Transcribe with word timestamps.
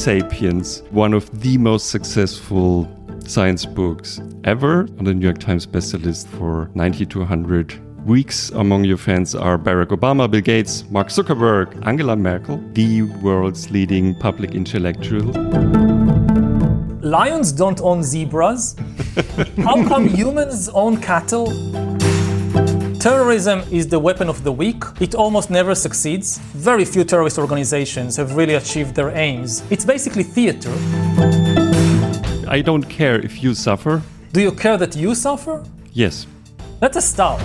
Sapiens, 0.00 0.82
one 0.92 1.12
of 1.12 1.42
the 1.42 1.58
most 1.58 1.90
successful 1.90 2.88
science 3.26 3.66
books 3.66 4.18
ever 4.44 4.88
on 4.98 5.04
the 5.04 5.12
New 5.12 5.22
York 5.22 5.36
Times 5.36 5.66
bestseller 5.66 6.06
list 6.06 6.26
for 6.28 6.70
90 6.74 7.04
to 7.04 7.18
100 7.18 8.06
weeks. 8.06 8.48
Among 8.52 8.84
your 8.84 8.96
fans 8.96 9.34
are 9.34 9.58
Barack 9.58 9.88
Obama, 9.88 10.30
Bill 10.30 10.40
Gates, 10.40 10.88
Mark 10.88 11.08
Zuckerberg, 11.08 11.86
Angela 11.86 12.16
Merkel, 12.16 12.56
the 12.72 13.02
world's 13.22 13.70
leading 13.70 14.14
public 14.14 14.54
intellectual. 14.54 15.32
Lions 17.02 17.52
don't 17.52 17.82
own 17.82 18.02
zebras. 18.02 18.76
How 19.58 19.86
come 19.86 20.08
humans 20.08 20.70
own 20.70 20.96
cattle? 20.96 21.99
Terrorism 23.00 23.62
is 23.70 23.88
the 23.88 23.98
weapon 23.98 24.28
of 24.28 24.44
the 24.44 24.52
weak. 24.52 24.84
It 25.00 25.14
almost 25.14 25.48
never 25.48 25.74
succeeds. 25.74 26.36
Very 26.52 26.84
few 26.84 27.02
terrorist 27.02 27.38
organizations 27.38 28.14
have 28.16 28.36
really 28.36 28.56
achieved 28.56 28.94
their 28.94 29.08
aims. 29.16 29.62
It's 29.70 29.86
basically 29.86 30.22
theater. 30.22 30.70
I 32.46 32.60
don't 32.60 32.84
care 32.84 33.18
if 33.18 33.42
you 33.42 33.54
suffer. 33.54 34.02
Do 34.34 34.42
you 34.42 34.52
care 34.52 34.76
that 34.76 34.94
you 34.94 35.14
suffer? 35.14 35.64
Yes. 35.94 36.26
Let 36.82 36.94
us 36.94 37.08
start. 37.08 37.40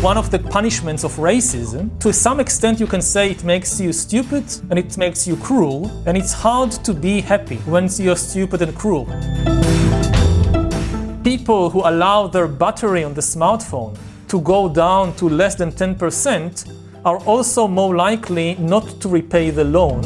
One 0.00 0.16
of 0.16 0.30
the 0.30 0.38
punishments 0.38 1.04
of 1.04 1.16
racism, 1.16 1.90
to 2.00 2.14
some 2.14 2.40
extent, 2.40 2.80
you 2.80 2.86
can 2.86 3.02
say 3.02 3.30
it 3.30 3.44
makes 3.44 3.78
you 3.78 3.92
stupid 3.92 4.44
and 4.70 4.78
it 4.78 4.96
makes 4.96 5.28
you 5.28 5.36
cruel, 5.36 5.90
and 6.06 6.16
it's 6.16 6.32
hard 6.32 6.70
to 6.72 6.94
be 6.94 7.20
happy 7.20 7.56
when 7.66 7.90
you're 7.98 8.16
stupid 8.16 8.62
and 8.62 8.74
cruel 8.74 9.06
people 11.24 11.68
who 11.68 11.80
allow 11.80 12.26
their 12.26 12.48
battery 12.48 13.04
on 13.04 13.12
the 13.14 13.20
smartphone 13.20 13.96
to 14.28 14.40
go 14.40 14.68
down 14.68 15.14
to 15.16 15.28
less 15.28 15.54
than 15.54 15.70
10% 15.70 16.76
are 17.04 17.18
also 17.24 17.68
more 17.68 17.94
likely 17.94 18.54
not 18.56 19.00
to 19.00 19.08
repay 19.08 19.50
the 19.50 19.64
loan. 19.64 20.00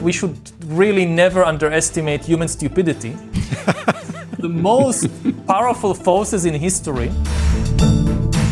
We 0.00 0.12
should 0.12 0.38
really 0.66 1.04
never 1.04 1.44
underestimate 1.44 2.24
human 2.24 2.48
stupidity. 2.48 3.10
the 4.38 4.48
most 4.48 5.08
powerful 5.46 5.92
forces 5.92 6.44
in 6.44 6.54
history. 6.54 7.10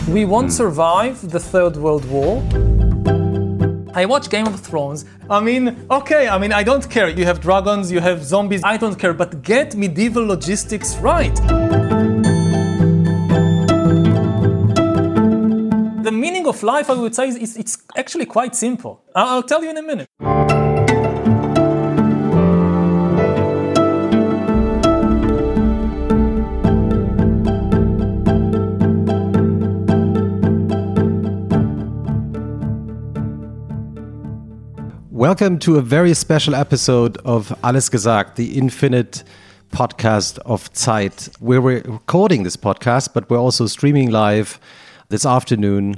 We 0.08 0.24
won't 0.24 0.52
survive 0.52 1.30
the 1.30 1.40
Third 1.40 1.76
World 1.76 2.04
War. 2.10 2.42
I 3.96 4.06
watch 4.06 4.28
Game 4.28 4.48
of 4.48 4.58
Thrones. 4.58 5.04
I 5.30 5.38
mean, 5.38 5.86
okay, 5.88 6.26
I 6.26 6.36
mean, 6.36 6.52
I 6.52 6.64
don't 6.64 6.90
care. 6.90 7.08
You 7.08 7.24
have 7.26 7.40
dragons, 7.40 7.92
you 7.92 8.00
have 8.00 8.24
zombies, 8.24 8.60
I 8.64 8.76
don't 8.76 8.98
care, 8.98 9.14
but 9.14 9.42
get 9.42 9.76
medieval 9.76 10.26
logistics 10.26 10.96
right. 10.96 11.34
The 16.02 16.10
meaning 16.12 16.48
of 16.48 16.60
life, 16.64 16.90
I 16.90 16.94
would 16.94 17.14
say, 17.14 17.28
is 17.28 17.56
it's 17.56 17.78
actually 17.96 18.26
quite 18.26 18.56
simple. 18.56 19.04
I'll 19.14 19.44
tell 19.44 19.62
you 19.62 19.70
in 19.70 19.76
a 19.76 19.82
minute. 19.82 20.08
Welcome 35.24 35.58
to 35.60 35.78
a 35.78 35.80
very 35.80 36.12
special 36.12 36.54
episode 36.54 37.16
of 37.24 37.50
Alles 37.64 37.88
Gesagt, 37.88 38.34
the 38.34 38.58
infinite 38.58 39.24
podcast 39.72 40.38
of 40.40 40.68
Zeit. 40.74 41.30
We're 41.40 41.62
recording 41.62 42.42
this 42.42 42.58
podcast, 42.58 43.14
but 43.14 43.30
we're 43.30 43.38
also 43.38 43.66
streaming 43.66 44.10
live 44.10 44.60
this 45.08 45.24
afternoon 45.24 45.96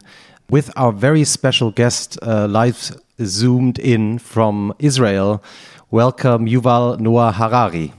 with 0.48 0.70
our 0.76 0.92
very 0.92 1.24
special 1.24 1.72
guest, 1.72 2.16
uh, 2.22 2.46
live 2.46 2.96
zoomed 3.20 3.80
in 3.80 4.20
from 4.20 4.72
Israel. 4.78 5.42
Welcome, 5.90 6.46
Yuval 6.46 7.00
Noah 7.00 7.32
Harari. 7.32 7.94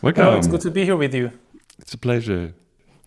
Welcome. 0.00 0.28
Oh, 0.28 0.38
it's 0.38 0.46
good 0.46 0.62
to 0.62 0.70
be 0.70 0.86
here 0.86 0.96
with 0.96 1.14
you. 1.14 1.30
It's 1.78 1.92
a 1.92 1.98
pleasure. 1.98 2.54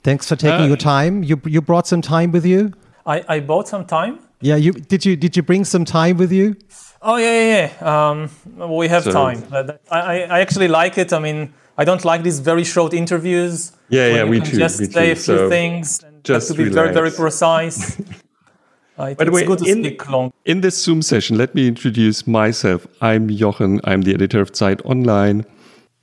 Thanks 0.04 0.30
for 0.30 0.36
taking 0.36 0.66
uh, 0.66 0.68
your 0.68 0.78
time. 0.78 1.24
You 1.24 1.42
you 1.46 1.60
brought 1.60 1.88
some 1.88 2.04
time 2.04 2.32
with 2.32 2.46
you. 2.46 2.74
I, 3.04 3.24
I 3.28 3.40
bought 3.40 3.68
some 3.68 3.86
time. 3.86 4.20
Yeah, 4.42 4.58
you 4.58 4.74
did 4.74 5.06
you 5.08 5.16
did 5.16 5.36
you 5.36 5.42
bring 5.42 5.66
some 5.66 5.86
time 5.86 6.18
with 6.18 6.32
you? 6.32 6.56
Oh 7.02 7.16
yeah, 7.18 7.32
yeah, 7.32 7.72
yeah. 7.82 8.18
Um, 8.18 8.30
we 8.78 8.88
have 8.88 9.04
so, 9.04 9.12
time. 9.12 9.44
I, 9.90 10.24
I 10.24 10.40
actually 10.42 10.68
like 10.68 10.98
it. 11.00 11.12
I 11.12 11.20
mean, 11.20 11.54
I 11.78 11.84
don't 11.84 12.06
like 12.06 12.22
these 12.22 12.40
very 12.40 12.64
short 12.64 12.94
interviews. 12.94 13.72
Yeah, 13.90 14.08
yeah, 14.08 14.24
we 14.24 14.40
too. 14.40 14.58
Just 14.58 14.80
we 14.80 14.86
say 14.86 15.06
too. 15.08 15.12
a 15.12 15.16
few 15.16 15.38
so 15.38 15.50
things. 15.50 16.04
just 16.24 16.50
to 16.50 16.54
be 16.54 16.66
relax. 16.66 16.76
very, 16.76 16.94
very 16.94 17.12
precise. 17.12 18.00
uh, 19.00 19.16
By 19.16 19.24
the 19.24 19.32
way, 19.32 19.46
in, 19.68 20.32
in 20.46 20.62
this 20.62 20.84
Zoom 20.84 21.02
session, 21.02 21.38
let 21.38 21.56
me 21.56 21.68
introduce 21.68 22.28
myself. 22.28 22.86
I'm 23.02 23.30
Jochen. 23.30 23.82
I'm 23.84 24.04
the 24.04 24.14
editor 24.14 24.40
of 24.40 24.56
Zeit 24.56 24.86
Online. 24.86 25.46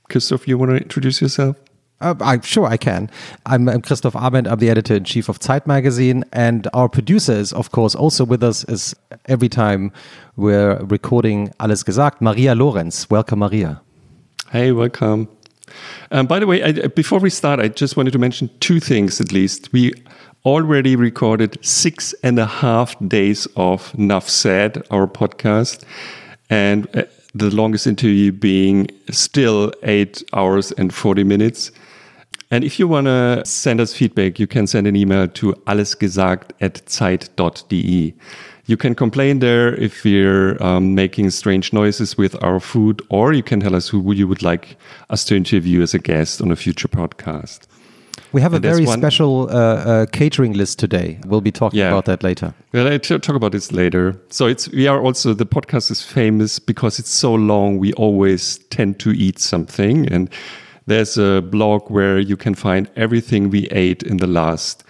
Christoph, 0.09 0.47
you 0.47 0.57
want 0.57 0.71
to 0.71 0.77
introduce 0.77 1.21
yourself? 1.21 1.55
Uh, 2.01 2.15
I'm 2.21 2.41
sure 2.41 2.65
I 2.65 2.77
can. 2.77 3.09
I'm, 3.45 3.67
I'm 3.67 3.81
Christoph 3.81 4.15
Amend. 4.15 4.47
I'm 4.47 4.59
the 4.59 4.69
editor 4.69 4.95
in 4.95 5.03
chief 5.03 5.27
of 5.27 5.41
Zeit 5.41 5.67
magazine, 5.67 6.23
and 6.31 6.67
our 6.73 6.87
producer 6.87 7.33
is, 7.33 7.51
of 7.51 7.71
course, 7.71 7.93
also 7.93 8.23
with 8.23 8.41
us. 8.41 8.63
Is 8.65 8.95
every 9.25 9.49
time 9.49 9.91
we're 10.37 10.77
recording 10.85 11.51
Alles 11.59 11.83
Gesagt, 11.83 12.21
Maria 12.21 12.55
Lorenz. 12.55 13.09
Welcome, 13.09 13.39
Maria. 13.39 13.81
Hey, 14.51 14.71
welcome. 14.71 15.27
Um, 16.11 16.25
by 16.25 16.39
the 16.39 16.47
way, 16.47 16.63
I, 16.63 16.87
before 16.87 17.19
we 17.19 17.29
start, 17.29 17.59
I 17.59 17.67
just 17.67 17.97
wanted 17.97 18.11
to 18.11 18.19
mention 18.19 18.49
two 18.61 18.79
things 18.79 19.19
at 19.19 19.33
least. 19.33 19.73
We 19.73 19.93
already 20.45 20.95
recorded 20.95 21.57
six 21.63 22.13
and 22.23 22.39
a 22.39 22.45
half 22.45 22.95
days 23.09 23.45
of 23.57 23.95
Nuff 23.97 24.29
Said, 24.29 24.83
our 24.89 25.05
podcast, 25.05 25.83
and 26.49 26.87
uh, 26.95 27.03
the 27.35 27.53
longest 27.53 27.87
interview 27.87 28.31
being 28.31 28.87
still 29.11 29.73
eight 29.83 30.23
hours 30.33 30.71
and 30.71 30.93
40 30.93 31.25
minutes. 31.25 31.71
And 32.51 32.63
if 32.63 32.79
you 32.79 32.87
want 32.87 33.05
to 33.05 33.43
send 33.45 33.79
us 33.79 33.93
feedback, 33.93 34.39
you 34.39 34.47
can 34.47 34.65
send 34.65 34.87
an 34.87 34.95
email 34.95 35.27
to 35.27 35.53
allesgesagt 35.67 36.51
at 36.59 36.89
zeit.de. 36.89 38.13
You 38.65 38.77
can 38.77 38.95
complain 38.95 39.37
there 39.37 39.75
if 39.75 40.03
we're 40.03 40.61
um, 40.61 40.95
making 40.95 41.29
strange 41.29 41.73
noises 41.73 42.17
with 42.17 42.35
our 42.43 42.59
food, 42.59 43.03
or 43.09 43.33
you 43.33 43.43
can 43.43 43.59
tell 43.59 43.75
us 43.75 43.87
who 43.87 44.13
you 44.13 44.27
would 44.27 44.41
like 44.41 44.77
us 45.11 45.25
to 45.25 45.35
interview 45.35 45.83
as 45.83 45.93
a 45.93 45.99
guest 45.99 46.41
on 46.41 46.51
a 46.51 46.55
future 46.55 46.87
podcast. 46.87 47.67
We 48.31 48.41
have 48.41 48.53
and 48.53 48.65
a 48.65 48.67
very 48.67 48.85
special 48.87 49.49
uh, 49.49 49.53
uh, 49.53 50.05
catering 50.07 50.53
list 50.53 50.79
today. 50.79 51.19
We'll 51.25 51.41
be 51.41 51.51
talking 51.51 51.79
yeah. 51.79 51.89
about 51.89 52.05
that 52.05 52.23
later. 52.23 52.53
Well, 52.73 52.97
talk 52.99 53.29
about 53.29 53.51
this 53.51 53.71
later. 53.71 54.19
So 54.29 54.47
it's 54.47 54.69
we 54.69 54.87
are 54.87 55.01
also 55.01 55.35
the 55.35 55.45
podcast 55.45 55.91
is 55.91 56.03
famous 56.03 56.59
because 56.59 56.99
it's 56.99 57.11
so 57.11 57.33
long. 57.33 57.77
We 57.77 57.93
always 57.93 58.57
tend 58.69 58.99
to 58.99 59.11
eat 59.11 59.39
something, 59.39 60.11
and 60.11 60.29
there's 60.89 61.17
a 61.17 61.41
blog 61.41 61.89
where 61.89 62.19
you 62.19 62.35
can 62.35 62.55
find 62.55 62.89
everything 62.95 63.49
we 63.49 63.67
ate 63.67 64.01
in 64.03 64.17
the 64.17 64.27
last 64.27 64.83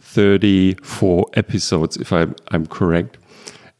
34 0.00 1.26
episodes, 1.34 1.96
if 1.98 2.12
I'm, 2.12 2.34
I'm 2.48 2.66
correct. 2.66 3.18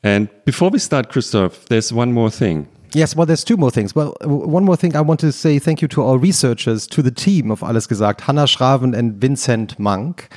And 0.02 0.28
before 0.44 0.70
we 0.70 0.78
start, 0.78 1.08
Christoph, 1.08 1.64
there's 1.66 1.92
one 1.92 2.12
more 2.12 2.30
thing. 2.30 2.68
Yes, 2.92 3.16
well, 3.16 3.24
there's 3.24 3.44
two 3.44 3.56
more 3.56 3.70
things. 3.70 3.94
Well, 3.94 4.14
one 4.22 4.64
more 4.64 4.76
thing 4.76 4.94
I 4.94 5.00
want 5.00 5.20
to 5.20 5.32
say 5.32 5.58
thank 5.58 5.80
you 5.80 5.88
to 5.88 6.02
our 6.02 6.18
researchers, 6.18 6.86
to 6.88 7.02
the 7.02 7.10
team 7.10 7.50
of 7.50 7.62
Alles 7.62 7.86
Gesagt, 7.86 8.20
Hannah 8.20 8.46
Schraven 8.46 8.94
and 8.96 9.14
Vincent 9.14 9.78
Monk. 9.78 10.28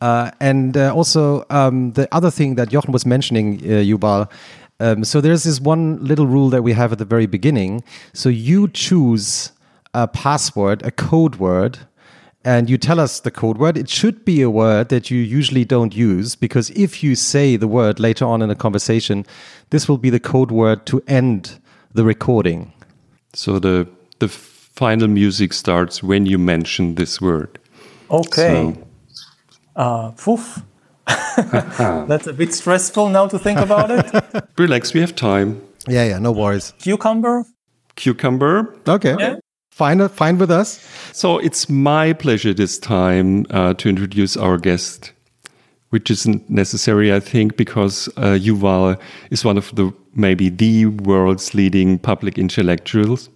Uh, 0.00 0.30
and 0.40 0.76
uh, 0.76 0.94
also 0.94 1.44
um, 1.50 1.92
the 1.92 2.06
other 2.14 2.30
thing 2.30 2.56
that 2.56 2.68
Jochen 2.68 2.92
was 2.92 3.06
mentioning, 3.06 3.56
uh, 3.64 3.82
Yuval. 3.82 4.30
Um, 4.80 5.04
so 5.04 5.20
there's 5.20 5.44
this 5.44 5.60
one 5.60 6.04
little 6.04 6.26
rule 6.26 6.50
that 6.50 6.62
we 6.62 6.72
have 6.72 6.92
at 6.92 6.98
the 6.98 7.04
very 7.04 7.26
beginning. 7.26 7.84
So 8.12 8.28
you 8.28 8.68
choose 8.68 9.52
a 9.92 10.08
password, 10.08 10.82
a 10.82 10.90
code 10.90 11.36
word 11.36 11.78
and 12.44 12.68
you 12.68 12.76
tell 12.76 13.00
us 13.00 13.20
the 13.20 13.30
code 13.30 13.56
word. 13.56 13.76
It 13.76 13.88
should 13.88 14.24
be 14.24 14.42
a 14.42 14.50
word 14.50 14.90
that 14.90 15.10
you 15.10 15.18
usually 15.18 15.64
don't 15.64 15.96
use 15.96 16.36
because 16.36 16.70
if 16.70 17.02
you 17.02 17.14
say 17.16 17.56
the 17.56 17.66
word 17.66 17.98
later 17.98 18.26
on 18.26 18.42
in 18.42 18.50
a 18.50 18.54
conversation, 18.54 19.24
this 19.70 19.88
will 19.88 19.98
be 19.98 20.10
the 20.10 20.20
code 20.20 20.50
word 20.50 20.84
to 20.86 21.02
end 21.08 21.58
the 21.94 22.04
recording. 22.04 22.72
So 23.32 23.58
the 23.58 23.88
the 24.18 24.28
final 24.28 25.08
music 25.08 25.52
starts 25.52 26.02
when 26.02 26.26
you 26.26 26.38
mention 26.38 26.96
this 26.96 27.20
word. 27.20 27.58
Okay. 28.10 28.74
So. 28.74 28.86
Uh, 29.76 30.10
poof. 30.12 30.62
That's 32.08 32.26
a 32.26 32.32
bit 32.32 32.54
stressful 32.54 33.08
now 33.08 33.28
to 33.28 33.38
think 33.38 33.58
about 33.58 33.90
it. 33.90 34.44
Relax, 34.58 34.94
we 34.94 35.00
have 35.00 35.14
time. 35.14 35.60
Yeah, 35.88 36.04
yeah, 36.04 36.18
no 36.18 36.32
worries. 36.32 36.72
Cucumber. 36.78 37.44
Cucumber. 37.96 38.74
Okay. 38.88 39.16
Yeah 39.18 39.36
fine, 39.74 40.08
fine 40.08 40.38
with 40.38 40.50
us. 40.50 40.86
So 41.12 41.38
it's 41.38 41.68
my 41.68 42.12
pleasure 42.12 42.54
this 42.54 42.78
time 42.78 43.44
uh, 43.50 43.74
to 43.74 43.88
introduce 43.88 44.36
our 44.36 44.56
guest, 44.56 45.12
which 45.90 46.10
isn't 46.10 46.48
necessary, 46.48 47.12
I 47.12 47.18
think, 47.18 47.56
because 47.56 48.08
uh, 48.16 48.38
Yuval 48.38 49.00
is 49.30 49.44
one 49.44 49.58
of 49.58 49.74
the 49.74 49.92
maybe 50.14 50.48
the 50.48 50.86
world's 50.86 51.54
leading 51.54 51.98
public 51.98 52.38
intellectuals. 52.38 53.28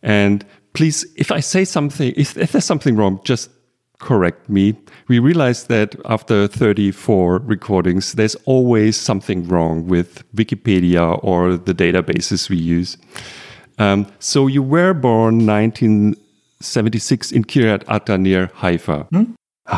And 0.00 0.44
please, 0.74 1.04
if 1.16 1.32
I 1.32 1.40
say 1.40 1.64
something, 1.64 2.14
if, 2.16 2.36
if 2.36 2.52
there's 2.52 2.64
something 2.64 2.94
wrong, 2.94 3.18
just 3.24 3.50
correct 4.04 4.48
me. 4.48 4.74
We 5.08 5.18
realized 5.18 5.68
that 5.68 5.96
after 6.04 6.46
34 6.46 7.38
recordings, 7.38 8.12
there's 8.12 8.36
always 8.44 8.96
something 8.96 9.48
wrong 9.48 9.86
with 9.86 10.22
Wikipedia 10.36 11.18
or 11.22 11.56
the 11.56 11.74
databases 11.74 12.50
we 12.50 12.58
use. 12.58 12.98
Um, 13.78 14.06
so 14.18 14.46
you 14.46 14.62
were 14.62 14.92
born 14.92 15.46
1976 15.46 17.32
in 17.32 17.44
Kiryat 17.44 17.82
Ata 17.88 18.18
near 18.18 18.50
Haifa. 18.54 19.06
Hmm? 19.10 19.32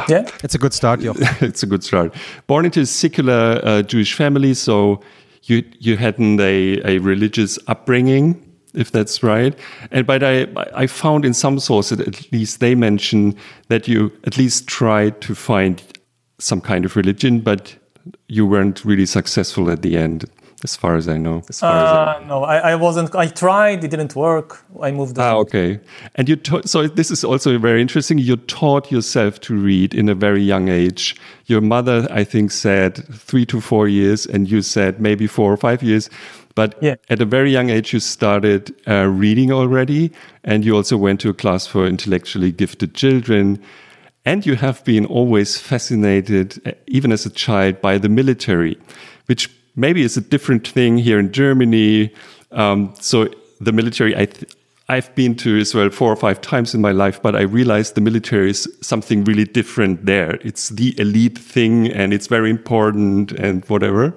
Yeah, 0.08 0.28
it's 0.42 0.56
a 0.56 0.58
good 0.58 0.74
start. 0.74 1.00
yo. 1.00 1.12
it's 1.40 1.62
a 1.62 1.66
good 1.66 1.84
start. 1.84 2.12
Born 2.48 2.64
into 2.64 2.80
a 2.80 2.86
secular 2.86 3.60
uh, 3.62 3.82
Jewish 3.82 4.14
family, 4.14 4.54
so 4.54 5.00
you 5.44 5.62
you 5.78 5.96
hadn't 5.96 6.40
a, 6.40 6.80
a 6.84 6.98
religious 6.98 7.56
upbringing, 7.68 8.34
if 8.76 8.90
that's 8.92 9.22
right. 9.22 9.58
And 9.90 10.06
but 10.06 10.22
I 10.22 10.46
I 10.74 10.86
found 10.86 11.24
in 11.24 11.34
some 11.34 11.58
sources 11.58 12.00
at 12.00 12.32
least 12.32 12.60
they 12.60 12.74
mention 12.74 13.34
that 13.68 13.88
you 13.88 14.12
at 14.24 14.38
least 14.38 14.66
tried 14.66 15.20
to 15.22 15.34
find 15.34 15.82
some 16.38 16.60
kind 16.60 16.84
of 16.84 16.96
religion, 16.96 17.40
but 17.40 17.76
you 18.28 18.46
weren't 18.46 18.84
really 18.84 19.06
successful 19.06 19.70
at 19.70 19.82
the 19.82 19.96
end 19.96 20.24
as 20.64 20.76
far 20.76 20.96
as 20.96 21.08
I 21.08 21.16
know. 21.16 21.42
As 21.48 21.60
far 21.60 21.72
uh, 21.72 21.82
as 21.82 22.22
I, 22.22 22.26
no, 22.26 22.44
I, 22.44 22.72
I, 22.72 22.74
wasn't. 22.76 23.14
I 23.14 23.26
tried. 23.26 23.84
It 23.84 23.90
didn't 23.90 24.16
work. 24.16 24.64
I 24.80 24.90
moved. 24.90 25.18
Ah, 25.18 25.36
okay. 25.36 25.80
And 26.14 26.28
you 26.28 26.36
ta- 26.36 26.62
so 26.64 26.86
this 26.86 27.10
is 27.10 27.24
also 27.24 27.58
very 27.58 27.80
interesting. 27.80 28.18
You 28.18 28.36
taught 28.36 28.90
yourself 28.90 29.40
to 29.42 29.54
read 29.54 29.94
in 29.94 30.08
a 30.08 30.14
very 30.14 30.42
young 30.42 30.68
age. 30.68 31.16
Your 31.46 31.60
mother, 31.60 32.06
I 32.10 32.24
think, 32.24 32.50
said 32.50 33.04
three 33.14 33.46
to 33.46 33.60
four 33.60 33.88
years, 33.88 34.26
and 34.26 34.50
you 34.50 34.62
said 34.62 35.00
maybe 35.00 35.26
four 35.26 35.52
or 35.52 35.56
five 35.56 35.82
years. 35.82 36.08
But 36.56 36.74
yeah. 36.82 36.96
at 37.10 37.20
a 37.20 37.24
very 37.24 37.52
young 37.52 37.70
age, 37.70 37.92
you 37.92 38.00
started 38.00 38.74
uh, 38.88 39.04
reading 39.04 39.52
already, 39.52 40.10
and 40.42 40.64
you 40.64 40.74
also 40.74 40.96
went 40.96 41.20
to 41.20 41.28
a 41.28 41.34
class 41.34 41.66
for 41.68 41.86
intellectually 41.86 42.50
gifted 42.50 42.94
children. 42.94 43.62
And 44.24 44.44
you 44.44 44.56
have 44.56 44.82
been 44.84 45.06
always 45.06 45.58
fascinated, 45.58 46.60
uh, 46.66 46.72
even 46.88 47.12
as 47.12 47.26
a 47.26 47.30
child, 47.30 47.80
by 47.80 47.98
the 47.98 48.08
military, 48.08 48.76
which 49.26 49.50
maybe 49.76 50.02
is 50.02 50.16
a 50.16 50.22
different 50.22 50.66
thing 50.66 50.98
here 50.98 51.18
in 51.20 51.30
Germany. 51.30 52.12
Um, 52.50 52.94
so 52.98 53.28
the 53.60 53.72
military, 53.72 54.16
I 54.16 54.26
I've 54.88 55.12
been 55.14 55.34
to 55.36 55.58
Israel 55.58 55.90
four 55.90 56.12
or 56.12 56.16
five 56.16 56.40
times 56.40 56.74
in 56.74 56.80
my 56.80 56.92
life, 56.92 57.20
but 57.20 57.34
I 57.34 57.42
realized 57.42 57.96
the 57.96 58.00
military 58.00 58.50
is 58.50 58.68
something 58.80 59.24
really 59.24 59.44
different 59.44 60.06
there. 60.06 60.38
It's 60.42 60.68
the 60.70 60.98
elite 60.98 61.36
thing, 61.36 61.88
and 61.92 62.14
it's 62.14 62.28
very 62.28 62.50
important, 62.50 63.32
and 63.32 63.64
whatever. 63.64 64.14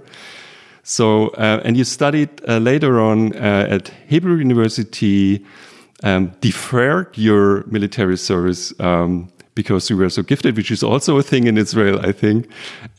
So, 0.90 1.28
uh, 1.38 1.62
and 1.64 1.78
you 1.78 1.84
studied 1.84 2.30
uh, 2.48 2.58
later 2.58 3.00
on 3.00 3.36
uh, 3.36 3.68
at 3.70 3.92
Hebrew 4.08 4.38
University, 4.38 5.46
um, 6.02 6.32
deferred 6.42 7.16
your 7.16 7.64
military 7.68 8.18
service 8.18 8.74
um, 8.80 9.30
because 9.54 9.88
you 9.92 9.98
were 9.98 10.10
so 10.10 10.24
gifted, 10.24 10.58
which 10.58 10.72
is 10.72 10.82
also 10.82 11.20
a 11.20 11.22
thing 11.22 11.46
in 11.46 11.60
Israel, 11.60 12.00
I 12.04 12.12
think, 12.12 12.50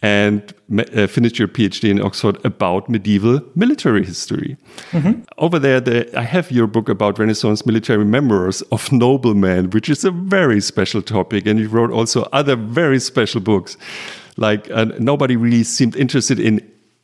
and 0.03 0.55
uh, 0.79 1.09
finished 1.09 1.41
your 1.41 1.49
PhD 1.49 1.91
in 1.91 2.01
Oxford 2.01 2.39
about 2.45 2.89
medieval 2.89 3.41
military 3.57 4.05
history. 4.05 4.57
Mm-hmm. 4.93 5.23
Over 5.39 5.59
there, 5.59 5.81
the, 5.81 6.17
I 6.17 6.23
have 6.23 6.53
your 6.53 6.69
book 6.69 6.89
about 6.89 7.19
Renaissance 7.19 7.67
military 7.67 8.05
memoirs 8.05 8.63
of 8.71 8.93
noblemen, 8.93 9.71
which 9.71 9.89
is 9.89 10.05
a 10.05 10.13
very 10.13 10.61
special 10.61 11.03
topic. 11.03 11.45
And 11.45 11.59
you 11.59 11.69
wrote 11.69 11.91
also 11.91 12.29
other 12.33 12.55
very 12.55 13.01
special 13.01 13.41
books. 13.41 13.77
Like 14.37 14.71
uh, 14.71 14.85
nobody 15.01 15.35
really 15.35 15.65
seemed 15.65 15.97
interested 15.97 16.39
in 16.39 16.61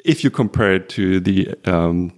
if 0.07 0.25
you 0.25 0.31
compare 0.31 0.75
it 0.75 0.89
to 0.91 1.21
the 1.21 1.55
um, 1.65 2.13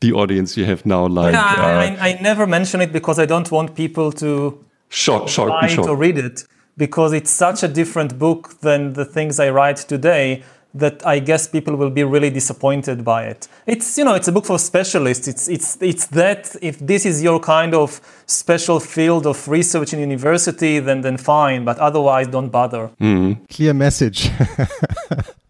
the 0.00 0.12
audience 0.12 0.56
you 0.56 0.64
have 0.64 0.84
now. 0.84 1.06
Like, 1.06 1.34
yeah, 1.34 1.40
uh, 1.40 2.04
I, 2.04 2.08
I, 2.08 2.20
never 2.20 2.46
mention 2.46 2.80
it 2.80 2.92
because 2.92 3.18
I 3.18 3.26
don't 3.26 3.50
want 3.50 3.74
people 3.74 4.12
to 4.12 4.64
short, 4.88 5.28
short, 5.28 5.50
buy 5.50 5.68
short. 5.68 5.86
it 5.86 5.90
or 5.90 5.96
read 5.96 6.18
it 6.18 6.44
because 6.76 7.12
it's 7.12 7.30
such 7.30 7.62
a 7.62 7.68
different 7.68 8.18
book 8.18 8.60
than 8.60 8.94
the 8.94 9.04
things 9.04 9.38
I 9.38 9.50
write 9.50 9.76
today 9.76 10.42
that 10.74 11.06
I 11.06 11.20
guess 11.20 11.46
people 11.46 11.76
will 11.76 11.90
be 11.90 12.02
really 12.02 12.30
disappointed 12.30 13.04
by 13.04 13.26
it. 13.26 13.46
It's 13.66 13.96
you 13.96 14.04
know 14.04 14.14
it's 14.14 14.26
a 14.26 14.32
book 14.32 14.44
for 14.44 14.58
specialists. 14.58 15.28
It's 15.28 15.48
it's 15.48 15.78
it's 15.80 16.06
that 16.06 16.56
if 16.60 16.78
this 16.80 17.06
is 17.06 17.22
your 17.22 17.38
kind 17.38 17.74
of 17.74 18.00
special 18.26 18.80
field 18.80 19.24
of 19.26 19.46
research 19.48 19.92
in 19.92 20.00
university, 20.00 20.80
then 20.80 21.02
then 21.02 21.16
fine. 21.16 21.64
But 21.64 21.78
otherwise, 21.78 22.26
don't 22.26 22.50
bother. 22.50 22.90
Mm. 23.00 23.48
Clear 23.48 23.74
message. 23.74 24.30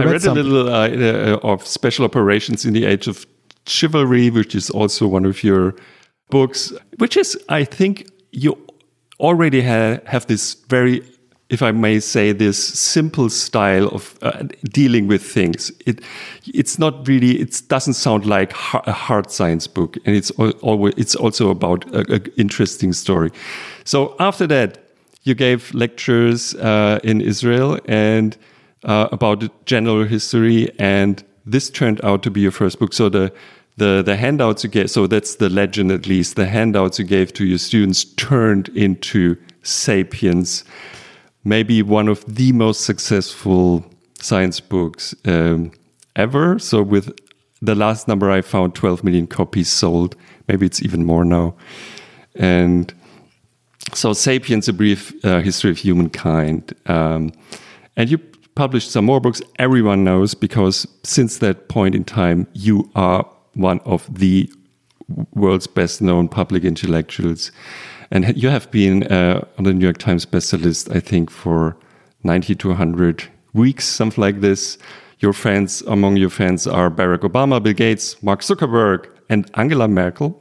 I 0.00 0.04
read, 0.04 0.12
read 0.12 0.24
a 0.24 0.32
little 0.32 0.68
uh, 0.68 0.88
uh, 0.88 1.38
of 1.42 1.66
special 1.66 2.04
operations 2.04 2.64
in 2.64 2.72
the 2.72 2.84
age 2.84 3.06
of 3.08 3.26
chivalry, 3.66 4.30
which 4.30 4.54
is 4.54 4.70
also 4.70 5.06
one 5.06 5.24
of 5.24 5.44
your 5.44 5.74
books, 6.30 6.72
which 6.98 7.16
is 7.16 7.38
I 7.48 7.64
think 7.64 8.08
you 8.30 8.56
already 9.20 9.62
ha 9.62 9.98
have 10.06 10.26
this 10.26 10.54
very 10.68 11.02
if 11.52 11.60
I 11.60 11.70
may 11.70 12.00
say, 12.00 12.32
this 12.32 12.56
simple 12.56 13.28
style 13.28 13.88
of 13.88 14.18
uh, 14.22 14.44
dealing 14.70 15.06
with 15.06 15.22
things. 15.22 15.70
It, 15.84 16.00
it's 16.46 16.78
not 16.78 17.06
really, 17.06 17.38
it 17.42 17.62
doesn't 17.68 17.92
sound 17.92 18.24
like 18.24 18.52
a 18.86 18.92
hard 18.92 19.30
science 19.30 19.66
book, 19.66 19.98
and 20.06 20.16
it's 20.16 20.30
always, 20.30 20.94
it's 20.96 21.14
also 21.14 21.50
about 21.50 21.84
an 21.94 22.24
interesting 22.38 22.94
story. 22.94 23.30
So 23.84 24.16
after 24.18 24.46
that, 24.46 24.78
you 25.24 25.34
gave 25.34 25.74
lectures 25.74 26.54
uh, 26.54 27.00
in 27.04 27.20
Israel 27.20 27.78
and 27.84 28.34
uh, 28.84 29.08
about 29.12 29.66
general 29.66 30.04
history, 30.04 30.70
and 30.78 31.22
this 31.46 31.70
turned 31.70 32.04
out 32.04 32.22
to 32.22 32.30
be 32.30 32.40
your 32.40 32.50
first 32.50 32.78
book. 32.78 32.92
So 32.92 33.08
the 33.08 33.32
the 33.76 34.02
the 34.02 34.16
handouts 34.16 34.64
you 34.64 34.70
gave, 34.70 34.90
so 34.90 35.06
that's 35.06 35.36
the 35.36 35.48
legend 35.48 35.90
at 35.90 36.06
least. 36.06 36.36
The 36.36 36.46
handouts 36.46 36.98
you 36.98 37.04
gave 37.04 37.32
to 37.34 37.44
your 37.44 37.58
students 37.58 38.04
turned 38.04 38.68
into 38.70 39.36
*Sapiens*, 39.62 40.64
maybe 41.44 41.82
one 41.82 42.08
of 42.08 42.24
the 42.26 42.52
most 42.52 42.84
successful 42.84 43.84
science 44.20 44.60
books 44.60 45.14
um, 45.24 45.72
ever. 46.16 46.58
So 46.58 46.82
with 46.82 47.18
the 47.60 47.74
last 47.74 48.08
number 48.08 48.30
I 48.30 48.42
found, 48.42 48.74
12 48.74 49.04
million 49.04 49.26
copies 49.26 49.68
sold. 49.70 50.16
Maybe 50.48 50.66
it's 50.66 50.82
even 50.82 51.04
more 51.04 51.24
now. 51.24 51.54
And 52.34 52.92
so, 53.94 54.12
*Sapiens: 54.12 54.68
A 54.68 54.72
Brief 54.72 55.12
uh, 55.24 55.40
History 55.40 55.70
of 55.70 55.78
Humankind*. 55.78 56.74
Um, 56.86 57.32
and 57.96 58.10
you 58.10 58.18
published 58.54 58.90
some 58.90 59.04
more 59.04 59.20
books. 59.20 59.40
Everyone 59.58 60.04
knows 60.04 60.34
because 60.34 60.86
since 61.02 61.38
that 61.38 61.68
point 61.68 61.94
in 61.94 62.04
time, 62.04 62.46
you 62.52 62.90
are 62.94 63.28
one 63.54 63.80
of 63.80 64.12
the 64.12 64.50
world's 65.34 65.66
best 65.66 66.00
known 66.02 66.28
public 66.28 66.64
intellectuals. 66.64 67.52
And 68.10 68.36
you 68.36 68.50
have 68.50 68.70
been 68.70 69.04
uh, 69.04 69.46
on 69.58 69.64
the 69.64 69.72
New 69.72 69.84
York 69.84 69.98
Times 69.98 70.26
bestseller 70.26 70.64
list, 70.64 70.90
I 70.90 71.00
think, 71.00 71.30
for 71.30 71.76
90 72.24 72.54
to 72.56 72.68
100 72.68 73.24
weeks, 73.54 73.86
something 73.86 74.20
like 74.20 74.40
this. 74.40 74.78
Your 75.20 75.32
fans, 75.32 75.82
among 75.82 76.16
your 76.16 76.30
fans, 76.30 76.66
are 76.66 76.90
Barack 76.90 77.20
Obama, 77.20 77.62
Bill 77.62 77.72
Gates, 77.72 78.22
Mark 78.22 78.40
Zuckerberg, 78.40 79.06
and 79.28 79.50
Angela 79.54 79.88
Merkel. 79.88 80.38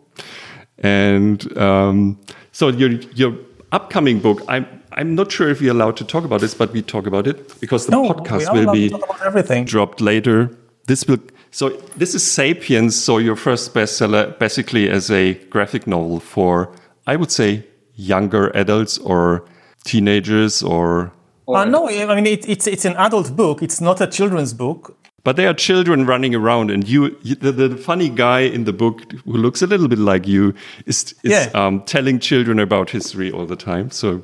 And 0.80 1.56
um, 1.58 2.20
so 2.52 2.70
your 2.70 2.90
your 3.14 3.38
upcoming 3.72 4.20
book, 4.20 4.42
I'm 4.48 4.81
I'm 4.94 5.16
not 5.16 5.32
sure 5.32 5.50
if 5.50 5.62
we're 5.62 5.72
allowed 5.72 5.98
to 5.98 6.06
talk 6.06 6.24
about 6.26 6.42
this, 6.42 6.54
but 6.54 6.72
we 6.74 6.82
talk 6.82 7.08
about 7.08 7.28
it 7.28 7.60
because 7.60 7.86
the 7.86 7.92
no, 7.92 8.10
podcast 8.10 8.54
will 8.54 8.72
be 8.72 9.64
dropped 9.64 10.02
later. 10.02 10.56
This 10.88 11.06
will 11.08 11.20
so 11.52 11.70
this 11.98 12.16
is 12.16 12.24
*Sapiens*. 12.24 12.96
So 12.96 13.18
your 13.18 13.36
first 13.36 13.74
bestseller, 13.74 14.38
basically 14.40 14.90
as 14.90 15.12
a 15.12 15.34
graphic 15.50 15.86
novel 15.86 16.20
for, 16.20 16.72
I 17.06 17.18
would 17.18 17.32
say, 17.32 17.66
younger 17.96 18.50
adults 18.56 18.98
or 18.98 19.46
teenagers 19.84 20.64
or. 20.64 21.12
Uh, 21.48 21.66
no, 21.66 21.90
I 21.90 22.16
mean 22.16 22.28
it, 22.28 22.48
it's 22.48 22.68
it's 22.68 22.86
an 22.86 22.96
adult 22.96 23.36
book. 23.36 23.62
It's 23.62 23.82
not 23.82 24.00
a 24.00 24.08
children's 24.08 24.54
book. 24.54 24.98
But 25.24 25.36
there 25.36 25.48
are 25.50 25.54
children 25.54 26.08
running 26.08 26.34
around, 26.34 26.72
and 26.72 26.88
you, 26.88 27.16
you 27.22 27.36
the, 27.36 27.52
the, 27.52 27.78
funny 27.78 28.10
guy 28.10 28.40
in 28.40 28.64
the 28.64 28.74
book 28.74 29.12
who 29.26 29.34
looks 29.34 29.62
a 29.62 29.68
little 29.68 29.88
bit 29.88 30.00
like 30.00 30.28
you, 30.28 30.56
is, 30.88 31.14
is 31.22 31.32
yeah. 31.32 31.52
um, 31.54 31.84
telling 31.84 32.18
children 32.18 32.58
about 32.58 32.90
history 32.90 33.32
all 33.32 33.46
the 33.46 33.56
time. 33.56 33.92
So. 33.92 34.24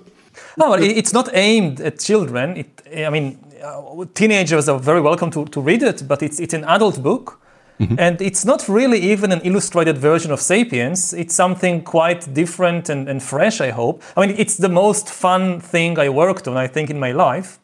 No, 0.58 0.74
it's 0.74 1.14
not 1.14 1.30
aimed 1.34 1.80
at 1.82 2.00
children. 2.00 2.58
It, 2.58 3.06
I 3.06 3.10
mean, 3.12 3.38
uh, 3.64 4.06
teenagers 4.14 4.68
are 4.68 4.80
very 4.80 5.02
welcome 5.02 5.30
to, 5.32 5.46
to 5.46 5.62
read 5.62 5.84
it, 5.84 6.08
but 6.08 6.24
it's, 6.24 6.40
it's 6.40 6.54
an 6.54 6.64
adult 6.64 7.02
book. 7.02 7.40
Mm-hmm. 7.80 8.00
And 8.00 8.22
it's 8.22 8.44
not 8.44 8.68
really 8.68 9.00
even 9.00 9.32
an 9.32 9.42
illustrated 9.42 10.00
version 10.00 10.32
of 10.32 10.42
Sapiens. 10.42 11.14
It's 11.14 11.36
something 11.36 11.84
quite 11.84 12.34
different 12.34 12.90
and, 12.90 13.08
and 13.08 13.22
fresh, 13.22 13.62
I 13.62 13.70
hope. 13.70 14.02
I 14.16 14.26
mean, 14.26 14.36
it's 14.36 14.58
the 14.58 14.70
most 14.70 15.10
fun 15.10 15.60
thing 15.62 16.00
I 16.00 16.10
worked 16.10 16.48
on, 16.48 16.58
I 16.58 16.66
think, 16.66 16.90
in 16.90 17.00
my 17.00 17.12
life. 17.12 17.60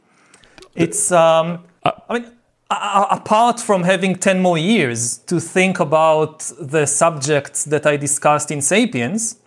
It's, 0.76 1.12
um, 1.12 1.64
uh, 1.84 1.92
I 2.10 2.20
mean, 2.20 2.32
apart 2.70 3.60
from 3.60 3.84
having 3.84 4.16
10 4.16 4.40
more 4.40 4.58
years 4.58 5.18
to 5.18 5.40
think 5.40 5.80
about 5.80 6.40
the 6.60 6.86
subjects 6.86 7.66
that 7.66 7.86
I 7.86 7.98
discussed 7.98 8.52
in 8.52 8.62
Sapiens, 8.62 9.38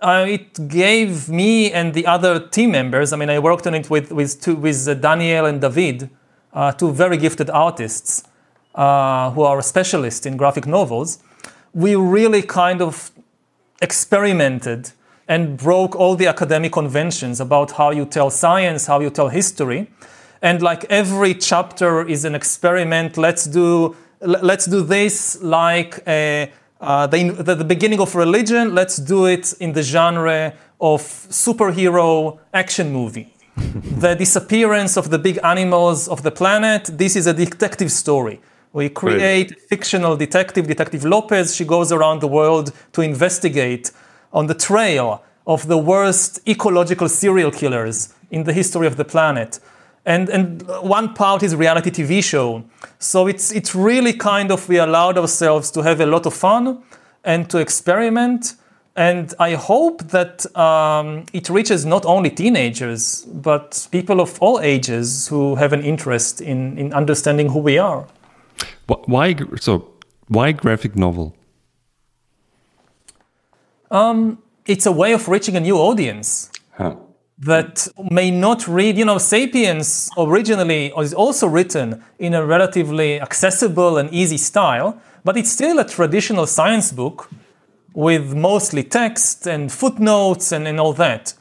uh, 0.00 0.26
it 0.28 0.68
gave 0.68 1.28
me 1.28 1.72
and 1.72 1.94
the 1.94 2.06
other 2.06 2.40
team 2.40 2.72
members. 2.72 3.12
I 3.12 3.16
mean, 3.16 3.30
I 3.30 3.38
worked 3.38 3.66
on 3.66 3.74
it 3.74 3.90
with 3.90 4.12
with 4.12 4.40
two, 4.40 4.56
with 4.56 4.88
uh, 4.88 4.94
Daniel 4.94 5.46
and 5.46 5.60
David, 5.60 6.10
uh, 6.52 6.72
two 6.72 6.92
very 6.92 7.16
gifted 7.16 7.50
artists 7.50 8.24
uh, 8.74 9.30
who 9.32 9.42
are 9.42 9.60
specialists 9.62 10.26
in 10.26 10.36
graphic 10.36 10.66
novels. 10.66 11.18
We 11.74 11.94
really 11.96 12.42
kind 12.42 12.82
of 12.82 13.10
experimented 13.80 14.90
and 15.28 15.56
broke 15.56 15.94
all 15.94 16.16
the 16.16 16.26
academic 16.26 16.72
conventions 16.72 17.40
about 17.40 17.72
how 17.72 17.90
you 17.90 18.04
tell 18.04 18.30
science, 18.30 18.86
how 18.86 19.00
you 19.00 19.10
tell 19.10 19.28
history. 19.28 19.88
And 20.42 20.60
like 20.62 20.84
every 20.84 21.34
chapter 21.34 22.08
is 22.08 22.24
an 22.24 22.34
experiment. 22.34 23.16
Let's 23.16 23.44
do 23.44 23.94
let's 24.20 24.66
do 24.66 24.82
this 24.82 25.40
like 25.42 26.02
a, 26.06 26.50
uh, 26.80 27.06
the, 27.06 27.54
the 27.54 27.64
beginning 27.64 28.00
of 28.00 28.14
religion. 28.14 28.74
Let's 28.74 28.96
do 28.96 29.26
it 29.26 29.52
in 29.60 29.72
the 29.72 29.82
genre 29.82 30.54
of 30.80 31.02
superhero 31.02 32.38
action 32.52 32.92
movie. 32.92 33.34
the 33.56 34.14
disappearance 34.14 34.96
of 34.96 35.10
the 35.10 35.18
big 35.18 35.38
animals 35.44 36.08
of 36.08 36.22
the 36.22 36.30
planet. 36.30 36.90
This 36.92 37.16
is 37.16 37.26
a 37.26 37.34
detective 37.34 37.92
story. 37.92 38.40
We 38.72 38.88
create 38.88 39.50
right. 39.50 39.60
fictional 39.68 40.16
detective, 40.16 40.66
Detective 40.66 41.04
Lopez. 41.04 41.54
She 41.54 41.64
goes 41.64 41.90
around 41.90 42.20
the 42.20 42.28
world 42.28 42.72
to 42.92 43.02
investigate 43.02 43.90
on 44.32 44.46
the 44.46 44.54
trail 44.54 45.22
of 45.46 45.66
the 45.66 45.76
worst 45.76 46.40
ecological 46.48 47.08
serial 47.08 47.50
killers 47.50 48.14
in 48.30 48.44
the 48.44 48.52
history 48.52 48.86
of 48.86 48.96
the 48.96 49.04
planet. 49.04 49.58
And, 50.06 50.28
and 50.28 50.62
one 50.82 51.14
part 51.14 51.42
is 51.42 51.54
reality 51.54 51.90
TV 51.90 52.24
show. 52.24 52.64
So 52.98 53.26
it's, 53.26 53.52
it's 53.52 53.74
really 53.74 54.12
kind 54.12 54.50
of, 54.50 54.68
we 54.68 54.78
allowed 54.78 55.18
ourselves 55.18 55.70
to 55.72 55.82
have 55.82 56.00
a 56.00 56.06
lot 56.06 56.26
of 56.26 56.34
fun 56.34 56.82
and 57.22 57.48
to 57.50 57.58
experiment. 57.58 58.54
And 58.96 59.34
I 59.38 59.54
hope 59.54 60.02
that 60.08 60.44
um, 60.56 61.26
it 61.32 61.48
reaches 61.50 61.84
not 61.84 62.04
only 62.06 62.30
teenagers, 62.30 63.26
but 63.26 63.86
people 63.90 64.20
of 64.20 64.38
all 64.40 64.58
ages 64.60 65.28
who 65.28 65.54
have 65.56 65.72
an 65.72 65.82
interest 65.82 66.40
in, 66.40 66.78
in 66.78 66.92
understanding 66.92 67.50
who 67.50 67.58
we 67.58 67.78
are. 67.78 68.06
Why 68.86 69.36
so? 69.60 69.88
Why 70.26 70.52
graphic 70.52 70.96
novel? 70.96 71.34
Um, 73.90 74.38
it's 74.66 74.86
a 74.86 74.92
way 74.92 75.12
of 75.12 75.28
reaching 75.28 75.56
a 75.56 75.60
new 75.60 75.76
audience 75.76 76.50
huh. 76.76 76.96
That 77.40 77.88
may 78.10 78.30
not 78.30 78.68
read. 78.68 78.98
You 78.98 79.06
know, 79.06 79.18
*Sapiens* 79.18 80.10
originally 80.16 80.92
is 80.98 81.14
also 81.14 81.46
written 81.46 82.02
in 82.18 82.34
a 82.34 82.44
relatively 82.44 83.20
accessible 83.20 83.96
and 83.96 84.12
easy 84.12 84.36
style, 84.36 85.00
but 85.24 85.36
it's 85.36 85.50
still 85.50 85.78
a 85.78 85.88
traditional 85.88 86.46
science 86.46 86.92
book 86.92 87.30
with 87.94 88.34
mostly 88.34 88.82
text 88.82 89.46
and 89.46 89.72
footnotes 89.72 90.52
and, 90.52 90.68
and 90.68 90.78
all 90.78 90.92
that. 90.92 91.34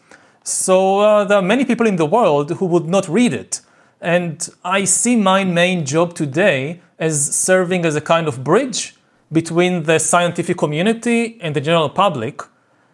So 0.44 1.00
uh, 1.00 1.26
there 1.26 1.38
are 1.38 1.44
many 1.44 1.66
people 1.66 1.86
in 1.86 1.98
the 1.98 2.06
world 2.06 2.52
who 2.52 2.66
would 2.66 2.88
not 2.88 3.08
read 3.08 3.34
it. 3.34 3.62
And 4.02 4.48
I 4.64 4.86
see 4.86 5.16
my 5.16 5.44
main 5.44 5.86
job 5.86 6.16
today 6.16 6.82
as 6.98 7.36
serving 7.36 7.86
as 7.86 7.96
a 7.96 8.02
kind 8.02 8.28
of 8.28 8.44
bridge 8.44 8.96
between 9.32 9.84
the 9.84 10.00
scientific 10.00 10.58
community 10.58 11.38
and 11.42 11.56
the 11.56 11.62
general 11.62 11.90
public. 11.90 12.42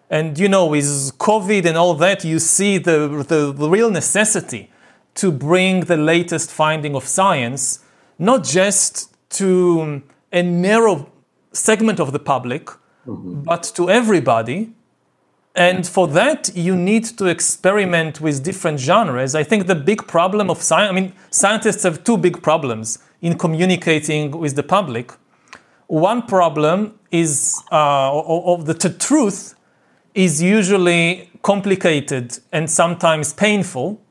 And 0.10 0.38
you 0.38 0.48
know, 0.48 0.66
with 0.68 0.86
COVID 1.18 1.66
and 1.66 1.78
all 1.78 1.94
that, 1.96 2.24
you 2.24 2.40
see 2.40 2.78
the, 2.78 3.26
the, 3.28 3.52
the 3.52 3.70
real 3.70 3.90
necessity 3.90 4.72
to 5.16 5.32
bring 5.32 5.82
the 5.82 5.98
latest 5.98 6.52
finding 6.52 6.96
of 6.96 7.06
science, 7.06 7.80
not 8.20 8.44
just 8.44 9.14
to 9.32 10.04
a 10.32 10.44
narrow 10.44 11.10
segment 11.52 12.00
of 12.00 12.12
the 12.12 12.20
public, 12.20 12.66
mm-hmm. 13.08 13.42
but 13.44 13.64
to 13.76 13.90
everybody 13.90 14.74
and 15.56 15.88
for 15.88 16.08
that, 16.10 16.52
you 16.54 16.76
need 16.76 17.06
to 17.18 17.28
experiment 17.28 18.20
with 18.20 18.44
different 18.44 18.80
genres. 18.80 19.36
I 19.36 19.44
think 19.44 19.68
the 19.68 19.76
big 19.76 20.06
problem 20.06 20.50
of 20.50 20.62
science, 20.62 20.92
I 20.92 20.94
mean, 20.94 21.14
scientists 21.30 21.84
have 21.84 22.04
two 22.04 22.18
big 22.18 22.44
problems 22.44 23.00
in 23.22 23.38
communicating 23.38 24.32
with 24.32 24.58
the 24.58 24.64
public. 24.64 25.14
One 25.88 26.24
problem 26.24 27.00
is 27.10 27.64
uh, 27.72 28.12
of 28.12 28.66
the 28.66 28.74
truth 28.74 29.55
is 30.16 30.42
usually 30.42 31.30
complicated 31.44 32.40
and 32.52 32.72
sometimes 32.72 33.34
painful, 33.34 34.02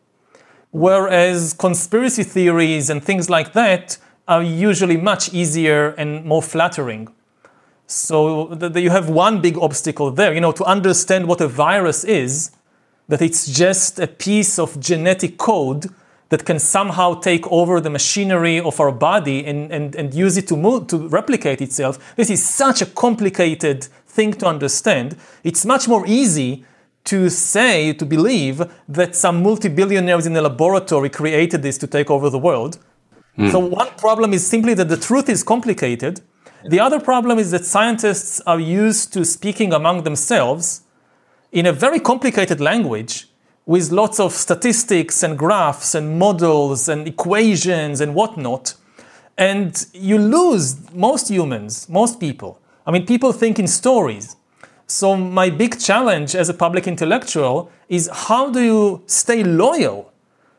whereas 0.70 1.54
conspiracy 1.54 2.23
theories 2.23 2.90
and 2.90 3.02
things 3.02 3.28
like 3.28 3.54
that 3.54 3.99
are 4.28 4.42
usually 4.42 4.96
much 4.96 5.32
easier 5.34 5.88
and 5.99 6.25
more 6.25 6.42
flattering. 6.42 7.08
So 7.87 8.46
the, 8.46 8.68
the, 8.68 8.80
you 8.80 8.90
have 8.90 9.08
one 9.08 9.40
big 9.40 9.58
obstacle 9.58 10.11
there. 10.11 10.32
You 10.32 10.40
know, 10.40 10.52
to 10.52 10.64
understand 10.64 11.26
what 11.26 11.40
a 11.40 11.49
virus 11.49 12.04
is, 12.04 12.50
that 13.08 13.20
it's 13.20 13.46
just 13.46 13.99
a 13.99 14.06
piece 14.06 14.58
of 14.58 14.80
genetic 14.80 15.37
code 15.37 15.87
that 16.30 16.44
can 16.44 16.58
somehow 16.58 17.14
take 17.14 17.46
over 17.52 17.80
the 17.80 17.90
machinery 17.90 18.58
of 18.58 18.80
our 18.80 18.90
body 18.90 19.44
and, 19.44 19.70
and, 19.70 19.94
and 19.94 20.14
use 20.14 20.37
it 20.37 20.49
to 20.49 20.56
move, 20.56 20.87
to 20.88 21.08
replicate 21.08 21.61
itself. 21.61 22.14
This 22.16 22.30
is 22.30 22.46
such 22.46 22.80
a 22.80 22.87
complicated 22.87 23.88
thing 24.16 24.33
to 24.40 24.47
understand. 24.47 25.16
It's 25.42 25.64
much 25.64 25.88
more 25.88 26.04
easy 26.06 26.64
to 27.04 27.28
say, 27.28 27.92
to 27.92 28.06
believe 28.06 28.62
that 28.88 29.14
some 29.14 29.42
multi-billionaires 29.42 30.26
in 30.26 30.35
a 30.37 30.42
laboratory 30.42 31.11
created 31.11 31.61
this 31.62 31.76
to 31.78 31.87
take 31.87 32.11
over 32.11 32.30
the 32.30 32.38
world. 32.38 32.78
Mm. 33.38 33.50
So 33.52 33.59
one 33.59 33.90
problem 33.99 34.33
is 34.33 34.47
simply 34.47 34.75
that 34.75 34.88
the 34.88 34.97
truth 34.97 35.28
is 35.28 35.42
complicated 35.42 36.23
the 36.66 36.80
other 36.80 36.99
problem 36.99 37.38
is 37.38 37.50
that 37.50 37.66
scientists 37.66 38.40
are 38.47 38.59
used 38.59 39.12
to 39.12 39.25
speaking 39.25 39.75
among 39.75 40.04
themselves 40.04 40.80
in 41.52 41.66
a 41.66 41.73
very 41.73 42.00
complicated 42.00 42.59
language 42.59 43.28
with 43.66 43.92
lots 43.92 44.18
of 44.18 44.33
statistics 44.33 45.23
and 45.23 45.38
graphs 45.38 45.94
and 45.94 46.18
models 46.18 46.88
and 46.88 47.06
equations 47.06 48.00
and 48.00 48.14
whatnot. 48.14 48.75
And 49.37 49.87
you 49.92 50.16
lose 50.16 50.90
most 50.94 51.28
humans, 51.28 51.87
most 51.88 52.18
people. 52.18 52.61
I 52.87 52.91
mean, 52.91 53.07
people 53.07 53.33
think 53.33 53.59
in 53.59 53.67
stories. 53.67 54.37
So, 54.87 55.17
my 55.17 55.50
big 55.50 55.81
challenge 55.81 56.35
as 56.35 56.49
a 56.49 56.55
public 56.55 56.87
intellectual 56.87 57.71
is 57.88 58.11
how 58.12 58.50
do 58.50 58.61
you 58.61 59.03
stay 59.07 59.43
loyal 59.43 60.12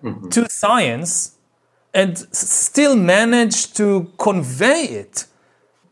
mm-hmm. 0.03 0.29
to 0.29 0.50
science 0.50 1.36
and 1.94 2.17
still 2.32 2.96
manage 2.96 3.74
to 3.74 4.12
convey 4.17 4.84
it 4.86 5.25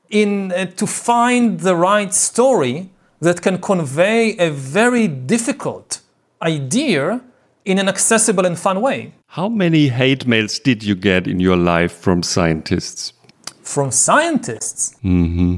in 0.09 0.51
uh, 0.51 0.65
to 0.65 0.87
find 0.87 1.59
the 1.59 1.75
right 1.75 2.13
story 2.13 2.89
that 3.21 3.41
can 3.41 3.57
convey 3.57 4.35
a 4.37 4.49
very 4.49 5.07
difficult 5.07 6.01
idea 6.41 7.21
in 7.65 7.79
an 7.79 7.87
accessible 7.87 8.45
and 8.45 8.59
fun 8.59 8.81
way. 8.81 9.13
How 9.27 9.47
many 9.49 9.87
hate 9.87 10.27
mails 10.27 10.59
did 10.59 10.83
you 10.83 10.95
get 10.95 11.27
in 11.27 11.39
your 11.39 11.55
life 11.55 11.93
from 11.93 12.21
scientists? 12.21 13.13
From 13.61 13.91
scientists? 13.91 14.95
Mm-hmm. 15.03 15.57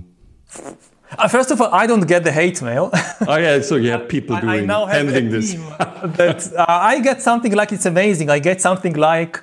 Uh, 1.17 1.27
first 1.27 1.51
of 1.51 1.61
all, 1.61 1.73
I 1.73 1.87
don't 1.87 2.07
get 2.07 2.23
the 2.23 2.31
hate 2.31 2.61
mail. 2.61 2.89
oh 3.27 3.37
yeah, 3.37 3.61
so 3.61 3.75
you 3.75 3.91
have 3.91 4.07
people 4.09 4.35
doing 4.37 4.49
I, 4.49 4.57
I 4.57 4.65
now 4.65 4.85
handling 4.85 5.29
this. 5.29 5.53
that 6.19 6.51
uh, 6.57 6.65
I 6.67 6.99
get 6.99 7.21
something 7.21 7.53
like 7.53 7.71
it's 7.71 7.85
amazing. 7.85 8.29
I 8.29 8.39
get 8.39 8.61
something 8.61 8.93
like 8.93 9.41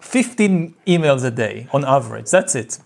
15 0.00 0.74
emails 0.86 1.24
a 1.24 1.30
day 1.30 1.68
on 1.72 1.84
average. 1.84 2.30
That's 2.30 2.54
it 2.54 2.78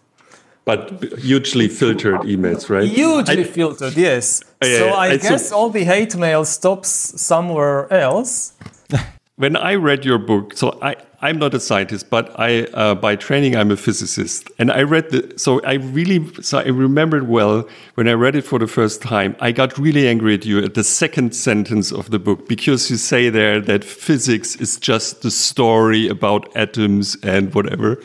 but 0.64 1.02
hugely 1.18 1.68
filtered 1.68 2.20
emails, 2.22 2.70
right? 2.70 2.88
Hugely 2.88 3.40
I, 3.40 3.44
filtered, 3.44 3.96
yes. 3.96 4.42
Yeah, 4.62 4.78
so 4.78 4.88
I, 4.88 5.06
I 5.06 5.16
guess 5.18 5.50
so, 5.50 5.56
all 5.56 5.70
the 5.70 5.84
hate 5.84 6.16
mail 6.16 6.44
stops 6.44 6.88
somewhere 7.20 7.92
else. 7.92 8.54
when 9.36 9.56
I 9.56 9.74
read 9.74 10.04
your 10.04 10.18
book, 10.18 10.54
so 10.56 10.78
I, 10.80 10.96
I'm 11.24 11.38
not 11.38 11.54
a 11.54 11.58
scientist, 11.58 12.10
but 12.10 12.38
I, 12.38 12.64
uh, 12.74 12.94
by 12.94 13.16
training, 13.16 13.56
I'm 13.56 13.70
a 13.70 13.78
physicist. 13.78 14.50
And 14.58 14.70
I 14.70 14.82
read 14.82 15.08
the, 15.08 15.32
so 15.38 15.62
I 15.64 15.76
really, 15.76 16.30
so 16.42 16.58
I 16.58 16.66
remembered 16.66 17.28
well 17.28 17.66
when 17.94 18.08
I 18.08 18.12
read 18.12 18.36
it 18.36 18.42
for 18.42 18.58
the 18.58 18.66
first 18.66 19.00
time, 19.00 19.34
I 19.40 19.50
got 19.50 19.78
really 19.78 20.06
angry 20.06 20.34
at 20.34 20.44
you 20.44 20.62
at 20.62 20.74
the 20.74 20.84
second 20.84 21.34
sentence 21.34 21.90
of 21.92 22.10
the 22.10 22.18
book 22.18 22.46
because 22.46 22.90
you 22.90 22.98
say 22.98 23.30
there 23.30 23.58
that 23.62 23.84
physics 23.84 24.56
is 24.56 24.76
just 24.76 25.22
the 25.22 25.30
story 25.30 26.08
about 26.08 26.54
atoms 26.54 27.16
and 27.22 27.54
whatever. 27.54 28.02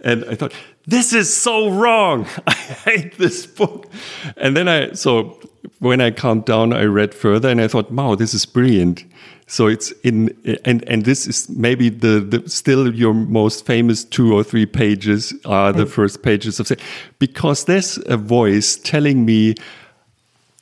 And 0.00 0.24
I 0.24 0.34
thought, 0.34 0.52
this 0.86 1.12
is 1.12 1.34
so 1.34 1.68
wrong. 1.68 2.26
I 2.46 2.52
hate 2.52 3.18
this 3.18 3.46
book. 3.46 3.90
And 4.36 4.56
then 4.56 4.68
I, 4.68 4.92
so 4.92 5.40
when 5.80 6.00
I 6.00 6.10
calmed 6.10 6.44
down, 6.44 6.72
I 6.72 6.84
read 6.84 7.14
further 7.14 7.48
and 7.48 7.60
I 7.60 7.68
thought, 7.68 7.90
wow, 7.90 8.14
this 8.14 8.34
is 8.34 8.46
brilliant. 8.46 9.04
So 9.48 9.66
it's 9.68 9.92
in, 10.02 10.36
and, 10.64 10.82
and 10.88 11.04
this 11.04 11.26
is 11.26 11.48
maybe 11.48 11.88
the, 11.88 12.20
the 12.20 12.48
still 12.48 12.92
your 12.92 13.14
most 13.14 13.64
famous 13.64 14.04
two 14.04 14.34
or 14.34 14.42
three 14.42 14.66
pages 14.66 15.32
are 15.44 15.72
the 15.72 15.84
mm. 15.84 15.90
first 15.90 16.22
pages 16.22 16.58
of, 16.58 16.72
because 17.18 17.64
there's 17.64 17.98
a 18.06 18.16
voice 18.16 18.76
telling 18.76 19.24
me 19.24 19.54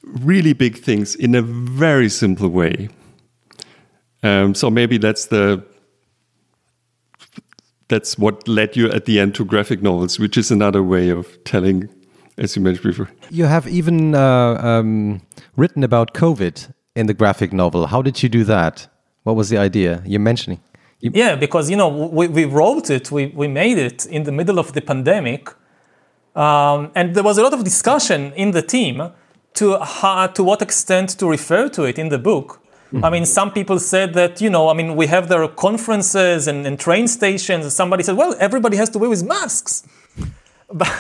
really 0.03 0.53
big 0.53 0.79
things 0.79 1.15
in 1.15 1.35
a 1.35 1.41
very 1.41 2.11
simple 2.11 2.49
way. 2.49 2.91
Um, 4.23 4.55
so 4.55 4.71
maybe 4.71 4.99
that's 4.99 5.27
the 5.27 5.65
that's 7.89 8.19
what 8.19 8.47
led 8.49 8.77
you 8.77 8.91
at 8.91 9.05
the 9.05 9.21
end 9.21 9.35
to 9.37 9.45
graphic 9.45 9.83
novels, 9.83 10.19
which 10.19 10.37
is 10.37 10.51
another 10.51 10.83
way 10.83 11.11
of 11.11 11.43
telling, 11.45 11.89
as 12.39 12.57
you 12.57 12.63
mentioned 12.63 12.85
before. 12.85 13.11
You 13.31 13.45
have 13.45 13.67
even 13.69 14.15
uh, 14.15 14.55
um, 14.63 15.21
written 15.57 15.85
about 15.85 16.15
COVID 16.15 16.73
in 16.95 17.07
the 17.07 17.15
graphic 17.15 17.53
novel. 17.53 17.87
How 17.87 18.03
did 18.03 18.23
you 18.23 18.29
do 18.29 18.45
that? 18.45 18.89
What 19.25 19.37
was 19.37 19.49
the 19.49 19.59
idea 19.59 20.03
you're 20.05 20.21
mentioning? 20.21 20.61
You 21.01 21.11
yeah, 21.15 21.37
because 21.37 21.69
you 21.71 21.77
know 21.77 21.89
we, 21.89 22.29
we 22.29 22.45
wrote 22.45 22.91
it, 22.91 23.11
we, 23.11 23.27
we 23.27 23.49
made 23.49 23.79
it 23.79 24.07
in 24.07 24.23
the 24.23 24.33
middle 24.33 24.59
of 24.59 24.73
the 24.73 24.81
pandemic, 24.81 25.51
um, 26.35 26.91
and 26.95 27.15
there 27.15 27.23
was 27.23 27.37
a 27.39 27.43
lot 27.43 27.53
of 27.53 27.63
discussion 27.65 28.33
in 28.35 28.53
the 28.53 28.63
team 28.63 29.11
to 29.55 29.79
how, 29.79 30.27
to 30.29 30.43
what 30.43 30.63
extent 30.63 31.11
to 31.19 31.27
refer 31.27 31.69
to 31.71 31.85
it 31.85 31.99
in 31.99 32.09
the 32.09 32.19
book. 32.19 32.64
I 33.03 33.11
mean, 33.11 33.27
some 33.27 33.53
people 33.53 33.79
said 33.79 34.15
that, 34.15 34.41
you 34.41 34.51
know, 34.51 34.69
I 34.69 34.75
mean, 34.75 34.95
we 34.95 35.07
have 35.09 35.29
their 35.29 35.49
conferences 35.49 36.47
and, 36.47 36.67
and 36.67 36.79
train 36.79 37.09
stations. 37.09 37.65
And 37.65 37.73
somebody 37.73 38.03
said, 38.03 38.17
well, 38.17 38.37
everybody 38.39 38.77
has 38.77 38.91
to 38.91 38.99
wear 38.99 39.11
his 39.11 39.23
masks. 39.23 39.87
But, 40.73 40.91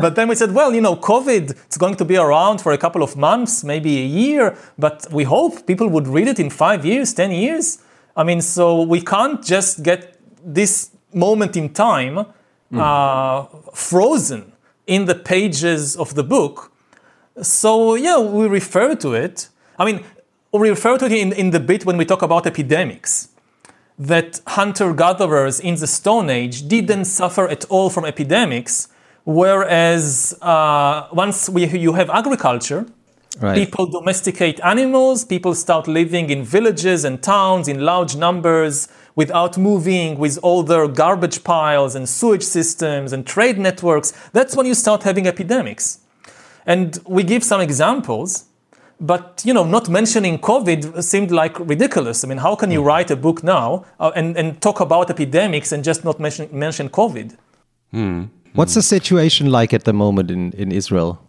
but 0.00 0.14
then 0.16 0.26
we 0.26 0.34
said, 0.34 0.52
well, 0.52 0.74
you 0.74 0.80
know, 0.80 0.96
COVID, 0.96 1.50
it's 1.50 1.76
going 1.76 1.94
to 1.96 2.04
be 2.04 2.16
around 2.16 2.60
for 2.60 2.72
a 2.72 2.78
couple 2.78 3.04
of 3.04 3.14
months, 3.14 3.62
maybe 3.62 3.98
a 3.98 4.04
year, 4.04 4.56
but 4.78 5.06
we 5.12 5.22
hope 5.22 5.64
people 5.66 5.86
would 5.88 6.08
read 6.08 6.26
it 6.26 6.40
in 6.40 6.50
five 6.50 6.84
years, 6.84 7.14
10 7.14 7.30
years. 7.30 7.78
I 8.16 8.24
mean, 8.24 8.40
so 8.40 8.82
we 8.82 9.00
can't 9.00 9.44
just 9.44 9.84
get 9.84 10.18
this 10.42 10.90
moment 11.12 11.56
in 11.56 11.72
time 11.72 12.26
uh, 12.74 13.44
frozen 13.74 14.52
in 14.86 15.04
the 15.04 15.14
pages 15.14 15.94
of 15.96 16.14
the 16.14 16.24
book. 16.24 16.72
So, 17.42 17.94
yeah, 17.94 18.18
we 18.18 18.48
refer 18.48 18.94
to 18.96 19.12
it. 19.12 19.50
I 19.78 19.84
mean, 19.84 20.04
we 20.52 20.70
refer 20.70 20.96
to 20.98 21.06
it 21.06 21.12
in, 21.12 21.32
in 21.32 21.50
the 21.50 21.60
bit 21.60 21.84
when 21.84 21.96
we 21.96 22.04
talk 22.04 22.22
about 22.22 22.46
epidemics 22.46 23.28
that 23.98 24.40
hunter 24.46 24.92
gatherers 24.92 25.58
in 25.60 25.74
the 25.76 25.86
Stone 25.86 26.28
Age 26.30 26.68
didn't 26.68 27.06
suffer 27.06 27.48
at 27.48 27.64
all 27.66 27.88
from 27.88 28.04
epidemics, 28.04 28.88
whereas 29.24 30.36
uh, 30.42 31.08
once 31.12 31.48
we, 31.48 31.66
you 31.66 31.94
have 31.94 32.10
agriculture, 32.10 32.86
Right. 33.38 33.54
people 33.54 33.84
domesticate 33.84 34.60
animals, 34.64 35.22
people 35.26 35.54
start 35.54 35.86
living 35.86 36.30
in 36.30 36.42
villages 36.42 37.04
and 37.04 37.22
towns 37.22 37.68
in 37.68 37.80
large 37.84 38.16
numbers 38.16 38.88
without 39.14 39.58
moving, 39.58 40.18
with 40.18 40.38
all 40.42 40.62
their 40.62 40.88
garbage 40.88 41.44
piles 41.44 41.94
and 41.94 42.08
sewage 42.08 42.42
systems 42.42 43.12
and 43.12 43.26
trade 43.26 43.58
networks. 43.58 44.14
That's 44.32 44.56
when 44.56 44.64
you 44.64 44.72
start 44.72 45.02
having 45.02 45.26
epidemics. 45.26 45.98
And 46.64 46.98
we 47.06 47.24
give 47.24 47.44
some 47.44 47.60
examples. 47.60 48.45
But 49.00 49.42
you 49.44 49.52
know, 49.52 49.64
not 49.64 49.88
mentioning 49.88 50.38
COVID 50.38 51.02
seemed 51.02 51.30
like 51.30 51.58
ridiculous. 51.60 52.24
I 52.24 52.28
mean, 52.28 52.38
how 52.38 52.54
can 52.54 52.70
you 52.70 52.82
write 52.82 53.10
a 53.10 53.16
book 53.16 53.42
now 53.42 53.84
uh, 54.00 54.12
and, 54.16 54.36
and 54.36 54.60
talk 54.62 54.80
about 54.80 55.10
epidemics 55.10 55.72
and 55.72 55.84
just 55.84 56.04
not 56.04 56.18
mention, 56.18 56.48
mention 56.50 56.88
COVID? 56.88 57.36
What's 58.54 58.74
the 58.74 58.82
situation 58.82 59.50
like 59.50 59.74
at 59.74 59.84
the 59.84 59.92
moment 59.92 60.30
in, 60.30 60.52
in 60.52 60.72
Israel? 60.72 61.20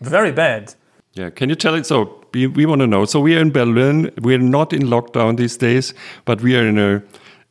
Very 0.00 0.32
bad. 0.32 0.74
Yeah, 1.12 1.30
can 1.30 1.48
you 1.48 1.54
tell 1.54 1.74
it? 1.74 1.86
So 1.86 2.24
we, 2.32 2.46
we 2.46 2.66
want 2.66 2.80
to 2.80 2.86
know. 2.86 3.04
So 3.04 3.20
we 3.20 3.36
are 3.36 3.40
in 3.40 3.50
Berlin. 3.50 4.10
We're 4.22 4.38
not 4.38 4.72
in 4.72 4.82
lockdown 4.82 5.36
these 5.36 5.56
days, 5.56 5.94
but 6.24 6.40
we 6.40 6.56
are 6.56 6.66
in 6.66 6.78
a 6.78 7.02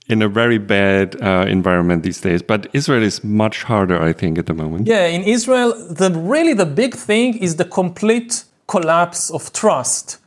in 0.07 0.21
a 0.21 0.29
very 0.29 0.59
bad 0.59 1.19
uh, 1.21 1.45
environment 1.47 2.03
these 2.03 2.21
days. 2.21 2.43
But 2.43 2.67
Israel 2.73 3.01
is 3.01 3.23
much 3.23 3.63
harder, 3.63 3.99
I 3.99 4.13
think, 4.13 4.37
at 4.37 4.45
the 4.45 4.53
moment. 4.53 4.87
Yeah, 4.87 5.07
in 5.07 5.23
Israel, 5.23 5.73
the 5.89 6.11
really 6.11 6.53
the 6.53 6.65
big 6.65 6.93
thing 6.95 7.37
is 7.37 7.55
the 7.55 7.65
complete 7.65 8.43
collapse 8.67 9.29
of 9.29 9.51
trust 9.53 10.19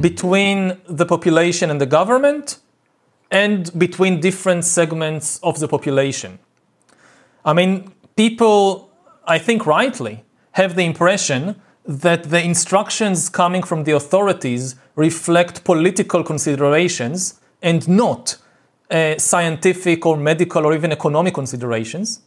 between 0.00 0.76
the 0.88 1.06
population 1.06 1.70
and 1.70 1.80
the 1.80 1.86
government 1.86 2.58
and 3.30 3.70
between 3.78 4.20
different 4.20 4.64
segments 4.64 5.38
of 5.42 5.58
the 5.58 5.68
population. 5.68 6.38
I 7.44 7.52
mean, 7.54 7.92
people, 8.16 8.90
I 9.26 9.38
think 9.38 9.66
rightly, 9.66 10.24
have 10.52 10.74
the 10.74 10.82
impression 10.82 11.56
that 11.86 12.24
the 12.24 12.42
instructions 12.42 13.28
coming 13.28 13.62
from 13.62 13.84
the 13.84 13.92
authorities 13.92 14.74
reflect 14.96 15.64
political 15.64 16.22
considerations 16.22 17.40
and 17.62 17.88
not 17.88 18.36
uh, 18.90 19.16
scientific 19.18 20.04
or 20.04 20.16
medical 20.16 20.66
or 20.66 20.74
even 20.74 20.92
economic 20.92 21.34
considerations. 21.34 22.20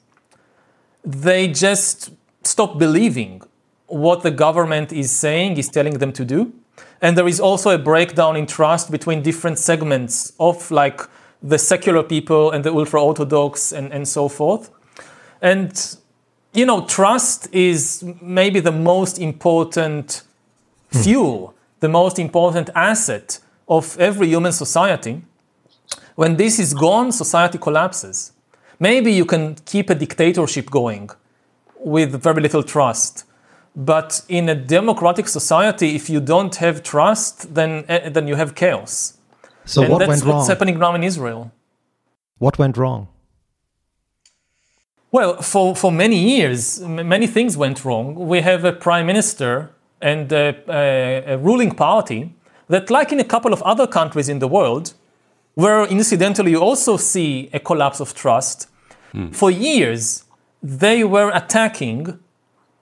They 1.05 1.49
just 1.49 2.11
stop 2.43 2.79
believing 2.79 3.41
what 3.87 4.23
the 4.23 4.31
government 4.31 4.91
is 4.91 5.11
saying, 5.11 5.57
is 5.57 5.69
telling 5.69 5.99
them 5.99 6.11
to 6.13 6.25
do. 6.25 6.53
And 7.01 7.17
there 7.17 7.27
is 7.27 7.39
also 7.39 7.69
a 7.71 7.77
breakdown 7.77 8.35
in 8.35 8.45
trust 8.45 8.91
between 8.91 9.21
different 9.21 9.59
segments 9.59 10.33
of 10.39 10.71
like 10.71 11.01
the 11.41 11.57
secular 11.57 12.03
people 12.03 12.51
and 12.51 12.63
the 12.63 12.73
ultra 12.73 13.03
orthodox 13.03 13.73
and, 13.73 13.91
and 13.91 14.07
so 14.07 14.29
forth. 14.29 14.71
And 15.41 15.97
you 16.53 16.65
know, 16.65 16.85
trust 16.85 17.53
is 17.53 18.03
maybe 18.21 18.59
the 18.59 18.71
most 18.71 19.19
important 19.19 20.21
hmm. 20.91 21.01
fuel, 21.01 21.55
the 21.79 21.89
most 21.89 22.19
important 22.19 22.69
asset 22.75 23.39
of 23.67 23.99
every 23.99 24.27
human 24.27 24.51
society. 24.51 25.23
When 26.15 26.37
this 26.37 26.59
is 26.59 26.73
gone, 26.73 27.11
society 27.11 27.57
collapses. 27.57 28.31
Maybe 28.79 29.11
you 29.11 29.25
can 29.25 29.55
keep 29.65 29.89
a 29.89 29.95
dictatorship 29.95 30.69
going 30.69 31.09
with 31.79 32.21
very 32.21 32.41
little 32.41 32.63
trust. 32.63 33.25
But 33.75 34.21
in 34.27 34.49
a 34.49 34.55
democratic 34.55 35.27
society, 35.27 35.95
if 35.95 36.09
you 36.09 36.19
don't 36.19 36.55
have 36.57 36.83
trust, 36.83 37.55
then, 37.55 37.85
eh, 37.87 38.09
then 38.09 38.27
you 38.27 38.35
have 38.35 38.53
chaos. 38.53 39.17
So 39.65 39.81
and 39.81 39.91
what 39.91 39.99
that's 39.99 40.09
went 40.09 40.25
what's 40.25 40.47
wrong? 40.47 40.47
happening 40.47 40.79
now 40.79 40.93
in 40.95 41.03
Israel. 41.03 41.51
What 42.37 42.59
went 42.59 42.77
wrong? 42.77 43.07
Well, 45.11 45.41
for, 45.41 45.75
for 45.75 45.91
many 45.91 46.17
years, 46.17 46.81
m- 46.81 47.07
many 47.07 47.27
things 47.27 47.55
went 47.55 47.85
wrong. 47.85 48.15
We 48.15 48.41
have 48.41 48.63
a 48.65 48.73
prime 48.73 49.05
minister 49.05 49.71
and 50.01 50.31
a, 50.31 50.55
a, 50.67 51.33
a 51.33 51.37
ruling 51.37 51.71
party 51.71 52.35
that, 52.67 52.89
like 52.89 53.11
in 53.11 53.19
a 53.19 53.23
couple 53.23 53.53
of 53.53 53.61
other 53.63 53.87
countries 53.87 54.29
in 54.29 54.39
the 54.39 54.47
world, 54.47 54.93
where 55.55 55.85
incidentally 55.85 56.51
you 56.51 56.59
also 56.59 56.97
see 56.97 57.49
a 57.53 57.59
collapse 57.59 57.99
of 57.99 58.13
trust, 58.13 58.67
for 59.31 59.51
years 59.51 60.23
they 60.63 61.03
were 61.03 61.29
attacking 61.35 62.17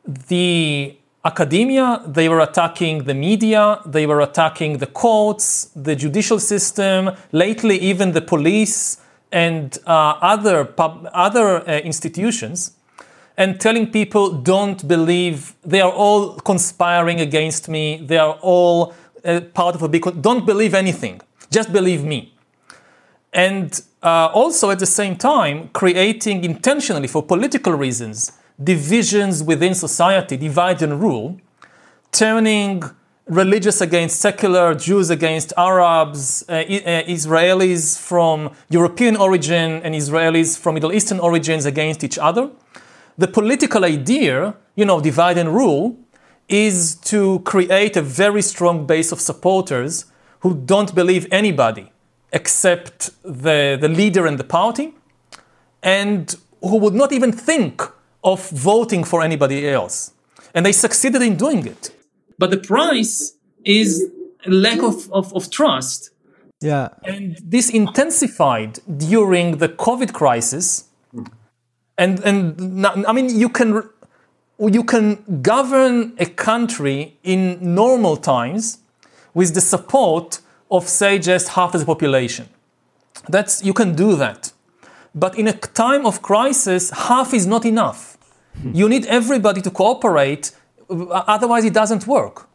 the 0.06 0.98
academia, 1.24 2.02
they 2.08 2.28
were 2.28 2.40
attacking 2.40 3.04
the 3.04 3.14
media, 3.14 3.80
they 3.86 4.06
were 4.06 4.22
attacking 4.22 4.80
the 4.80 4.88
courts, 4.88 5.66
the 5.76 5.96
judicial 5.96 6.40
system, 6.40 7.12
lately 7.32 7.78
even 7.80 8.12
the 8.12 8.22
police 8.22 8.98
and 9.32 9.78
uh, 9.86 10.16
other 10.22 10.66
pub- 10.66 11.08
other 11.14 11.68
uh, 11.68 11.80
institutions, 11.80 12.74
and 13.38 13.60
telling 13.60 13.92
people 13.92 14.32
don't 14.32 14.88
believe 14.88 15.54
they 15.64 15.82
are 15.82 15.92
all 15.92 16.34
conspiring 16.40 17.20
against 17.20 17.70
me, 17.70 17.98
they 18.06 18.18
are 18.18 18.38
all 18.42 18.94
uh, 19.24 19.40
part 19.54 19.76
of 19.76 19.84
a 19.84 19.88
big. 19.88 20.04
Don't 20.22 20.46
believe 20.46 20.74
anything, 20.74 21.22
just 21.50 21.72
believe 21.72 22.04
me 22.04 22.34
and 23.34 23.82
uh, 24.04 24.30
also 24.34 24.70
at 24.72 24.80
the 24.80 24.86
same 24.86 25.16
time 25.16 25.70
creating 25.70 26.44
intentionally 26.44 27.08
for 27.08 27.24
political 27.24 27.74
reasons 27.74 28.34
divisions 28.64 29.44
within 29.44 29.74
society 29.74 30.38
divide 30.38 30.82
and 30.82 31.02
rule 31.02 31.40
turning 32.12 32.84
religious 33.26 33.82
against 33.82 34.20
secular 34.20 34.76
jews 34.76 35.10
against 35.10 35.54
arabs 35.58 36.44
uh, 36.50 36.54
uh, 36.54 37.04
israelis 37.18 37.98
from 37.98 38.52
european 38.70 39.16
origin 39.16 39.82
and 39.84 39.96
israelis 39.96 40.60
from 40.60 40.74
middle 40.74 40.92
eastern 40.92 41.20
origins 41.20 41.66
against 41.66 42.04
each 42.04 42.18
other. 42.18 42.50
The 43.18 43.28
political 43.28 43.86
idea 43.86 44.56
you 44.76 44.86
know 44.86 45.00
divide 45.00 45.38
and 45.38 45.54
rule 45.54 45.98
is 46.50 46.96
to 46.96 47.40
create 47.40 47.96
a 47.96 48.02
very 48.02 48.42
strong 48.42 48.86
base 48.86 49.12
of 49.12 49.22
supporters 49.22 50.06
who 50.42 50.56
don't 50.56 50.94
believe 50.94 51.28
anybody 51.32 51.92
except 52.34 53.12
the, 53.24 53.78
the 53.80 53.88
leader 53.88 54.26
and 54.26 54.38
the 54.38 54.44
party, 54.44 54.94
and 55.84 56.36
who 56.62 56.78
would 56.78 56.94
not 56.94 57.12
even 57.12 57.32
think 57.32 57.82
of 58.24 58.50
voting 58.50 59.04
for 59.04 59.22
anybody 59.22 59.68
else. 59.68 60.14
And 60.54 60.66
they 60.66 60.72
succeeded 60.72 61.22
in 61.22 61.36
doing 61.36 61.66
it. 61.66 61.96
But 62.38 62.52
the 62.52 62.58
price 62.58 63.38
is 63.64 64.12
a 64.46 64.50
lack 64.50 64.82
of, 64.82 65.12
of, 65.12 65.34
of 65.34 65.50
trust. 65.50 66.12
Yeah. 66.60 66.90
And 67.04 67.38
this 67.44 67.70
intensified 67.70 68.80
during 68.98 69.58
the 69.58 69.70
COVID 69.70 70.14
crisis. 70.14 70.86
And, 71.98 72.20
and 72.24 72.86
n- 72.86 73.06
I 73.08 73.14
mean, 73.14 73.30
you 73.30 73.50
can, 73.50 73.90
you 74.60 74.84
can 74.84 75.42
govern 75.42 76.14
a 76.20 76.26
country 76.26 77.18
in 77.24 77.76
normal 77.76 78.18
times 78.18 78.80
with 79.34 79.54
the 79.54 79.62
support 79.62 80.40
of, 80.70 80.88
say, 80.88 81.20
just 81.20 81.50
half 81.50 81.74
of 81.74 81.80
the 81.80 81.86
population. 81.86 82.48
That's, 83.28 83.64
you 83.64 83.74
can 83.74 83.96
do 83.96 84.16
that. 84.16 84.52
But 85.14 85.38
in 85.38 85.48
a 85.48 85.54
time 85.54 86.06
of 86.06 86.22
crisis, 86.22 86.90
half 86.92 87.34
is 87.34 87.46
not 87.46 87.66
enough. 87.66 88.11
Hmm. 88.62 88.72
You 88.74 88.90
need 88.90 89.06
everybody 89.06 89.62
to 89.62 89.72
cooperate, 89.72 90.52
uh, 90.90 91.24
otherwise, 91.28 91.66
it 91.66 91.74
doesn't 91.74 92.08
work. 92.08 92.48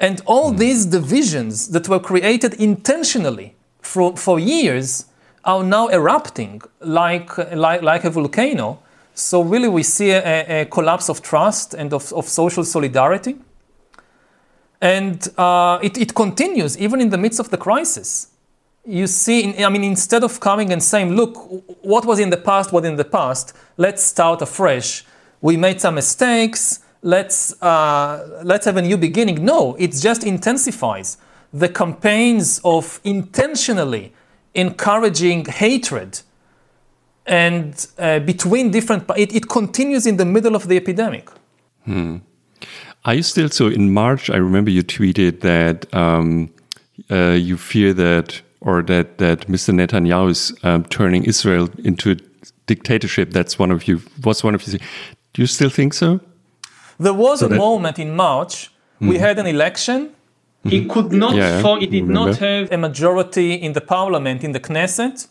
And 0.00 0.20
all 0.26 0.50
hmm. 0.50 0.58
these 0.58 0.86
divisions 0.86 1.68
that 1.70 1.88
were 1.88 2.00
created 2.00 2.54
intentionally 2.54 3.54
for, 3.80 4.16
for 4.16 4.38
years 4.38 5.06
are 5.44 5.62
now 5.62 5.88
erupting 5.88 6.62
like, 6.80 7.36
like, 7.54 7.82
like 7.82 8.04
a 8.04 8.10
volcano. 8.10 8.80
So, 9.14 9.42
really, 9.42 9.68
we 9.68 9.82
see 9.82 10.10
a, 10.10 10.62
a 10.62 10.64
collapse 10.66 11.08
of 11.08 11.22
trust 11.22 11.74
and 11.74 11.92
of, 11.92 12.12
of 12.12 12.28
social 12.28 12.64
solidarity. 12.64 13.36
And 14.80 15.26
uh, 15.36 15.78
it, 15.82 15.98
it 15.98 16.14
continues 16.14 16.78
even 16.78 17.00
in 17.00 17.10
the 17.10 17.18
midst 17.18 17.40
of 17.40 17.50
the 17.50 17.56
crisis. 17.56 18.28
You 18.84 19.06
see, 19.06 19.62
I 19.62 19.68
mean, 19.68 19.84
instead 19.84 20.24
of 20.24 20.40
coming 20.40 20.72
and 20.72 20.82
saying, 20.82 21.14
look, 21.14 21.36
what 21.82 22.04
was 22.06 22.18
in 22.18 22.30
the 22.30 22.36
past, 22.36 22.72
what 22.72 22.84
in 22.84 22.96
the 22.96 23.04
past, 23.04 23.54
let's 23.76 24.02
start 24.02 24.40
afresh. 24.40 25.04
We 25.40 25.56
made 25.56 25.80
some 25.80 25.94
mistakes, 25.94 26.80
let's, 27.02 27.60
uh, 27.62 28.42
let's 28.44 28.66
have 28.66 28.76
a 28.76 28.82
new 28.82 28.96
beginning. 28.96 29.44
No, 29.44 29.74
it 29.76 29.92
just 29.92 30.24
intensifies. 30.24 31.16
the 31.52 31.68
campaigns 31.68 32.60
of 32.64 33.00
intentionally 33.04 34.12
encouraging 34.54 35.44
hatred 35.46 36.20
and 37.26 37.86
uh, 37.98 38.18
between 38.20 38.70
different 38.70 39.04
it, 39.16 39.34
it 39.34 39.48
continues 39.48 40.06
in 40.06 40.16
the 40.16 40.24
middle 40.24 40.54
of 40.54 40.68
the 40.68 40.76
epidemic 40.76 41.30
Are 43.04 43.14
you 43.14 43.22
still 43.22 43.48
so? 43.48 43.68
In 43.68 43.92
March, 43.92 44.28
I 44.28 44.36
remember 44.36 44.70
you 44.70 44.82
tweeted 44.82 45.40
that 45.40 45.92
um, 45.94 46.50
uh, 47.10 47.30
you 47.30 47.56
fear 47.56 47.94
that, 47.94 48.42
or 48.60 48.82
that 48.82 49.18
that 49.18 49.46
Mr. 49.46 49.72
Netanyahu 49.72 50.30
is 50.30 50.52
um, 50.64 50.84
turning 50.84 51.24
Israel 51.24 51.70
into 51.84 52.10
a 52.10 52.16
dictatorship. 52.66 53.30
That's 53.30 53.58
one 53.58 53.70
of 53.70 53.86
you. 53.88 54.02
Was 54.24 54.42
one 54.42 54.54
of 54.54 54.66
you? 54.66 54.78
Do 55.38 55.42
you 55.42 55.46
still 55.46 55.70
think 55.70 55.94
so? 55.94 56.18
there 56.98 57.14
was 57.14 57.42
a 57.42 57.48
that- 57.48 57.56
moment 57.56 57.96
in 58.00 58.10
march 58.16 58.72
we 59.00 59.18
had 59.18 59.38
an 59.38 59.46
election 59.46 59.98
He 60.64 60.86
could 60.86 61.12
not 61.12 61.36
Yeah, 61.36 61.62
for, 61.62 61.78
he 61.78 61.86
did 61.86 62.08
not 62.08 62.36
have 62.38 62.72
a 62.72 62.76
majority 62.76 63.50
in 63.66 63.72
the 63.72 63.80
parliament, 63.80 64.42
in 64.42 64.52
the 64.56 64.62
Knesset. 64.66 65.28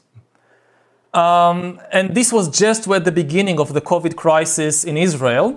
Um, 1.13 1.81
and 1.91 2.15
this 2.15 2.31
was 2.31 2.45
just 2.63 2.87
at 2.87 3.03
the 3.03 3.11
beginning 3.11 3.59
of 3.59 3.73
the 3.73 3.81
COVID 3.81 4.15
crisis 4.15 4.85
in 4.85 4.95
Israel. 5.07 5.47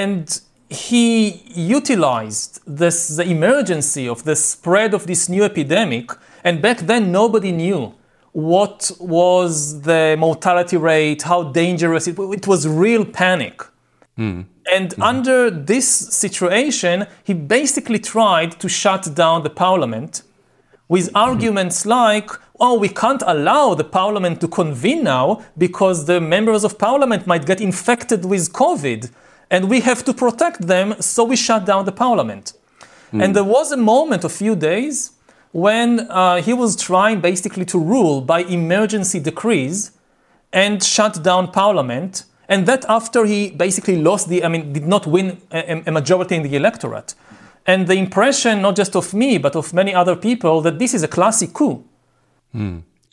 And 0.00 0.24
he 0.68 1.42
utilized 1.76 2.60
this, 2.66 2.96
the 3.20 3.26
emergency 3.36 4.06
of 4.14 4.18
the 4.24 4.36
spread 4.36 4.92
of 4.92 5.06
this 5.06 5.28
new 5.34 5.42
epidemic. 5.42 6.06
And 6.44 6.60
back 6.60 6.78
then, 6.90 7.10
nobody 7.10 7.52
knew 7.62 7.94
what 8.36 8.90
was 9.00 9.80
the 9.80 10.14
mortality 10.18 10.76
rate, 10.76 11.22
how 11.22 11.42
dangerous 11.42 12.06
it 12.06 12.18
was. 12.18 12.36
It 12.36 12.46
was 12.46 12.68
real 12.68 13.06
panic. 13.06 13.62
Hmm. 14.16 14.42
And 14.70 14.92
hmm. 14.92 15.02
under 15.02 15.50
this 15.50 15.88
situation, 15.88 17.06
he 17.24 17.32
basically 17.32 17.98
tried 17.98 18.60
to 18.60 18.68
shut 18.68 19.14
down 19.14 19.42
the 19.42 19.48
parliament 19.48 20.22
with 20.86 21.08
hmm. 21.08 21.16
arguments 21.16 21.86
like, 21.86 22.28
oh, 22.60 22.78
we 22.78 22.90
can't 22.90 23.22
allow 23.26 23.72
the 23.72 23.84
parliament 23.84 24.42
to 24.42 24.48
convene 24.48 25.02
now 25.04 25.42
because 25.56 26.04
the 26.04 26.20
members 26.20 26.62
of 26.62 26.78
parliament 26.78 27.26
might 27.26 27.46
get 27.46 27.62
infected 27.62 28.26
with 28.26 28.52
COVID 28.52 29.10
and 29.50 29.70
we 29.70 29.80
have 29.80 30.04
to 30.04 30.12
protect 30.12 30.66
them, 30.66 30.94
so 31.00 31.24
we 31.24 31.36
shut 31.36 31.64
down 31.64 31.86
the 31.86 31.92
parliament. 31.92 32.52
And 33.12 33.34
there 33.34 33.44
was 33.44 33.72
a 33.72 33.78
moment, 33.78 34.24
a 34.24 34.28
few 34.28 34.54
days, 34.54 35.12
when 35.56 36.00
uh, 36.10 36.36
he 36.42 36.52
was 36.52 36.76
trying 36.76 37.18
basically 37.22 37.64
to 37.64 37.78
rule 37.78 38.20
by 38.20 38.40
emergency 38.40 39.18
decrees 39.18 39.92
and 40.52 40.82
shut 40.82 41.22
down 41.22 41.50
parliament. 41.50 42.24
And 42.46 42.66
that 42.66 42.84
after 42.90 43.24
he 43.24 43.50
basically 43.50 43.96
lost 43.96 44.28
the, 44.28 44.44
I 44.44 44.48
mean, 44.48 44.74
did 44.74 44.86
not 44.86 45.06
win 45.06 45.40
a, 45.50 45.82
a 45.86 45.92
majority 45.92 46.34
in 46.36 46.42
the 46.42 46.54
electorate. 46.54 47.14
And 47.64 47.88
the 47.88 47.94
impression, 47.94 48.60
not 48.60 48.76
just 48.76 48.94
of 48.94 49.14
me, 49.14 49.38
but 49.38 49.56
of 49.56 49.72
many 49.72 49.94
other 49.94 50.14
people, 50.14 50.60
that 50.60 50.78
this 50.78 50.92
is 50.92 51.02
a 51.02 51.08
classic 51.08 51.54
coup. 51.54 51.84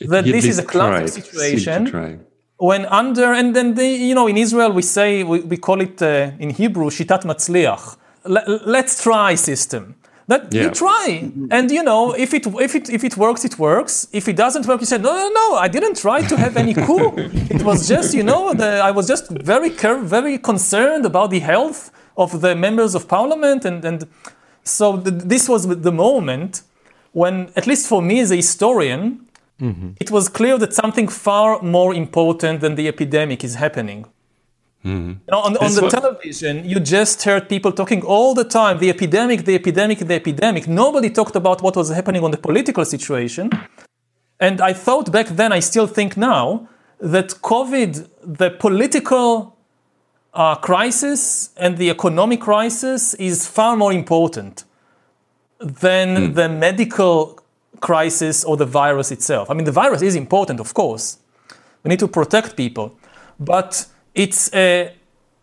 That 0.00 0.24
this 0.24 0.44
is 0.44 0.58
a 0.58 0.64
classic 0.64 1.24
situation 1.24 2.20
when 2.58 2.86
under, 2.86 3.32
and 3.32 3.56
then 3.56 3.74
they, 3.74 3.96
you 3.96 4.14
know, 4.14 4.26
in 4.26 4.36
Israel 4.36 4.70
we 4.70 4.82
say, 4.82 5.22
we, 5.22 5.40
we 5.40 5.56
call 5.56 5.80
it 5.80 6.00
uh, 6.02 6.30
in 6.38 6.50
Hebrew, 6.50 6.88
shitat 6.90 7.22
matzliach. 7.24 7.96
Le- 8.24 8.60
let's 8.64 9.02
try 9.02 9.34
system. 9.34 9.96
That 10.26 10.42
Yeah. 10.50 10.62
you 10.62 10.70
try, 10.70 11.06
mm-hmm. 11.22 11.46
and 11.50 11.70
you 11.70 11.82
know, 11.82 12.12
if 12.24 12.32
it 12.32 12.46
if 12.66 12.74
it 12.74 12.88
if 12.88 13.04
it 13.04 13.16
works, 13.16 13.44
it 13.44 13.58
works. 13.58 14.08
If 14.12 14.26
it 14.28 14.36
doesn't 14.36 14.66
work, 14.66 14.80
you 14.80 14.86
say, 14.86 14.98
no, 14.98 15.12
no, 15.12 15.28
no, 15.28 15.46
I 15.56 15.68
didn't 15.68 15.96
try 15.98 16.22
to 16.22 16.36
have 16.36 16.56
any 16.56 16.72
coup. 16.86 17.12
it 17.56 17.62
was 17.62 17.86
just, 17.88 18.14
you 18.14 18.22
know, 18.22 18.54
the, 18.54 18.68
I 18.88 18.90
was 18.90 19.06
just 19.06 19.24
very 19.30 19.70
care, 19.70 19.98
very 19.98 20.38
concerned 20.38 21.04
about 21.04 21.28
the 21.30 21.40
health 21.40 21.90
of 22.16 22.40
the 22.40 22.54
members 22.54 22.94
of 22.94 23.06
parliament, 23.06 23.64
and 23.64 23.84
and 23.84 24.06
so 24.62 24.96
th- 24.96 25.22
this 25.32 25.48
was 25.48 25.66
the 25.88 25.92
moment 25.92 26.62
when, 27.12 27.50
at 27.54 27.66
least 27.66 27.86
for 27.86 28.02
me 28.02 28.20
as 28.20 28.30
a 28.30 28.36
historian, 28.36 29.26
mm-hmm. 29.60 29.90
it 30.00 30.10
was 30.10 30.28
clear 30.28 30.58
that 30.58 30.72
something 30.74 31.08
far 31.08 31.62
more 31.62 31.94
important 31.94 32.60
than 32.60 32.74
the 32.74 32.88
epidemic 32.88 33.44
is 33.44 33.54
happening. 33.56 34.06
You 34.84 35.18
know, 35.30 35.38
on, 35.38 35.56
on 35.56 35.74
the 35.74 35.82
what- 35.82 35.90
television, 35.90 36.68
you 36.68 36.78
just 36.78 37.22
heard 37.22 37.48
people 37.48 37.72
talking 37.72 38.02
all 38.02 38.34
the 38.34 38.44
time 38.44 38.78
the 38.78 38.90
epidemic, 38.90 39.46
the 39.46 39.54
epidemic, 39.54 39.98
the 39.98 40.14
epidemic. 40.14 40.68
Nobody 40.68 41.08
talked 41.08 41.36
about 41.36 41.62
what 41.62 41.74
was 41.74 41.88
happening 41.90 42.22
on 42.22 42.30
the 42.30 42.36
political 42.36 42.84
situation. 42.84 43.50
And 44.38 44.60
I 44.60 44.74
thought 44.74 45.10
back 45.10 45.28
then, 45.28 45.52
I 45.52 45.60
still 45.60 45.86
think 45.86 46.16
now, 46.16 46.68
that 47.00 47.28
COVID, 47.40 48.08
the 48.22 48.50
political 48.50 49.56
uh, 50.34 50.56
crisis 50.56 51.50
and 51.56 51.78
the 51.78 51.88
economic 51.90 52.40
crisis, 52.42 53.14
is 53.14 53.46
far 53.46 53.76
more 53.76 53.92
important 53.92 54.64
than 55.60 56.34
the 56.34 56.48
medical 56.48 57.38
crisis 57.80 58.44
or 58.44 58.56
the 58.58 58.66
virus 58.66 59.10
itself. 59.10 59.50
I 59.50 59.54
mean, 59.54 59.64
the 59.64 59.72
virus 59.72 60.02
is 60.02 60.14
important, 60.14 60.60
of 60.60 60.74
course. 60.74 61.18
We 61.82 61.88
need 61.88 62.00
to 62.00 62.08
protect 62.08 62.56
people, 62.56 62.98
but 63.38 63.86
it's 64.14 64.52
uh, 64.52 64.90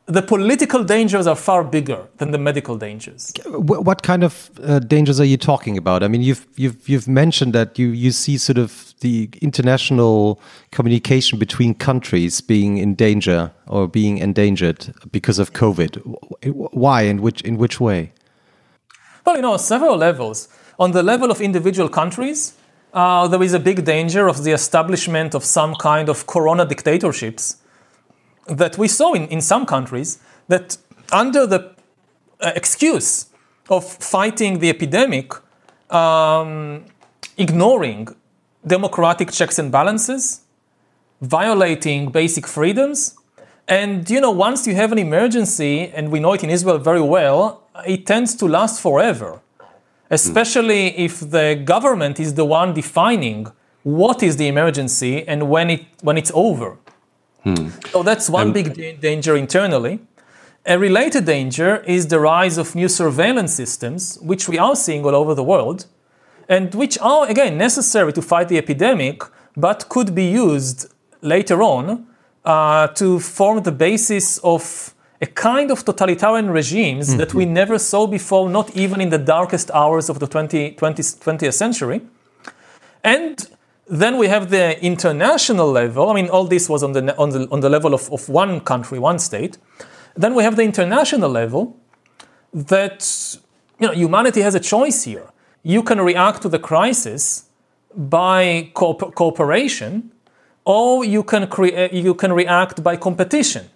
the 0.05 0.21
political 0.21 0.83
dangers 0.83 1.27
are 1.27 1.35
far 1.35 1.63
bigger 1.63 2.07
than 2.17 2.31
the 2.31 2.37
medical 2.37 2.77
dangers. 2.77 3.31
What 3.45 4.03
kind 4.03 4.23
of 4.23 4.51
uh, 4.63 4.79
dangers 4.79 5.19
are 5.19 5.25
you 5.25 5.37
talking 5.37 5.77
about? 5.77 6.03
I 6.03 6.07
mean, 6.07 6.21
you've 6.21 6.45
you've 6.55 6.87
you've 6.89 7.07
mentioned 7.07 7.53
that 7.53 7.79
you 7.79 7.87
you 7.89 8.11
see 8.11 8.37
sort 8.37 8.57
of 8.57 8.93
the 8.99 9.29
international 9.41 10.39
communication 10.71 11.39
between 11.39 11.73
countries 11.73 12.41
being 12.41 12.77
in 12.77 12.95
danger 12.95 13.51
or 13.67 13.87
being 13.87 14.17
endangered 14.17 14.93
because 15.11 15.39
of 15.39 15.53
COVID. 15.53 16.01
Why 16.73 17.03
and 17.03 17.19
which 17.19 17.41
in 17.41 17.57
which 17.57 17.79
way? 17.79 18.11
Well, 19.25 19.35
you 19.35 19.41
know, 19.41 19.57
several 19.57 19.97
levels. 19.97 20.47
On 20.79 20.91
the 20.91 21.03
level 21.03 21.29
of 21.29 21.41
individual 21.41 21.89
countries, 21.89 22.53
uh, 22.93 23.27
there 23.27 23.43
is 23.43 23.53
a 23.53 23.59
big 23.59 23.85
danger 23.85 24.27
of 24.27 24.43
the 24.43 24.51
establishment 24.51 25.35
of 25.35 25.45
some 25.45 25.75
kind 25.75 26.09
of 26.09 26.25
corona 26.25 26.65
dictatorships 26.65 27.60
that 28.51 28.77
we 28.77 28.87
saw 28.87 29.13
in, 29.13 29.27
in 29.27 29.41
some 29.41 29.65
countries 29.65 30.19
that, 30.47 30.77
under 31.11 31.47
the 31.47 31.73
uh, 32.39 32.51
excuse 32.55 33.27
of 33.69 33.85
fighting 33.85 34.59
the 34.59 34.69
epidemic, 34.69 35.33
um, 35.89 36.85
ignoring 37.37 38.07
democratic 38.65 39.31
checks 39.31 39.57
and 39.57 39.71
balances, 39.71 40.41
violating 41.21 42.11
basic 42.11 42.47
freedoms. 42.47 43.15
And 43.67 44.09
you 44.09 44.19
know, 44.19 44.31
once 44.31 44.67
you 44.67 44.75
have 44.75 44.91
an 44.91 44.97
emergency, 44.97 45.89
and 45.89 46.11
we 46.11 46.19
know 46.19 46.33
it 46.33 46.43
in 46.43 46.49
Israel 46.49 46.77
very 46.77 47.01
well, 47.01 47.63
it 47.87 48.05
tends 48.05 48.35
to 48.35 48.45
last 48.47 48.81
forever. 48.81 49.39
Especially 50.09 50.87
if 50.97 51.21
the 51.21 51.61
government 51.63 52.19
is 52.19 52.33
the 52.33 52.43
one 52.43 52.73
defining 52.73 53.47
what 53.83 54.21
is 54.21 54.35
the 54.35 54.47
emergency 54.47 55.25
and 55.27 55.49
when 55.49 55.69
it 55.69 55.85
when 56.01 56.17
it's 56.17 56.31
over. 56.33 56.77
So 57.91 58.03
that's 58.03 58.29
one 58.29 58.53
big 58.53 58.73
da- 58.73 58.95
danger 58.97 59.35
internally. 59.35 59.99
A 60.65 60.77
related 60.77 61.25
danger 61.25 61.77
is 61.87 62.07
the 62.07 62.19
rise 62.19 62.57
of 62.59 62.75
new 62.75 62.87
surveillance 62.87 63.53
systems, 63.53 64.19
which 64.21 64.47
we 64.47 64.59
are 64.59 64.75
seeing 64.75 65.03
all 65.05 65.15
over 65.15 65.33
the 65.33 65.43
world, 65.43 65.87
and 66.47 66.73
which 66.75 66.99
are, 66.99 67.27
again, 67.27 67.57
necessary 67.57 68.13
to 68.13 68.21
fight 68.21 68.47
the 68.47 68.57
epidemic, 68.57 69.23
but 69.57 69.89
could 69.89 70.13
be 70.13 70.25
used 70.25 70.85
later 71.21 71.63
on 71.63 72.05
uh, 72.45 72.87
to 72.87 73.19
form 73.19 73.63
the 73.63 73.71
basis 73.71 74.37
of 74.39 74.93
a 75.21 75.25
kind 75.25 75.71
of 75.71 75.85
totalitarian 75.85 76.49
regimes 76.49 77.15
that 77.17 77.33
we 77.33 77.45
never 77.45 77.77
saw 77.77 78.07
before, 78.07 78.49
not 78.49 78.75
even 78.75 78.99
in 78.99 79.09
the 79.09 79.19
darkest 79.19 79.69
hours 79.71 80.09
of 80.09 80.19
the 80.19 80.27
20, 80.27 80.71
20, 80.71 81.03
20th 81.03 81.53
century. 81.53 82.01
And 83.03 83.47
then 83.87 84.17
we 84.17 84.27
have 84.27 84.49
the 84.49 84.81
international 84.83 85.69
level. 85.71 86.09
I 86.09 86.13
mean, 86.13 86.29
all 86.29 86.45
this 86.45 86.69
was 86.69 86.83
on 86.83 86.93
the, 86.93 87.17
on 87.17 87.29
the, 87.29 87.47
on 87.51 87.59
the 87.59 87.69
level 87.69 87.93
of, 87.93 88.11
of 88.11 88.29
one 88.29 88.61
country, 88.61 88.99
one 88.99 89.19
state. 89.19 89.57
Then 90.15 90.35
we 90.35 90.43
have 90.43 90.55
the 90.55 90.63
international 90.63 91.29
level 91.29 91.77
that 92.53 93.37
you 93.79 93.87
know, 93.87 93.93
humanity 93.93 94.41
has 94.41 94.55
a 94.55 94.59
choice 94.59 95.03
here. 95.03 95.27
You 95.63 95.83
can 95.83 96.01
react 96.01 96.41
to 96.43 96.49
the 96.49 96.59
crisis 96.59 97.45
by 97.95 98.71
co- 98.73 98.93
cooperation, 98.93 100.11
or 100.65 101.03
you 101.03 101.23
can, 101.23 101.47
crea- 101.47 101.89
you 101.91 102.13
can 102.13 102.33
react 102.33 102.83
by 102.83 102.95
competition. 102.95 103.69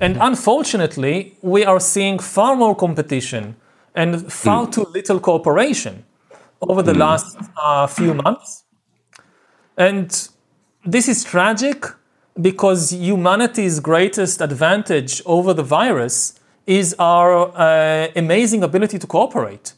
And 0.00 0.14
mm-hmm. 0.14 0.24
unfortunately, 0.24 1.36
we 1.42 1.64
are 1.64 1.80
seeing 1.80 2.18
far 2.18 2.56
more 2.56 2.74
competition 2.74 3.56
and 3.94 4.32
far 4.32 4.66
mm. 4.66 4.72
too 4.72 4.86
little 4.94 5.20
cooperation 5.20 6.04
over 6.60 6.82
the 6.82 6.92
mm. 6.92 6.98
last 6.98 7.36
uh, 7.62 7.86
few 7.86 8.14
months. 8.14 8.64
And 9.76 10.28
this 10.84 11.08
is 11.08 11.24
tragic 11.24 11.84
because 12.40 12.92
humanity's 12.92 13.80
greatest 13.80 14.40
advantage 14.40 15.22
over 15.26 15.52
the 15.52 15.62
virus 15.62 16.38
is 16.66 16.94
our 16.98 17.52
uh, 17.56 18.08
amazing 18.14 18.62
ability 18.62 18.98
to 18.98 19.06
cooperate. 19.06 19.74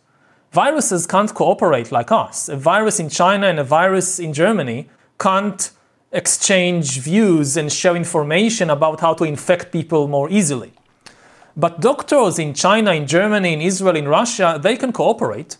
Viruses 0.52 1.06
can't 1.06 1.32
cooperate 1.32 1.90
like 1.90 2.12
us. 2.12 2.48
A 2.48 2.56
virus 2.56 3.00
in 3.00 3.08
China 3.08 3.46
and 3.46 3.58
a 3.58 3.64
virus 3.64 4.18
in 4.18 4.32
Germany 4.32 4.88
can't 5.18 5.70
exchange 6.12 7.00
views 7.00 7.56
and 7.56 7.72
share 7.72 7.96
information 7.96 8.68
about 8.68 9.00
how 9.00 9.14
to 9.14 9.24
infect 9.24 9.72
people 9.72 10.08
more 10.08 10.28
easily. 10.30 10.72
But 11.56 11.80
doctors 11.80 12.38
in 12.38 12.54
China, 12.54 12.92
in 12.92 13.06
Germany, 13.06 13.52
in 13.54 13.60
Israel, 13.60 13.96
in 13.96 14.08
Russia, 14.08 14.58
they 14.62 14.76
can 14.76 14.92
cooperate. 14.92 15.56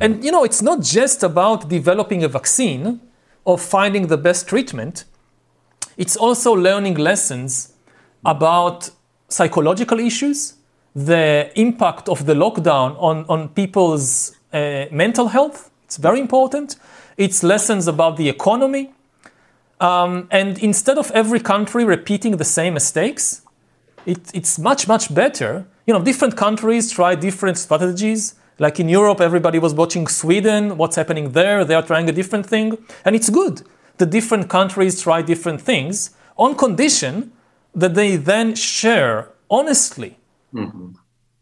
And 0.00 0.24
you 0.24 0.30
know, 0.30 0.44
it's 0.44 0.62
not 0.62 0.80
just 0.80 1.22
about 1.22 1.68
developing 1.68 2.22
a 2.22 2.28
vaccine 2.28 3.00
or 3.44 3.58
finding 3.58 4.06
the 4.06 4.16
best 4.16 4.48
treatment. 4.48 5.04
It's 5.96 6.16
also 6.16 6.52
learning 6.52 6.94
lessons 6.94 7.74
about 8.24 8.90
psychological 9.28 9.98
issues, 9.98 10.54
the 10.94 11.50
impact 11.54 12.08
of 12.08 12.26
the 12.26 12.34
lockdown 12.34 12.96
on, 13.00 13.24
on 13.28 13.48
people's 13.48 14.36
uh, 14.52 14.86
mental 14.90 15.28
health. 15.28 15.70
It's 15.84 15.96
very 15.96 16.20
important. 16.20 16.76
It's 17.16 17.42
lessons 17.42 17.88
about 17.88 18.16
the 18.16 18.28
economy. 18.28 18.92
Um, 19.80 20.28
and 20.30 20.58
instead 20.58 20.96
of 20.96 21.10
every 21.10 21.40
country 21.40 21.84
repeating 21.84 22.36
the 22.36 22.44
same 22.44 22.74
mistakes, 22.74 23.42
it, 24.06 24.18
it's 24.32 24.58
much, 24.58 24.86
much 24.86 25.12
better. 25.14 25.66
You 25.86 25.94
know, 25.94 26.02
different 26.02 26.36
countries 26.36 26.90
try 26.90 27.14
different 27.14 27.58
strategies. 27.58 28.34
Like 28.62 28.78
in 28.78 28.88
Europe, 28.88 29.20
everybody 29.20 29.58
was 29.58 29.74
watching 29.74 30.06
Sweden, 30.06 30.76
what's 30.76 30.94
happening 30.94 31.32
there. 31.32 31.64
They 31.64 31.74
are 31.74 31.82
trying 31.82 32.08
a 32.08 32.12
different 32.12 32.46
thing. 32.46 32.78
And 33.04 33.16
it's 33.16 33.28
good. 33.28 33.62
The 33.98 34.06
different 34.06 34.48
countries 34.48 35.02
try 35.02 35.20
different 35.20 35.60
things 35.60 36.10
on 36.36 36.54
condition 36.54 37.32
that 37.74 37.96
they 37.96 38.14
then 38.14 38.54
share 38.54 39.30
honestly 39.50 40.16
mm-hmm. 40.54 40.92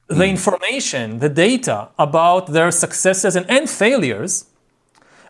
the 0.09 0.25
information, 0.25 1.19
the 1.19 1.29
data 1.29 1.89
about 1.99 2.55
their 2.57 2.71
successes 2.71 3.37
and, 3.37 3.45
and 3.51 3.69
failures. 3.69 4.47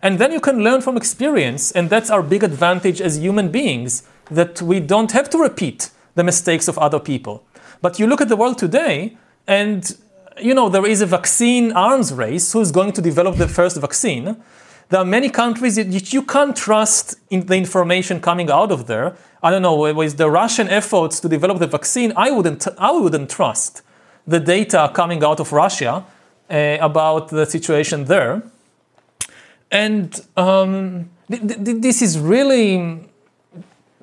And 0.01 0.17
then 0.17 0.31
you 0.31 0.39
can 0.39 0.63
learn 0.63 0.79
from 0.79 0.95
experience. 0.95 1.73
And 1.73 1.89
that's 1.89 2.09
our 2.09 2.23
big 2.23 2.41
advantage 2.41 3.01
as 3.01 3.17
human 3.17 3.51
beings 3.51 4.03
that 4.39 4.61
we 4.61 4.79
don't 4.79 5.11
have 5.11 5.29
to 5.31 5.37
repeat 5.37 5.89
the 6.15 6.23
mistakes 6.23 6.69
of 6.69 6.77
other 6.77 7.01
people. 7.01 7.43
But 7.81 7.99
you 7.99 8.07
look 8.07 8.21
at 8.21 8.29
the 8.29 8.37
world 8.37 8.57
today, 8.57 9.17
and 9.45 9.97
you 10.39 10.53
know 10.53 10.69
there 10.69 10.85
is 10.85 11.01
a 11.01 11.05
vaccine 11.05 11.71
arms 11.73 12.13
race. 12.13 12.53
Who's 12.53 12.71
going 12.71 12.93
to 12.93 13.01
develop 13.01 13.37
the 13.37 13.47
first 13.47 13.77
vaccine? 13.77 14.37
There 14.89 14.99
are 14.99 15.05
many 15.05 15.29
countries 15.29 15.75
that 15.77 16.13
you 16.13 16.21
can't 16.21 16.55
trust 16.55 17.15
in 17.29 17.45
the 17.45 17.55
information 17.55 18.19
coming 18.19 18.51
out 18.51 18.71
of 18.71 18.87
there. 18.87 19.15
I 19.41 19.49
don't 19.49 19.61
know 19.61 19.93
with 19.93 20.17
the 20.17 20.29
Russian 20.29 20.67
efforts 20.67 21.19
to 21.21 21.29
develop 21.29 21.59
the 21.59 21.67
vaccine. 21.67 22.13
I 22.15 22.31
wouldn't. 22.31 22.67
I 22.77 22.91
wouldn't 22.91 23.29
trust 23.29 23.81
the 24.27 24.39
data 24.39 24.91
coming 24.93 25.23
out 25.23 25.39
of 25.39 25.51
Russia 25.51 26.05
uh, 26.49 26.77
about 26.81 27.29
the 27.29 27.45
situation 27.45 28.05
there. 28.05 28.43
And 29.71 30.19
um, 30.35 31.09
th- 31.29 31.41
th- 31.41 31.81
this 31.81 32.01
is 32.01 32.19
really 32.19 32.99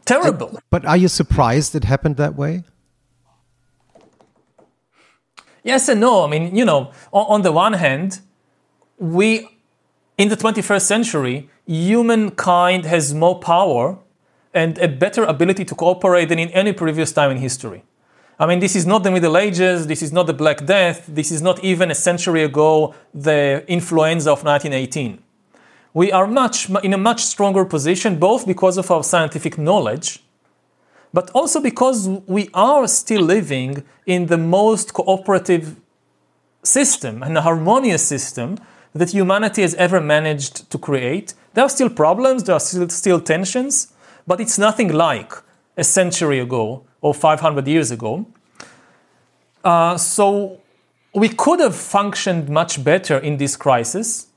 terrible. 0.05 0.59
But 0.71 0.85
are 0.87 0.97
you 0.97 1.09
surprised 1.09 1.75
it 1.75 1.85
happened 1.85 2.17
that 2.17 2.37
way? 2.37 2.65
Yes 5.69 5.87
and 5.91 6.01
no. 6.01 6.25
I 6.25 6.29
mean, 6.29 6.57
you 6.57 6.65
know, 6.65 6.93
on, 7.13 7.43
the 7.43 7.53
one 7.53 7.75
hand, 7.75 8.21
we, 8.99 9.51
in 10.17 10.31
the 10.31 10.37
21st 10.37 10.81
century, 10.95 11.51
humankind 11.67 12.87
has 12.87 13.13
more 13.13 13.39
power 13.39 13.99
and 14.55 14.79
a 14.79 14.89
better 14.89 15.25
ability 15.25 15.67
to 15.67 15.75
cooperate 15.75 16.31
than 16.31 16.39
in 16.39 16.49
any 16.63 16.73
previous 16.73 17.13
time 17.13 17.31
in 17.33 17.37
history. 17.37 17.83
I 18.39 18.47
mean, 18.47 18.61
this 18.61 18.75
is 18.75 18.87
not 18.87 19.03
the 19.03 19.11
Middle 19.11 19.37
Ages, 19.37 19.87
this 19.87 20.01
is 20.01 20.11
not 20.11 20.27
the 20.27 20.33
Black 20.33 20.65
Death, 20.65 21.05
this 21.07 21.31
is 21.31 21.43
not 21.43 21.63
even 21.63 21.91
a 21.91 21.95
century 21.95 22.45
ago 22.45 22.95
the 23.13 23.63
influenza 23.69 24.31
of 24.31 24.45
1918. 24.45 25.23
We 25.93 26.11
are 26.13 26.27
much 26.27 26.71
in 26.83 26.95
a 26.95 26.99
much 27.11 27.23
stronger 27.27 27.67
position, 27.67 28.19
both 28.19 28.47
because 28.47 28.79
of 28.79 28.91
our 28.91 29.05
scientific 29.05 29.59
knowledge, 29.59 30.23
but 31.13 31.31
also 31.31 31.61
because 31.61 32.09
we 32.27 32.49
are 32.55 32.87
still 32.87 33.23
living 33.23 33.85
in 34.07 34.27
the 34.27 34.39
most 34.39 34.93
cooperative 34.93 35.77
system 36.63 37.23
and 37.23 37.37
a 37.37 37.43
harmonious 37.43 38.07
system 38.07 38.59
that 38.95 39.11
humanity 39.11 39.63
has 39.63 39.75
ever 39.75 40.01
managed 40.01 40.71
to 40.71 40.79
create. 40.79 41.35
There 41.55 41.65
are 41.65 41.71
still 41.71 41.91
problems, 41.91 42.45
there 42.45 42.55
are 42.55 42.61
still, 42.61 42.89
still 42.89 43.21
tensions, 43.21 43.93
but 44.27 44.41
it's 44.41 44.59
nothing 44.59 44.93
like 44.93 45.33
a 45.77 45.85
century 45.85 46.39
ago 46.41 46.85
or 47.01 47.15
500 47.15 47.67
years 47.67 47.91
ago. 47.91 48.27
Uh, 49.65 49.97
so 49.97 50.61
we 51.15 51.29
could 51.29 51.61
have 51.61 51.77
functioned 51.77 52.49
much 52.49 52.83
better 52.83 53.19
in 53.19 53.37
this 53.37 53.57
crisis. 53.57 54.28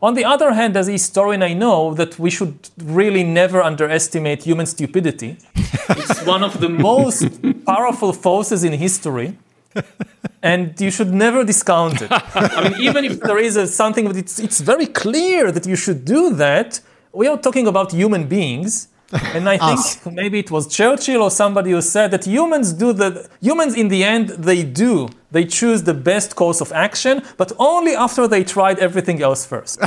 On 0.00 0.14
the 0.14 0.24
other 0.24 0.52
hand, 0.52 0.76
as 0.76 0.88
a 0.88 0.92
historian, 0.92 1.42
I 1.42 1.54
know 1.54 1.94
that 1.94 2.18
we 2.18 2.30
should 2.30 2.70
really 2.82 3.24
never 3.24 3.62
underestimate 3.62 4.44
human 4.44 4.66
stupidity. 4.66 5.36
it's 5.54 6.24
one 6.24 6.44
of 6.44 6.60
the 6.60 6.68
most 6.68 7.40
powerful 7.64 8.12
forces 8.12 8.64
in 8.64 8.72
history, 8.72 9.36
and 10.42 10.80
you 10.80 10.90
should 10.90 11.12
never 11.12 11.44
discount 11.44 12.02
it. 12.02 12.10
I 12.12 12.68
mean, 12.68 12.80
even 12.80 13.04
if 13.04 13.20
there 13.20 13.38
is 13.38 13.56
a, 13.56 13.66
something 13.66 14.06
that 14.06 14.16
it's, 14.16 14.38
it's 14.38 14.60
very 14.60 14.86
clear 14.86 15.50
that 15.50 15.66
you 15.66 15.76
should 15.76 16.04
do 16.04 16.34
that, 16.34 16.80
we 17.12 17.26
are 17.26 17.36
talking 17.36 17.66
about 17.66 17.92
human 17.92 18.28
beings 18.28 18.88
and 19.34 19.48
I 19.48 19.56
think 19.56 20.14
maybe 20.14 20.38
it 20.38 20.50
was 20.50 20.66
Churchill 20.66 21.22
or 21.22 21.30
somebody 21.30 21.70
who 21.70 21.80
said 21.80 22.10
that 22.10 22.26
humans 22.26 22.72
do 22.72 22.92
the 22.92 23.28
humans 23.40 23.74
in 23.74 23.88
the 23.88 24.04
end 24.04 24.28
they 24.30 24.62
do 24.62 25.08
they 25.30 25.44
choose 25.44 25.82
the 25.82 25.94
best 25.94 26.36
course 26.36 26.60
of 26.60 26.72
action, 26.72 27.22
but 27.36 27.52
only 27.58 27.94
after 27.94 28.26
they 28.26 28.44
tried 28.44 28.78
everything 28.78 29.22
else 29.22 29.44
first. 29.44 29.78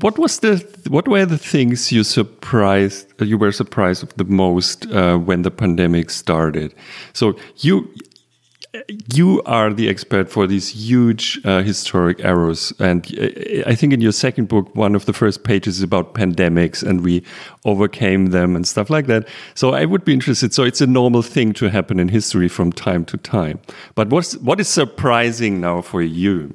what 0.00 0.18
was 0.18 0.38
the 0.38 0.64
what 0.88 1.08
were 1.08 1.26
the 1.26 1.38
things 1.38 1.90
you 1.90 2.04
surprised 2.04 3.12
you 3.20 3.38
were 3.38 3.52
surprised 3.52 4.02
of 4.02 4.14
the 4.16 4.24
most 4.24 4.86
uh, 4.92 5.18
when 5.18 5.42
the 5.42 5.50
pandemic 5.50 6.10
started? 6.10 6.72
So 7.12 7.36
you 7.56 7.92
you 9.12 9.42
are 9.46 9.72
the 9.72 9.88
expert 9.88 10.30
for 10.30 10.46
these 10.46 10.68
huge 10.68 11.40
uh, 11.44 11.62
historic 11.62 12.24
errors. 12.24 12.72
And 12.78 13.04
uh, 13.18 13.68
I 13.68 13.74
think 13.74 13.92
in 13.92 14.00
your 14.00 14.12
second 14.12 14.48
book, 14.48 14.74
one 14.76 14.94
of 14.94 15.06
the 15.06 15.12
first 15.12 15.42
pages 15.42 15.78
is 15.78 15.82
about 15.82 16.14
pandemics 16.14 16.82
and 16.82 17.02
we 17.02 17.24
overcame 17.64 18.26
them 18.26 18.54
and 18.54 18.66
stuff 18.66 18.88
like 18.88 19.06
that. 19.06 19.26
So 19.54 19.74
I 19.74 19.84
would 19.86 20.04
be 20.04 20.12
interested. 20.12 20.54
So 20.54 20.62
it's 20.62 20.80
a 20.80 20.86
normal 20.86 21.22
thing 21.22 21.52
to 21.54 21.68
happen 21.68 21.98
in 21.98 22.08
history 22.08 22.48
from 22.48 22.72
time 22.72 23.04
to 23.06 23.16
time. 23.16 23.58
But 23.96 24.08
what's, 24.10 24.36
what 24.36 24.60
is 24.60 24.68
surprising 24.68 25.60
now 25.60 25.82
for 25.82 26.02
you? 26.02 26.54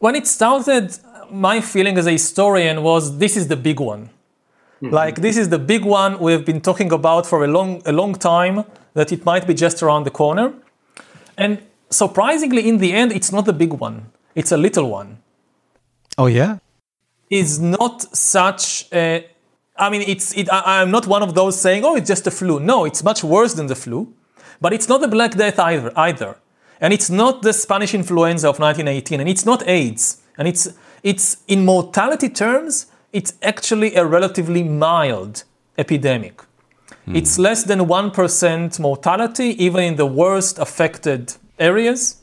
When 0.00 0.16
it 0.16 0.26
started, 0.26 0.98
my 1.30 1.60
feeling 1.60 1.96
as 1.98 2.06
a 2.06 2.12
historian 2.12 2.82
was 2.82 3.18
this 3.18 3.36
is 3.36 3.46
the 3.46 3.56
big 3.56 3.78
one. 3.78 4.10
Mm 4.80 4.88
-hmm. 4.88 5.04
Like, 5.04 5.20
this 5.20 5.36
is 5.36 5.48
the 5.48 5.58
big 5.58 5.84
one 5.84 6.16
we've 6.18 6.44
been 6.44 6.60
talking 6.60 6.92
about 6.92 7.26
for 7.26 7.44
a 7.44 7.46
long, 7.46 7.80
a 7.84 7.92
long 7.92 8.18
time 8.18 8.64
that 8.94 9.12
it 9.12 9.24
might 9.24 9.46
be 9.46 9.54
just 9.54 9.82
around 9.82 10.04
the 10.04 10.10
corner. 10.10 10.52
And 11.36 11.62
surprisingly, 11.90 12.68
in 12.68 12.78
the 12.78 12.92
end, 12.92 13.12
it's 13.12 13.32
not 13.32 13.44
the 13.44 13.52
big 13.52 13.72
one, 13.72 14.06
it's 14.34 14.52
a 14.52 14.56
little 14.56 14.88
one. 14.88 15.18
Oh, 16.18 16.26
yeah? 16.26 16.58
Is 17.30 17.58
not 17.58 18.02
such 18.16 18.86
a. 18.92 19.26
I 19.76 19.88
mean, 19.88 20.02
it's, 20.02 20.36
it, 20.36 20.52
I, 20.52 20.82
I'm 20.82 20.90
not 20.90 21.06
one 21.06 21.22
of 21.22 21.34
those 21.34 21.58
saying, 21.58 21.84
oh, 21.84 21.96
it's 21.96 22.06
just 22.06 22.26
a 22.26 22.30
flu. 22.30 22.60
No, 22.60 22.84
it's 22.84 23.02
much 23.02 23.24
worse 23.24 23.54
than 23.54 23.66
the 23.66 23.74
flu. 23.74 24.12
But 24.60 24.72
it's 24.72 24.88
not 24.88 25.00
the 25.00 25.08
Black 25.08 25.32
Death 25.32 25.58
either. 25.58 25.92
either. 25.96 26.36
And 26.80 26.92
it's 26.92 27.08
not 27.08 27.42
the 27.42 27.52
Spanish 27.52 27.94
influenza 27.94 28.48
of 28.48 28.58
1918. 28.58 29.20
And 29.20 29.28
it's 29.28 29.46
not 29.46 29.66
AIDS. 29.66 30.20
And 30.36 30.46
it's, 30.46 30.68
it's 31.02 31.38
in 31.48 31.64
mortality 31.64 32.28
terms, 32.28 32.86
it's 33.12 33.34
actually 33.42 33.94
a 33.94 34.04
relatively 34.04 34.62
mild 34.62 35.44
epidemic. 35.78 36.42
Mm. 37.06 37.16
It's 37.16 37.38
less 37.38 37.64
than 37.64 37.80
1% 37.80 38.78
mortality, 38.78 39.64
even 39.64 39.84
in 39.84 39.96
the 39.96 40.06
worst 40.06 40.58
affected 40.58 41.34
areas. 41.58 42.22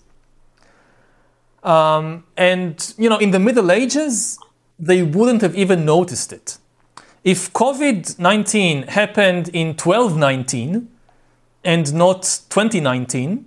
Um, 1.63 2.23
and, 2.37 2.93
you 2.97 3.09
know, 3.09 3.17
in 3.17 3.31
the 3.31 3.39
Middle 3.39 3.71
Ages, 3.71 4.39
they 4.77 5.03
wouldn't 5.03 5.41
have 5.41 5.55
even 5.55 5.83
noticed 5.83 6.31
it. 6.31 6.57
If 7.23 7.51
COVID 7.51 8.17
19 8.17 8.83
happened 8.83 9.49
in 9.49 9.69
1219 9.69 10.87
and 11.65 11.93
not 11.93 12.21
2019, 12.49 13.45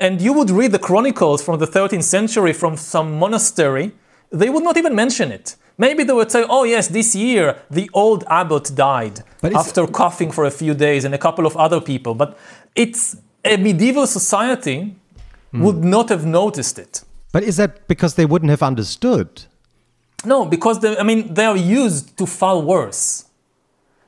and 0.00 0.20
you 0.20 0.32
would 0.32 0.50
read 0.50 0.72
the 0.72 0.78
chronicles 0.78 1.42
from 1.44 1.58
the 1.58 1.66
13th 1.66 2.02
century 2.02 2.52
from 2.54 2.76
some 2.76 3.18
monastery, 3.18 3.92
they 4.30 4.48
would 4.48 4.64
not 4.64 4.76
even 4.78 4.94
mention 4.94 5.30
it. 5.30 5.56
Maybe 5.76 6.04
they 6.04 6.12
would 6.12 6.30
say, 6.30 6.44
oh, 6.48 6.64
yes, 6.64 6.88
this 6.88 7.14
year 7.14 7.58
the 7.70 7.90
old 7.92 8.24
abbot 8.28 8.70
died 8.74 9.22
after 9.42 9.86
coughing 9.86 10.30
for 10.30 10.44
a 10.44 10.50
few 10.50 10.74
days 10.74 11.04
and 11.04 11.14
a 11.14 11.18
couple 11.18 11.46
of 11.46 11.56
other 11.56 11.80
people. 11.80 12.14
But 12.14 12.38
it's 12.74 13.16
a 13.44 13.56
medieval 13.56 14.06
society 14.06 14.94
mm. 15.52 15.60
would 15.60 15.84
not 15.84 16.08
have 16.08 16.24
noticed 16.24 16.78
it. 16.78 17.02
But 17.32 17.42
is 17.42 17.56
that 17.56 17.88
because 17.88 18.14
they 18.14 18.24
wouldn't 18.24 18.50
have 18.50 18.62
understood? 18.62 19.44
No, 20.24 20.46
because 20.46 20.80
they, 20.80 20.96
I 20.96 21.02
mean 21.02 21.34
they 21.34 21.44
are 21.44 21.56
used 21.56 22.16
to 22.18 22.26
far 22.26 22.58
worse, 22.58 23.26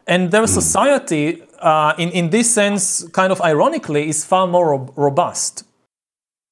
and 0.07 0.31
their 0.31 0.45
mm. 0.45 0.49
society, 0.49 1.43
uh, 1.59 1.93
in 1.99 2.11
in 2.11 2.31
this 2.31 2.55
sense, 2.55 3.07
kind 3.09 3.33
of 3.33 3.43
ironically, 3.43 4.09
is 4.09 4.25
far 4.25 4.47
more 4.47 4.91
robust. 4.97 5.65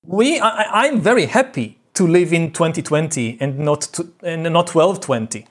We, 0.07 0.39
I, 0.39 0.85
I'm 0.85 1.01
very 1.01 1.27
happy 1.27 1.79
to 1.95 2.07
live 2.07 2.33
in 2.33 2.53
2020 2.53 3.39
and 3.41 3.59
not 3.59 3.83
to, 3.83 4.09
and 4.23 4.43
not 4.43 4.75
1220 4.75 5.47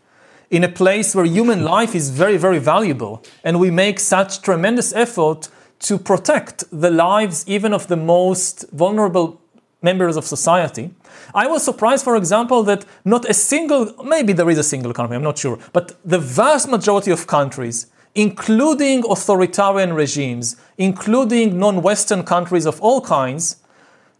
in 0.49 0.63
a 0.63 0.69
place 0.69 1.15
where 1.15 1.25
human 1.25 1.63
life 1.63 1.95
is 1.95 2.09
very 2.09 2.37
very 2.37 2.59
valuable 2.59 3.23
and 3.43 3.59
we 3.59 3.71
make 3.71 3.99
such 3.99 4.41
tremendous 4.41 4.93
effort 4.93 5.49
to 5.79 5.97
protect 5.97 6.63
the 6.71 6.89
lives 6.89 7.43
even 7.47 7.73
of 7.73 7.87
the 7.87 7.97
most 7.97 8.65
vulnerable 8.71 9.39
members 9.83 10.15
of 10.15 10.25
society. 10.25 10.91
I 11.35 11.45
was 11.45 11.61
surprised, 11.63 12.03
for 12.03 12.15
example, 12.15 12.63
that 12.63 12.85
not 13.03 13.29
a 13.29 13.33
single, 13.33 13.93
maybe 14.03 14.33
there 14.33 14.49
is 14.49 14.57
a 14.57 14.63
single 14.63 14.93
country, 14.93 15.15
I'm 15.15 15.23
not 15.23 15.37
sure, 15.37 15.59
but 15.73 15.99
the 16.05 16.19
vast 16.19 16.69
majority 16.69 17.11
of 17.11 17.27
countries, 17.27 17.87
including 18.15 19.03
authoritarian 19.09 19.93
regimes, 19.93 20.55
including 20.77 21.59
non 21.59 21.81
Western 21.81 22.23
countries 22.23 22.65
of 22.65 22.81
all 22.81 23.01
kinds, 23.01 23.57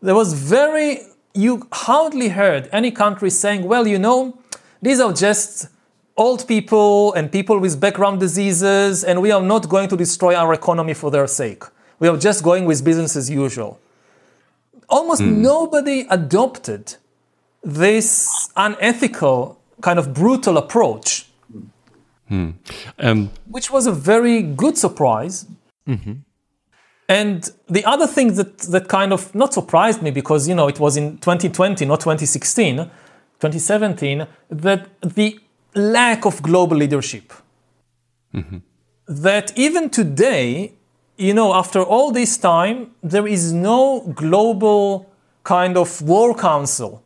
there 0.01 0.15
was 0.15 0.33
very, 0.33 0.99
you 1.33 1.67
hardly 1.71 2.29
heard 2.29 2.69
any 2.71 2.91
country 2.91 3.29
saying, 3.29 3.63
well, 3.63 3.87
you 3.87 3.99
know, 3.99 4.37
these 4.81 4.99
are 4.99 5.13
just 5.13 5.67
old 6.15 6.47
people 6.47 7.13
and 7.13 7.31
people 7.31 7.59
with 7.59 7.79
background 7.79 8.19
diseases, 8.19 9.03
and 9.03 9.21
we 9.21 9.31
are 9.31 9.41
not 9.41 9.67
going 9.67 9.89
to 9.89 9.97
destroy 9.97 10.35
our 10.35 10.53
economy 10.53 10.93
for 10.93 11.09
their 11.09 11.27
sake. 11.27 11.63
We 11.99 12.07
are 12.07 12.17
just 12.17 12.43
going 12.43 12.65
with 12.65 12.83
business 12.83 13.15
as 13.15 13.29
usual. 13.29 13.79
Almost 14.89 15.21
mm. 15.21 15.37
nobody 15.37 16.05
adopted 16.09 16.95
this 17.63 18.51
unethical, 18.55 19.59
kind 19.81 19.97
of 19.97 20.13
brutal 20.13 20.57
approach, 20.57 21.27
mm. 22.29 22.53
um, 22.99 23.29
which 23.49 23.71
was 23.71 23.87
a 23.87 23.91
very 23.91 24.41
good 24.41 24.77
surprise. 24.77 25.47
Mm-hmm. 25.87 26.13
And 27.09 27.49
the 27.67 27.83
other 27.85 28.07
thing 28.07 28.35
that, 28.35 28.59
that 28.59 28.87
kind 28.87 29.11
of 29.11 29.33
not 29.35 29.53
surprised 29.53 30.01
me 30.01 30.11
because 30.11 30.47
you 30.47 30.55
know 30.55 30.67
it 30.67 30.79
was 30.79 30.97
in 30.97 31.17
2020, 31.17 31.85
not 31.85 31.99
2016, 31.99 32.77
2017, 32.77 34.25
that 34.49 34.87
the 35.01 35.39
lack 35.75 36.25
of 36.25 36.41
global 36.41 36.77
leadership. 36.77 37.33
Mm-hmm. 38.33 38.57
That 39.07 39.51
even 39.57 39.89
today, 39.89 40.73
you 41.17 41.33
know, 41.33 41.53
after 41.53 41.83
all 41.83 42.11
this 42.11 42.37
time, 42.37 42.91
there 43.01 43.27
is 43.27 43.51
no 43.51 44.01
global 44.15 45.11
kind 45.43 45.77
of 45.77 46.01
war 46.01 46.33
council 46.33 47.03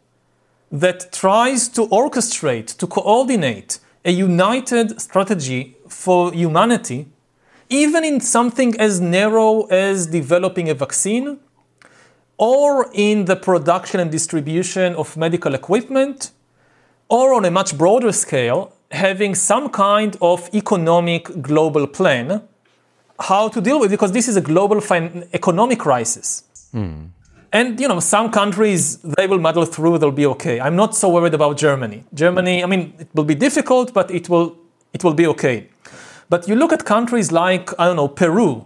that 0.71 1.11
tries 1.11 1.67
to 1.69 1.87
orchestrate, 1.87 2.77
to 2.77 2.87
coordinate 2.87 3.79
a 4.05 4.11
united 4.11 5.01
strategy 5.01 5.75
for 5.87 6.31
humanity, 6.33 7.07
even 7.69 8.03
in 8.03 8.19
something 8.21 8.79
as 8.79 9.01
narrow 9.01 9.65
as 9.65 10.07
developing 10.07 10.69
a 10.69 10.73
vaccine 10.73 11.39
or 12.37 12.89
in 12.93 13.25
the 13.25 13.35
production 13.35 13.99
and 13.99 14.11
distribution 14.11 14.95
of 14.95 15.17
medical 15.17 15.53
equipment 15.53 16.31
or 17.09 17.33
on 17.33 17.45
a 17.45 17.51
much 17.51 17.77
broader 17.77 18.11
scale, 18.11 18.73
having 18.91 19.35
some 19.35 19.69
kind 19.69 20.17
of 20.21 20.49
economic 20.53 21.41
global 21.41 21.87
plan 21.87 22.41
how 23.19 23.49
to 23.49 23.61
deal 23.61 23.79
with 23.79 23.91
it, 23.91 23.95
because 23.95 24.11
this 24.11 24.27
is 24.27 24.35
a 24.35 24.41
global 24.41 24.79
fin- 24.79 25.27
economic 25.33 25.79
crisis. 25.79 26.43
Mm. 26.73 27.09
And 27.51 27.79
you 27.79 27.87
know, 27.87 27.99
some 27.99 28.29
countries 28.29 28.97
they 28.97 29.25
will 29.25 29.39
muddle 29.39 29.65
through; 29.65 29.97
they'll 29.97 30.11
be 30.11 30.25
okay. 30.27 30.59
I'm 30.59 30.75
not 30.75 30.95
so 30.95 31.09
worried 31.09 31.33
about 31.33 31.57
Germany. 31.57 32.03
Germany, 32.13 32.63
I 32.63 32.67
mean, 32.67 32.93
it 32.99 33.07
will 33.13 33.23
be 33.23 33.35
difficult, 33.35 33.93
but 33.93 34.11
it 34.11 34.29
will 34.29 34.55
it 34.93 35.03
will 35.03 35.13
be 35.13 35.25
okay. 35.27 35.69
But 36.29 36.47
you 36.47 36.55
look 36.55 36.73
at 36.73 36.85
countries 36.85 37.31
like 37.31 37.73
I 37.79 37.85
don't 37.85 37.95
know 37.95 38.07
Peru, 38.07 38.65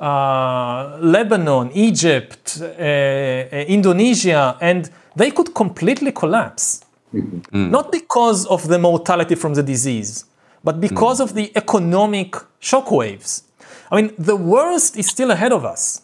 uh, 0.00 0.98
Lebanon, 1.00 1.70
Egypt, 1.72 2.58
uh, 2.60 2.64
uh, 2.64 3.64
Indonesia, 3.68 4.56
and 4.60 4.90
they 5.16 5.30
could 5.30 5.54
completely 5.54 6.12
collapse. 6.12 6.84
Mm. 7.12 7.70
Not 7.70 7.92
because 7.92 8.46
of 8.46 8.66
the 8.68 8.78
mortality 8.78 9.34
from 9.34 9.54
the 9.54 9.62
disease, 9.62 10.24
but 10.64 10.80
because 10.80 11.20
mm. 11.20 11.24
of 11.24 11.34
the 11.34 11.52
economic 11.54 12.34
shockwaves. 12.60 13.42
I 13.90 14.02
mean, 14.02 14.12
the 14.18 14.36
worst 14.36 14.96
is 14.96 15.06
still 15.06 15.30
ahead 15.30 15.52
of 15.52 15.64
us. 15.64 16.02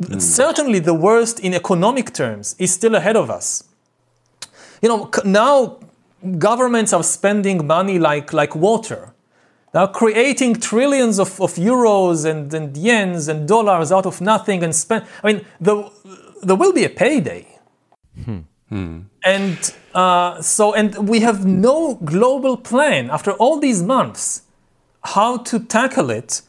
Mm. 0.00 0.20
Certainly, 0.20 0.80
the 0.80 0.94
worst 0.94 1.40
in 1.40 1.54
economic 1.54 2.12
terms 2.12 2.54
is 2.58 2.72
still 2.72 2.94
ahead 2.94 3.16
of 3.16 3.30
us. 3.30 3.64
You 4.80 4.88
know, 4.88 5.10
now 5.24 5.78
governments 6.38 6.92
are 6.92 7.02
spending 7.02 7.66
money 7.66 7.98
like, 7.98 8.32
like 8.32 8.54
water. 8.54 9.11
Now, 9.74 9.86
creating 9.86 10.56
trillions 10.56 11.18
of, 11.18 11.40
of 11.40 11.54
euros 11.54 12.26
and, 12.30 12.52
and 12.52 12.74
yens 12.76 13.28
and 13.28 13.48
dollars 13.48 13.90
out 13.90 14.04
of 14.04 14.20
nothing 14.20 14.62
and 14.62 14.74
spend. 14.74 15.06
I 15.24 15.32
mean, 15.32 15.46
the, 15.60 15.90
there 16.42 16.56
will 16.56 16.74
be 16.74 16.84
a 16.84 16.90
payday. 16.90 17.46
Hmm. 18.24 18.40
Hmm. 18.68 19.00
And 19.24 19.74
uh, 19.94 20.42
so, 20.42 20.74
and 20.74 21.08
we 21.08 21.20
have 21.20 21.46
no 21.46 21.94
global 21.94 22.56
plan 22.56 23.10
after 23.10 23.32
all 23.32 23.58
these 23.58 23.82
months 23.82 24.42
how 25.04 25.38
to 25.38 25.58
tackle 25.60 26.10
it. 26.10 26.42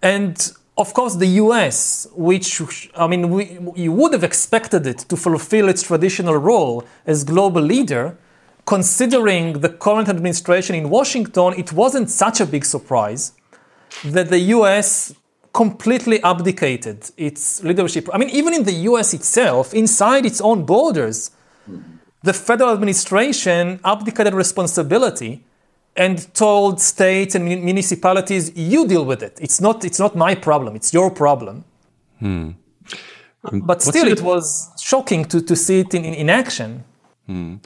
And 0.00 0.52
of 0.76 0.94
course, 0.94 1.16
the 1.16 1.26
US, 1.26 2.06
which, 2.14 2.90
I 2.96 3.06
mean, 3.06 3.30
we, 3.30 3.58
you 3.76 3.92
would 3.92 4.12
have 4.12 4.24
expected 4.24 4.86
it 4.86 4.98
to 5.10 5.16
fulfill 5.16 5.68
its 5.68 5.82
traditional 5.82 6.36
role 6.36 6.84
as 7.06 7.24
global 7.24 7.62
leader, 7.62 8.16
considering 8.66 9.60
the 9.60 9.68
current 9.68 10.08
administration 10.08 10.74
in 10.76 10.88
Washington, 10.88 11.54
it 11.56 11.72
wasn't 11.72 12.10
such 12.10 12.40
a 12.40 12.46
big 12.46 12.64
surprise 12.64 13.32
that 14.04 14.28
the 14.30 14.38
US 14.56 15.14
completely 15.52 16.22
abdicated 16.22 17.10
its 17.16 17.62
leadership. 17.62 18.08
I 18.12 18.18
mean, 18.18 18.30
even 18.30 18.54
in 18.54 18.64
the 18.64 18.72
US 18.90 19.12
itself, 19.12 19.74
inside 19.74 20.24
its 20.24 20.40
own 20.40 20.64
borders, 20.64 21.30
the 22.22 22.32
federal 22.32 22.72
administration 22.72 23.80
abdicated 23.84 24.34
responsibility 24.34 25.44
and 25.94 26.32
told 26.34 26.80
states 26.80 27.34
and 27.34 27.44
municipalities, 27.44 28.56
you 28.56 28.86
deal 28.86 29.04
with 29.04 29.22
it. 29.22 29.38
It's 29.42 29.60
not, 29.60 29.84
it's 29.84 29.98
not 29.98 30.16
my 30.16 30.34
problem, 30.34 30.74
it's 30.74 30.94
your 30.94 31.10
problem. 31.10 31.64
Hmm. 32.18 32.50
But 33.52 33.82
still, 33.82 34.06
it 34.06 34.22
was 34.22 34.70
shocking 34.80 35.24
to, 35.26 35.42
to 35.42 35.56
see 35.56 35.80
it 35.80 35.92
in, 35.94 36.04
in, 36.04 36.14
in 36.14 36.30
action. 36.30 36.84
Hmm 37.26 37.56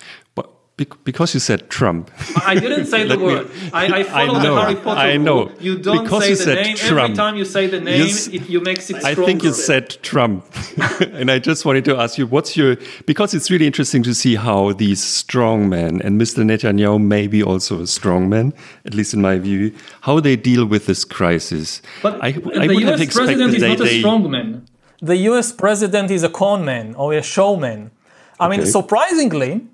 because 0.77 1.33
you 1.33 1.41
said 1.41 1.71
Trump. 1.71 2.11
I 2.45 2.55
didn't 2.55 2.85
say 2.85 3.09
the 3.09 3.19
word. 3.27 3.51
I, 3.73 4.01
I 4.01 4.03
follow 4.03 4.35
I 4.35 4.43
know, 4.43 4.55
the 4.55 4.61
Harry 4.61 4.75
Potter 4.77 5.01
I 5.01 5.17
know. 5.17 5.47
Rule. 5.47 5.53
You 5.59 5.79
don't 5.79 6.03
because 6.03 6.25
say 6.25 6.31
you 6.31 6.37
the 6.37 6.55
name. 6.55 6.77
Trump. 6.77 7.01
Every 7.01 7.17
time 7.17 7.37
you 7.37 7.47
say 7.47 7.67
the 7.67 7.81
name, 7.81 8.07
you, 8.07 8.15
it, 8.33 8.49
you 8.51 8.61
makes 8.61 8.91
it 8.91 8.97
stronger. 8.99 9.23
I 9.23 9.25
think 9.25 9.43
you 9.43 9.55
said 9.55 9.89
Trump. 10.03 10.45
and 11.01 11.31
I 11.31 11.39
just 11.39 11.65
wanted 11.65 11.87
to 11.87 11.97
ask 11.97 12.19
you, 12.19 12.27
what's 12.27 12.59
your, 12.59 12.77
because 13.07 13.33
it's 13.33 13.51
really 13.51 13.67
interesting 13.67 14.03
to 14.03 14.15
see 14.15 14.35
how 14.35 14.75
these 14.75 15.03
strong 15.03 15.71
men, 15.71 16.03
and 16.03 16.21
Mr. 16.21 16.45
Netanyahu 16.45 17.03
may 17.03 17.27
be 17.27 17.43
also 17.43 17.81
a 17.81 17.87
strong 17.87 18.29
man, 18.29 18.53
at 18.85 18.93
least 18.93 19.15
in 19.15 19.23
my 19.23 19.39
view, 19.39 19.73
how 20.03 20.21
they 20.21 20.37
deal 20.37 20.67
with 20.67 20.85
this 20.85 21.07
crisis. 21.07 21.81
But 22.03 22.23
I, 22.23 22.29
I 22.29 22.67
the 22.67 22.83
US 22.85 23.15
president 23.15 23.55
is 23.55 23.63
not 23.63 23.81
a 23.81 23.99
strong 24.01 24.31
man. 24.31 24.67
The 25.01 25.17
US 25.31 25.53
president 25.53 26.11
is 26.11 26.23
a 26.23 26.29
con 26.29 26.67
man 26.67 26.95
or 26.97 27.15
a 27.15 27.23
showman. 27.23 27.93
I 28.39 28.49
okay. 28.49 28.59
mean, 28.59 28.67
surprisingly, 28.67 29.67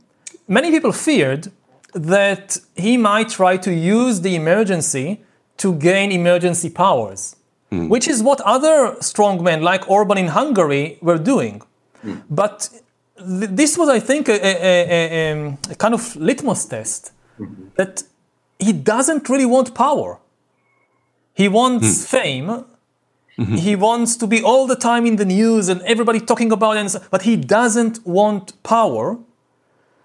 many 0.58 0.70
people 0.70 0.92
feared 0.92 1.50
that 1.94 2.58
he 2.76 2.96
might 2.96 3.28
try 3.28 3.56
to 3.66 3.72
use 3.72 4.20
the 4.26 4.34
emergency 4.42 5.08
to 5.62 5.74
gain 5.74 6.10
emergency 6.12 6.70
powers, 6.70 7.36
mm. 7.70 7.88
which 7.88 8.06
is 8.08 8.22
what 8.22 8.40
other 8.42 8.76
strongmen 9.10 9.62
like 9.62 9.82
Orban 9.88 10.18
in 10.18 10.28
Hungary 10.28 10.98
were 11.00 11.18
doing. 11.18 11.62
Mm. 12.04 12.22
But 12.30 12.68
th- 13.18 13.50
this 13.60 13.78
was, 13.78 13.88
I 13.88 14.00
think, 14.00 14.28
a, 14.28 14.38
a, 14.50 14.54
a, 14.72 15.58
a 15.70 15.74
kind 15.82 15.94
of 15.94 16.16
litmus 16.16 16.64
test 16.66 17.12
mm-hmm. 17.38 17.68
that 17.76 18.02
he 18.58 18.72
doesn't 18.72 19.28
really 19.28 19.46
want 19.46 19.74
power. 19.74 20.18
He 21.34 21.48
wants 21.48 21.86
mm. 21.86 22.06
fame. 22.16 22.48
Mm-hmm. 23.38 23.56
He 23.56 23.76
wants 23.76 24.16
to 24.16 24.26
be 24.26 24.42
all 24.42 24.66
the 24.66 24.76
time 24.76 25.06
in 25.06 25.16
the 25.16 25.24
news 25.24 25.68
and 25.68 25.80
everybody 25.82 26.20
talking 26.20 26.52
about 26.52 26.76
it, 26.76 26.96
but 27.10 27.22
he 27.22 27.36
doesn't 27.36 28.06
want 28.06 28.62
power. 28.62 29.18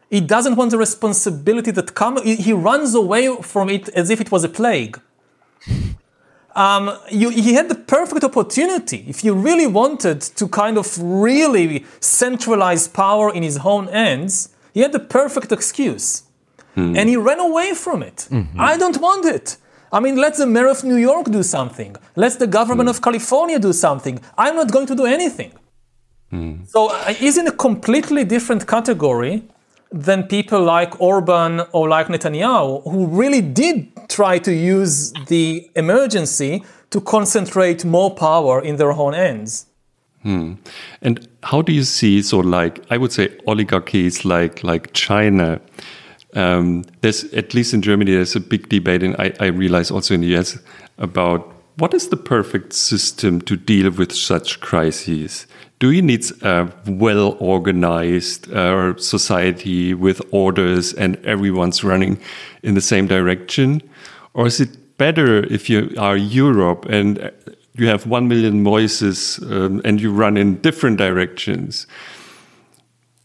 He 0.09 0.21
doesn't 0.21 0.55
want 0.55 0.71
the 0.71 0.77
responsibility 0.77 1.71
that 1.71 1.93
comes. 1.93 2.21
He 2.23 2.53
runs 2.53 2.95
away 2.95 3.35
from 3.41 3.69
it 3.69 3.89
as 3.89 4.09
if 4.09 4.21
it 4.21 4.31
was 4.31 4.43
a 4.43 4.49
plague. 4.49 4.99
Um, 6.55 6.97
you, 7.11 7.29
he 7.29 7.53
had 7.53 7.69
the 7.69 7.75
perfect 7.75 8.23
opportunity. 8.23 9.05
If 9.07 9.19
he 9.19 9.29
really 9.29 9.67
wanted 9.67 10.21
to 10.21 10.47
kind 10.47 10.77
of 10.79 10.87
really 10.99 11.85
centralize 11.99 12.87
power 12.87 13.31
in 13.31 13.43
his 13.43 13.59
own 13.63 13.87
hands, 13.87 14.49
he 14.73 14.79
had 14.79 14.91
the 14.91 14.99
perfect 14.99 15.51
excuse. 15.51 16.23
Hmm. 16.73 16.97
And 16.97 17.09
he 17.09 17.15
ran 17.15 17.39
away 17.39 17.75
from 17.75 18.01
it. 18.01 18.27
Mm-hmm. 18.31 18.59
I 18.59 18.75
don't 18.75 18.99
want 18.99 19.25
it. 19.25 19.57
I 19.91 19.99
mean, 19.99 20.15
let 20.15 20.35
the 20.37 20.47
mayor 20.47 20.67
of 20.67 20.83
New 20.83 20.95
York 20.95 21.25
do 21.29 21.43
something. 21.43 21.95
Let 22.15 22.39
the 22.39 22.47
government 22.47 22.87
hmm. 22.87 22.95
of 22.95 23.01
California 23.03 23.59
do 23.59 23.71
something. 23.71 24.19
I'm 24.35 24.55
not 24.55 24.71
going 24.71 24.87
to 24.87 24.95
do 24.95 25.05
anything. 25.05 25.51
Hmm. 26.31 26.63
So 26.65 26.89
uh, 26.89 27.13
he's 27.13 27.37
in 27.37 27.47
a 27.47 27.51
completely 27.51 28.23
different 28.23 28.65
category 28.65 29.43
than 29.91 30.23
people 30.23 30.61
like 30.61 30.99
Orban 30.99 31.61
or 31.71 31.87
like 31.87 32.07
Netanyahu, 32.07 32.83
who 32.83 33.07
really 33.07 33.41
did 33.41 33.89
try 34.09 34.39
to 34.39 34.53
use 34.53 35.13
the 35.27 35.69
emergency 35.75 36.63
to 36.89 37.01
concentrate 37.01 37.85
more 37.85 38.13
power 38.13 38.61
in 38.61 38.77
their 38.77 38.91
own 38.91 39.13
hands. 39.13 39.67
Hmm. 40.23 40.53
And 41.01 41.27
how 41.43 41.61
do 41.61 41.71
you 41.71 41.83
see 41.83 42.21
so 42.21 42.39
like 42.39 42.83
I 42.89 42.97
would 42.97 43.11
say 43.11 43.37
oligarchies 43.45 44.25
like 44.25 44.63
like 44.63 44.93
China? 44.93 45.61
Um, 46.33 46.83
there's 47.01 47.23
at 47.33 47.53
least 47.53 47.73
in 47.73 47.81
Germany 47.81 48.11
there's 48.11 48.35
a 48.35 48.39
big 48.39 48.67
debate, 48.69 49.03
and 49.03 49.15
I, 49.17 49.33
I 49.39 49.45
realize 49.47 49.91
also 49.91 50.13
in 50.13 50.21
the 50.21 50.35
US 50.37 50.57
about 50.97 51.53
what 51.77 51.93
is 51.93 52.09
the 52.09 52.17
perfect 52.17 52.73
system 52.73 53.39
to 53.41 53.55
deal 53.55 53.91
with 53.91 54.11
such 54.11 54.59
crises. 54.59 55.47
Do 55.79 55.91
you 55.91 56.01
need 56.01 56.25
a 56.41 56.71
well 56.87 57.37
organized 57.39 58.51
uh, 58.51 58.97
society 58.97 59.93
with 59.93 60.21
orders 60.31 60.93
and 60.93 61.23
everyone's 61.25 61.83
running 61.83 62.19
in 62.63 62.73
the 62.73 62.81
same 62.81 63.07
direction? 63.07 63.81
Or 64.33 64.47
is 64.47 64.59
it 64.59 64.97
better 64.97 65.43
if 65.53 65.69
you 65.69 65.93
are 65.97 66.17
Europe 66.17 66.85
and 66.89 67.31
you 67.75 67.87
have 67.87 68.07
one 68.07 68.27
million 68.27 68.63
voices 68.63 69.39
um, 69.43 69.81
and 69.85 70.01
you 70.01 70.11
run 70.11 70.35
in 70.37 70.55
different 70.61 70.97
directions? 70.97 71.85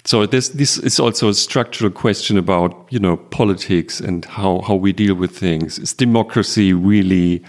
So 0.04 0.26
this 0.26 0.48
this 0.48 0.78
is 0.78 0.98
also 1.00 1.28
a 1.28 1.34
structural 1.34 1.90
question 1.90 2.36
about 2.36 2.86
you 2.90 2.98
know 2.98 3.16
politics 3.16 4.00
and 4.00 4.24
how 4.24 4.60
how 4.62 4.74
we 4.74 4.92
deal 4.92 5.14
with 5.14 5.30
things. 5.38 5.78
Is 5.78 5.94
democracy 5.94 6.72
really 6.72 7.42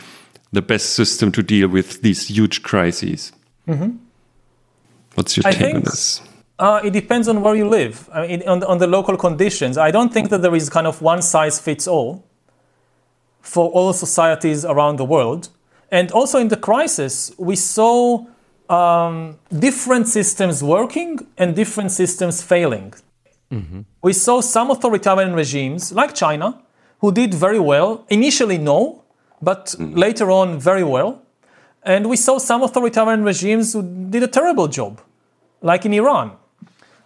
the 0.53 0.61
best 0.61 0.91
system 0.91 1.31
to 1.31 1.41
deal 1.41 1.67
with 1.67 2.01
these 2.03 2.27
huge 2.27 2.61
crises? 2.61 3.33
Mm 3.67 3.79
-hmm. 3.79 4.02
What's 5.15 5.37
your 5.37 5.47
I 5.47 5.51
take 5.51 5.75
on 5.75 5.81
this? 5.81 6.21
Uh, 6.59 6.81
it 6.83 6.91
depends 6.91 7.27
on 7.27 7.41
where 7.41 7.55
you 7.55 7.67
live, 7.67 8.09
I 8.13 8.27
mean, 8.27 8.47
on, 8.47 8.63
on 8.63 8.77
the 8.77 8.87
local 8.87 9.17
conditions. 9.17 9.77
I 9.77 9.91
don't 9.91 10.13
think 10.13 10.29
that 10.29 10.41
there 10.41 10.55
is 10.55 10.69
kind 10.69 10.85
of 10.85 11.01
one 11.01 11.21
size 11.21 11.59
fits 11.59 11.87
all 11.87 12.23
for 13.41 13.69
all 13.69 13.91
societies 13.91 14.63
around 14.63 14.97
the 14.97 15.05
world. 15.05 15.49
And 15.91 16.11
also 16.11 16.39
in 16.39 16.47
the 16.47 16.57
crisis, 16.57 17.31
we 17.37 17.55
saw 17.55 18.25
um, 18.69 19.39
different 19.59 20.07
systems 20.07 20.63
working 20.63 21.19
and 21.37 21.55
different 21.55 21.91
systems 21.91 22.41
failing. 22.41 22.93
Mm-hmm. 23.51 23.81
We 24.01 24.13
saw 24.13 24.41
some 24.41 24.71
authoritarian 24.71 25.33
regimes, 25.33 25.91
like 25.91 26.15
China, 26.15 26.61
who 26.99 27.11
did 27.11 27.33
very 27.33 27.59
well. 27.59 28.05
Initially, 28.09 28.57
no, 28.57 29.03
but 29.41 29.65
mm-hmm. 29.65 29.95
later 29.95 30.31
on, 30.31 30.59
very 30.59 30.83
well. 30.83 31.22
And 31.85 32.09
we 32.09 32.15
saw 32.15 32.37
some 32.37 32.63
authoritarian 32.63 33.23
regimes 33.23 33.73
who 33.73 33.83
did 34.09 34.23
a 34.23 34.27
terrible 34.27 34.67
job, 34.67 35.01
like 35.61 35.85
in 35.85 35.93
Iran. 35.93 36.31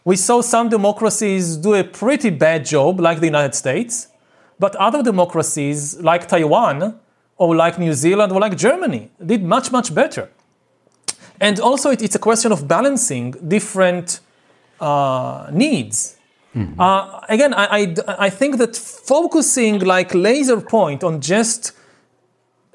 We 0.06 0.16
saw 0.16 0.42
some 0.42 0.70
democracies 0.70 1.58
do 1.58 1.74
a 1.74 1.84
pretty 1.84 2.30
bad 2.30 2.66
job, 2.66 3.00
like 3.00 3.20
the 3.20 3.26
United 3.26 3.56
States, 3.56 4.08
but 4.60 4.76
other 4.76 5.04
democracies, 5.04 6.00
like 6.00 6.28
Taiwan, 6.28 7.00
or 7.38 7.56
like 7.56 7.78
New 7.78 7.94
Zealand, 7.94 8.32
or 8.32 8.40
like 8.40 8.56
Germany, 8.58 9.12
did 9.24 9.44
much, 9.44 9.72
much 9.72 9.94
better. 9.94 10.30
And 11.40 11.60
also, 11.60 11.92
it, 11.92 12.02
it's 12.02 12.16
a 12.16 12.20
question 12.20 12.52
of 12.52 12.68
balancing 12.68 13.32
different 13.48 14.22
uh, 14.80 15.50
needs. 15.52 16.18
Mm-hmm. 16.56 16.80
Uh, 16.80 17.20
again, 17.30 17.54
I, 17.54 17.66
I, 17.66 17.96
I 18.18 18.30
think 18.30 18.58
that 18.58 18.76
focusing 18.76 19.80
like 19.80 20.14
laser 20.16 20.60
point 20.62 21.04
on 21.04 21.22
just 21.22 21.74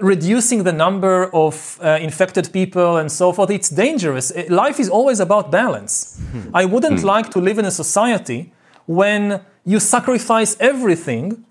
reducing 0.02 0.64
the 0.64 0.72
number 0.72 1.30
of 1.32 1.78
uh, 1.80 1.98
infected 2.00 2.52
people 2.52 2.96
and 2.96 3.10
so 3.10 3.32
forth, 3.32 3.50
it's 3.50 3.70
dangerous. 3.70 4.32
Life 4.48 4.80
is 4.80 4.88
always 4.88 5.20
about 5.20 5.50
balance. 5.50 6.20
Mm-hmm. 6.20 6.56
I 6.56 6.64
wouldn't 6.64 6.98
mm-hmm. 6.98 7.06
like 7.06 7.30
to 7.30 7.40
live 7.40 7.58
in 7.58 7.64
a 7.64 7.70
society 7.70 8.52
when 8.86 9.40
you 9.64 9.78
sacrifice 9.78 10.56
everything 10.58 11.44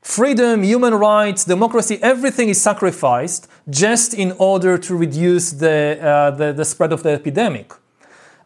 freedom, 0.00 0.62
human 0.62 0.94
rights, 0.94 1.44
democracy, 1.44 1.98
everything 2.00 2.48
is 2.48 2.60
sacrificed 2.60 3.46
just 3.68 4.14
in 4.14 4.32
order 4.38 4.78
to 4.78 4.96
reduce 4.96 5.50
the, 5.50 5.98
uh, 6.00 6.30
the, 6.30 6.52
the, 6.52 6.64
spread 6.64 6.92
of 6.92 7.02
the 7.02 7.10
epidemic. 7.10 7.72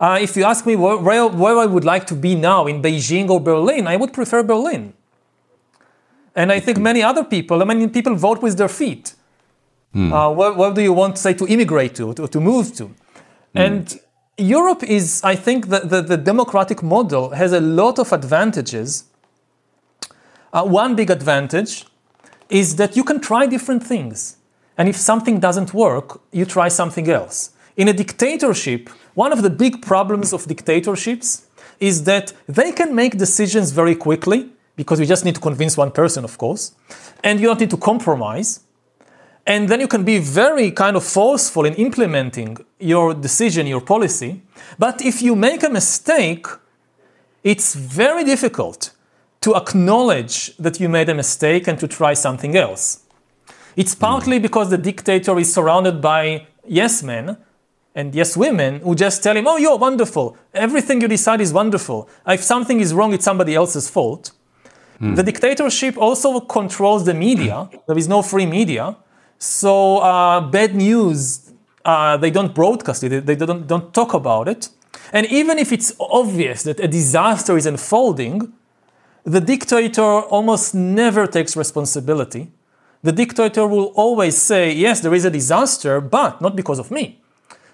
Uh, 0.01 0.19
if 0.21 0.37
you 0.37 0.43
ask 0.43 0.67
me 0.67 0.75
where, 0.75 0.97
where, 0.97 1.27
where 1.29 1.59
I 1.59 1.67
would 1.67 1.85
like 1.85 2.07
to 2.09 2.17
be 2.17 2.35
now, 2.35 2.67
in 2.67 2.83
Beijing 2.83 3.29
or 3.31 3.41
Berlin, 3.41 3.87
I 3.87 3.95
would 3.97 4.13
prefer 4.13 4.43
Berlin. 4.43 4.93
And 6.35 6.51
I 6.51 6.59
think 6.59 6.79
many 6.79 7.03
other 7.03 7.23
people, 7.23 7.63
I 7.63 7.65
mean, 7.65 7.91
people 7.91 8.17
vote 8.17 8.43
with 8.43 8.57
their 8.57 8.69
feet. 8.69 9.15
Mm. 9.95 10.13
Uh, 10.13 10.33
where, 10.33 10.53
where, 10.53 10.73
do 10.73 10.81
you 10.81 10.93
want, 10.93 11.17
to 11.17 11.23
say, 11.23 11.35
to 11.35 11.47
immigrate 11.47 11.95
to, 11.97 12.15
to, 12.15 12.27
to 12.29 12.41
move 12.41 12.75
to? 12.77 12.85
Mm. 12.85 12.95
And 13.55 14.01
Europe 14.39 14.83
is, 14.83 15.21
I 15.23 15.37
think, 15.37 15.69
the, 15.69 15.81
the, 15.81 16.03
the, 16.03 16.17
democratic 16.17 16.83
model 16.83 17.31
has 17.31 17.53
a 17.53 17.61
lot 17.61 17.99
of 17.99 18.13
advantages. 18.13 19.05
Uh, 20.53 20.65
one 20.65 20.97
big 20.97 21.11
advantage 21.11 21.85
is 22.49 22.77
that 22.77 22.97
you 22.97 23.05
can 23.05 23.21
try 23.21 23.47
different 23.47 23.83
things. 23.83 24.37
And 24.79 24.89
if 24.89 24.97
something 24.97 25.39
doesn't 25.39 25.75
work, 25.75 26.21
you 26.33 26.47
try 26.47 26.69
something 26.69 27.09
else. 27.09 27.51
In 27.77 27.89
a 27.89 27.93
dictatorship, 27.93 28.89
one 29.15 29.33
of 29.33 29.43
the 29.43 29.51
big 29.51 29.83
problems 29.83 30.33
of 30.33 30.47
dictatorships 30.47 31.47
is 31.81 32.05
that 32.05 32.33
they 32.47 32.73
can 32.73 32.95
make 32.95 33.19
decisions 33.19 33.73
very 33.73 33.95
quickly, 33.95 34.49
because 34.77 34.99
you 34.99 35.07
just 35.07 35.25
need 35.25 35.35
to 35.35 35.41
convince 35.41 35.77
one 35.77 35.91
person, 35.91 36.25
of 36.25 36.39
course, 36.39 36.73
and 37.23 37.41
you 37.41 37.47
don't 37.47 37.61
need 37.61 37.71
to 37.71 37.77
compromise. 37.77 38.61
And 39.47 39.69
then 39.69 39.81
you 39.81 39.89
can 39.89 40.05
be 40.05 40.19
very 40.19 40.71
kind 40.71 40.97
of 40.97 41.05
forceful 41.05 41.65
in 41.65 41.75
implementing 41.75 42.59
your 42.79 43.13
decision, 43.13 43.67
your 43.67 43.81
policy. 43.81 44.43
But 44.79 45.03
if 45.03 45.21
you 45.21 45.35
make 45.35 45.65
a 45.65 45.69
mistake, 45.69 46.47
it's 47.43 47.75
very 47.75 48.23
difficult 48.25 48.93
to 49.41 49.57
acknowledge 49.57 50.57
that 50.59 50.79
you 50.79 50.89
made 50.89 51.09
a 51.09 51.15
mistake 51.15 51.67
and 51.67 51.79
to 51.81 51.89
try 51.89 52.15
something 52.15 52.57
else. 52.57 53.01
It's 53.75 53.95
partly 53.95 54.39
because 54.39 54.71
the 54.71 54.79
dictator 54.79 55.37
is 55.39 55.53
surrounded 55.53 56.01
by 56.01 56.47
yes 56.65 57.03
men 57.03 57.37
and 57.95 58.15
yes 58.15 58.37
women 58.37 58.81
who 58.81 58.95
just 58.95 59.23
tell 59.23 59.37
him, 59.37 59.47
Oh, 59.49 59.57
you're 59.57 59.77
wonderful. 59.77 60.37
Everything 60.55 61.01
you 61.01 61.09
decide 61.09 61.41
is 61.41 61.53
wonderful. 61.53 62.09
If 62.27 62.43
something 62.43 62.81
is 62.81 62.95
wrong, 62.95 63.13
it's 63.13 63.25
somebody 63.25 63.55
else's 63.55 63.91
fault. 63.91 64.31
Mm. 65.01 65.17
The 65.17 65.23
dictatorship 65.25 65.99
also 65.99 66.41
controls 66.41 67.05
the 67.05 67.15
media. 67.15 67.69
There 67.89 67.99
is 67.99 68.07
no 68.07 68.23
free 68.23 68.47
media. 68.47 68.97
So 69.43 69.99
uh, 69.99 70.41
bad 70.41 70.77
news, 70.77 71.51
uh, 71.85 72.17
they 72.17 72.31
don't 72.31 72.55
broadcast 72.55 73.03
it, 73.03 73.27
they 73.27 73.35
don't, 73.35 73.67
don't 73.67 73.93
talk 73.93 74.15
about 74.15 74.47
it. 74.47 74.69
And 75.13 75.27
even 75.27 75.59
if 75.59 75.73
it's 75.73 75.93
obvious 75.99 76.63
that 76.63 76.79
a 76.79 76.87
disaster 76.87 77.57
is 77.57 77.67
unfolding, 77.67 78.53
the 79.25 79.41
dictator 79.41 80.21
almost 80.31 80.77
never 80.77 81.27
takes 81.27 81.57
responsibility. 81.57 82.53
The 83.03 83.11
dictator 83.11 83.67
will 83.67 83.87
always 83.97 84.39
say, 84.39 84.73
Yes, 84.73 85.01
there 85.01 85.13
is 85.13 85.25
a 85.25 85.31
disaster, 85.31 86.01
but 86.01 86.41
not 86.41 86.55
because 86.55 86.79
of 86.79 86.93
me. 86.93 87.21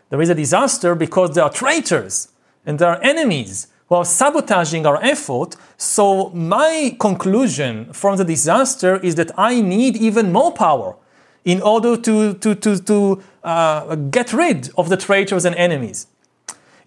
There 0.09 0.23
is 0.23 0.31
a 0.31 0.35
disaster 0.35 0.95
because 0.95 1.35
there 1.35 1.45
are 1.45 1.53
traitors 1.53 2.29
and 2.65 2.79
there 2.79 2.89
are 2.89 3.03
enemies 3.03 3.67
who 3.91 3.97
are 3.97 4.07
sabotaging 4.07 4.87
our 4.87 5.05
effort. 5.05 5.57
So, 5.77 6.31
my 6.31 6.97
conclusion 6.99 7.93
from 7.93 8.17
the 8.17 8.25
disaster 8.25 8.97
is 9.01 9.17
that 9.17 9.33
I 9.37 9.61
need 9.61 9.99
even 9.99 10.33
more 10.33 10.55
power 10.55 10.97
in 11.45 11.63
order 11.63 11.97
to, 11.97 12.35
to, 12.35 12.55
to, 12.55 12.79
to 12.79 13.23
uh, 13.45 13.95
get 13.95 14.33
rid 14.33 14.71
of 14.77 14.89
the 14.89 14.97
traitors 14.97 15.45
and 15.45 15.55
enemies. 15.57 16.07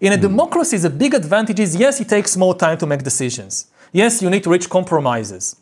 In 0.00 0.12
a 0.12 0.16
mm. 0.16 0.22
democracy, 0.22 0.76
the 0.76 0.90
big 0.90 1.14
advantage 1.14 1.60
is 1.60 1.76
yes, 1.76 2.00
it 2.00 2.08
takes 2.08 2.36
more 2.36 2.54
time 2.54 2.78
to 2.78 2.86
make 2.86 3.02
decisions. 3.02 3.68
Yes, 3.92 4.22
you 4.22 4.30
need 4.30 4.44
to 4.44 4.50
reach 4.50 4.68
compromises. 4.68 5.56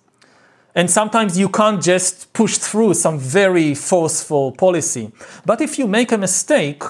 And 0.74 0.90
sometimes 0.90 1.38
you 1.38 1.48
can't 1.48 1.82
just 1.82 2.32
push 2.32 2.56
through 2.56 2.94
some 2.94 3.18
very 3.18 3.74
forceful 3.74 4.52
policy. 4.52 5.10
But 5.44 5.60
if 5.60 5.78
you 5.78 5.86
make 5.86 6.12
a 6.12 6.18
mistake, 6.18 6.82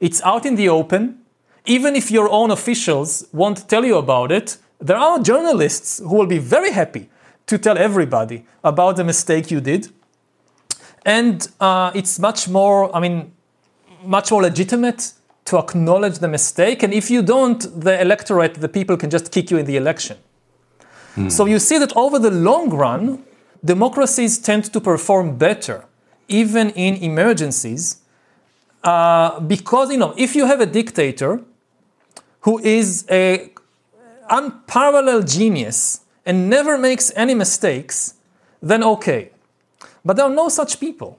it's 0.00 0.22
out 0.22 0.46
in 0.46 0.56
the 0.56 0.68
open. 0.68 1.18
Even 1.66 1.94
if 1.94 2.10
your 2.10 2.30
own 2.30 2.50
officials 2.50 3.26
won't 3.32 3.68
tell 3.68 3.84
you 3.84 3.98
about 3.98 4.32
it, 4.32 4.56
there 4.80 4.96
are 4.96 5.18
journalists 5.18 5.98
who 5.98 6.14
will 6.16 6.26
be 6.26 6.38
very 6.38 6.70
happy 6.70 7.10
to 7.46 7.58
tell 7.58 7.76
everybody 7.76 8.46
about 8.64 8.96
the 8.96 9.04
mistake 9.04 9.50
you 9.50 9.60
did 9.60 9.88
and 11.04 11.48
uh, 11.60 11.92
it's 11.94 12.18
much 12.18 12.48
more, 12.48 12.94
I 12.94 13.00
mean, 13.00 13.32
much 14.04 14.30
more 14.30 14.42
legitimate 14.42 15.12
to 15.46 15.58
acknowledge 15.58 16.18
the 16.18 16.28
mistake. 16.28 16.82
And 16.82 16.92
if 16.92 17.10
you 17.10 17.22
don't, 17.22 17.60
the 17.80 18.00
electorate, 18.00 18.54
the 18.54 18.68
people 18.68 18.96
can 18.96 19.10
just 19.10 19.32
kick 19.32 19.50
you 19.50 19.58
in 19.58 19.66
the 19.66 19.76
election. 19.76 20.16
Mm. 21.16 21.30
So 21.30 21.46
you 21.46 21.58
see 21.58 21.78
that 21.78 21.96
over 21.96 22.18
the 22.18 22.30
long 22.30 22.70
run, 22.70 23.24
democracies 23.64 24.38
tend 24.38 24.72
to 24.72 24.80
perform 24.80 25.36
better, 25.36 25.84
even 26.28 26.70
in 26.70 26.94
emergencies, 26.96 28.00
uh, 28.84 29.40
because 29.40 29.90
you 29.90 29.98
know 29.98 30.14
if 30.16 30.34
you 30.34 30.46
have 30.46 30.60
a 30.60 30.66
dictator 30.66 31.42
who 32.40 32.58
is 32.60 33.04
a 33.10 33.50
unparalleled 34.30 35.26
genius 35.26 36.00
and 36.24 36.48
never 36.48 36.78
makes 36.78 37.12
any 37.16 37.34
mistakes, 37.34 38.14
then 38.62 38.82
okay. 38.82 39.30
But 40.04 40.16
there 40.16 40.26
are 40.26 40.34
no 40.34 40.48
such 40.48 40.80
people. 40.80 41.18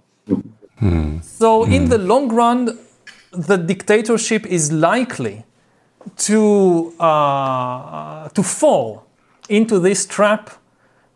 Hmm. 0.80 1.20
So, 1.22 1.66
hmm. 1.66 1.74
in 1.74 1.90
the 1.90 1.98
long 1.98 2.30
run, 2.30 2.78
the 3.32 3.58
dictatorship 3.58 4.46
is 4.46 4.72
likely 4.72 5.46
to, 6.18 6.94
uh, 7.00 8.30
to 8.30 8.44
fall 8.44 9.06
into 9.50 9.80
this 9.80 10.06
trap 10.06 10.50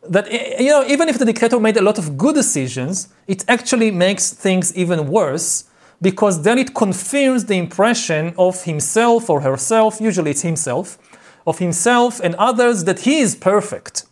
that 0.10 0.32
you 0.60 0.70
know 0.70 0.86
even 0.86 1.10
if 1.10 1.18
the 1.18 1.26
dictator 1.26 1.60
made 1.60 1.78
a 1.78 1.82
lot 1.82 1.98
of 1.98 2.18
good 2.18 2.36
decisions 2.36 3.10
it 3.28 3.44
actually 3.48 3.92
makes 3.92 4.32
things 4.34 4.76
even 4.76 5.08
worse 5.08 5.66
because 6.02 6.44
then 6.44 6.58
it 6.58 6.74
confirms 6.76 7.46
the 7.46 7.56
impression 7.56 8.34
of 8.38 8.64
himself 8.64 9.30
or 9.30 9.42
herself 9.42 10.00
usually 10.00 10.32
it's 10.32 10.42
himself 10.42 10.98
of 11.48 11.60
himself 11.60 12.20
and 12.24 12.36
others 12.36 12.84
that 12.84 13.00
he 13.00 13.20
is 13.20 13.36
perfect 13.36 14.06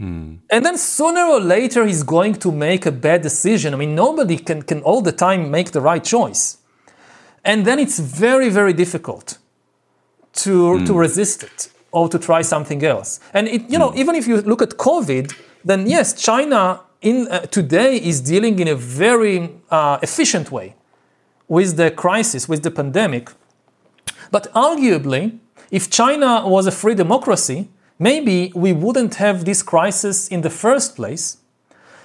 Hmm. 0.00 0.36
And 0.48 0.64
then 0.64 0.78
sooner 0.78 1.24
or 1.26 1.40
later, 1.40 1.84
he's 1.84 2.02
going 2.02 2.36
to 2.36 2.50
make 2.50 2.86
a 2.86 2.90
bad 2.90 3.20
decision. 3.20 3.74
I 3.74 3.76
mean, 3.76 3.94
nobody 3.94 4.38
can, 4.38 4.62
can 4.62 4.80
all 4.80 5.02
the 5.02 5.12
time 5.12 5.50
make 5.50 5.72
the 5.72 5.82
right 5.82 6.02
choice. 6.02 6.56
And 7.44 7.66
then 7.66 7.78
it's 7.78 7.98
very, 7.98 8.48
very 8.48 8.72
difficult 8.72 9.36
to, 10.32 10.82
to 10.86 10.94
resist 10.94 11.42
it 11.42 11.68
or 11.92 12.08
to 12.08 12.18
try 12.18 12.40
something 12.40 12.82
else. 12.82 13.20
And 13.34 13.46
it, 13.46 13.68
you 13.68 13.78
know, 13.78 13.92
even 13.94 14.14
if 14.14 14.26
you 14.26 14.40
look 14.40 14.62
at 14.62 14.70
COVID, 14.70 15.34
then 15.66 15.86
yes, 15.86 16.14
China 16.14 16.80
in 17.02 17.28
uh, 17.28 17.40
today 17.40 17.96
is 17.96 18.22
dealing 18.22 18.58
in 18.58 18.68
a 18.68 18.74
very 18.74 19.50
uh, 19.70 19.98
efficient 20.02 20.50
way 20.50 20.76
with 21.46 21.76
the 21.76 21.90
crisis, 21.90 22.48
with 22.48 22.62
the 22.62 22.70
pandemic. 22.70 23.32
But 24.30 24.50
arguably, 24.54 25.40
if 25.70 25.90
China 25.90 26.46
was 26.46 26.66
a 26.66 26.70
free 26.70 26.94
democracy, 26.94 27.68
maybe 28.00 28.50
we 28.56 28.72
wouldn't 28.72 29.16
have 29.16 29.44
this 29.44 29.62
crisis 29.62 30.26
in 30.26 30.40
the 30.40 30.50
first 30.50 30.96
place. 30.96 31.36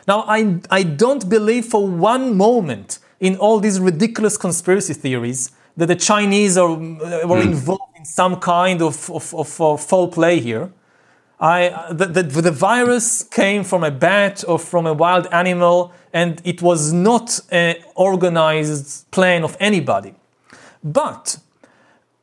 Now, 0.08 0.26
I, 0.28 0.60
I 0.70 0.84
don't 0.84 1.28
believe 1.28 1.66
for 1.66 1.88
one 1.88 2.38
moment 2.38 3.00
in 3.20 3.38
all 3.38 3.60
these 3.60 3.80
ridiculous 3.80 4.38
conspiracy 4.38 4.94
theories 4.94 5.52
that 5.78 5.88
the 5.88 5.96
Chinese 5.96 6.58
are, 6.58 6.70
uh, 6.70 7.28
were 7.28 7.42
involved 7.42 7.98
in 7.98 8.06
some 8.06 8.40
kind 8.40 8.82
of, 8.82 9.10
of, 9.10 9.34
of, 9.34 9.60
of 9.60 9.82
foul 9.82 10.10
play 10.10 10.40
here. 10.40 10.72
I, 11.40 11.92
the, 11.92 12.06
the, 12.06 12.24
the 12.24 12.52
virus 12.52 13.24
came 13.24 13.64
from 13.64 13.84
a 13.84 13.92
bat 13.92 14.44
or 14.48 14.60
from 14.60 14.86
a 14.86 14.94
wild 14.94 15.28
animal, 15.32 15.92
and 16.14 16.42
it 16.46 16.62
was 16.62 16.94
not 16.94 17.40
an 17.50 17.76
organized 17.96 19.10
plan 19.12 19.44
of 19.44 19.58
anybody. 19.60 20.14
But 20.84 21.40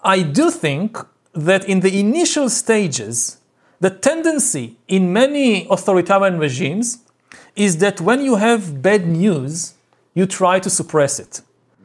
I 0.02 0.22
do 0.22 0.50
think 0.50 0.98
that 1.34 1.68
in 1.68 1.80
the 1.80 1.98
initial 1.98 2.48
stages, 2.48 3.38
the 3.82 3.90
tendency 3.90 4.76
in 4.86 5.12
many 5.12 5.66
authoritarian 5.68 6.38
regimes 6.38 6.86
is 7.56 7.78
that 7.78 8.00
when 8.00 8.24
you 8.24 8.36
have 8.36 8.80
bad 8.80 9.02
news, 9.06 9.74
you 10.14 10.24
try 10.24 10.60
to 10.60 10.70
suppress 10.70 11.18
it. 11.18 11.40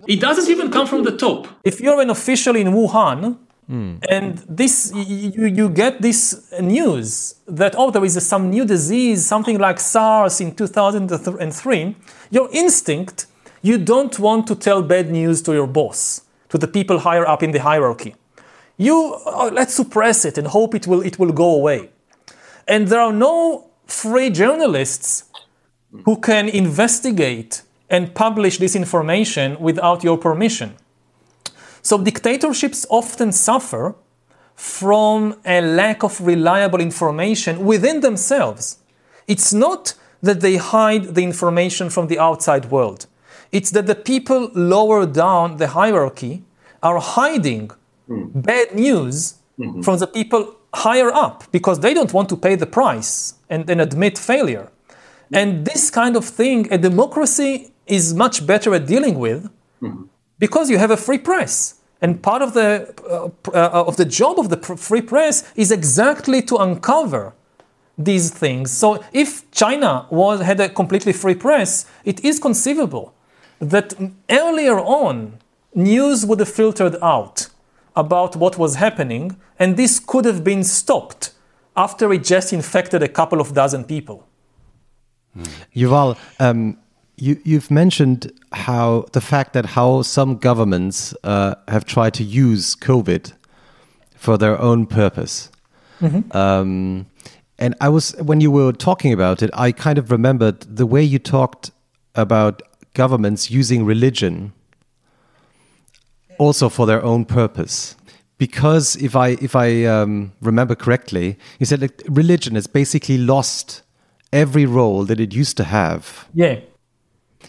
It 0.07 0.19
doesn't 0.21 0.47
even 0.47 0.69
come 0.71 0.85
from 0.85 1.03
the 1.03 1.17
top. 1.17 1.47
If 1.63 1.81
you're 1.81 1.99
an 1.99 2.11
official 2.11 2.55
in 2.55 2.67
Wuhan, 2.67 3.37
hmm. 3.65 3.95
and 4.07 4.37
this 4.47 4.91
you, 4.93 5.47
you 5.47 5.69
get 5.69 6.01
this 6.07 6.21
news 6.61 7.35
that 7.47 7.73
oh 7.75 7.89
there 7.89 8.05
is 8.05 8.15
a, 8.15 8.21
some 8.21 8.43
new 8.49 8.63
disease 8.63 9.25
something 9.25 9.57
like 9.57 9.79
SARS 9.79 10.39
in 10.39 10.55
2003 10.55 11.95
your 12.31 12.47
instinct 12.53 13.25
you 13.61 13.77
don't 13.77 14.17
want 14.19 14.47
to 14.47 14.55
tell 14.55 14.81
bad 14.81 15.11
news 15.11 15.41
to 15.41 15.51
your 15.53 15.67
boss 15.67 16.21
to 16.47 16.57
the 16.57 16.67
people 16.67 16.99
higher 16.99 17.27
up 17.27 17.43
in 17.43 17.51
the 17.51 17.61
hierarchy 17.69 18.15
you 18.77 19.17
oh, 19.25 19.49
let's 19.53 19.73
suppress 19.73 20.25
it 20.25 20.37
and 20.37 20.47
hope 20.47 20.75
it 20.75 20.87
will 20.87 21.01
it 21.01 21.19
will 21.19 21.31
go 21.31 21.55
away 21.55 21.89
and 22.67 22.87
there 22.87 23.01
are 23.01 23.13
no 23.13 23.69
free 23.85 24.29
journalists 24.29 25.25
who 26.05 26.17
can 26.17 26.49
investigate 26.49 27.63
and 27.89 28.13
publish 28.13 28.57
this 28.57 28.75
information 28.75 29.57
without 29.59 30.03
your 30.03 30.17
permission 30.17 30.75
so 31.81 31.97
dictatorships 31.97 32.85
often 32.89 33.31
suffer 33.31 33.95
from 34.57 35.39
a 35.45 35.61
lack 35.61 36.03
of 36.03 36.19
reliable 36.19 36.81
information 36.81 37.63
within 37.63 38.01
themselves. 38.01 38.79
It's 39.27 39.53
not 39.53 39.93
that 40.21 40.41
they 40.41 40.57
hide 40.57 41.13
the 41.13 41.23
information 41.23 41.91
from 41.91 42.07
the 42.07 42.17
outside 42.17 42.71
world. 42.71 43.05
It's 43.51 43.69
that 43.71 43.85
the 43.85 43.95
people 43.95 44.49
lower 44.55 45.05
down 45.05 45.57
the 45.57 45.67
hierarchy 45.67 46.43
are 46.81 46.99
hiding 46.99 47.69
bad 48.07 48.75
news 48.75 49.35
from 49.83 49.97
the 49.99 50.07
people 50.07 50.55
higher 50.73 51.11
up 51.11 51.43
because 51.51 51.79
they 51.79 51.93
don't 51.93 52.13
want 52.13 52.29
to 52.29 52.37
pay 52.37 52.55
the 52.55 52.65
price 52.65 53.33
and, 53.49 53.69
and 53.69 53.81
admit 53.81 54.17
failure. 54.17 54.71
And 55.33 55.65
this 55.65 55.89
kind 55.89 56.15
of 56.15 56.25
thing, 56.25 56.71
a 56.71 56.77
democracy 56.77 57.71
is 57.85 58.13
much 58.13 58.45
better 58.45 58.73
at 58.73 58.85
dealing 58.85 59.19
with 59.19 59.49
because 60.39 60.69
you 60.69 60.77
have 60.77 60.91
a 60.91 60.97
free 60.97 61.17
press. 61.17 61.75
And 62.01 62.21
part 62.21 62.41
of 62.41 62.53
the, 62.53 62.93
uh, 63.09 63.29
uh, 63.51 63.87
of 63.87 63.97
the 63.97 64.05
job 64.05 64.39
of 64.39 64.49
the 64.49 64.57
pr- 64.57 64.75
free 64.75 65.01
press 65.01 65.51
is 65.55 65.71
exactly 65.71 66.41
to 66.43 66.57
uncover 66.57 67.33
these 67.97 68.29
things. 68.29 68.69
So 68.69 69.03
if 69.11 69.49
China 69.51 70.05
was, 70.11 70.41
had 70.41 70.59
a 70.59 70.69
completely 70.69 71.13
free 71.13 71.33
press, 71.33 71.87
it 72.05 72.23
is 72.23 72.39
conceivable 72.39 73.15
that 73.59 73.95
earlier 74.29 74.79
on 74.79 75.39
news 75.73 76.23
would 76.23 76.39
have 76.39 76.49
filtered 76.49 76.95
out 77.01 77.47
about 77.97 78.35
what 78.35 78.57
was 78.57 78.75
happening, 78.75 79.35
and 79.59 79.75
this 79.75 79.99
could 79.99 80.23
have 80.23 80.43
been 80.43 80.63
stopped 80.63 81.33
after 81.75 82.13
it 82.13 82.23
just 82.23 82.53
infected 82.53 83.03
a 83.03 83.07
couple 83.09 83.41
of 83.41 83.53
dozen 83.53 83.83
people. 83.83 84.25
Yuval, 85.75 86.17
um, 86.39 86.77
you, 87.17 87.41
you've 87.43 87.69
mentioned 87.69 88.31
how 88.51 89.05
the 89.11 89.21
fact 89.21 89.53
that 89.53 89.65
how 89.65 90.03
some 90.03 90.37
governments 90.37 91.13
uh, 91.23 91.55
have 91.67 91.85
tried 91.85 92.13
to 92.13 92.23
use 92.23 92.75
COVID 92.75 93.33
for 94.15 94.37
their 94.37 94.59
own 94.61 94.85
purpose. 94.85 95.51
Um, 96.31 97.07
and 97.57 97.73
I 97.81 97.89
was 97.89 98.15
when 98.17 98.39
you 98.39 98.51
were 98.51 98.71
talking 98.71 99.11
about 99.11 99.41
it, 99.41 99.49
I 99.53 99.71
kind 99.71 99.97
of 99.97 100.11
remembered 100.11 100.61
the 100.61 100.85
way 100.85 101.01
you 101.01 101.17
talked 101.17 101.71
about 102.13 102.61
governments 102.93 103.49
using 103.49 103.83
religion 103.83 104.53
also 106.37 106.69
for 106.69 106.85
their 106.85 107.03
own 107.03 107.25
purpose. 107.25 107.95
Because 108.37 108.95
if 108.97 109.15
I 109.15 109.29
if 109.41 109.55
I 109.55 109.85
um, 109.85 110.31
remember 110.41 110.75
correctly, 110.75 111.37
you 111.59 111.65
said 111.65 111.81
like, 111.81 112.03
religion 112.07 112.55
has 112.55 112.67
basically 112.67 113.17
lost 113.17 113.81
every 114.31 114.65
role 114.65 115.05
that 115.05 115.19
it 115.19 115.33
used 115.33 115.57
to 115.57 115.63
have. 115.63 116.27
Yeah. 116.33 116.59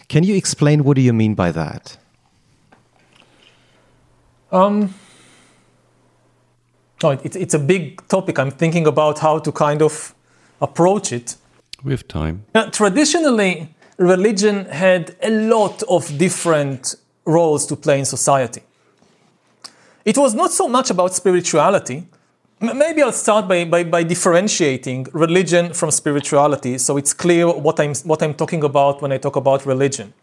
Can 0.07 0.23
you 0.23 0.35
explain 0.35 0.83
what 0.83 0.95
do 0.95 1.01
you 1.01 1.13
mean 1.13 1.35
by 1.35 1.51
that? 1.51 1.97
Um, 4.51 4.95
oh, 7.03 7.11
it, 7.11 7.35
it's 7.35 7.53
a 7.53 7.59
big 7.59 8.07
topic. 8.07 8.39
I'm 8.39 8.51
thinking 8.51 8.87
about 8.87 9.19
how 9.19 9.39
to 9.39 9.51
kind 9.51 9.81
of 9.81 10.15
approach 10.59 11.11
it. 11.13 11.35
We 11.83 11.91
have 11.91 12.07
time. 12.07 12.45
Now, 12.55 12.69
traditionally, 12.69 13.75
religion 13.97 14.65
had 14.65 15.15
a 15.21 15.29
lot 15.29 15.83
of 15.83 16.17
different 16.17 16.95
roles 17.25 17.65
to 17.67 17.75
play 17.75 17.99
in 17.99 18.05
society. 18.05 18.63
It 20.11 20.17
was 20.17 20.33
not 20.33 20.51
so 20.51 20.67
much 20.67 20.89
about 20.89 21.13
spirituality. 21.13 21.97
M- 22.61 22.77
Maybe 22.83 23.03
I'll 23.03 23.11
start 23.11 23.47
by, 23.47 23.63
by, 23.65 23.83
by 23.83 24.01
differentiating 24.01 25.07
religion 25.13 25.71
from 25.73 25.91
spirituality 25.91 26.79
so 26.79 26.97
it's 26.97 27.13
clear 27.13 27.47
what 27.47 27.79
I'm, 27.79 27.93
what 28.11 28.23
I'm 28.23 28.33
talking 28.33 28.63
about 28.63 29.03
when 29.03 29.11
I 29.11 29.19
talk 29.19 29.35
about 29.35 29.67
religion. 29.67 30.13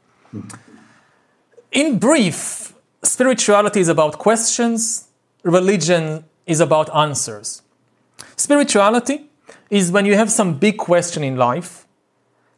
In 1.71 2.01
brief, 2.01 2.73
spirituality 3.05 3.79
is 3.79 3.89
about 3.89 4.19
questions, 4.19 5.07
religion 5.45 6.25
is 6.47 6.59
about 6.59 6.93
answers. 6.95 7.63
Spirituality 8.37 9.31
is 9.71 9.93
when 9.93 10.05
you 10.05 10.17
have 10.17 10.31
some 10.33 10.59
big 10.59 10.79
question 10.79 11.23
in 11.23 11.37
life, 11.37 11.87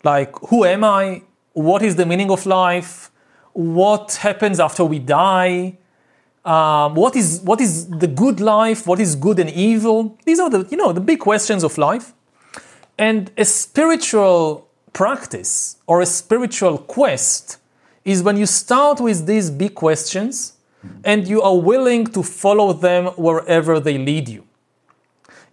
like 0.02 0.34
who 0.48 0.64
am 0.64 0.82
I? 0.82 1.22
What 1.52 1.82
is 1.82 1.96
the 1.96 2.06
meaning 2.06 2.30
of 2.30 2.46
life? 2.46 3.10
What 3.52 4.14
happens 4.22 4.58
after 4.60 4.82
we 4.84 4.98
die? 4.98 5.76
Um, 6.48 6.94
what 6.94 7.14
is 7.14 7.42
what 7.42 7.60
is 7.60 7.86
the 7.88 8.06
good 8.06 8.40
life? 8.40 8.86
What 8.86 9.00
is 9.00 9.14
good 9.16 9.38
and 9.38 9.50
evil? 9.50 10.16
These 10.24 10.40
are 10.40 10.48
the 10.48 10.66
you 10.70 10.78
know 10.78 10.92
the 10.92 11.00
big 11.00 11.18
questions 11.18 11.62
of 11.62 11.76
life. 11.76 12.14
And 12.96 13.30
a 13.36 13.44
spiritual 13.44 14.66
practice 14.94 15.76
or 15.86 16.00
a 16.00 16.06
spiritual 16.06 16.78
quest 16.78 17.58
is 18.02 18.22
when 18.22 18.38
you 18.38 18.46
start 18.46 18.98
with 18.98 19.26
these 19.26 19.50
big 19.50 19.74
questions 19.74 20.54
and 21.04 21.28
you 21.28 21.42
are 21.42 21.58
willing 21.58 22.06
to 22.06 22.22
follow 22.22 22.72
them 22.72 23.06
wherever 23.16 23.78
they 23.78 23.98
lead 23.98 24.28
you. 24.28 24.44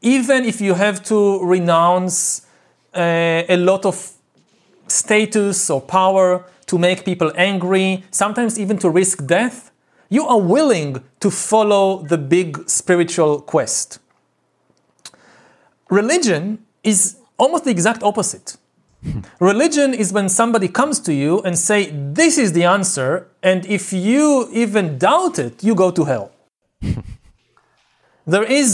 Even 0.01 0.45
if 0.45 0.61
you 0.61 0.75
have 0.75 1.03
to 1.03 1.43
renounce 1.43 2.47
uh, 2.95 3.43
a 3.49 3.57
lot 3.57 3.85
of 3.85 4.13
status 4.87 5.69
or 5.69 5.81
power 5.81 6.45
to 6.67 6.77
make 6.77 7.03
people 7.03 7.31
angry, 7.35 8.03
sometimes 8.11 8.57
even 8.57 8.77
to 8.77 8.89
risk 8.89 9.25
death, 9.25 9.64
you 10.16 10.26
are 10.26 10.39
willing 10.39 11.03
to 11.20 11.30
follow 11.30 12.01
the 12.03 12.18
big 12.18 12.70
spiritual 12.70 13.41
quest. 13.41 13.99
Religion 15.89 16.43
is 16.84 17.18
almost 17.38 17.66
the 17.66 17.72
exact 17.72 18.01
opposite. 18.01 18.57
Religion 19.39 19.93
is 19.93 20.13
when 20.13 20.30
somebody 20.30 20.68
comes 20.68 20.99
to 21.01 21.13
you 21.13 21.41
and 21.45 21.57
say, 21.70 21.80
"This 22.22 22.38
is 22.38 22.53
the 22.53 22.63
answer," 22.63 23.28
and 23.43 23.59
if 23.66 23.93
you 23.93 24.47
even 24.63 24.97
doubt 24.97 25.38
it, 25.38 25.63
you 25.68 25.76
go 25.76 25.91
to 25.91 26.03
hell. 26.11 26.28
there 28.34 28.47
is, 28.59 28.68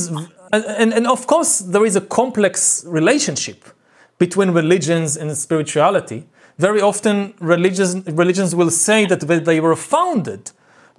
and, 0.54 0.94
and 0.98 1.06
of 1.08 1.26
course, 1.28 1.60
there 1.74 1.86
is 1.86 1.96
a 1.96 2.06
complex 2.20 2.86
relationship 2.88 3.60
between 4.18 4.52
religions 4.52 5.18
and 5.18 5.36
spirituality. 5.36 6.20
Very 6.58 6.82
often, 6.82 7.34
religions, 7.40 7.92
religions 8.24 8.54
will 8.54 8.72
say 8.88 9.00
that 9.08 9.22
they 9.50 9.60
were 9.60 9.76
founded 9.76 10.52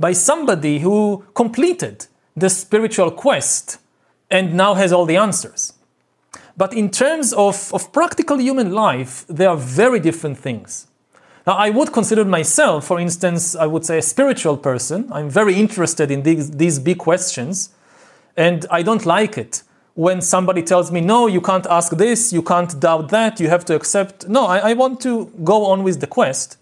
by 0.03 0.13
somebody 0.13 0.81
who 0.81 1.25
completed 1.35 2.07
the 2.37 2.51
spiritual 2.51 3.11
quest 3.13 3.79
and 4.31 4.53
now 4.55 4.75
has 4.75 4.93
all 4.93 5.07
the 5.07 5.17
answers. 5.17 5.75
But 6.57 6.75
in 6.75 6.91
terms 6.91 7.33
of, 7.33 7.73
of 7.73 7.93
practical 7.93 8.39
human 8.39 8.73
life, 8.73 9.25
they 9.29 9.47
are 9.47 9.57
very 9.57 10.01
different 10.01 10.39
things. 10.39 10.89
Now, 11.47 11.55
I 11.55 11.71
would 11.71 11.93
consider 11.93 12.25
myself, 12.25 12.87
for 12.87 12.99
instance, 12.99 13.55
I 13.55 13.67
would 13.67 13.85
say 13.85 13.99
a 13.99 14.03
spiritual 14.03 14.57
person. 14.57 15.09
I'm 15.13 15.31
very 15.31 15.55
interested 15.55 16.11
in 16.11 16.23
these, 16.23 16.51
these 16.51 16.79
big 16.79 16.99
questions. 16.99 17.71
And 18.37 18.67
I 18.71 18.83
don't 18.83 19.07
like 19.07 19.39
it 19.39 19.63
when 19.95 20.21
somebody 20.21 20.63
tells 20.63 20.91
me, 20.91 21.01
no, 21.01 21.27
you 21.27 21.41
can't 21.41 21.67
ask 21.67 21.93
this, 21.97 22.33
you 22.33 22.43
can't 22.43 22.73
doubt 22.81 23.11
that, 23.11 23.41
you 23.41 23.49
have 23.49 23.65
to 23.67 23.75
accept. 23.75 24.29
No, 24.29 24.47
I, 24.47 24.71
I 24.71 24.73
want 24.75 25.01
to 25.03 25.31
go 25.45 25.67
on 25.67 25.83
with 25.85 26.01
the 26.01 26.07
quest. 26.07 26.57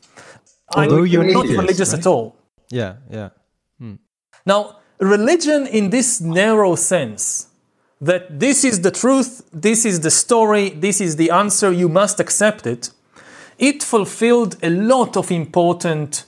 Although 0.75 1.05
I'm 1.05 1.07
you're 1.07 1.25
not 1.25 1.45
atheist, 1.45 1.61
religious 1.61 1.93
right? 1.93 2.01
at 2.01 2.07
all. 2.07 2.40
Yeah, 2.71 2.97
yeah. 3.11 3.31
Hmm. 3.79 3.95
Now, 4.47 4.79
religion 4.99 5.67
in 5.67 5.91
this 5.91 6.21
narrow 6.21 6.77
sense, 6.77 7.49
that 8.01 8.41
this 8.41 8.65
is 8.65 8.81
the 8.81 8.91
truth, 8.91 9.43
this 9.53 9.85
is 9.85 10.01
the 10.01 10.11
story, 10.11 10.71
this 10.71 11.01
is 11.01 11.17
the 11.17 11.31
answer, 11.31 11.71
you 11.71 11.89
must 11.89 12.19
accept 12.19 12.67
it, 12.67 12.91
it 13.59 13.83
fulfilled 13.83 14.57
a 14.63 14.71
lot 14.71 15.17
of 15.17 15.31
important 15.31 16.25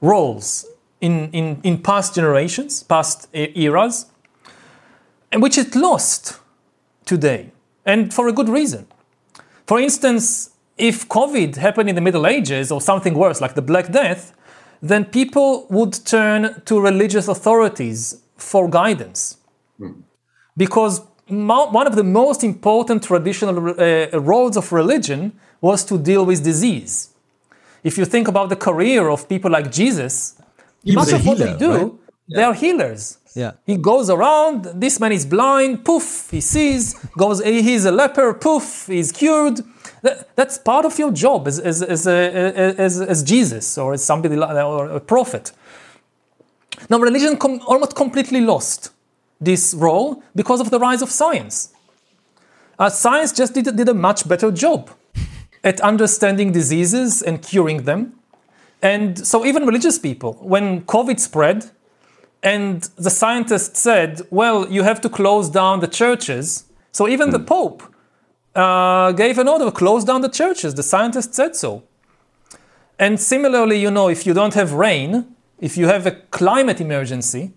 roles 0.00 0.66
in, 1.00 1.30
in, 1.32 1.60
in 1.64 1.82
past 1.82 2.14
generations, 2.14 2.84
past 2.84 3.28
eras, 3.34 4.06
and 5.32 5.42
which 5.42 5.58
it 5.58 5.74
lost 5.74 6.38
today, 7.04 7.50
and 7.84 8.14
for 8.14 8.28
a 8.28 8.32
good 8.32 8.48
reason. 8.48 8.86
For 9.66 9.80
instance, 9.80 10.50
if 10.78 11.08
COVID 11.08 11.56
happened 11.56 11.88
in 11.88 11.94
the 11.94 12.00
Middle 12.00 12.26
Ages 12.26 12.70
or 12.70 12.80
something 12.80 13.14
worse 13.14 13.40
like 13.40 13.54
the 13.54 13.62
Black 13.62 13.90
Death, 13.90 14.32
then 14.82 15.04
people 15.04 15.66
would 15.70 15.92
turn 16.04 16.62
to 16.64 16.80
religious 16.80 17.28
authorities 17.28 18.22
for 18.36 18.68
guidance. 18.68 19.36
Because 20.56 21.02
one 21.28 21.86
of 21.86 21.96
the 21.96 22.04
most 22.04 22.42
important 22.42 23.02
traditional 23.04 23.56
uh, 23.80 24.18
roles 24.18 24.56
of 24.56 24.72
religion 24.72 25.32
was 25.60 25.84
to 25.84 25.98
deal 25.98 26.24
with 26.24 26.42
disease. 26.42 27.10
If 27.84 27.96
you 27.98 28.04
think 28.04 28.28
about 28.28 28.48
the 28.48 28.56
career 28.56 29.08
of 29.08 29.28
people 29.28 29.50
like 29.50 29.70
Jesus, 29.70 30.36
He 30.82 30.96
was 30.96 31.06
much 31.06 31.12
a 31.12 31.16
of 31.16 31.26
what 31.26 31.38
they 31.38 31.46
healer, 31.46 31.58
do, 31.58 31.72
right? 31.72 31.92
they 32.28 32.42
are 32.42 32.54
healers. 32.54 33.18
Yeah. 33.34 33.52
He 33.64 33.76
goes 33.76 34.10
around, 34.10 34.64
this 34.80 34.98
man 34.98 35.12
is 35.12 35.24
blind, 35.24 35.84
poof, 35.84 36.28
he 36.30 36.40
sees, 36.40 36.94
goes, 37.16 37.42
he's 37.44 37.84
a 37.84 37.92
leper, 37.92 38.34
poof, 38.34 38.86
he's 38.88 39.12
cured. 39.12 39.60
That, 40.02 40.34
that's 40.36 40.58
part 40.58 40.84
of 40.84 40.98
your 40.98 41.12
job 41.12 41.46
as, 41.46 41.58
as, 41.58 41.82
as, 41.82 42.06
a, 42.06 42.12
as, 42.78 43.00
as 43.00 43.22
Jesus 43.22 43.76
or 43.76 43.92
as 43.92 44.04
somebody 44.04 44.36
like, 44.36 44.54
or 44.56 44.86
a 44.86 45.00
prophet. 45.00 45.52
Now, 46.88 46.98
religion 46.98 47.36
com- 47.36 47.60
almost 47.66 47.94
completely 47.94 48.40
lost 48.40 48.92
this 49.40 49.74
role 49.74 50.22
because 50.34 50.60
of 50.60 50.70
the 50.70 50.78
rise 50.78 51.02
of 51.02 51.10
science. 51.10 51.74
Uh, 52.78 52.88
science 52.88 53.32
just 53.32 53.54
did, 53.54 53.64
did 53.76 53.88
a 53.88 53.94
much 53.94 54.26
better 54.26 54.50
job 54.50 54.90
at 55.62 55.80
understanding 55.82 56.52
diseases 56.52 57.20
and 57.20 57.42
curing 57.42 57.82
them. 57.82 58.14
And 58.82 59.26
so, 59.26 59.44
even 59.44 59.66
religious 59.66 59.98
people, 59.98 60.38
when 60.40 60.82
COVID 60.82 61.20
spread, 61.20 61.70
and 62.42 62.82
the 62.96 63.10
scientists 63.10 63.78
said, 63.78 64.22
well, 64.30 64.70
you 64.70 64.82
have 64.82 65.00
to 65.02 65.08
close 65.08 65.50
down 65.50 65.80
the 65.80 65.86
churches. 65.86 66.64
So 66.92 67.06
even 67.08 67.30
the 67.30 67.38
Pope 67.38 67.82
uh, 68.54 69.12
gave 69.12 69.38
an 69.38 69.48
order, 69.48 69.70
close 69.70 70.04
down 70.04 70.20
the 70.20 70.28
churches. 70.28 70.74
The 70.74 70.82
scientists 70.82 71.36
said 71.36 71.56
so. 71.56 71.82
And 72.98 73.18
similarly, 73.18 73.80
you 73.80 73.90
know, 73.90 74.08
if 74.08 74.26
you 74.26 74.34
don't 74.34 74.54
have 74.54 74.72
rain, 74.72 75.34
if 75.58 75.76
you 75.76 75.86
have 75.86 76.06
a 76.06 76.12
climate 76.30 76.80
emergency, 76.80 77.52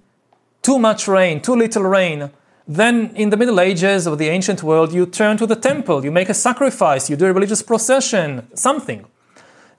too 0.62 0.80
much 0.80 1.08
rain, 1.08 1.41
too 1.41 1.56
little 1.56 1.84
rain, 1.84 2.32
then 2.68 3.12
in 3.16 3.30
the 3.30 3.38
Middle 3.38 3.60
Ages 3.60 4.08
or 4.08 4.16
the 4.16 4.30
ancient 4.30 4.64
world, 4.64 4.94
you 4.94 5.06
turn 5.06 5.36
to 5.38 5.46
the 5.46 5.56
temple, 5.56 6.06
you 6.06 6.12
make 6.12 6.30
a 6.30 6.34
sacrifice, 6.34 7.10
you 7.10 7.18
do 7.18 7.26
a 7.26 7.34
religious 7.34 7.62
procession, 7.62 8.48
something. 8.54 9.06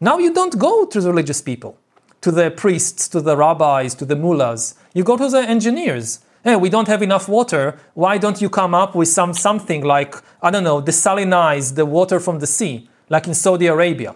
Now 0.00 0.18
you 0.18 0.34
don't 0.34 0.58
go 0.58 0.84
to 0.84 1.00
the 1.00 1.08
religious 1.08 1.40
people, 1.40 1.78
to 2.20 2.30
the 2.30 2.50
priests, 2.50 3.08
to 3.08 3.22
the 3.22 3.36
rabbis, 3.36 3.94
to 3.94 4.04
the 4.04 4.16
mullahs. 4.16 4.74
You 4.92 5.02
go 5.02 5.16
to 5.16 5.28
the 5.30 5.40
engineers. 5.40 6.20
Hey, 6.44 6.56
we 6.56 6.68
don't 6.68 6.88
have 6.88 7.00
enough 7.02 7.26
water. 7.26 7.78
Why 7.94 8.18
don't 8.18 8.42
you 8.42 8.50
come 8.50 8.74
up 8.74 8.94
with 8.94 9.08
some 9.08 9.32
something 9.32 9.82
like 9.82 10.14
I 10.42 10.50
don't 10.50 10.62
know, 10.62 10.82
desalinize 10.82 11.74
the 11.74 11.86
water 11.86 12.20
from 12.20 12.38
the 12.38 12.46
sea, 12.46 12.86
like 13.08 13.26
in 13.26 13.32
Saudi 13.32 13.66
Arabia? 13.66 14.14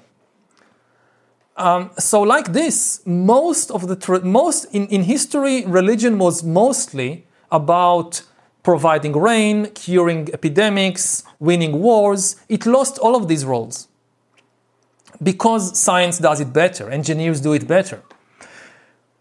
Um, 1.56 1.90
so, 1.98 2.20
like 2.20 2.52
this, 2.52 3.00
most 3.06 3.70
of 3.70 3.88
the 3.88 4.20
most 4.22 4.66
in, 4.74 4.88
in 4.88 5.04
history, 5.04 5.64
religion 5.64 6.18
was 6.18 6.44
mostly 6.44 7.26
about 7.50 8.20
providing 8.62 9.14
rain, 9.16 9.70
curing 9.70 10.28
epidemics, 10.34 11.24
winning 11.40 11.80
wars. 11.80 12.36
It 12.50 12.66
lost 12.66 12.98
all 12.98 13.16
of 13.16 13.26
these 13.28 13.46
roles 13.46 13.88
because 15.22 15.78
science 15.78 16.18
does 16.18 16.40
it 16.40 16.52
better, 16.52 16.90
engineers 16.90 17.40
do 17.40 17.54
it 17.54 17.66
better. 17.66 18.02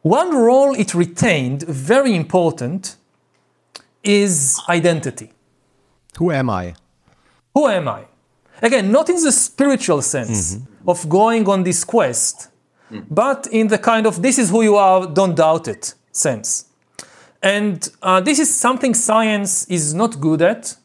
One 0.02 0.36
role 0.36 0.76
it 0.76 0.94
retained, 0.94 1.64
very 1.64 2.16
important, 2.16 2.97
is 4.04 4.60
identity. 4.70 5.32
Who 6.18 6.32
am 6.32 6.50
I? 6.50 6.76
Who 7.54 7.68
am 7.68 7.88
I? 7.88 8.06
Again, 8.62 8.92
not 8.92 9.10
in 9.10 9.22
the 9.22 9.32
spiritual 9.32 10.02
sense 10.02 10.58
of 10.88 11.08
going 11.08 11.48
on 11.48 11.64
this 11.64 11.84
quest, 11.84 12.50
but 13.10 13.48
in 13.52 13.68
the 13.68 13.78
kind 13.78 14.08
of 14.08 14.22
this 14.22 14.38
is 14.40 14.50
who 14.50 14.64
you 14.64 14.76
are, 14.76 15.06
don't 15.08 15.36
doubt 15.36 15.68
it 15.68 15.94
sense. 16.12 16.66
And 17.42 17.88
uh, 18.02 18.22
this 18.22 18.40
is 18.40 18.54
something 18.54 18.94
science 18.94 19.66
is 19.66 19.94
not 19.94 20.20
good 20.20 20.42
at. 20.42 20.76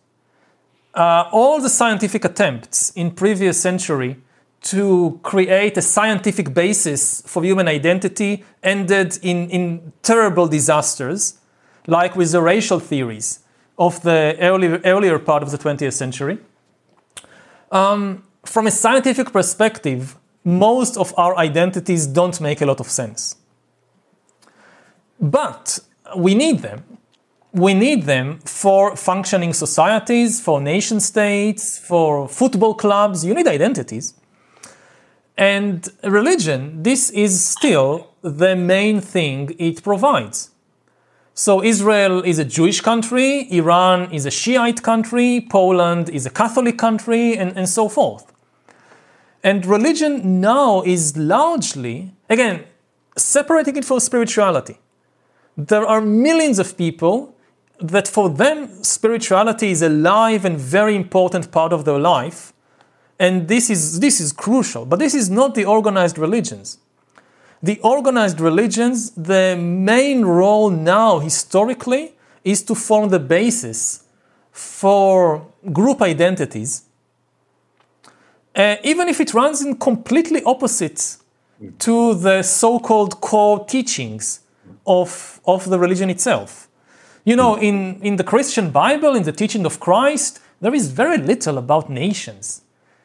Uh, 0.94 1.24
all 1.32 1.60
the 1.60 1.70
scientific 1.70 2.24
attempts 2.24 2.90
in 2.90 3.10
previous 3.10 3.58
century 3.58 4.18
to 4.62 5.18
create 5.22 5.76
a 5.76 5.82
scientific 5.82 6.52
basis 6.52 7.22
for 7.26 7.42
human 7.42 7.66
identity 7.66 8.44
ended 8.62 9.18
in, 9.22 9.48
in 9.50 9.92
terrible 10.02 10.46
disasters, 10.46 11.38
like 11.86 12.16
with 12.16 12.32
the 12.32 12.42
racial 12.42 12.78
theories 12.80 13.40
of 13.78 14.02
the 14.02 14.36
early, 14.40 14.68
earlier 14.84 15.18
part 15.18 15.42
of 15.42 15.50
the 15.50 15.58
20th 15.58 15.92
century. 15.92 16.38
Um, 17.70 18.24
from 18.44 18.66
a 18.66 18.70
scientific 18.70 19.32
perspective, 19.32 20.16
most 20.44 20.96
of 20.96 21.14
our 21.16 21.36
identities 21.36 22.06
don't 22.06 22.40
make 22.40 22.60
a 22.60 22.66
lot 22.66 22.80
of 22.80 22.88
sense. 22.90 23.36
But 25.20 25.78
we 26.16 26.34
need 26.34 26.60
them. 26.60 26.84
We 27.52 27.74
need 27.74 28.04
them 28.04 28.40
for 28.44 28.96
functioning 28.96 29.52
societies, 29.52 30.40
for 30.40 30.60
nation 30.60 31.00
states, 31.00 31.78
for 31.78 32.28
football 32.28 32.74
clubs. 32.74 33.24
You 33.24 33.34
need 33.34 33.46
identities. 33.46 34.14
And 35.36 35.88
religion, 36.02 36.82
this 36.82 37.10
is 37.10 37.44
still 37.44 38.14
the 38.22 38.56
main 38.56 39.00
thing 39.00 39.54
it 39.58 39.82
provides. 39.82 40.51
So 41.34 41.62
Israel 41.64 42.20
is 42.22 42.38
a 42.38 42.44
Jewish 42.44 42.82
country, 42.82 43.50
Iran 43.50 44.12
is 44.12 44.26
a 44.26 44.30
Shiite 44.30 44.82
country, 44.82 45.46
Poland 45.48 46.10
is 46.10 46.26
a 46.26 46.30
Catholic 46.30 46.76
country, 46.76 47.36
and, 47.38 47.56
and 47.56 47.66
so 47.66 47.88
forth. 47.88 48.32
And 49.42 49.64
religion 49.64 50.40
now 50.40 50.82
is 50.82 51.16
largely, 51.16 52.12
again, 52.28 52.64
separating 53.16 53.76
it 53.76 53.84
from 53.84 54.00
spirituality. 54.00 54.78
There 55.56 55.86
are 55.86 56.02
millions 56.02 56.58
of 56.58 56.76
people 56.76 57.34
that 57.80 58.06
for 58.06 58.28
them 58.28 58.84
spirituality 58.84 59.70
is 59.70 59.82
a 59.82 59.88
live 59.88 60.44
and 60.44 60.58
very 60.58 60.94
important 60.94 61.50
part 61.50 61.72
of 61.72 61.84
their 61.84 61.98
life. 61.98 62.52
And 63.18 63.48
this 63.48 63.70
is, 63.70 64.00
this 64.00 64.20
is 64.20 64.32
crucial, 64.32 64.84
but 64.84 64.98
this 64.98 65.14
is 65.14 65.30
not 65.30 65.54
the 65.54 65.64
organized 65.64 66.18
religions 66.18 66.78
the 67.62 67.78
organized 67.80 68.40
religions, 68.40 69.10
the 69.10 69.56
main 69.56 70.24
role 70.24 70.68
now 70.70 71.20
historically 71.20 72.14
is 72.42 72.62
to 72.64 72.74
form 72.74 73.10
the 73.10 73.20
basis 73.20 74.04
for 74.50 75.46
group 75.72 76.02
identities, 76.02 76.84
uh, 78.56 78.76
even 78.82 79.08
if 79.08 79.20
it 79.20 79.32
runs 79.32 79.64
in 79.64 79.76
completely 79.76 80.42
opposite 80.44 81.16
to 81.78 82.14
the 82.14 82.42
so-called 82.42 83.20
core 83.20 83.64
teachings 83.64 84.40
of, 84.86 85.40
of 85.46 85.70
the 85.70 85.78
religion 85.78 86.10
itself. 86.10 86.68
You 87.24 87.36
know, 87.36 87.56
in, 87.56 88.00
in 88.02 88.16
the 88.16 88.24
Christian 88.24 88.70
Bible, 88.72 89.14
in 89.14 89.22
the 89.22 89.32
teaching 89.32 89.64
of 89.64 89.78
Christ, 89.78 90.40
there 90.60 90.74
is 90.74 90.90
very 90.90 91.18
little 91.18 91.56
about 91.58 91.88
nations. 91.88 92.62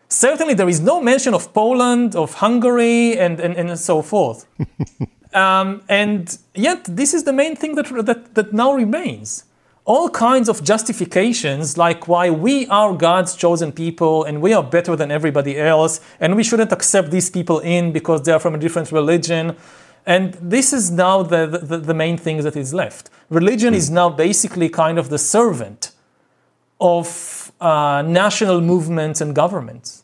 Certainly, 0.10 0.53
there 0.53 0.70
is 0.70 0.80
no 0.80 1.01
mention 1.01 1.34
of 1.34 1.53
Poland, 1.53 2.16
of 2.16 2.36
Hungary, 2.36 3.18
and, 3.18 3.39
and, 3.39 3.55
and 3.58 3.78
so 3.78 4.01
forth. 4.01 4.47
um, 5.34 5.82
and 5.89 6.38
yet, 6.55 6.86
this 6.86 7.14
is 7.14 7.26
the 7.26 7.34
main 7.34 7.55
thing 7.55 7.76
that, 7.76 7.88
that, 8.05 8.34
that 8.36 8.53
now 8.53 8.74
remains. 8.74 9.43
All 9.84 10.10
kinds 10.10 10.47
of 10.49 10.64
justifications, 10.64 11.78
like 11.78 12.08
why 12.08 12.30
we 12.30 12.68
are 12.68 12.93
God's 12.93 13.36
chosen 13.36 13.72
people 13.72 14.26
and 14.26 14.41
we 14.41 14.51
are 14.51 14.64
better 14.64 14.97
than 14.97 15.12
everybody 15.12 15.58
else, 15.58 16.01
and 16.20 16.36
we 16.36 16.43
shouldn't 16.43 16.72
accept 16.72 17.12
these 17.12 17.30
people 17.30 17.60
in 17.60 17.91
because 17.91 18.24
they 18.24 18.32
are 18.32 18.39
from 18.39 18.55
a 18.55 18.58
different 18.58 18.91
religion. 18.91 19.55
And 20.05 20.34
this 20.36 20.72
is 20.72 20.89
now 20.89 21.24
the, 21.24 21.47
the, 21.47 21.78
the 21.78 21.93
main 21.93 22.18
thing 22.18 22.43
that 22.43 22.55
is 22.55 22.74
left. 22.74 23.10
Religion 23.30 23.74
is 23.74 23.89
now 23.89 24.10
basically 24.10 24.70
kind 24.70 24.97
of 24.97 25.10
the 25.10 25.18
servant 25.18 25.91
of 26.80 27.51
uh, 27.60 28.03
national 28.05 28.62
movements 28.62 29.22
and 29.22 29.36
governments. 29.36 29.97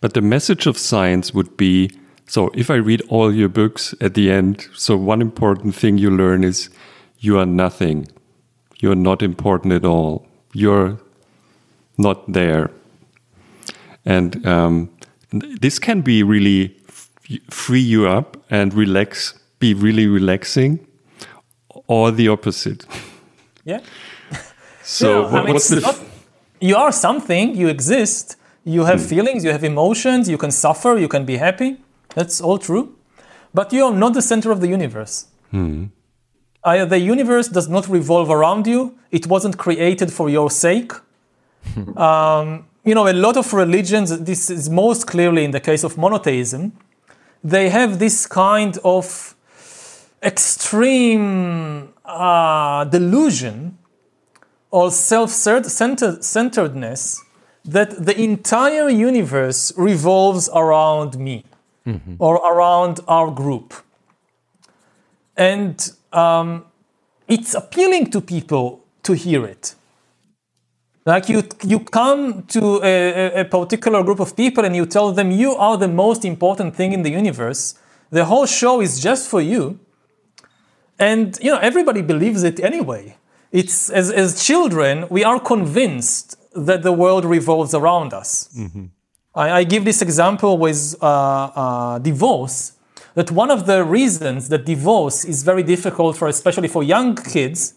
But 0.00 0.14
the 0.14 0.20
message 0.22 0.66
of 0.66 0.76
science 0.78 1.34
would 1.34 1.56
be 1.56 1.90
so 2.26 2.50
if 2.54 2.70
I 2.70 2.76
read 2.76 3.02
all 3.08 3.34
your 3.34 3.48
books 3.48 3.94
at 4.00 4.14
the 4.14 4.30
end, 4.30 4.66
so 4.74 4.96
one 4.96 5.20
important 5.20 5.74
thing 5.74 5.98
you 5.98 6.10
learn 6.10 6.44
is 6.44 6.70
you 7.18 7.38
are 7.38 7.46
nothing. 7.46 8.06
you're 8.82 8.94
not 8.96 9.22
important 9.22 9.72
at 9.74 9.84
all. 9.84 10.26
You're 10.54 10.98
not 11.98 12.32
there. 12.32 12.70
And 14.06 14.46
um, 14.46 14.88
this 15.60 15.78
can 15.78 16.00
be 16.02 16.22
really 16.22 16.74
free 17.50 17.80
you 17.80 18.06
up 18.08 18.36
and 18.50 18.72
relax, 18.74 19.34
be 19.58 19.74
really 19.74 20.06
relaxing, 20.06 20.78
or 21.88 22.10
the 22.12 22.28
opposite. 22.28 22.86
Yeah. 23.64 23.80
So, 24.82 25.06
Yeah, 25.28 25.38
I 25.40 25.44
mean, 25.44 25.52
what's 25.54 25.68
the 25.68 25.80
not- 25.80 26.00
you 26.60 26.76
are 26.76 26.90
something, 26.92 27.54
you 27.54 27.68
exist, 27.68 28.36
you 28.64 28.84
have 28.84 29.04
feelings, 29.04 29.44
you 29.44 29.52
have 29.52 29.64
emotions, 29.64 30.28
you 30.28 30.38
can 30.38 30.50
suffer, 30.50 30.96
you 30.96 31.08
can 31.08 31.24
be 31.24 31.36
happy. 31.36 31.78
That's 32.14 32.40
all 32.40 32.58
true. 32.58 32.96
But 33.54 33.72
you 33.72 33.84
are 33.86 33.94
not 33.94 34.14
the 34.14 34.22
center 34.22 34.50
of 34.50 34.60
the 34.60 34.68
universe. 34.68 35.26
Uh, 36.62 36.84
the 36.84 36.98
universe 36.98 37.48
does 37.48 37.68
not 37.68 37.88
revolve 37.88 38.30
around 38.30 38.66
you, 38.66 38.94
it 39.10 39.26
wasn't 39.26 39.56
created 39.56 40.12
for 40.12 40.28
your 40.28 40.50
sake. 40.50 40.92
um, 41.96 42.66
you 42.84 42.94
know, 42.94 43.08
a 43.08 43.12
lot 43.12 43.36
of 43.36 43.52
religions, 43.52 44.18
this 44.20 44.50
is 44.50 44.68
most 44.68 45.06
clearly 45.06 45.44
in 45.44 45.50
the 45.50 45.60
case 45.60 45.84
of 45.84 45.96
monotheism, 45.96 46.72
they 47.42 47.70
have 47.70 47.98
this 47.98 48.26
kind 48.26 48.78
of 48.84 49.34
extreme 50.22 51.94
uh, 52.04 52.84
delusion 52.84 53.78
or 54.70 54.90
self-centeredness 54.90 57.24
that 57.64 58.04
the 58.06 58.18
entire 58.20 58.88
universe 58.88 59.72
revolves 59.76 60.48
around 60.54 61.18
me 61.18 61.44
or 62.18 62.36
around 62.36 63.00
our 63.08 63.30
group. 63.30 63.74
And 65.36 65.90
um, 66.12 66.64
it's 67.28 67.54
appealing 67.54 68.10
to 68.10 68.20
people 68.20 68.84
to 69.02 69.12
hear 69.14 69.44
it. 69.44 69.74
Like 71.06 71.28
you 71.28 71.42
you 71.64 71.80
come 71.80 72.42
to 72.48 72.80
a, 72.84 72.94
a- 73.38 73.40
a 73.40 73.44
particular 73.44 74.02
group 74.04 74.20
of 74.20 74.36
people 74.36 74.64
and 74.64 74.76
you 74.76 74.86
tell 74.86 75.12
them 75.12 75.30
you 75.30 75.52
are 75.56 75.76
the 75.78 75.88
most 75.88 76.24
important 76.24 76.76
thing 76.76 76.92
in 76.92 77.02
the 77.02 77.10
universe. 77.10 77.74
The 78.10 78.24
whole 78.26 78.46
show 78.46 78.80
is 78.82 79.00
just 79.00 79.28
for 79.28 79.40
you. 79.40 79.78
And 80.98 81.38
you 81.42 81.50
know 81.50 81.58
everybody 81.58 82.02
believes 82.02 82.42
it 82.42 82.60
anyway. 82.60 83.16
It's 83.50 83.88
as, 83.90 84.10
as 84.10 84.44
children 84.44 85.06
we 85.10 85.24
are 85.24 85.40
convinced 85.40 86.36
that 86.54 86.82
the 86.82 86.92
world 86.92 87.24
revolves 87.24 87.74
around 87.74 88.12
us. 88.12 88.48
I, 89.34 89.50
I 89.50 89.64
give 89.64 89.84
this 89.84 90.02
example 90.02 90.58
with 90.58 90.96
uh, 91.00 91.06
uh, 91.06 91.98
divorce 91.98 92.72
that 93.14 93.30
one 93.30 93.50
of 93.50 93.66
the 93.66 93.84
reasons 93.84 94.48
that 94.48 94.64
divorce 94.64 95.24
is 95.24 95.42
very 95.42 95.62
difficult 95.62 96.16
for 96.16 96.28
especially 96.28 96.68
for 96.68 96.82
young 96.82 97.14
kids 97.16 97.74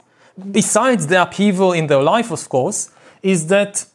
besides 0.51 1.07
the 1.07 1.21
upheaval 1.21 1.73
in 1.73 1.87
their 1.87 2.01
life 2.01 2.31
of 2.31 2.49
course 2.49 2.89
is 3.21 3.47
that 3.47 3.85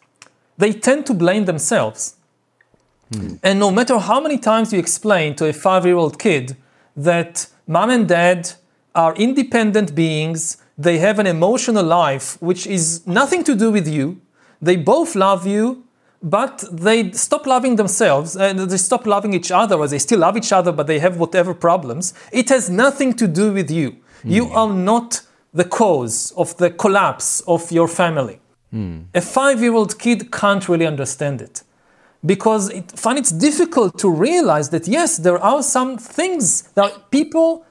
they 0.57 0.73
tend 0.73 1.07
to 1.07 1.15
blame 1.15 1.45
themselves. 1.45 2.15
And 3.43 3.59
no 3.59 3.71
matter 3.71 3.99
how 3.99 4.21
many 4.21 4.39
times 4.39 4.73
you 4.73 4.79
explain 4.79 5.35
to 5.37 5.47
a 5.47 5.53
five 5.53 5.87
year 5.87 5.97
old 5.97 6.19
kid 6.19 6.57
that 6.97 7.47
mom 7.67 7.91
and 7.91 8.07
dad 8.07 8.51
are 8.95 9.15
independent 9.17 9.95
beings, 9.95 10.59
they 10.77 10.99
have 10.99 11.19
an 11.19 11.27
emotional 11.27 11.85
life 11.85 12.37
which 12.43 12.67
is 12.67 13.07
nothing 13.07 13.43
to 13.45 13.55
do 13.55 13.71
with 13.71 13.89
you, 13.89 14.21
they 14.61 14.77
both 14.77 15.15
love 15.15 15.47
you, 15.47 15.85
but 16.23 16.65
they 16.73 17.13
stop 17.13 17.47
loving 17.47 17.77
themselves 17.77 18.37
and 18.37 18.59
they 18.59 18.77
stop 18.77 19.07
loving 19.07 19.35
each 19.35 19.51
other, 19.51 19.77
or 19.77 19.87
they 19.87 19.99
still 19.99 20.21
love 20.21 20.37
each 20.37 20.53
other, 20.53 20.73
but 20.73 20.87
they 20.87 20.99
have 20.99 21.17
whatever 21.17 21.55
problems. 21.55 22.13
It 22.33 22.49
has 22.49 22.69
nothing 22.69 23.15
to 23.15 23.29
do 23.29 23.53
with 23.53 23.71
you. 23.71 23.97
You 24.25 24.47
hmm. 24.47 24.57
are 24.57 24.75
not 24.75 25.21
the 25.55 25.65
cause 25.65 26.33
of 26.37 26.57
the 26.57 26.71
collapse 26.71 27.41
of 27.47 27.71
your 27.71 27.89
family. 27.89 28.41
Hmm. 28.71 29.03
A 29.15 29.21
five 29.21 29.61
year 29.61 29.75
old 29.75 29.99
kid 29.99 30.31
can't 30.33 30.69
really 30.69 30.87
understand 30.87 31.41
it 31.41 31.63
because 32.27 32.69
it 32.71 32.91
find 32.93 33.19
it's 33.19 33.31
difficult 33.31 33.99
to 33.99 34.11
realize 34.11 34.71
that 34.71 34.89
yes, 34.89 35.19
there 35.19 35.39
are 35.39 35.63
some 35.63 35.99
things 35.99 36.63
that 36.75 37.11
people 37.11 37.65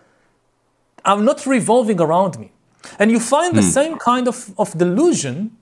are 1.04 1.22
not 1.22 1.46
revolving 1.46 2.00
around 2.00 2.40
me. 2.40 2.52
And 3.00 3.12
you 3.12 3.20
find 3.20 3.56
the 3.56 3.62
hmm. 3.62 3.68
same 3.68 3.98
kind 3.98 4.28
of, 4.28 4.54
of 4.58 4.78
delusion 4.78 5.57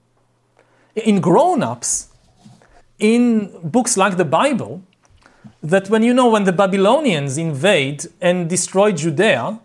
in 0.96 1.22
grown-ups 1.22 2.10
in 3.00 3.52
books 3.64 3.98
like 3.98 4.18
the 4.18 4.26
Bible, 4.26 4.82
that 5.62 5.90
when 5.90 6.04
you 6.04 6.14
know 6.14 6.30
when 6.30 6.46
the 6.46 6.54
Babylonians 6.54 7.38
invade 7.38 8.06
and 8.22 8.50
destroy 8.50 8.92
Judea, 8.92 9.60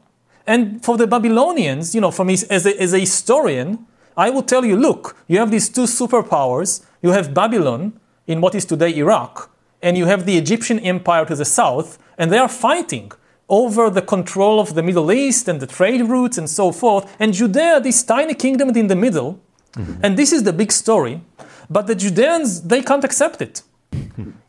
and 0.47 0.85
for 0.85 0.97
the 0.97 1.07
Babylonians, 1.07 1.95
you 1.95 2.01
know, 2.01 2.11
for 2.11 2.25
me 2.25 2.35
as 2.51 2.67
a, 2.67 2.83
as 2.83 2.93
a 2.93 2.99
historian, 2.99 3.87
I 4.17 4.31
will 4.31 4.43
tell 4.43 4.65
you, 4.65 4.77
look, 4.77 5.17
you 5.29 5.39
have 5.39 5.51
these 5.51 5.69
two 5.69 5.83
superpowers. 5.83 6.85
You 7.03 7.11
have 7.11 7.33
Babylon 7.33 7.99
in 8.27 8.41
what 8.41 8.55
is 8.55 8.65
today 8.65 8.95
Iraq, 8.97 9.51
and 9.81 9.97
you 9.97 10.07
have 10.07 10.27
the 10.27 10.37
Egyptian 10.37 10.79
Empire 10.81 11.25
to 11.27 11.37
the 11.37 11.45
south, 11.45 11.99
and 12.19 12.33
they 12.33 12.39
are 12.39 12.49
fighting 12.49 13.13
over 13.49 13.91
the 13.91 14.03
control 14.03 14.61
of 14.61 14.75
the 14.75 14.83
Middle 14.83 15.11
East 15.11 15.49
and 15.49 15.61
the 15.61 15.67
trade 15.67 16.03
routes 16.03 16.39
and 16.39 16.49
so 16.49 16.73
forth. 16.73 17.17
And 17.19 17.33
Judea, 17.33 17.81
this 17.81 18.03
tiny 18.03 18.35
kingdom 18.35 18.71
in 18.71 18.87
the 18.87 18.97
middle, 18.97 19.41
and 20.03 20.17
this 20.17 20.33
is 20.33 20.43
the 20.43 20.53
big 20.53 20.73
story. 20.73 21.21
But 21.69 21.87
the 21.87 21.95
Judeans, 21.95 22.63
they 22.63 22.83
can't 22.83 23.05
accept 23.05 23.41
it. 23.43 23.63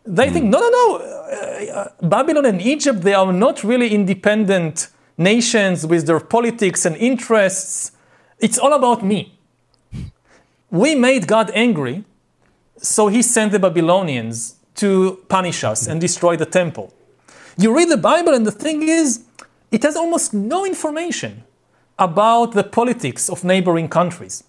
They 0.03 0.31
think, 0.31 0.45
no, 0.45 0.59
no, 0.59 0.69
no, 0.69 0.97
uh, 0.97 1.87
Babylon 2.01 2.45
and 2.45 2.59
Egypt, 2.59 3.01
they 3.01 3.13
are 3.13 3.31
not 3.31 3.63
really 3.63 3.93
independent 3.93 4.89
nations 5.15 5.85
with 5.85 6.07
their 6.07 6.19
politics 6.19 6.85
and 6.85 6.97
interests. 6.97 7.91
It's 8.39 8.57
all 8.57 8.73
about 8.73 9.05
me. 9.05 9.37
We 10.71 10.95
made 10.95 11.27
God 11.27 11.51
angry, 11.53 12.03
so 12.77 13.07
he 13.09 13.21
sent 13.21 13.51
the 13.51 13.59
Babylonians 13.59 14.55
to 14.75 15.23
punish 15.29 15.63
us 15.63 15.85
and 15.87 16.01
destroy 16.01 16.35
the 16.35 16.47
temple. 16.47 16.91
You 17.57 17.75
read 17.75 17.89
the 17.89 17.97
Bible, 17.97 18.33
and 18.33 18.45
the 18.45 18.51
thing 18.51 18.81
is, 18.81 19.23
it 19.71 19.83
has 19.83 19.95
almost 19.95 20.33
no 20.33 20.65
information 20.65 21.43
about 21.99 22.53
the 22.53 22.63
politics 22.63 23.29
of 23.29 23.43
neighboring 23.43 23.87
countries. 23.87 24.43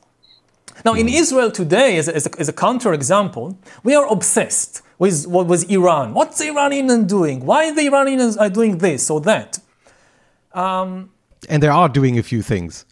Now, 0.84 0.94
in 0.94 1.08
hmm. 1.08 1.14
Israel 1.14 1.50
today, 1.50 1.96
as 1.98 2.08
a, 2.08 2.16
as 2.16 2.26
a, 2.26 2.40
as 2.40 2.48
a 2.48 2.52
counterexample, 2.52 3.56
we 3.84 3.94
are 3.94 4.06
obsessed 4.10 4.82
with 4.98 5.26
what 5.26 5.46
was 5.46 5.64
Iran. 5.64 6.14
What's 6.14 6.38
the 6.38 6.48
Iranians 6.48 7.04
doing? 7.04 7.44
Why 7.44 7.72
the 7.72 7.86
Iranians 7.86 8.36
are 8.36 8.50
doing 8.50 8.78
this 8.78 9.10
or 9.10 9.20
that? 9.22 9.58
Um, 10.52 11.10
and 11.48 11.62
they 11.62 11.68
are 11.68 11.88
doing 11.88 12.18
a 12.18 12.22
few 12.22 12.42
things. 12.42 12.84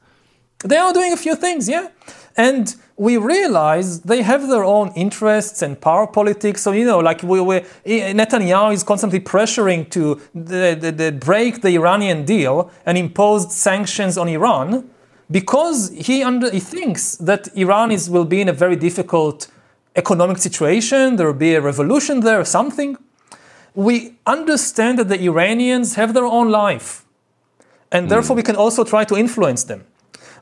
They 0.64 0.76
are 0.76 0.92
doing 0.92 1.12
a 1.12 1.16
few 1.16 1.36
things, 1.36 1.68
yeah. 1.68 1.88
And 2.36 2.74
we 2.96 3.16
realize 3.16 4.02
they 4.02 4.22
have 4.22 4.48
their 4.48 4.64
own 4.64 4.92
interests 4.94 5.62
and 5.62 5.80
power 5.80 6.06
politics. 6.06 6.62
So, 6.62 6.72
you 6.72 6.84
know, 6.84 6.98
like 6.98 7.22
we, 7.22 7.40
we, 7.40 7.60
Netanyahu 7.86 8.74
is 8.74 8.82
constantly 8.82 9.20
pressuring 9.20 9.88
to 9.90 10.20
the, 10.34 10.76
the, 10.78 10.92
the 10.92 11.12
break 11.12 11.62
the 11.62 11.74
Iranian 11.76 12.24
deal 12.24 12.70
and 12.84 12.98
impose 12.98 13.54
sanctions 13.54 14.18
on 14.18 14.28
Iran 14.28 14.90
because 15.30 15.90
he, 15.90 16.22
under, 16.22 16.50
he 16.50 16.60
thinks 16.60 17.16
that 17.16 17.48
Iran 17.56 17.90
is, 17.90 18.10
will 18.10 18.24
be 18.24 18.40
in 18.40 18.48
a 18.48 18.52
very 18.52 18.76
difficult 18.76 19.48
economic 19.96 20.38
situation. 20.38 21.16
There 21.16 21.26
will 21.26 21.34
be 21.34 21.54
a 21.54 21.60
revolution 21.60 22.20
there 22.20 22.40
or 22.40 22.44
something. 22.44 22.96
We 23.74 24.16
understand 24.26 24.98
that 24.98 25.08
the 25.08 25.20
Iranians 25.24 25.94
have 25.94 26.14
their 26.14 26.24
own 26.24 26.50
life 26.50 27.04
and 27.92 28.06
mm. 28.06 28.08
therefore 28.08 28.36
we 28.36 28.42
can 28.42 28.56
also 28.56 28.84
try 28.84 29.04
to 29.04 29.16
influence 29.16 29.64
them. 29.64 29.84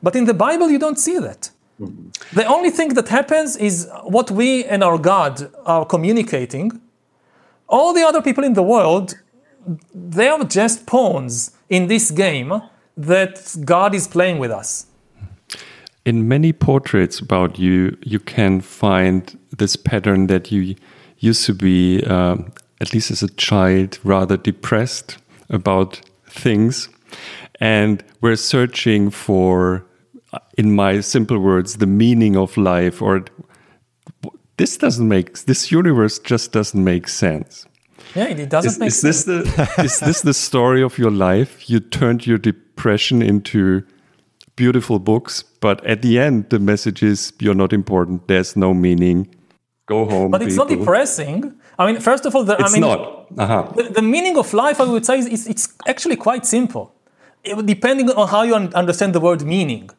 But 0.01 0.15
in 0.15 0.25
the 0.25 0.33
Bible, 0.33 0.69
you 0.69 0.79
don't 0.79 0.97
see 0.97 1.19
that. 1.19 1.51
Mm-hmm. 1.79 2.35
The 2.35 2.45
only 2.45 2.69
thing 2.69 2.93
that 2.93 3.07
happens 3.09 3.55
is 3.57 3.89
what 4.03 4.31
we 4.31 4.65
and 4.65 4.83
our 4.83 4.97
God 4.97 5.51
are 5.65 5.85
communicating. 5.85 6.81
All 7.67 7.93
the 7.93 8.03
other 8.03 8.21
people 8.21 8.43
in 8.43 8.53
the 8.53 8.63
world, 8.63 9.15
they 9.93 10.27
are 10.27 10.43
just 10.43 10.85
pawns 10.85 11.51
in 11.69 11.87
this 11.87 12.11
game 12.11 12.61
that 12.99 13.55
God 13.65 13.95
is 13.95 14.07
playing 14.07 14.39
with 14.39 14.51
us. 14.51 14.85
in 16.05 16.27
many 16.27 16.53
portraits 16.53 17.19
about 17.19 17.59
you, 17.59 17.95
you 18.03 18.19
can 18.19 18.61
find 18.61 19.37
this 19.57 19.75
pattern 19.75 20.27
that 20.27 20.51
you 20.51 20.75
used 21.19 21.45
to 21.45 21.53
be, 21.53 22.03
um, 22.05 22.51
at 22.81 22.93
least 22.93 23.11
as 23.11 23.21
a 23.21 23.27
child, 23.35 23.99
rather 24.03 24.37
depressed 24.37 25.17
about 25.49 26.01
things, 26.27 26.89
and 27.59 28.03
were 28.21 28.35
searching 28.37 29.11
for, 29.11 29.85
uh, 30.33 30.39
in 30.57 30.73
my 30.75 31.01
simple 31.01 31.37
words, 31.39 31.77
the 31.77 31.85
meaning 31.87 32.37
of 32.37 32.57
life. 32.57 33.01
Or 33.01 33.25
this 34.57 34.77
doesn't 34.77 35.07
make 35.07 35.39
this 35.45 35.71
universe 35.71 36.19
just 36.19 36.51
doesn't 36.51 36.83
make 36.83 37.07
sense. 37.07 37.65
Yeah, 38.15 38.29
it 38.29 38.49
doesn't 38.49 38.71
Is, 38.71 38.79
make 38.79 38.87
is 38.87 38.99
sense. 38.99 39.23
this 39.23 39.23
the 39.25 39.81
is 39.83 39.99
this 39.99 40.21
the 40.21 40.33
story 40.33 40.81
of 40.81 40.97
your 40.97 41.11
life? 41.11 41.69
You 41.69 41.79
turned 41.79 42.25
your 42.25 42.39
depression 42.79 43.21
into 43.21 43.83
beautiful 44.55 44.99
books, 44.99 45.43
but 45.59 45.77
at 45.85 46.01
the 46.01 46.17
end, 46.19 46.49
the 46.49 46.59
message 46.59 47.03
is 47.03 47.33
you're 47.39 47.57
not 47.63 47.73
important. 47.73 48.27
There's 48.27 48.55
no 48.55 48.73
meaning. 48.73 49.27
Go 49.85 50.05
home. 50.05 50.31
But 50.31 50.41
it's 50.41 50.55
not 50.55 50.69
depressing. 50.69 51.53
I 51.79 51.91
mean, 51.91 52.01
first 52.01 52.25
of 52.25 52.35
all, 52.35 52.43
the, 52.45 52.55
It's 52.59 52.69
I 52.69 52.73
mean, 52.73 52.81
not. 52.81 52.99
Uh-huh. 53.37 53.63
the, 53.75 53.83
the 53.99 54.01
meaning 54.01 54.37
of 54.37 54.53
life, 54.53 54.79
I 54.81 54.85
would 54.85 55.05
say, 55.05 55.19
is 55.19 55.47
it's, 55.47 55.67
actually 55.87 56.17
quite 56.27 56.45
simple, 56.45 56.85
It- 57.43 57.65
depending 57.65 58.09
on 58.21 58.27
how 58.27 58.43
you 58.43 58.55
un- 58.55 58.73
understand 58.83 59.11
the 59.13 59.19
word 59.27 59.41
meaning. 59.55 59.89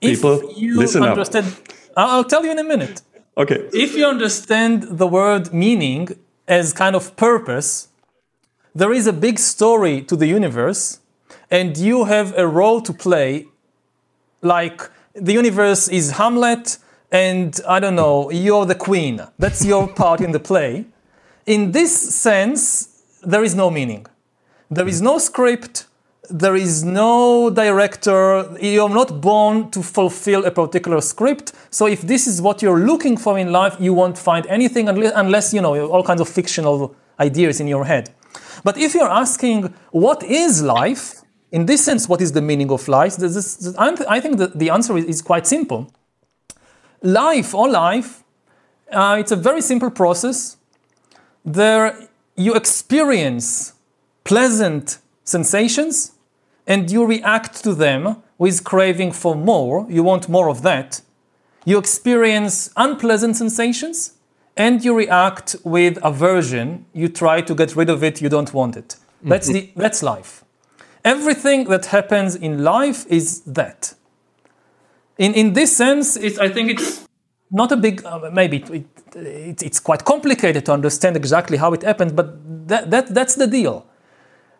People, 0.00 0.34
if 0.50 0.58
you 0.62 0.70
listen 0.84 1.02
up. 1.02 1.10
understand, 1.10 1.46
I'll 1.96 2.10
I'll 2.14 2.28
tell 2.32 2.42
you 2.46 2.52
in 2.56 2.58
a 2.58 2.68
minute. 2.74 2.96
Okay. 3.36 3.58
If 3.86 3.90
you 3.98 4.04
understand 4.16 4.74
the 5.02 5.08
word 5.18 5.44
meaning 5.52 6.02
as 6.58 6.64
kind 6.82 6.94
of 6.96 7.02
purpose, 7.16 7.70
there 8.80 8.92
is 9.00 9.06
a 9.06 9.12
big 9.26 9.36
story 9.38 9.96
to 10.10 10.14
the 10.16 10.26
universe, 10.38 10.99
and 11.50 11.76
you 11.76 12.04
have 12.04 12.36
a 12.38 12.46
role 12.46 12.80
to 12.80 12.92
play. 12.92 13.46
Like 14.42 14.88
the 15.14 15.32
universe 15.32 15.88
is 15.88 16.12
Hamlet, 16.12 16.78
and 17.12 17.60
I 17.68 17.80
don't 17.80 17.96
know, 17.96 18.30
you're 18.30 18.66
the 18.66 18.74
queen. 18.74 19.20
That's 19.38 19.64
your 19.64 19.88
part 19.88 20.20
in 20.20 20.32
the 20.32 20.40
play. 20.40 20.86
In 21.46 21.72
this 21.72 22.14
sense, 22.14 22.88
there 23.22 23.42
is 23.42 23.54
no 23.54 23.70
meaning. 23.70 24.06
There 24.70 24.86
is 24.86 25.02
no 25.02 25.18
script. 25.18 25.86
There 26.30 26.54
is 26.54 26.84
no 26.84 27.50
director. 27.50 28.56
You're 28.60 28.88
not 28.88 29.20
born 29.20 29.70
to 29.72 29.82
fulfill 29.82 30.44
a 30.44 30.52
particular 30.52 31.00
script. 31.00 31.52
So 31.70 31.86
if 31.86 32.02
this 32.02 32.28
is 32.28 32.40
what 32.40 32.62
you're 32.62 32.78
looking 32.78 33.16
for 33.16 33.36
in 33.36 33.50
life, 33.50 33.76
you 33.80 33.92
won't 33.92 34.16
find 34.16 34.46
anything 34.46 34.88
unless, 34.88 35.52
you 35.52 35.60
know 35.60 35.88
all 35.88 36.04
kinds 36.04 36.20
of 36.20 36.28
fictional 36.28 36.94
ideas 37.18 37.58
in 37.60 37.66
your 37.66 37.84
head. 37.84 38.10
But 38.62 38.78
if 38.78 38.94
you're 38.94 39.10
asking 39.10 39.74
what 39.90 40.22
is 40.22 40.62
life, 40.62 41.19
in 41.52 41.66
this 41.66 41.84
sense, 41.84 42.08
what 42.08 42.20
is 42.20 42.32
the 42.32 42.42
meaning 42.42 42.70
of 42.70 42.86
life? 42.88 43.18
Is, 43.22 43.76
I 43.78 44.20
think 44.20 44.38
that 44.38 44.58
the 44.58 44.70
answer 44.70 44.96
is, 44.96 45.04
is 45.04 45.22
quite 45.22 45.46
simple. 45.46 45.92
Life 47.02 47.54
or 47.54 47.68
life, 47.68 48.22
uh, 48.92 49.16
it's 49.18 49.32
a 49.32 49.36
very 49.36 49.60
simple 49.60 49.90
process. 49.90 50.56
There 51.44 52.08
you 52.36 52.54
experience 52.54 53.74
pleasant 54.24 54.98
sensations 55.24 56.12
and 56.66 56.90
you 56.90 57.04
react 57.04 57.64
to 57.64 57.74
them 57.74 58.22
with 58.38 58.62
craving 58.64 59.12
for 59.12 59.34
more. 59.34 59.86
You 59.88 60.02
want 60.02 60.28
more 60.28 60.48
of 60.48 60.62
that. 60.62 61.00
You 61.64 61.78
experience 61.78 62.70
unpleasant 62.76 63.36
sensations 63.36 64.14
and 64.56 64.84
you 64.84 64.94
react 64.94 65.56
with 65.64 65.98
aversion. 66.02 66.86
You 66.92 67.08
try 67.08 67.40
to 67.42 67.54
get 67.54 67.74
rid 67.74 67.90
of 67.90 68.04
it, 68.04 68.20
you 68.20 68.28
don't 68.28 68.52
want 68.54 68.76
it. 68.76 68.96
That's, 69.22 69.48
the, 69.48 69.70
that's 69.76 70.02
life. 70.02 70.44
Everything 71.04 71.64
that 71.64 71.86
happens 71.86 72.36
in 72.36 72.62
life 72.62 73.06
is 73.08 73.40
that. 73.42 73.94
In, 75.18 75.34
in 75.34 75.52
this 75.52 75.76
sense, 75.76 76.16
it's, 76.16 76.38
I 76.38 76.48
think 76.48 76.70
it's 76.70 77.06
not 77.50 77.72
a 77.72 77.76
big, 77.76 78.04
uh, 78.04 78.30
maybe 78.32 78.58
it, 78.58 79.16
it, 79.16 79.62
it's 79.62 79.80
quite 79.80 80.04
complicated 80.04 80.64
to 80.66 80.72
understand 80.72 81.16
exactly 81.16 81.56
how 81.56 81.72
it 81.72 81.82
happens, 81.82 82.12
but 82.12 82.68
that, 82.68 82.90
that, 82.90 83.14
that's 83.14 83.34
the 83.34 83.46
deal. 83.46 83.86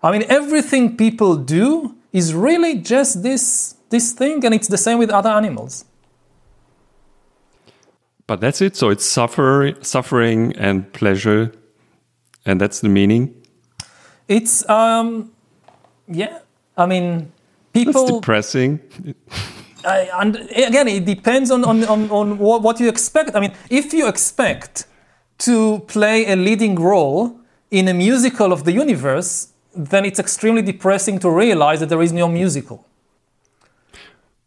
I 0.02 0.12
mean, 0.12 0.24
everything 0.28 0.96
people 0.96 1.36
do 1.36 1.96
is 2.12 2.34
really 2.34 2.76
just 2.78 3.22
this, 3.22 3.76
this 3.90 4.12
thing, 4.12 4.44
and 4.44 4.54
it's 4.54 4.68
the 4.68 4.78
same 4.78 4.98
with 4.98 5.10
other 5.10 5.30
animals. 5.30 5.84
But 8.26 8.40
that's 8.40 8.60
it. 8.60 8.76
So 8.76 8.90
it's 8.90 9.04
suffer, 9.04 9.74
suffering 9.82 10.54
and 10.56 10.92
pleasure, 10.92 11.52
and 12.46 12.60
that's 12.60 12.80
the 12.80 12.88
meaning. 12.88 13.34
It's 14.28 14.68
um, 14.68 15.32
yeah. 16.10 16.38
I 16.76 16.86
mean, 16.86 17.32
That's 17.72 17.86
people. 17.86 18.20
depressing. 18.20 18.80
I, 19.84 20.10
and 20.20 20.36
again, 20.36 20.88
it 20.88 21.04
depends 21.04 21.50
on, 21.50 21.64
on, 21.64 21.84
on, 21.84 22.10
on 22.10 22.38
what, 22.38 22.62
what 22.62 22.80
you 22.80 22.88
expect. 22.88 23.34
I 23.34 23.40
mean, 23.40 23.54
if 23.70 23.92
you 23.92 24.08
expect 24.08 24.86
to 25.38 25.80
play 25.86 26.30
a 26.30 26.36
leading 26.36 26.74
role 26.74 27.38
in 27.70 27.88
a 27.88 27.94
musical 27.94 28.52
of 28.52 28.64
the 28.64 28.72
universe, 28.72 29.48
then 29.74 30.04
it's 30.04 30.18
extremely 30.18 30.62
depressing 30.62 31.18
to 31.20 31.30
realize 31.30 31.80
that 31.80 31.88
there 31.88 32.02
is 32.02 32.12
no 32.12 32.28
musical. 32.28 32.86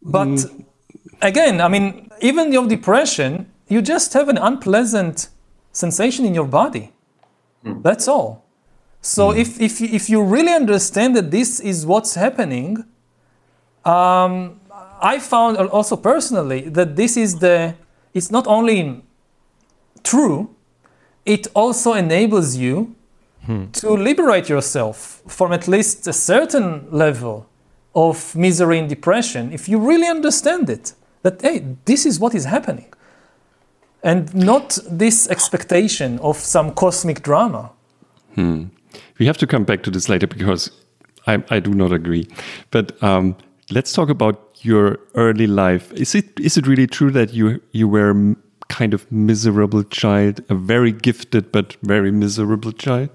But 0.02 0.28
mm. 0.28 0.64
again, 1.22 1.60
I 1.60 1.68
mean, 1.68 2.10
even 2.20 2.52
your 2.52 2.68
depression, 2.68 3.50
you 3.68 3.80
just 3.82 4.12
have 4.12 4.28
an 4.28 4.38
unpleasant 4.38 5.28
sensation 5.72 6.24
in 6.24 6.34
your 6.34 6.46
body. 6.46 6.92
Hmm. 7.62 7.82
That's 7.82 8.06
all. 8.06 8.43
So 9.04 9.32
hmm. 9.32 9.38
if, 9.38 9.60
if, 9.60 9.80
you- 9.80 9.90
if 9.92 10.08
you 10.08 10.22
really 10.22 10.52
understand 10.52 11.14
that 11.16 11.30
this 11.30 11.60
is 11.60 11.84
what's 11.84 12.14
happening, 12.14 12.84
um, 13.84 14.60
I 15.00 15.18
found 15.18 15.58
also 15.58 15.96
personally 15.96 16.62
that 16.70 16.96
this 16.96 17.16
is 17.16 17.38
the, 17.38 17.74
it's 18.14 18.30
not 18.30 18.46
only 18.46 19.02
true, 20.02 20.48
it 21.26 21.46
also 21.54 21.92
enables 21.92 22.56
you 22.56 22.94
hmm. 23.44 23.66
to 23.72 23.90
liberate 23.90 24.48
yourself 24.48 25.22
from 25.28 25.52
at 25.52 25.68
least 25.68 26.06
a 26.06 26.12
certain 26.12 26.86
level 26.90 27.46
of 27.94 28.34
misery 28.34 28.78
and 28.78 28.88
depression 28.88 29.52
if 29.52 29.68
you 29.68 29.78
really 29.78 30.08
understand 30.08 30.70
it. 30.70 30.94
That, 31.22 31.42
hey, 31.42 31.64
this 31.84 32.06
is 32.06 32.18
what 32.18 32.34
is 32.34 32.46
happening. 32.46 32.92
And 34.02 34.34
not 34.34 34.78
this 34.90 35.28
expectation 35.28 36.18
of 36.20 36.36
some 36.38 36.72
cosmic 36.72 37.22
drama. 37.22 37.70
Hmm. 38.34 38.64
We 39.18 39.26
have 39.26 39.38
to 39.38 39.46
come 39.46 39.64
back 39.64 39.82
to 39.84 39.90
this 39.90 40.08
later 40.08 40.26
because 40.26 40.70
I, 41.26 41.42
I 41.50 41.60
do 41.60 41.72
not 41.72 41.92
agree. 41.92 42.26
But 42.70 43.02
um, 43.02 43.36
let's 43.70 43.92
talk 43.92 44.08
about 44.08 44.58
your 44.62 44.98
early 45.14 45.46
life. 45.46 45.92
Is 45.92 46.14
it 46.14 46.38
is 46.40 46.56
it 46.56 46.66
really 46.66 46.86
true 46.86 47.10
that 47.10 47.32
you 47.32 47.60
you 47.72 47.88
were 47.88 48.34
kind 48.68 48.94
of 48.94 49.10
miserable 49.10 49.82
child, 49.84 50.40
a 50.48 50.54
very 50.54 50.92
gifted 50.92 51.52
but 51.52 51.76
very 51.82 52.10
miserable 52.10 52.72
child? 52.72 53.10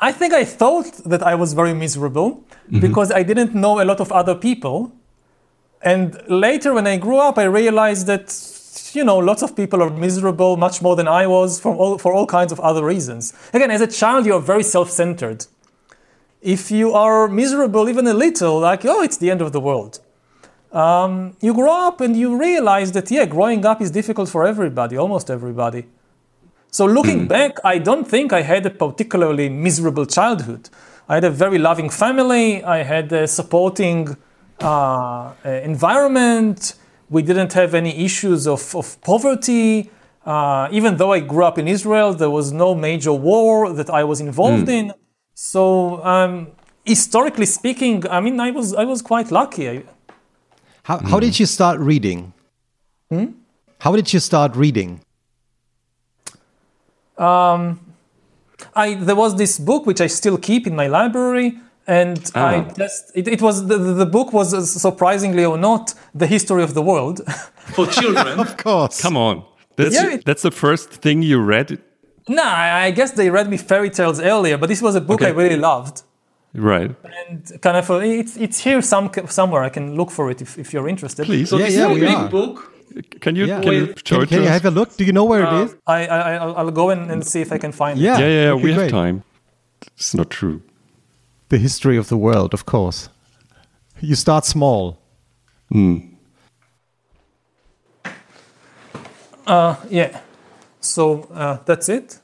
I 0.00 0.12
think 0.12 0.34
I 0.34 0.44
thought 0.44 0.92
that 1.04 1.22
I 1.22 1.34
was 1.34 1.52
very 1.52 1.74
miserable 1.74 2.44
because 2.80 3.12
I 3.12 3.22
didn't 3.22 3.54
know 3.54 3.80
a 3.80 3.84
lot 3.84 4.00
of 4.00 4.10
other 4.10 4.34
people. 4.34 4.92
And 5.82 6.20
later, 6.28 6.72
when 6.74 6.86
I 6.86 6.96
grew 6.96 7.18
up, 7.18 7.38
I 7.38 7.44
realized 7.44 8.06
that, 8.06 8.30
you 8.94 9.04
know, 9.04 9.18
lots 9.18 9.42
of 9.42 9.54
people 9.54 9.82
are 9.82 9.90
miserable 9.90 10.56
much 10.56 10.80
more 10.82 10.96
than 10.96 11.08
I 11.08 11.26
was 11.26 11.60
for 11.60 11.74
all, 11.74 11.98
for 11.98 12.12
all 12.12 12.26
kinds 12.26 12.52
of 12.52 12.60
other 12.60 12.84
reasons. 12.84 13.32
Again, 13.52 13.70
as 13.70 13.80
a 13.80 13.86
child, 13.86 14.26
you 14.26 14.34
are 14.34 14.40
very 14.40 14.62
self 14.62 14.90
centered. 14.90 15.46
If 16.40 16.70
you 16.70 16.92
are 16.92 17.28
miserable 17.28 17.88
even 17.88 18.06
a 18.06 18.14
little, 18.14 18.58
like, 18.60 18.84
oh, 18.84 19.02
it's 19.02 19.16
the 19.16 19.30
end 19.30 19.40
of 19.42 19.52
the 19.52 19.60
world. 19.60 20.00
Um, 20.72 21.36
you 21.40 21.52
grow 21.54 21.86
up 21.86 22.00
and 22.00 22.16
you 22.16 22.36
realize 22.36 22.92
that, 22.92 23.10
yeah, 23.10 23.26
growing 23.26 23.64
up 23.66 23.82
is 23.82 23.90
difficult 23.90 24.28
for 24.28 24.46
everybody, 24.46 24.96
almost 24.96 25.30
everybody. 25.30 25.86
So 26.70 26.86
looking 26.86 27.28
back, 27.28 27.58
I 27.62 27.76
don't 27.78 28.08
think 28.08 28.32
I 28.32 28.40
had 28.40 28.64
a 28.64 28.70
particularly 28.70 29.50
miserable 29.50 30.06
childhood. 30.06 30.70
I 31.08 31.16
had 31.16 31.24
a 31.24 31.30
very 31.30 31.58
loving 31.58 31.90
family. 31.90 32.64
I 32.64 32.82
had 32.82 33.12
a 33.12 33.28
supporting 33.28 34.16
uh, 34.60 35.32
environment. 35.44 36.74
We 37.12 37.20
didn't 37.28 37.52
have 37.52 37.74
any 37.82 37.92
issues 38.08 38.42
of, 38.54 38.62
of 38.74 38.86
poverty. 39.02 39.90
Uh, 40.24 40.68
even 40.78 40.96
though 40.98 41.12
I 41.12 41.20
grew 41.20 41.44
up 41.50 41.58
in 41.62 41.66
Israel, 41.76 42.14
there 42.22 42.30
was 42.38 42.46
no 42.64 42.68
major 42.74 43.12
war 43.12 43.54
that 43.78 43.90
I 44.00 44.02
was 44.10 44.18
involved 44.28 44.68
in. 44.78 44.94
So 45.34 46.02
um, 46.12 46.34
historically 46.84 47.46
speaking, 47.46 47.96
I 48.08 48.18
mean, 48.24 48.36
I 48.40 48.50
was 48.50 48.68
I 48.82 48.84
was 48.92 49.00
quite 49.02 49.28
lucky. 49.30 49.64
I, 49.68 49.74
How, 50.88 50.98
how 51.10 51.18
did 51.26 51.34
you 51.40 51.46
start 51.56 51.76
reading? 51.80 52.32
How 53.84 53.92
did 53.98 54.12
you 54.14 54.20
start 54.20 54.50
reading? 54.64 54.90
I 58.84 58.86
there 58.94 59.18
was 59.24 59.32
this 59.36 59.58
book 59.58 59.86
which 59.86 60.00
I 60.00 60.08
still 60.20 60.38
keep 60.38 60.66
in 60.66 60.74
my 60.82 60.88
library, 60.98 61.48
and 61.86 62.18
I 62.34 62.54
Ah. 62.56 62.72
just 62.78 63.10
it, 63.14 63.26
it 63.28 63.40
was 63.42 63.66
the, 63.66 63.76
the 63.78 63.92
the 64.04 64.06
book 64.06 64.32
was 64.32 64.54
uh, 64.54 64.60
surprisingly 64.64 65.44
or 65.44 65.58
not 65.58 65.94
the 66.14 66.26
history 66.26 66.62
of 66.62 66.72
the 66.74 66.82
world 66.82 67.20
for 67.74 67.86
children. 67.86 68.38
Of 68.40 68.56
course. 68.56 69.00
Come 69.02 69.16
on, 69.16 69.42
that's 69.76 69.94
Yeah, 69.94 70.14
it- 70.14 70.24
that's 70.24 70.42
the 70.42 70.50
first 70.50 70.90
thing 71.02 71.22
you 71.22 71.38
read, 71.54 71.78
nah, 72.28 72.42
I 72.42 72.86
I 72.88 72.90
guess 72.92 73.10
they 73.12 73.30
read 73.30 73.48
me 73.48 73.56
fairy 73.56 73.90
tales 73.90 74.20
earlier, 74.20 74.58
but 74.58 74.68
this 74.68 74.80
was 74.82 74.94
a 74.96 75.00
book 75.00 75.22
I 75.22 75.30
really 75.42 75.56
loved, 75.70 76.02
right? 76.54 76.90
and 77.28 77.42
kind 77.60 77.76
of 77.76 77.90
uh, 77.90 78.20
it's 78.20 78.36
it's 78.36 78.58
here 78.66 78.80
some 78.82 79.10
somewhere. 79.26 79.62
I 79.66 79.70
can 79.70 79.96
look 79.96 80.10
for 80.10 80.30
it 80.30 80.40
if, 80.40 80.58
if 80.58 80.72
you're 80.72 80.88
interested. 80.88 81.26
Please, 81.26 81.48
So 81.50 81.56
Yeah, 81.58 81.66
this 81.66 81.74
yeah, 81.76 81.90
is 81.90 81.90
a 81.90 81.94
we 81.94 82.00
big 82.00 82.14
are. 82.18 82.28
book. 82.28 82.56
can 83.20 83.36
you 83.36 83.46
Yeah. 83.46 83.62
can 83.62 83.72
you 83.72 83.86
show 84.04 84.16
Can, 84.16 84.22
it 84.24 84.28
can 84.28 84.38
to 84.38 84.44
you 84.44 84.50
us? 84.50 84.62
have 84.62 84.66
a 84.66 84.70
look? 84.78 84.88
Do 84.98 85.04
you 85.04 85.12
know 85.12 85.24
where 85.32 85.46
Uh, 85.46 85.54
it 85.62 85.64
is? 85.64 85.70
I, 85.86 86.06
I 86.06 86.34
I'll, 86.42 86.54
I'll 86.60 86.70
go 86.82 86.90
and, 86.90 87.10
and 87.10 87.24
see 87.26 87.40
if 87.40 87.50
I 87.52 87.58
can 87.58 87.72
find 87.72 87.98
it. 87.98 88.02
Yeah. 88.04 88.18
Yeah, 88.20 88.28
yeah, 88.28 88.44
yeah. 88.48 88.62
We 88.64 88.70
have 88.72 88.80
great. 88.82 88.90
time. 89.00 89.16
It's 89.96 90.14
not 90.14 90.28
true. 90.30 90.60
The 91.52 91.58
history 91.58 91.98
of 91.98 92.08
the 92.08 92.16
world, 92.16 92.54
of 92.54 92.64
course. 92.64 93.10
You 94.00 94.14
start 94.14 94.46
small. 94.46 94.98
Yeah. 99.90 100.20
So 100.80 101.28
uh, 101.34 101.58
that's 101.66 101.90
it. 101.90 102.18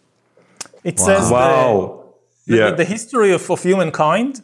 It 0.82 0.98
says 0.98 1.28
the- 1.28 1.98
the, 2.46 2.56
Yeah. 2.56 2.70
the 2.70 2.84
history 2.86 3.32
of, 3.34 3.50
of 3.50 3.62
humankind. 3.62 4.40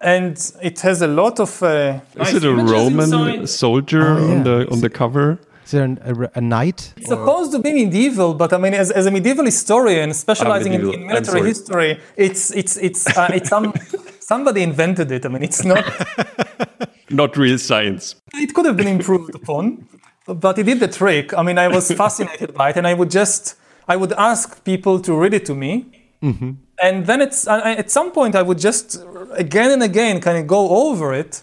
And 0.00 0.36
it 0.62 0.80
has 0.82 1.02
a 1.02 1.08
lot 1.08 1.40
of. 1.40 1.60
Uh, 1.62 1.98
Is 2.20 2.34
it 2.34 2.44
a 2.44 2.54
Roman 2.54 3.46
soldier 3.48 4.06
Oh, 4.18 4.30
on 4.30 4.44
the 4.44 4.68
on 4.70 4.80
the 4.82 4.90
cover? 4.90 5.38
Is 5.66 5.72
there 5.72 5.82
an, 5.82 5.98
a, 6.04 6.38
a 6.38 6.40
knight? 6.40 6.94
it's 6.96 7.08
supposed 7.08 7.50
to 7.50 7.58
be 7.58 7.72
medieval, 7.72 8.34
but 8.34 8.52
I 8.52 8.58
mean, 8.58 8.72
as, 8.72 8.92
as 8.92 9.06
a 9.06 9.10
medieval 9.10 9.44
historian 9.44 10.14
specializing 10.14 10.72
in, 10.74 10.80
medieval. 10.80 10.94
in 10.94 11.00
I'm 11.02 11.06
military 11.08 11.48
history, 11.48 12.00
it's 12.16 12.52
it's 12.52 12.76
it's 12.76 13.04
uh, 13.18 13.30
it's 13.34 13.48
some 13.48 13.74
somebody 14.20 14.62
invented 14.62 15.10
it. 15.10 15.26
I 15.26 15.28
mean, 15.28 15.42
it's 15.42 15.64
not. 15.64 15.84
not 17.10 17.36
real 17.36 17.58
science. 17.58 18.14
It 18.34 18.54
could 18.54 18.66
have 18.66 18.76
been 18.76 18.86
improved 18.86 19.34
upon, 19.34 19.88
but 20.26 20.56
it 20.58 20.64
did 20.64 20.78
the 20.78 20.88
trick. 20.88 21.34
I 21.34 21.42
mean, 21.42 21.58
I 21.58 21.68
was 21.68 21.90
fascinated 21.90 22.54
by 22.54 22.70
it, 22.70 22.76
and 22.76 22.86
I 22.86 22.94
would 22.94 23.10
just, 23.10 23.56
I 23.88 23.96
would 23.96 24.12
ask 24.12 24.64
people 24.64 25.00
to 25.00 25.14
read 25.18 25.34
it 25.34 25.44
to 25.46 25.54
me, 25.54 25.86
mm-hmm. 26.22 26.52
and 26.80 27.06
then 27.06 27.20
it's 27.20 27.48
at 27.48 27.90
some 27.90 28.12
point 28.12 28.36
I 28.36 28.42
would 28.42 28.58
just 28.58 29.02
again 29.32 29.72
and 29.72 29.82
again 29.82 30.20
kind 30.20 30.38
of 30.38 30.46
go 30.46 30.68
over 30.86 31.12
it, 31.12 31.42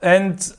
and 0.00 0.54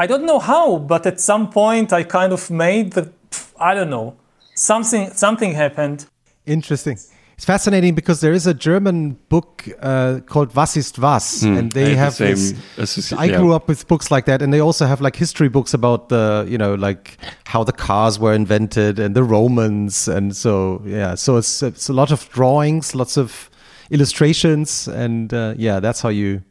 I 0.00 0.06
don't 0.06 0.24
know 0.24 0.38
how, 0.38 0.78
but 0.78 1.06
at 1.06 1.20
some 1.20 1.50
point 1.50 1.92
I 1.92 2.04
kind 2.04 2.32
of 2.32 2.50
made 2.50 2.92
the, 2.92 3.10
I 3.58 3.74
don't 3.74 3.90
know, 3.90 4.14
something 4.54 5.10
something 5.14 5.54
happened. 5.54 6.06
Interesting. 6.46 6.98
It's 7.36 7.44
fascinating 7.44 7.94
because 7.94 8.20
there 8.20 8.32
is 8.34 8.46
a 8.48 8.54
German 8.54 9.16
book 9.28 9.68
uh, 9.80 10.18
called 10.26 10.54
Was 10.56 10.76
ist 10.76 10.98
was, 10.98 11.42
Hmm, 11.42 11.56
and 11.58 11.72
they 11.72 11.92
I 11.92 11.94
have 11.96 12.16
the 12.16 12.24
this. 12.34 12.48
same 12.50 12.58
associ- 12.76 13.16
I 13.18 13.26
yeah. 13.26 13.38
grew 13.38 13.54
up 13.54 13.68
with 13.68 13.86
books 13.86 14.10
like 14.10 14.24
that, 14.26 14.42
and 14.42 14.52
they 14.52 14.60
also 14.60 14.86
have 14.86 15.00
like 15.00 15.14
history 15.18 15.48
books 15.48 15.72
about 15.74 16.08
the, 16.08 16.44
you 16.48 16.58
know, 16.58 16.74
like 16.74 17.16
how 17.46 17.62
the 17.64 17.72
cars 17.72 18.18
were 18.18 18.34
invented 18.34 18.98
and 18.98 19.14
the 19.14 19.22
Romans, 19.22 20.08
and 20.08 20.34
so 20.34 20.82
yeah, 20.84 21.14
so 21.16 21.36
it's 21.36 21.62
it's 21.62 21.88
a 21.88 21.92
lot 21.92 22.10
of 22.10 22.28
drawings, 22.30 22.94
lots 22.94 23.16
of 23.16 23.50
illustrations, 23.90 24.88
and 24.88 25.32
uh, 25.32 25.54
yeah, 25.56 25.78
that's 25.80 26.00
how 26.02 26.08
you 26.10 26.42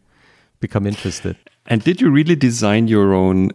become 0.62 0.88
interested. 0.88 1.36
And 1.68 1.84
did 1.84 1.99
you 2.01 2.09
really 2.09 2.36
design 2.36 2.88
your 2.88 3.13
own 3.13 3.51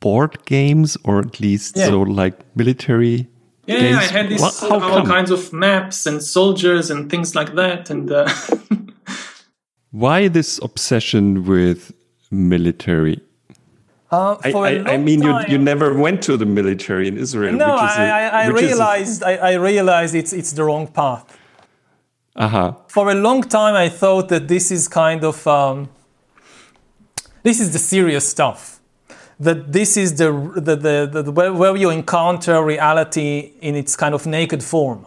board 0.00 0.44
games, 0.46 0.96
or 1.04 1.18
at 1.20 1.40
least 1.40 1.76
Yeah. 1.76 1.86
so 1.86 2.00
like 2.02 2.34
military? 2.56 3.26
Yeah, 3.66 3.80
games? 3.80 3.96
I 3.96 4.02
had 4.18 4.28
this 4.28 4.40
Wha- 4.62 4.68
all 4.70 4.80
come? 4.80 5.06
kinds 5.06 5.30
of 5.30 5.52
maps 5.52 6.06
and 6.06 6.22
soldiers 6.22 6.90
and 6.90 7.10
things 7.10 7.34
like 7.34 7.54
that, 7.56 7.90
and 7.90 8.10
uh, 8.10 8.28
Why 9.90 10.28
this 10.28 10.58
obsession 10.62 11.44
with 11.46 11.92
military? 12.30 13.20
uh, 14.12 14.36
I, 14.44 14.52
for 14.52 14.66
a 14.66 14.70
I, 14.70 14.72
I 14.92 14.96
long 14.96 15.04
mean, 15.04 15.22
you, 15.22 15.32
time- 15.32 15.50
you 15.50 15.58
never 15.58 15.92
went 15.94 16.22
to 16.22 16.36
the 16.36 16.46
military 16.46 17.08
in 17.08 17.16
Israel. 17.18 17.54
No, 17.54 17.72
which 17.74 17.90
is 17.90 17.96
a- 17.96 18.00
I, 18.00 18.08
I, 18.08 18.42
I 18.44 18.48
which 18.50 18.62
realized 18.62 19.22
I, 19.22 19.32
I 19.36 19.54
realized 19.54 20.14
it's 20.14 20.32
it's 20.32 20.52
the 20.52 20.64
wrong 20.64 20.86
path. 20.86 21.24
Uh-huh. 22.36 22.72
For 22.88 23.10
a 23.10 23.14
long 23.14 23.42
time, 23.42 23.74
I 23.74 23.88
thought 23.88 24.28
that 24.28 24.46
this 24.48 24.70
is 24.70 24.88
kind 24.88 25.24
of 25.24 25.46
um, 25.46 25.88
this 27.46 27.60
is 27.60 27.72
the 27.72 27.78
serious 27.78 28.28
stuff. 28.28 28.80
That 29.38 29.58
this 29.72 29.96
is 29.96 30.08
the 30.20 30.30
the, 30.66 30.74
the, 30.86 30.96
the, 31.12 31.22
the 31.26 31.32
where, 31.32 31.52
where 31.52 31.76
you 31.76 31.90
encounter 31.90 32.56
reality 32.74 33.52
in 33.60 33.74
its 33.82 33.92
kind 34.02 34.14
of 34.14 34.26
naked 34.26 34.62
form. 34.62 35.06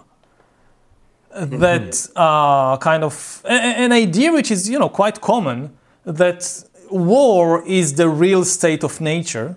That 1.36 1.92
uh, 2.16 2.78
kind 2.78 3.04
of 3.04 3.42
a- 3.46 3.76
an 3.86 3.92
idea 3.92 4.32
which 4.32 4.50
is 4.52 4.70
you 4.70 4.80
know 4.80 4.90
quite 4.90 5.18
common 5.22 5.58
that 6.06 6.42
war 6.90 7.64
is 7.68 7.88
the 8.02 8.10
real 8.26 8.44
state 8.46 8.84
of 8.84 9.02
nature. 9.02 9.56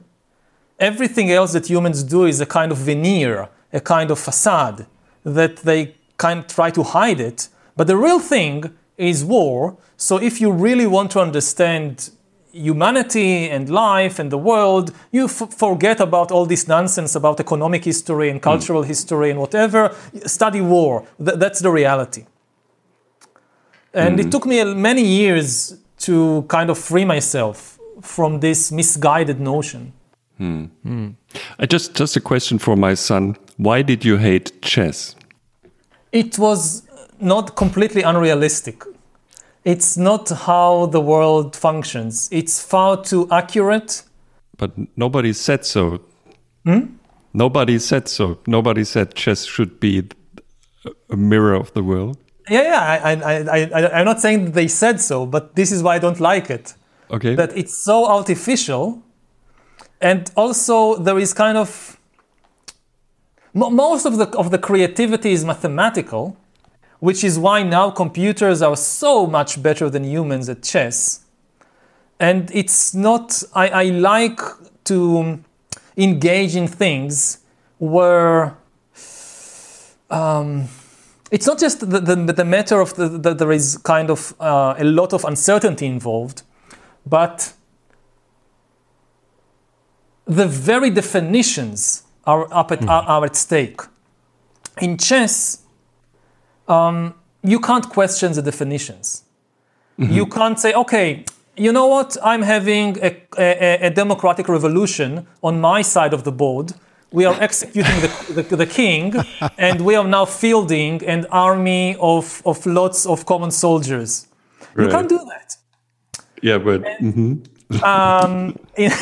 Everything 0.78 1.30
else 1.30 1.52
that 1.52 1.66
humans 1.70 2.02
do 2.02 2.24
is 2.24 2.40
a 2.40 2.46
kind 2.46 2.72
of 2.72 2.78
veneer, 2.78 3.48
a 3.72 3.80
kind 3.80 4.10
of 4.10 4.18
facade 4.18 4.86
that 5.24 5.56
they 5.68 5.94
kind 6.16 6.40
of 6.40 6.46
try 6.46 6.70
to 6.70 6.82
hide 6.82 7.20
it. 7.20 7.48
But 7.76 7.86
the 7.86 7.96
real 7.96 8.20
thing 8.20 8.56
is 8.96 9.24
war. 9.24 9.76
So 9.96 10.14
if 10.18 10.40
you 10.40 10.50
really 10.50 10.86
want 10.86 11.10
to 11.12 11.20
understand 11.20 12.10
humanity 12.52 13.48
and 13.50 13.68
life 13.68 14.18
and 14.18 14.30
the 14.30 14.38
world, 14.38 14.92
you 15.10 15.24
f- 15.24 15.52
forget 15.52 16.00
about 16.00 16.30
all 16.30 16.46
this 16.46 16.68
nonsense 16.68 17.14
about 17.14 17.40
economic 17.40 17.84
history 17.84 18.28
and 18.30 18.38
hmm. 18.38 18.44
cultural 18.44 18.82
history 18.82 19.30
and 19.30 19.38
whatever. 19.40 19.94
Study 20.26 20.60
war. 20.60 21.04
Th- 21.24 21.38
that's 21.38 21.60
the 21.60 21.70
reality. 21.70 22.26
And 23.94 24.20
it 24.20 24.24
hmm. 24.24 24.30
took 24.30 24.46
me 24.46 24.64
many 24.74 25.02
years 25.02 25.76
to 25.98 26.44
kind 26.48 26.70
of 26.70 26.78
free 26.78 27.04
myself 27.04 27.78
from 28.00 28.40
this 28.40 28.72
misguided 28.72 29.40
notion. 29.40 29.92
I 31.58 31.66
just 31.66 31.94
just 31.94 32.16
a 32.16 32.20
question 32.20 32.58
for 32.58 32.76
my 32.76 32.94
son. 32.94 33.36
Why 33.58 33.82
did 33.82 34.04
you 34.04 34.16
hate 34.16 34.60
chess? 34.60 35.14
it 36.12 36.38
was 36.38 36.82
not 37.18 37.56
completely 37.56 38.02
unrealistic. 38.02 38.84
It's 39.64 39.96
not 39.96 40.28
how 40.28 40.86
the 40.86 41.00
world 41.00 41.54
functions. 41.54 42.28
It's 42.32 42.60
far 42.62 43.02
too 43.02 43.28
accurate. 43.30 44.02
But 44.56 44.72
nobody 44.96 45.32
said 45.32 45.64
so. 45.64 46.00
Hmm? 46.64 46.96
Nobody 47.32 47.78
said 47.78 48.08
so. 48.08 48.38
Nobody 48.46 48.84
said 48.84 49.14
chess 49.14 49.44
should 49.44 49.80
be 49.80 50.08
a 51.10 51.16
mirror 51.16 51.54
of 51.54 51.72
the 51.74 51.82
world. 51.82 52.18
Yeah, 52.50 52.62
yeah. 52.62 52.80
I, 52.80 53.12
I, 53.12 53.38
I, 53.38 53.70
I, 53.72 53.98
I'm 54.00 54.04
not 54.04 54.20
saying 54.20 54.46
that 54.46 54.54
they 54.54 54.68
said 54.68 55.00
so, 55.00 55.26
but 55.26 55.54
this 55.54 55.70
is 55.72 55.82
why 55.82 55.94
I 55.94 55.98
don't 55.98 56.20
like 56.20 56.50
it. 56.50 56.74
Okay. 57.10 57.34
That 57.34 57.56
it's 57.56 57.76
so 57.76 58.06
artificial, 58.06 59.02
and 60.00 60.30
also 60.34 60.96
there 60.96 61.18
is 61.18 61.32
kind 61.34 61.58
of 61.58 61.98
mo- 63.54 63.70
most 63.70 64.06
of 64.06 64.16
the 64.16 64.28
of 64.36 64.50
the 64.50 64.58
creativity 64.58 65.32
is 65.32 65.44
mathematical, 65.44 66.36
which 67.02 67.24
is 67.24 67.36
why 67.36 67.64
now 67.64 67.90
computers 67.90 68.62
are 68.62 68.76
so 68.76 69.26
much 69.26 69.60
better 69.60 69.90
than 69.90 70.04
humans 70.04 70.48
at 70.48 70.62
chess. 70.62 71.24
And 72.20 72.48
it's 72.54 72.94
not. 72.94 73.42
I, 73.56 73.68
I 73.68 73.84
like 73.86 74.40
to 74.84 75.42
engage 75.96 76.54
in 76.54 76.68
things 76.68 77.40
where 77.78 78.56
um, 80.10 80.68
it's 81.32 81.44
not 81.44 81.58
just 81.58 81.80
the, 81.80 81.98
the, 81.98 82.14
the 82.14 82.44
matter 82.44 82.80
of 82.80 82.94
the, 82.94 83.08
that 83.08 83.36
there 83.36 83.50
is 83.50 83.78
kind 83.78 84.08
of 84.08 84.32
uh, 84.38 84.76
a 84.78 84.84
lot 84.84 85.12
of 85.12 85.24
uncertainty 85.24 85.86
involved, 85.86 86.42
but 87.04 87.52
the 90.26 90.46
very 90.46 90.90
definitions 90.90 92.04
are 92.26 92.46
up 92.54 92.70
at, 92.70 92.86
are, 92.86 93.02
are 93.02 93.24
at 93.24 93.34
stake. 93.34 93.80
In 94.80 94.96
chess, 94.98 95.61
um, 96.68 97.14
you 97.42 97.58
can't 97.60 97.88
question 97.88 98.32
the 98.32 98.42
definitions. 98.42 99.24
You 99.98 100.26
can't 100.26 100.58
say, 100.58 100.72
okay, 100.72 101.24
you 101.56 101.70
know 101.70 101.86
what? 101.86 102.16
I'm 102.24 102.42
having 102.42 102.98
a, 103.02 103.16
a, 103.38 103.86
a 103.86 103.90
democratic 103.90 104.48
revolution 104.48 105.28
on 105.44 105.60
my 105.60 105.82
side 105.82 106.12
of 106.12 106.24
the 106.24 106.32
board. 106.32 106.72
We 107.12 107.24
are 107.24 107.36
executing 107.40 108.00
the, 108.00 108.42
the, 108.48 108.56
the 108.56 108.66
king, 108.66 109.14
and 109.58 109.82
we 109.82 109.94
are 109.94 110.08
now 110.08 110.24
fielding 110.24 111.04
an 111.04 111.26
army 111.30 111.94
of, 112.00 112.42
of 112.44 112.66
lots 112.66 113.06
of 113.06 113.26
common 113.26 113.52
soldiers. 113.52 114.26
You 114.76 114.88
can't 114.88 115.08
do 115.08 115.18
that. 115.18 115.56
yeah, 116.42 116.58
but 116.58 116.82
mhm. 117.00 117.46
Um, 117.80 118.58
in, 118.76 118.92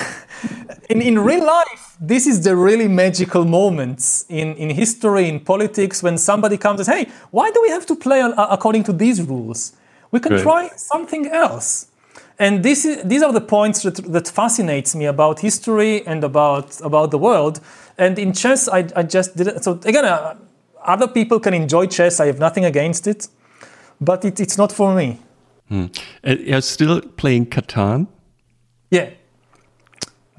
in, 0.88 1.02
in 1.02 1.18
real 1.18 1.44
life, 1.44 1.89
this 2.00 2.26
is 2.26 2.42
the 2.42 2.56
really 2.56 2.88
magical 2.88 3.44
moments 3.44 4.24
in, 4.28 4.54
in 4.56 4.70
history, 4.70 5.28
in 5.28 5.40
politics, 5.40 6.02
when 6.02 6.16
somebody 6.16 6.56
comes 6.56 6.80
and 6.80 6.86
says, 6.86 6.96
hey, 7.06 7.12
why 7.30 7.50
do 7.50 7.60
we 7.62 7.68
have 7.68 7.84
to 7.86 7.94
play 7.94 8.20
a- 8.20 8.34
according 8.50 8.84
to 8.84 8.92
these 8.92 9.20
rules? 9.22 9.72
We 10.10 10.18
can 10.20 10.32
Right. 10.32 10.42
try 10.42 10.70
something 10.76 11.26
else. 11.28 11.86
And 12.38 12.62
this 12.62 12.86
is, 12.86 13.02
these 13.04 13.22
are 13.22 13.32
the 13.34 13.40
points 13.42 13.82
that, 13.82 13.96
that 14.12 14.26
fascinates 14.28 14.94
me 14.94 15.04
about 15.04 15.40
history 15.40 16.06
and 16.06 16.24
about, 16.24 16.80
about 16.80 17.10
the 17.10 17.18
world. 17.18 17.60
And 17.98 18.18
in 18.18 18.32
chess, 18.32 18.66
I, 18.66 18.88
I 18.96 19.02
just 19.02 19.36
didn't. 19.36 19.62
So 19.62 19.72
again, 19.84 20.06
uh, 20.06 20.36
other 20.82 21.06
people 21.06 21.38
can 21.38 21.52
enjoy 21.52 21.86
chess. 21.86 22.18
I 22.18 22.26
have 22.26 22.38
nothing 22.38 22.64
against 22.64 23.06
it, 23.06 23.28
but 24.00 24.24
it, 24.24 24.40
it's 24.40 24.56
not 24.56 24.72
for 24.72 24.94
me. 24.94 25.18
Uh, 25.70 25.88
you're 26.24 26.62
still 26.62 27.02
playing 27.02 27.46
Catan. 27.46 28.06
Yeah. 28.90 29.10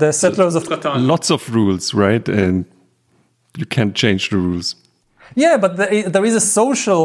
The 0.02 0.12
settlers 0.12 0.56
of 0.56 0.64
Catan. 0.64 1.06
Lots 1.14 1.30
of 1.30 1.42
rules, 1.54 1.94
right? 1.94 2.28
And 2.28 2.66
you 3.60 3.68
can't 3.76 3.94
change 4.04 4.24
the 4.32 4.38
rules. 4.38 4.68
Yeah, 5.36 5.58
but 5.64 5.72
there 6.16 6.26
is 6.30 6.36
a 6.36 6.46
social 6.62 7.04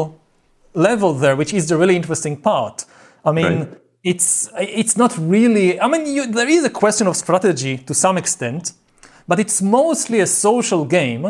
level 0.73 1.13
there, 1.23 1.35
which 1.41 1.53
is 1.53 1.63
the 1.69 1.77
really 1.81 1.95
interesting 2.01 2.35
part. 2.49 2.85
I 3.29 3.31
mean, 3.39 3.53
Right. 3.59 3.69
it's 4.11 4.49
it's 4.81 4.95
not 5.03 5.11
really. 5.35 5.67
I 5.85 5.87
mean, 5.93 6.03
you, 6.15 6.23
there 6.39 6.49
is 6.57 6.63
a 6.71 6.73
question 6.83 7.05
of 7.11 7.15
strategy 7.25 7.73
to 7.89 7.93
some 7.93 8.17
extent, 8.23 8.63
but 9.29 9.37
it's 9.43 9.61
mostly 9.61 10.19
a 10.27 10.29
social 10.47 10.83
game 10.99 11.25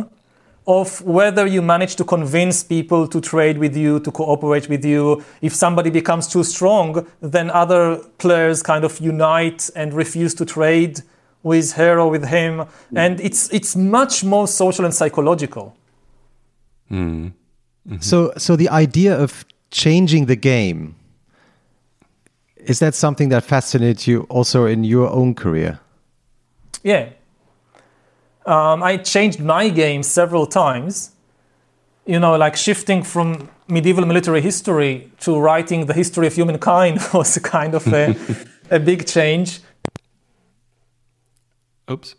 of 0.80 0.88
whether 1.18 1.46
you 1.56 1.62
manage 1.62 1.94
to 1.96 2.04
convince 2.16 2.58
people 2.76 3.02
to 3.14 3.20
trade 3.32 3.58
with 3.58 3.76
you, 3.84 4.00
to 4.08 4.12
cooperate 4.12 4.68
with 4.74 4.84
you. 4.86 5.02
If 5.42 5.54
somebody 5.64 5.90
becomes 5.90 6.26
too 6.28 6.44
strong, 6.44 6.88
then 7.34 7.50
other 7.64 7.82
players 8.24 8.58
kind 8.72 8.84
of 8.84 8.94
unite 9.14 9.62
and 9.76 9.88
refuse 9.94 10.34
to 10.36 10.46
trade 10.46 10.96
with 11.44 11.74
her 11.74 12.00
or 12.00 12.10
with 12.10 12.26
him, 12.26 12.66
and 12.96 13.20
it's 13.22 13.52
it's 13.54 13.76
much 13.76 14.24
more 14.24 14.48
social 14.48 14.86
and 14.86 14.94
psychological. 14.94 15.76
So, 18.00 18.34
so 18.38 18.56
the 18.56 18.70
idea 18.70 19.18
of 19.18 19.46
changing 19.72 20.26
the 20.26 20.36
game 20.36 20.96
is 22.68 22.80
that 22.80 22.94
something 22.94 23.30
that 23.30 23.44
fascinates 23.46 24.08
you 24.08 24.24
also 24.30 24.66
in 24.66 24.84
your 24.84 25.10
own 25.10 25.34
career? 25.34 25.80
Yeah. 26.84 27.10
Um, 28.46 28.84
I 28.84 28.98
changed 28.98 29.40
my 29.40 29.70
game 29.70 30.04
several 30.04 30.46
times. 30.46 31.12
You 32.06 32.20
know, 32.20 32.36
like 32.36 32.56
shifting 32.56 33.04
from 33.04 33.50
medieval 33.68 34.06
military 34.06 34.42
history 34.42 35.12
to 35.20 35.38
writing 35.40 35.86
the 35.86 35.94
history 35.94 36.28
of 36.28 36.34
humankind 36.34 37.00
was 37.14 37.38
a 37.38 37.42
kind 37.42 37.74
of 37.74 37.88
a, 37.88 38.16
a 38.70 38.80
big 38.80 39.06
change. 39.06 39.60
Oops. 41.90 42.16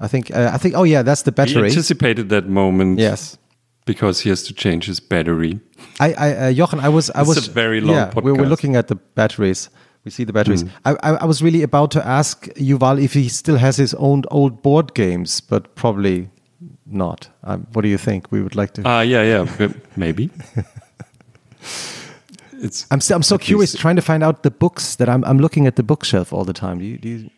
I 0.00 0.08
think. 0.08 0.30
Uh, 0.34 0.50
I 0.52 0.58
think. 0.58 0.74
Oh 0.74 0.82
yeah, 0.84 1.02
that's 1.02 1.22
the 1.22 1.32
battery. 1.32 1.62
He 1.62 1.68
anticipated 1.68 2.28
that 2.30 2.48
moment. 2.48 2.98
yes. 2.98 3.38
Because 3.84 4.20
he 4.20 4.28
has 4.28 4.44
to 4.44 4.54
change 4.54 4.86
his 4.86 5.00
battery. 5.00 5.58
I, 5.98 6.12
I 6.12 6.32
uh, 6.34 6.52
Jochen, 6.52 6.78
I 6.78 6.88
was, 6.88 7.10
I 7.10 7.22
It's 7.22 7.28
was 7.34 7.48
very 7.48 7.80
long 7.80 7.96
yeah, 7.96 8.12
We 8.14 8.30
were 8.30 8.46
looking 8.46 8.76
at 8.76 8.86
the 8.86 8.94
batteries. 8.94 9.70
We 10.04 10.12
see 10.12 10.22
the 10.22 10.32
batteries. 10.32 10.62
Hmm. 10.62 10.68
I, 10.84 10.90
I, 11.02 11.10
I 11.14 11.24
was 11.24 11.42
really 11.42 11.64
about 11.64 11.90
to 11.92 12.06
ask 12.06 12.46
Yuval 12.54 13.02
if 13.02 13.14
he 13.14 13.28
still 13.28 13.56
has 13.56 13.76
his 13.78 13.92
own 13.94 14.22
old 14.30 14.62
board 14.62 14.94
games, 14.94 15.40
but 15.40 15.74
probably 15.74 16.30
not. 16.86 17.28
Um, 17.42 17.66
what 17.72 17.82
do 17.82 17.88
you 17.88 17.98
think? 17.98 18.30
We 18.30 18.40
would 18.40 18.54
like 18.54 18.72
to. 18.74 18.82
Ah, 18.84 19.00
yeah, 19.00 19.22
yeah, 19.24 19.72
maybe. 19.96 20.30
it's 22.52 22.86
I'm, 22.90 23.00
still, 23.00 23.16
I'm 23.16 23.22
so 23.22 23.38
curious, 23.38 23.74
least- 23.74 23.80
trying 23.80 23.96
to 23.96 24.02
find 24.02 24.22
out 24.22 24.44
the 24.44 24.50
books 24.50 24.94
that 24.96 25.08
I'm. 25.08 25.24
I'm 25.24 25.38
looking 25.38 25.66
at 25.66 25.74
the 25.74 25.82
bookshelf 25.82 26.32
all 26.32 26.44
the 26.44 26.52
time. 26.52 26.78
Do 26.78 26.84
you? 26.84 26.98
Do 26.98 27.08
you 27.08 27.30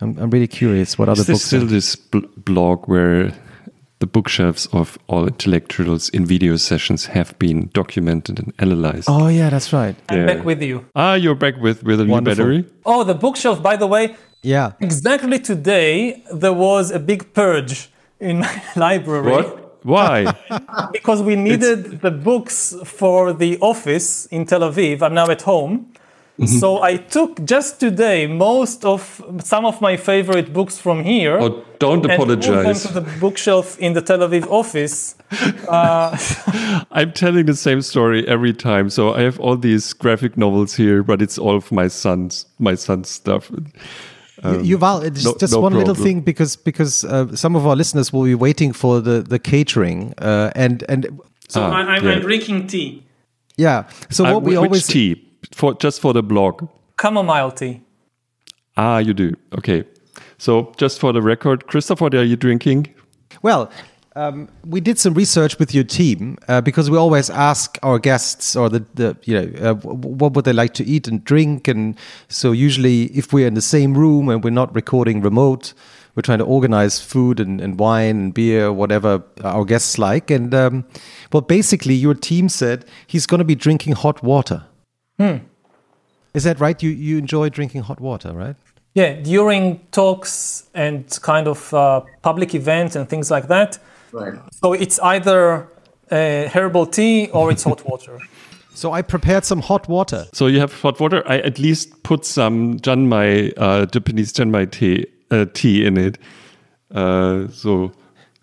I'm, 0.00 0.16
I'm 0.18 0.30
really 0.30 0.46
curious. 0.48 0.98
What 0.98 1.08
other 1.08 1.32
Is 1.32 1.44
still 1.44 1.62
are- 1.62 1.66
this 1.66 1.96
bl- 1.96 2.26
blog 2.36 2.86
where 2.88 3.32
the 3.98 4.06
bookshelves 4.06 4.66
of 4.72 4.98
all 5.06 5.26
intellectuals 5.26 6.10
in 6.10 6.26
video 6.26 6.56
sessions 6.56 7.06
have 7.06 7.38
been 7.38 7.70
documented 7.72 8.38
and 8.38 8.52
analyzed? 8.58 9.08
Oh 9.08 9.28
yeah, 9.28 9.48
that's 9.50 9.72
right. 9.72 9.96
I'm 10.08 10.18
Yeah. 10.18 10.26
back 10.26 10.44
with 10.44 10.62
you. 10.62 10.84
Ah, 10.94 11.14
you're 11.14 11.34
back 11.34 11.56
with 11.60 11.82
with 11.82 12.00
a 12.00 12.04
new 12.04 12.20
battery. 12.20 12.64
Oh, 12.84 13.04
the 13.04 13.14
bookshelf, 13.14 13.62
by 13.62 13.76
the 13.76 13.86
way, 13.86 14.14
Yeah. 14.42 14.72
exactly 14.80 15.38
today 15.38 16.22
there 16.32 16.52
was 16.52 16.90
a 16.90 16.98
big 16.98 17.32
purge 17.32 17.88
in 18.20 18.38
my 18.44 18.62
library. 18.76 19.30
What? 19.32 19.62
Why? 19.84 20.34
Because 20.92 21.22
we 21.22 21.36
needed 21.36 22.00
the 22.02 22.10
books 22.10 22.74
for 22.84 23.32
the 23.32 23.56
office 23.60 24.26
in 24.26 24.44
Tel 24.44 24.60
Aviv. 24.60 25.00
I'm 25.00 25.14
now 25.14 25.30
at 25.30 25.42
home. 25.42 25.86
Mm-hmm. 26.38 26.58
So 26.58 26.82
I 26.82 26.96
took 26.98 27.42
just 27.46 27.80
today 27.80 28.26
most 28.26 28.84
of 28.84 29.22
some 29.42 29.64
of 29.64 29.80
my 29.80 29.96
favorite 29.96 30.52
books 30.52 30.78
from 30.78 31.02
here. 31.02 31.38
oh, 31.40 31.64
don't 31.78 32.04
and 32.04 32.18
moved 32.18 32.42
them 32.42 32.54
apologize. 32.54 32.82
to 32.82 32.92
the 32.92 33.00
bookshelf 33.20 33.78
in 33.78 33.94
the 33.94 34.02
Tel 34.02 34.18
Aviv 34.18 34.46
office. 34.50 35.14
I'm 36.90 37.12
telling 37.12 37.46
the 37.46 37.54
same 37.54 37.80
story 37.82 38.26
every 38.28 38.52
time. 38.52 38.90
So 38.90 39.14
I 39.14 39.22
have 39.22 39.40
all 39.40 39.56
these 39.56 39.92
graphic 39.94 40.36
novels 40.36 40.74
here, 40.74 41.02
but 41.02 41.22
it's 41.22 41.38
all 41.38 41.56
of 41.56 41.72
my 41.72 41.88
son's 41.88 42.46
my 42.58 42.74
son's 42.74 43.08
stuff. 43.08 43.50
You 43.50 44.76
Yuval, 44.78 45.02
it's 45.04 45.24
no- 45.24 45.34
just 45.40 45.54
no 45.54 45.60
one 45.60 45.72
little 45.74 45.94
thing 45.94 46.20
because 46.20 46.56
because 46.56 47.04
uh, 47.04 47.34
some 47.34 47.56
of 47.56 47.66
our 47.66 47.74
listeners 47.76 48.12
will 48.12 48.24
be 48.24 48.34
waiting 48.34 48.72
for 48.74 49.00
the 49.00 49.22
the 49.22 49.38
catering 49.38 50.12
uh, 50.18 50.50
and 50.54 50.84
and 50.88 51.06
So 51.48 51.62
Ah, 51.62 51.72
I, 51.72 51.96
I'm, 51.96 52.04
yeah. 52.04 52.12
I'm 52.12 52.20
drinking 52.20 52.66
tea, 52.66 53.02
yeah. 53.56 53.84
So 54.10 54.24
Uh, 54.24 54.34
what 54.34 54.42
we 54.42 54.50
which 54.50 54.58
always 54.58 54.86
tea 54.86 55.25
for 55.56 55.74
just 55.84 56.00
for 56.00 56.12
the 56.12 56.22
blog. 56.22 56.68
chamomile 57.00 57.50
tea. 57.50 57.80
Ah, 58.76 58.98
you 58.98 59.14
do. 59.14 59.34
Okay. 59.58 59.84
So 60.38 60.72
just 60.76 61.00
for 61.00 61.12
the 61.12 61.22
record, 61.22 61.66
Christoph, 61.66 62.00
what 62.00 62.14
are 62.14 62.24
you 62.24 62.36
drinking? 62.36 62.94
Well, 63.42 63.70
um, 64.16 64.48
we 64.66 64.80
did 64.80 64.98
some 64.98 65.14
research 65.14 65.58
with 65.58 65.74
your 65.74 65.84
team 65.84 66.36
uh, 66.48 66.60
because 66.60 66.90
we 66.90 66.98
always 66.98 67.30
ask 67.30 67.78
our 67.82 67.98
guests 67.98 68.56
or 68.56 68.68
the, 68.68 68.84
the 68.94 69.16
you 69.24 69.34
know 69.34 69.46
uh, 69.70 69.74
w- 69.74 70.14
what 70.20 70.34
would 70.34 70.44
they 70.44 70.52
like 70.52 70.74
to 70.74 70.84
eat 70.84 71.08
and 71.08 71.24
drink, 71.24 71.68
and 71.68 71.96
so 72.28 72.52
usually 72.52 73.04
if 73.18 73.32
we're 73.32 73.46
in 73.48 73.54
the 73.54 73.68
same 73.76 73.96
room 73.96 74.28
and 74.28 74.44
we're 74.44 74.50
not 74.62 74.74
recording 74.74 75.22
remote, 75.22 75.74
we're 76.14 76.22
trying 76.22 76.38
to 76.38 76.44
organize 76.46 77.00
food 77.00 77.40
and, 77.40 77.60
and 77.60 77.78
wine 77.78 78.16
and 78.16 78.34
beer, 78.34 78.72
whatever 78.72 79.22
our 79.44 79.64
guests 79.64 79.98
like. 79.98 80.30
And 80.30 80.54
um, 80.54 80.84
well, 81.32 81.42
basically, 81.42 81.94
your 81.94 82.14
team 82.14 82.48
said 82.48 82.84
he's 83.06 83.26
going 83.26 83.40
to 83.40 83.44
be 83.44 83.54
drinking 83.54 83.94
hot 83.94 84.22
water. 84.22 84.64
Is 86.34 86.44
that 86.44 86.60
right? 86.60 86.82
You 86.82 86.90
you 86.90 87.18
enjoy 87.18 87.48
drinking 87.48 87.82
hot 87.82 88.00
water, 88.00 88.32
right? 88.32 88.56
Yeah, 88.94 89.14
during 89.22 89.80
talks 89.90 90.68
and 90.74 91.04
kind 91.22 91.46
of 91.48 91.72
uh, 91.74 92.00
public 92.22 92.54
events 92.54 92.96
and 92.96 93.08
things 93.08 93.30
like 93.30 93.48
that. 93.48 93.78
Right. 94.12 94.34
So 94.52 94.72
it's 94.72 94.98
either 95.00 95.68
uh, 96.10 96.48
herbal 96.48 96.86
tea 96.86 97.28
or 97.32 97.50
it's 97.50 97.64
hot 97.64 97.84
water. 97.86 98.18
So 98.76 98.92
I 98.92 99.00
prepared 99.00 99.46
some 99.46 99.62
hot 99.62 99.88
water. 99.88 100.26
So 100.34 100.48
you 100.48 100.60
have 100.60 100.70
hot 100.82 101.00
water. 101.00 101.22
I 101.26 101.38
at 101.38 101.58
least 101.58 102.02
put 102.02 102.26
some 102.26 102.76
Genmai, 102.80 103.54
uh, 103.56 103.86
Japanese 103.86 104.34
Genmai 104.34 104.70
tea, 104.70 105.06
uh, 105.30 105.46
tea 105.54 105.86
in 105.86 105.96
it. 105.96 106.18
Uh, 106.94 107.48
so 107.48 107.92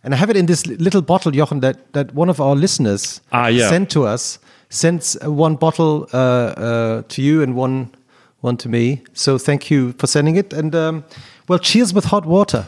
And 0.03 0.11
I 0.11 0.17
have 0.17 0.31
it 0.31 0.35
in 0.35 0.47
this 0.47 0.65
little 0.65 1.03
bottle, 1.03 1.31
Jochen, 1.31 1.59
that, 1.59 1.93
that 1.93 2.15
one 2.15 2.29
of 2.31 2.39
our 2.41 2.55
listeners 2.55 3.21
Ah, 3.31 3.45
yeah. 3.47 3.69
sent 3.69 3.91
to 3.91 4.07
us. 4.07 4.39
Sends 4.73 5.15
uh, 5.23 5.31
one 5.31 5.55
bottle 5.55 6.07
uh, 6.13 6.17
uh, 6.17 7.03
to 7.07 7.21
you 7.21 7.43
and 7.43 7.55
one 7.55 7.91
one 8.41 8.57
to 8.57 8.69
me. 8.69 9.03
So 9.13 9.37
thank 9.37 9.69
you 9.69 9.93
for 9.93 10.07
sending 10.07 10.35
it. 10.35 10.51
And 10.51 10.73
um, 10.75 11.03
well, 11.47 11.59
cheers 11.59 11.93
with 11.93 12.05
hot 12.05 12.25
water. 12.25 12.67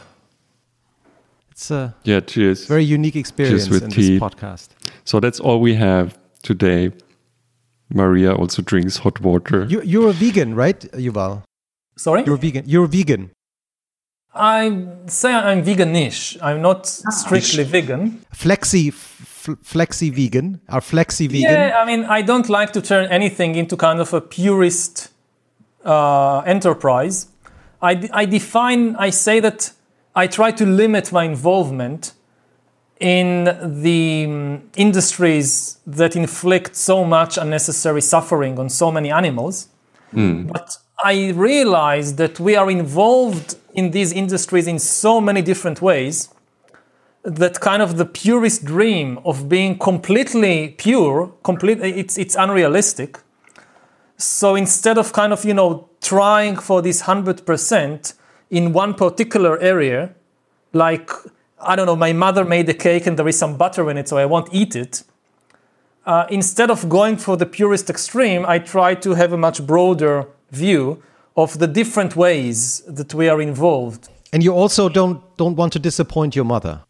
It's 1.50 1.70
a 1.70 1.94
yeah, 2.04 2.20
cheers. 2.20 2.66
very 2.66 2.84
unique 2.84 3.16
experience 3.16 3.68
with 3.68 3.82
in 3.82 3.90
tea. 3.90 4.18
this 4.18 4.20
podcast. 4.20 4.68
so 5.04 5.20
that's 5.20 5.40
all 5.40 5.58
we 5.58 5.74
have 5.74 6.16
today. 6.42 6.92
Maria 7.92 8.34
also 8.34 8.62
drinks 8.62 8.98
hot 8.98 9.20
water. 9.20 9.64
You, 9.64 9.82
you're 9.82 10.10
a 10.10 10.12
vegan, 10.12 10.54
right, 10.54 10.78
Yuval? 10.92 11.42
Sorry? 11.96 12.24
You're 12.24 12.36
vegan. 12.36 12.64
You're 12.66 12.86
vegan. 12.86 13.30
I 14.34 14.86
say 15.06 15.32
I'm 15.32 15.64
veganish. 15.64 16.36
I'm 16.42 16.60
not 16.62 16.86
strictly 16.86 17.64
vegan. 17.64 18.20
Flexi, 18.34 18.92
f- 19.48 19.56
flexi 19.62 20.12
vegan. 20.12 20.60
Are 20.68 20.80
flexi 20.80 21.28
vegan? 21.28 21.50
Yeah, 21.50 21.78
I 21.82 21.84
mean, 21.86 22.04
I 22.04 22.22
don't 22.22 22.48
like 22.48 22.72
to 22.72 22.80
turn 22.80 23.06
anything 23.10 23.54
into 23.54 23.76
kind 23.76 24.00
of 24.00 24.12
a 24.14 24.20
purist 24.20 25.08
uh, 25.84 26.40
enterprise. 26.40 27.28
I, 27.80 27.94
d- 27.94 28.10
I 28.12 28.24
define, 28.26 28.96
I 28.96 29.10
say 29.10 29.40
that 29.40 29.72
I 30.14 30.26
try 30.26 30.50
to 30.52 30.64
limit 30.64 31.12
my 31.12 31.24
involvement 31.24 32.12
in 33.00 33.44
the 33.82 34.26
mm, 34.26 34.60
industries 34.76 35.78
that 35.86 36.16
inflict 36.16 36.74
so 36.74 37.04
much 37.04 37.36
unnecessary 37.36 38.00
suffering 38.00 38.58
on 38.58 38.68
so 38.70 38.90
many 38.90 39.10
animals. 39.10 39.68
But 40.12 40.78
I 41.04 41.30
realize 41.32 42.14
that 42.16 42.40
we 42.40 42.56
are 42.56 42.70
involved 42.70 43.56
in 43.74 43.90
these 43.90 44.12
industries 44.12 44.66
in 44.66 44.78
so 44.78 45.20
many 45.20 45.42
different 45.42 45.82
ways 45.82 46.30
that 47.26 47.60
kind 47.60 47.82
of 47.82 47.96
the 47.96 48.04
purest 48.04 48.64
dream 48.64 49.18
of 49.24 49.48
being 49.48 49.76
completely 49.76 50.76
pure, 50.78 51.32
complete, 51.42 51.80
it's, 51.80 52.16
it's 52.16 52.36
unrealistic. 52.36 53.18
So 54.16 54.54
instead 54.54 54.96
of 54.96 55.12
kind 55.12 55.32
of, 55.32 55.44
you 55.44 55.52
know, 55.52 55.88
trying 56.00 56.56
for 56.56 56.80
this 56.80 57.02
100% 57.02 58.14
in 58.50 58.72
one 58.72 58.94
particular 58.94 59.58
area, 59.58 60.14
like, 60.72 61.10
I 61.60 61.74
don't 61.74 61.86
know, 61.86 61.96
my 61.96 62.12
mother 62.12 62.44
made 62.44 62.68
a 62.68 62.74
cake 62.74 63.06
and 63.08 63.18
there 63.18 63.26
is 63.26 63.36
some 63.36 63.56
butter 63.56 63.90
in 63.90 63.98
it, 63.98 64.08
so 64.08 64.18
I 64.18 64.24
won't 64.24 64.48
eat 64.52 64.76
it. 64.76 65.02
Uh, 66.06 66.26
instead 66.30 66.70
of 66.70 66.88
going 66.88 67.16
for 67.16 67.36
the 67.36 67.46
purest 67.46 67.90
extreme, 67.90 68.46
I 68.46 68.60
try 68.60 68.94
to 68.94 69.14
have 69.14 69.32
a 69.32 69.36
much 69.36 69.66
broader 69.66 70.28
view 70.52 71.02
of 71.36 71.58
the 71.58 71.66
different 71.66 72.14
ways 72.14 72.82
that 72.86 73.12
we 73.12 73.28
are 73.28 73.42
involved. 73.42 74.08
And 74.32 74.44
you 74.44 74.52
also 74.52 74.88
don't 74.88 75.20
don't 75.36 75.56
want 75.56 75.72
to 75.72 75.78
disappoint 75.78 76.36
your 76.36 76.44
mother. 76.44 76.85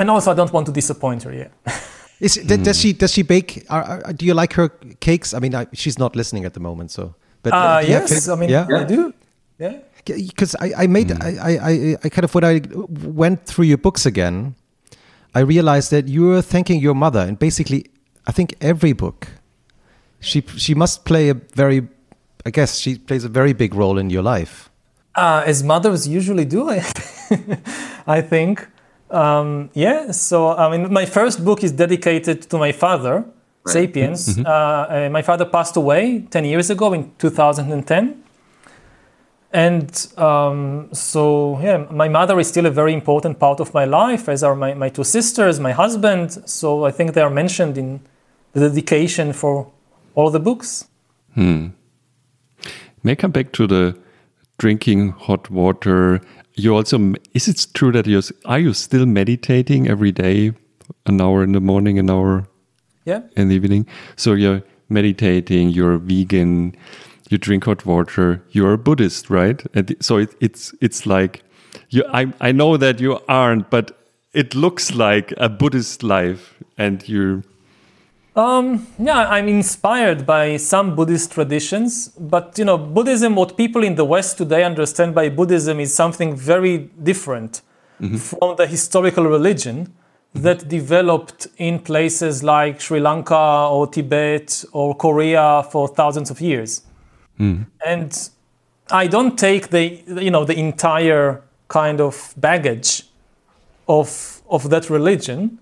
And 0.00 0.10
also, 0.10 0.32
I 0.32 0.34
don't 0.34 0.52
want 0.52 0.66
to 0.66 0.72
disappoint 0.72 1.22
her, 1.24 1.32
yeah. 1.32 1.48
Is, 2.20 2.34
th- 2.34 2.62
Does 2.62 2.78
she 2.78 2.92
does 2.92 3.12
she 3.12 3.22
bake? 3.22 3.64
Are, 3.70 3.82
are, 4.04 4.12
do 4.12 4.26
you 4.26 4.34
like 4.34 4.52
her 4.54 4.68
cakes? 5.00 5.32
I 5.32 5.38
mean, 5.38 5.54
I, 5.54 5.66
she's 5.72 5.98
not 5.98 6.14
listening 6.14 6.44
at 6.44 6.52
the 6.52 6.60
moment, 6.60 6.90
so. 6.90 7.14
But 7.42 7.52
Uh, 7.54 7.80
do 7.80 7.86
you 7.86 7.94
have 7.94 8.10
yes, 8.10 8.28
I 8.28 8.34
mean, 8.36 8.50
yeah, 8.50 8.66
I 8.68 8.84
do. 8.84 9.14
Yeah. 9.58 9.78
because 10.04 10.54
I, 10.60 10.84
I 10.84 10.86
made 10.86 11.12
I, 11.12 11.30
I, 11.50 11.70
I, 11.70 11.96
I 12.04 12.08
kind 12.10 12.24
of 12.24 12.34
when 12.34 12.44
I 12.44 12.60
went 13.08 13.46
through 13.46 13.64
your 13.66 13.78
books 13.78 14.06
again, 14.06 14.54
I 15.34 15.40
realized 15.40 15.90
that 15.92 16.08
you 16.08 16.26
were 16.26 16.42
thanking 16.42 16.80
your 16.82 16.94
mother, 16.94 17.20
and 17.20 17.38
basically, 17.38 17.84
I 18.26 18.32
think 18.32 18.54
every 18.60 18.92
book, 18.92 19.28
she 20.20 20.42
she 20.56 20.74
must 20.74 21.04
play 21.04 21.30
a 21.30 21.34
very, 21.54 21.88
I 22.46 22.50
guess 22.50 22.78
she 22.78 22.98
plays 22.98 23.24
a 23.24 23.28
very 23.30 23.54
big 23.54 23.74
role 23.74 23.98
in 24.00 24.10
your 24.10 24.22
life. 24.22 24.68
Uh, 25.16 25.42
as 25.46 25.62
mothers 25.62 26.06
usually 26.06 26.44
do, 26.44 26.68
I, 26.70 26.84
I 28.18 28.20
think. 28.22 28.68
Um, 29.10 29.70
yeah, 29.74 30.12
so 30.12 30.56
I 30.56 30.70
mean, 30.70 30.92
my 30.92 31.04
first 31.04 31.44
book 31.44 31.64
is 31.64 31.72
dedicated 31.72 32.42
to 32.42 32.58
my 32.58 32.72
father, 32.72 33.24
Sapiens. 33.66 34.38
Uh, 34.38 34.42
uh, 34.48 35.08
my 35.10 35.22
father 35.22 35.44
passed 35.44 35.76
away 35.76 36.26
10 36.30 36.44
years 36.44 36.70
ago 36.70 36.92
in 36.92 37.12
2010. 37.18 38.22
And 39.52 40.06
um, 40.16 40.88
so, 40.92 41.58
yeah, 41.60 41.86
my 41.90 42.08
mother 42.08 42.38
is 42.38 42.48
still 42.48 42.66
a 42.66 42.70
very 42.70 42.92
important 42.92 43.40
part 43.40 43.58
of 43.58 43.74
my 43.74 43.84
life, 43.84 44.28
as 44.28 44.44
are 44.44 44.54
my, 44.54 44.74
my 44.74 44.88
two 44.88 45.02
sisters, 45.02 45.58
my 45.58 45.72
husband. 45.72 46.48
So 46.48 46.84
I 46.84 46.92
think 46.92 47.14
they 47.14 47.20
are 47.20 47.30
mentioned 47.30 47.76
in 47.76 48.00
the 48.52 48.68
dedication 48.68 49.32
for 49.32 49.70
all 50.14 50.30
the 50.30 50.38
books. 50.38 50.86
Hmm. 51.34 51.68
May 53.02 53.12
I 53.12 53.14
come 53.16 53.32
back 53.32 53.52
to 53.52 53.66
the 53.66 53.98
drinking 54.58 55.10
hot 55.10 55.50
water. 55.50 56.20
You 56.60 56.74
also 56.76 57.14
is 57.34 57.48
it 57.48 57.66
true 57.74 57.92
that 57.92 58.06
you 58.06 58.20
are 58.44 58.58
you 58.58 58.72
still 58.74 59.06
meditating 59.06 59.88
every 59.88 60.12
day, 60.12 60.52
an 61.06 61.20
hour 61.20 61.42
in 61.42 61.52
the 61.52 61.60
morning, 61.60 61.98
an 61.98 62.10
hour 62.10 62.44
Yeah. 63.06 63.22
in 63.36 63.48
the 63.48 63.54
evening? 63.54 63.86
So 64.16 64.34
you're 64.34 64.62
meditating. 64.88 65.70
You're 65.70 65.98
vegan. 65.98 66.74
You 67.30 67.38
drink 67.38 67.64
hot 67.64 67.86
water. 67.86 68.42
You're 68.50 68.72
a 68.74 68.78
Buddhist, 68.78 69.30
right? 69.30 69.62
And 69.74 69.94
so 70.00 70.18
it, 70.18 70.34
it's 70.40 70.74
it's 70.80 71.06
like 71.06 71.42
you, 71.90 72.04
I, 72.12 72.32
I 72.40 72.52
know 72.52 72.76
that 72.76 73.00
you 73.00 73.18
aren't, 73.28 73.70
but 73.70 73.92
it 74.32 74.54
looks 74.54 74.94
like 74.94 75.32
a 75.36 75.48
Buddhist 75.48 76.02
life, 76.02 76.54
and 76.78 77.08
you. 77.08 77.42
Um, 78.40 78.86
yeah, 78.98 79.28
I'm 79.28 79.48
inspired 79.48 80.24
by 80.24 80.56
some 80.56 80.96
Buddhist 80.96 81.32
traditions, 81.32 82.08
but 82.08 82.58
you 82.58 82.64
know, 82.64 82.78
Buddhism, 82.78 83.34
what 83.34 83.56
people 83.56 83.84
in 83.84 83.96
the 83.96 84.04
West 84.04 84.38
today 84.38 84.64
understand 84.64 85.14
by 85.14 85.28
Buddhism 85.28 85.78
is 85.78 85.92
something 85.92 86.34
very 86.34 86.90
different 87.02 87.60
mm-hmm. 88.00 88.16
from 88.16 88.56
the 88.56 88.66
historical 88.66 89.24
religion 89.24 89.92
that 90.32 90.68
developed 90.68 91.48
in 91.58 91.80
places 91.80 92.42
like 92.42 92.80
Sri 92.80 92.98
Lanka 92.98 93.68
or 93.70 93.86
Tibet 93.86 94.64
or 94.72 94.94
Korea 94.94 95.62
for 95.70 95.86
thousands 95.88 96.30
of 96.30 96.40
years. 96.40 96.82
Mm. 97.38 97.66
And 97.84 98.30
I 98.90 99.06
don't 99.06 99.38
take 99.38 99.68
the 99.68 100.02
you 100.06 100.30
know 100.30 100.44
the 100.46 100.58
entire 100.58 101.42
kind 101.68 102.00
of 102.00 102.32
baggage 102.38 103.02
of 103.86 104.40
of 104.48 104.70
that 104.70 104.88
religion. 104.88 105.58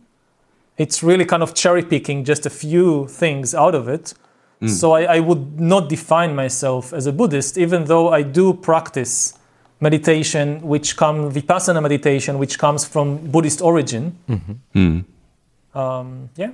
It's 0.79 1.03
really 1.03 1.25
kind 1.25 1.43
of 1.43 1.55
cherry 1.55 1.83
picking 1.83 2.25
just 2.25 2.47
a 2.47 2.51
few 2.51 3.09
things 3.09 3.55
out 3.55 3.75
of 3.75 3.89
it. 3.89 4.15
Mm. 4.63 4.71
So 4.71 4.93
I, 4.93 5.17
I, 5.17 5.21
would 5.21 5.61
not 5.61 5.89
define 5.89 6.35
myself 6.35 6.93
as 6.93 7.07
a 7.07 7.13
Buddhist, 7.13 7.57
even 7.59 7.85
though 7.85 8.09
I 8.11 8.23
do 8.23 8.53
practice 8.53 9.39
meditation, 9.81 10.61
which 10.63 10.97
comes 10.97 11.35
vipassana 11.37 11.81
meditation, 11.81 12.39
which 12.39 12.59
comes 12.59 12.85
from 12.85 13.19
Buddhist 13.31 13.63
origin. 13.63 14.19
Mm-hmm. 14.29 14.79
Mm. 14.79 15.79
Um, 15.79 16.31
yeah. 16.37 16.51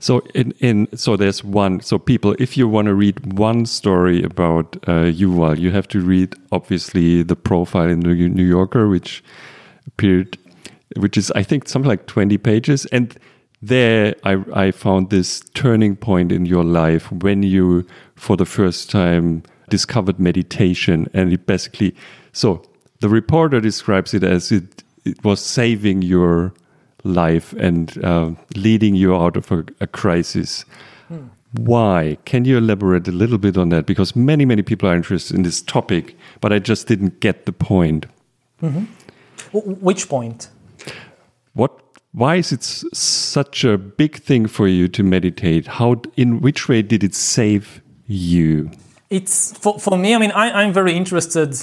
So 0.00 0.20
in 0.34 0.52
in 0.60 0.88
so 0.96 1.16
there's 1.16 1.44
one. 1.44 1.80
So 1.80 1.98
people, 1.98 2.34
if 2.38 2.56
you 2.56 2.66
want 2.66 2.86
to 2.86 2.94
read 2.94 3.38
one 3.38 3.66
story 3.66 4.22
about 4.22 4.76
uh, 4.86 5.12
Yuval, 5.12 5.58
you 5.58 5.70
have 5.70 5.86
to 5.88 6.00
read 6.00 6.34
obviously 6.50 7.22
the 7.22 7.36
profile 7.36 7.88
in 7.88 8.00
the 8.00 8.14
New 8.14 8.46
Yorker, 8.46 8.88
which 8.88 9.22
appeared, 9.86 10.38
which 10.96 11.16
is 11.16 11.30
I 11.32 11.42
think 11.42 11.68
something 11.68 11.88
like 11.88 12.06
twenty 12.06 12.38
pages, 12.38 12.86
and 12.86 13.16
there 13.62 14.14
I 14.24 14.44
I 14.52 14.70
found 14.70 15.10
this 15.10 15.40
turning 15.54 15.96
point 15.96 16.32
in 16.32 16.46
your 16.46 16.64
life 16.64 17.10
when 17.12 17.42
you 17.42 17.86
for 18.14 18.36
the 18.36 18.46
first 18.46 18.90
time 18.90 19.42
discovered 19.68 20.18
meditation, 20.18 21.08
and 21.12 21.32
it 21.32 21.46
basically 21.46 21.94
so 22.32 22.62
the 23.00 23.08
reporter 23.08 23.60
describes 23.60 24.14
it 24.14 24.24
as 24.24 24.50
it, 24.50 24.82
it 25.04 25.22
was 25.24 25.40
saving 25.40 26.02
your 26.02 26.52
life 27.04 27.52
and 27.54 28.02
uh, 28.04 28.32
leading 28.56 28.94
you 28.94 29.14
out 29.14 29.36
of 29.36 29.50
a, 29.52 29.64
a 29.80 29.86
crisis. 29.86 30.64
Hmm. 31.08 31.26
Why? 31.52 32.18
Can 32.24 32.44
you 32.44 32.58
elaborate 32.58 33.08
a 33.08 33.12
little 33.12 33.38
bit 33.38 33.56
on 33.56 33.70
that? 33.70 33.86
Because 33.86 34.14
many, 34.14 34.44
many 34.44 34.62
people 34.62 34.88
are 34.88 34.96
interested 34.96 35.36
in 35.36 35.42
this 35.42 35.62
topic, 35.62 36.16
but 36.40 36.52
I 36.52 36.58
just 36.58 36.88
didn't 36.88 37.20
get 37.20 37.46
the 37.46 37.52
point. 37.52 38.06
Mm 38.60 38.72
-hmm. 38.74 38.86
Which 39.80 40.08
point? 40.08 40.50
What? 41.58 41.72
Why 42.12 42.36
is 42.36 42.52
it 42.52 42.62
such 42.62 43.64
a 43.64 43.76
big 43.76 44.22
thing 44.22 44.46
for 44.46 44.68
you 44.68 44.86
to 44.88 45.02
meditate? 45.02 45.66
How? 45.66 46.00
In 46.16 46.40
which 46.40 46.68
way 46.68 46.82
did 46.82 47.02
it 47.02 47.16
save 47.16 47.82
you? 48.06 48.70
It's 49.10 49.58
for, 49.58 49.80
for 49.80 49.98
me. 49.98 50.14
I 50.14 50.18
mean, 50.18 50.30
I, 50.30 50.62
I'm 50.62 50.72
very 50.72 50.96
interested 50.96 51.56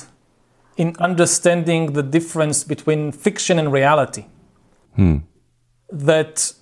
in 0.75 0.97
understanding 0.99 1.93
the 1.93 2.03
difference 2.03 2.65
between 2.65 3.13
fiction 3.13 3.57
and 3.57 3.71
reality. 3.71 4.25
Hmm. 4.97 5.19
That 5.89 6.53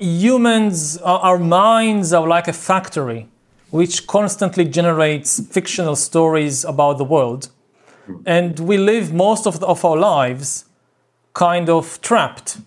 humans, 0.00 0.98
our 0.98 1.38
minds 1.38 2.12
are 2.12 2.26
like 2.26 2.48
a 2.48 2.52
factory 2.52 3.28
which 3.70 4.08
constantly 4.08 4.64
generates 4.64 5.38
fictional 5.46 5.94
stories 5.94 6.64
about 6.64 6.98
the 6.98 7.04
world. 7.04 7.50
And 8.26 8.58
we 8.58 8.78
live 8.78 9.12
most 9.12 9.46
of, 9.46 9.60
the, 9.60 9.66
of 9.66 9.84
our 9.84 9.96
lives 9.96 10.64
kind 11.38 11.70
of 11.70 12.00
trapped 12.00 12.58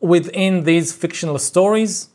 within 0.00 0.64
these 0.64 0.92
fictional 0.92 1.38
stories. 1.38 2.08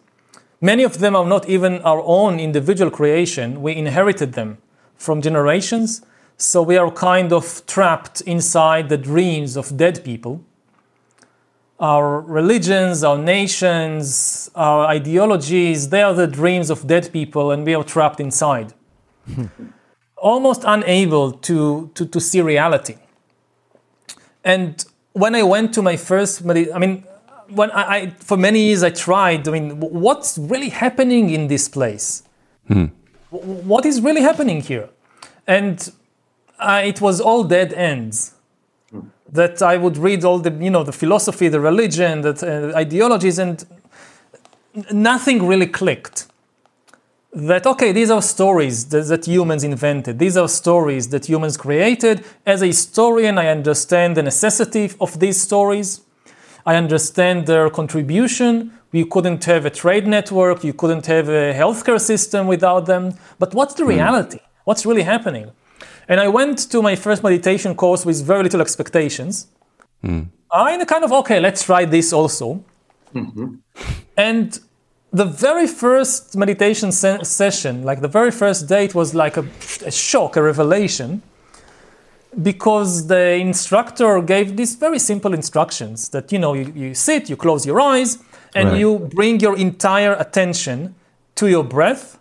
Many 0.62 0.84
of 0.84 1.00
them 1.00 1.16
are 1.16 1.26
not 1.26 1.50
even 1.50 1.82
our 1.82 2.02
own 2.06 2.40
individual 2.40 2.92
creation, 2.92 3.62
we 3.62 3.76
inherited 3.76 4.34
them 4.34 4.60
from 4.96 5.22
generations. 5.22 6.02
So 6.40 6.62
we 6.62 6.78
are 6.78 6.92
kind 6.92 7.34
of 7.34 7.64
trapped 7.66 8.22
inside 8.22 8.90
the 8.90 8.98
dreams 8.98 9.58
of 9.58 9.76
dead 9.76 10.04
people 10.04 10.44
our 11.80 12.22
religions, 12.22 13.04
our 13.04 13.18
nations, 13.18 14.50
our 14.56 14.88
ideologies, 14.88 15.90
they 15.90 16.02
are 16.02 16.14
the 16.14 16.28
dreams 16.28 16.70
of 16.70 16.88
dead 16.88 17.12
people, 17.14 17.52
and 17.52 17.66
we 17.66 17.76
are 17.76 17.84
trapped 17.84 18.20
inside. 18.20 18.74
Almost 20.18 20.64
unable 20.66 21.34
to, 21.34 21.92
to, 21.94 22.06
to 22.06 22.20
see 22.20 22.42
reality. 22.42 22.96
And 24.44 24.84
when 25.18 25.36
I 25.36 25.44
went 25.44 25.74
to 25.74 25.82
my 25.82 25.98
first, 25.98 26.44
med- 26.46 26.72
I 26.72 26.78
mean, 26.78 27.04
when 27.50 27.72
I, 27.72 27.96
I, 27.96 28.10
for 28.20 28.38
many 28.38 28.60
years 28.68 28.84
I 28.84 28.92
tried, 28.92 29.48
I 29.48 29.52
mean, 29.52 29.80
what's 29.80 30.38
really 30.38 30.70
happening 30.70 31.30
in 31.30 31.48
this 31.48 31.68
place? 31.70 32.24
Hmm. 32.68 32.86
What 33.30 33.86
is 33.86 34.02
really 34.02 34.22
happening 34.22 34.62
here? 34.62 34.90
And 35.48 35.92
uh, 36.60 36.82
it 36.86 37.02
was 37.02 37.20
all 37.20 37.44
dead 37.44 37.74
ends 37.74 38.34
that 39.32 39.62
I 39.62 39.78
would 39.78 39.98
read 39.98 40.24
all 40.24 40.40
the, 40.40 40.52
you 40.52 40.70
know, 40.70 40.84
the 40.84 40.94
philosophy, 40.94 41.50
the 41.50 41.60
religion, 41.60 42.22
the 42.22 42.72
uh, 42.74 42.78
ideologies, 42.78 43.40
and 43.40 43.66
nothing 44.92 45.46
really 45.46 45.68
clicked. 45.68 46.28
That 47.34 47.68
okay, 47.68 47.92
these 47.92 48.10
are 48.10 48.22
stories 48.22 48.86
that, 48.86 49.08
that, 49.08 49.28
humans 49.28 49.64
invented. 49.64 50.18
These 50.18 50.38
are 50.38 50.48
stories 50.48 51.10
that 51.10 51.26
humans 51.28 51.58
created. 51.58 52.24
As 52.46 52.62
a 52.62 52.68
historian, 52.68 53.38
I 53.38 53.48
understand 53.48 54.16
the 54.16 54.24
necessity 54.24 54.92
of 55.00 55.20
these 55.20 55.40
stories. 55.42 56.02
I 56.66 56.76
understand 56.76 57.46
their 57.46 57.70
contribution. 57.70 58.72
We 58.92 59.04
couldn't 59.06 59.44
have 59.46 59.66
a 59.66 59.70
trade 59.70 60.08
network. 60.08 60.64
You 60.64 60.74
couldn't 60.74 61.06
have 61.08 61.28
a 61.28 61.54
healthcare 61.54 62.00
system 62.00 62.48
without 62.48 62.86
them. 62.86 63.14
But 63.40 63.54
what's 63.54 63.74
the 63.74 63.84
hmm. 63.84 63.90
reality? 63.90 64.40
What's 64.64 64.86
really 64.86 65.04
happening? 65.04 65.52
And 66.08 66.20
I 66.20 66.30
went 66.30 66.58
to 66.72 66.82
my 66.82 66.96
first 66.96 67.24
meditation 67.24 67.76
course 67.76 68.06
with 68.06 68.26
very 68.26 68.44
little 68.44 68.62
expectations. 68.62 69.48
Mm. 70.04 70.28
I 70.52 70.84
kind 70.86 71.04
of, 71.04 71.12
okay, 71.12 71.40
let's 71.40 71.64
try 71.64 71.86
this 71.86 72.14
also. 72.14 72.64
Mm-hmm. 73.14 73.56
And 74.16 74.60
the 75.18 75.26
very 75.26 75.68
first 75.68 76.36
meditation 76.36 76.92
se- 76.92 77.24
session, 77.24 77.84
like 77.84 78.02
the 78.02 78.08
very 78.08 78.32
first 78.32 78.68
date, 78.68 78.96
was 78.96 79.14
like 79.14 79.38
a, 79.38 79.46
a 79.86 79.92
shock, 79.92 80.36
a 80.36 80.42
revelation, 80.42 81.22
because 82.42 83.08
the 83.08 83.34
instructor 83.34 84.22
gave 84.22 84.56
these 84.58 84.76
very 84.76 85.00
simple 85.00 85.34
instructions 85.34 86.10
that, 86.10 86.32
you 86.32 86.40
know, 86.40 86.54
you, 86.54 86.72
you 86.76 86.94
sit, 86.94 87.30
you 87.30 87.36
close 87.36 87.66
your 87.66 87.82
eyes, 87.82 88.20
and 88.54 88.70
right. 88.70 88.80
you 88.80 89.00
bring 89.14 89.40
your 89.40 89.58
entire 89.58 90.14
attention 90.14 90.96
to 91.36 91.48
your 91.48 91.64
breath, 91.64 92.20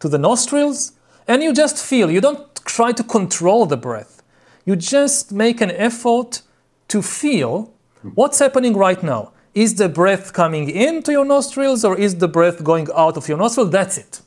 to 0.00 0.08
the 0.08 0.18
nostrils, 0.18 0.92
and 1.26 1.42
you 1.42 1.52
just 1.52 1.78
feel. 1.78 2.10
You 2.10 2.20
don't 2.20 2.54
try 2.64 2.92
to 2.92 3.02
control 3.02 3.66
the 3.66 3.76
breath. 3.76 4.22
You 4.64 4.76
just 4.76 5.32
make 5.32 5.60
an 5.60 5.70
effort 5.70 6.42
to 6.88 7.02
feel 7.02 7.72
what's 8.14 8.38
happening 8.38 8.76
right 8.76 9.02
now. 9.02 9.32
Is 9.56 9.74
the 9.74 9.88
breath 9.88 10.34
coming 10.34 10.68
into 10.68 11.10
your 11.12 11.24
nostrils 11.24 11.82
or 11.82 11.98
is 11.98 12.16
the 12.16 12.28
breath 12.28 12.62
going 12.62 12.88
out 12.94 13.16
of 13.16 13.26
your 13.26 13.38
nostril? 13.38 13.66
That's 13.66 13.96
it. 13.96 14.20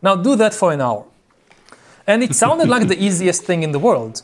Now 0.00 0.16
do 0.16 0.34
that 0.36 0.54
for 0.54 0.72
an 0.72 0.80
hour. 0.80 1.04
And 2.06 2.22
it 2.22 2.34
sounded 2.34 2.68
like 2.68 2.88
the 2.88 2.98
easiest 3.06 3.44
thing 3.44 3.62
in 3.62 3.72
the 3.72 3.78
world. 3.78 4.22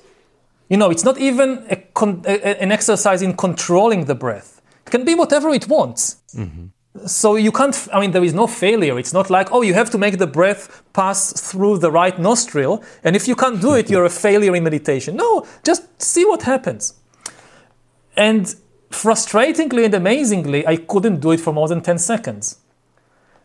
You 0.70 0.78
know, 0.78 0.90
it's 0.90 1.04
not 1.04 1.18
even 1.18 1.66
a 1.70 1.76
con- 1.76 2.22
a, 2.26 2.62
an 2.62 2.72
exercise 2.72 3.20
in 3.20 3.36
controlling 3.36 4.06
the 4.06 4.14
breath. 4.14 4.62
It 4.86 4.90
can 4.90 5.04
be 5.04 5.14
whatever 5.14 5.50
it 5.50 5.68
wants. 5.68 6.22
Mm-hmm 6.34 6.66
so 7.04 7.36
you 7.36 7.52
can't 7.52 7.88
i 7.92 8.00
mean 8.00 8.10
there 8.12 8.24
is 8.24 8.32
no 8.32 8.46
failure 8.46 8.98
it's 8.98 9.12
not 9.12 9.28
like 9.28 9.52
oh 9.52 9.62
you 9.62 9.74
have 9.74 9.90
to 9.90 9.98
make 9.98 10.18
the 10.18 10.26
breath 10.26 10.82
pass 10.92 11.50
through 11.50 11.78
the 11.78 11.90
right 11.90 12.18
nostril 12.18 12.82
and 13.04 13.14
if 13.14 13.28
you 13.28 13.36
can't 13.36 13.60
do 13.60 13.74
it 13.74 13.90
you're 13.90 14.04
a 14.04 14.10
failure 14.10 14.54
in 14.56 14.64
meditation 14.64 15.16
no 15.16 15.46
just 15.64 15.82
see 16.00 16.24
what 16.24 16.42
happens 16.42 16.94
and 18.16 18.54
frustratingly 18.90 19.84
and 19.84 19.94
amazingly 19.94 20.66
i 20.66 20.76
couldn't 20.76 21.20
do 21.20 21.32
it 21.32 21.40
for 21.40 21.52
more 21.52 21.68
than 21.68 21.80
10 21.80 21.98
seconds 21.98 22.58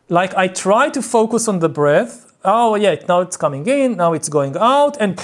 like 0.10 0.34
i 0.36 0.48
try 0.48 0.90
to 0.90 1.02
focus 1.02 1.48
on 1.48 1.60
the 1.60 1.70
breath 1.70 2.34
oh 2.44 2.76
yeah 2.76 2.96
now 3.08 3.22
it's 3.22 3.38
coming 3.38 3.66
in 3.68 3.98
now 3.98 4.14
it's 4.14 4.30
going 4.30 4.56
out 4.58 4.98
and 5.00 5.20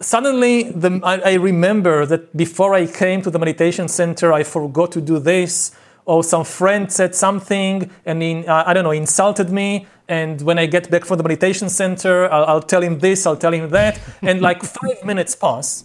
suddenly 0.00 0.64
the, 0.64 1.00
I, 1.02 1.32
I 1.32 1.34
remember 1.34 2.06
that 2.06 2.36
before 2.36 2.74
i 2.74 2.86
came 2.86 3.22
to 3.22 3.30
the 3.30 3.38
meditation 3.38 3.88
center 3.88 4.32
i 4.32 4.42
forgot 4.42 4.92
to 4.92 5.00
do 5.00 5.18
this 5.18 5.72
or 6.06 6.22
some 6.22 6.44
friend 6.44 6.90
said 6.90 7.14
something 7.14 7.90
and 8.06 8.22
in, 8.22 8.48
uh, 8.48 8.62
I 8.64 8.72
don't 8.72 8.84
know, 8.84 8.92
insulted 8.92 9.50
me. 9.50 9.86
And 10.08 10.40
when 10.40 10.56
I 10.58 10.66
get 10.66 10.88
back 10.88 11.04
from 11.04 11.18
the 11.18 11.24
meditation 11.24 11.68
center, 11.68 12.32
I'll, 12.32 12.44
I'll 12.44 12.62
tell 12.62 12.80
him 12.80 13.00
this, 13.00 13.26
I'll 13.26 13.36
tell 13.36 13.52
him 13.52 13.70
that. 13.70 14.00
and 14.22 14.40
like 14.40 14.62
five 14.80 15.04
minutes 15.04 15.34
pass. 15.34 15.84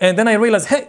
And 0.00 0.18
then 0.18 0.26
I 0.28 0.32
realize, 0.32 0.66
hey, 0.66 0.88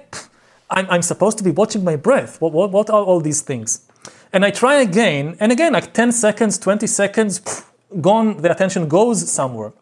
I'm, 0.69 0.89
I'm 0.89 1.01
supposed 1.01 1.37
to 1.37 1.43
be 1.43 1.51
watching 1.51 1.83
my 1.83 1.95
breath. 1.95 2.41
What, 2.41 2.53
what, 2.53 2.71
what 2.71 2.89
are 2.89 3.03
all 3.03 3.21
these 3.21 3.41
things? 3.41 3.87
And 4.33 4.43
I 4.43 4.51
try 4.51 4.75
again. 4.75 5.37
And 5.39 5.51
again, 5.51 5.73
like 5.73 5.93
10 5.93 6.11
seconds, 6.11 6.57
20 6.57 6.87
seconds, 6.87 7.63
gone, 8.01 8.37
the 8.41 8.51
attention 8.51 8.87
goes 8.87 9.29
somewhere. 9.31 9.73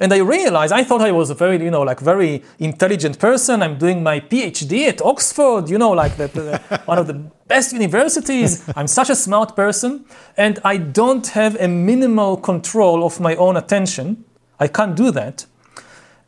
And 0.00 0.12
I 0.12 0.18
realized 0.18 0.72
I 0.72 0.82
thought 0.82 1.00
I 1.00 1.12
was 1.12 1.30
a 1.30 1.34
very, 1.34 1.62
you 1.62 1.70
know, 1.70 1.82
like 1.82 2.00
very 2.00 2.42
intelligent 2.58 3.18
person. 3.18 3.62
I'm 3.62 3.78
doing 3.78 4.02
my 4.02 4.18
PhD 4.18 4.88
at 4.88 5.00
Oxford, 5.00 5.68
you 5.68 5.78
know, 5.78 5.92
like 5.92 6.16
the, 6.16 6.26
the, 6.28 6.82
one 6.86 6.98
of 6.98 7.06
the 7.06 7.14
best 7.46 7.72
universities. 7.72 8.68
I'm 8.74 8.88
such 8.88 9.10
a 9.10 9.14
smart 9.14 9.54
person, 9.54 10.04
and 10.36 10.58
I 10.64 10.78
don't 10.78 11.26
have 11.28 11.54
a 11.60 11.68
minimal 11.68 12.36
control 12.36 13.04
of 13.04 13.20
my 13.20 13.36
own 13.36 13.56
attention. 13.56 14.24
I 14.58 14.66
can't 14.66 14.96
do 14.96 15.12
that. 15.12 15.46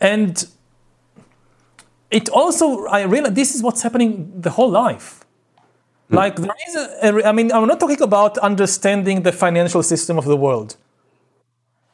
And 0.00 0.46
it 2.18 2.28
also, 2.30 2.86
I 2.86 3.02
realize 3.02 3.34
this 3.34 3.54
is 3.54 3.62
what's 3.62 3.82
happening 3.82 4.10
the 4.46 4.52
whole 4.56 4.70
life. 4.70 5.08
Hmm. 6.08 6.16
Like 6.20 6.36
there 6.36 6.60
is 6.68 6.74
a, 6.76 6.86
a, 7.06 7.28
I 7.30 7.32
mean, 7.32 7.52
I'm 7.52 7.66
not 7.72 7.78
talking 7.78 8.02
about 8.10 8.38
understanding 8.38 9.16
the 9.22 9.32
financial 9.32 9.82
system 9.82 10.16
of 10.22 10.24
the 10.24 10.38
world. 10.46 10.76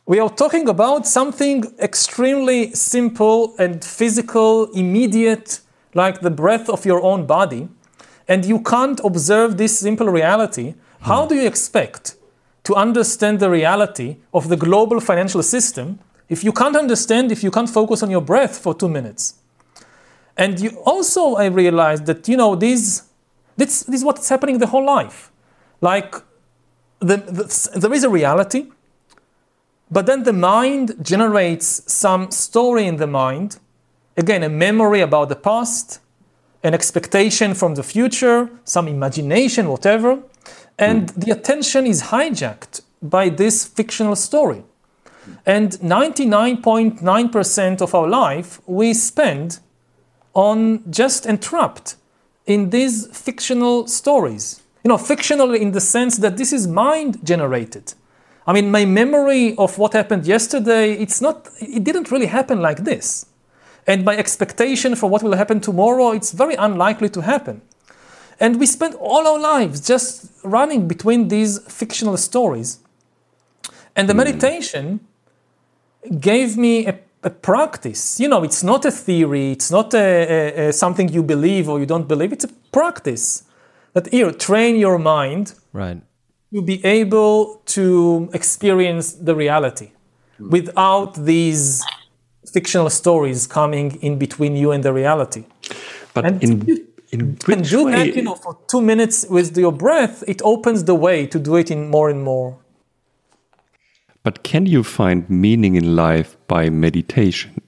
We 0.06 0.18
are 0.20 0.30
talking 0.42 0.68
about 0.68 1.06
something 1.06 1.58
extremely 1.88 2.60
simple 2.74 3.54
and 3.58 3.84
physical, 3.84 4.50
immediate, 4.82 5.60
like 6.02 6.20
the 6.20 6.34
breath 6.42 6.68
of 6.68 6.84
your 6.84 7.00
own 7.10 7.26
body, 7.26 7.68
and 8.28 8.44
you 8.44 8.58
can't 8.60 9.00
observe 9.10 9.56
this 9.56 9.72
simple 9.86 10.08
reality. 10.20 10.68
Hmm. 10.72 11.08
How 11.10 11.26
do 11.26 11.34
you 11.34 11.46
expect 11.52 12.16
to 12.64 12.72
understand 12.76 13.40
the 13.40 13.50
reality 13.50 14.08
of 14.32 14.48
the 14.48 14.56
global 14.56 15.00
financial 15.00 15.42
system 15.42 15.98
if 16.28 16.44
you 16.44 16.52
can't 16.52 16.76
understand, 16.76 17.32
if 17.32 17.42
you 17.42 17.50
can't 17.50 17.68
focus 17.68 18.02
on 18.04 18.10
your 18.10 18.24
breath 18.32 18.56
for 18.64 18.72
two 18.72 18.88
minutes? 18.88 19.41
And 20.36 20.58
you 20.58 20.70
also, 20.84 21.34
I 21.34 21.46
realized 21.46 22.06
that, 22.06 22.28
you 22.28 22.36
know, 22.36 22.54
these 22.54 23.02
this, 23.56 23.84
this 23.84 24.00
is 24.00 24.04
what's 24.04 24.28
happening 24.28 24.58
the 24.58 24.66
whole 24.66 24.84
life. 24.84 25.30
Like, 25.80 26.16
the, 27.00 27.16
the, 27.16 27.78
there 27.78 27.92
is 27.92 28.04
a 28.04 28.10
reality, 28.10 28.70
but 29.90 30.06
then 30.06 30.22
the 30.22 30.32
mind 30.32 30.94
generates 31.02 31.92
some 31.92 32.30
story 32.30 32.86
in 32.86 32.96
the 32.96 33.06
mind. 33.06 33.58
Again, 34.16 34.42
a 34.42 34.48
memory 34.48 35.00
about 35.00 35.28
the 35.28 35.36
past, 35.36 36.00
an 36.62 36.72
expectation 36.74 37.54
from 37.54 37.74
the 37.74 37.82
future, 37.82 38.48
some 38.64 38.88
imagination, 38.88 39.68
whatever. 39.68 40.22
And 40.78 41.08
mm. 41.08 41.24
the 41.24 41.32
attention 41.32 41.86
is 41.86 42.04
hijacked 42.04 42.80
by 43.02 43.28
this 43.28 43.66
fictional 43.66 44.16
story. 44.16 44.64
And 45.44 45.72
99.9% 45.72 47.80
of 47.80 47.94
our 47.94 48.08
life 48.08 48.60
we 48.66 48.94
spend 48.94 49.60
on 50.34 50.90
just 50.90 51.26
entrapped 51.26 51.96
in 52.46 52.70
these 52.70 53.06
fictional 53.16 53.86
stories. 53.86 54.62
You 54.84 54.88
know, 54.88 54.98
fictional 54.98 55.54
in 55.54 55.72
the 55.72 55.80
sense 55.80 56.18
that 56.18 56.36
this 56.36 56.52
is 56.52 56.66
mind 56.66 57.24
generated. 57.24 57.94
I 58.46 58.52
mean, 58.52 58.70
my 58.70 58.84
memory 58.84 59.54
of 59.56 59.78
what 59.78 59.92
happened 59.92 60.26
yesterday, 60.26 60.94
it's 60.94 61.20
not, 61.20 61.48
it 61.60 61.84
didn't 61.84 62.10
really 62.10 62.26
happen 62.26 62.60
like 62.60 62.84
this. 62.84 63.26
And 63.86 64.04
my 64.04 64.16
expectation 64.16 64.96
for 64.96 65.08
what 65.08 65.22
will 65.22 65.36
happen 65.36 65.60
tomorrow, 65.60 66.10
it's 66.10 66.32
very 66.32 66.54
unlikely 66.54 67.08
to 67.10 67.20
happen. 67.20 67.62
And 68.40 68.58
we 68.58 68.66
spend 68.66 68.94
all 68.96 69.26
our 69.26 69.38
lives 69.38 69.80
just 69.86 70.30
running 70.42 70.88
between 70.88 71.28
these 71.28 71.60
fictional 71.72 72.16
stories. 72.16 72.80
And 73.94 74.08
the 74.08 74.14
mm. 74.14 74.18
meditation 74.18 75.00
gave 76.18 76.56
me 76.56 76.86
a 76.86 76.98
a 77.22 77.30
practice. 77.30 78.18
You 78.20 78.28
know, 78.28 78.42
it's 78.42 78.62
not 78.62 78.84
a 78.84 78.90
theory, 78.90 79.52
it's 79.52 79.70
not 79.70 79.94
a, 79.94 79.98
a, 79.98 80.68
a 80.68 80.72
something 80.72 81.08
you 81.08 81.22
believe 81.22 81.68
or 81.68 81.78
you 81.80 81.86
don't 81.86 82.08
believe, 82.08 82.32
it's 82.32 82.44
a 82.44 82.52
practice. 82.72 83.44
That 83.94 84.08
here, 84.08 84.32
train 84.32 84.76
your 84.76 84.98
mind 84.98 85.54
right. 85.72 86.00
to 86.54 86.62
be 86.62 86.82
able 86.84 87.62
to 87.66 88.30
experience 88.32 89.12
the 89.12 89.34
reality 89.34 89.90
without 90.38 91.14
these 91.14 91.84
fictional 92.52 92.90
stories 92.90 93.46
coming 93.46 94.02
in 94.02 94.18
between 94.18 94.56
you 94.56 94.72
and 94.72 94.82
the 94.82 94.92
reality. 94.92 95.44
But 96.14 96.24
and 96.24 96.42
in, 96.42 96.66
you 96.66 96.86
in 97.10 97.36
can 97.36 97.62
do 97.62 97.84
way? 97.84 97.92
that, 97.92 98.16
you 98.16 98.22
know, 98.22 98.34
for 98.34 98.58
two 98.68 98.80
minutes 98.80 99.26
with 99.28 99.56
your 99.56 99.72
breath, 99.72 100.24
it 100.26 100.40
opens 100.42 100.84
the 100.84 100.94
way 100.94 101.26
to 101.26 101.38
do 101.38 101.56
it 101.56 101.70
in 101.70 101.88
more 101.88 102.08
and 102.08 102.22
more. 102.22 102.58
But 104.22 104.42
can 104.44 104.66
you 104.66 104.84
find 104.84 105.28
meaning 105.28 105.74
in 105.74 105.96
life 105.96 106.36
by 106.46 106.70
meditation? 106.70 107.60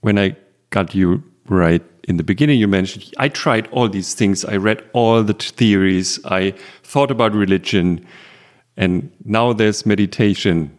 When 0.00 0.18
I 0.18 0.36
got 0.70 0.94
you 0.94 1.22
right 1.48 1.82
in 2.08 2.16
the 2.16 2.24
beginning, 2.24 2.58
you 2.58 2.68
mentioned 2.68 3.12
I 3.18 3.28
tried 3.28 3.68
all 3.68 3.88
these 3.88 4.14
things, 4.14 4.44
I 4.44 4.56
read 4.56 4.84
all 4.92 5.22
the 5.22 5.34
theories, 5.34 6.18
I 6.24 6.54
thought 6.82 7.10
about 7.10 7.34
religion, 7.34 8.04
and 8.76 9.10
now 9.24 9.52
there's 9.52 9.86
meditation. 9.86 10.76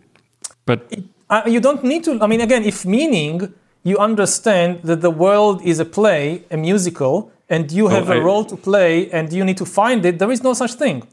But 0.65 0.93
uh, 1.29 1.43
you 1.47 1.59
don't 1.59 1.83
need 1.83 2.03
to, 2.03 2.21
I 2.21 2.27
mean, 2.27 2.41
again, 2.41 2.63
if 2.63 2.85
meaning, 2.85 3.53
you 3.83 3.97
understand 3.97 4.81
that 4.83 5.01
the 5.01 5.09
world 5.09 5.61
is 5.63 5.79
a 5.79 5.85
play, 5.85 6.43
a 6.51 6.57
musical, 6.57 7.31
and 7.49 7.71
you 7.71 7.87
have 7.89 8.09
oh, 8.09 8.13
a 8.13 8.21
role 8.21 8.45
to 8.45 8.55
play 8.55 9.09
and 9.11 9.31
you 9.31 9.43
need 9.43 9.57
to 9.57 9.65
find 9.65 10.05
it, 10.05 10.19
there 10.19 10.31
is 10.31 10.43
no 10.43 10.53
such 10.53 10.73
thing. 10.73 11.07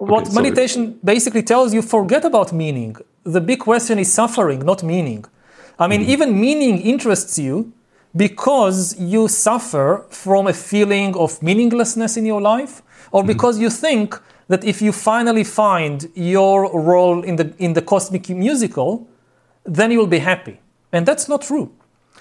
Okay, 0.00 0.12
what 0.12 0.26
sorry. 0.26 0.42
meditation 0.42 0.98
basically 1.02 1.42
tells 1.42 1.74
you 1.74 1.82
forget 1.82 2.24
about 2.24 2.52
meaning 2.52 2.96
the 3.24 3.40
big 3.40 3.60
question 3.60 3.98
is 3.98 4.12
suffering, 4.12 4.60
not 4.60 4.82
meaning. 4.82 5.24
I 5.78 5.86
mean, 5.86 6.02
mm. 6.04 6.08
even 6.08 6.40
meaning 6.40 6.80
interests 6.80 7.38
you 7.38 7.72
because 8.16 8.98
you 8.98 9.28
suffer 9.28 10.06
from 10.08 10.46
a 10.46 10.52
feeling 10.52 11.14
of 11.16 11.42
meaninglessness 11.42 12.16
in 12.16 12.24
your 12.24 12.40
life, 12.40 12.82
or 13.12 13.22
mm. 13.22 13.26
because 13.26 13.58
you 13.58 13.70
think 13.70 14.18
that 14.48 14.64
if 14.64 14.80
you 14.80 14.92
finally 14.92 15.44
find 15.44 16.10
your 16.14 16.58
role 16.80 17.22
in 17.22 17.36
the, 17.36 17.52
in 17.58 17.74
the 17.74 17.82
cosmic 17.82 18.28
musical, 18.30 19.06
then 19.64 19.90
you 19.90 19.98
will 19.98 20.06
be 20.06 20.18
happy. 20.18 20.58
And 20.90 21.04
that's 21.04 21.28
not 21.28 21.42
true. 21.42 21.70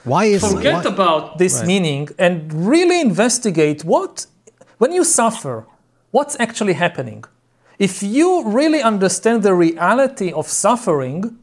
Why 0.04 0.26
is 0.26 0.42
Forget 0.42 0.84
why? 0.84 0.92
about 0.92 1.38
this 1.38 1.60
right. 1.60 1.68
meaning 1.68 2.10
and 2.20 2.54
really 2.54 3.00
investigate 3.00 3.86
what, 3.86 4.26
when 4.78 4.92
you 4.92 5.04
suffer, 5.06 5.66
what's 6.12 6.38
actually 6.40 6.74
happening. 6.74 7.24
If 7.80 8.02
you 8.02 8.44
really 8.44 8.82
understand 8.82 9.44
the 9.44 9.54
reality 9.54 10.32
of 10.32 10.48
suffering, 10.48 11.38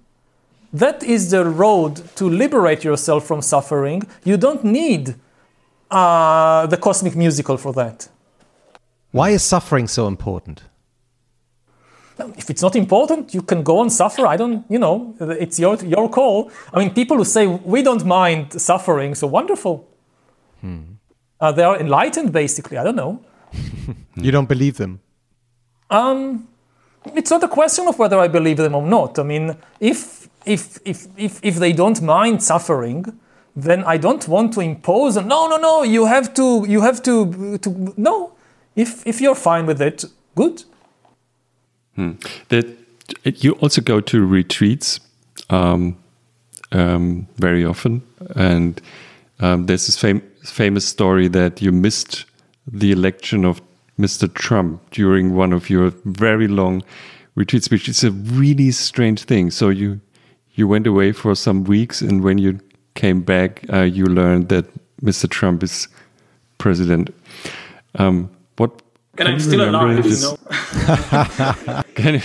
that 0.73 1.03
is 1.05 1.31
the 1.31 1.45
road 1.45 2.03
to 2.17 2.29
liberate 2.29 2.83
yourself 2.83 3.25
from 3.27 3.41
suffering. 3.41 4.03
You 4.25 4.37
don't 4.37 4.65
need 4.65 5.15
uh, 5.91 6.67
the 6.67 6.77
cosmic 6.77 7.15
musical 7.15 7.57
for 7.57 7.73
that. 7.75 8.09
Why 9.13 9.31
is 9.31 9.45
suffering 9.45 9.87
so 9.87 10.09
important? 10.09 10.65
If 12.37 12.51
it's 12.51 12.63
not 12.63 12.75
important, 12.77 13.35
you 13.35 13.43
can 13.43 13.63
go 13.63 13.81
and 13.81 13.93
suffer. 13.93 14.27
I 14.27 14.37
don't, 14.37 14.65
you 14.69 14.79
know, 14.79 15.15
it's 15.21 15.59
your, 15.59 15.77
your 15.85 16.09
call. 16.09 16.51
I 16.73 16.81
mean, 16.81 16.91
people 16.95 17.17
who 17.17 17.25
say 17.25 17.47
we 17.47 17.83
don't 17.83 18.05
mind 18.05 18.61
suffering, 18.61 19.15
so 19.15 19.29
wonderful. 19.29 19.89
Hmm. 20.61 20.83
Uh, 21.41 21.53
they 21.53 21.63
are 21.63 21.79
enlightened, 21.79 22.33
basically. 22.33 22.79
I 22.79 22.85
don't 22.85 22.97
know. 22.97 23.25
you 24.17 24.33
don't 24.33 24.49
believe 24.49 24.77
them? 24.79 25.01
Um, 25.91 26.49
it's 27.15 27.31
not 27.31 27.43
a 27.43 27.49
question 27.49 27.87
of 27.89 27.99
whether 27.99 28.19
I 28.19 28.29
believe 28.29 28.57
them 28.57 28.75
or 28.75 28.87
not. 28.87 29.19
I 29.19 29.23
mean, 29.23 29.57
if 29.81 30.29
if 30.47 30.79
if 30.85 31.07
if, 31.17 31.41
if 31.43 31.57
they 31.57 31.73
don't 31.73 32.01
mind 32.03 32.43
suffering, 32.43 33.19
then 33.57 33.85
I 33.85 33.97
don't 33.99 34.27
want 34.27 34.55
to 34.55 34.61
impose. 34.61 35.17
No, 35.17 35.47
no, 35.49 35.57
no. 35.57 35.83
You 35.83 36.07
have 36.07 36.35
to. 36.35 36.65
You 36.69 36.81
have 36.81 37.03
to. 37.03 37.59
To 37.59 37.95
no. 37.97 38.33
If 38.77 39.07
if 39.07 39.21
you're 39.21 39.35
fine 39.35 39.67
with 39.67 39.81
it, 39.81 40.05
good. 40.35 40.65
Hmm. 41.95 42.13
That 42.49 42.67
you 43.25 43.53
also 43.53 43.81
go 43.81 44.01
to 44.01 44.27
retreats 44.27 45.01
um, 45.51 45.97
um, 46.73 47.29
very 47.37 47.65
often, 47.65 48.03
and 48.35 48.81
um, 49.41 49.67
there's 49.67 49.87
this 49.87 49.97
fam- 49.97 50.23
famous 50.43 50.87
story 50.87 51.29
that 51.29 51.63
you 51.63 51.71
missed 51.71 52.25
the 52.67 52.91
election 52.91 53.45
of 53.45 53.61
Mr. 53.99 54.33
Trump 54.33 54.91
during 54.91 55.35
one 55.35 55.53
of 55.53 55.71
your 55.71 55.91
very 56.05 56.49
long 56.49 56.83
retreats, 57.35 57.71
which 57.71 57.89
is 57.89 58.03
a 58.05 58.11
really 58.11 58.71
strange 58.71 59.25
thing. 59.25 59.51
So 59.51 59.69
you 59.69 60.01
you 60.55 60.69
went 60.69 60.87
away 60.87 61.13
for 61.13 61.35
some 61.35 61.65
weeks, 61.65 62.01
and 62.01 62.23
when 62.23 62.39
you 62.39 62.61
came 62.95 63.23
back, 63.23 63.65
uh, 63.73 63.83
you 63.83 64.05
learned 64.07 64.49
that 64.51 64.67
Mr. 65.03 65.29
Trump 65.29 65.63
is 65.63 65.89
president. 66.59 67.13
Um, 67.97 68.31
what? 68.57 68.83
And 69.19 69.29
I'm 69.29 69.41
still 69.41 69.69
alive. 69.69 70.03
This, 70.03 70.23
you 70.23 70.29
know? 70.29 71.83
can, 71.95 72.23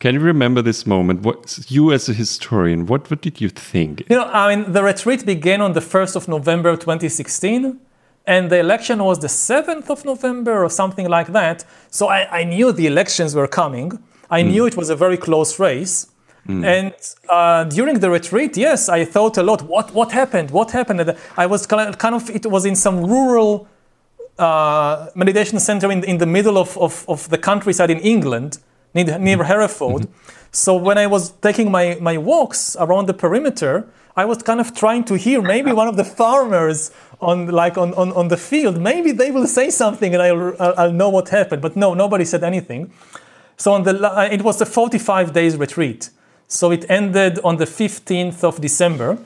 can 0.00 0.14
you 0.14 0.20
remember 0.20 0.62
this 0.62 0.86
moment? 0.86 1.22
What 1.22 1.70
you 1.70 1.92
as 1.92 2.08
a 2.08 2.12
historian? 2.12 2.86
What 2.86 3.10
what 3.10 3.22
did 3.22 3.40
you 3.40 3.48
think? 3.48 4.02
You 4.08 4.16
know, 4.16 4.24
I 4.24 4.54
mean, 4.54 4.72
the 4.72 4.82
retreat 4.82 5.24
began 5.24 5.60
on 5.60 5.72
the 5.72 5.80
first 5.80 6.16
of 6.16 6.28
November, 6.28 6.76
2016 6.76 7.80
and 8.26 8.50
the 8.50 8.58
election 8.58 9.02
was 9.02 9.18
the 9.18 9.26
7th 9.26 9.90
of 9.90 10.04
November 10.04 10.64
or 10.64 10.70
something 10.70 11.08
like 11.08 11.32
that. 11.32 11.64
So 11.90 12.08
I, 12.08 12.40
I 12.40 12.44
knew 12.44 12.72
the 12.72 12.86
elections 12.86 13.34
were 13.34 13.48
coming. 13.48 13.98
I 14.30 14.42
mm. 14.42 14.50
knew 14.50 14.66
it 14.66 14.76
was 14.76 14.90
a 14.90 14.96
very 14.96 15.16
close 15.16 15.58
race. 15.58 16.08
Mm. 16.48 16.64
And 16.64 16.94
uh, 17.28 17.64
during 17.64 18.00
the 18.00 18.10
retreat, 18.10 18.56
yes, 18.56 18.88
I 18.88 19.04
thought 19.04 19.36
a 19.38 19.42
lot. 19.42 19.62
What 19.62 19.92
what 19.94 20.10
happened? 20.10 20.50
What 20.50 20.72
happened? 20.72 21.16
I 21.36 21.46
was 21.46 21.66
kind 21.66 22.14
of 22.14 22.30
it 22.30 22.46
was 22.46 22.64
in 22.64 22.74
some 22.74 23.04
rural 23.04 23.68
uh, 24.38 25.08
meditation 25.14 25.60
center 25.60 25.90
in, 25.90 26.04
in 26.04 26.18
the 26.18 26.26
middle 26.26 26.58
of, 26.58 26.76
of, 26.78 27.04
of 27.08 27.28
the 27.28 27.38
countryside 27.38 27.90
in 27.90 27.98
England, 28.00 28.58
near, 28.94 29.18
near 29.18 29.36
mm-hmm. 29.36 29.46
Hereford. 29.46 30.02
Mm-hmm. 30.02 30.48
So 30.50 30.76
when 30.76 30.98
I 30.98 31.06
was 31.06 31.30
taking 31.30 31.70
my, 31.70 31.96
my 32.00 32.18
walks 32.18 32.76
around 32.78 33.06
the 33.06 33.14
perimeter, 33.14 33.88
I 34.16 34.24
was 34.24 34.42
kind 34.42 34.60
of 34.60 34.74
trying 34.74 35.04
to 35.04 35.16
hear 35.16 35.40
maybe 35.40 35.72
one 35.72 35.88
of 35.88 35.96
the 35.96 36.04
farmers 36.04 36.90
on 37.20 37.46
like 37.46 37.78
on, 37.78 37.94
on, 37.94 38.12
on 38.12 38.28
the 38.28 38.36
field, 38.36 38.80
maybe 38.80 39.12
they 39.12 39.30
will 39.30 39.46
say 39.46 39.70
something 39.70 40.12
and 40.14 40.22
I'll, 40.22 40.56
I'll 40.60 40.92
know 40.92 41.08
what 41.08 41.28
happened. 41.30 41.62
But 41.62 41.76
no, 41.76 41.94
nobody 41.94 42.24
said 42.24 42.44
anything. 42.44 42.92
So 43.56 43.72
on 43.72 43.84
the 43.84 44.28
it 44.30 44.42
was 44.42 44.60
a 44.60 44.66
45 44.66 45.32
days 45.32 45.56
retreat. 45.56 46.10
So 46.48 46.70
it 46.70 46.84
ended 46.90 47.38
on 47.44 47.56
the 47.56 47.64
15th 47.64 48.44
of 48.44 48.60
December. 48.60 49.18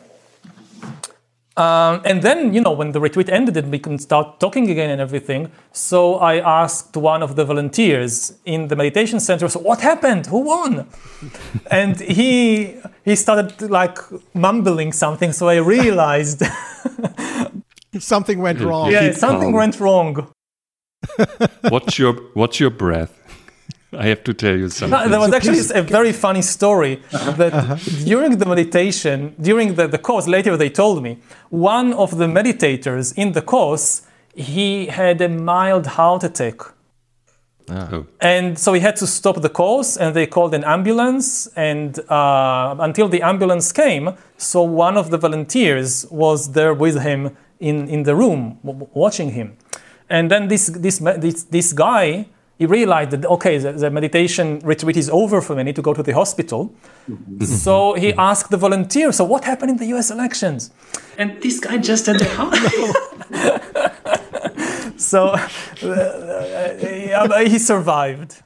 Um, 1.56 2.02
and 2.04 2.20
then, 2.20 2.52
you 2.52 2.60
know, 2.60 2.72
when 2.72 2.92
the 2.92 3.00
retreat 3.00 3.30
ended 3.30 3.56
and 3.56 3.72
we 3.72 3.78
can 3.78 3.98
start 3.98 4.40
talking 4.40 4.70
again 4.70 4.90
and 4.90 5.00
everything, 5.00 5.50
so 5.72 6.16
I 6.16 6.38
asked 6.38 6.94
one 6.96 7.22
of 7.22 7.34
the 7.34 7.46
volunteers 7.46 8.34
in 8.44 8.68
the 8.68 8.76
meditation 8.76 9.20
center, 9.20 9.48
so 9.48 9.60
what 9.60 9.80
happened? 9.80 10.26
Who 10.26 10.40
won? 10.40 10.86
and 11.70 11.98
he 11.98 12.76
he 13.06 13.16
started 13.16 13.70
like 13.70 13.98
mumbling 14.34 14.92
something, 14.92 15.32
so 15.32 15.48
I 15.48 15.56
realized 15.56 16.42
something 17.98 18.38
went 18.38 18.60
wrong. 18.60 18.90
Yeah, 18.90 19.12
something 19.12 19.52
went 19.52 19.80
wrong. 19.80 20.30
what's 21.70 21.98
your 21.98 22.14
what's 22.34 22.60
your 22.60 22.70
breath? 22.70 23.25
I 23.98 24.06
have 24.06 24.22
to 24.24 24.34
tell 24.34 24.56
you 24.56 24.68
something. 24.68 24.98
No, 24.98 25.08
there 25.08 25.20
was 25.20 25.32
actually 25.32 25.60
a 25.74 25.82
very 25.82 26.12
funny 26.12 26.42
story 26.42 27.02
that 27.12 27.52
uh-huh. 27.52 27.76
during 28.04 28.38
the 28.38 28.46
meditation, 28.46 29.34
during 29.40 29.74
the, 29.74 29.86
the 29.88 29.98
course, 29.98 30.26
later 30.26 30.56
they 30.56 30.70
told 30.70 31.02
me, 31.02 31.18
one 31.50 31.92
of 31.92 32.18
the 32.18 32.26
meditators 32.26 33.14
in 33.16 33.32
the 33.32 33.42
course, 33.42 34.02
he 34.34 34.86
had 34.86 35.20
a 35.20 35.28
mild 35.28 35.86
heart 35.86 36.24
attack. 36.24 36.60
Ah. 37.68 37.88
Oh. 37.92 38.06
And 38.20 38.58
so 38.58 38.72
he 38.74 38.80
had 38.80 38.96
to 38.96 39.06
stop 39.06 39.40
the 39.40 39.48
course, 39.48 39.96
and 39.96 40.14
they 40.14 40.26
called 40.26 40.54
an 40.54 40.64
ambulance. 40.64 41.48
And 41.56 41.98
uh, 42.10 42.76
until 42.78 43.08
the 43.08 43.22
ambulance 43.22 43.72
came, 43.72 44.14
so 44.36 44.62
one 44.62 44.96
of 44.96 45.10
the 45.10 45.18
volunteers 45.18 46.06
was 46.10 46.52
there 46.52 46.74
with 46.74 47.00
him 47.02 47.36
in, 47.58 47.88
in 47.88 48.04
the 48.04 48.14
room, 48.14 48.58
w- 48.64 48.88
watching 48.94 49.30
him. 49.32 49.56
And 50.08 50.30
then 50.30 50.48
this, 50.48 50.66
this, 50.66 50.98
this, 50.98 51.44
this 51.44 51.72
guy 51.72 52.26
he 52.58 52.66
realized 52.66 53.10
that 53.10 53.24
okay 53.26 53.58
the, 53.58 53.72
the, 53.72 53.90
meditation 53.90 54.60
retreat 54.64 54.96
is 54.96 55.10
over 55.10 55.40
for 55.40 55.54
me 55.54 55.60
i 55.60 55.64
need 55.64 55.76
to 55.76 55.82
go 55.82 55.94
to 55.94 56.02
the 56.02 56.12
hospital. 56.12 56.74
Mm-hmm. 57.08 57.44
so 57.44 57.94
he 57.94 58.12
asked 58.14 58.50
the 58.50 58.56
volunteer 58.56 59.12
so 59.12 59.24
what 59.24 59.44
happened 59.44 59.70
in 59.70 59.76
the 59.76 59.86
us 59.96 60.10
elections? 60.10 60.70
And 61.18 61.40
this 61.42 61.60
guy 61.60 61.78
just 61.78 62.06
had 62.06 62.18
said 62.20 62.30
so 64.96 65.28
uh, 65.28 65.38
uh, 65.84 67.38
he 67.44 67.58
survived. 67.58 68.42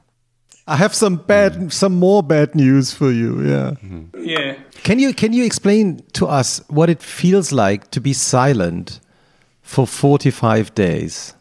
I 0.66 0.76
have 0.76 0.94
some 0.94 1.16
bad 1.16 1.72
some 1.72 1.94
more 1.94 2.22
bad 2.22 2.54
news 2.54 2.92
for 2.92 3.10
you 3.10 3.42
yeah. 3.48 3.74
Yeah. 4.16 4.56
Can 4.82 4.98
you 4.98 5.14
can 5.14 5.32
you 5.32 5.44
explain 5.44 6.02
to 6.12 6.26
us 6.26 6.62
what 6.68 6.90
it 6.90 7.02
feels 7.02 7.52
like 7.52 7.90
to 7.90 8.00
be 8.00 8.12
silent 8.12 9.00
for 9.62 9.86
45 9.86 10.74
days? 10.74 11.34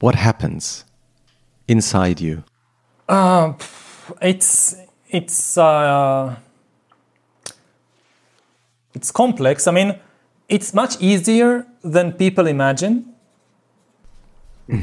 What 0.00 0.14
happens 0.16 0.84
inside 1.68 2.20
you? 2.20 2.44
Uh, 3.08 3.52
it's 4.20 4.76
it's 5.10 5.58
uh, 5.58 6.36
it's 8.94 9.10
complex. 9.10 9.66
I 9.66 9.72
mean, 9.72 9.98
it's 10.48 10.74
much 10.74 11.00
easier 11.00 11.66
than 11.82 12.12
people 12.12 12.46
imagine. 12.46 13.14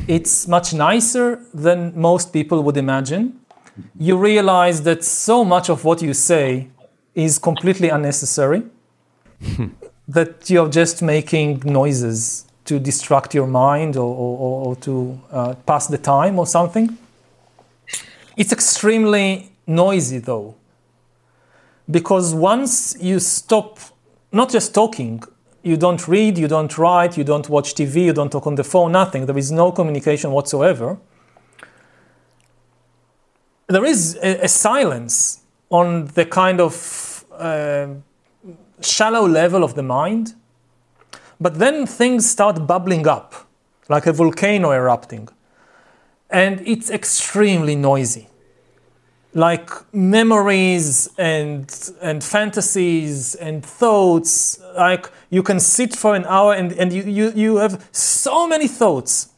it's 0.07 0.47
much 0.47 0.73
nicer 0.73 1.41
than 1.53 1.93
most 1.99 2.33
people 2.33 2.61
would 2.63 2.77
imagine. 2.77 3.39
You 3.97 4.17
realize 4.17 4.83
that 4.83 5.03
so 5.03 5.45
much 5.45 5.69
of 5.69 5.85
what 5.85 6.01
you 6.01 6.13
say 6.13 6.67
is 7.15 7.39
completely 7.39 7.89
unnecessary. 7.89 8.63
that 10.07 10.49
you're 10.49 10.69
just 10.69 11.01
making 11.01 11.61
noises 11.63 12.45
to 12.69 12.79
distract 12.79 13.33
your 13.33 13.47
mind 13.47 13.97
or, 13.97 14.15
or, 14.15 14.65
or 14.65 14.75
to 14.75 15.19
uh, 15.31 15.55
pass 15.65 15.87
the 15.87 15.97
time 15.97 16.37
or 16.37 16.45
something. 16.45 16.95
It's 18.37 18.53
extremely 18.53 19.51
noisy 19.65 20.19
though, 20.19 20.55
because 21.89 22.35
once 22.35 22.95
you 23.01 23.19
stop 23.19 23.79
not 24.31 24.51
just 24.51 24.75
talking, 24.75 25.23
you 25.63 25.77
don't 25.77 26.07
read, 26.07 26.37
you 26.37 26.47
don't 26.47 26.77
write, 26.77 27.17
you 27.17 27.23
don't 27.23 27.49
watch 27.49 27.73
TV, 27.73 28.05
you 28.05 28.13
don't 28.13 28.31
talk 28.31 28.45
on 28.45 28.53
the 28.53 28.63
phone, 28.63 28.91
nothing. 28.91 29.25
There 29.25 29.37
is 29.37 29.51
no 29.51 29.71
communication 29.71 30.31
whatsoever. 30.31 30.97
There 33.67 33.85
is 33.85 34.15
a, 34.21 34.43
a 34.43 34.47
silence 34.47 35.41
on 35.71 36.05
the 36.13 36.25
kind 36.25 36.61
of 36.61 37.25
uh, 37.31 37.87
shallow 38.81 39.27
level 39.27 39.63
of 39.63 39.73
the 39.73 39.83
mind 39.83 40.35
but 41.39 41.57
then 41.59 41.85
things 41.85 42.29
start 42.29 42.67
bubbling 42.67 43.07
up, 43.07 43.33
like 43.87 44.05
a 44.05 44.13
volcano 44.13 44.71
erupting. 44.71 45.29
And 46.29 46.61
it's 46.67 46.89
extremely 46.89 47.75
noisy. 47.75 48.27
Like 49.33 49.69
memories 49.93 51.09
and, 51.17 51.93
and 52.01 52.23
fantasies 52.23 53.35
and 53.35 53.65
thoughts. 53.65 54.59
Like 54.75 55.09
you 55.29 55.43
can 55.43 55.59
sit 55.59 55.95
for 55.95 56.15
an 56.15 56.25
hour 56.25 56.53
and, 56.53 56.73
and 56.73 56.91
you, 56.91 57.03
you, 57.03 57.31
you 57.35 57.55
have 57.57 57.87
so 57.91 58.47
many 58.47 58.67
thoughts. 58.67 59.29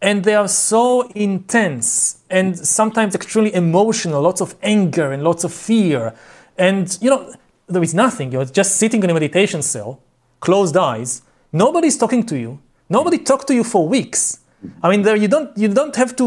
And 0.00 0.22
they 0.22 0.34
are 0.34 0.48
so 0.48 1.10
intense 1.10 2.22
and 2.30 2.56
sometimes 2.56 3.16
extremely 3.16 3.52
emotional, 3.52 4.22
lots 4.22 4.40
of 4.40 4.54
anger 4.62 5.10
and 5.12 5.24
lots 5.24 5.42
of 5.42 5.52
fear. 5.52 6.14
And 6.56 6.96
you 7.00 7.10
know, 7.10 7.34
there 7.66 7.82
is 7.82 7.94
nothing. 7.94 8.30
You're 8.30 8.44
just 8.44 8.76
sitting 8.76 9.02
in 9.02 9.10
a 9.10 9.14
meditation 9.14 9.60
cell 9.62 10.00
closed 10.40 10.76
eyes, 10.76 11.22
nobody's 11.52 11.96
talking 11.96 12.24
to 12.26 12.38
you. 12.38 12.60
Nobody 12.88 13.18
talked 13.18 13.46
to 13.48 13.54
you 13.54 13.64
for 13.64 13.86
weeks. 13.88 14.40
I 14.82 14.90
mean, 14.90 15.02
there 15.02 15.16
you 15.16 15.28
don't 15.28 15.56
you 15.56 15.68
don't 15.68 15.94
have 15.96 16.16
to 16.16 16.26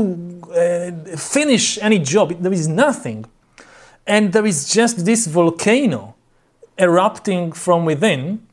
uh, 0.55 1.17
finish 1.17 1.77
any 1.81 1.99
job. 1.99 2.31
There 2.41 2.53
is 2.53 2.67
nothing, 2.67 3.25
and 4.07 4.31
there 4.31 4.45
is 4.45 4.69
just 4.69 5.05
this 5.05 5.27
volcano 5.27 6.15
erupting 6.77 7.51
from 7.51 7.85
within. 7.85 8.47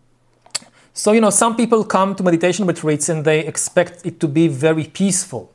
So 0.92 1.12
you 1.12 1.20
know, 1.20 1.30
some 1.30 1.56
people 1.56 1.84
come 1.84 2.16
to 2.16 2.22
meditation 2.22 2.66
retreats 2.66 3.08
and 3.08 3.24
they 3.24 3.46
expect 3.46 4.04
it 4.04 4.18
to 4.20 4.26
be 4.26 4.48
very 4.48 4.84
peaceful. 4.84 5.52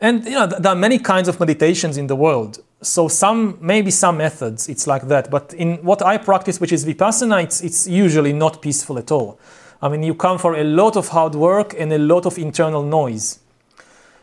And 0.00 0.24
you 0.24 0.32
know, 0.32 0.46
there 0.46 0.72
are 0.72 0.76
many 0.76 0.98
kinds 0.98 1.26
of 1.28 1.40
meditations 1.40 1.96
in 1.96 2.06
the 2.06 2.16
world. 2.16 2.62
So 2.82 3.08
some, 3.08 3.58
maybe 3.60 3.90
some 3.90 4.18
methods, 4.18 4.68
it's 4.68 4.86
like 4.86 5.08
that. 5.08 5.30
But 5.30 5.54
in 5.54 5.76
what 5.78 6.02
I 6.02 6.18
practice, 6.18 6.60
which 6.60 6.72
is 6.72 6.84
vipassana, 6.84 7.42
it's, 7.42 7.62
it's 7.62 7.86
usually 7.88 8.32
not 8.32 8.60
peaceful 8.60 8.98
at 8.98 9.10
all. 9.10 9.38
I 9.80 9.88
mean, 9.88 10.02
you 10.02 10.14
come 10.14 10.38
for 10.38 10.54
a 10.54 10.64
lot 10.64 10.96
of 10.96 11.08
hard 11.08 11.34
work 11.34 11.74
and 11.78 11.92
a 11.92 11.98
lot 11.98 12.26
of 12.26 12.38
internal 12.38 12.82
noise. 12.82 13.40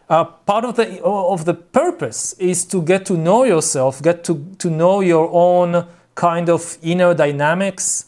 Uh, 0.09 0.25
part 0.25 0.65
of 0.65 0.75
the 0.75 1.01
of 1.03 1.45
the 1.45 1.53
purpose 1.53 2.33
is 2.33 2.65
to 2.65 2.81
get 2.81 3.05
to 3.05 3.17
know 3.17 3.45
yourself, 3.45 4.01
get 4.01 4.23
to, 4.25 4.45
to 4.59 4.69
know 4.69 4.99
your 4.99 5.29
own 5.31 5.87
kind 6.15 6.49
of 6.49 6.77
inner 6.81 7.13
dynamics 7.13 8.05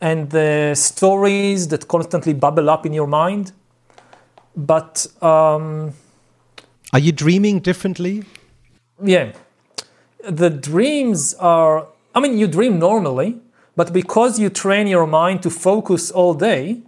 and 0.00 0.30
the 0.30 0.74
stories 0.74 1.68
that 1.68 1.86
constantly 1.86 2.32
bubble 2.32 2.70
up 2.70 2.86
in 2.86 2.92
your 2.92 3.06
mind. 3.06 3.52
But 4.56 5.06
um, 5.22 5.92
are 6.92 6.98
you 6.98 7.12
dreaming 7.12 7.60
differently? 7.60 8.24
Yeah, 9.02 9.32
the 10.28 10.50
dreams 10.50 11.34
are, 11.34 11.86
I 12.14 12.20
mean, 12.20 12.38
you 12.38 12.46
dream 12.46 12.78
normally, 12.78 13.38
but 13.76 13.92
because 13.92 14.38
you 14.38 14.50
train 14.50 14.86
your 14.86 15.06
mind 15.06 15.42
to 15.42 15.50
focus 15.50 16.10
all 16.10 16.34
day, 16.34 16.82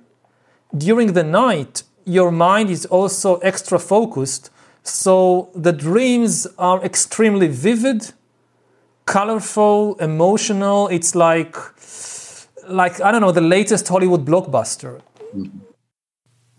during 0.77 1.13
the 1.13 1.23
night, 1.23 1.83
your 2.05 2.31
mind 2.31 2.71
is 2.71 2.87
also 2.87 3.39
extra 3.39 3.79
focused. 3.79 4.51
So 4.83 5.49
the 5.55 5.73
dreams 5.73 6.47
are 6.59 6.83
extremely 6.85 7.49
vivid, 7.49 8.13
colorful, 9.05 9.97
emotional. 9.97 10.89
It's 10.89 11.15
like, 11.15 11.57
like 12.69 13.01
I 13.01 13.11
don't 13.11 13.21
know, 13.21 13.33
the 13.33 13.41
latest 13.41 13.89
Hollywood 13.89 14.25
blockbuster. 14.25 15.01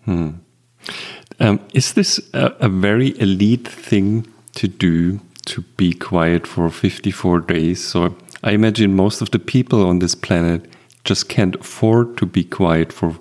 Hmm. 0.04 0.30
Um, 1.40 1.60
is 1.74 1.94
this 1.94 2.20
a, 2.34 2.54
a 2.60 2.70
very 2.70 3.20
elite 3.20 3.68
thing 3.68 4.26
to 4.56 4.68
do 4.68 5.20
to 5.48 5.62
be 5.78 5.94
quiet 5.94 6.46
for 6.48 6.70
54 6.70 7.42
days. 7.42 7.84
So 7.84 8.16
I 8.44 8.52
imagine 8.52 8.96
most 8.96 9.22
of 9.22 9.32
the 9.32 9.40
people 9.40 9.86
on 9.86 10.00
this 10.00 10.16
planet 10.16 10.70
just 11.04 11.30
can't 11.30 11.56
afford 11.56 12.18
to 12.18 12.26
be 12.26 12.44
quiet 12.44 12.94
for 12.94 13.18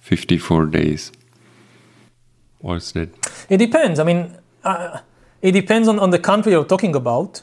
54 0.00 0.66
days. 0.66 1.12
Or 2.60 2.76
is 2.76 2.92
that? 2.92 3.08
It 3.48 3.56
depends. 3.56 3.98
I 3.98 4.04
mean, 4.04 4.36
uh, 4.64 5.00
it 5.40 5.52
depends 5.52 5.88
on, 5.88 5.98
on 5.98 6.10
the 6.10 6.18
country 6.18 6.52
you're 6.52 6.64
talking 6.64 6.94
about. 6.94 7.42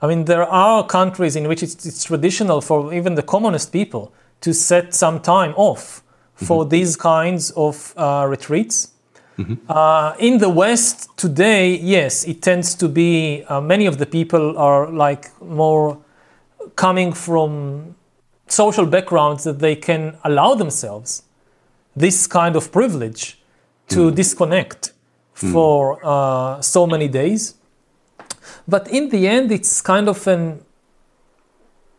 I 0.00 0.06
mean, 0.06 0.24
there 0.24 0.44
are 0.44 0.86
countries 0.86 1.36
in 1.36 1.48
which 1.48 1.62
it's, 1.62 1.84
it's 1.84 2.04
traditional 2.04 2.60
for 2.60 2.94
even 2.94 3.14
the 3.14 3.22
commonest 3.22 3.72
people 3.72 4.12
to 4.42 4.52
set 4.52 4.94
some 4.94 5.20
time 5.20 5.54
off 5.56 6.02
for 6.34 6.62
mm-hmm. 6.62 6.70
these 6.70 6.96
kinds 6.96 7.50
of 7.52 7.94
uh, 7.96 8.26
retreats. 8.28 8.92
Mm-hmm. 9.38 9.54
Uh, 9.68 10.14
in 10.18 10.38
the 10.38 10.48
West 10.48 11.16
today, 11.16 11.76
yes, 11.76 12.24
it 12.24 12.40
tends 12.42 12.74
to 12.76 12.88
be 12.88 13.44
uh, 13.48 13.60
many 13.60 13.86
of 13.86 13.98
the 13.98 14.06
people 14.06 14.56
are 14.58 14.90
like 14.90 15.30
more 15.42 15.98
coming 16.74 17.12
from 17.12 17.94
social 18.48 18.86
backgrounds 18.86 19.44
that 19.44 19.58
they 19.58 19.76
can 19.76 20.16
allow 20.24 20.54
themselves 20.54 21.22
this 21.94 22.26
kind 22.26 22.56
of 22.56 22.72
privilege 22.72 23.38
to 23.88 24.10
disconnect 24.10 24.92
for 25.34 26.00
uh, 26.02 26.60
so 26.60 26.86
many 26.86 27.08
days. 27.08 27.54
But 28.66 28.88
in 28.88 29.10
the 29.10 29.28
end, 29.28 29.52
it's 29.52 29.82
kind 29.82 30.08
of 30.08 30.26
an 30.26 30.64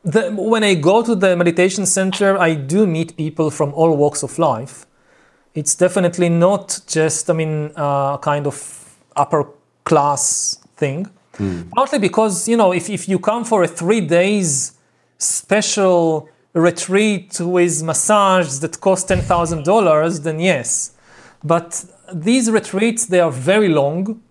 the, 0.03 0.31
when 0.31 0.63
I 0.63 0.73
go 0.75 1.01
to 1.03 1.15
the 1.15 1.35
meditation 1.35 1.85
center, 1.85 2.37
I 2.37 2.53
do 2.53 2.87
meet 2.87 3.17
people 3.17 3.51
from 3.51 3.73
all 3.73 3.95
walks 3.95 4.23
of 4.23 4.39
life. 4.39 4.85
It's 5.59 5.73
definitely 5.73 6.29
not 6.29 6.81
just, 6.85 7.31
I 7.31 7.33
mean, 7.33 7.71
uh, 7.75 8.19
kind 8.19 8.45
of 8.45 8.55
upper 9.15 9.41
class 9.83 10.59
thing. 10.75 11.07
Partly 11.73 11.97
because, 11.97 12.47
you 12.47 12.57
know, 12.57 12.73
if, 12.73 12.91
if 12.91 13.09
you 13.09 13.17
come 13.17 13.43
for 13.43 13.63
a 13.63 13.67
three 13.67 14.01
days 14.01 14.73
special 15.17 16.29
retreat 16.53 17.39
with 17.39 17.81
massage 17.81 18.59
that 18.59 18.79
cost 18.79 19.09
$10,000, 19.09 20.23
then 20.23 20.39
yes. 20.39 20.91
But 21.43 21.85
these 22.13 22.51
retreats, 22.51 23.07
they 23.07 23.19
are 23.19 23.31
very 23.31 23.69
long. 23.69 24.21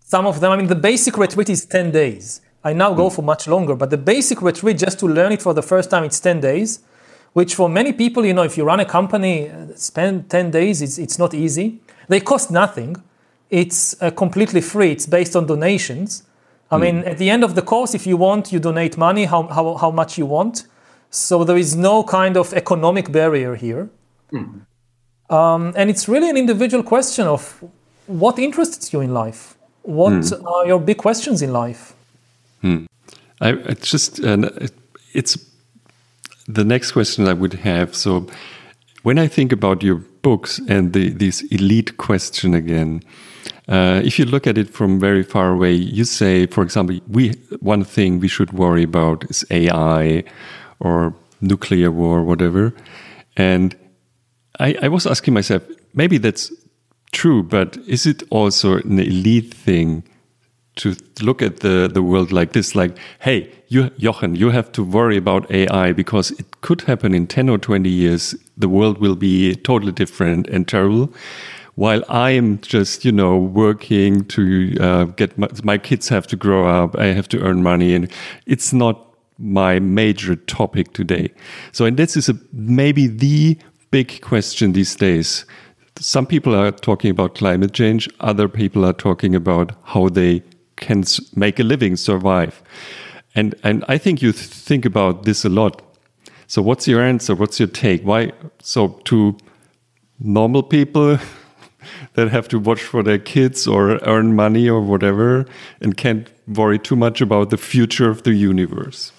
Some 0.00 0.26
of 0.26 0.40
them, 0.40 0.50
I 0.50 0.56
mean, 0.56 0.66
the 0.66 0.82
basic 0.90 1.16
retreat 1.18 1.50
is 1.50 1.64
10 1.66 1.92
days. 1.92 2.40
I 2.64 2.72
now 2.72 2.94
go 2.94 3.10
for 3.10 3.22
much 3.22 3.46
longer, 3.46 3.76
but 3.76 3.90
the 3.90 4.02
basic 4.14 4.42
retreat, 4.42 4.76
just 4.76 4.98
to 4.98 5.06
learn 5.06 5.30
it 5.30 5.40
for 5.40 5.54
the 5.54 5.62
first 5.62 5.88
time, 5.88 6.02
it's 6.02 6.18
10 6.18 6.40
days, 6.40 6.80
which 7.32 7.54
for 7.54 7.68
many 7.68 7.92
people, 7.92 8.24
you 8.24 8.32
know, 8.32 8.42
if 8.42 8.56
you 8.56 8.64
run 8.64 8.80
a 8.80 8.84
company, 8.84 9.48
uh, 9.48 9.66
spend 9.76 10.28
10 10.30 10.50
days, 10.50 10.82
it's, 10.82 10.98
it's 10.98 11.18
not 11.18 11.34
easy. 11.34 11.80
They 12.08 12.20
cost 12.20 12.50
nothing. 12.50 12.96
It's 13.50 14.00
uh, 14.02 14.10
completely 14.10 14.60
free. 14.60 14.92
It's 14.92 15.06
based 15.06 15.36
on 15.36 15.46
donations. 15.46 16.24
I 16.72 16.78
mean, 16.78 16.98
at 16.98 17.18
the 17.18 17.30
end 17.30 17.42
of 17.42 17.56
the 17.56 17.62
course, 17.62 17.94
if 17.94 18.06
you 18.06 18.16
want, 18.16 18.52
you 18.52 18.60
donate 18.60 18.96
money, 18.96 19.24
how, 19.24 19.42
how, 19.48 19.74
how 19.74 19.90
much 19.90 20.16
you 20.18 20.26
want. 20.26 20.66
So 21.10 21.42
there 21.42 21.56
is 21.56 21.74
no 21.74 22.04
kind 22.04 22.36
of 22.36 22.52
economic 22.52 23.10
barrier 23.10 23.56
here. 23.56 23.90
Um, 25.30 25.72
and 25.76 25.90
it's 25.90 26.08
really 26.08 26.30
an 26.30 26.36
individual 26.36 26.84
question 26.84 27.26
of 27.26 27.64
what 28.06 28.38
interests 28.38 28.92
you 28.92 29.00
in 29.00 29.12
life? 29.12 29.56
What 29.82 30.32
are 30.46 30.66
your 30.66 30.80
big 30.80 30.98
questions 30.98 31.42
in 31.42 31.52
life? 31.52 31.94
I 33.40 33.50
it's 33.50 33.90
just 33.90 34.22
uh, 34.22 34.50
it's 35.14 35.38
the 36.54 36.64
next 36.64 36.92
question 36.92 37.28
I 37.28 37.32
would 37.32 37.54
have. 37.54 37.94
So 37.94 38.26
when 39.02 39.18
I 39.18 39.28
think 39.28 39.52
about 39.52 39.82
your 39.82 39.96
books 40.22 40.60
and 40.68 40.92
the, 40.92 41.10
this 41.10 41.42
elite 41.50 41.96
question 41.96 42.54
again, 42.54 43.02
uh, 43.68 44.00
if 44.04 44.18
you 44.18 44.24
look 44.24 44.46
at 44.46 44.58
it 44.58 44.68
from 44.68 44.98
very 44.98 45.22
far 45.22 45.52
away, 45.52 45.72
you 45.72 46.04
say, 46.04 46.46
for 46.46 46.62
example, 46.62 46.98
we 47.08 47.30
one 47.60 47.84
thing 47.84 48.18
we 48.18 48.28
should 48.28 48.52
worry 48.52 48.82
about 48.82 49.30
is 49.30 49.44
AI 49.50 50.24
or 50.80 51.14
nuclear 51.40 51.90
war, 51.90 52.22
whatever. 52.24 52.72
And 53.36 53.76
I, 54.58 54.76
I 54.82 54.88
was 54.88 55.06
asking 55.06 55.34
myself, 55.34 55.62
maybe 55.94 56.18
that's 56.18 56.52
true, 57.12 57.42
but 57.42 57.76
is 57.86 58.06
it 58.06 58.22
also 58.30 58.78
an 58.78 58.98
elite 58.98 59.54
thing 59.54 60.02
to 60.80 60.96
look 61.22 61.42
at 61.42 61.60
the, 61.60 61.88
the 61.92 62.02
world 62.02 62.32
like 62.32 62.52
this? 62.52 62.74
Like, 62.74 62.96
hey, 63.20 63.50
you, 63.68 63.90
Jochen, 63.98 64.36
you 64.36 64.50
have 64.50 64.72
to 64.72 64.84
worry 64.84 65.16
about 65.16 65.50
AI 65.50 65.92
because 65.92 66.32
it 66.32 66.60
could 66.60 66.82
happen 66.82 67.14
in 67.14 67.26
10 67.26 67.48
or 67.48 67.58
20 67.58 67.88
years. 67.88 68.34
The 68.56 68.68
world 68.68 68.98
will 68.98 69.16
be 69.16 69.54
totally 69.54 69.92
different 69.92 70.48
and 70.48 70.66
terrible. 70.66 71.12
While 71.76 72.02
I 72.08 72.30
am 72.32 72.60
just, 72.60 73.04
you 73.04 73.12
know, 73.12 73.38
working 73.38 74.24
to 74.26 74.76
uh, 74.80 75.04
get 75.04 75.38
my, 75.38 75.48
my 75.62 75.78
kids 75.78 76.08
have 76.08 76.26
to 76.26 76.36
grow 76.36 76.66
up, 76.66 76.98
I 76.98 77.06
have 77.06 77.28
to 77.28 77.40
earn 77.40 77.62
money, 77.62 77.94
and 77.94 78.10
it's 78.46 78.72
not 78.72 79.06
my 79.38 79.78
major 79.78 80.36
topic 80.36 80.92
today. 80.92 81.32
So, 81.72 81.86
and 81.86 81.96
this 81.96 82.16
is 82.16 82.28
a, 82.28 82.34
maybe 82.52 83.06
the 83.06 83.56
big 83.90 84.20
question 84.20 84.72
these 84.72 84.94
days. 84.94 85.46
Some 85.98 86.26
people 86.26 86.54
are 86.54 86.70
talking 86.70 87.10
about 87.10 87.34
climate 87.34 87.72
change, 87.72 88.08
other 88.20 88.48
people 88.48 88.84
are 88.84 88.92
talking 88.92 89.34
about 89.34 89.72
how 89.84 90.08
they 90.08 90.42
can 90.80 91.04
make 91.34 91.60
a 91.60 91.62
living, 91.62 91.96
survive. 91.96 92.62
And, 93.34 93.54
and 93.62 93.84
I 93.88 93.98
think 93.98 94.22
you 94.22 94.32
think 94.32 94.84
about 94.84 95.24
this 95.24 95.44
a 95.44 95.48
lot. 95.48 95.82
So, 96.46 96.62
what's 96.62 96.88
your 96.88 97.00
answer? 97.00 97.34
What's 97.34 97.60
your 97.60 97.68
take? 97.68 98.02
Why? 98.02 98.32
So, 98.60 98.88
to 99.04 99.36
normal 100.18 100.62
people 100.62 101.18
that 102.14 102.28
have 102.28 102.48
to 102.48 102.58
watch 102.58 102.82
for 102.82 103.02
their 103.02 103.18
kids 103.18 103.66
or 103.66 103.98
earn 104.02 104.34
money 104.34 104.68
or 104.68 104.80
whatever 104.80 105.46
and 105.80 105.96
can't 105.96 106.28
worry 106.48 106.78
too 106.78 106.96
much 106.96 107.20
about 107.20 107.50
the 107.50 107.56
future 107.56 108.10
of 108.10 108.24
the 108.24 108.34
universe. 108.34 109.12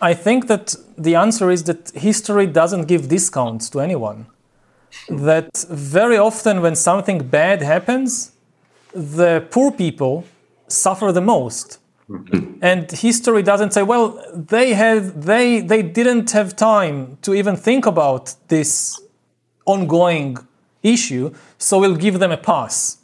I 0.00 0.14
think 0.14 0.46
that 0.46 0.76
the 0.96 1.16
answer 1.16 1.50
is 1.50 1.64
that 1.64 1.90
history 1.90 2.46
doesn't 2.46 2.86
give 2.86 3.08
discounts 3.08 3.68
to 3.70 3.80
anyone. 3.80 4.26
That 5.08 5.64
very 5.68 6.16
often, 6.16 6.62
when 6.62 6.76
something 6.76 7.28
bad 7.28 7.62
happens, 7.62 8.32
the 8.94 9.46
poor 9.50 9.72
people 9.72 10.24
suffer 10.68 11.12
the 11.12 11.20
most. 11.20 11.78
Mm-hmm. 12.08 12.58
And 12.62 12.90
history 12.90 13.42
doesn't 13.42 13.72
say, 13.72 13.82
well, 13.82 14.18
they 14.34 14.72
had 14.72 15.22
they 15.22 15.60
they 15.60 15.82
didn't 15.82 16.30
have 16.30 16.56
time 16.56 17.18
to 17.22 17.34
even 17.34 17.56
think 17.56 17.86
about 17.86 18.34
this 18.48 19.00
ongoing 19.66 20.38
issue, 20.82 21.34
so 21.58 21.78
we'll 21.80 21.96
give 21.96 22.18
them 22.18 22.32
a 22.32 22.36
pass. 22.36 22.98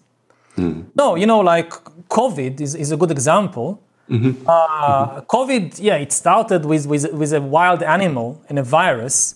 Mm-hmm. 0.56 0.82
No, 0.94 1.16
you 1.16 1.26
know, 1.26 1.40
like 1.40 1.70
COVID 2.08 2.60
is, 2.60 2.74
is 2.74 2.92
a 2.92 2.96
good 2.96 3.10
example. 3.10 3.82
Mm-hmm. 4.08 4.46
Uh, 4.46 5.22
COVID, 5.22 5.80
yeah, 5.80 5.96
it 5.96 6.12
started 6.12 6.64
with, 6.64 6.86
with, 6.86 7.10
with 7.12 7.32
a 7.32 7.40
wild 7.40 7.82
animal 7.82 8.42
and 8.48 8.58
a 8.58 8.62
virus, 8.62 9.34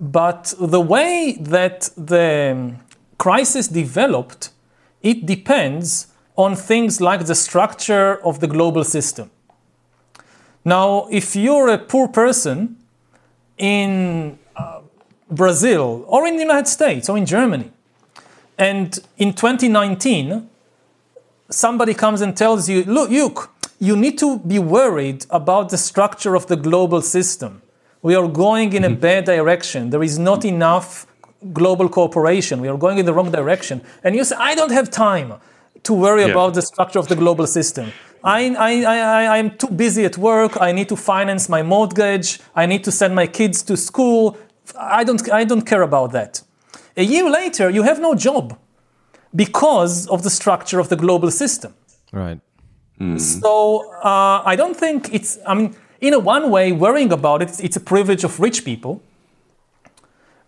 but 0.00 0.54
the 0.58 0.80
way 0.80 1.36
that 1.40 1.90
the 1.96 2.74
crisis 3.18 3.68
developed, 3.68 4.50
it 5.02 5.26
depends 5.26 6.06
on 6.36 6.56
things 6.56 7.00
like 7.00 7.26
the 7.26 7.34
structure 7.34 8.24
of 8.24 8.40
the 8.40 8.46
global 8.46 8.84
system. 8.84 9.30
Now, 10.64 11.08
if 11.10 11.36
you're 11.36 11.68
a 11.68 11.78
poor 11.78 12.08
person 12.08 12.76
in 13.58 14.38
uh, 14.56 14.80
Brazil 15.30 16.04
or 16.06 16.26
in 16.26 16.36
the 16.36 16.42
United 16.42 16.68
States 16.68 17.08
or 17.08 17.18
in 17.18 17.26
Germany, 17.26 17.70
and 18.58 18.98
in 19.18 19.32
2019, 19.32 20.48
somebody 21.50 21.94
comes 21.94 22.20
and 22.20 22.36
tells 22.36 22.68
you, 22.68 22.84
look, 22.84 23.10
look, 23.10 23.50
you 23.80 23.96
need 23.96 24.18
to 24.18 24.38
be 24.38 24.58
worried 24.58 25.26
about 25.30 25.70
the 25.70 25.78
structure 25.78 26.34
of 26.36 26.46
the 26.46 26.56
global 26.56 27.02
system. 27.02 27.62
We 28.00 28.14
are 28.14 28.28
going 28.28 28.72
in 28.72 28.84
a 28.84 28.90
bad 28.90 29.24
direction. 29.24 29.90
There 29.90 30.02
is 30.02 30.18
not 30.18 30.44
enough 30.44 31.06
global 31.52 31.88
cooperation. 31.88 32.60
We 32.60 32.68
are 32.68 32.78
going 32.78 32.98
in 32.98 33.06
the 33.06 33.12
wrong 33.12 33.32
direction. 33.32 33.82
And 34.04 34.14
you 34.14 34.24
say, 34.24 34.36
I 34.38 34.54
don't 34.54 34.70
have 34.70 34.90
time 34.90 35.34
to 35.82 35.92
worry 35.94 36.22
Yeah. 36.22 36.30
about 36.32 36.54
the 36.54 36.62
structure 36.62 36.98
of 36.98 37.06
the 37.08 37.16
global 37.16 37.46
system. 37.46 37.92
I, 38.24 38.54
I, 38.56 38.84
I, 38.84 38.96
I 39.34 39.38
am 39.38 39.50
too 39.56 39.68
busy 39.68 40.04
at 40.04 40.16
work. 40.16 40.60
I 40.60 40.72
need 40.72 40.88
to 40.88 40.96
finance 40.96 41.48
my 41.48 41.62
mortgage. 41.62 42.38
I 42.54 42.66
need 42.66 42.84
to 42.84 42.92
send 42.92 43.14
my 43.14 43.26
kids 43.26 43.62
to 43.64 43.76
school. 43.76 44.36
I 44.78 45.02
don't, 45.04 45.20
I 45.32 45.44
don't 45.44 45.66
care 45.66 45.82
about 45.82 46.12
that. 46.12 46.42
A 46.96 47.02
year 47.02 47.28
later, 47.28 47.68
you 47.70 47.82
have 47.82 48.00
no 48.00 48.14
job 48.14 48.56
because 49.34 50.06
of 50.08 50.22
the 50.22 50.30
structure 50.30 50.78
of 50.78 50.88
the 50.88 50.96
global 50.96 51.30
system. 51.30 51.74
Right. 52.12 52.40
So 53.16 53.90
uh, 54.04 54.42
I 54.44 54.54
don't 54.54 54.76
think 54.76 55.12
it's. 55.12 55.36
I 55.44 55.54
mean, 55.54 55.74
in 56.00 56.14
a 56.14 56.20
one 56.20 56.50
way, 56.50 56.70
worrying 56.70 57.12
about 57.12 57.42
it, 57.42 57.50
it's 57.60 57.76
a 57.76 57.80
privilege 57.80 58.22
of 58.22 58.38
rich 58.38 58.64
people. 58.64 59.02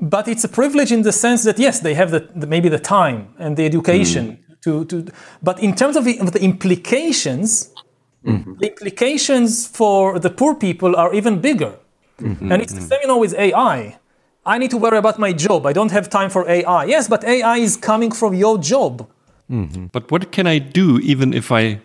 But 0.01 0.29
it's 0.29 0.45
a 0.45 0.49
privilege 0.49 0.93
in 0.93 1.03
the 1.03 1.11
sense 1.11 1.43
that 1.45 1.59
yes, 1.59 1.81
they 1.81 1.95
have 1.95 2.13
the, 2.13 2.29
the 2.37 2.47
maybe 2.47 2.69
the 2.69 2.79
time 2.79 3.35
and 3.41 3.57
the 3.57 3.65
education 3.65 4.39
to, 4.65 4.85
to. 4.87 5.07
But 5.43 5.63
in 5.63 5.75
terms 5.75 5.97
of 5.97 6.05
the, 6.05 6.19
of 6.21 6.33
the 6.33 6.43
implications, 6.43 7.71
mm-hmm. 8.25 8.55
the 8.59 8.69
implications 8.69 9.67
for 9.67 10.19
the 10.19 10.31
poor 10.31 10.55
people 10.55 10.97
are 10.97 11.15
even 11.15 11.41
bigger. 11.41 11.75
Mm-hmm. 12.21 12.53
And 12.53 12.63
it's 12.63 12.73
the 12.73 12.81
same, 12.81 12.99
you 13.03 13.09
know, 13.09 13.19
with 13.19 13.35
AI. 13.35 13.99
I 14.47 14.59
need 14.59 14.71
to 14.71 14.79
worry 14.79 14.99
about 14.99 15.19
my 15.19 15.33
job. 15.33 15.67
I 15.67 15.73
don't 15.73 15.91
have 15.91 16.09
time 16.11 16.31
for 16.31 16.49
AI. 16.49 16.85
Yes, 16.85 17.09
but 17.09 17.25
AI 17.25 17.57
is 17.57 17.77
coming 17.77 18.11
from 18.11 18.35
your 18.35 18.59
job. 18.59 19.09
Mm-hmm. 19.51 19.87
But 19.87 20.11
what 20.11 20.33
can 20.33 20.47
I 20.47 20.59
do 20.59 20.99
even 21.01 21.33
if 21.35 21.51
I 21.51 21.81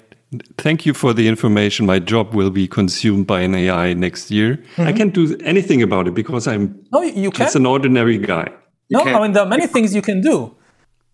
thank 0.58 0.86
you 0.86 0.94
for 0.94 1.14
the 1.14 1.28
information? 1.28 1.86
My 1.86 2.00
job 2.00 2.34
will 2.34 2.50
be 2.50 2.68
consumed 2.68 3.28
by 3.28 3.42
an 3.42 3.56
AI 3.56 3.94
next 3.94 4.30
year. 4.32 4.64
I 4.78 4.92
can't 4.94 5.14
do 5.14 5.38
anything 5.44 5.82
about 5.82 6.08
it 6.08 6.14
because 6.14 6.48
I'm 6.48 6.86
No, 6.92 7.02
you 7.02 7.32
can. 7.32 7.46
just 7.46 7.56
an 7.56 7.66
ordinary 7.66 8.18
guy. 8.18 8.48
No, 8.90 9.04
can't- 9.04 9.16
I 9.16 9.22
mean 9.22 9.32
there 9.34 9.44
are 9.44 9.50
many 9.50 9.68
things 9.68 9.94
you 9.94 10.02
can 10.02 10.22
do. 10.22 10.56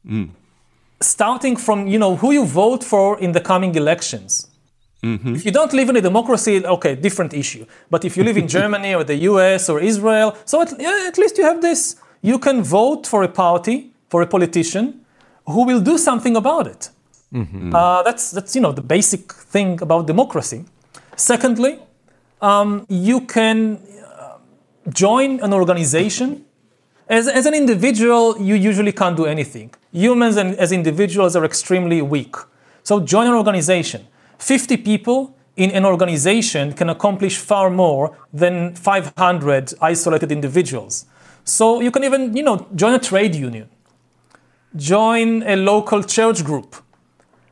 Mm. 0.08 0.30
Starting 1.02 1.56
from 1.58 1.88
you 1.88 2.00
know 2.00 2.16
who 2.16 2.32
you 2.32 2.46
vote 2.46 2.84
for 2.84 3.20
in 3.20 3.32
the 3.34 3.42
coming 3.42 3.76
elections. 3.76 4.48
If 5.36 5.46
you 5.46 5.52
don't 5.52 5.72
live 5.74 5.90
in 5.90 5.98
a 5.98 6.02
democracy, 6.02 6.66
okay, 6.66 6.96
different 6.96 7.34
issue. 7.34 7.66
But 7.92 8.04
if 8.06 8.18
you 8.18 8.24
live 8.24 8.38
in 8.38 8.48
Germany 8.58 8.96
or 8.96 9.04
the 9.04 9.16
U.S. 9.32 9.70
or 9.70 9.80
Israel, 9.80 10.36
so 10.46 10.62
at, 10.62 10.74
yeah, 10.80 11.06
at 11.08 11.18
least 11.18 11.38
you 11.38 11.44
have 11.44 11.62
this. 11.62 11.96
You 12.22 12.40
can 12.40 12.64
vote 12.64 13.06
for 13.06 13.22
a 13.24 13.28
party, 13.28 13.92
for 14.10 14.24
a 14.24 14.28
politician, 14.28 15.06
who 15.46 15.64
will 15.66 15.82
do 15.82 15.98
something 15.98 16.36
about 16.36 16.66
it. 16.68 16.90
Uh, 17.76 18.02
that's 18.04 18.32
that's 18.32 18.56
you 18.56 18.62
know 18.62 18.72
the 18.72 18.82
basic 18.82 19.32
thing 19.34 19.82
about 19.82 20.08
democracy. 20.08 20.64
Secondly, 21.18 21.80
um, 22.42 22.86
you 22.90 23.22
can 23.22 23.80
join 24.90 25.40
an 25.42 25.54
organization. 25.54 26.45
As, 27.08 27.28
as 27.28 27.46
an 27.46 27.54
individual, 27.54 28.36
you 28.42 28.56
usually 28.56 28.92
can't 28.92 29.16
do 29.16 29.26
anything. 29.26 29.72
Humans 29.92 30.38
and 30.38 30.56
as 30.56 30.72
individuals 30.72 31.36
are 31.36 31.46
extremely 31.46 32.02
weak. 32.02 32.36
So 32.84 33.00
join 33.00 33.28
an 33.28 33.34
organization. 33.34 34.08
50 34.40 34.78
people 34.78 35.36
in 35.56 35.72
an 35.72 35.86
organization 35.86 36.74
can 36.74 36.90
accomplish 36.90 37.38
far 37.38 37.70
more 37.70 38.18
than 38.34 38.76
500 38.76 39.74
isolated 39.82 40.32
individuals. 40.32 41.06
So 41.44 41.80
you 41.80 41.92
can 41.92 42.04
even, 42.04 42.36
you 42.36 42.44
know, 42.44 42.68
join 42.76 42.96
a 42.96 43.00
trade 43.00 43.36
union. 43.36 43.70
Join 44.76 45.44
a 45.44 45.56
local 45.56 46.04
church 46.04 46.44
group 46.44 46.76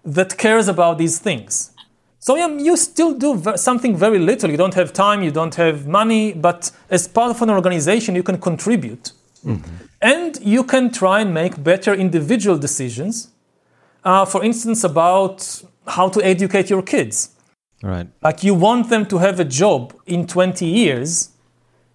that 0.03 0.37
cares 0.37 0.67
about 0.67 0.97
these 0.97 1.19
things. 1.19 1.71
So 2.19 2.35
yeah, 2.35 2.47
you 2.47 2.75
still 2.75 3.13
do 3.13 3.41
something 3.55 3.95
very 3.95 4.17
little. 4.17 4.49
You 4.49 4.57
don't 4.57 4.73
have 4.73 4.93
time, 4.93 5.23
you 5.23 5.31
don't 5.31 5.55
have 5.55 5.87
money, 5.87 6.33
but 6.33 6.71
as 6.89 7.07
part 7.07 7.31
of 7.31 7.41
an 7.41 7.49
organization, 7.49 8.15
you 8.15 8.23
can 8.23 8.39
contribute. 8.39 9.11
And 10.01 10.39
you 10.41 10.63
can 10.63 10.91
try 10.91 11.21
and 11.21 11.33
make 11.33 11.63
better 11.63 11.93
individual 11.93 12.57
decisions. 12.57 13.29
Uh, 14.03 14.25
for 14.25 14.43
instance, 14.43 14.83
about 14.83 15.63
how 15.87 16.09
to 16.09 16.21
educate 16.21 16.69
your 16.69 16.81
kids. 16.81 17.29
Right. 17.81 18.07
Like 18.21 18.43
you 18.43 18.53
want 18.53 18.89
them 18.89 19.05
to 19.07 19.17
have 19.17 19.39
a 19.39 19.45
job 19.45 19.93
in 20.05 20.27
20 20.27 20.65
years, 20.65 21.29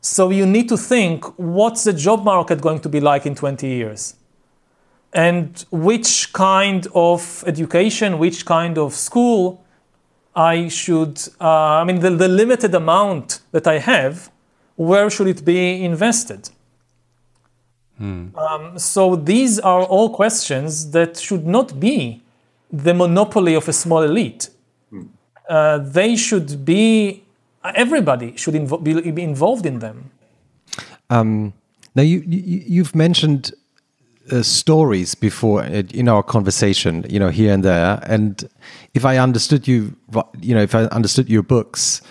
so 0.00 0.30
you 0.30 0.46
need 0.46 0.68
to 0.68 0.76
think 0.76 1.24
what's 1.38 1.84
the 1.84 1.92
job 1.92 2.24
market 2.24 2.60
going 2.60 2.80
to 2.80 2.88
be 2.88 3.00
like 3.00 3.26
in 3.26 3.34
20 3.34 3.66
years? 3.66 4.14
And 5.12 5.64
which 5.70 6.32
kind 6.34 6.86
of 6.94 7.42
education, 7.46 8.18
which 8.18 8.44
kind 8.44 8.76
of 8.76 8.92
school 8.92 9.64
I 10.36 10.68
should, 10.68 11.20
uh, 11.40 11.80
I 11.80 11.84
mean, 11.84 12.00
the, 12.00 12.10
the 12.10 12.28
limited 12.28 12.74
amount 12.74 13.40
that 13.52 13.66
I 13.66 13.78
have, 13.78 14.30
where 14.76 15.10
should 15.10 15.26
it 15.26 15.44
be 15.44 15.82
invested? 15.82 16.50
Um, 18.00 18.78
so 18.78 19.16
these 19.16 19.58
are 19.58 19.82
all 19.82 20.10
questions 20.10 20.90
that 20.92 21.18
should 21.18 21.46
not 21.46 21.80
be 21.80 22.22
the 22.72 22.94
monopoly 22.94 23.54
of 23.54 23.68
a 23.68 23.72
small 23.72 24.02
elite. 24.02 24.50
Uh, 25.48 25.78
they 25.78 26.14
should 26.16 26.64
be, 26.64 27.22
everybody 27.74 28.36
should 28.36 28.54
invo- 28.54 28.82
be, 28.82 29.10
be 29.10 29.22
involved 29.22 29.66
in 29.66 29.78
them. 29.78 30.10
Um, 31.10 31.54
now 31.94 32.02
you, 32.02 32.22
you 32.26 32.62
you've 32.66 32.94
mentioned 32.94 33.52
uh, 34.30 34.42
stories 34.42 35.14
before 35.14 35.64
in 35.64 36.08
our 36.08 36.22
conversation, 36.22 37.04
you 37.08 37.18
know, 37.18 37.30
here 37.30 37.52
and 37.52 37.64
there. 37.64 37.98
And 38.02 38.48
if 38.94 39.04
I 39.04 39.16
understood 39.16 39.66
you, 39.66 39.96
you 40.40 40.54
know, 40.54 40.62
if 40.62 40.74
I 40.74 40.84
understood 40.84 41.30
your 41.30 41.42
books, 41.42 42.02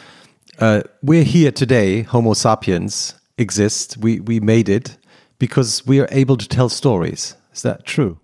uh, 0.59 0.81
we're 1.03 1.23
here 1.23 1.51
today. 1.51 2.01
Homo 2.01 2.33
sapiens 2.33 3.13
exist. 3.37 3.97
We 3.97 4.19
we 4.19 4.39
made 4.39 4.67
it 4.67 4.96
because 5.39 5.85
we 5.85 5.99
are 5.99 6.07
able 6.11 6.37
to 6.37 6.47
tell 6.47 6.69
stories. 6.69 7.35
Is 7.53 7.61
that 7.61 7.85
true? 7.85 8.19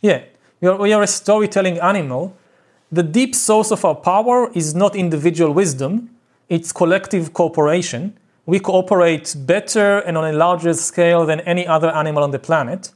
Yeah, 0.00 0.22
we 0.60 0.68
are, 0.68 0.76
we 0.76 0.92
are 0.92 1.02
a 1.02 1.06
storytelling 1.06 1.78
animal. 1.80 2.36
The 2.92 3.02
deep 3.02 3.34
source 3.34 3.70
of 3.70 3.84
our 3.84 3.94
power 3.94 4.50
is 4.54 4.74
not 4.74 4.94
individual 4.94 5.52
wisdom, 5.52 6.10
it's 6.48 6.72
collective 6.72 7.32
cooperation. 7.32 8.16
We 8.46 8.60
cooperate 8.60 9.34
better 9.36 9.98
and 9.98 10.16
on 10.16 10.24
a 10.24 10.32
larger 10.32 10.72
scale 10.74 11.26
than 11.26 11.40
any 11.40 11.66
other 11.66 11.90
animal 11.90 12.22
on 12.22 12.30
the 12.30 12.38
planet. 12.38 12.92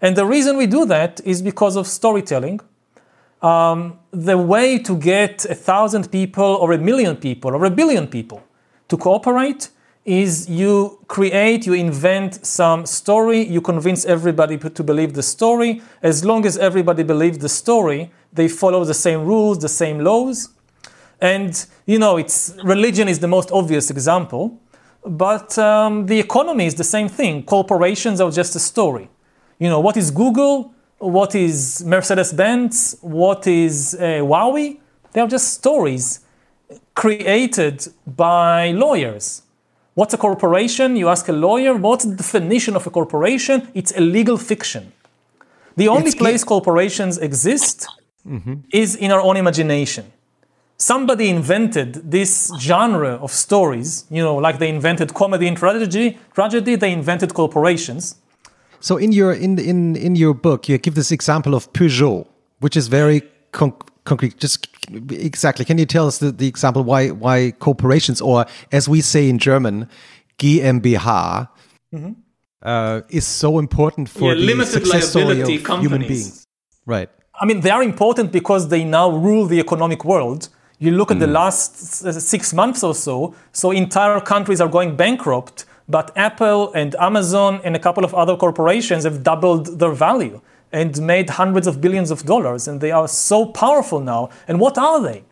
And 0.00 0.16
the 0.16 0.24
reason 0.24 0.56
we 0.56 0.66
do 0.66 0.86
that 0.86 1.20
is 1.24 1.42
because 1.42 1.76
of 1.76 1.86
storytelling. 1.86 2.60
Um, 3.42 3.98
the 4.10 4.38
way 4.38 4.78
to 4.78 4.96
get 4.96 5.44
a 5.44 5.54
thousand 5.54 6.10
people 6.10 6.44
or 6.44 6.72
a 6.72 6.78
million 6.78 7.16
people 7.16 7.54
or 7.54 7.66
a 7.66 7.70
billion 7.70 8.06
people 8.06 8.42
to 8.88 8.96
cooperate 8.96 9.68
is 10.04 10.48
you 10.48 10.98
create, 11.08 11.66
you 11.66 11.74
invent 11.74 12.44
some 12.46 12.86
story, 12.86 13.46
you 13.46 13.60
convince 13.60 14.04
everybody 14.04 14.56
to 14.56 14.82
believe 14.82 15.12
the 15.12 15.22
story. 15.22 15.82
As 16.02 16.24
long 16.24 16.46
as 16.46 16.56
everybody 16.56 17.02
believes 17.02 17.38
the 17.38 17.48
story, 17.48 18.10
they 18.32 18.48
follow 18.48 18.84
the 18.84 18.94
same 18.94 19.24
rules, 19.24 19.58
the 19.58 19.68
same 19.68 19.98
laws. 20.00 20.48
And 21.20 21.66
you 21.86 21.98
know, 21.98 22.16
it's 22.16 22.54
religion 22.64 23.08
is 23.08 23.18
the 23.18 23.28
most 23.28 23.50
obvious 23.52 23.90
example, 23.90 24.58
but 25.04 25.56
um, 25.58 26.06
the 26.06 26.18
economy 26.18 26.66
is 26.66 26.74
the 26.74 26.84
same 26.84 27.08
thing. 27.08 27.42
Corporations 27.42 28.20
are 28.20 28.30
just 28.30 28.56
a 28.56 28.60
story. 28.60 29.10
You 29.58 29.68
know, 29.68 29.80
what 29.80 29.96
is 29.96 30.10
Google? 30.10 30.72
What 30.98 31.34
is 31.34 31.84
Mercedes 31.84 32.32
Benz? 32.32 32.96
What 33.02 33.46
is 33.46 33.94
uh, 33.94 34.20
Huawei? 34.22 34.78
They 35.12 35.20
are 35.20 35.26
just 35.26 35.54
stories 35.54 36.20
created 36.94 37.86
by 38.06 38.70
lawyers. 38.72 39.42
What's 40.00 40.14
a 40.14 40.16
corporation? 40.28 40.96
You 40.96 41.10
ask 41.10 41.28
a 41.28 41.32
lawyer, 41.48 41.74
what's 41.76 42.06
the 42.06 42.16
definition 42.16 42.74
of 42.74 42.86
a 42.86 42.90
corporation? 42.90 43.68
It's 43.74 43.92
a 43.94 44.00
legal 44.00 44.38
fiction. 44.38 44.82
The 45.76 45.88
only 45.88 46.12
It's- 46.12 46.22
place 46.22 46.42
corporations 46.42 47.18
exist 47.18 47.86
mm-hmm. 48.26 48.54
is 48.72 48.96
in 48.96 49.10
our 49.14 49.20
own 49.20 49.36
imagination. 49.36 50.04
Somebody 50.78 51.28
invented 51.28 51.90
this 52.16 52.50
genre 52.58 53.12
of 53.24 53.30
stories, 53.30 54.06
you 54.16 54.22
know, 54.26 54.36
like 54.46 54.56
they 54.58 54.70
invented 54.70 55.12
comedy 55.12 55.46
and 55.46 55.56
tragedy, 55.58 56.16
tragedy, 56.34 56.76
they 56.76 56.92
invented 57.00 57.34
corporations. 57.34 58.02
So 58.80 58.96
in 58.96 59.12
your 59.12 59.32
in 59.46 59.58
in 59.58 59.96
in 59.96 60.12
your 60.16 60.34
book, 60.46 60.60
you 60.68 60.78
give 60.78 60.94
this 60.94 61.12
example 61.12 61.52
of 61.54 61.62
Peugeot, 61.74 62.24
which 62.62 62.76
is 62.80 62.88
very 62.88 63.20
concrete. 64.10 64.34
Just 64.44 64.68
exactly, 65.30 65.64
can 65.64 65.78
you 65.78 65.86
tell 65.86 66.06
us 66.10 66.18
the, 66.18 66.30
the 66.42 66.48
example 66.54 66.82
why 66.90 67.02
why 67.24 67.36
corporations, 67.66 68.18
or 68.20 68.38
as 68.78 68.84
we 68.94 69.00
say 69.12 69.22
in 69.32 69.38
German, 69.38 69.76
GmbH, 70.38 71.48
uh, 72.62 73.00
is 73.18 73.26
so 73.26 73.58
important 73.58 74.06
for 74.08 74.18
Mm-hmm. 74.18 74.26
Yeah, 74.28 74.34
the 74.34 74.46
limited 74.52 74.72
success 74.78 75.04
story 75.10 75.24
liability 75.26 75.56
of 75.56 75.62
human 75.62 76.02
companies. 76.02 76.08
beings? 76.08 76.46
Right. 76.94 77.10
I 77.42 77.46
mean, 77.48 77.58
they 77.64 77.72
are 77.78 77.84
important 77.92 78.26
because 78.40 78.62
they 78.68 78.82
now 78.84 79.06
rule 79.26 79.44
the 79.46 79.60
economic 79.66 80.04
world. 80.04 80.48
You 80.84 80.90
look 81.00 81.10
at 81.14 81.18
the 81.26 81.32
last 81.40 81.70
six 82.34 82.42
months 82.60 82.80
or 82.88 82.94
so, 83.06 83.14
so 83.52 83.66
entire 83.84 84.20
countries 84.32 84.60
are 84.64 84.70
going 84.76 84.90
bankrupt, 84.96 85.58
but 85.96 86.06
Apple 86.28 86.62
and 86.80 86.90
Amazon 87.10 87.60
and 87.64 87.72
a 87.80 87.82
couple 87.86 88.04
of 88.08 88.12
other 88.22 88.36
corporations 88.44 89.02
have 89.04 89.22
doubled 89.30 89.64
their 89.80 89.94
value 90.08 90.40
and 90.72 91.00
made 91.02 91.30
hundreds 91.30 91.66
of 91.66 91.80
billions 91.80 92.10
of 92.10 92.24
dollars, 92.24 92.68
and 92.68 92.80
they 92.80 92.90
are 92.90 93.08
so 93.08 93.46
powerful 93.46 94.00
now. 94.00 94.30
And 94.46 94.60
what 94.60 94.78
are 94.78 95.02
they? 95.02 95.24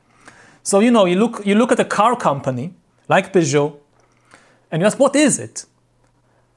So 0.63 0.81
you 0.81 0.91
know, 0.91 1.05
you 1.05 1.17
look 1.17 1.47
you 1.47 1.55
look 1.55 1.73
at 1.73 1.81
a 1.81 1.85
car 1.85 2.17
company 2.17 2.75
like 3.09 3.33
Peugeot, 3.33 3.77
and 4.71 4.83
you 4.83 4.87
ask, 4.87 4.99
what 4.99 5.17
is 5.17 5.39
it? 5.39 5.65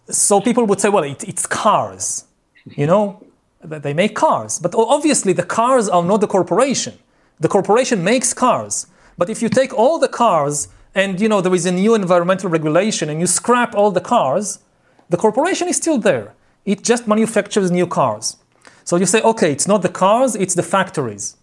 So 0.10 0.41
people 0.41 0.66
would 0.66 0.82
say, 0.82 0.90
well, 0.90 1.03
it, 1.03 1.24
it's 1.24 1.45
cars, 1.45 2.26
you 2.66 2.86
know, 2.86 3.24
they 3.64 3.94
make 3.94 4.16
cars. 4.16 4.60
But 4.60 4.74
obviously, 4.76 5.34
the 5.34 5.44
cars 5.44 5.88
are 5.88 6.03
not 6.03 6.22
the 6.22 6.28
corporation. 6.28 6.98
The 7.40 7.48
corporation 7.48 8.03
makes 8.03 8.34
cars. 8.34 8.88
But 9.18 9.30
if 9.30 9.41
you 9.41 9.49
take 9.49 9.74
all 9.74 9.99
the 9.99 10.08
cars 10.08 10.68
and 10.94 11.22
you 11.22 11.30
know 11.30 11.41
there 11.41 11.53
is 11.53 11.66
a 11.66 11.72
new 11.72 11.95
environmental 11.95 12.49
regulation 12.49 13.10
and 13.10 13.20
you 13.20 13.28
scrap 13.28 13.76
all 13.76 13.91
the 13.91 14.02
cars, 14.02 14.60
the 15.10 15.18
corporation 15.18 15.68
is 15.68 15.78
still 15.78 15.98
there. 15.98 16.34
It 16.66 16.84
just 16.84 17.08
manufactures 17.08 17.72
new 17.72 17.88
cars. 17.88 18.38
So 18.84 18.95
you 18.98 19.06
say, 19.06 19.22
okay, 19.22 19.52
it's 19.52 19.68
not 19.68 19.82
the 19.82 19.90
cars, 19.90 20.36
it's 20.36 20.56
the 20.56 20.64
factories. 20.64 21.38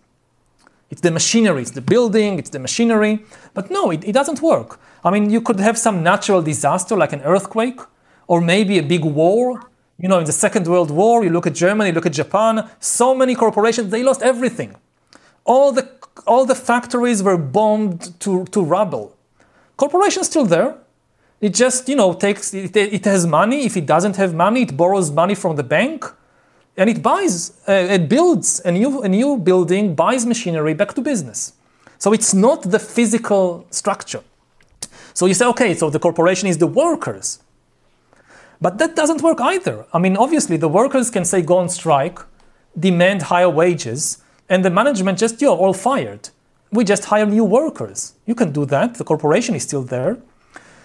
It's 0.90 1.02
the 1.02 1.10
machinery, 1.10 1.62
it's 1.62 1.72
the 1.72 1.82
building, 1.82 2.38
it's 2.38 2.50
the 2.50 2.58
machinery. 2.58 3.24
But 3.54 3.70
no, 3.70 3.90
it, 3.90 4.04
it 4.04 4.12
doesn't 4.12 4.40
work. 4.40 4.80
I 5.04 5.10
mean, 5.10 5.30
you 5.30 5.40
could 5.40 5.60
have 5.60 5.78
some 5.78 6.02
natural 6.02 6.42
disaster 6.42 6.96
like 6.96 7.12
an 7.12 7.20
earthquake 7.22 7.80
or 8.26 8.40
maybe 8.40 8.78
a 8.78 8.82
big 8.82 9.04
war. 9.04 9.70
You 9.98 10.08
know, 10.08 10.18
in 10.18 10.24
the 10.24 10.32
Second 10.32 10.66
World 10.66 10.90
War, 10.90 11.24
you 11.24 11.30
look 11.30 11.46
at 11.46 11.54
Germany, 11.54 11.90
you 11.90 11.94
look 11.94 12.06
at 12.06 12.12
Japan, 12.12 12.68
so 12.80 13.14
many 13.14 13.34
corporations, 13.34 13.90
they 13.90 14.02
lost 14.02 14.22
everything. 14.22 14.76
All 15.44 15.72
the, 15.72 15.90
all 16.26 16.44
the 16.46 16.54
factories 16.54 17.22
were 17.22 17.36
bombed 17.36 18.18
to, 18.20 18.44
to 18.46 18.62
rubble. 18.62 19.16
Corporation's 19.76 20.26
still 20.26 20.44
there. 20.44 20.76
It 21.40 21.54
just, 21.54 21.88
you 21.88 21.96
know, 21.96 22.14
takes, 22.14 22.54
it, 22.54 22.76
it 22.76 23.04
has 23.04 23.26
money. 23.26 23.64
If 23.64 23.76
it 23.76 23.86
doesn't 23.86 24.16
have 24.16 24.34
money, 24.34 24.62
it 24.62 24.76
borrows 24.76 25.10
money 25.10 25.34
from 25.34 25.56
the 25.56 25.62
bank 25.62 26.04
and 26.78 26.88
it 26.88 27.02
buys, 27.02 27.60
uh, 27.68 27.72
it 27.72 28.08
builds 28.08 28.60
a 28.64 28.70
new, 28.70 29.02
a 29.02 29.08
new 29.08 29.36
building, 29.36 29.96
buys 29.96 30.24
machinery 30.24 30.74
back 30.74 30.94
to 30.94 31.02
business. 31.02 31.52
So 31.98 32.12
it's 32.12 32.32
not 32.32 32.62
the 32.62 32.78
physical 32.78 33.66
structure. 33.70 34.22
So 35.12 35.26
you 35.26 35.34
say, 35.34 35.46
okay, 35.46 35.74
so 35.74 35.90
the 35.90 35.98
corporation 35.98 36.48
is 36.48 36.58
the 36.58 36.68
workers. 36.68 37.40
But 38.60 38.78
that 38.78 38.94
doesn't 38.94 39.22
work 39.22 39.40
either. 39.40 39.86
I 39.92 39.98
mean, 39.98 40.16
obviously, 40.16 40.56
the 40.56 40.68
workers 40.68 41.10
can 41.10 41.24
say 41.24 41.42
go 41.42 41.58
on 41.58 41.68
strike, 41.68 42.20
demand 42.78 43.22
higher 43.22 43.50
wages, 43.50 44.22
and 44.48 44.64
the 44.64 44.70
management 44.70 45.18
just, 45.18 45.42
you're 45.42 45.56
all 45.56 45.74
fired. 45.74 46.30
We 46.70 46.84
just 46.84 47.06
hire 47.06 47.26
new 47.26 47.44
workers. 47.44 48.14
You 48.24 48.36
can 48.36 48.52
do 48.52 48.64
that. 48.66 48.94
The 48.94 49.04
corporation 49.04 49.56
is 49.56 49.64
still 49.64 49.82
there. 49.82 50.18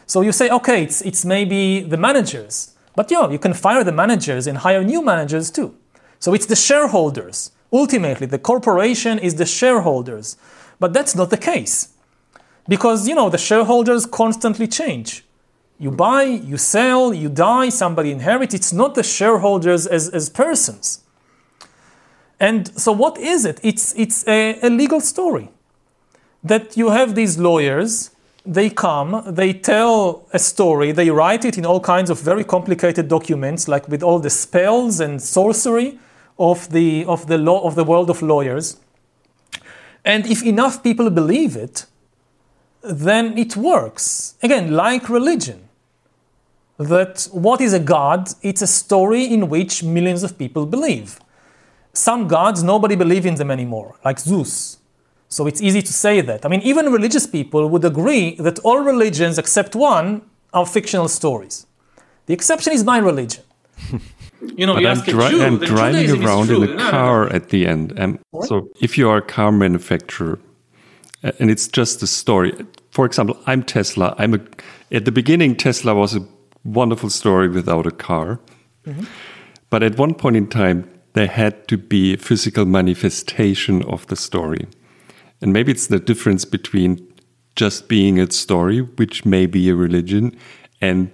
So 0.07 0.21
you 0.21 0.31
say, 0.31 0.49
okay, 0.49 0.83
it's, 0.83 1.01
it's 1.03 1.23
maybe 1.23 1.81
the 1.81 1.97
managers. 1.97 2.73
But 2.95 3.11
yeah, 3.11 3.29
you 3.29 3.37
can 3.37 3.53
fire 3.53 3.83
the 3.83 3.91
managers 3.91 4.47
and 4.47 4.57
hire 4.57 4.83
new 4.83 5.03
managers 5.03 5.51
too. 5.51 5.75
So 6.23 6.33
it's 6.33 6.45
the 6.45 6.55
shareholders. 6.55 7.51
Ultimately, 7.73 8.27
the 8.27 8.39
corporation 8.39 9.19
is 9.19 9.35
the 9.35 9.45
shareholders. 9.45 10.37
But 10.79 10.93
that's 10.93 11.15
not 11.15 11.31
the 11.31 11.37
case. 11.37 11.89
Because, 12.65 13.09
you 13.09 13.13
know, 13.13 13.29
the 13.29 13.37
shareholders 13.37 14.05
constantly 14.05 14.65
change. 14.65 15.25
You 15.77 15.91
buy, 15.91 16.23
you 16.23 16.57
sell, 16.57 17.13
you 17.13 17.27
die, 17.27 17.67
somebody 17.67 18.09
inherits. 18.11 18.53
It's 18.53 18.71
not 18.71 18.95
the 18.95 19.03
shareholders 19.03 19.85
as, 19.85 20.07
as 20.07 20.29
persons. 20.29 21.03
And 22.39 22.69
so, 22.79 22.93
what 22.93 23.17
is 23.17 23.43
it? 23.43 23.59
It's, 23.61 23.93
it's 23.97 24.25
a, 24.25 24.57
a 24.61 24.69
legal 24.69 25.01
story 25.01 25.49
that 26.41 26.77
you 26.77 26.91
have 26.91 27.15
these 27.15 27.37
lawyers, 27.37 28.11
they 28.45 28.69
come, 28.69 29.25
they 29.27 29.51
tell 29.51 30.25
a 30.31 30.39
story, 30.39 30.93
they 30.93 31.09
write 31.09 31.43
it 31.43 31.57
in 31.57 31.65
all 31.65 31.81
kinds 31.81 32.09
of 32.09 32.21
very 32.21 32.45
complicated 32.45 33.09
documents, 33.09 33.67
like 33.67 33.89
with 33.89 34.01
all 34.01 34.19
the 34.19 34.29
spells 34.29 35.01
and 35.01 35.21
sorcery 35.21 35.99
of 36.51 36.69
the, 36.71 37.05
of 37.05 37.27
the 37.27 37.37
law 37.37 37.65
of 37.65 37.75
the 37.75 37.83
world 37.83 38.09
of 38.09 38.21
lawyers. 38.21 38.77
And 40.03 40.25
if 40.27 40.43
enough 40.43 40.83
people 40.83 41.09
believe 41.09 41.55
it, 41.55 41.85
then 42.83 43.37
it 43.37 43.55
works. 43.55 44.35
Again, 44.43 44.71
like 44.71 45.07
religion. 45.07 45.69
That 46.77 47.29
what 47.31 47.61
is 47.61 47.73
a 47.73 47.79
god? 47.79 48.29
It's 48.41 48.61
a 48.61 48.67
story 48.67 49.23
in 49.23 49.47
which 49.47 49.83
millions 49.83 50.23
of 50.23 50.37
people 50.37 50.65
believe. 50.65 51.19
Some 51.93 52.27
gods, 52.27 52.61
nobody 52.63 52.95
believes 52.95 53.25
in 53.25 53.35
them 53.35 53.51
anymore, 53.51 53.95
like 54.03 54.19
Zeus. 54.19 54.79
So 55.29 55.47
it's 55.47 55.61
easy 55.61 55.81
to 55.81 55.93
say 55.93 56.21
that. 56.21 56.45
I 56.45 56.49
mean, 56.49 56.61
even 56.61 56.91
religious 56.91 57.25
people 57.25 57.69
would 57.69 57.85
agree 57.85 58.35
that 58.35 58.59
all 58.59 58.79
religions 58.79 59.37
except 59.37 59.75
one 59.75 60.23
are 60.51 60.65
fictional 60.65 61.07
stories. 61.07 61.65
The 62.25 62.33
exception 62.33 62.73
is 62.73 62.83
my 62.83 62.97
religion. 62.97 63.43
You 64.55 64.65
know, 64.67 64.75
But 64.75 64.85
I'm, 64.85 65.01
dri- 65.01 65.29
Jew, 65.29 65.43
I'm 65.43 65.57
driving 65.59 66.05
Judaism 66.07 66.25
around 66.25 66.49
in 66.49 66.55
a 66.55 66.59
No, 66.59 66.65
no, 66.65 66.75
no. 66.75 66.89
car 66.91 67.27
at 67.33 67.49
the 67.49 67.65
end. 67.67 67.99
Um, 67.99 68.19
so 68.43 68.69
if 68.81 68.97
you 68.97 69.09
are 69.09 69.17
a 69.17 69.21
car 69.21 69.51
manufacturer, 69.51 70.39
and 71.39 71.49
it's 71.49 71.67
just 71.67 72.03
a 72.03 72.07
story. 72.07 72.51
For 72.91 73.05
example, 73.05 73.37
I'm 73.47 73.63
Tesla. 73.63 74.13
I'm 74.17 74.33
a. 74.33 74.39
At 74.91 75.05
the 75.05 75.11
beginning, 75.11 75.55
Tesla 75.55 75.93
was 75.95 76.15
a 76.15 76.21
wonderful 76.63 77.09
story 77.09 77.47
without 77.47 77.85
a 77.87 77.91
car, 77.91 78.39
Mm-hmm. 78.85 79.05
but 79.69 79.81
at 79.83 79.97
one 79.97 80.13
point 80.13 80.35
in 80.35 80.47
time, 80.47 80.89
there 81.13 81.27
had 81.27 81.67
to 81.69 81.77
be 81.77 82.13
a 82.13 82.17
physical 82.17 82.65
manifestation 82.65 83.81
of 83.83 84.05
the 84.07 84.15
story, 84.17 84.67
and 85.41 85.53
maybe 85.53 85.71
it's 85.71 85.87
the 85.87 85.99
difference 85.99 86.43
between 86.45 86.99
just 87.55 87.87
being 87.87 88.19
a 88.19 88.29
story, 88.31 88.81
which 88.81 89.23
may 89.25 89.45
be 89.45 89.69
a 89.69 89.75
religion, 89.75 90.35
and 90.81 91.09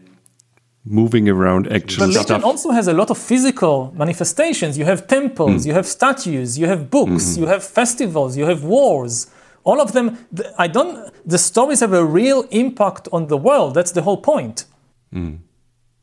moving 0.85 1.29
around 1.29 1.71
actual 1.71 2.07
Religion 2.07 2.23
stuff. 2.23 2.43
also 2.43 2.71
has 2.71 2.87
a 2.87 2.93
lot 2.93 3.09
of 3.09 3.17
physical 3.17 3.93
manifestations. 3.95 4.77
You 4.77 4.85
have 4.85 5.07
temples, 5.07 5.63
hmm. 5.63 5.69
you 5.69 5.73
have 5.73 5.85
statues, 5.85 6.57
you 6.57 6.67
have 6.67 6.89
books, 6.89 7.35
hmm. 7.35 7.41
you 7.41 7.47
have 7.47 7.63
festivals, 7.63 8.37
you 8.37 8.45
have 8.45 8.63
wars. 8.63 9.27
All 9.63 9.81
of 9.81 9.91
them, 9.91 10.25
I 10.57 10.67
don't, 10.67 11.13
the 11.25 11.37
stories 11.37 11.81
have 11.81 11.93
a 11.93 12.03
real 12.03 12.43
impact 12.49 13.07
on 13.11 13.27
the 13.27 13.37
world. 13.37 13.73
That's 13.73 13.91
the 13.91 14.01
whole 14.01 14.17
point. 14.17 14.65
Hmm. 15.11 15.35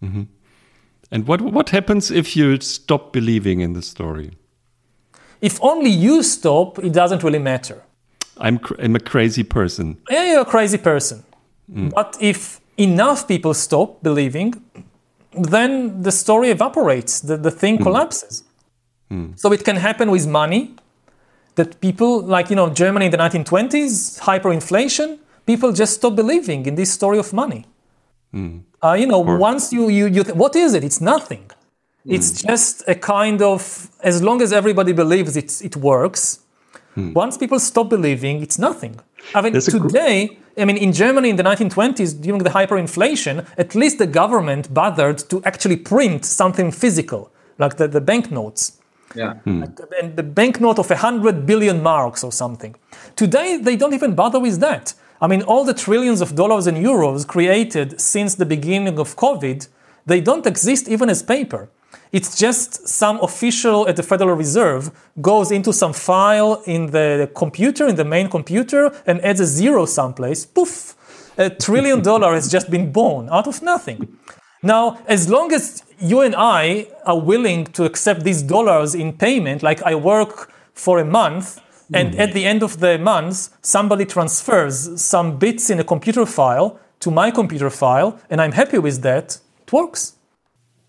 Mm-hmm. 0.05 0.23
And 1.11 1.27
what 1.27 1.41
what 1.41 1.71
happens 1.71 2.11
if 2.11 2.37
you 2.37 2.61
stop 2.61 3.13
believing 3.13 3.61
in 3.61 3.73
the 3.73 3.83
story? 3.83 4.33
If 5.41 5.59
only 5.63 5.91
you 5.91 6.23
stop, 6.23 6.79
it 6.79 6.93
doesn't 6.93 7.23
really 7.23 7.39
matter. 7.39 7.83
I'm 8.39 8.59
cr- 8.59 8.75
I'm 8.79 8.97
a 8.97 9.01
crazy 9.01 9.45
person. 9.45 9.99
Yeah, 10.11 10.25
you're 10.31 10.43
a 10.43 10.45
crazy 10.45 10.79
person. 10.79 11.23
But 11.69 12.17
if 12.21 12.61
enough 12.77 13.27
people 13.27 13.55
stop 13.55 14.03
believing, 14.03 14.55
then 15.33 16.03
the 16.03 16.13
story 16.13 16.51
evaporates, 16.51 17.21
the, 17.21 17.37
the 17.37 17.51
thing 17.51 17.79
collapses. 17.79 18.45
So 19.37 19.53
it 19.53 19.65
can 19.65 19.77
happen 19.77 20.11
with 20.11 20.27
money, 20.27 20.75
that 21.55 21.81
people, 21.81 22.21
like, 22.23 22.51
you 22.51 22.57
know, 22.57 22.69
Germany 22.71 23.07
in 23.07 23.13
the 23.13 23.19
1920s, 23.19 24.21
hyperinflation, 24.21 25.19
people 25.47 25.73
just 25.73 25.95
stop 25.95 26.15
believing 26.17 26.67
in 26.67 26.75
this 26.75 26.93
story 26.93 27.19
of 27.19 27.33
money. 27.33 27.65
Uh, 28.83 28.93
you 28.93 29.07
know, 29.07 29.21
once 29.39 29.73
you, 29.73 29.89
you, 29.89 30.07
you 30.07 30.23
th- 30.25 30.37
what 30.37 30.55
is 30.57 30.75
it? 30.75 30.85
It's 30.85 31.01
nothing. 31.01 31.51
It's 32.05 32.43
just 32.43 32.83
a 32.87 32.95
kind 32.95 33.41
of, 33.43 33.91
as 34.03 34.23
long 34.23 34.43
as 34.43 34.53
everybody 34.53 34.93
believes 34.93 35.37
it's, 35.37 35.61
it 35.63 35.77
works, 35.77 36.41
once 36.97 37.37
people 37.37 37.59
stop 37.59 37.89
believing, 37.91 38.43
it's 38.43 38.59
nothing. 38.59 38.99
I 39.35 39.41
mean, 39.43 39.53
gr- 39.53 39.79
today, 39.89 40.39
I 40.59 40.65
mean, 40.65 40.77
in 40.77 40.93
Germany 40.93 41.31
in 41.31 41.37
the 41.37 41.43
1920s, 41.43 42.21
during 42.21 42.43
the 42.43 42.51
hyperinflation, 42.51 43.47
at 43.59 43.75
least 43.75 43.99
the 43.99 44.07
government 44.07 44.73
bothered 44.73 45.19
to 45.31 45.43
actually 45.45 45.77
print 45.77 46.25
something 46.25 46.73
physical, 46.73 47.31
like 47.59 47.77
the, 47.77 47.89
the 47.89 48.01
banknotes. 48.01 48.79
Yeah. 49.15 49.35
Hmm. 49.35 49.65
And 50.03 50.17
the 50.17 50.23
banknote 50.23 50.79
of 50.79 50.89
100 50.89 51.47
billion 51.47 51.83
marks 51.83 52.25
or 52.25 52.33
something. 52.33 52.75
Today, 53.17 53.57
they 53.57 53.77
don't 53.77 53.95
even 53.95 54.15
bother 54.15 54.41
with 54.41 54.61
that. 54.61 54.95
I 55.21 55.27
mean, 55.27 55.43
all 55.43 55.65
the 55.65 55.75
trillions 55.75 56.21
of 56.21 56.35
dollars 56.35 56.67
and 56.67 56.77
euros 56.77 57.27
created 57.27 58.01
since 58.01 58.35
the 58.35 58.47
beginning 58.47 58.99
of 58.99 59.17
COVID, 59.17 59.69
they 60.05 60.21
don't 60.21 60.47
exist 60.47 60.89
even 60.89 61.09
as 61.09 61.23
paper. 61.23 61.71
It's 62.17 62.35
just 62.35 62.89
some 62.89 63.21
official 63.21 63.87
at 63.89 63.97
the 63.97 64.03
Federal 64.03 64.35
Reserve 64.35 64.91
goes 65.21 65.51
into 65.51 65.71
some 65.71 65.93
file 65.93 66.63
in 66.65 66.87
the 66.87 67.31
computer, 67.35 67.87
in 67.87 67.97
the 67.97 68.07
main 68.07 68.31
computer, 68.31 68.91
and 69.07 69.21
adds 69.23 69.41
a 69.41 69.45
zero 69.45 69.85
someplace. 69.85 70.47
Poof! 70.47 70.95
A 71.37 71.51
trillion 71.51 72.01
dollar 72.11 72.33
has 72.33 72.51
just 72.51 72.71
been 72.71 72.91
born 72.91 73.29
out 73.29 73.47
of 73.47 73.61
nothing. 73.61 74.17
Now, 74.63 74.99
as 75.07 75.29
long 75.29 75.53
as 75.53 75.83
you 75.99 76.23
and 76.23 76.35
I 76.35 76.89
are 77.05 77.21
willing 77.21 77.67
to 77.77 77.85
accept 77.85 78.25
these 78.25 78.41
dollars 78.41 78.95
in 78.95 79.13
payment, 79.13 79.63
like 79.63 79.83
I 79.83 79.95
work 79.95 80.51
for 80.73 80.99
a 80.99 81.05
month, 81.05 81.61
and 81.93 82.15
mm. 82.15 82.19
at 82.19 82.33
the 82.33 82.47
end 82.47 82.63
of 82.63 82.81
the 82.81 82.99
month, 82.99 83.51
somebody 83.61 84.07
transfers 84.07 85.03
some 85.03 85.37
bits 85.37 85.69
in 85.69 85.81
a 85.81 85.85
computer 85.85 86.25
file 86.25 86.81
to 87.01 87.11
my 87.11 87.31
computer 87.31 87.69
file, 87.69 88.19
and 88.31 88.41
I'm 88.41 88.53
happy 88.53 88.79
with 88.79 89.03
that, 89.03 89.39
it 89.61 89.71
works. 89.71 90.16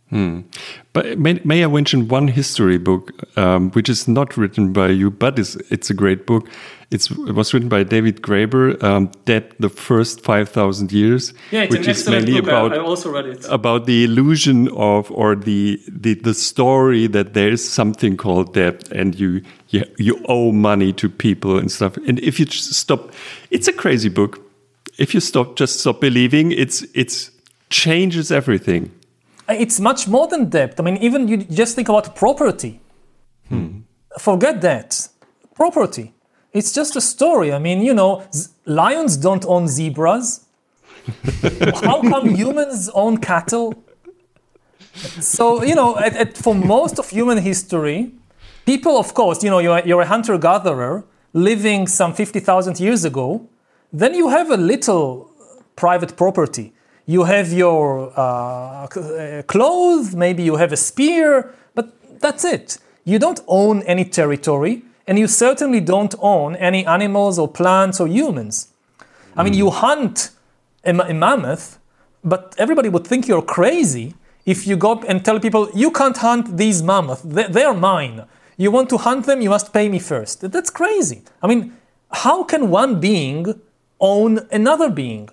But 0.09 1.19
may, 1.19 1.39
may 1.43 1.63
I 1.63 1.67
mention 1.67 2.07
one 2.07 2.27
history 2.27 2.77
book, 2.77 3.11
um, 3.37 3.71
which 3.71 3.89
is 3.89 4.07
not 4.07 4.37
written 4.37 4.73
by 4.73 4.89
you, 4.89 5.11
but 5.11 5.37
is, 5.37 5.55
it's 5.69 5.89
a 5.89 5.93
great 5.93 6.25
book. 6.25 6.49
It's, 6.89 7.11
it 7.11 7.35
was 7.35 7.53
written 7.53 7.67
by 7.67 7.83
David 7.83 8.21
Graeber, 8.21 8.81
um, 8.81 9.11
Debt 9.25 9.51
the 9.59 9.67
First 9.67 10.21
5,000 10.21 10.91
Years, 10.93 11.33
Yeah, 11.51 11.63
it's 11.63 11.71
which 11.71 11.83
an 11.85 11.91
is 11.91 11.99
excellent 11.99 12.25
mainly 12.27 12.39
book. 12.41 12.49
about, 12.49 12.73
I, 12.73 12.75
I 12.77 12.79
also 12.79 13.11
read 13.11 13.25
it. 13.25 13.45
about 13.49 13.85
the 13.85 14.05
illusion 14.05 14.69
of, 14.69 15.11
or 15.11 15.35
the, 15.35 15.81
the, 15.89 16.13
the 16.13 16.33
story 16.33 17.05
that 17.07 17.33
there 17.33 17.49
is 17.49 17.69
something 17.69 18.15
called 18.15 18.53
debt 18.53 18.89
and 18.91 19.19
you, 19.19 19.41
you, 19.69 19.83
you 19.97 20.23
owe 20.29 20.53
money 20.53 20.93
to 20.93 21.09
people 21.09 21.57
and 21.57 21.69
stuff. 21.69 21.97
And 22.07 22.19
if 22.19 22.39
you 22.39 22.45
just 22.45 22.71
stop, 22.73 23.11
it's 23.51 23.67
a 23.67 23.73
crazy 23.73 24.09
book. 24.09 24.39
If 24.97 25.13
you 25.13 25.19
stop, 25.19 25.57
just 25.57 25.81
stop 25.81 25.99
believing, 25.99 26.53
it's, 26.53 26.83
it's 26.95 27.31
changes 27.69 28.31
everything. 28.31 28.91
It's 29.49 29.79
much 29.79 30.07
more 30.07 30.27
than 30.27 30.49
debt. 30.49 30.75
I 30.79 30.83
mean, 30.83 30.97
even 30.97 31.27
you 31.27 31.37
just 31.37 31.75
think 31.75 31.89
about 31.89 32.15
property. 32.15 32.81
Hmm. 33.47 33.79
Forget 34.19 34.61
that. 34.61 35.07
Property. 35.55 36.13
It's 36.53 36.73
just 36.73 36.95
a 36.95 37.01
story. 37.01 37.53
I 37.53 37.59
mean, 37.59 37.81
you 37.81 37.93
know, 37.93 38.23
z- 38.33 38.49
lions 38.65 39.15
don't 39.17 39.45
own 39.45 39.67
zebras. 39.67 40.45
How 41.83 42.01
come 42.01 42.35
humans 42.35 42.89
own 42.89 43.17
cattle? 43.17 43.73
So, 45.19 45.63
you 45.63 45.75
know, 45.75 45.97
at, 45.97 46.15
at, 46.15 46.37
for 46.37 46.55
most 46.55 46.99
of 46.99 47.09
human 47.09 47.37
history, 47.37 48.11
people, 48.65 48.97
of 48.97 49.13
course, 49.13 49.43
you 49.43 49.49
know, 49.49 49.59
you're, 49.59 49.79
you're 49.85 50.01
a 50.01 50.07
hunter 50.07 50.37
gatherer 50.37 51.05
living 51.33 51.87
some 51.87 52.13
50,000 52.13 52.79
years 52.79 53.05
ago, 53.05 53.47
then 53.93 54.13
you 54.15 54.29
have 54.29 54.49
a 54.49 54.57
little 54.57 55.31
private 55.75 56.17
property. 56.17 56.73
You 57.09 57.23
have 57.23 57.53
your 57.53 58.11
uh, 58.19 58.83
uh, 58.83 59.41
clothes, 59.43 60.13
maybe 60.13 60.43
you 60.43 60.57
have 60.57 60.73
a 60.73 60.77
spear, 60.77 61.55
but 61.73 62.19
that's 62.19 62.43
it. 62.43 62.79
You 63.05 63.17
don't 63.17 63.39
own 63.47 63.81
any 63.83 64.03
territory, 64.03 64.83
and 65.07 65.17
you 65.17 65.27
certainly 65.27 65.79
don't 65.79 66.13
own 66.19 66.57
any 66.57 66.85
animals 66.85 67.39
or 67.39 67.47
plants 67.47 68.01
or 68.01 68.07
humans. 68.09 68.67
I 69.37 69.43
mean, 69.43 69.53
you 69.53 69.69
hunt 69.69 70.31
a, 70.83 70.91
a 70.91 71.13
mammoth, 71.13 71.79
but 72.25 72.53
everybody 72.57 72.89
would 72.89 73.07
think 73.07 73.25
you're 73.25 73.41
crazy 73.41 74.13
if 74.45 74.67
you 74.67 74.75
go 74.75 75.01
and 75.07 75.23
tell 75.23 75.39
people, 75.39 75.69
you 75.73 75.91
can't 75.91 76.17
hunt 76.17 76.57
these 76.57 76.83
mammoths, 76.83 77.21
they, 77.21 77.47
they're 77.47 77.73
mine. 77.73 78.25
You 78.57 78.71
want 78.71 78.89
to 78.89 78.97
hunt 78.97 79.25
them, 79.25 79.39
you 79.39 79.49
must 79.49 79.71
pay 79.71 79.87
me 79.87 79.99
first. 79.99 80.41
That's 80.51 80.69
crazy. 80.69 81.21
I 81.41 81.47
mean, 81.47 81.77
how 82.11 82.43
can 82.43 82.69
one 82.69 82.99
being 82.99 83.61
own 83.99 84.47
another 84.51 84.89
being? 84.89 85.29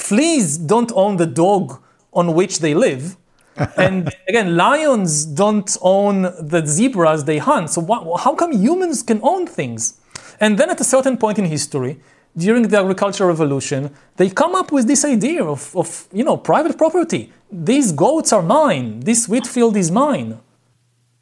Fleas 0.00 0.58
don't 0.58 0.92
own 0.94 1.16
the 1.16 1.26
dog 1.26 1.80
on 2.12 2.34
which 2.34 2.60
they 2.60 2.74
live. 2.74 3.16
and 3.76 4.10
again, 4.28 4.56
lions 4.56 5.26
don't 5.26 5.76
own 5.82 6.22
the 6.22 6.62
zebras 6.66 7.24
they 7.24 7.38
hunt. 7.38 7.70
So 7.70 7.80
wha- 7.82 8.16
how 8.16 8.34
come 8.34 8.52
humans 8.52 9.02
can 9.02 9.20
own 9.22 9.46
things? 9.46 10.00
And 10.40 10.58
then 10.58 10.70
at 10.70 10.80
a 10.80 10.84
certain 10.84 11.16
point 11.18 11.38
in 11.38 11.44
history, 11.44 12.00
during 12.36 12.68
the 12.68 12.78
agricultural 12.78 13.28
revolution, 13.28 13.90
they 14.16 14.30
come 14.30 14.54
up 14.54 14.72
with 14.72 14.86
this 14.86 15.04
idea 15.04 15.44
of, 15.44 15.76
of 15.76 16.08
you 16.12 16.24
know, 16.24 16.36
private 16.36 16.78
property. 16.78 17.32
These 17.52 17.92
goats 17.92 18.32
are 18.32 18.42
mine. 18.42 19.00
This 19.00 19.28
wheat 19.28 19.46
field 19.46 19.76
is 19.76 19.90
mine. 19.90 20.38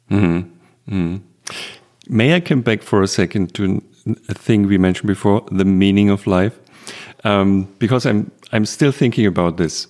Hmm. 0.07 1.17
May 2.07 2.35
I 2.35 2.39
come 2.39 2.61
back 2.61 2.81
for 2.81 3.01
a 3.03 3.07
second 3.07 3.53
to 3.55 3.81
a 4.27 4.33
thing 4.33 4.67
we 4.67 4.77
mentioned 4.77 5.07
before, 5.07 5.43
the 5.51 5.65
meaning 5.65 6.09
of 6.09 6.25
life, 6.25 6.59
um, 7.23 7.67
because 7.79 8.05
I'm 8.05 8.31
I'm 8.51 8.65
still 8.65 8.91
thinking 8.91 9.25
about 9.25 9.57
this. 9.57 9.87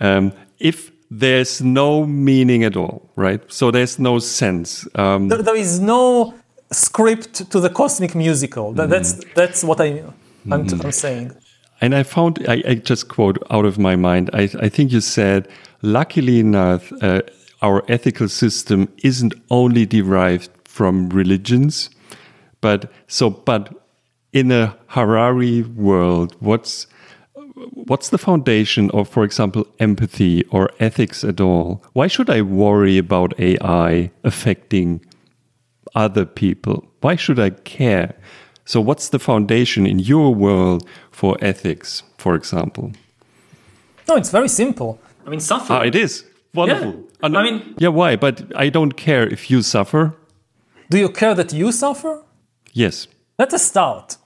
Um, 0.00 0.32
if 0.58 0.90
there's 1.10 1.62
no 1.62 2.04
meaning 2.06 2.64
at 2.64 2.76
all, 2.76 3.10
right? 3.16 3.40
So 3.48 3.70
there's 3.70 3.98
no 3.98 4.18
sense. 4.18 4.86
Um, 4.94 5.28
There, 5.28 5.42
there 5.42 5.56
is 5.56 5.80
no 5.80 6.34
script 6.70 7.50
to 7.50 7.60
the 7.60 7.70
cosmic 7.70 8.14
musical. 8.14 8.72
That, 8.74 8.90
That's 8.90 9.14
that's 9.34 9.64
what 9.64 9.80
I 9.80 10.04
I'm, 10.50 10.68
I'm 10.68 10.92
saying. 10.92 11.32
And 11.80 11.94
I 11.94 12.02
found, 12.02 12.44
I, 12.48 12.62
I 12.66 12.74
just 12.74 13.08
quote 13.08 13.38
out 13.50 13.64
of 13.64 13.78
my 13.78 13.96
mind, 13.96 14.30
I, 14.32 14.48
I 14.60 14.68
think 14.68 14.92
you 14.92 15.00
said, 15.00 15.48
luckily 15.82 16.40
enough, 16.40 16.92
uh, 17.02 17.22
our 17.62 17.84
ethical 17.88 18.28
system 18.28 18.88
isn't 19.04 19.34
only 19.50 19.86
derived 19.86 20.50
from 20.64 21.08
religions, 21.10 21.90
but 22.60 22.90
so, 23.06 23.30
but 23.30 23.77
in 24.32 24.50
a 24.50 24.76
Harari 24.88 25.62
world, 25.62 26.36
what's, 26.40 26.86
what's 27.72 28.10
the 28.10 28.18
foundation 28.18 28.90
of, 28.92 29.08
for 29.08 29.24
example, 29.24 29.66
empathy 29.78 30.44
or 30.50 30.70
ethics 30.80 31.24
at 31.24 31.40
all? 31.40 31.82
Why 31.92 32.06
should 32.06 32.30
I 32.30 32.42
worry 32.42 32.98
about 32.98 33.38
AI 33.40 34.10
affecting 34.24 35.04
other 35.94 36.24
people? 36.26 36.86
Why 37.00 37.16
should 37.16 37.38
I 37.40 37.50
care? 37.50 38.14
So, 38.64 38.80
what's 38.82 39.08
the 39.08 39.18
foundation 39.18 39.86
in 39.86 39.98
your 39.98 40.34
world 40.34 40.86
for 41.10 41.38
ethics, 41.40 42.02
for 42.18 42.34
example? 42.34 42.92
No, 44.06 44.16
it's 44.16 44.30
very 44.30 44.48
simple. 44.48 45.00
I 45.26 45.30
mean, 45.30 45.40
suffer. 45.40 45.72
Ah, 45.72 45.80
it 45.82 45.94
is 45.94 46.24
wonderful. 46.52 46.92
Yeah. 46.92 47.02
Ah, 47.22 47.38
I 47.38 47.42
mean- 47.44 47.74
yeah, 47.78 47.88
why? 47.88 48.16
But 48.16 48.42
I 48.54 48.68
don't 48.68 48.92
care 48.92 49.26
if 49.26 49.50
you 49.50 49.62
suffer. 49.62 50.14
Do 50.90 50.98
you 50.98 51.08
care 51.08 51.34
that 51.34 51.52
you 51.52 51.72
suffer? 51.72 52.22
Yes. 52.74 53.06
That's 53.38 53.54
a 53.54 53.58
start. 53.58 54.16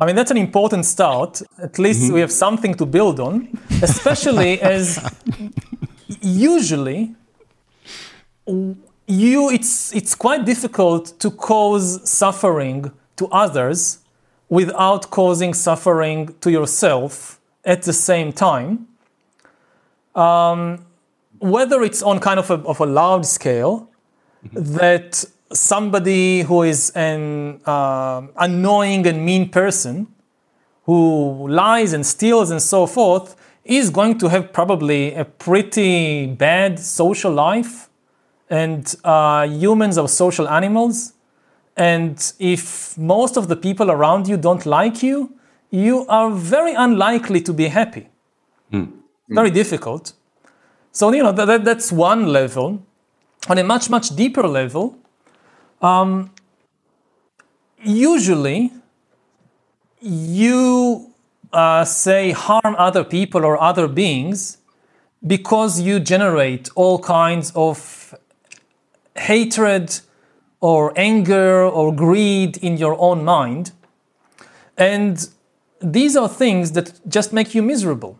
I 0.00 0.04
mean, 0.04 0.16
that's 0.16 0.32
an 0.32 0.36
important 0.36 0.84
start. 0.84 1.40
At 1.62 1.78
least 1.78 2.12
we 2.12 2.20
have 2.20 2.32
something 2.32 2.74
to 2.74 2.84
build 2.84 3.20
on, 3.20 3.56
especially 3.82 4.60
as 4.74 4.98
usually 6.20 7.14
you 9.06 9.50
it's 9.50 9.94
it's 9.94 10.14
quite 10.14 10.44
difficult 10.44 11.18
to 11.20 11.30
cause 11.30 12.08
suffering 12.08 12.90
to 13.16 13.26
others 13.28 14.00
without 14.48 15.10
causing 15.10 15.54
suffering 15.54 16.34
to 16.40 16.50
yourself 16.50 17.40
at 17.64 17.82
the 17.82 17.92
same 17.92 18.32
time. 18.32 18.88
Um, 20.14 20.84
whether 21.38 21.82
it's 21.82 22.02
on 22.02 22.18
kind 22.18 22.38
of 22.38 22.50
a, 22.50 22.54
of 22.54 22.80
a 22.80 22.86
large 22.86 23.24
scale, 23.24 23.90
that 24.52 25.24
somebody 25.52 26.42
who 26.42 26.62
is 26.62 26.90
an 26.94 27.60
um 27.66 28.30
annoying 28.36 29.06
and 29.06 29.24
mean 29.24 29.48
person 29.48 30.06
who 30.86 31.48
lies 31.48 31.92
and 31.92 32.04
steals 32.06 32.50
and 32.50 32.60
so 32.62 32.86
forth 32.86 33.36
is 33.64 33.90
going 33.90 34.16
to 34.18 34.28
have 34.28 34.52
probably 34.52 35.14
a 35.14 35.24
pretty 35.24 36.26
bad 36.26 36.78
social 36.78 37.32
life 37.32 37.88
and 38.48 38.94
uh, 39.02 39.42
humans 39.48 39.98
are 39.98 40.06
social 40.06 40.48
animals. 40.48 41.14
And 41.76 42.16
if 42.38 42.96
most 42.96 43.36
of 43.36 43.48
the 43.48 43.56
people 43.56 43.90
around 43.90 44.28
you 44.28 44.36
don't 44.36 44.64
like 44.64 45.02
you 45.02 45.32
you 45.70 46.06
are 46.08 46.30
very 46.30 46.74
unlikely 46.74 47.40
to 47.42 47.52
be 47.52 47.66
happy. 47.68 48.08
Very 49.28 49.50
difficult. 49.50 50.12
So 50.92 51.12
you 51.12 51.22
know 51.24 51.32
that- 51.32 51.64
that's 51.64 51.90
one 51.92 52.26
level. 52.40 52.68
On 53.50 53.58
a 53.58 53.64
much 53.64 53.90
much 53.90 54.06
deeper 54.14 54.46
level 54.46 54.94
um, 55.82 56.30
usually 57.82 58.72
you 60.00 61.12
uh, 61.52 61.84
say 61.84 62.32
harm 62.32 62.74
other 62.78 63.04
people 63.04 63.44
or 63.44 63.60
other 63.60 63.88
beings 63.88 64.58
because 65.26 65.80
you 65.80 65.98
generate 66.00 66.68
all 66.74 66.98
kinds 66.98 67.52
of 67.54 68.14
hatred 69.16 70.00
or 70.60 70.92
anger 70.96 71.62
or 71.62 71.94
greed 71.94 72.56
in 72.58 72.76
your 72.76 72.96
own 72.98 73.24
mind. 73.24 73.72
And 74.76 75.28
these 75.80 76.16
are 76.16 76.28
things 76.28 76.72
that 76.72 77.00
just 77.08 77.32
make 77.32 77.54
you 77.54 77.62
miserable. 77.62 78.18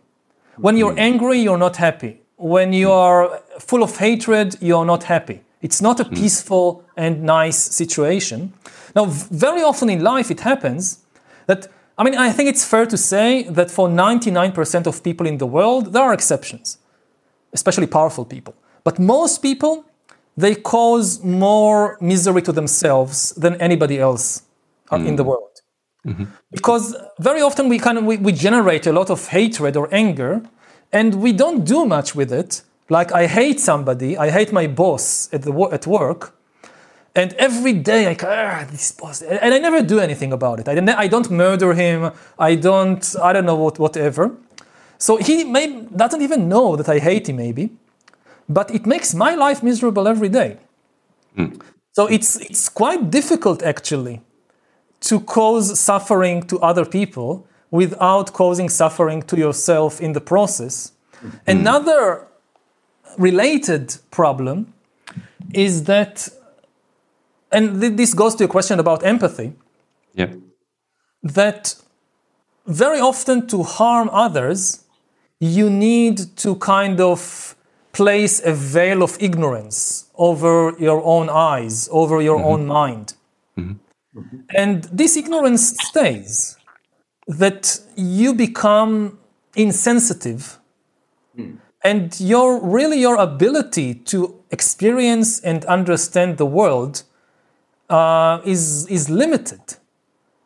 When 0.57 0.77
you're 0.77 0.97
angry 0.97 1.39
you're 1.39 1.57
not 1.57 1.77
happy. 1.77 2.21
When 2.37 2.73
you 2.73 2.91
are 2.91 3.41
full 3.59 3.83
of 3.83 3.97
hatred 3.97 4.57
you're 4.61 4.85
not 4.85 5.03
happy 5.03 5.41
it's 5.61 5.81
not 5.81 5.99
a 5.99 6.03
hmm. 6.03 6.15
peaceful 6.15 6.83
and 6.95 7.23
nice 7.23 7.57
situation. 7.57 8.53
Now 8.95 9.05
very 9.05 9.63
often 9.63 9.89
in 9.89 10.03
life 10.03 10.31
it 10.31 10.41
happens 10.41 10.99
that 11.45 11.67
i 11.97 12.03
mean 12.03 12.15
i 12.15 12.31
think 12.31 12.49
it's 12.49 12.63
fair 12.63 12.85
to 12.85 12.97
say 12.97 13.43
that 13.43 13.71
for 13.71 13.87
99% 13.89 14.87
of 14.87 15.03
people 15.03 15.25
in 15.27 15.37
the 15.37 15.45
world 15.45 15.93
there 15.93 16.03
are 16.03 16.13
exceptions 16.13 16.77
especially 17.53 17.87
powerful 17.87 18.25
people. 18.25 18.53
But 18.83 18.99
most 18.99 19.41
people 19.41 19.85
they 20.35 20.53
cause 20.53 21.23
more 21.23 21.97
misery 21.99 22.43
to 22.43 22.51
themselves 22.51 23.31
than 23.43 23.55
anybody 23.55 23.97
else 23.97 24.43
uh, 24.91 24.97
in 24.97 25.15
the 25.15 25.23
hmm. 25.23 25.29
world. 25.29 25.55
Mm-hmm. 26.05 26.25
Because 26.51 26.95
very 27.19 27.41
often 27.41 27.69
we 27.69 27.79
kind 27.79 27.97
of 27.97 28.03
we, 28.05 28.17
we 28.17 28.31
generate 28.31 28.85
a 28.87 28.93
lot 28.93 29.09
of 29.09 29.27
hatred 29.27 29.75
or 29.75 29.89
anger 29.91 30.41
and 30.93 31.15
we 31.15 31.33
don't 31.33 31.65
do 31.65 31.85
much 31.85 32.15
with 32.15 32.31
it 32.31 32.61
like 32.89 33.11
i 33.11 33.27
hate 33.27 33.59
somebody 33.59 34.17
i 34.17 34.29
hate 34.29 34.51
my 34.51 34.67
boss 34.67 35.29
at 35.33 35.41
the 35.41 35.51
at 35.71 35.85
work 35.87 36.33
and 37.15 37.33
every 37.39 37.73
day 37.73 38.05
I 38.05 38.13
go, 38.13 38.27
ah, 38.29 38.63
this 38.69 38.91
boss, 38.91 39.23
and 39.23 39.51
I 39.51 39.57
never 39.57 39.81
do 39.81 39.99
anything 39.99 40.31
about 40.33 40.59
it. 40.59 40.67
I, 40.67 40.75
don't- 40.75 40.89
I 40.89 41.07
don't 41.07 41.31
murder 41.31 41.73
him. 41.73 42.11
I 42.37 42.53
don't, 42.53 43.15
I 43.23 43.33
don't 43.33 43.45
know 43.45 43.55
what, 43.55 43.79
whatever. 43.79 44.35
So 44.99 45.17
he 45.17 45.43
may, 45.43 45.81
doesn't 45.95 46.21
even 46.21 46.47
know 46.47 46.75
that 46.75 46.87
I 46.87 46.99
hate 46.99 47.27
him, 47.27 47.37
maybe, 47.37 47.71
but 48.47 48.69
it 48.69 48.85
makes 48.85 49.15
my 49.15 49.33
life 49.33 49.63
miserable 49.63 50.07
every 50.07 50.29
day. 50.29 50.57
So 51.93 52.05
it's 52.05 52.35
it's 52.49 52.69
quite 52.69 53.09
difficult 53.09 53.63
actually 53.63 54.21
to 55.09 55.19
cause 55.19 55.79
suffering 55.79 56.43
to 56.47 56.59
other 56.59 56.85
people 56.85 57.47
without 57.71 58.31
causing 58.33 58.69
suffering 58.69 59.23
to 59.23 59.35
yourself 59.37 59.99
in 60.01 60.13
the 60.13 60.21
process. 60.21 60.91
Another 61.47 62.27
related 63.17 63.95
problem 64.11 64.73
is 65.53 65.83
that, 65.85 66.29
and 67.51 67.81
th- 67.81 67.93
this 67.93 68.13
goes 68.13 68.35
to 68.35 68.43
a 68.45 68.47
question 68.47 68.79
about 68.79 69.03
empathy, 69.03 69.53
Yeah. 70.13 70.33
that 71.23 71.75
very 72.65 72.99
often 72.99 73.47
to 73.47 73.63
harm 73.63 74.09
others, 74.11 74.83
you 75.39 75.69
need 75.69 76.35
to 76.37 76.55
kind 76.55 76.99
of 76.99 77.55
place 77.93 78.41
a 78.43 78.53
veil 78.53 79.01
of 79.01 79.17
ignorance 79.19 80.05
over 80.15 80.75
your 80.79 81.01
own 81.03 81.29
eyes, 81.29 81.89
over 81.91 82.21
your 82.21 82.37
mm-hmm. 82.37 82.47
own 82.47 82.67
mind. 82.67 83.13
Mm-hmm. 83.57 84.37
And 84.55 84.83
this 84.85 85.15
ignorance 85.15 85.77
stays, 85.89 86.57
that 87.27 87.79
you 87.95 88.33
become 88.33 89.19
insensitive 89.55 90.56
and 91.89 92.19
your 92.19 92.49
really 92.75 92.99
your 92.99 93.15
ability 93.15 93.89
to 94.11 94.17
experience 94.51 95.39
and 95.49 95.65
understand 95.65 96.37
the 96.37 96.45
world 96.45 97.03
uh, 97.89 98.41
is 98.45 98.85
is 98.87 99.09
limited 99.09 99.61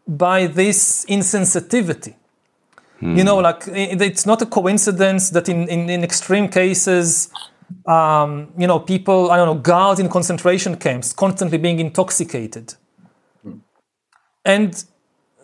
by 0.07 0.47
this 0.47 1.05
insensitivity. 1.09 2.13
You 3.01 3.23
know, 3.23 3.37
like 3.37 3.63
it's 3.67 4.27
not 4.27 4.41
a 4.43 4.45
coincidence 4.45 5.31
that 5.31 5.49
in, 5.49 5.67
in, 5.67 5.89
in 5.89 6.03
extreme 6.03 6.47
cases, 6.47 7.31
um, 7.87 8.53
you 8.55 8.67
know, 8.67 8.79
people, 8.79 9.31
I 9.31 9.37
don't 9.37 9.47
know, 9.47 9.61
guards 9.61 9.99
in 9.99 10.07
concentration 10.07 10.75
camps 10.77 11.11
constantly 11.11 11.57
being 11.57 11.79
intoxicated. 11.79 12.75
And 14.45 14.83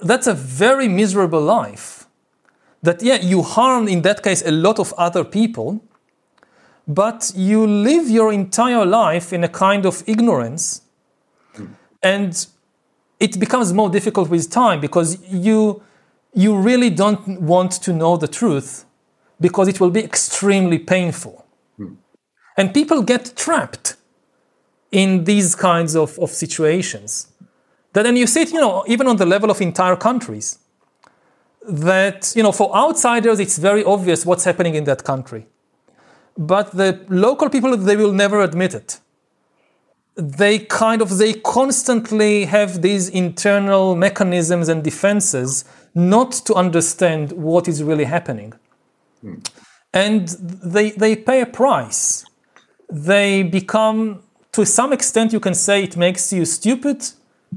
that's 0.04 0.28
a 0.28 0.36
very 0.36 0.88
miserable 0.88 1.42
life. 1.42 2.06
That, 2.84 3.02
yeah, 3.02 3.16
you 3.16 3.42
harm 3.42 3.88
in 3.88 4.04
that 4.04 4.22
case 4.22 4.44
a 4.46 4.52
lot 4.52 4.78
of 4.78 4.94
other 4.94 5.24
people, 5.24 5.82
but 6.88 7.34
you 7.36 7.68
live 7.68 8.10
your 8.10 8.32
entire 8.32 8.86
life 8.86 9.34
in 9.34 9.44
a 9.44 9.50
kind 9.50 9.86
of 9.86 10.04
ignorance. 10.08 10.82
And 12.02 12.48
it 13.20 13.40
becomes 13.40 13.74
more 13.74 13.90
difficult 13.90 14.30
with 14.30 14.50
time 14.50 14.80
because 14.80 15.22
you 15.30 15.84
you 16.34 16.56
really 16.56 16.90
don't 16.90 17.42
want 17.42 17.72
to 17.72 17.92
know 17.92 18.16
the 18.16 18.28
truth 18.28 18.86
because 19.42 19.68
it 19.68 19.80
will 19.80 19.90
be 19.90 20.04
extremely 20.04 20.78
painful. 20.78 21.46
Hmm. 21.78 21.96
And 22.56 22.74
people 22.74 23.02
get 23.02 23.36
trapped 23.36 23.96
in 24.92 25.24
these 25.24 25.56
kinds 25.56 25.96
of, 25.96 26.18
of 26.20 26.30
situations. 26.30 27.28
That 27.94 28.04
then 28.04 28.16
you 28.16 28.28
see 28.28 28.42
it 28.42 28.54
you 28.54 28.62
know 28.62 28.84
even 28.88 29.08
on 29.08 29.18
the 29.18 29.26
level 29.26 29.50
of 29.50 29.60
entire 29.62 29.96
countries 29.96 30.60
that 31.68 32.32
you 32.36 32.44
know 32.44 32.52
for 32.52 32.74
outsiders 32.76 33.40
it's 33.40 33.58
very 33.58 33.84
obvious 33.84 34.26
what's 34.26 34.46
happening 34.46 34.76
in 34.76 34.86
that 34.86 35.04
country 35.04 35.48
but 36.38 36.72
the 36.72 37.06
local 37.10 37.50
people 37.50 37.76
they 37.76 37.96
will 37.96 38.14
never 38.14 38.42
admit 38.42 38.74
it 38.74 39.00
they 40.16 40.58
kind 40.60 41.02
of 41.02 41.18
they 41.18 41.34
constantly 41.34 42.46
have 42.46 42.82
these 42.82 43.08
internal 43.10 43.96
mechanisms 43.96 44.68
and 44.68 44.84
defenses 44.84 45.64
not 45.94 46.32
to 46.32 46.54
understand 46.56 47.32
what 47.32 47.68
is 47.68 47.84
really 47.84 48.06
happening 48.06 48.54
hmm. 49.22 49.36
and 49.94 50.28
they, 50.30 50.92
they 50.92 51.16
pay 51.16 51.42
a 51.42 51.46
price. 51.46 52.26
They 52.90 53.44
become, 53.44 54.24
to 54.54 54.66
some 54.66 54.94
extent, 54.94 55.34
you 55.34 55.40
can 55.40 55.54
say 55.54 55.84
it 55.84 55.98
makes 55.98 56.32
you 56.32 56.46
stupid 56.46 57.04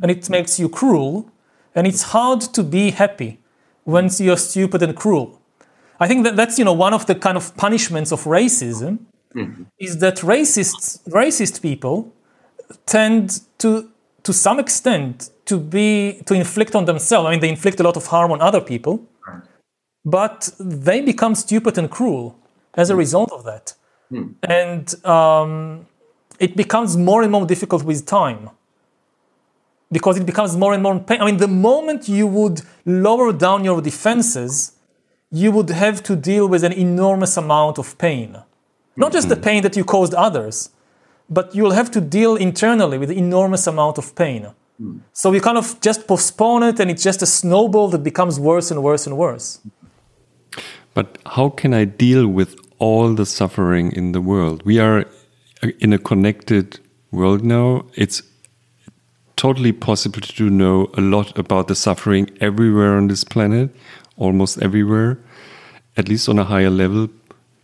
and 0.03 0.11
it 0.11 0.31
makes 0.31 0.59
you 0.59 0.69
cruel, 0.69 1.31
and 1.75 1.87
it's 1.87 2.03
hard 2.03 2.41
to 2.41 2.63
be 2.63 2.91
happy 2.91 3.41
when 3.85 4.09
you're 4.19 4.37
stupid 4.37 4.83
and 4.83 4.97
cruel. 4.97 5.40
I 6.01 6.09
think 6.09 6.25
that 6.25 6.35
that's 6.35 6.59
you 6.59 6.65
know 6.65 6.73
one 6.73 6.95
of 6.95 7.07
the 7.07 7.15
kind 7.15 7.37
of 7.37 7.55
punishments 7.57 8.11
of 8.11 8.25
racism 8.25 8.99
mm-hmm. 9.35 9.65
is 9.79 9.99
that 9.99 10.17
racists 10.17 10.99
racist 11.09 11.61
people 11.61 12.13
tend 12.87 13.41
to 13.59 13.91
to 14.23 14.33
some 14.33 14.59
extent 14.59 15.31
to 15.45 15.59
be 15.59 16.23
to 16.27 16.35
inflict 16.35 16.75
on 16.75 16.87
themselves. 16.87 17.27
I 17.27 17.31
mean, 17.33 17.41
they 17.41 17.51
inflict 17.51 17.81
a 17.81 17.83
lot 17.83 17.97
of 17.97 18.07
harm 18.07 18.33
on 18.33 18.41
other 18.41 18.61
people, 18.61 19.07
but 20.05 20.51
they 20.59 21.01
become 21.03 21.35
stupid 21.35 21.77
and 21.79 21.91
cruel 21.91 22.37
as 22.75 22.89
a 22.91 22.95
mm. 22.95 22.99
result 22.99 23.31
of 23.33 23.45
that, 23.45 23.75
mm. 24.11 24.35
and 24.43 25.05
um, 25.05 25.87
it 26.39 26.57
becomes 26.57 26.97
more 26.97 27.23
and 27.23 27.31
more 27.31 27.47
difficult 27.47 27.83
with 27.85 28.07
time 28.07 28.51
because 29.93 30.17
it 30.17 30.25
becomes 30.25 30.57
more 30.57 30.73
and 30.73 30.83
more 30.83 30.99
pain. 31.01 31.21
I 31.21 31.27
mean, 31.27 31.39
the 31.39 31.49
moment 31.49 32.09
you 32.09 32.27
would 32.27 32.63
lower 32.87 33.33
down 33.33 33.65
your 33.65 33.81
defenses, 33.83 34.73
you 35.31 35.53
would 35.53 35.71
have 35.71 36.03
to 36.03 36.17
deal 36.17 36.49
with 36.49 36.65
an 36.65 36.73
enormous 36.73 37.37
amount 37.37 37.79
of 37.79 37.97
pain. 37.99 38.37
Not 38.97 39.13
just 39.13 39.29
the 39.29 39.35
mm-hmm. 39.35 39.45
pain 39.45 39.63
that 39.63 39.77
you 39.77 39.85
caused 39.85 40.15
others, 40.15 40.71
but 41.29 41.55
you'll 41.55 41.71
have 41.73 41.91
to 41.93 42.01
deal 42.01 42.37
internally 42.37 42.99
with 42.99 43.11
enormous 43.11 43.67
amount 43.67 43.99
of 43.99 44.15
pain. 44.15 44.49
Mm. 44.83 45.01
So 45.13 45.33
you 45.33 45.41
kind 45.41 45.59
of 45.59 45.81
just 45.81 46.07
postpone 46.07 46.65
it, 46.65 46.81
and 46.81 46.91
it's 46.91 47.03
just 47.03 47.23
a 47.23 47.27
snowball 47.27 47.89
that 47.89 48.03
becomes 48.03 48.41
worse 48.41 48.71
and 48.71 48.83
worse 48.83 49.07
and 49.07 49.17
worse. 49.17 49.61
But 50.95 51.19
how 51.27 51.51
can 51.51 51.73
I 51.73 51.85
deal 51.85 52.27
with 52.27 52.57
all 52.79 53.15
the 53.15 53.27
suffering 53.27 53.93
in 53.93 54.13
the 54.13 54.21
world? 54.21 54.63
We 54.65 54.81
are 54.81 55.05
uh, 55.63 55.69
in 55.79 55.93
a 55.93 55.99
connected 55.99 56.81
world 57.13 57.45
now. 57.45 57.87
It's 57.95 58.23
totally 59.37 59.73
possible 59.73 60.21
to 60.21 60.51
know 60.51 60.91
a 60.95 61.01
lot 61.01 61.39
about 61.39 61.69
the 61.69 61.75
suffering 61.75 62.29
everywhere 62.41 62.97
on 62.97 63.09
this 63.09 63.25
planet, 63.25 63.71
almost 64.21 64.63
everywhere, 64.63 65.19
at 65.97 66.09
least 66.09 66.29
on 66.29 66.39
a 66.39 66.45
higher 66.45 66.71
level. 66.71 67.09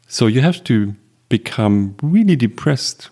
So 0.08 0.26
you 0.26 0.40
have 0.40 0.64
to 0.64 0.94
become 1.28 1.94
really 2.02 2.36
depressed 2.36 3.10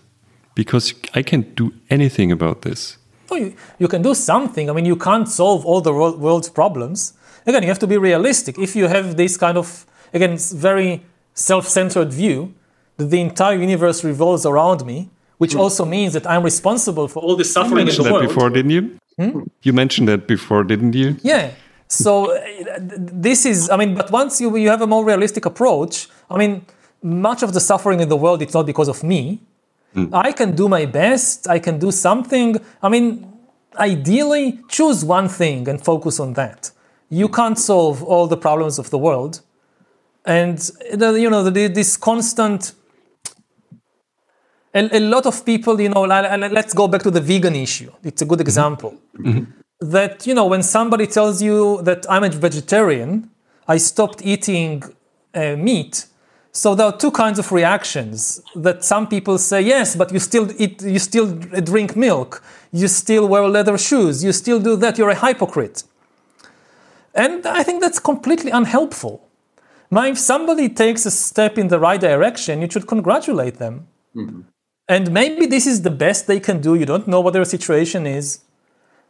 because 0.54 0.94
I 1.14 1.22
can't 1.22 1.54
do 1.54 1.72
anything 1.90 2.32
about 2.32 2.62
this. 2.62 2.98
Oh, 3.30 3.36
you, 3.36 3.54
you 3.78 3.88
can 3.88 4.02
do 4.02 4.14
something. 4.14 4.70
I 4.70 4.72
mean, 4.72 4.86
you 4.86 4.96
can't 4.96 5.28
solve 5.28 5.64
all 5.64 5.80
the 5.80 5.92
world's 5.92 6.50
problems. 6.50 7.14
Again, 7.46 7.62
you 7.62 7.68
have 7.68 7.78
to 7.80 7.86
be 7.86 7.98
realistic. 7.98 8.58
If 8.58 8.74
you 8.76 8.88
have 8.88 9.16
this 9.16 9.36
kind 9.36 9.58
of, 9.58 9.86
again, 10.12 10.38
very 10.38 11.02
self 11.34 11.68
centered 11.68 12.12
view 12.12 12.54
that 12.96 13.06
the 13.06 13.20
entire 13.20 13.56
universe 13.56 14.04
revolves 14.04 14.46
around 14.46 14.86
me, 14.86 15.10
which 15.38 15.54
hmm. 15.54 15.60
also 15.60 15.84
means 15.84 16.12
that 16.12 16.26
I'm 16.26 16.42
responsible 16.42 17.08
for 17.08 17.20
all 17.22 17.36
the 17.36 17.40
You 17.40 17.44
suffering 17.44 17.88
in 17.88 17.94
the 17.94 18.02
mentioned 18.02 18.06
that 18.06 18.28
before, 18.28 18.50
didn't 18.50 18.70
you? 18.70 18.98
Hmm? 19.18 19.40
You 19.62 19.72
mentioned 19.72 20.08
that 20.08 20.26
before, 20.26 20.64
didn't 20.64 20.94
you? 20.94 21.16
Yeah. 21.22 21.50
So 21.88 22.34
uh, 22.36 22.40
this 22.80 23.46
is, 23.46 23.70
I 23.70 23.76
mean, 23.76 23.94
but 23.94 24.10
once 24.10 24.40
you, 24.40 24.56
you 24.56 24.68
have 24.68 24.82
a 24.82 24.86
more 24.86 25.04
realistic 25.04 25.44
approach, 25.46 26.08
I 26.30 26.38
mean, 26.38 26.64
much 27.02 27.42
of 27.42 27.52
the 27.52 27.60
suffering 27.60 28.00
in 28.00 28.08
the 28.08 28.16
world, 28.16 28.42
it's 28.42 28.54
not 28.54 28.66
because 28.66 28.88
of 28.88 29.02
me. 29.02 29.40
Hmm. 29.92 30.06
I 30.12 30.32
can 30.32 30.56
do 30.56 30.68
my 30.68 30.86
best. 30.86 31.48
I 31.48 31.58
can 31.58 31.78
do 31.78 31.90
something. 31.90 32.56
I 32.82 32.88
mean, 32.88 33.32
ideally, 33.76 34.60
choose 34.68 35.04
one 35.04 35.28
thing 35.28 35.68
and 35.68 35.82
focus 35.82 36.18
on 36.18 36.32
that. 36.34 36.70
You 37.10 37.28
can't 37.28 37.58
solve 37.58 38.02
all 38.02 38.26
the 38.26 38.36
problems 38.36 38.78
of 38.78 38.90
the 38.90 38.98
world. 38.98 39.40
And, 40.24 40.58
uh, 41.00 41.10
you 41.12 41.28
know, 41.28 41.48
this 41.50 41.96
constant 41.96 42.72
a, 44.74 44.96
a 44.96 45.00
lot 45.00 45.26
of 45.26 45.44
people, 45.44 45.80
you 45.80 45.88
know, 45.88 46.02
let's 46.02 46.74
go 46.74 46.88
back 46.88 47.02
to 47.02 47.10
the 47.10 47.20
vegan 47.20 47.54
issue. 47.54 47.92
It's 48.02 48.22
a 48.22 48.24
good 48.26 48.40
mm-hmm. 48.40 48.46
example. 48.46 48.94
Mm-hmm. 49.16 49.44
That, 49.80 50.26
you 50.26 50.34
know, 50.34 50.46
when 50.46 50.62
somebody 50.62 51.06
tells 51.06 51.42
you 51.42 51.82
that 51.82 52.06
I'm 52.08 52.24
a 52.24 52.30
vegetarian, 52.30 53.30
I 53.66 53.76
stopped 53.78 54.22
eating 54.24 54.82
uh, 55.34 55.56
meat. 55.56 56.06
So 56.52 56.76
there 56.76 56.86
are 56.86 56.96
two 56.96 57.10
kinds 57.10 57.38
of 57.40 57.50
reactions 57.50 58.40
that 58.54 58.84
some 58.84 59.08
people 59.08 59.38
say, 59.38 59.60
yes, 59.60 59.96
but 59.96 60.12
you 60.12 60.20
still 60.20 60.48
eat, 60.56 60.80
you 60.82 61.00
still 61.00 61.34
drink 61.34 61.96
milk, 61.96 62.42
you 62.72 62.86
still 62.86 63.26
wear 63.26 63.48
leather 63.48 63.76
shoes, 63.76 64.22
you 64.22 64.32
still 64.32 64.60
do 64.60 64.76
that, 64.76 64.96
you're 64.96 65.10
a 65.10 65.26
hypocrite. 65.26 65.82
And 67.12 67.44
I 67.44 67.64
think 67.64 67.80
that's 67.80 67.98
completely 67.98 68.52
unhelpful. 68.52 69.28
Now, 69.90 70.04
if 70.06 70.18
somebody 70.18 70.68
takes 70.68 71.06
a 71.06 71.10
step 71.10 71.58
in 71.58 71.68
the 71.68 71.80
right 71.80 72.00
direction, 72.00 72.62
you 72.62 72.68
should 72.70 72.86
congratulate 72.86 73.58
them. 73.58 73.88
And 74.88 75.10
maybe 75.12 75.46
this 75.46 75.66
is 75.66 75.82
the 75.82 75.90
best 75.90 76.26
they 76.26 76.38
can 76.38 76.60
do. 76.60 76.74
You 76.76 76.86
don't 76.86 77.08
know 77.08 77.20
what 77.20 77.32
their 77.32 77.44
situation 77.44 78.06
is. 78.06 78.40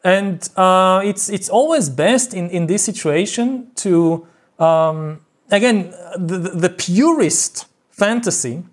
And 0.04 0.48
uh, 0.56 1.00
it's, 1.02 1.30
it's 1.30 1.48
always 1.48 1.88
best 1.88 2.34
in, 2.34 2.50
in 2.50 2.66
this 2.66 2.84
situation 2.84 3.70
to, 3.76 4.26
um, 4.58 5.20
again, 5.50 5.90
the, 6.18 6.38
the 6.54 6.68
purest 6.68 7.66
fantasy 7.90 8.64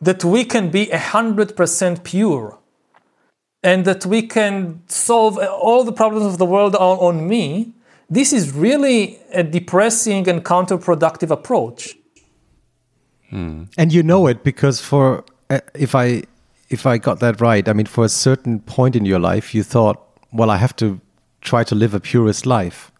that 0.00 0.22
we 0.22 0.44
can 0.44 0.70
be 0.70 0.86
100% 0.86 2.04
pure 2.04 2.58
and 3.62 3.84
that 3.86 4.04
we 4.04 4.22
can 4.22 4.82
solve 4.88 5.38
all 5.38 5.84
the 5.84 5.92
problems 5.92 6.26
of 6.26 6.38
the 6.38 6.44
world 6.44 6.76
on, 6.76 6.98
on 6.98 7.26
me. 7.26 7.72
This 8.10 8.32
is 8.32 8.52
really 8.52 9.18
a 9.32 9.42
depressing 9.42 10.28
and 10.28 10.44
counterproductive 10.44 11.30
approach. 11.30 11.96
and 13.76 13.92
you 13.92 14.02
know 14.02 14.26
it 14.26 14.44
because 14.44 14.80
for 14.80 15.24
uh, 15.50 15.60
if 15.74 15.94
i 15.94 16.22
if 16.70 16.86
i 16.86 16.98
got 16.98 17.20
that 17.20 17.40
right 17.40 17.68
i 17.68 17.72
mean 17.72 17.86
for 17.86 18.04
a 18.04 18.08
certain 18.08 18.60
point 18.60 18.94
in 18.94 19.04
your 19.04 19.18
life 19.18 19.54
you 19.54 19.62
thought 19.62 20.05
well 20.32 20.50
i 20.50 20.56
have 20.56 20.74
to 20.76 21.00
try 21.40 21.64
to 21.64 21.74
live 21.74 21.94
a 21.94 22.00
purist 22.00 22.46
life 22.46 22.90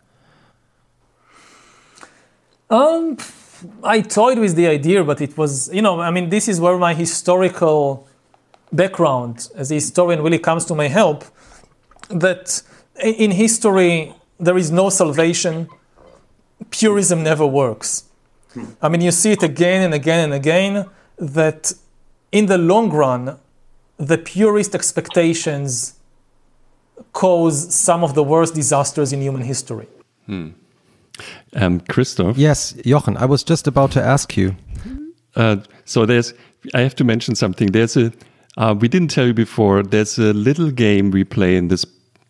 Um, 2.69 3.17
I 3.83 4.01
toyed 4.01 4.39
with 4.39 4.55
the 4.57 4.67
idea, 4.67 5.05
but 5.05 5.21
it 5.21 5.37
was, 5.39 5.73
you 5.73 5.83
know, 5.83 6.01
I 6.01 6.11
mean, 6.11 6.31
this 6.31 6.49
is 6.49 6.61
where 6.61 6.77
my 6.79 6.95
historical 6.95 8.07
background 8.73 9.49
as 9.55 9.71
a 9.71 9.75
historian 9.75 10.23
really 10.23 10.39
comes 10.39 10.65
to 10.67 10.75
my 10.75 10.89
help. 10.89 11.25
That 12.09 12.63
in 13.03 13.31
history, 13.31 14.15
there 14.39 14.59
is 14.59 14.71
no 14.71 14.91
salvation. 14.91 15.69
Purism 16.71 17.23
never 17.23 17.47
works. 17.47 18.05
I 18.83 18.89
mean, 18.89 19.01
you 19.01 19.13
see 19.13 19.33
it 19.33 19.43
again 19.43 19.83
and 19.83 19.95
again 19.95 20.25
and 20.25 20.35
again 20.35 20.87
that 21.19 21.73
in 22.33 22.47
the 22.47 22.59
long 22.59 22.91
run, 22.91 23.39
the 23.97 24.19
purist 24.19 24.75
expectations 24.75 25.95
cause 27.13 27.75
some 27.75 28.05
of 28.05 28.15
the 28.15 28.23
worst 28.23 28.55
disasters 28.55 29.13
in 29.13 29.21
human 29.23 29.43
history. 29.43 29.87
Um, 31.55 31.81
Christoph. 31.89 32.37
yes 32.37 32.75
jochen 32.85 33.17
i 33.17 33.25
was 33.25 33.43
just 33.43 33.67
about 33.67 33.91
to 33.93 34.03
ask 34.03 34.37
you 34.37 34.55
Uh, 35.37 35.57
so 35.85 36.07
there's, 36.07 36.33
I 36.75 36.81
have 36.81 36.95
to 36.95 37.05
mention 37.05 37.35
something. 37.35 37.73
There's 37.73 37.95
a, 37.97 38.11
uh, 38.57 38.75
we 38.81 38.89
didn't 38.89 39.11
tell 39.11 39.27
you 39.27 39.35
before. 39.35 39.83
There's 39.83 40.19
a 40.19 40.33
little 40.33 40.71
game 40.71 41.11
we 41.11 41.25
play 41.25 41.57
in 41.57 41.69
this 41.69 41.85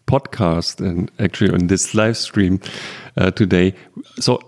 podcast 0.07 0.81
and 0.81 1.09
actually 1.21 1.53
on 1.55 1.69
this 1.69 1.95
live 1.95 2.17
stream 2.17 2.59
uh, 3.17 3.31
today. 3.31 3.75
So 4.19 4.41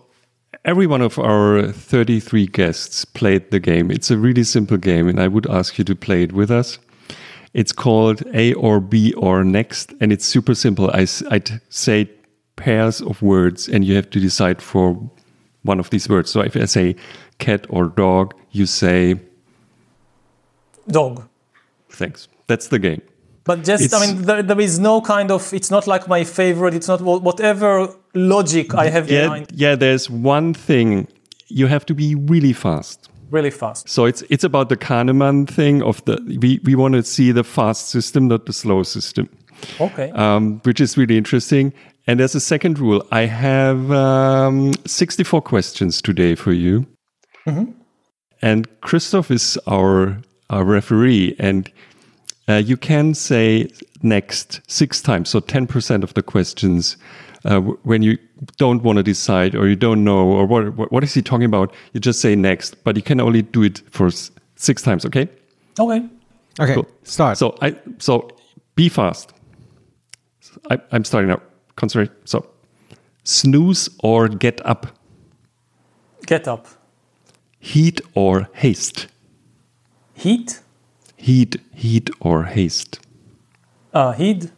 every 0.64 0.88
one 0.88 1.02
of 1.04 1.18
our 1.20 1.70
33 1.72 2.46
guests 2.48 3.04
played 3.04 3.50
the 3.52 3.60
game. 3.60 3.92
It's 3.92 4.10
a 4.10 4.16
really 4.18 4.42
simple 4.44 4.76
game, 4.76 5.08
and 5.08 5.20
I 5.20 5.28
would 5.28 5.46
ask 5.46 5.78
you 5.78 5.84
to 5.84 5.94
play 5.94 6.24
it 6.24 6.32
with 6.32 6.50
us. 6.50 6.78
It's 7.54 7.72
called 7.72 8.22
A 8.34 8.52
or 8.54 8.80
B 8.80 9.12
or 9.14 9.42
Next, 9.44 9.94
and 10.00 10.12
it's 10.12 10.24
super 10.24 10.54
simple. 10.54 10.90
I, 10.92 11.02
s- 11.02 11.22
I 11.30 11.38
t- 11.38 11.54
say 11.70 12.10
pairs 12.56 13.00
of 13.00 13.22
words, 13.22 13.68
and 13.68 13.84
you 13.84 13.94
have 13.96 14.10
to 14.10 14.20
decide 14.20 14.60
for 14.62 15.10
one 15.62 15.80
of 15.80 15.90
these 15.90 16.08
words. 16.08 16.30
So 16.30 16.40
if 16.40 16.56
I 16.56 16.66
say 16.66 16.96
cat 17.38 17.66
or 17.70 17.86
dog, 17.88 18.34
you 18.52 18.66
say 18.66 19.20
Dog. 20.88 21.28
thanks. 21.90 22.28
That's 22.46 22.68
the 22.68 22.78
game. 22.78 23.02
But 23.44 23.64
just, 23.64 23.94
I 23.94 24.06
mean, 24.06 24.22
there, 24.22 24.42
there 24.42 24.60
is 24.60 24.78
no 24.78 25.00
kind 25.00 25.30
of, 25.30 25.52
it's 25.54 25.70
not 25.70 25.86
like 25.86 26.06
my 26.06 26.24
favorite, 26.24 26.74
it's 26.74 26.88
not 26.88 27.00
whatever 27.00 27.88
logic 28.14 28.74
I 28.74 28.88
have 28.90 29.10
Yeah, 29.10 29.22
behind 29.22 29.46
yeah. 29.54 29.74
There's 29.74 30.10
one 30.10 30.52
thing 30.54 31.08
you 31.48 31.66
have 31.66 31.86
to 31.86 31.94
be 31.94 32.14
really 32.14 32.52
fast. 32.52 33.07
Really 33.30 33.50
fast. 33.50 33.88
So 33.88 34.04
it's 34.06 34.22
it's 34.30 34.44
about 34.44 34.68
the 34.68 34.76
Kahneman 34.76 35.48
thing 35.48 35.82
of 35.82 36.04
the 36.04 36.18
we 36.40 36.60
we 36.64 36.74
want 36.74 36.94
to 36.94 37.02
see 37.02 37.32
the 37.32 37.44
fast 37.44 37.88
system, 37.88 38.28
not 38.28 38.46
the 38.46 38.52
slow 38.52 38.82
system, 38.82 39.28
Okay. 39.80 40.10
um, 40.12 40.60
which 40.64 40.80
is 40.80 40.96
really 40.96 41.16
interesting. 41.16 41.72
And 42.06 42.18
there's 42.20 42.34
a 42.34 42.40
second 42.40 42.78
rule. 42.78 43.06
I 43.12 43.26
have 43.26 43.90
um, 43.90 44.72
64 44.86 45.42
questions 45.42 46.00
today 46.00 46.34
for 46.36 46.52
you, 46.52 46.86
and 48.42 48.66
Christoph 48.80 49.30
is 49.30 49.58
our 49.66 50.18
our 50.50 50.64
referee, 50.64 51.36
and 51.38 51.70
uh, 52.48 52.54
you 52.64 52.76
can 52.78 53.14
say 53.14 53.68
next 54.02 54.60
six 54.66 55.02
times, 55.02 55.28
so 55.28 55.40
10% 55.40 56.02
of 56.02 56.14
the 56.14 56.22
questions 56.22 56.96
uh, 57.48 57.60
when 57.84 58.02
you 58.02 58.16
don't 58.56 58.82
want 58.82 58.96
to 58.98 59.02
decide 59.02 59.54
or 59.54 59.66
you 59.68 59.76
don't 59.76 60.04
know 60.04 60.20
or 60.38 60.46
what, 60.46 60.74
what 60.76 60.92
what 60.92 61.02
is 61.04 61.14
he 61.14 61.22
talking 61.22 61.46
about, 61.46 61.74
you 61.92 62.00
just 62.00 62.20
say 62.20 62.36
next. 62.36 62.76
But 62.84 62.96
you 62.96 63.02
can 63.02 63.20
only 63.20 63.42
do 63.42 63.62
it 63.64 63.82
for 63.90 64.06
s- 64.08 64.30
six 64.56 64.82
times. 64.82 65.04
Okay. 65.06 65.28
Okay. 65.80 66.06
Okay, 66.60 66.74
Cool. 66.74 66.86
start. 67.04 67.38
So 67.38 67.54
I 67.62 67.74
so 67.98 68.28
be 68.74 68.88
fast. 68.88 69.32
I, 70.70 70.78
I'm 70.92 71.04
starting 71.04 71.28
now. 71.30 71.40
Concentrate. 71.76 72.10
So 72.24 72.44
snooze 73.24 73.88
or 74.02 74.28
get 74.28 74.60
up. 74.66 74.86
Get 76.26 76.48
up. 76.48 76.66
Heat 77.60 78.00
or 78.14 78.48
haste. 78.52 79.06
Heat. 80.14 80.60
Heat, 81.16 81.56
heat 81.74 82.10
or 82.20 82.44
haste. 82.44 83.00
Uh, 83.92 84.12
heed. 84.12 84.50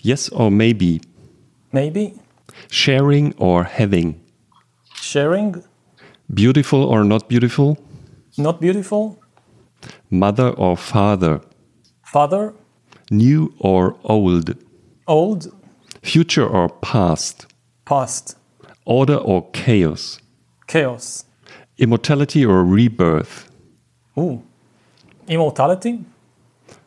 Yes 0.00 0.28
or 0.30 0.50
maybe. 0.50 1.00
Maybe. 1.72 2.14
Sharing 2.70 3.34
or 3.36 3.64
having. 3.64 4.20
Sharing. 4.94 5.62
Beautiful 6.32 6.82
or 6.82 7.04
not 7.04 7.28
beautiful. 7.28 7.78
Not 8.38 8.60
beautiful. 8.60 9.18
Mother 10.10 10.50
or 10.50 10.76
father. 10.76 11.40
Father. 12.04 12.54
New 13.10 13.54
or 13.58 13.96
old. 14.04 14.54
Old. 15.06 15.52
Future 16.02 16.46
or 16.46 16.68
past. 16.68 17.46
Past. 17.84 18.36
Order 18.84 19.16
or 19.16 19.48
chaos. 19.50 20.18
Chaos. 20.66 21.24
Immortality 21.78 22.44
or 22.44 22.64
rebirth. 22.64 23.50
Ooh. 24.18 24.42
Immortality. 25.28 26.04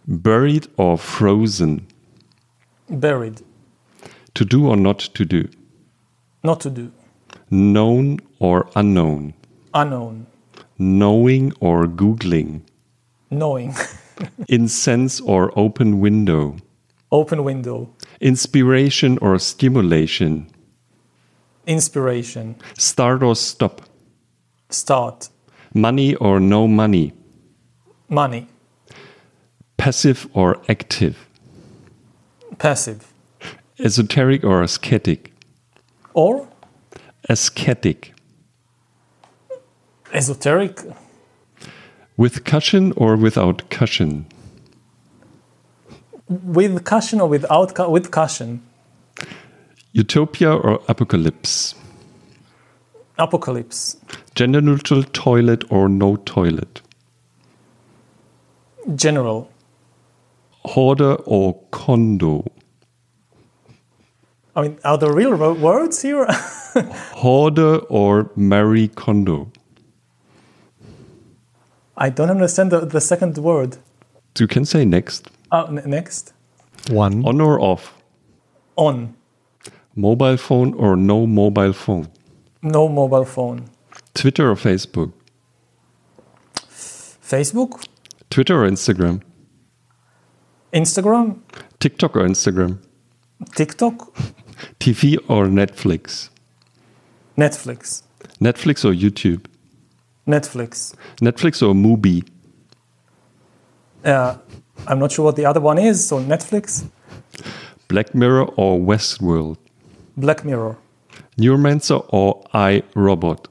Buried 0.07 0.67
or 0.77 0.97
frozen. 0.97 1.85
Buried. 2.89 3.41
To 4.39 4.45
do 4.45 4.69
or 4.69 4.77
not 4.77 4.99
to 4.99 5.25
do. 5.25 5.49
Not 6.45 6.61
to 6.61 6.69
do. 6.69 6.93
Known 7.51 8.21
or 8.39 8.69
unknown. 8.73 9.33
Unknown. 9.73 10.27
Knowing 10.77 11.51
or 11.59 11.87
googling. 11.87 12.61
Knowing. 13.29 13.75
Incense 14.47 15.19
or 15.19 15.51
open 15.59 15.99
window. 15.99 16.55
Open 17.11 17.43
window. 17.43 17.93
Inspiration 18.21 19.17
or 19.17 19.37
stimulation. 19.39 20.49
Inspiration. 21.67 22.55
Start 22.77 23.21
or 23.21 23.35
stop. 23.35 23.81
Start. 24.69 25.27
Money 25.73 26.15
or 26.15 26.39
no 26.39 26.65
money. 26.65 27.11
Money. 28.07 28.47
Passive 29.75 30.29
or 30.33 30.61
active. 30.69 31.27
Passive. 32.57 33.08
Esoteric 33.79 34.43
or 34.43 34.61
ascetic. 34.61 35.33
Or 36.13 36.47
Ascetic. 37.29 38.13
esoteric. 40.13 40.81
With 42.17 42.43
cushion 42.43 42.91
or 42.97 43.15
without 43.15 43.69
cushion. 43.69 44.25
With 46.27 46.83
cushion 46.83 47.21
or 47.21 47.27
without 47.29 47.75
cu- 47.75 47.89
with 47.89 48.09
cushion. 48.11 48.61
Utopia 49.93 50.51
or 50.53 50.81
apocalypse. 50.89 51.75
Apocalypse. 53.17 53.97
Gender 54.35 54.61
neutral 54.61 55.03
toilet 55.03 55.63
or 55.71 55.87
no 55.87 56.15
toilet. 56.17 56.81
General. 58.95 59.49
Hoarder 60.65 61.15
or 61.25 61.53
Kondo. 61.71 62.45
I 64.55 64.61
mean, 64.63 64.79
are 64.83 64.97
there 64.97 65.13
real 65.13 65.35
words 65.53 66.01
here? 66.01 66.25
Hoarder 67.13 67.77
or 67.89 68.31
Marie 68.35 68.87
Kondo. 68.87 69.51
I 71.97 72.09
don't 72.09 72.29
understand 72.29 72.71
the, 72.71 72.85
the 72.85 73.01
second 73.01 73.37
word. 73.37 73.77
You 74.37 74.47
can 74.47 74.65
say 74.65 74.85
next. 74.85 75.27
Uh, 75.51 75.65
n- 75.65 75.83
next. 75.85 76.33
One. 76.89 77.25
On 77.25 77.41
or 77.41 77.59
off. 77.59 77.93
On. 78.77 79.15
Mobile 79.95 80.37
phone 80.37 80.73
or 80.75 80.95
no 80.95 81.27
mobile 81.27 81.73
phone. 81.73 82.07
No 82.61 82.87
mobile 82.87 83.25
phone. 83.25 83.65
Twitter 84.13 84.49
or 84.49 84.55
Facebook. 84.55 85.11
Facebook. 86.65 87.85
Twitter 88.29 88.63
or 88.63 88.69
Instagram. 88.69 89.21
Instagram. 90.73 91.39
TikTok 91.79 92.15
or 92.15 92.21
Instagram. 92.21 92.79
TikTok. 93.55 94.15
TV 94.79 95.17
or 95.27 95.45
Netflix. 95.47 96.29
Netflix. 97.37 98.03
Netflix 98.41 98.83
or 98.85 98.93
YouTube. 98.93 99.45
Netflix. 100.27 100.93
Netflix 101.21 101.61
or 101.61 101.73
Mubi. 101.73 102.27
Uh, 104.03 104.37
I'm 104.87 104.99
not 104.99 105.11
sure 105.11 105.25
what 105.25 105.35
the 105.35 105.45
other 105.45 105.59
one 105.59 105.77
is. 105.77 106.05
So 106.07 106.19
Netflix. 106.21 106.85
Black 107.87 108.13
Mirror 108.13 108.45
or 108.55 108.77
Westworld. 108.79 109.57
Black 110.15 110.45
Mirror. 110.45 110.77
Neuromancer 111.37 112.05
or 112.09 112.43
iRobot. 112.53 113.45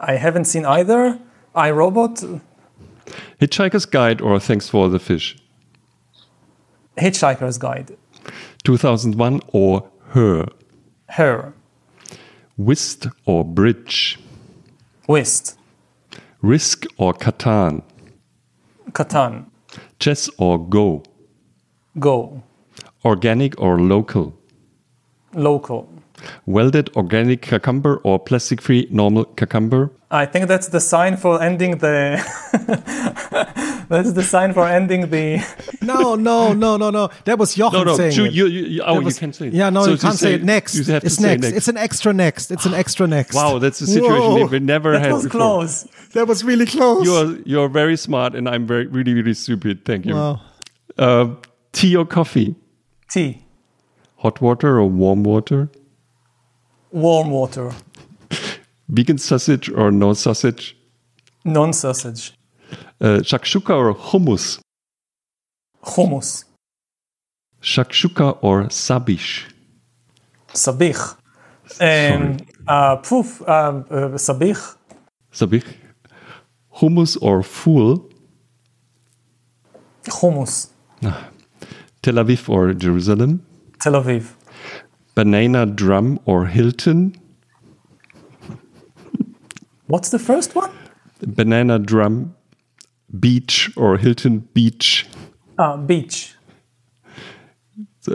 I 0.00 0.14
haven't 0.14 0.44
seen 0.44 0.64
either. 0.64 1.18
iRobot. 1.56 2.40
Hitchhiker's 3.40 3.86
Guide 3.86 4.20
or 4.20 4.38
Thanks 4.38 4.68
for 4.68 4.88
the 4.88 4.98
Fish. 4.98 5.36
Hitchhiker's 6.96 7.58
Guide. 7.58 7.96
2001 8.68 9.40
or 9.54 9.88
Her. 10.08 10.46
Her. 11.08 11.54
Whist 12.58 13.06
or 13.24 13.42
Bridge. 13.42 14.18
Whist. 15.06 15.56
Risk 16.42 16.84
or 16.98 17.14
Catan. 17.14 17.80
Catan. 18.90 19.46
Chess 19.98 20.28
or 20.36 20.58
Go. 20.58 21.02
Go. 21.98 22.42
Organic 23.06 23.58
or 23.58 23.80
local. 23.80 24.34
Local. 25.32 25.88
Welded 26.46 26.90
organic 26.96 27.42
cucumber 27.42 27.96
or 28.04 28.18
plastic 28.18 28.60
free 28.62 28.86
normal 28.90 29.24
cucumber. 29.24 29.90
I 30.10 30.24
think 30.24 30.48
that's 30.48 30.68
the 30.68 30.80
sign 30.80 31.16
for 31.18 31.40
ending 31.42 31.78
the. 31.78 32.16
that's 33.88 34.12
the 34.12 34.22
sign 34.22 34.52
for 34.54 34.66
ending 34.66 35.10
the. 35.10 35.44
No, 35.82 36.14
no, 36.14 36.52
no, 36.54 36.76
no, 36.76 36.90
no. 36.90 37.10
That 37.24 37.38
was 37.38 37.54
Jochen 37.54 37.78
No, 37.80 37.84
no, 37.84 37.96
saying 37.96 38.12
you, 38.16 38.24
it. 38.24 38.32
you, 38.32 38.46
you, 38.46 38.82
oh, 38.82 39.00
was- 39.00 39.16
you 39.16 39.20
can 39.20 39.32
say 39.32 39.48
it. 39.48 39.52
Yeah, 39.54 39.70
no, 39.70 39.84
So 39.84 39.90
you 39.92 39.98
can't 39.98 40.14
say, 40.18 40.34
it 40.34 40.44
next. 40.44 40.74
You 40.76 40.84
have 40.94 41.04
it's 41.04 41.16
to 41.16 41.22
say 41.22 41.28
next. 41.28 41.42
next. 41.42 41.56
It's 41.56 41.68
an 41.68 41.76
extra 41.76 42.12
next. 42.12 42.50
It's 42.50 42.66
an 42.66 42.74
extra 42.74 43.06
next. 43.06 43.34
wow, 43.34 43.58
that's 43.58 43.80
a 43.80 43.86
situation 43.86 44.20
Whoa. 44.32 44.46
we 44.46 44.58
never 44.60 44.92
That 44.92 45.02
had 45.02 45.12
was 45.12 45.24
before. 45.24 45.40
close. 45.40 45.82
That 46.14 46.26
was 46.26 46.42
really 46.42 46.66
close. 46.66 47.04
You're 47.06 47.36
you're 47.44 47.68
very 47.68 47.96
smart, 47.96 48.34
and 48.34 48.48
I'm 48.48 48.66
very 48.66 48.86
really 48.86 49.12
really 49.14 49.34
stupid. 49.34 49.84
Thank 49.84 50.06
you. 50.06 50.14
Wow. 50.14 50.40
Uh, 50.96 51.34
tea 51.72 51.94
or 51.96 52.06
coffee? 52.06 52.54
Tea. 53.10 53.44
Hot 54.16 54.40
water 54.40 54.78
or 54.80 54.86
warm 54.86 55.22
water? 55.22 55.68
Warm 56.90 57.30
water. 57.30 57.72
Vegan 58.88 59.18
sausage 59.18 59.68
or 59.70 59.90
no 59.90 60.14
sausage? 60.14 60.76
Non 61.44 61.72
sausage. 61.72 62.32
Uh, 63.00 63.20
shakshuka 63.22 63.70
or 63.70 63.94
hummus? 63.94 64.60
Hummus. 65.84 66.44
Shakshuka 67.62 68.38
or 68.42 68.64
sabish? 68.64 69.44
Sabich. 70.54 71.16
Um, 71.80 72.38
uh, 72.66 72.96
poof. 72.96 73.42
Um, 73.42 73.84
uh, 73.90 74.16
sabich. 74.16 74.76
Sabich? 75.32 75.66
Hummus 76.76 77.18
or 77.20 77.42
fool? 77.42 78.08
Hummus. 80.04 80.68
Tel 82.02 82.14
Aviv 82.14 82.48
or 82.48 82.72
Jerusalem? 82.72 83.44
Tel 83.78 83.92
Aviv. 83.92 84.37
Banana 85.18 85.66
drum 85.66 86.20
or 86.26 86.46
Hilton? 86.46 87.12
What's 89.88 90.10
the 90.10 90.18
first 90.20 90.54
one? 90.54 90.70
Banana 91.26 91.80
drum, 91.80 92.36
beach 93.18 93.68
or 93.76 93.96
Hilton 93.96 94.48
beach? 94.54 95.08
Uh, 95.58 95.76
beach. 95.76 96.36
So, 97.98 98.14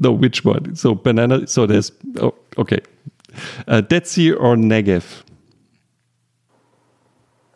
no, 0.00 0.10
which 0.10 0.44
one? 0.44 0.74
So 0.74 0.96
banana. 0.96 1.46
So 1.46 1.64
there's 1.64 1.92
oh, 2.18 2.34
okay. 2.58 2.80
Uh, 3.68 3.80
Dead 3.80 4.08
Sea 4.08 4.32
or 4.32 4.56
Negev? 4.56 5.22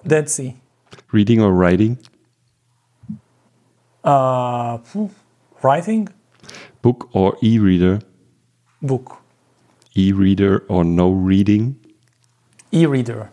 Dead 0.06 0.30
Sea. 0.30 0.54
Reading 1.10 1.42
or 1.42 1.50
writing? 1.50 1.98
Uh, 4.04 4.78
writing. 5.60 6.08
Book 6.82 7.08
or 7.12 7.36
e-reader? 7.42 7.98
Book. 8.86 9.18
E-reader 9.94 10.64
or 10.68 10.84
no 10.84 11.10
reading? 11.10 11.76
E-reader. 12.72 13.30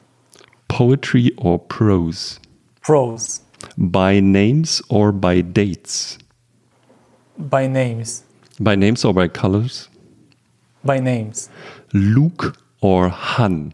Poetry 0.67 1.31
or 1.37 1.59
prose? 1.59 2.39
Prose. 2.81 3.41
By 3.77 4.19
names 4.19 4.81
or 4.89 5.11
by 5.11 5.41
dates? 5.41 6.17
By 7.37 7.67
names. 7.67 8.23
By 8.59 8.75
names 8.75 9.03
or 9.05 9.13
by 9.13 9.27
colors? 9.27 9.89
by 10.83 10.99
names. 10.99 11.49
Luke 11.93 12.57
or 12.81 13.09
Han? 13.09 13.73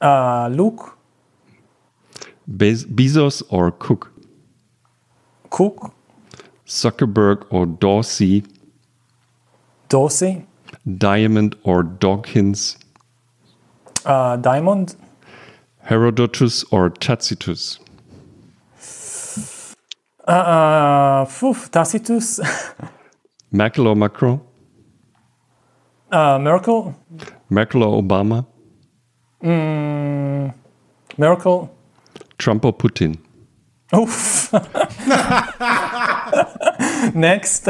Uh, 0.00 0.48
Luke, 0.52 0.98
Bez- 2.46 2.84
Bezos 2.84 3.42
or 3.48 3.70
Cook? 3.70 4.12
Cook, 5.50 5.92
Zuckerberg 6.66 7.46
or 7.50 7.66
Dorsey? 7.66 8.44
Dorsey, 9.88 10.46
Diamond 10.98 11.56
or 11.62 11.82
Dawkins? 11.82 12.76
uh, 14.04 14.36
Diamond, 14.36 14.96
Herodotus 15.82 16.64
or 16.70 16.90
Tacitus? 16.90 17.78
uh, 20.26 20.30
uh, 20.32 21.24
phew, 21.26 21.54
Tacitus, 21.70 22.40
Merkel 23.52 23.86
or 23.88 23.96
Macron? 23.96 24.40
uh, 26.10 26.38
Merkel, 26.38 26.94
Merkel 27.50 27.82
or 27.84 28.02
Obama? 28.02 28.46
Merkel. 31.18 31.70
Trump 32.38 32.64
or 32.64 32.72
Putin? 32.72 33.18
Oof. 33.94 34.52
Next. 37.14 37.68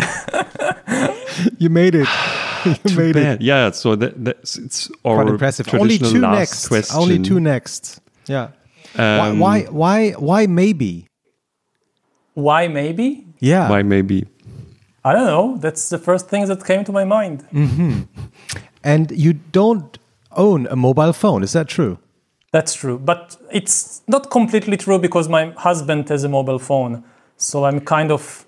You 1.58 1.70
made 1.70 1.94
it. 1.94 2.08
you 2.64 2.96
made 2.96 3.16
it. 3.16 3.38
Bad. 3.38 3.42
Yeah, 3.42 3.70
so 3.70 3.96
that, 3.96 4.24
that's 4.24 4.56
it's 4.56 4.90
our 5.04 5.16
Quite 5.16 5.28
impressive. 5.28 5.74
Only 5.74 5.98
two 5.98 6.20
next. 6.20 6.68
question. 6.68 6.96
Only 6.96 7.18
two 7.18 7.40
next. 7.40 8.00
Yeah. 8.26 8.48
Um, 8.96 9.38
why? 9.38 9.62
Why? 9.64 10.12
Why? 10.12 10.46
Maybe. 10.46 11.08
Why 12.34 12.68
maybe? 12.68 13.26
Yeah. 13.40 13.68
Why 13.70 13.82
maybe? 13.82 14.26
I 15.04 15.12
don't 15.12 15.26
know. 15.26 15.56
That's 15.58 15.88
the 15.88 15.98
first 15.98 16.28
thing 16.28 16.46
that 16.46 16.64
came 16.64 16.84
to 16.84 16.92
my 16.92 17.04
mind. 17.04 17.44
And 18.82 19.10
you 19.10 19.34
don't 19.52 19.98
own 20.32 20.66
a 20.68 20.76
mobile 20.76 21.12
phone. 21.12 21.42
Is 21.42 21.52
that 21.52 21.68
true? 21.68 21.98
That's 22.52 22.74
true. 22.74 22.98
But 22.98 23.36
it's 23.52 24.02
not 24.08 24.30
completely 24.30 24.76
true 24.76 24.98
because 24.98 25.28
my 25.28 25.50
husband 25.56 26.08
has 26.08 26.24
a 26.24 26.28
mobile 26.28 26.58
phone. 26.58 27.04
So 27.36 27.64
I'm 27.64 27.80
kind 27.80 28.10
of 28.10 28.45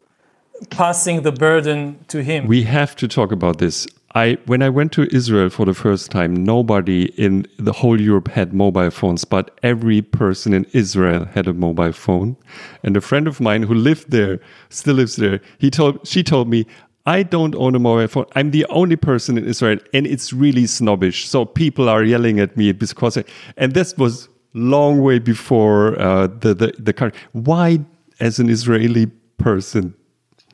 passing 0.71 1.23
the 1.23 1.33
burden 1.33 1.99
to 2.09 2.23
him. 2.23 2.47
We 2.47 2.63
have 2.65 2.97
to 2.97 3.09
talk 3.09 3.33
about 3.33 3.59
this. 3.59 3.87
I 4.15 4.39
when 4.47 4.63
I 4.63 4.71
went 4.71 4.93
to 4.93 5.07
Israel 5.15 5.51
for 5.51 5.67
the 5.67 5.75
first 5.75 6.11
time, 6.11 6.33
nobody 6.35 7.07
in 7.17 7.47
the 7.59 7.73
whole 7.73 8.01
Europe 8.01 8.29
had 8.29 8.53
mobile 8.53 8.91
phones, 8.91 9.25
but 9.25 9.59
every 9.63 10.01
person 10.03 10.55
in 10.55 10.65
Israel 10.73 11.27
had 11.27 11.47
a 11.47 11.53
mobile 11.53 11.93
phone. 11.93 12.37
And 12.83 12.97
a 12.97 13.01
friend 13.01 13.29
of 13.29 13.41
mine 13.41 13.65
who 13.65 13.75
lived 13.75 14.11
there, 14.11 14.41
still 14.71 14.95
lives 14.95 15.17
there, 15.17 15.41
he 15.59 15.71
told 15.71 16.07
she 16.07 16.23
told 16.23 16.49
me, 16.49 16.67
I 17.05 17.23
don't 17.23 17.55
own 17.55 17.75
a 17.75 17.79
mobile 17.79 18.09
phone. 18.09 18.27
I'm 18.35 18.51
the 18.51 18.67
only 18.67 18.97
person 18.97 19.39
in 19.39 19.45
Israel, 19.47 19.79
and 19.93 20.07
it's 20.07 20.33
really 20.33 20.67
snobbish. 20.67 21.29
So 21.29 21.45
people 21.45 21.89
are 21.89 22.03
yelling 22.03 22.41
at 22.41 22.57
me 22.57 22.73
because, 22.73 23.17
I, 23.17 23.25
and 23.57 23.75
this 23.75 23.97
was 23.97 24.29
long 24.55 25.03
way 25.03 25.19
before 25.19 26.01
uh, 26.01 26.27
the 26.27 26.55
the 26.55 26.75
the 26.79 26.93
car. 26.93 27.13
Why, 27.33 27.81
as 28.21 28.39
an 28.39 28.49
Israeli 28.49 29.07
person, 29.37 29.95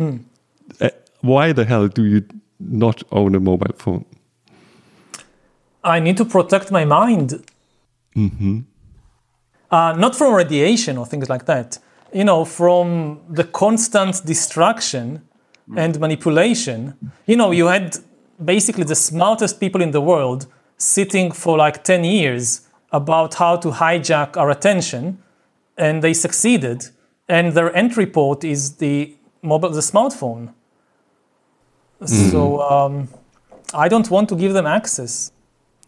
uh, 0.00 0.90
why 1.20 1.52
the 1.52 1.64
hell 1.64 1.88
do 1.88 2.04
you 2.04 2.24
not 2.58 3.02
own 3.12 3.34
a 3.34 3.40
mobile 3.40 3.74
phone? 3.76 4.04
I 5.82 6.00
need 6.00 6.16
to 6.16 6.24
protect 6.24 6.70
my 6.70 6.84
mind. 6.84 7.44
Uh, 9.70 9.92
not 9.98 10.14
from 10.16 10.34
radiation 10.34 10.96
or 10.96 11.06
things 11.06 11.28
like 11.28 11.46
that. 11.46 11.78
You 12.12 12.24
know, 12.24 12.44
from 12.44 13.20
the 13.28 13.44
constant 13.44 14.24
distraction 14.24 15.22
and 15.76 15.98
manipulation. 15.98 16.94
You 17.26 17.36
know, 17.36 17.50
you 17.50 17.66
had 17.66 17.96
basically 18.42 18.84
the 18.84 18.94
smartest 18.94 19.60
people 19.60 19.80
in 19.82 19.90
the 19.90 20.00
world 20.00 20.46
sitting 20.76 21.32
for 21.32 21.56
like 21.56 21.84
10 21.84 22.04
years 22.04 22.62
about 22.92 23.34
how 23.34 23.56
to 23.56 23.70
hijack 23.70 24.36
our 24.36 24.50
attention, 24.50 25.18
and 25.76 26.02
they 26.02 26.14
succeeded. 26.14 26.88
And 27.28 27.52
their 27.52 27.74
end 27.74 27.96
report 27.96 28.44
is 28.44 28.76
the 28.76 29.16
mobile, 29.44 29.70
the 29.70 29.80
smartphone. 29.80 30.52
So 32.04 32.60
um, 32.60 33.08
I 33.72 33.88
don't 33.88 34.10
want 34.10 34.28
to 34.28 34.36
give 34.36 34.52
them 34.52 34.66
access. 34.66 35.32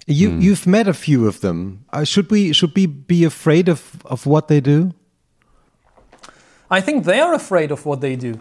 You 0.06 0.30
you've 0.38 0.66
met 0.66 0.86
a 0.88 0.94
few 0.94 1.26
of 1.26 1.40
them. 1.40 1.84
Uh, 1.92 2.04
should 2.04 2.30
we 2.30 2.52
should 2.52 2.74
we 2.76 2.86
be 2.86 3.24
afraid 3.24 3.68
of 3.68 3.80
of 4.04 4.24
what 4.24 4.46
they 4.48 4.60
do? 4.60 4.92
I 6.70 6.80
think 6.80 7.04
they 7.04 7.20
are 7.20 7.34
afraid 7.34 7.70
of 7.70 7.84
what 7.86 8.00
they 8.00 8.16
do. 8.16 8.40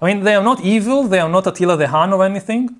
I 0.00 0.06
mean, 0.06 0.24
they 0.24 0.34
are 0.34 0.42
not 0.42 0.60
evil, 0.60 1.04
they 1.04 1.20
are 1.20 1.28
not 1.28 1.46
Attila 1.46 1.76
the 1.76 1.88
Hun 1.88 2.12
or 2.12 2.24
anything, 2.24 2.76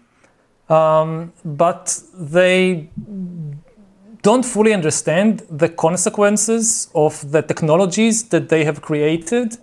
um, 0.69 1.32
but 1.44 2.01
they 2.12 2.90
don't 4.23 4.44
fully 4.44 4.73
understand 4.73 5.43
the 5.51 5.69
consequences 5.69 6.89
of 6.94 7.31
the 7.31 7.43
technologies 7.43 8.28
that 8.28 8.48
they 8.48 8.65
have 8.65 8.82
created. 8.82 9.56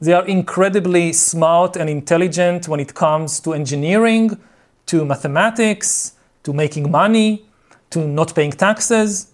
They 0.00 0.12
are 0.12 0.26
incredibly 0.26 1.12
smart 1.12 1.76
and 1.76 1.90
intelligent 1.90 2.68
when 2.68 2.80
it 2.80 2.94
comes 2.94 3.40
to 3.40 3.52
engineering, 3.52 4.38
to 4.86 5.04
mathematics, 5.04 6.12
to 6.42 6.52
making 6.52 6.90
money, 6.90 7.44
to 7.90 8.06
not 8.06 8.34
paying 8.34 8.52
taxes. 8.52 9.32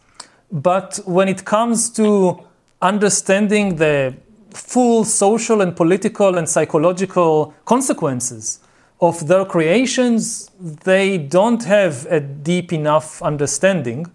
But 0.51 1.01
when 1.07 1.29
it 1.29 1.45
comes 1.45 1.91
to 1.91 2.41
understanding 2.83 3.77
the 3.77 4.17
full 4.51 5.05
social 5.05 5.61
and 5.61 5.77
political 5.77 6.37
and 6.37 6.49
psychological 6.49 7.55
consequences 7.65 8.61
of 9.01 9.29
their 9.29 9.45
creations, 9.45 10.51
they 10.61 11.19
don't 11.19 11.65
have 11.65 12.07
a 12.07 12.21
deep 12.21 12.73
enough 12.73 13.23
understanding. 13.23 14.07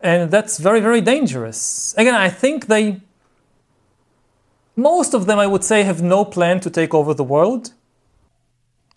And 0.00 0.30
that's 0.30 0.58
very, 0.58 0.80
very 0.80 1.00
dangerous. 1.00 1.94
Again, 1.96 2.14
I 2.14 2.28
think 2.28 2.66
they, 2.66 3.00
most 4.78 5.12
of 5.12 5.26
them, 5.26 5.38
I 5.38 5.46
would 5.46 5.64
say, 5.64 5.82
have 5.82 6.02
no 6.02 6.24
plan 6.24 6.60
to 6.60 6.70
take 6.70 6.94
over 6.94 7.12
the 7.12 7.24
world. 7.24 7.72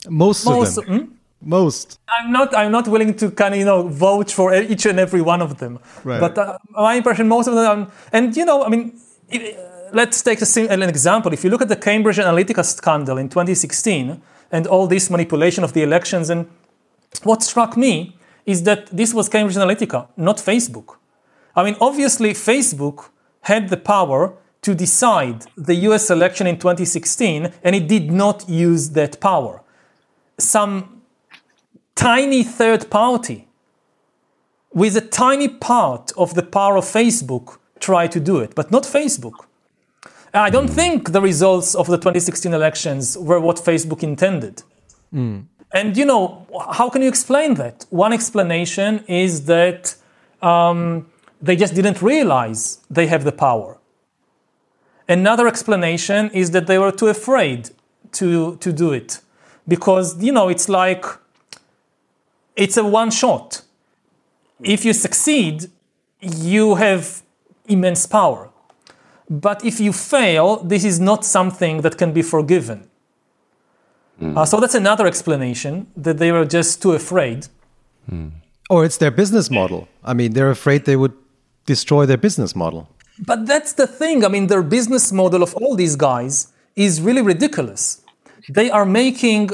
Most, 0.07 0.45
Most, 0.45 0.77
of 0.77 0.85
them. 0.85 0.99
Hmm? 0.99 1.13
Most. 1.41 1.99
I'm 2.07 2.31
not. 2.31 2.55
I'm 2.55 2.71
not 2.71 2.87
willing 2.87 3.15
to 3.15 3.31
kind 3.31 3.53
of 3.55 3.59
you 3.59 3.65
know 3.65 3.87
vouch 3.87 4.31
for 4.33 4.53
each 4.53 4.85
and 4.85 4.99
every 4.99 5.21
one 5.21 5.41
of 5.41 5.57
them. 5.57 5.79
Right. 6.03 6.19
But 6.19 6.37
uh, 6.37 6.57
my 6.69 6.93
impression, 6.93 7.27
most 7.27 7.47
of 7.47 7.55
them, 7.55 7.65
are, 7.65 7.91
and 8.13 8.37
you 8.37 8.45
know, 8.45 8.63
I 8.63 8.69
mean, 8.69 8.93
if, 9.29 9.41
uh, 9.41 9.61
let's 9.91 10.21
take 10.21 10.39
a, 10.41 10.67
an 10.69 10.83
example. 10.83 11.33
If 11.33 11.43
you 11.43 11.49
look 11.49 11.63
at 11.63 11.69
the 11.69 11.75
Cambridge 11.75 12.17
Analytica 12.17 12.63
scandal 12.63 13.17
in 13.17 13.27
2016 13.29 14.21
and 14.51 14.67
all 14.67 14.85
this 14.85 15.09
manipulation 15.09 15.63
of 15.63 15.73
the 15.73 15.81
elections, 15.81 16.29
and 16.29 16.47
what 17.23 17.41
struck 17.41 17.75
me 17.75 18.15
is 18.45 18.63
that 18.63 18.85
this 18.95 19.11
was 19.13 19.27
Cambridge 19.27 19.57
Analytica, 19.57 20.07
not 20.17 20.37
Facebook. 20.37 20.97
I 21.55 21.63
mean, 21.63 21.75
obviously, 21.81 22.33
Facebook 22.33 23.09
had 23.41 23.69
the 23.69 23.77
power 23.77 24.35
to 24.61 24.75
decide 24.75 25.45
the 25.57 25.75
US 25.87 26.09
election 26.09 26.47
in 26.47 26.57
2016, 26.57 27.51
and 27.63 27.75
it 27.75 27.87
did 27.87 28.11
not 28.11 28.47
use 28.47 28.91
that 28.91 29.19
power. 29.19 29.61
Some 30.37 31.01
tiny 31.95 32.43
third 32.43 32.89
party 32.89 33.47
with 34.73 34.95
a 34.95 35.01
tiny 35.01 35.47
part 35.47 36.11
of 36.17 36.33
the 36.35 36.43
power 36.43 36.77
of 36.77 36.85
Facebook 36.85 37.57
tried 37.79 38.11
to 38.11 38.19
do 38.19 38.37
it, 38.37 38.55
but 38.55 38.71
not 38.71 38.83
Facebook. 38.83 39.45
I 40.33 40.49
don't 40.49 40.69
think 40.69 41.11
the 41.11 41.21
results 41.21 41.75
of 41.75 41.87
the 41.87 41.97
2016 41.97 42.53
elections 42.53 43.17
were 43.17 43.39
what 43.39 43.57
Facebook 43.57 44.01
intended. 44.01 44.63
And 45.73 45.97
you 45.97 46.05
know, 46.05 46.47
how 46.71 46.89
can 46.89 47.01
you 47.01 47.09
explain 47.09 47.55
that? 47.55 47.85
One 47.89 48.13
explanation 48.13 49.03
is 49.07 49.45
that 49.45 49.95
um, 50.41 51.07
they 51.41 51.55
just 51.55 51.73
didn't 51.75 52.01
realize 52.01 52.79
they 52.89 53.07
have 53.07 53.23
the 53.23 53.31
power. 53.31 53.77
Another 55.11 55.45
explanation 55.45 56.29
is 56.31 56.51
that 56.51 56.67
they 56.67 56.77
were 56.77 56.91
too 56.91 57.07
afraid 57.07 57.69
to, 58.13 58.55
to 58.57 58.71
do 58.71 58.93
it 58.93 59.19
because, 59.67 60.21
you 60.23 60.31
know, 60.31 60.47
it's 60.47 60.69
like 60.69 61.03
it's 62.55 62.77
a 62.77 62.85
one 62.85 63.11
shot. 63.11 63.61
If 64.63 64.85
you 64.85 64.93
succeed, 64.93 65.69
you 66.21 66.75
have 66.75 67.23
immense 67.67 68.05
power. 68.05 68.49
But 69.29 69.65
if 69.65 69.79
you 69.81 69.91
fail, 69.91 70.57
this 70.63 70.85
is 70.85 70.99
not 70.99 71.25
something 71.25 71.81
that 71.81 71.97
can 71.97 72.13
be 72.13 72.21
forgiven. 72.21 72.87
Uh, 74.21 74.45
so 74.45 74.59
that's 74.59 74.75
another 74.75 75.07
explanation 75.07 75.87
that 75.97 76.19
they 76.19 76.31
were 76.31 76.45
just 76.45 76.81
too 76.81 76.93
afraid. 76.93 77.47
Or 78.69 78.85
it's 78.85 78.97
their 78.97 79.11
business 79.11 79.49
model. 79.49 79.87
I 80.03 80.13
mean, 80.13 80.33
they're 80.33 80.51
afraid 80.51 80.85
they 80.85 80.95
would 80.95 81.13
destroy 81.65 82.05
their 82.05 82.17
business 82.17 82.55
model. 82.55 82.87
But 83.19 83.45
that's 83.45 83.73
the 83.73 83.87
thing. 83.87 84.25
I 84.25 84.27
mean, 84.27 84.47
their 84.47 84.63
business 84.63 85.11
model 85.11 85.43
of 85.43 85.55
all 85.55 85.75
these 85.75 85.95
guys 85.95 86.47
is 86.75 87.01
really 87.01 87.21
ridiculous. 87.21 88.01
They 88.49 88.71
are 88.71 88.85
making 88.85 89.51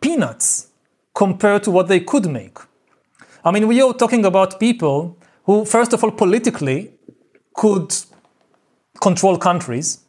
peanuts 0.00 0.68
compared 1.14 1.62
to 1.64 1.70
what 1.70 1.88
they 1.88 2.00
could 2.00 2.26
make. 2.30 2.58
I 3.44 3.50
mean, 3.50 3.68
we 3.68 3.80
are 3.80 3.92
talking 3.92 4.24
about 4.24 4.58
people 4.58 5.16
who, 5.44 5.64
first 5.64 5.92
of 5.92 6.02
all, 6.02 6.10
politically 6.10 6.90
could 7.54 7.94
control 9.00 9.38
countries. 9.38 10.00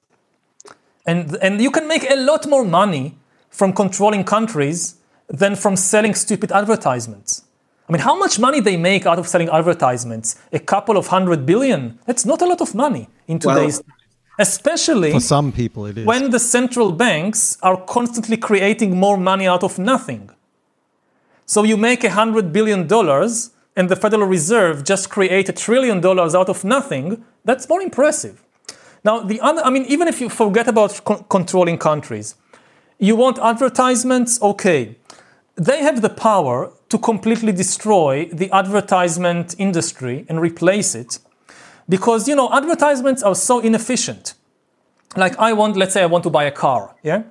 And, 1.06 1.38
and 1.42 1.62
you 1.62 1.72
can 1.72 1.88
make 1.88 2.10
a 2.10 2.16
lot 2.16 2.48
more 2.48 2.66
money 2.66 3.18
from 3.50 3.74
controlling 3.74 4.24
countries 4.24 4.96
than 5.28 5.56
from 5.56 5.76
selling 5.76 6.14
stupid 6.16 6.52
advertisements. 6.52 7.44
I 7.88 7.94
mean, 7.94 8.02
how 8.02 8.18
much 8.18 8.38
money 8.38 8.60
they 8.60 8.76
make 8.76 9.06
out 9.06 9.18
of 9.18 9.28
selling 9.28 9.50
advertisements? 9.50 10.36
A 10.52 10.60
couple 10.60 10.98
of 10.98 11.08
hundred 11.08 11.46
billion? 11.46 12.00
That's 12.06 12.26
not 12.26 12.42
a 12.42 12.46
lot 12.46 12.60
of 12.62 12.76
money 12.76 13.08
in 13.28 13.40
today's, 13.40 13.82
especially 14.38 15.12
For 15.12 15.22
some 15.22 15.52
people, 15.52 15.86
it 15.86 15.98
is. 16.00 16.06
when 16.06 16.32
the 16.32 16.40
central 16.40 16.92
banks 16.92 17.58
are 17.64 17.78
constantly 17.78 18.36
creating 18.38 18.98
more 18.98 19.18
money 19.18 19.48
out 19.48 19.64
of 19.64 19.80
nothing. 19.80 20.30
So 21.46 21.64
you 21.64 21.78
make 21.78 22.04
a 22.04 22.10
hundred 22.10 22.52
billion 22.52 22.88
dollars, 22.88 23.52
and 23.78 23.88
the 23.88 23.96
Federal 23.96 24.28
Reserve 24.28 24.84
just 24.84 25.10
create 25.10 25.48
a 25.48 25.54
trillion 25.54 26.02
dollars 26.02 26.36
out 26.36 26.50
of 26.50 26.66
nothing. 26.66 27.24
That's 27.46 27.70
more 27.70 27.82
impressive. 27.82 28.44
Now, 29.06 29.22
the 29.22 29.40
other, 29.40 29.62
I 29.64 29.70
mean, 29.70 29.86
even 29.86 30.10
if 30.10 30.20
you 30.20 30.28
forget 30.28 30.68
about 30.68 31.02
con- 31.06 31.24
controlling 31.30 31.78
countries, 31.78 32.36
you 33.00 33.16
want 33.16 33.40
advertisements, 33.40 34.42
okay. 34.42 34.98
They 35.56 35.80
have 35.84 36.02
the 36.02 36.10
power 36.10 36.74
to 36.90 36.98
completely 36.98 37.52
destroy 37.52 38.30
the 38.32 38.50
advertisement 38.52 39.56
industry 39.58 40.26
and 40.30 40.40
replace 40.40 40.96
it 40.96 41.20
because, 41.90 42.28
you 42.28 42.36
know, 42.36 42.52
advertisements 42.54 43.24
are 43.24 43.36
so 43.36 43.60
inefficient. 43.60 44.34
Like, 45.16 45.38
I 45.40 45.54
want, 45.54 45.78
let's 45.78 45.94
say, 45.94 46.04
I 46.04 46.06
want 46.06 46.24
to 46.24 46.30
buy 46.30 46.44
a 46.44 46.52
car, 46.52 46.96
yeah? 47.04 47.24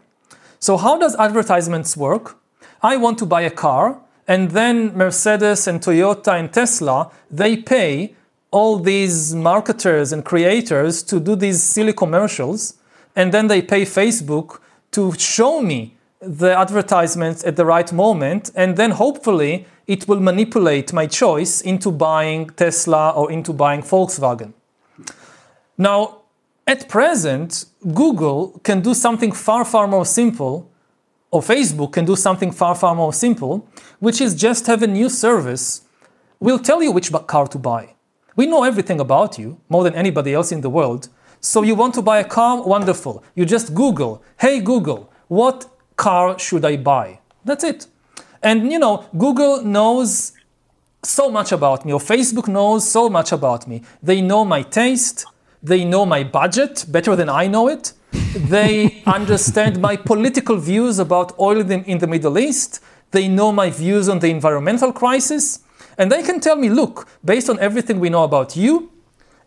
So, 0.59 0.77
how 0.77 0.99
does 0.99 1.15
advertisements 1.17 1.97
work? 1.97 2.39
I 2.83 2.97
want 2.97 3.19
to 3.19 3.27
buy 3.27 3.43
a 3.43 3.51
car, 3.51 4.01
and 4.27 4.51
then 4.51 4.97
Mercedes 4.97 5.67
and 5.67 5.81
Toyota 5.81 6.39
and 6.39 6.53
Tesla, 6.53 7.11
they 7.31 7.57
pay 7.57 8.15
all 8.51 8.79
these 8.79 9.35
marketers 9.35 10.13
and 10.13 10.25
creators 10.25 11.03
to 11.05 11.21
do 11.21 11.37
these 11.37 11.63
silly 11.63 11.93
commercials, 11.93 12.75
and 13.15 13.33
then 13.33 13.49
they 13.49 13.63
pay 13.63 13.83
Facebook 13.83 14.61
to 14.93 15.13
show 15.19 15.61
me 15.61 15.96
the 16.21 16.57
advertisements 16.59 17.45
at 17.45 17.57
the 17.57 17.65
right 17.65 17.93
moment, 17.93 18.51
and 18.55 18.77
then 18.77 18.93
hopefully 18.93 19.67
it 19.87 20.09
will 20.09 20.21
manipulate 20.21 20.93
my 20.93 21.07
choice 21.07 21.61
into 21.61 21.91
buying 21.91 22.51
Tesla 22.51 23.11
or 23.11 23.31
into 23.31 23.53
buying 23.53 23.83
Volkswagen. 23.83 24.53
Now, 25.79 26.23
at 26.67 26.89
present, 26.89 27.67
Google 27.95 28.59
can 28.65 28.81
do 28.81 28.95
something 28.95 29.31
far, 29.31 29.65
far 29.65 29.87
more 29.87 30.05
simple, 30.05 30.71
or 31.31 31.41
Facebook 31.41 31.93
can 31.93 32.05
do 32.05 32.17
something 32.17 32.51
far, 32.51 32.75
far 32.75 32.95
more 32.95 33.13
simple, 33.13 33.69
which 34.01 34.21
is 34.21 34.35
just 34.35 34.67
have 34.67 34.83
a 34.83 34.87
new 34.87 35.09
service. 35.09 35.83
We'll 36.41 36.59
tell 36.59 36.83
you 36.83 36.91
which 36.91 37.13
car 37.27 37.47
to 37.47 37.59
buy. 37.59 37.95
We 38.35 38.47
know 38.47 38.65
everything 38.65 39.01
about 39.01 39.39
you, 39.39 39.61
more 39.69 39.85
than 39.85 39.95
anybody 39.95 40.35
else 40.35 40.51
in 40.51 40.61
the 40.61 40.71
world. 40.71 41.09
So 41.41 41.63
you 41.63 41.75
want 41.75 41.95
to 41.95 42.03
buy 42.03 42.19
a 42.19 42.25
car? 42.25 42.63
Wonderful. 42.63 43.23
You 43.35 43.45
just 43.45 43.75
Google, 43.75 44.23
hey 44.41 44.61
Google, 44.61 45.13
what 45.29 45.69
car 45.97 46.39
should 46.39 46.65
I 46.65 46.77
buy? 46.77 47.21
That's 47.45 47.65
it. 47.65 47.87
And 48.43 48.71
you 48.71 48.79
know, 48.79 49.07
Google 49.17 49.63
knows 49.63 50.33
so 51.03 51.31
much 51.31 51.53
about 51.53 51.85
me, 51.85 51.93
or 51.93 52.01
Facebook 52.01 52.49
knows 52.49 52.89
so 52.89 53.09
much 53.09 53.33
about 53.33 53.67
me. 53.67 53.83
They 54.03 54.21
know 54.21 54.45
my 54.45 54.63
taste, 54.63 55.25
they 55.63 55.85
know 55.85 56.07
my 56.07 56.25
budget 56.25 56.85
better 56.89 57.17
than 57.17 57.29
I 57.29 57.47
know 57.47 57.69
it. 57.69 57.93
They 58.37 59.03
understand 59.07 59.81
my 59.81 59.97
political 59.97 60.57
views 60.57 60.99
about 60.99 61.39
oil 61.39 61.61
in 61.61 61.67
the, 61.67 61.91
in 61.91 61.99
the 61.99 62.07
Middle 62.07 62.39
East. 62.39 62.81
They 63.11 63.29
know 63.29 63.53
my 63.53 63.71
views 63.71 64.09
on 64.09 64.19
the 64.19 64.29
environmental 64.29 64.93
crisis. 64.93 65.61
And 65.99 66.13
they 66.13 66.23
can 66.23 66.41
tell 66.41 66.57
me, 66.57 66.69
look, 66.69 67.09
based 67.25 67.49
on 67.49 67.59
everything 67.59 68.01
we 68.01 68.11
know 68.11 68.25
about 68.25 68.57
you, 68.57 68.91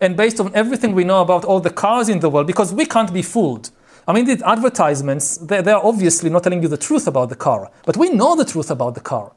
and 0.01 0.15
based 0.15 0.39
on 0.39 0.53
everything 0.55 0.95
we 0.95 1.03
know 1.03 1.21
about 1.21 1.43
all 1.45 1.59
the 1.59 1.69
cars 1.69 2.09
in 2.09 2.19
the 2.19 2.29
world, 2.29 2.47
because 2.47 2.73
we 2.73 2.85
can't 2.85 3.13
be 3.13 3.21
fooled. 3.21 3.69
I 4.09 4.13
mean, 4.13 4.25
these 4.25 4.41
advertisements, 4.41 5.37
they, 5.37 5.61
they're 5.61 5.85
obviously 5.91 6.29
not 6.31 6.41
telling 6.43 6.63
you 6.63 6.67
the 6.67 6.77
truth 6.87 7.05
about 7.07 7.29
the 7.29 7.35
car, 7.35 7.69
but 7.85 7.95
we 7.95 8.07
know 8.09 8.35
the 8.35 8.43
truth 8.53 8.71
about 8.71 8.95
the 8.95 9.01
car. 9.01 9.27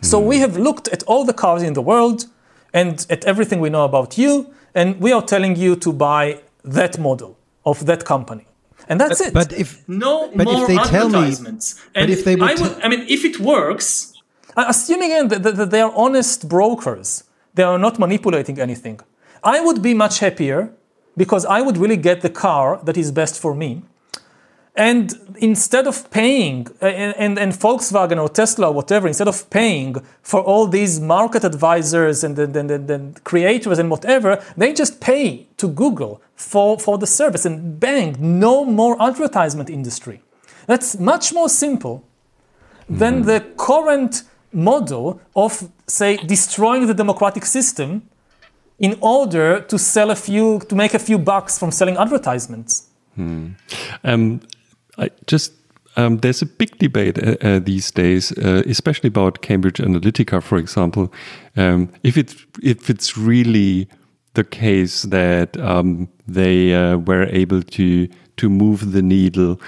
So 0.00 0.18
we 0.18 0.38
have 0.38 0.56
looked 0.56 0.88
at 0.88 1.02
all 1.10 1.24
the 1.26 1.34
cars 1.34 1.62
in 1.62 1.74
the 1.74 1.82
world 1.82 2.24
and 2.72 3.06
at 3.10 3.24
everything 3.26 3.60
we 3.60 3.68
know 3.68 3.84
about 3.84 4.16
you, 4.16 4.32
and 4.74 4.98
we 5.00 5.12
are 5.12 5.22
telling 5.22 5.54
you 5.64 5.76
to 5.76 5.92
buy 5.92 6.40
that 6.64 6.98
model 6.98 7.36
of 7.66 7.84
that 7.84 8.04
company. 8.06 8.46
And 8.88 8.98
that's 9.00 9.20
it. 9.20 9.32
But 9.34 9.52
if 9.52 9.86
No 9.86 10.30
But 10.34 10.46
if 10.48 10.54
more 10.54 10.66
they 10.66 10.78
tell 10.78 11.08
me- 11.10 11.18
advertisements. 11.18 11.64
and 11.94 12.10
if 12.10 12.24
they 12.24 12.36
would 12.36 12.50
I, 12.50 12.54
would, 12.62 12.74
I 12.84 12.88
mean, 12.88 13.04
if 13.16 13.22
it 13.24 13.38
works, 13.38 14.14
assuming 14.56 15.10
again 15.12 15.28
that, 15.28 15.42
that- 15.42 15.56
that 15.56 15.70
they 15.70 15.82
are 15.82 15.92
honest 15.94 16.48
brokers, 16.48 17.24
they 17.56 17.62
are 17.62 17.78
not 17.78 17.98
manipulating 17.98 18.58
anything. 18.58 19.00
I 19.42 19.60
would 19.60 19.80
be 19.82 19.92
much 19.94 20.18
happier 20.20 20.72
because 21.16 21.44
I 21.44 21.60
would 21.60 21.76
really 21.76 21.96
get 21.96 22.20
the 22.20 22.30
car 22.30 22.80
that 22.84 22.96
is 22.96 23.12
best 23.12 23.40
for 23.40 23.54
me. 23.54 23.82
And 24.76 25.36
instead 25.36 25.86
of 25.86 26.10
paying, 26.10 26.66
and, 26.80 27.14
and, 27.16 27.38
and 27.38 27.52
Volkswagen 27.52 28.20
or 28.20 28.28
Tesla 28.28 28.68
or 28.68 28.74
whatever, 28.74 29.06
instead 29.06 29.28
of 29.28 29.48
paying 29.48 29.96
for 30.22 30.40
all 30.40 30.66
these 30.66 30.98
market 30.98 31.44
advisors 31.44 32.24
and 32.24 32.34
the, 32.34 32.46
the, 32.48 32.62
the 32.62 33.20
creators 33.22 33.78
and 33.78 33.88
whatever, 33.88 34.42
they 34.56 34.72
just 34.72 35.00
pay 35.00 35.46
to 35.58 35.68
Google 35.68 36.20
for, 36.34 36.76
for 36.78 36.98
the 36.98 37.06
service 37.06 37.46
and 37.46 37.78
bang, 37.78 38.16
no 38.18 38.64
more 38.64 39.00
advertisement 39.00 39.70
industry. 39.70 40.22
That's 40.66 40.98
much 40.98 41.32
more 41.32 41.48
simple 41.48 42.04
than 42.88 43.22
mm-hmm. 43.22 43.26
the 43.26 43.40
current 43.56 44.24
model 44.52 45.20
of, 45.36 45.70
say, 45.86 46.16
destroying 46.16 46.88
the 46.88 46.94
democratic 46.94 47.44
system 47.44 48.08
in 48.78 48.96
order 49.00 49.60
to 49.60 49.78
sell 49.78 50.10
a 50.10 50.16
few, 50.16 50.60
to 50.68 50.74
make 50.74 50.94
a 50.94 50.98
few 50.98 51.18
bucks 51.18 51.58
from 51.58 51.70
selling 51.70 51.96
advertisements. 51.96 52.88
Um, 54.02 54.40
I 54.98 55.10
just 55.26 55.52
um, 55.96 56.18
there's 56.18 56.42
a 56.42 56.46
big 56.46 56.76
debate 56.78 57.18
uh, 57.18 57.36
uh, 57.40 57.58
these 57.60 57.90
days, 57.90 58.32
uh, 58.38 58.62
especially 58.66 59.08
about 59.08 59.42
Cambridge 59.42 59.78
Analytica, 59.78 60.42
for 60.42 60.58
example. 60.58 61.12
Um, 61.56 61.88
if 62.02 62.16
it 62.16 62.34
if 62.62 62.90
it's 62.90 63.16
really 63.16 63.88
the 64.34 64.44
case 64.44 65.02
that 65.02 65.56
um, 65.58 66.08
they 66.26 66.74
uh, 66.74 66.96
were 66.98 67.26
able 67.26 67.62
to 67.62 68.08
to 68.36 68.48
move 68.48 68.92
the 68.92 69.02
needle 69.02 69.60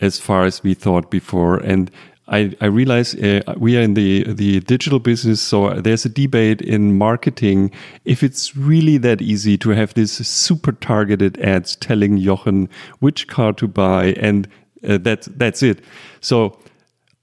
as 0.00 0.20
far 0.20 0.44
as 0.44 0.62
we 0.62 0.74
thought 0.74 1.10
before, 1.10 1.56
and 1.58 1.90
I, 2.26 2.54
I 2.60 2.66
realize 2.66 3.14
uh, 3.14 3.42
we 3.58 3.76
are 3.76 3.82
in 3.82 3.94
the 3.94 4.24
the 4.32 4.60
digital 4.60 4.98
business, 4.98 5.42
so 5.42 5.74
there's 5.74 6.06
a 6.06 6.08
debate 6.08 6.62
in 6.62 6.96
marketing 6.96 7.70
if 8.04 8.22
it's 8.22 8.56
really 8.56 8.96
that 8.98 9.20
easy 9.20 9.58
to 9.58 9.70
have 9.70 9.92
these 9.92 10.26
super 10.26 10.72
targeted 10.72 11.38
ads 11.40 11.76
telling 11.76 12.18
Jochen 12.18 12.68
which 13.00 13.28
car 13.28 13.52
to 13.54 13.68
buy, 13.68 14.12
and 14.12 14.48
uh, 14.88 14.98
that 14.98 15.28
that's 15.36 15.62
it. 15.62 15.84
So 16.20 16.58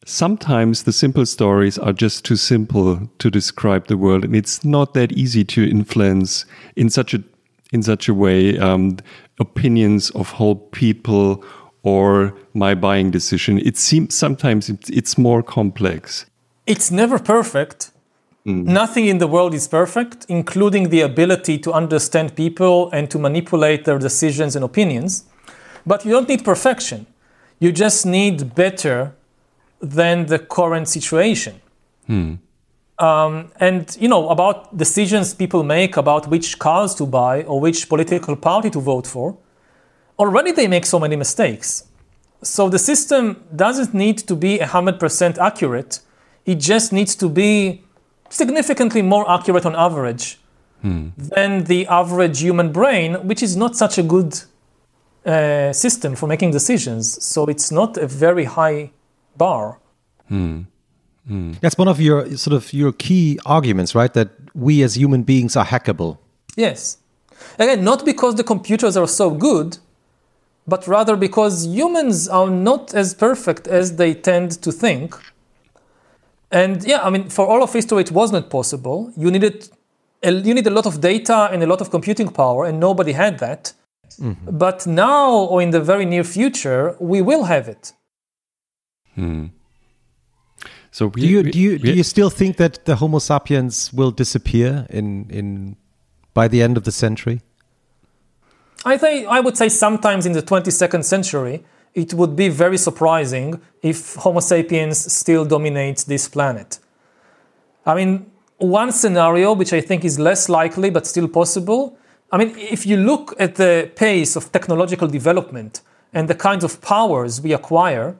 sometimes 0.06 0.84
the 0.84 0.94
simple 0.94 1.26
stories 1.26 1.80
are 1.80 1.94
just 1.94 2.24
too 2.24 2.36
simple 2.36 3.10
to 3.18 3.32
describe 3.32 3.88
the 3.88 3.98
world, 3.98 4.24
and 4.24 4.36
it's 4.36 4.64
not 4.64 4.94
that 4.94 5.12
easy 5.14 5.44
to 5.46 5.68
influence 5.68 6.46
in 6.76 6.92
such 6.92 7.16
a 7.16 7.24
in 7.74 7.82
such 7.82 8.08
a 8.08 8.14
way 8.14 8.58
um, 8.60 8.98
opinions 9.40 10.12
of 10.12 10.30
whole 10.30 10.56
people 10.56 11.44
or 11.84 12.34
my 12.54 12.76
buying 12.76 13.12
decision. 13.12 13.60
It 13.60 13.78
seems 13.78 14.16
sometimes 14.16 14.70
it's, 14.70 15.18
more 15.18 15.42
complex. 15.42 16.26
It's 16.66 16.92
never 16.92 17.20
perfect. 17.20 17.92
Nothing 18.44 19.06
in 19.06 19.20
the 19.20 19.28
world 19.28 19.54
is 19.54 19.68
perfect, 19.68 20.26
including 20.28 20.90
the 20.90 21.02
ability 21.02 21.60
to 21.60 21.72
understand 21.74 22.36
people 22.36 22.90
and 22.92 23.10
to 23.12 23.20
manipulate 23.20 23.86
their 23.86 24.00
decisions 24.00 24.56
and 24.56 24.66
opinions. 24.66 25.26
But 25.86 26.06
you 26.06 26.12
don't 26.12 26.28
need 26.28 26.44
perfection. 26.44 27.06
You 27.60 27.72
just 27.72 28.06
need 28.06 28.56
better 28.56 29.14
than 29.80 30.26
the 30.26 30.40
current 30.40 30.88
situation. 30.88 31.62
Um, 32.98 33.52
and 33.60 33.98
you 34.00 34.08
know 34.08 34.30
about 34.30 34.78
decisions 34.78 35.34
people 35.34 35.64
make 35.64 35.98
about 35.98 36.28
which 36.28 36.60
cars 36.60 36.94
to 36.96 37.06
buy 37.06 37.44
or 37.44 37.60
which 37.60 37.90
political 37.90 38.36
party 38.36 38.70
to 38.72 38.80
vote 38.80 39.08
for. 39.08 39.38
Already 40.20 40.52
they 40.52 40.68
make 40.68 40.86
so 40.86 41.00
many 41.00 41.16
mistakes. 41.16 41.86
So 42.44 42.70
the 42.70 42.80
system 42.80 43.44
doesn't 43.56 43.94
need 43.94 44.18
to 44.20 44.36
be 44.36 44.60
100% 44.60 45.38
accurate. 45.38 46.00
It 46.46 46.56
just 46.56 46.92
needs 46.92 47.16
to 47.16 47.30
be 47.30 47.84
significantly 48.30 49.02
more 49.02 49.30
accurate 49.30 49.66
on 49.66 49.76
average 49.76 50.40
hmm. 50.82 51.10
than 51.18 51.66
the 51.66 51.86
average 51.88 52.42
human 52.42 52.72
brain, 52.72 53.16
which 53.28 53.44
is 53.44 53.56
not 53.56 53.76
such 53.76 53.98
a 53.98 54.04
good 54.04 54.40
uh, 55.26 55.72
system 55.72 56.16
for 56.16 56.28
making 56.28 56.52
decisions. 56.52 57.24
So 57.24 57.46
it's 57.46 57.72
not 57.72 57.98
a 57.98 58.08
very 58.08 58.46
high 58.46 58.92
bar. 59.38 59.80
Hmm. 60.28 60.62
Hmm. 61.28 61.52
that's 61.62 61.78
one 61.78 61.88
of 61.88 62.02
your 62.02 62.36
sort 62.36 62.56
of 62.56 62.74
your 62.74 62.92
key 62.92 63.40
arguments, 63.46 63.94
right? 63.94 64.12
That 64.12 64.30
we 64.56 64.82
as 64.82 64.98
human 64.98 65.22
beings 65.22 65.56
are 65.56 65.66
hackable. 65.66 66.18
Yes. 66.56 66.98
Again, 67.60 67.84
not 67.84 68.04
because 68.06 68.36
the 68.36 68.44
computers 68.44 68.98
are 68.98 69.08
so 69.08 69.30
good, 69.30 69.78
but 70.68 70.88
rather 70.88 71.16
because 71.16 71.66
humans 71.68 72.28
are 72.28 72.50
not 72.50 72.94
as 72.94 73.14
perfect 73.14 73.68
as 73.68 73.96
they 73.96 74.14
tend 74.14 74.52
to 74.62 74.72
think. 74.72 75.16
And 76.52 76.84
yeah, 76.84 77.02
I 77.02 77.10
mean, 77.10 77.30
for 77.30 77.48
all 77.48 77.64
of 77.64 77.72
history, 77.74 78.02
it 78.02 78.12
was 78.12 78.32
not 78.32 78.50
possible. 78.50 79.12
You 79.16 79.32
needed, 79.32 79.70
a, 80.24 80.32
you 80.32 80.54
need 80.54 80.68
a 80.68 80.70
lot 80.70 80.86
of 80.86 81.00
data 81.00 81.50
and 81.52 81.64
a 81.64 81.66
lot 81.68 81.82
of 81.82 81.90
computing 81.90 82.28
power, 82.28 82.66
and 82.66 82.80
nobody 82.80 83.14
had 83.14 83.40
that. 83.40 83.74
Mm-hmm. 84.20 84.58
But 84.58 84.86
now, 84.86 85.32
or 85.32 85.62
in 85.62 85.72
the 85.72 85.80
very 85.80 86.06
near 86.06 86.24
future, 86.26 86.96
we 87.00 87.22
will 87.22 87.46
have 87.46 87.70
it. 87.70 87.94
Hmm. 89.16 89.46
So 90.92 91.08
we, 91.08 91.22
Do 91.22 91.28
you 91.28 91.42
we- 91.44 91.52
do 91.52 91.60
you 91.60 91.80
do 91.80 91.94
you 91.94 92.04
still 92.04 92.30
think 92.30 92.58
that 92.58 92.84
the 92.86 92.96
Homo 92.98 93.20
sapiens 93.20 93.94
will 93.94 94.12
disappear 94.12 94.86
in 94.90 95.26
in 95.30 95.78
by 96.34 96.50
the 96.50 96.62
end 96.62 96.78
of 96.78 96.84
the 96.84 96.92
century? 96.92 97.40
I 98.84 98.98
think 98.98 99.28
I 99.28 99.40
would 99.40 99.58
say 99.58 99.70
sometimes 99.70 100.26
in 100.26 100.32
the 100.32 100.42
22nd 100.42 101.04
century, 101.04 101.64
it 101.94 102.14
would 102.14 102.36
be 102.36 102.50
very 102.50 102.78
surprising 102.78 103.62
if 103.84 104.16
Homo 104.16 104.40
sapiens 104.40 105.14
still 105.14 105.46
dominates 105.46 106.04
this 106.04 106.28
planet. 106.28 106.80
I 107.86 107.96
mean, 107.96 108.32
one 108.58 108.92
scenario 108.92 109.54
which 109.54 109.74
I 109.74 109.82
think 109.82 110.04
is 110.04 110.18
less 110.18 110.50
likely 110.50 110.90
but 110.90 111.06
still 111.06 111.28
possible. 111.28 111.98
I 112.32 112.38
mean, 112.38 112.56
if 112.58 112.86
you 112.86 112.98
look 112.98 113.36
at 113.40 113.56
the 113.56 113.92
pace 113.96 114.36
of 114.36 114.52
technological 114.52 115.08
development 115.08 115.82
and 116.14 116.28
the 116.28 116.36
kinds 116.36 116.64
of 116.64 116.82
powers 116.82 117.42
we 117.42 117.54
acquire, 117.54 118.16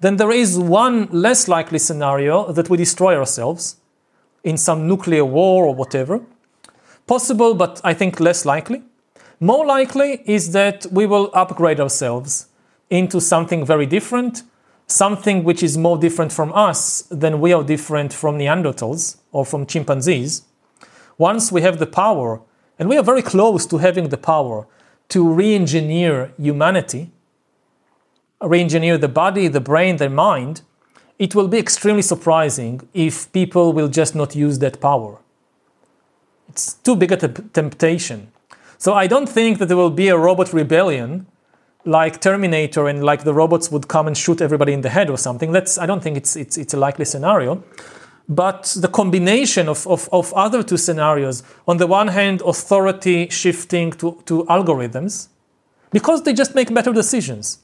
then 0.00 0.16
there 0.16 0.32
is 0.32 0.58
one 0.58 1.08
less 1.12 1.46
likely 1.46 1.78
scenario 1.78 2.52
that 2.52 2.68
we 2.68 2.76
destroy 2.76 3.16
ourselves 3.16 3.76
in 4.42 4.56
some 4.56 4.88
nuclear 4.88 5.24
war 5.24 5.66
or 5.66 5.74
whatever. 5.74 6.20
Possible, 7.06 7.54
but 7.54 7.80
I 7.84 7.94
think 7.94 8.18
less 8.18 8.44
likely. 8.44 8.82
More 9.42 9.64
likely 9.64 10.22
is 10.26 10.52
that 10.52 10.84
we 10.92 11.06
will 11.06 11.30
upgrade 11.32 11.80
ourselves 11.80 12.48
into 12.90 13.22
something 13.22 13.64
very 13.64 13.86
different, 13.86 14.42
something 14.86 15.44
which 15.44 15.62
is 15.62 15.78
more 15.78 15.96
different 15.96 16.30
from 16.30 16.52
us 16.52 17.02
than 17.10 17.40
we 17.40 17.54
are 17.54 17.64
different 17.64 18.12
from 18.12 18.36
Neanderthals 18.36 19.16
or 19.32 19.46
from 19.46 19.64
chimpanzees. 19.64 20.42
Once 21.16 21.50
we 21.50 21.62
have 21.62 21.78
the 21.78 21.86
power, 21.86 22.42
and 22.78 22.86
we 22.86 22.98
are 22.98 23.02
very 23.02 23.22
close 23.22 23.64
to 23.64 23.78
having 23.78 24.10
the 24.10 24.18
power 24.18 24.66
to 25.08 25.26
re 25.32 25.54
engineer 25.54 26.32
humanity, 26.38 27.10
re 28.42 28.60
engineer 28.60 28.98
the 28.98 29.08
body, 29.08 29.48
the 29.48 29.60
brain, 29.60 29.96
the 29.96 30.10
mind, 30.10 30.60
it 31.18 31.34
will 31.34 31.48
be 31.48 31.58
extremely 31.58 32.02
surprising 32.02 32.86
if 32.92 33.32
people 33.32 33.72
will 33.72 33.88
just 33.88 34.14
not 34.14 34.36
use 34.36 34.58
that 34.58 34.82
power. 34.82 35.18
It's 36.50 36.74
too 36.74 36.94
big 36.94 37.12
a 37.12 37.16
temptation. 37.16 38.32
So 38.80 38.94
I 38.94 39.06
don't 39.06 39.28
think 39.28 39.58
that 39.58 39.66
there 39.66 39.76
will 39.76 39.90
be 39.90 40.08
a 40.08 40.16
robot 40.16 40.54
rebellion 40.54 41.26
like 41.84 42.18
Terminator 42.22 42.88
and 42.88 43.04
like 43.04 43.24
the 43.24 43.34
robots 43.34 43.70
would 43.70 43.88
come 43.88 44.06
and 44.06 44.16
shoot 44.16 44.40
everybody 44.40 44.72
in 44.72 44.80
the 44.80 44.88
head 44.88 45.10
or 45.10 45.18
something. 45.18 45.52
That's 45.52 45.76
I 45.76 45.84
don't 45.84 46.02
think 46.02 46.16
it's 46.16 46.34
it's, 46.34 46.56
it's 46.56 46.72
a 46.72 46.78
likely 46.78 47.04
scenario. 47.04 47.62
But 48.26 48.74
the 48.80 48.88
combination 48.88 49.68
of, 49.68 49.86
of, 49.86 50.08
of 50.12 50.32
other 50.32 50.62
two 50.62 50.78
scenarios, 50.78 51.42
on 51.68 51.76
the 51.76 51.86
one 51.86 52.08
hand, 52.08 52.40
authority 52.40 53.28
shifting 53.28 53.90
to, 54.00 54.22
to 54.24 54.44
algorithms, 54.44 55.28
because 55.90 56.22
they 56.22 56.32
just 56.32 56.54
make 56.54 56.72
better 56.72 56.92
decisions. 56.92 57.58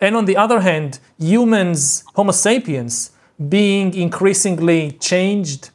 And 0.00 0.14
on 0.14 0.26
the 0.26 0.36
other 0.36 0.60
hand, 0.60 1.00
humans, 1.18 2.04
Homo 2.14 2.32
sapiens, 2.32 3.10
being 3.48 3.92
increasingly 3.94 4.92
changed, 5.00 5.70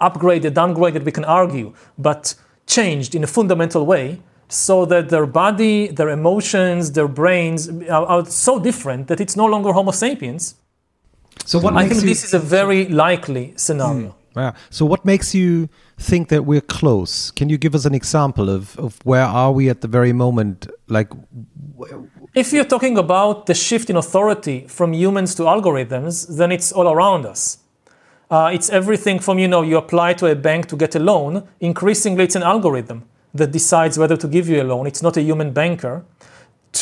upgraded, 0.00 0.52
downgraded, 0.52 1.04
we 1.04 1.12
can 1.12 1.24
argue, 1.24 1.74
but 1.98 2.34
changed 2.66 3.14
in 3.14 3.24
a 3.24 3.26
fundamental 3.26 3.84
way 3.86 4.20
so 4.48 4.84
that 4.86 5.08
their 5.08 5.26
body, 5.26 5.88
their 5.88 6.10
emotions, 6.10 6.92
their 6.92 7.08
brains 7.08 7.68
are, 7.88 8.06
are 8.06 8.24
so 8.26 8.58
different 8.58 9.08
that 9.08 9.20
it's 9.20 9.36
no 9.36 9.46
longer 9.46 9.72
Homo 9.72 9.90
sapiens. 9.90 10.54
So 11.44 11.58
what 11.58 11.76
I 11.76 11.88
think 11.88 12.02
you, 12.02 12.08
this 12.08 12.24
is 12.24 12.34
a 12.34 12.38
very 12.38 12.88
likely 12.88 13.52
scenario. 13.56 14.10
Hmm, 14.10 14.38
yeah. 14.38 14.52
So 14.70 14.86
what 14.86 15.04
makes 15.04 15.34
you 15.34 15.68
think 15.98 16.28
that 16.28 16.44
we're 16.44 16.60
close? 16.60 17.30
Can 17.30 17.48
you 17.48 17.58
give 17.58 17.74
us 17.74 17.84
an 17.84 17.94
example 17.94 18.48
of, 18.48 18.78
of 18.78 18.98
where 19.04 19.24
are 19.24 19.52
we 19.52 19.68
at 19.68 19.80
the 19.80 19.88
very 19.88 20.12
moment? 20.12 20.68
Like, 20.88 21.10
If 22.34 22.52
you're 22.52 22.64
talking 22.64 22.98
about 22.98 23.46
the 23.46 23.54
shift 23.54 23.90
in 23.90 23.96
authority 23.96 24.66
from 24.68 24.92
humans 24.92 25.34
to 25.36 25.42
algorithms, 25.44 26.36
then 26.36 26.52
it's 26.52 26.72
all 26.72 26.88
around 26.88 27.26
us. 27.26 27.58
Uh, 28.34 28.48
it's 28.48 28.68
everything 28.68 29.20
from, 29.20 29.38
you 29.38 29.46
know, 29.46 29.62
you 29.62 29.76
apply 29.76 30.12
to 30.12 30.26
a 30.26 30.34
bank 30.34 30.66
to 30.66 30.74
get 30.76 30.96
a 30.96 30.98
loan. 30.98 31.46
Increasingly, 31.60 32.24
it's 32.24 32.34
an 32.34 32.42
algorithm 32.42 33.04
that 33.32 33.52
decides 33.52 33.96
whether 33.96 34.16
to 34.16 34.26
give 34.26 34.48
you 34.48 34.60
a 34.60 34.64
loan. 34.64 34.88
It's 34.88 35.02
not 35.02 35.16
a 35.16 35.22
human 35.22 35.52
banker. 35.52 36.04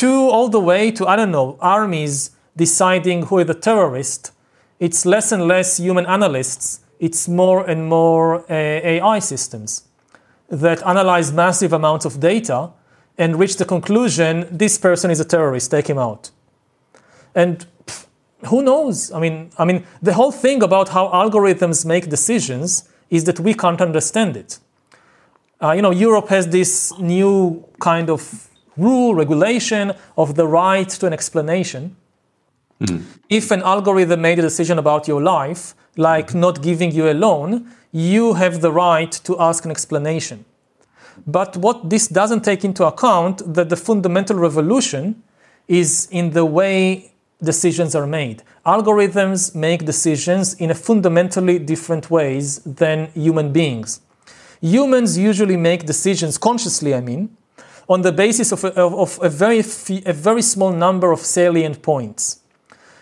To 0.01 0.09
all 0.09 0.49
the 0.49 0.59
way 0.59 0.89
to, 0.89 1.05
I 1.07 1.15
don't 1.15 1.29
know, 1.29 1.59
armies 1.61 2.31
deciding 2.57 3.27
who 3.27 3.37
is 3.37 3.45
the 3.45 3.53
terrorist. 3.53 4.31
It's 4.79 5.05
less 5.05 5.31
and 5.31 5.47
less 5.47 5.77
human 5.77 6.07
analysts. 6.07 6.79
It's 6.99 7.27
more 7.27 7.63
and 7.69 7.87
more 7.87 8.51
uh, 8.51 8.93
AI 8.95 9.19
systems 9.19 9.83
that 10.49 10.81
analyze 10.87 11.31
massive 11.31 11.71
amounts 11.71 12.03
of 12.03 12.19
data 12.19 12.71
and 13.15 13.37
reach 13.37 13.57
the 13.57 13.65
conclusion 13.65 14.47
this 14.49 14.79
person 14.79 15.11
is 15.11 15.19
a 15.19 15.25
terrorist, 15.25 15.69
take 15.69 15.85
him 15.85 15.99
out. 15.99 16.31
And 17.35 17.67
who 18.47 18.61
knows? 18.61 19.11
I 19.11 19.19
mean, 19.19 19.51
I 19.57 19.65
mean, 19.65 19.85
the 20.01 20.13
whole 20.13 20.31
thing 20.31 20.63
about 20.63 20.89
how 20.89 21.07
algorithms 21.09 21.85
make 21.85 22.09
decisions 22.09 22.87
is 23.09 23.23
that 23.25 23.39
we 23.39 23.53
can't 23.53 23.81
understand 23.81 24.35
it. 24.37 24.59
Uh, 25.61 25.71
you 25.71 25.81
know, 25.81 25.91
Europe 25.91 26.29
has 26.29 26.47
this 26.47 26.91
new 26.99 27.63
kind 27.79 28.09
of 28.09 28.49
rule, 28.75 29.15
regulation 29.15 29.93
of 30.17 30.35
the 30.35 30.47
right 30.47 30.89
to 30.89 31.07
an 31.07 31.13
explanation. 31.13 31.95
If 33.29 33.51
an 33.51 33.61
algorithm 33.61 34.21
made 34.21 34.39
a 34.39 34.41
decision 34.41 34.77
about 34.77 35.07
your 35.07 35.21
life, 35.21 35.73
like 35.95 36.33
not 36.33 36.61
giving 36.61 36.91
you 36.91 37.09
a 37.09 37.13
loan, 37.13 37.71
you 37.91 38.33
have 38.33 38.61
the 38.61 38.71
right 38.71 39.11
to 39.23 39.39
ask 39.39 39.63
an 39.63 39.71
explanation. 39.71 40.43
But 41.25 41.55
what 41.57 41.89
this 41.89 42.07
doesn't 42.07 42.43
take 42.43 42.65
into 42.65 42.85
account 42.85 43.53
that 43.53 43.69
the 43.69 43.77
fundamental 43.77 44.37
revolution 44.37 45.23
is 45.67 46.07
in 46.11 46.31
the 46.31 46.43
way 46.43 47.12
decisions 47.43 47.95
are 47.95 48.07
made. 48.07 48.43
Algorithms 48.65 49.53
make 49.53 49.85
decisions 49.85 50.53
in 50.55 50.71
a 50.71 50.75
fundamentally 50.75 51.59
different 51.59 52.09
ways 52.09 52.59
than 52.59 53.07
human 53.13 53.51
beings. 53.51 54.01
Humans 54.61 55.17
usually 55.17 55.57
make 55.57 55.85
decisions 55.85 56.37
consciously, 56.37 56.95
I 56.95 57.01
mean, 57.01 57.35
on 57.89 58.01
the 58.01 58.11
basis 58.11 58.51
of 58.51 58.63
a, 58.63 58.73
of, 58.79 59.19
a 59.21 59.29
very 59.29 59.61
fe- 59.61 60.03
a 60.05 60.13
very 60.13 60.41
small 60.41 60.71
number 60.71 61.11
of 61.11 61.19
salient 61.19 61.81
points. 61.81 62.39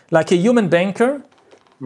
Like 0.10 0.32
a 0.32 0.36
human 0.36 0.70
banker 0.70 1.24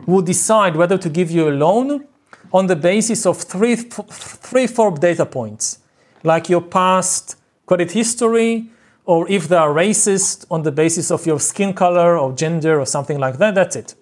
would 0.08 0.26
decide 0.26 0.76
whether 0.76 0.98
to 0.98 1.10
give 1.10 1.30
you 1.30 1.50
a 1.50 1.52
loan 1.52 2.08
on 2.54 2.68
the 2.68 2.76
basis 2.76 3.26
of 3.26 3.38
three, 3.38 3.76
three, 3.76 4.68
four 4.68 4.92
data 4.92 5.26
points, 5.26 5.80
like 6.24 6.50
your 6.50 6.62
past 6.62 7.36
credit 7.66 7.92
history, 7.92 8.70
or 9.06 9.30
if 9.30 9.48
they 9.48 9.56
are 9.56 9.70
racist 9.70 10.46
on 10.50 10.64
the 10.64 10.72
basis 10.72 11.12
of 11.12 11.26
your 11.26 11.40
skin 11.40 11.74
color 11.74 12.18
or 12.18 12.34
gender 12.34 12.80
or 12.80 12.86
something 12.86 13.20
like 13.20 13.38
that. 13.38 13.56
That's 13.56 13.76
it. 13.76 13.96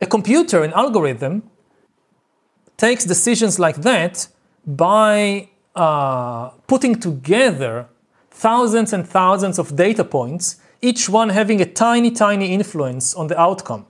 A 0.00 0.06
computer, 0.06 0.62
an 0.62 0.72
algorithm, 0.74 1.42
takes 2.76 3.04
decisions 3.04 3.58
like 3.58 3.76
that 3.82 4.28
by 4.64 5.48
uh, 5.74 6.50
putting 6.66 6.94
together 7.00 7.88
thousands 8.30 8.92
and 8.92 9.08
thousands 9.08 9.58
of 9.58 9.74
data 9.74 10.04
points, 10.04 10.56
each 10.80 11.08
one 11.08 11.30
having 11.30 11.60
a 11.60 11.66
tiny, 11.66 12.10
tiny 12.10 12.52
influence 12.52 13.14
on 13.14 13.26
the 13.26 13.38
outcome. 13.40 13.86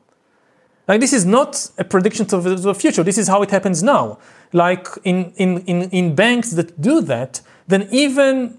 Like 0.86 1.01
this 1.01 1.12
is 1.12 1.27
not 1.27 1.70
a 1.77 1.85
prediction 1.85 2.27
of 2.32 2.45
the 2.45 2.74
future. 2.74 3.03
This 3.03 3.19
is 3.19 3.28
how 3.28 3.43
it 3.43 3.51
happens 3.51 3.82
now. 3.82 4.19
Like 4.55 4.89
in, 5.05 5.32
in, 5.36 5.59
in, 5.66 5.82
in 5.90 6.15
banks 6.15 6.53
that 6.53 6.81
do 6.81 7.03
that, 7.03 7.43
then 7.66 7.86
even 7.93 8.58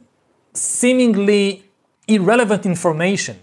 seemingly 0.60 1.64
irrelevant 2.08 2.66
information, 2.66 3.38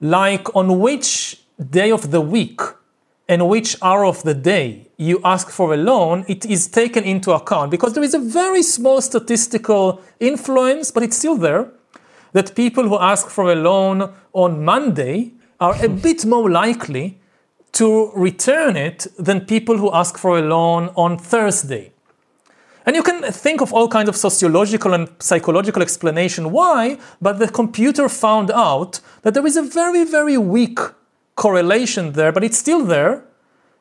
like 0.00 0.54
on 0.54 0.78
which 0.78 1.40
day 1.70 1.90
of 1.90 2.10
the 2.10 2.20
week 2.20 2.60
and 3.28 3.48
which 3.48 3.76
hour 3.82 4.04
of 4.04 4.22
the 4.22 4.34
day 4.34 4.88
you 4.96 5.20
ask 5.24 5.48
for 5.50 5.74
a 5.74 5.76
loan, 5.76 6.24
it 6.28 6.44
is 6.44 6.68
taken 6.68 7.04
into 7.04 7.32
account 7.32 7.70
because 7.70 7.94
there 7.94 8.02
is 8.02 8.14
a 8.14 8.18
very 8.18 8.62
small 8.62 9.00
statistical 9.00 10.00
influence, 10.20 10.90
but 10.90 11.02
it's 11.02 11.16
still 11.16 11.36
there, 11.36 11.70
that 12.32 12.54
people 12.54 12.88
who 12.88 12.98
ask 12.98 13.28
for 13.28 13.52
a 13.52 13.54
loan 13.54 14.12
on 14.32 14.64
Monday 14.64 15.32
are 15.60 15.76
a 15.84 15.88
bit 15.88 16.24
more 16.24 16.50
likely 16.50 17.18
to 17.72 18.10
return 18.14 18.76
it 18.76 19.06
than 19.18 19.40
people 19.40 19.78
who 19.78 19.90
ask 19.92 20.18
for 20.18 20.38
a 20.38 20.42
loan 20.42 20.90
on 20.96 21.18
Thursday. 21.18 21.91
And 22.84 22.96
you 22.96 23.02
can 23.02 23.22
think 23.32 23.60
of 23.60 23.72
all 23.72 23.88
kinds 23.88 24.08
of 24.08 24.16
sociological 24.16 24.92
and 24.92 25.08
psychological 25.18 25.82
explanation 25.82 26.50
why, 26.50 26.98
but 27.20 27.38
the 27.38 27.48
computer 27.48 28.08
found 28.08 28.50
out 28.50 29.00
that 29.22 29.34
there 29.34 29.46
is 29.46 29.56
a 29.56 29.62
very, 29.62 30.04
very 30.04 30.36
weak 30.36 30.78
correlation 31.36 32.12
there, 32.12 32.32
but 32.32 32.44
it's 32.44 32.58
still 32.58 32.84
there, 32.84 33.24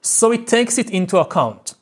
so 0.02 0.32
it 0.32 0.48
takes 0.48 0.78
it 0.78 0.90
into 0.90 1.18
account. 1.18 1.76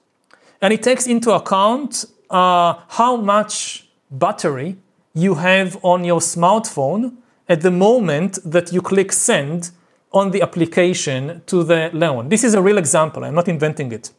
And 0.62 0.74
it 0.74 0.84
takes 0.84 1.08
into 1.08 1.32
account 1.32 2.06
uh, 2.30 2.76
how 2.90 3.18
much 3.18 3.88
battery 4.12 4.78
you 5.14 5.36
have 5.36 5.78
on 5.84 6.04
your 6.04 6.20
smartphone 6.20 7.16
at 7.48 7.62
the 7.62 7.72
moment 7.72 8.40
that 8.46 8.72
you 8.72 8.82
click 8.82 9.12
send 9.12 9.72
on 10.12 10.32
the 10.32 10.42
application 10.42 11.42
to 11.46 11.64
the 11.64 11.90
loan. 11.94 12.30
This 12.30 12.44
is 12.44 12.54
a 12.54 12.62
real 12.62 12.78
example, 12.78 13.24
I'm 13.24 13.36
not 13.36 13.48
inventing 13.48 13.92
it. 13.92 14.12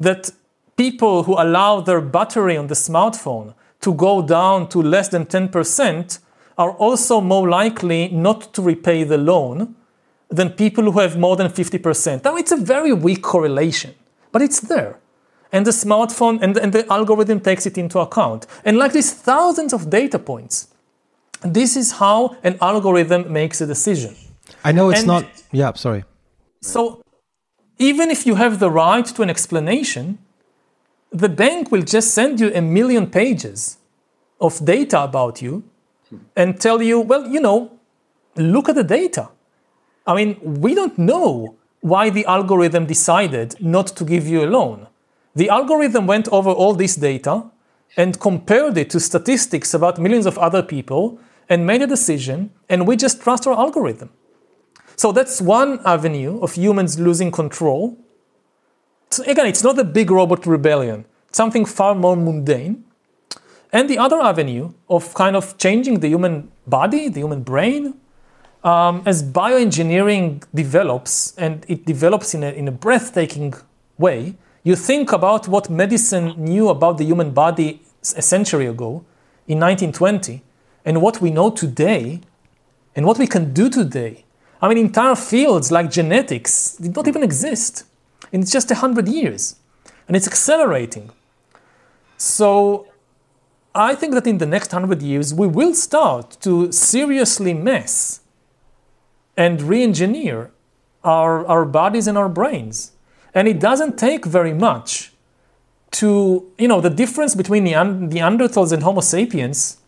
That 0.00 0.30
people 0.76 1.22
who 1.24 1.34
allow 1.34 1.80
their 1.80 2.00
battery 2.00 2.56
on 2.56 2.66
the 2.66 2.74
smartphone 2.74 3.54
to 3.80 3.94
go 3.94 4.22
down 4.22 4.68
to 4.68 4.82
less 4.82 5.08
than 5.08 5.26
10% 5.26 6.18
are 6.56 6.72
also 6.72 7.20
more 7.20 7.48
likely 7.48 8.08
not 8.08 8.52
to 8.54 8.62
repay 8.62 9.04
the 9.04 9.18
loan 9.18 9.74
than 10.28 10.50
people 10.50 10.84
who 10.90 10.98
have 11.00 11.18
more 11.18 11.36
than 11.36 11.48
50%. 11.48 12.24
Now, 12.24 12.36
it's 12.36 12.52
a 12.52 12.56
very 12.56 12.92
weak 12.92 13.22
correlation, 13.22 13.94
but 14.32 14.42
it's 14.42 14.60
there. 14.60 14.98
And 15.52 15.64
the 15.66 15.70
smartphone 15.70 16.38
and, 16.42 16.56
and 16.56 16.72
the 16.72 16.90
algorithm 16.92 17.40
takes 17.40 17.66
it 17.66 17.78
into 17.78 17.98
account. 18.00 18.46
And 18.64 18.76
like 18.76 18.92
these 18.92 19.12
thousands 19.12 19.72
of 19.72 19.90
data 19.90 20.18
points, 20.18 20.68
this 21.42 21.76
is 21.76 21.92
how 21.92 22.36
an 22.42 22.58
algorithm 22.60 23.32
makes 23.32 23.60
a 23.60 23.66
decision. 23.66 24.16
I 24.64 24.72
know 24.72 24.90
it's 24.90 25.00
And- 25.00 25.06
not. 25.06 25.24
Yeah, 25.52 25.72
sorry. 25.74 26.04
So 26.62 27.02
even 27.78 28.10
if 28.10 28.26
you 28.26 28.34
have 28.36 28.58
the 28.58 28.70
right 28.70 29.04
to 29.06 29.22
an 29.22 29.30
explanation, 29.30 30.18
the 31.14 31.28
bank 31.28 31.70
will 31.70 31.82
just 31.82 32.12
send 32.12 32.40
you 32.40 32.52
a 32.52 32.60
million 32.60 33.08
pages 33.08 33.78
of 34.40 34.62
data 34.64 35.02
about 35.02 35.40
you 35.40 35.62
and 36.36 36.60
tell 36.60 36.82
you, 36.82 37.00
well, 37.00 37.26
you 37.26 37.40
know, 37.40 37.78
look 38.36 38.68
at 38.68 38.74
the 38.74 38.84
data. 38.84 39.28
I 40.06 40.14
mean, 40.14 40.60
we 40.60 40.74
don't 40.74 40.98
know 40.98 41.54
why 41.80 42.10
the 42.10 42.26
algorithm 42.26 42.86
decided 42.86 43.54
not 43.60 43.86
to 43.86 44.04
give 44.04 44.26
you 44.26 44.44
a 44.44 44.48
loan. 44.50 44.88
The 45.36 45.48
algorithm 45.48 46.06
went 46.06 46.28
over 46.28 46.50
all 46.50 46.74
this 46.74 46.96
data 46.96 47.44
and 47.96 48.18
compared 48.18 48.76
it 48.76 48.90
to 48.90 49.00
statistics 49.00 49.72
about 49.72 49.98
millions 49.98 50.26
of 50.26 50.36
other 50.38 50.62
people 50.62 51.20
and 51.48 51.66
made 51.66 51.82
a 51.82 51.86
decision, 51.86 52.50
and 52.68 52.88
we 52.88 52.96
just 52.96 53.22
trust 53.22 53.46
our 53.46 53.54
algorithm. 53.54 54.10
So 54.96 55.12
that's 55.12 55.40
one 55.40 55.80
avenue 55.84 56.40
of 56.40 56.54
humans 56.54 56.98
losing 56.98 57.30
control. 57.30 57.98
So 59.14 59.22
again, 59.28 59.46
it's 59.46 59.62
not 59.62 59.78
a 59.78 59.84
big 59.84 60.10
robot 60.10 60.44
rebellion, 60.44 61.04
it's 61.28 61.36
something 61.36 61.64
far 61.64 61.94
more 61.94 62.16
mundane. 62.16 62.82
And 63.72 63.88
the 63.88 63.96
other 63.96 64.20
avenue 64.20 64.72
of 64.90 65.14
kind 65.14 65.36
of 65.36 65.56
changing 65.56 66.00
the 66.00 66.08
human 66.08 66.50
body, 66.66 67.08
the 67.08 67.20
human 67.20 67.44
brain, 67.44 67.94
um, 68.64 69.02
as 69.06 69.22
bioengineering 69.22 70.42
develops, 70.52 71.32
and 71.36 71.64
it 71.68 71.86
develops 71.86 72.34
in 72.34 72.42
a, 72.42 72.50
in 72.50 72.66
a 72.66 72.72
breathtaking 72.72 73.54
way, 73.98 74.34
you 74.64 74.74
think 74.74 75.12
about 75.12 75.46
what 75.46 75.70
medicine 75.70 76.34
knew 76.36 76.68
about 76.68 76.98
the 76.98 77.04
human 77.04 77.30
body 77.30 77.82
a 78.16 78.22
century 78.22 78.66
ago, 78.66 79.04
in 79.46 79.60
1920, 79.60 80.42
and 80.84 81.00
what 81.00 81.20
we 81.20 81.30
know 81.30 81.50
today, 81.50 82.20
and 82.96 83.06
what 83.06 83.18
we 83.18 83.28
can 83.28 83.54
do 83.54 83.70
today. 83.70 84.24
I 84.60 84.68
mean, 84.68 84.78
entire 84.78 85.14
fields 85.14 85.70
like 85.70 85.88
genetics 85.88 86.74
did 86.78 86.96
not 86.96 87.06
even 87.06 87.22
exist 87.22 87.84
in 88.34 88.44
just 88.44 88.68
100 88.68 89.06
years, 89.06 89.54
and 90.08 90.16
it's 90.16 90.26
accelerating. 90.26 91.10
So, 92.16 92.88
I 93.74 93.94
think 93.94 94.14
that 94.14 94.26
in 94.26 94.38
the 94.38 94.46
next 94.46 94.72
100 94.72 95.02
years, 95.02 95.32
we 95.32 95.46
will 95.46 95.74
start 95.74 96.36
to 96.40 96.72
seriously 96.72 97.54
mess 97.54 98.20
and 99.36 99.62
re 99.62 99.82
engineer 99.82 100.50
our, 101.04 101.46
our 101.46 101.64
bodies 101.64 102.06
and 102.08 102.18
our 102.18 102.28
brains. 102.28 102.92
And 103.34 103.46
it 103.46 103.60
doesn't 103.60 103.98
take 103.98 104.24
very 104.24 104.54
much 104.54 105.12
to, 105.92 106.08
you 106.58 106.66
know, 106.66 106.80
the 106.80 106.90
difference 106.90 107.34
between 107.36 107.64
Nean- 107.64 108.10
Neanderthals 108.10 108.72
and 108.72 108.82
Homo 108.82 109.00
sapiens 109.00 109.78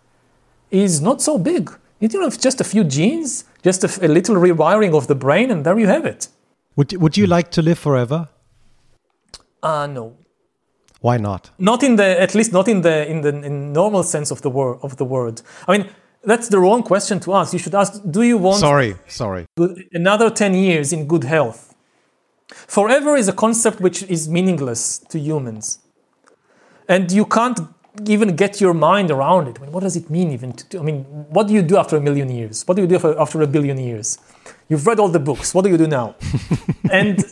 is 0.70 1.00
not 1.00 1.20
so 1.20 1.36
big. 1.36 1.70
You 1.98 2.08
know, 2.08 2.26
it's 2.26 2.36
just 2.36 2.60
a 2.60 2.64
few 2.64 2.84
genes, 2.84 3.44
just 3.62 3.82
a 3.82 4.08
little 4.08 4.36
rewiring 4.36 4.94
of 4.94 5.06
the 5.08 5.14
brain, 5.14 5.50
and 5.50 5.64
there 5.64 5.78
you 5.78 5.88
have 5.88 6.04
it. 6.06 6.28
Would 6.76 6.92
Would 7.02 7.16
you 7.16 7.26
like 7.26 7.50
to 7.52 7.62
live 7.62 7.78
forever? 7.78 8.28
Uh, 9.62 9.86
no. 9.86 10.16
Why 11.00 11.18
not? 11.18 11.50
Not 11.58 11.82
in 11.82 11.96
the, 11.96 12.20
at 12.20 12.34
least 12.34 12.52
not 12.52 12.68
in 12.68 12.82
the, 12.82 13.08
in 13.08 13.20
the 13.20 13.28
in 13.28 13.72
normal 13.72 14.02
sense 14.02 14.30
of 14.30 14.42
the 14.42 14.50
word, 14.50 14.78
of 14.82 14.96
the 14.96 15.04
word. 15.04 15.42
I 15.68 15.78
mean, 15.78 15.88
that's 16.24 16.48
the 16.48 16.58
wrong 16.58 16.82
question 16.82 17.20
to 17.20 17.34
ask. 17.34 17.52
You 17.52 17.58
should 17.58 17.74
ask, 17.74 18.02
do 18.10 18.22
you 18.22 18.38
want 18.38 18.58
Sorry, 18.58 18.96
sorry. 19.06 19.46
good, 19.56 19.88
another 19.92 20.30
10 20.30 20.54
years 20.54 20.92
in 20.92 21.06
good 21.06 21.24
health? 21.24 21.74
Forever 22.48 23.16
is 23.16 23.28
a 23.28 23.32
concept 23.32 23.80
which 23.80 24.02
is 24.04 24.28
meaningless 24.28 24.98
to 24.98 25.18
humans. 25.18 25.78
And 26.88 27.10
you 27.12 27.24
can't 27.24 27.60
even 28.06 28.36
get 28.36 28.60
your 28.60 28.74
mind 28.74 29.10
around 29.10 29.48
it. 29.48 29.58
I 29.58 29.62
mean, 29.62 29.72
what 29.72 29.82
does 29.82 29.96
it 29.96 30.10
mean 30.10 30.30
even 30.32 30.52
to? 30.52 30.78
I 30.78 30.82
mean, 30.82 31.04
what 31.30 31.48
do 31.48 31.54
you 31.54 31.62
do 31.62 31.76
after 31.76 31.96
a 31.96 32.00
million 32.00 32.28
years? 32.30 32.66
What 32.66 32.74
do 32.74 32.82
you 32.82 32.88
do 32.88 32.96
after, 32.96 33.18
after 33.18 33.42
a 33.42 33.46
billion 33.46 33.78
years? 33.78 34.18
You've 34.68 34.86
read 34.86 34.98
all 35.00 35.08
the 35.08 35.18
books. 35.18 35.54
What 35.54 35.64
do 35.64 35.70
you 35.70 35.78
do 35.78 35.86
now? 35.86 36.14
and 36.90 37.24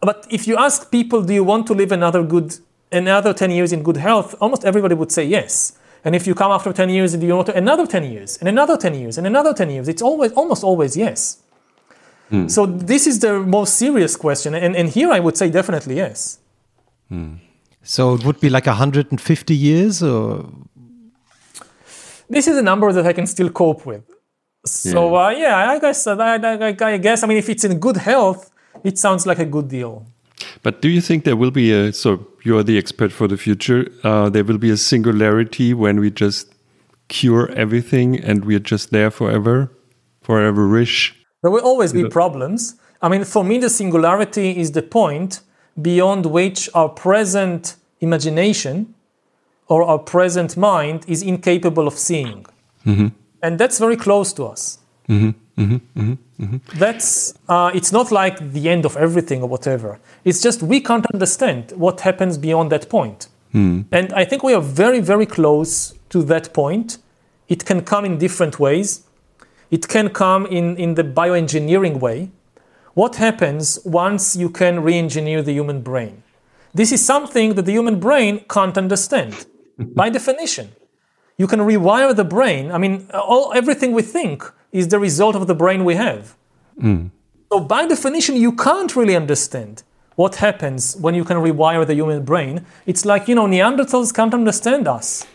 but 0.00 0.26
if 0.30 0.46
you 0.48 0.56
ask 0.56 0.90
people, 0.90 1.22
do 1.22 1.34
you 1.34 1.44
want 1.44 1.66
to 1.66 1.74
live 1.74 1.92
another 1.92 2.22
good 2.22 2.56
another 2.92 3.32
10 3.32 3.50
years 3.50 3.72
in 3.72 3.82
good 3.82 3.96
health? 3.96 4.34
Almost 4.40 4.64
everybody 4.64 4.94
would 4.94 5.12
say 5.12 5.24
yes. 5.24 5.78
And 6.04 6.16
if 6.16 6.26
you 6.26 6.34
come 6.34 6.50
after 6.50 6.72
10 6.72 6.88
years, 6.88 7.14
do 7.14 7.26
you 7.26 7.36
want 7.36 7.46
to, 7.46 7.56
another 7.56 7.86
10 7.86 8.04
years 8.10 8.38
and 8.38 8.48
another 8.48 8.76
10 8.76 8.94
years 8.94 9.18
and 9.18 9.26
another 9.26 9.52
10 9.52 9.70
years? 9.70 9.88
It's 9.88 10.02
always 10.02 10.32
almost 10.32 10.64
always 10.64 10.96
yes. 10.96 11.42
So 12.48 12.64
this 12.64 13.06
is 13.06 13.18
the 13.18 13.40
most 13.40 13.74
serious 13.74 14.16
question. 14.16 14.54
And, 14.54 14.76
and 14.76 14.88
here 14.88 15.10
I 15.10 15.18
would 15.18 15.36
say 15.36 15.50
definitely 15.50 15.96
yes. 15.96 16.38
So 17.82 18.14
it 18.14 18.24
would 18.24 18.40
be 18.40 18.48
like 18.48 18.66
150 18.66 19.54
years, 19.54 20.02
or 20.02 20.46
This 22.28 22.46
is 22.46 22.56
a 22.56 22.62
number 22.62 22.92
that 22.92 23.04
I 23.06 23.12
can 23.12 23.26
still 23.26 23.50
cope 23.50 23.84
with. 23.84 24.04
So 24.64 25.16
uh, 25.16 25.30
yeah, 25.30 25.70
I 25.70 25.78
guess 25.80 26.06
I, 26.06 26.36
I, 26.36 26.76
I 26.80 26.98
guess 26.98 27.24
I 27.24 27.26
mean 27.26 27.38
if 27.38 27.48
it's 27.48 27.64
in 27.64 27.78
good 27.80 27.96
health, 27.96 28.49
it 28.84 28.98
sounds 28.98 29.26
like 29.26 29.38
a 29.38 29.46
good 29.46 29.68
deal. 29.68 30.06
But 30.62 30.80
do 30.80 30.88
you 30.88 31.00
think 31.00 31.24
there 31.24 31.36
will 31.36 31.50
be 31.50 31.72
a 31.72 31.92
so 31.92 32.26
you 32.44 32.56
are 32.58 32.62
the 32.62 32.78
expert 32.78 33.12
for 33.12 33.28
the 33.28 33.36
future? 33.36 33.88
Uh, 34.02 34.30
there 34.30 34.44
will 34.44 34.58
be 34.58 34.70
a 34.70 34.76
singularity 34.76 35.74
when 35.74 36.00
we 36.00 36.10
just 36.10 36.52
cure 37.08 37.50
everything 37.52 38.18
and 38.18 38.44
we 38.44 38.54
are 38.54 38.60
just 38.60 38.90
there 38.90 39.10
forever, 39.10 39.70
forever 40.22 40.66
rich. 40.66 41.14
There 41.42 41.50
will 41.50 41.64
always 41.64 41.92
be 41.92 42.04
problems. 42.08 42.76
I 43.02 43.08
mean, 43.08 43.24
for 43.24 43.44
me, 43.44 43.58
the 43.58 43.70
singularity 43.70 44.58
is 44.58 44.72
the 44.72 44.82
point 44.82 45.40
beyond 45.80 46.26
which 46.26 46.68
our 46.74 46.88
present 46.88 47.76
imagination 48.00 48.94
or 49.68 49.82
our 49.84 49.98
present 49.98 50.56
mind 50.56 51.04
is 51.08 51.22
incapable 51.22 51.86
of 51.86 51.94
seeing. 51.94 52.46
And 53.42 53.58
that's 53.58 53.78
very 53.78 53.96
close 53.96 54.32
to 54.34 54.44
us. 54.44 54.78
That's 56.74 57.34
uh, 57.48 57.70
it's 57.74 57.92
not 57.92 58.10
like 58.10 58.52
the 58.52 58.68
end 58.68 58.84
of 58.84 58.96
everything 58.96 59.42
or 59.42 59.48
whatever. 59.48 59.98
It's 60.24 60.40
just 60.42 60.62
we 60.62 60.80
can't 60.80 61.06
understand 61.12 61.72
what 61.76 62.00
happens 62.00 62.38
beyond 62.38 62.72
that 62.72 62.88
point. 62.88 63.28
And 63.90 64.12
I 64.12 64.24
think 64.24 64.42
we 64.42 64.54
are 64.54 64.62
very, 64.62 65.00
very 65.00 65.26
close 65.26 65.94
to 66.10 66.22
that 66.24 66.52
point. 66.54 66.98
It 67.48 67.64
can 67.64 67.82
come 67.82 68.04
in 68.04 68.18
different 68.18 68.60
ways. 68.60 69.04
It 69.70 69.88
can 69.88 70.10
come 70.10 70.46
in, 70.46 70.76
in 70.76 70.94
the 70.94 71.04
bioengineering 71.04 72.00
way. 72.00 72.30
What 72.94 73.16
happens 73.16 73.78
once 73.84 74.36
you 74.36 74.50
can 74.50 74.82
re 74.82 74.96
engineer 74.96 75.42
the 75.42 75.52
human 75.52 75.82
brain? 75.82 76.22
This 76.74 76.92
is 76.92 77.04
something 77.04 77.54
that 77.54 77.66
the 77.66 77.72
human 77.72 77.98
brain 77.98 78.44
can't 78.48 78.78
understand 78.78 79.46
by 79.78 80.10
definition. 80.10 80.70
You 81.36 81.46
can 81.46 81.60
rewire 81.60 82.14
the 82.14 82.24
brain. 82.24 82.70
I 82.70 82.78
mean, 82.78 83.08
all, 83.12 83.52
everything 83.54 83.92
we 83.92 84.02
think 84.02 84.44
is 84.72 84.88
the 84.88 84.98
result 84.98 85.36
of 85.36 85.46
the 85.46 85.54
brain 85.54 85.84
we 85.84 85.94
have. 85.94 86.36
Hmm. 86.80 87.06
So, 87.52 87.60
by 87.60 87.86
definition, 87.86 88.36
you 88.36 88.52
can't 88.52 88.94
really 88.94 89.16
understand 89.16 89.82
what 90.16 90.36
happens 90.36 90.96
when 90.96 91.14
you 91.14 91.24
can 91.24 91.38
rewire 91.38 91.86
the 91.86 91.94
human 91.94 92.24
brain. 92.24 92.64
It's 92.86 93.04
like, 93.04 93.26
you 93.26 93.34
know, 93.34 93.46
Neanderthals 93.46 94.14
can't 94.14 94.34
understand 94.34 94.86
us. 94.86 95.26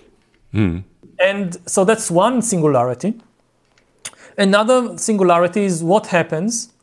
Hmm. 0.51 0.79
And 1.19 1.57
so 1.65 1.83
that's 1.83 2.11
one 2.11 2.41
singularity. 2.41 3.15
Another 4.37 4.97
singularity 4.97 5.63
is 5.63 5.83
what 5.83 6.07
happens 6.07 6.73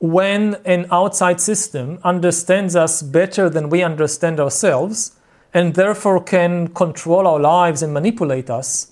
when 0.00 0.56
an 0.64 0.86
outside 0.90 1.40
system 1.40 1.98
understands 2.02 2.74
us 2.74 3.02
better 3.02 3.48
than 3.48 3.68
we 3.68 3.82
understand 3.82 4.40
ourselves 4.40 5.16
and 5.52 5.74
therefore 5.74 6.22
can 6.22 6.68
control 6.68 7.26
our 7.26 7.38
lives 7.38 7.82
and 7.82 7.92
manipulate 7.92 8.50
us. 8.50 8.89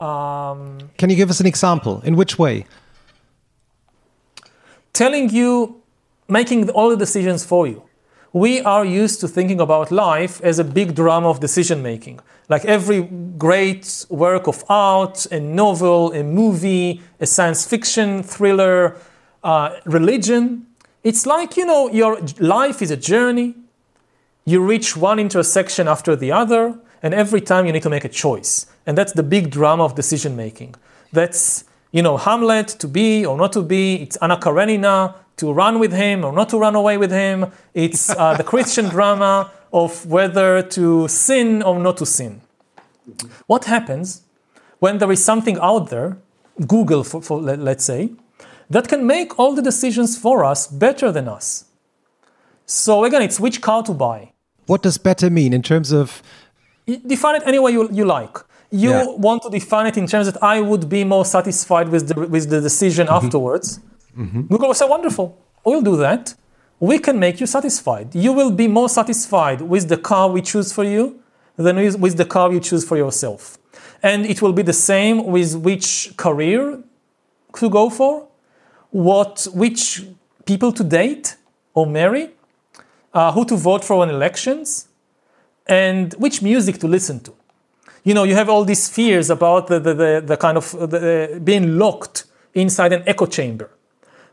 Um, 0.00 0.90
can 0.96 1.10
you 1.10 1.16
give 1.16 1.30
us 1.30 1.40
an 1.40 1.46
example? 1.46 2.00
In 2.04 2.14
which 2.16 2.38
way? 2.38 2.66
telling 4.98 5.30
you, 5.30 5.80
making 6.28 6.68
all 6.70 6.90
the 6.90 6.96
decisions 6.96 7.44
for 7.44 7.68
you. 7.68 7.80
We 8.32 8.60
are 8.60 8.84
used 8.84 9.20
to 9.20 9.28
thinking 9.28 9.60
about 9.60 9.92
life 9.92 10.40
as 10.42 10.58
a 10.58 10.64
big 10.64 10.88
drama 10.94 11.28
of 11.30 11.38
decision 11.38 11.82
making. 11.82 12.18
Like 12.48 12.64
every 12.64 13.02
great 13.38 14.04
work 14.08 14.48
of 14.48 14.64
art, 14.68 15.26
a 15.30 15.38
novel, 15.38 16.12
a 16.12 16.22
movie, 16.22 17.00
a 17.20 17.26
science 17.26 17.64
fiction 17.64 18.24
thriller, 18.24 18.96
uh, 19.44 19.68
religion. 19.84 20.66
It's 21.04 21.24
like, 21.26 21.56
you 21.56 21.64
know, 21.64 21.88
your 21.90 22.20
life 22.40 22.82
is 22.82 22.90
a 22.90 22.96
journey. 22.96 23.54
You 24.44 24.58
reach 24.72 24.96
one 24.96 25.18
intersection 25.20 25.86
after 25.86 26.16
the 26.16 26.32
other, 26.32 26.78
and 27.02 27.14
every 27.14 27.40
time 27.40 27.66
you 27.66 27.72
need 27.72 27.84
to 27.84 27.90
make 27.96 28.04
a 28.04 28.14
choice. 28.24 28.66
And 28.88 28.96
that's 28.96 29.12
the 29.12 29.22
big 29.22 29.50
drama 29.50 29.84
of 29.84 29.94
decision 29.94 30.34
making. 30.34 30.74
That's, 31.12 31.64
you 31.92 32.00
know, 32.00 32.16
Hamlet 32.16 32.68
to 32.80 32.88
be 32.88 33.26
or 33.26 33.36
not 33.36 33.52
to 33.52 33.60
be. 33.60 33.96
It's 33.96 34.16
Anna 34.16 34.38
Karenina 34.38 35.14
to 35.36 35.52
run 35.52 35.78
with 35.78 35.92
him 35.92 36.24
or 36.24 36.32
not 36.32 36.48
to 36.48 36.58
run 36.58 36.74
away 36.74 36.96
with 36.96 37.10
him. 37.10 37.52
It's 37.74 38.08
uh, 38.08 38.34
the 38.38 38.44
Christian 38.44 38.88
drama 38.96 39.50
of 39.74 40.06
whether 40.06 40.62
to 40.62 41.06
sin 41.06 41.62
or 41.62 41.78
not 41.78 41.98
to 41.98 42.06
sin. 42.06 42.40
What 43.46 43.66
happens 43.66 44.22
when 44.78 44.96
there 44.96 45.12
is 45.12 45.22
something 45.22 45.58
out 45.60 45.90
there, 45.90 46.16
Google, 46.66 47.04
for, 47.04 47.20
for 47.20 47.42
let, 47.42 47.58
let's 47.58 47.84
say, 47.84 48.12
that 48.70 48.88
can 48.88 49.06
make 49.06 49.38
all 49.38 49.54
the 49.54 49.60
decisions 49.60 50.16
for 50.16 50.46
us 50.46 50.66
better 50.66 51.12
than 51.12 51.28
us. 51.28 51.66
So 52.64 53.04
again, 53.04 53.20
it's 53.20 53.38
which 53.38 53.60
car 53.60 53.82
to 53.82 53.92
buy. 53.92 54.32
What 54.64 54.80
does 54.80 54.96
better 54.96 55.28
mean 55.28 55.52
in 55.52 55.60
terms 55.60 55.92
of 55.92 56.22
define 57.06 57.36
it 57.36 57.42
any 57.44 57.58
way 57.58 57.72
you, 57.72 57.90
you 57.92 58.06
like. 58.06 58.48
You 58.70 58.90
Yeah. 58.90 59.06
want 59.26 59.42
to 59.42 59.50
define 59.50 59.86
it 59.86 59.96
in 59.96 60.06
terms 60.06 60.26
that 60.30 60.42
I 60.42 60.60
would 60.60 60.88
be 60.88 61.04
more 61.04 61.24
satisfied 61.24 61.88
with 61.88 62.08
the, 62.08 62.14
with 62.34 62.48
the 62.50 62.60
decision 62.60 63.06
Mm-hmm. 63.06 63.24
afterwards. 63.26 63.80
Google 64.50 64.68
will 64.68 64.74
say, 64.74 64.86
wonderful, 64.88 65.36
we'll 65.64 65.80
do 65.82 65.96
that. 65.96 66.34
We 66.80 66.98
can 66.98 67.18
make 67.18 67.40
you 67.40 67.46
satisfied. 67.46 68.14
You 68.14 68.32
will 68.32 68.50
be 68.50 68.66
more 68.68 68.88
satisfied 68.88 69.60
with 69.62 69.88
the 69.88 69.96
car 69.96 70.28
we 70.28 70.42
choose 70.42 70.72
for 70.72 70.84
you 70.84 71.20
than 71.56 71.76
with, 71.76 71.98
with 71.98 72.16
the 72.16 72.24
car 72.24 72.52
you 72.52 72.60
choose 72.60 72.84
for 72.84 72.96
yourself. 72.96 73.58
And 74.02 74.26
it 74.26 74.42
will 74.42 74.52
be 74.52 74.62
the 74.62 74.72
same 74.72 75.24
with 75.26 75.54
which 75.56 76.12
career 76.16 76.78
to 77.60 77.70
go 77.70 77.90
for, 77.90 78.28
what, 78.90 79.46
which 79.54 80.04
people 80.46 80.72
to 80.72 80.84
date 80.84 81.36
or 81.74 81.86
marry, 81.86 82.30
uh, 83.14 83.32
who 83.32 83.44
to 83.44 83.56
vote 83.56 83.84
for 83.84 84.02
in 84.04 84.10
elections, 84.10 84.88
and 85.66 86.14
which 86.14 86.42
music 86.42 86.78
to 86.78 86.88
listen 86.88 87.20
to. 87.20 87.32
You 88.04 88.14
know, 88.14 88.24
you 88.24 88.34
have 88.34 88.48
all 88.48 88.64
these 88.64 88.88
fears 88.88 89.30
about 89.30 89.66
the, 89.66 89.80
the, 89.80 89.94
the, 89.94 90.22
the 90.24 90.36
kind 90.36 90.56
of 90.56 90.70
the, 90.72 91.40
being 91.42 91.78
locked 91.78 92.24
inside 92.54 92.92
an 92.92 93.02
echo 93.06 93.26
chamber. 93.26 93.70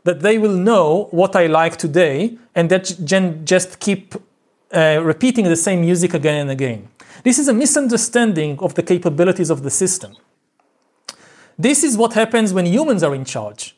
That 0.04 0.20
they 0.20 0.38
will 0.38 0.56
know 0.56 1.08
what 1.10 1.34
I 1.34 1.46
like 1.46 1.76
today, 1.76 2.38
and 2.54 2.70
that 2.70 2.96
gen- 3.04 3.44
just 3.44 3.80
keep 3.80 4.14
uh, 4.72 5.00
repeating 5.02 5.44
the 5.44 5.56
same 5.56 5.80
music 5.80 6.14
again 6.14 6.42
and 6.42 6.50
again. 6.50 6.88
This 7.24 7.38
is 7.38 7.48
a 7.48 7.52
misunderstanding 7.52 8.58
of 8.60 8.74
the 8.74 8.82
capabilities 8.82 9.50
of 9.50 9.62
the 9.62 9.70
system. 9.70 10.16
This 11.58 11.82
is 11.82 11.96
what 11.96 12.12
happens 12.12 12.52
when 12.52 12.66
humans 12.66 13.02
are 13.02 13.14
in 13.14 13.24
charge. 13.24 13.74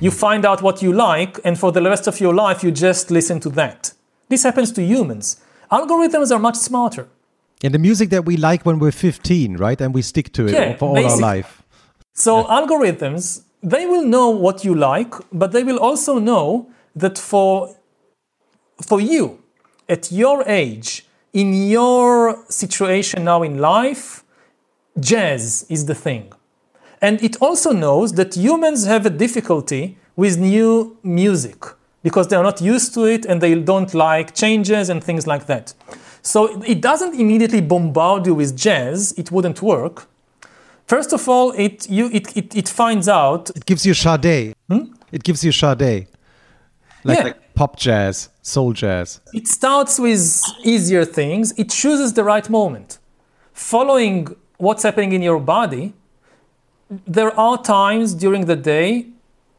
You 0.00 0.10
find 0.10 0.44
out 0.44 0.60
what 0.60 0.82
you 0.82 0.92
like, 0.92 1.40
and 1.44 1.56
for 1.56 1.70
the 1.70 1.80
rest 1.82 2.08
of 2.08 2.18
your 2.20 2.34
life, 2.34 2.64
you 2.64 2.72
just 2.72 3.10
listen 3.10 3.38
to 3.40 3.50
that. 3.50 3.92
This 4.28 4.42
happens 4.42 4.72
to 4.72 4.82
humans. 4.82 5.40
Algorithms 5.70 6.32
are 6.32 6.38
much 6.40 6.56
smarter. 6.56 7.06
And 7.62 7.74
the 7.74 7.78
music 7.78 8.10
that 8.10 8.24
we 8.24 8.36
like 8.36 8.64
when 8.64 8.78
we're 8.78 8.92
15, 8.92 9.56
right? 9.56 9.80
And 9.80 9.94
we 9.94 10.02
stick 10.02 10.32
to 10.34 10.46
it 10.46 10.52
Yeah, 10.52 10.76
for 10.76 10.88
all 10.90 11.06
our 11.06 11.16
life. 11.18 11.62
So 12.14 12.44
algorithms, 12.44 13.42
they 13.62 13.86
will 13.86 14.04
know 14.04 14.30
what 14.30 14.64
you 14.64 14.74
like, 14.74 15.14
but 15.32 15.52
they 15.52 15.64
will 15.64 15.78
also 15.78 16.18
know 16.18 16.70
that 16.94 17.18
for 17.18 17.74
for 18.80 19.00
you 19.00 19.42
at 19.88 20.12
your 20.12 20.44
age, 20.46 21.04
in 21.32 21.52
your 21.52 22.44
situation 22.48 23.24
now 23.24 23.42
in 23.42 23.58
life, 23.58 24.24
jazz 25.00 25.66
is 25.68 25.86
the 25.86 25.94
thing. 25.94 26.32
And 27.00 27.22
it 27.22 27.36
also 27.40 27.72
knows 27.72 28.12
that 28.14 28.36
humans 28.36 28.86
have 28.86 29.06
a 29.06 29.10
difficulty 29.10 29.98
with 30.16 30.38
new 30.38 30.96
music 31.02 31.64
because 32.02 32.28
they 32.28 32.36
are 32.36 32.42
not 32.42 32.60
used 32.60 32.94
to 32.94 33.04
it 33.04 33.24
and 33.24 33.40
they 33.40 33.54
don't 33.54 33.94
like 33.94 34.34
changes 34.34 34.88
and 34.88 35.02
things 35.02 35.26
like 35.26 35.46
that. 35.46 35.74
So 36.32 36.62
it 36.74 36.80
doesn't 36.82 37.14
immediately 37.18 37.62
bombard 37.62 38.26
you 38.26 38.34
with 38.34 38.50
jazz, 38.66 38.98
it 39.16 39.30
wouldn't 39.32 39.62
work. 39.62 39.96
First 40.86 41.12
of 41.14 41.26
all, 41.28 41.52
it, 41.52 41.88
you, 41.88 42.04
it, 42.18 42.36
it, 42.36 42.48
it 42.54 42.68
finds 42.68 43.08
out 43.08 43.50
It 43.56 43.64
gives 43.64 43.84
you 43.86 43.94
Sade. 43.94 44.54
Hmm? 44.70 44.84
It 45.10 45.22
gives 45.22 45.42
you 45.46 45.52
Sade. 45.52 46.06
Like, 47.04 47.18
Yeah. 47.18 47.24
like 47.28 47.54
pop 47.54 47.76
jazz, 47.78 48.28
soul 48.42 48.72
jazz. 48.74 49.20
It 49.32 49.46
starts 49.48 49.98
with 49.98 50.22
easier 50.64 51.04
things. 51.06 51.52
It 51.56 51.70
chooses 51.70 52.12
the 52.12 52.24
right 52.24 52.48
moment. 52.50 52.98
Following 53.54 54.16
what's 54.58 54.82
happening 54.82 55.12
in 55.12 55.22
your 55.22 55.40
body, 55.40 55.94
there 57.16 57.32
are 57.38 57.56
times 57.62 58.12
during 58.14 58.44
the 58.46 58.56
day 58.56 59.06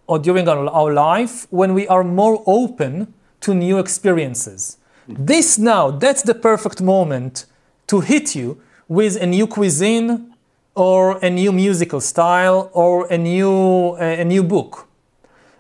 or 0.06 0.20
during 0.20 0.48
our, 0.48 0.68
our 0.70 0.92
life 0.94 1.48
when 1.50 1.74
we 1.74 1.88
are 1.88 2.04
more 2.04 2.44
open 2.46 3.14
to 3.42 3.54
new 3.56 3.80
experiences. 3.80 4.78
This 5.18 5.58
now, 5.58 5.92
that's 5.92 6.22
the 6.22 6.36
perfect 6.36 6.82
moment 6.82 7.46
to 7.88 8.02
hit 8.02 8.36
you 8.36 8.62
with 8.88 9.16
a 9.22 9.26
new 9.26 9.48
cuisine 9.48 10.34
or 10.76 11.18
a 11.26 11.30
new 11.30 11.52
musical 11.52 12.00
style 12.00 12.70
or 12.74 13.08
a 13.12 13.18
new, 13.18 13.96
a 13.96 14.24
new 14.24 14.44
book 14.44 14.90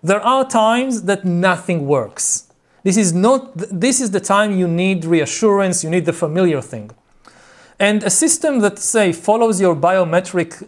there 0.01 0.21
are 0.21 0.45
times 0.47 1.03
that 1.03 1.25
nothing 1.25 1.87
works. 1.87 2.47
This 2.83 2.97
is 2.97 3.11
not 3.13 3.51
this 3.55 3.99
is 3.99 4.11
the 4.11 4.19
time 4.19 4.57
you 4.57 4.67
need 4.67 5.03
reassurance, 5.03 5.83
you 5.83 5.89
need 5.89 6.05
the 6.05 6.13
familiar 6.13 6.61
thing. 6.61 6.91
And 7.77 8.03
a 8.03 8.09
system 8.09 8.59
that 8.59 8.79
say 8.79 9.11
follows 9.11 9.59
your 9.59 9.75
biometric 9.75 10.67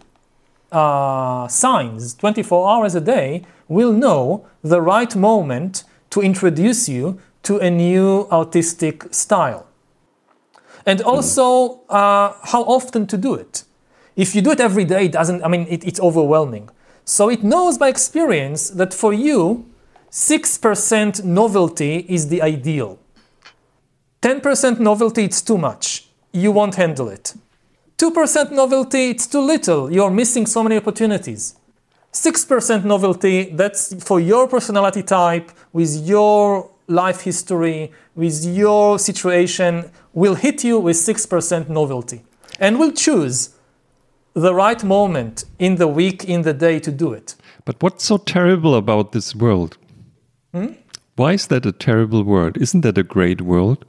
uh, 0.70 1.48
signs 1.48 2.14
24 2.14 2.70
hours 2.70 2.94
a 2.94 3.00
day 3.00 3.44
will 3.68 3.92
know 3.92 4.46
the 4.62 4.80
right 4.80 5.14
moment 5.14 5.84
to 6.10 6.20
introduce 6.20 6.88
you 6.88 7.20
to 7.42 7.58
a 7.58 7.70
new 7.70 8.28
artistic 8.30 9.12
style. 9.12 9.66
And 10.86 11.00
also 11.02 11.80
uh, 11.88 12.34
how 12.42 12.62
often 12.62 13.06
to 13.08 13.16
do 13.16 13.34
it. 13.34 13.64
If 14.16 14.34
you 14.34 14.42
do 14.42 14.50
it 14.50 14.60
every 14.60 14.84
day, 14.84 15.06
it 15.06 15.12
doesn't, 15.12 15.42
I 15.44 15.48
mean, 15.48 15.66
it, 15.68 15.84
it's 15.84 16.00
overwhelming. 16.00 16.68
So 17.04 17.28
it 17.28 17.42
knows 17.42 17.78
by 17.78 17.88
experience 17.88 18.70
that 18.70 18.92
for 18.92 19.12
you, 19.12 19.66
6% 20.10 21.24
novelty 21.24 22.04
is 22.08 22.28
the 22.28 22.42
ideal. 22.42 22.98
10% 24.20 24.78
novelty, 24.78 25.24
it's 25.24 25.40
too 25.42 25.58
much. 25.58 26.08
You 26.32 26.52
won't 26.52 26.76
handle 26.76 27.08
it. 27.08 27.34
2% 27.98 28.52
novelty, 28.52 29.10
it's 29.10 29.26
too 29.26 29.40
little. 29.40 29.90
You're 29.90 30.10
missing 30.10 30.46
so 30.46 30.62
many 30.62 30.76
opportunities. 30.76 31.56
6% 32.12 32.84
novelty, 32.84 33.50
that's 33.52 33.94
for 34.04 34.20
your 34.20 34.46
personality 34.46 35.02
type, 35.02 35.50
with 35.72 36.06
your 36.06 36.71
life 36.92 37.22
history, 37.22 37.92
with 38.14 38.44
your 38.44 38.98
situation, 38.98 39.90
will 40.12 40.34
hit 40.34 40.62
you 40.64 40.78
with 40.78 40.96
6% 40.96 41.68
novelty. 41.68 42.22
And 42.60 42.78
will 42.78 42.92
choose 42.92 43.50
the 44.34 44.54
right 44.54 44.82
moment 44.84 45.44
in 45.58 45.76
the 45.76 45.88
week, 45.88 46.24
in 46.24 46.42
the 46.42 46.54
day 46.54 46.78
to 46.80 46.90
do 46.90 47.12
it. 47.12 47.34
But 47.64 47.82
what's 47.82 48.04
so 48.04 48.18
terrible 48.18 48.74
about 48.74 49.12
this 49.12 49.34
world? 49.34 49.76
Hmm? 50.52 50.72
Why 51.16 51.32
is 51.32 51.46
that 51.48 51.66
a 51.66 51.72
terrible 51.72 52.22
world? 52.24 52.56
Isn't 52.56 52.82
that 52.82 52.98
a 52.98 53.02
great 53.02 53.40
world? 53.42 53.84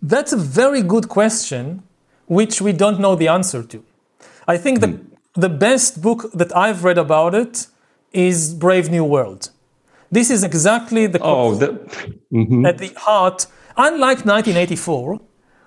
That's 0.00 0.32
a 0.32 0.36
very 0.36 0.82
good 0.82 1.08
question, 1.08 1.82
which 2.26 2.60
we 2.60 2.72
don't 2.72 3.00
know 3.00 3.14
the 3.14 3.28
answer 3.28 3.62
to. 3.62 3.84
I 4.46 4.56
think 4.56 4.80
the, 4.80 4.88
hmm. 4.88 5.40
the 5.40 5.48
best 5.48 6.02
book 6.02 6.30
that 6.32 6.54
I've 6.56 6.84
read 6.84 6.98
about 6.98 7.34
it 7.34 7.66
is 8.12 8.54
Brave 8.54 8.90
New 8.90 9.04
World. 9.04 9.50
This 10.12 10.30
is 10.30 10.44
exactly 10.44 11.06
the 11.06 11.18
Oh, 11.22 11.54
that, 11.54 11.72
mm-hmm. 12.30 12.66
at 12.66 12.76
the 12.76 12.92
heart, 12.98 13.46
unlike 13.78 14.26
1984, 14.26 15.18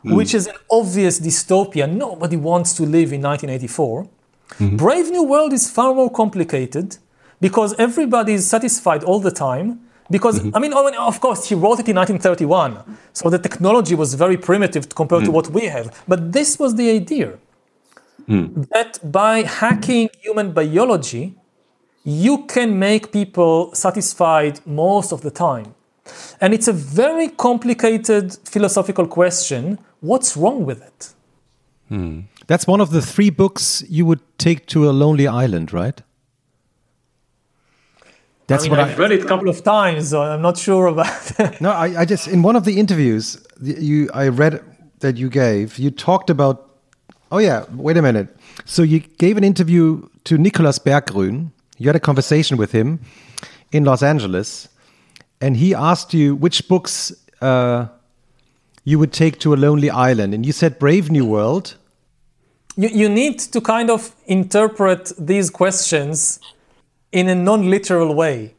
hmm. 0.03 0.15
which 0.15 0.35
is 0.35 0.45
an 0.45 0.55
obvious 0.69 1.19
dystopia, 1.19 1.91
nobody 1.91 2.37
wants 2.37 2.73
to 2.75 2.83
live 2.83 3.11
in 3.11 3.21
1984. 3.21 4.03
Mm-hmm. 4.03 4.77
Brave 4.77 5.09
New 5.09 5.23
World 5.23 5.51
is 5.51 5.69
far 5.69 5.95
more 5.95 6.11
complicated 6.11 6.97
because 7.41 7.73
everybody 7.79 8.33
is 8.33 8.47
satisfied 8.47 9.03
all 9.03 9.19
the 9.19 9.31
time. 9.31 9.81
Because, 10.11 10.39
mm-hmm. 10.39 10.55
I 10.55 10.59
mean, 10.59 10.73
oh, 10.75 10.87
I 10.87 10.91
mean, 10.91 10.99
of 10.99 11.19
course, 11.19 11.49
he 11.49 11.55
wrote 11.55 11.79
it 11.79 11.89
in 11.89 11.95
1931, 11.95 12.97
so 13.13 13.27
the 13.27 13.39
technology 13.39 13.95
was 13.95 14.13
very 14.13 14.37
primitive 14.37 14.87
compared 14.93 15.23
to 15.23 15.31
hmm. 15.31 15.35
what 15.37 15.49
we 15.49 15.65
have. 15.65 16.03
But 16.07 16.31
this 16.31 16.59
was 16.59 16.75
the 16.75 16.91
idea 16.91 17.39
hmm. 18.27 18.61
that 18.69 18.99
by 19.11 19.41
hacking 19.41 20.09
human 20.21 20.51
biology, 20.51 21.33
you 22.05 22.45
can 22.45 22.77
make 22.77 23.11
people 23.11 23.73
satisfied 23.73 24.61
most 24.65 25.11
of 25.11 25.21
the 25.21 25.31
time. 25.31 25.73
And 26.39 26.53
it's 26.53 26.67
a 26.67 26.73
very 26.73 27.29
complicated 27.29 28.37
philosophical 28.45 29.07
question. 29.07 29.79
What's 30.01 30.37
wrong 30.37 30.65
with 30.65 30.83
it? 30.83 31.13
Hmm. 31.89 32.21
That's 32.45 32.67
one 32.67 32.79
of 32.79 32.91
the 32.91 33.01
three 33.01 33.31
books 33.31 33.83
you 33.89 34.05
would 34.05 34.21
take 34.37 34.67
to 34.67 34.87
a 34.87 34.91
lonely 34.91 35.27
island, 35.27 35.73
right? 35.73 35.99
That's 38.47 38.65
I 38.65 38.67
mean, 38.67 38.77
what 38.77 38.79
I've 38.81 38.99
I. 38.99 39.01
read 39.01 39.11
it 39.11 39.23
a 39.23 39.27
couple 39.27 39.49
of 39.49 39.63
times, 39.63 40.09
so 40.09 40.21
I'm 40.21 40.43
not 40.43 40.57
sure 40.57 40.85
about 40.85 41.31
it. 41.39 41.59
No, 41.59 41.71
I, 41.71 42.01
I 42.01 42.05
just 42.05 42.27
in 42.27 42.43
one 42.43 42.55
of 42.55 42.63
the 42.65 42.79
interviews 42.79 43.43
you 43.61 44.09
I 44.13 44.27
read 44.27 44.61
that 44.99 45.17
you 45.17 45.29
gave, 45.29 45.79
you 45.79 45.89
talked 45.89 46.29
about. 46.29 46.69
Oh 47.31 47.39
yeah, 47.39 47.65
wait 47.73 47.97
a 47.97 48.03
minute. 48.03 48.27
So 48.65 48.83
you 48.83 48.99
gave 48.99 49.37
an 49.37 49.43
interview 49.43 50.07
to 50.25 50.37
Nicolas 50.37 50.77
Berggruen. 50.77 51.51
You 51.77 51.87
had 51.87 51.95
a 51.95 51.99
conversation 51.99 52.57
with 52.57 52.71
him 52.71 52.99
in 53.71 53.83
Los 53.83 54.01
Angeles, 54.01 54.69
and 55.41 55.57
he 55.57 55.73
asked 55.73 56.13
you 56.13 56.35
which 56.35 56.67
books 56.67 57.13
uh, 57.41 57.87
you 58.83 58.99
would 58.99 59.11
take 59.11 59.39
to 59.39 59.53
a 59.53 59.57
lonely 59.57 59.89
island, 59.89 60.33
and 60.33 60.45
you 60.45 60.51
said 60.51 60.79
Brave 60.79 61.11
New 61.11 61.25
World. 61.25 61.75
you, 62.77 62.89
you 62.89 63.09
need 63.09 63.39
to 63.39 63.61
kind 63.61 63.89
of 63.89 64.15
interpret 64.25 65.11
these 65.17 65.49
questions 65.49 66.39
in 67.11 67.29
a 67.29 67.35
non 67.35 67.69
literal 67.69 68.13
way. 68.13 68.53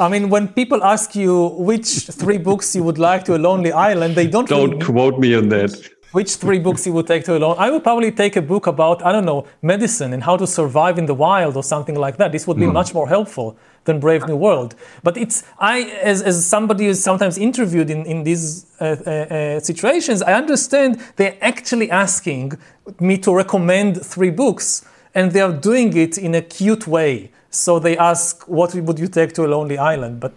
I 0.00 0.08
mean, 0.08 0.30
when 0.30 0.48
people 0.48 0.82
ask 0.84 1.16
you 1.16 1.48
which 1.58 1.88
three 2.06 2.38
books 2.38 2.76
you 2.76 2.84
would 2.84 2.98
like 2.98 3.24
to 3.24 3.34
a 3.34 3.38
lonely 3.38 3.72
island, 3.72 4.14
they 4.14 4.28
don't 4.28 4.48
don't 4.48 4.70
really 4.70 4.84
quote 4.84 5.18
me 5.18 5.34
on 5.34 5.48
that. 5.48 5.90
Which 6.12 6.36
three 6.36 6.58
books 6.58 6.86
you 6.86 6.92
would 6.92 7.06
take 7.06 7.24
to 7.24 7.34
a 7.34 7.38
alone? 7.38 7.56
I 7.58 7.70
would 7.70 7.82
probably 7.82 8.10
take 8.10 8.36
a 8.36 8.42
book 8.42 8.66
about 8.66 9.04
I 9.04 9.12
don't 9.12 9.24
know 9.24 9.46
medicine 9.62 10.12
and 10.12 10.22
how 10.22 10.36
to 10.36 10.46
survive 10.46 10.98
in 10.98 11.06
the 11.06 11.14
wild 11.14 11.56
or 11.56 11.62
something 11.62 11.94
like 11.94 12.16
that. 12.16 12.32
This 12.32 12.46
would 12.46 12.58
be 12.58 12.66
much 12.66 12.94
more 12.94 13.08
helpful 13.08 13.56
than 13.84 14.00
Brave 14.00 14.26
New 14.26 14.36
World. 14.36 14.74
But 15.02 15.16
it's 15.16 15.44
I 15.58 15.82
as, 16.02 16.22
as 16.22 16.44
somebody 16.46 16.86
who's 16.86 17.02
sometimes 17.02 17.38
interviewed 17.38 17.90
in 17.90 18.04
in 18.06 18.24
these 18.24 18.66
uh, 18.80 18.84
uh, 18.84 19.10
uh, 19.10 19.60
situations, 19.60 20.22
I 20.22 20.32
understand 20.32 21.00
they're 21.16 21.38
actually 21.40 21.90
asking 21.90 22.52
me 23.00 23.18
to 23.18 23.34
recommend 23.34 24.04
three 24.04 24.30
books, 24.30 24.84
and 25.14 25.32
they 25.32 25.40
are 25.40 25.52
doing 25.52 25.96
it 25.96 26.16
in 26.18 26.34
a 26.34 26.42
cute 26.42 26.86
way. 26.86 27.30
So 27.50 27.78
they 27.78 27.96
ask, 27.96 28.48
"What 28.48 28.74
would 28.74 28.98
you 28.98 29.08
take 29.08 29.32
to 29.34 29.44
a 29.46 29.48
lonely 29.48 29.78
island?" 29.78 30.20
But 30.20 30.34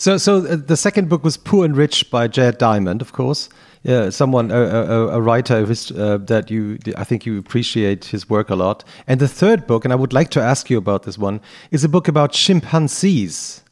So, 0.00 0.16
so 0.16 0.38
uh, 0.38 0.56
the 0.56 0.78
second 0.78 1.10
book 1.10 1.22
was 1.22 1.36
Poor 1.36 1.66
and 1.66 1.76
Rich 1.76 2.10
by 2.10 2.26
Jared 2.26 2.56
Diamond, 2.56 3.02
of 3.02 3.12
course. 3.12 3.50
Yeah, 3.82 4.10
someone, 4.10 4.50
a, 4.50 4.60
a, 4.60 5.08
a 5.08 5.20
writer 5.22 5.64
who's, 5.64 5.90
uh, 5.90 6.18
that 6.24 6.50
you, 6.50 6.78
I 6.96 7.04
think 7.04 7.24
you 7.24 7.38
appreciate 7.38 8.04
his 8.06 8.28
work 8.28 8.50
a 8.50 8.54
lot. 8.54 8.84
And 9.06 9.20
the 9.20 9.28
third 9.28 9.66
book, 9.66 9.84
and 9.84 9.92
I 9.92 9.96
would 9.96 10.12
like 10.12 10.28
to 10.30 10.40
ask 10.40 10.68
you 10.68 10.76
about 10.76 11.04
this 11.04 11.16
one, 11.16 11.40
is 11.70 11.82
a 11.82 11.88
book 11.88 12.06
about 12.06 12.32
chimpanzees 12.32 13.62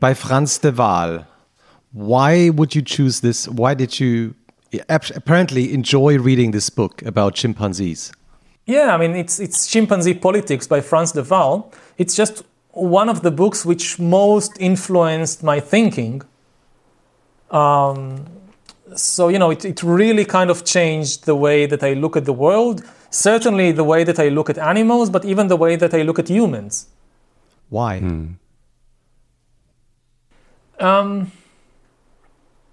by 0.00 0.14
Frans 0.14 0.56
de 0.58 0.72
Waal. 0.72 1.26
Why 1.92 2.48
would 2.48 2.74
you 2.74 2.80
choose 2.80 3.20
this? 3.20 3.46
Why 3.46 3.74
did 3.74 4.00
you 4.00 4.34
apparently 4.88 5.72
enjoy 5.74 6.18
reading 6.18 6.52
this 6.52 6.70
book 6.70 7.02
about 7.02 7.34
chimpanzees? 7.34 8.12
Yeah, 8.64 8.94
I 8.94 8.96
mean, 8.96 9.14
it's, 9.14 9.38
it's 9.38 9.66
Chimpanzee 9.66 10.14
Politics 10.14 10.66
by 10.66 10.80
Frans 10.80 11.12
de 11.12 11.22
Waal. 11.22 11.70
It's 11.98 12.16
just 12.16 12.42
one 12.70 13.08
of 13.08 13.22
the 13.22 13.30
books 13.30 13.64
which 13.64 13.98
most 13.98 14.56
influenced 14.58 15.42
my 15.42 15.60
thinking. 15.60 16.22
Um, 17.50 18.26
so, 18.94 19.28
you 19.28 19.38
know, 19.38 19.50
it, 19.50 19.64
it 19.64 19.82
really 19.82 20.24
kind 20.24 20.50
of 20.50 20.64
changed 20.64 21.24
the 21.26 21.34
way 21.34 21.66
that 21.66 21.82
I 21.82 21.94
look 21.94 22.16
at 22.16 22.24
the 22.24 22.32
world, 22.32 22.84
certainly 23.10 23.72
the 23.72 23.84
way 23.84 24.04
that 24.04 24.18
I 24.18 24.28
look 24.28 24.48
at 24.50 24.58
animals, 24.58 25.10
but 25.10 25.24
even 25.24 25.48
the 25.48 25.56
way 25.56 25.76
that 25.76 25.92
I 25.94 26.02
look 26.02 26.18
at 26.18 26.28
humans. 26.28 26.86
Why? 27.68 27.98
Um, 30.78 31.32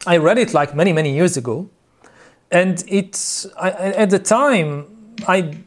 I 0.06 0.18
read 0.18 0.38
it 0.38 0.54
like 0.54 0.76
many, 0.76 0.94
many 0.94 1.14
years 1.14 1.38
ago. 1.38 1.70
And 2.52 2.84
it's, 2.88 3.48
I, 3.58 3.70
I- 3.72 3.94
at 4.04 4.10
the 4.10 4.20
time, 4.20 4.86
I, 5.28 5.58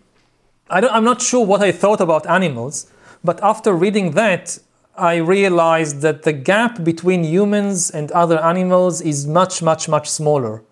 I 0.70 0.80
don't, 0.80 0.92
I'm 0.92 1.04
not 1.04 1.20
sure 1.22 1.44
what 1.44 1.62
I 1.62 1.72
thought 1.72 2.00
about 2.00 2.26
animals, 2.26 2.86
but 3.24 3.42
after 3.42 3.72
reading 3.72 4.12
that, 4.12 4.58
I 4.98 5.16
realized 5.16 6.00
that 6.00 6.22
the 6.22 6.32
gap 6.32 6.82
between 6.82 7.24
humans 7.24 7.90
and 7.90 8.10
other 8.12 8.38
animals 8.42 9.00
is 9.00 9.26
much, 9.26 9.62
much, 9.62 9.88
much 9.88 10.08
smaller 10.08 10.62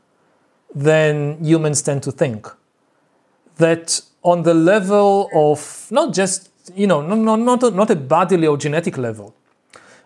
than 0.75 1.43
humans 1.45 1.83
tend 1.83 2.03
to 2.05 2.13
think. 2.13 2.49
That 3.57 4.01
on 4.23 4.43
the 4.43 4.55
level 4.55 5.31
of 5.35 5.87
not 5.91 6.15
just, 6.15 6.51
you 6.75 6.87
know, 6.87 7.01
no, 7.03 7.15
no, 7.15 7.37
not, 7.37 7.63
a, 7.63 7.71
not 7.71 7.91
a 7.91 7.97
bodily 7.97 8.47
or 8.47 8.57
genetic 8.57 8.97
level, 8.97 9.35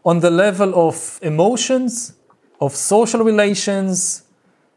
on 0.05 0.21
the 0.21 0.31
level 0.31 0.89
of 0.89 1.19
emotions, 1.23 2.15
of 2.61 2.75
social 2.75 3.23
relations, 3.23 4.25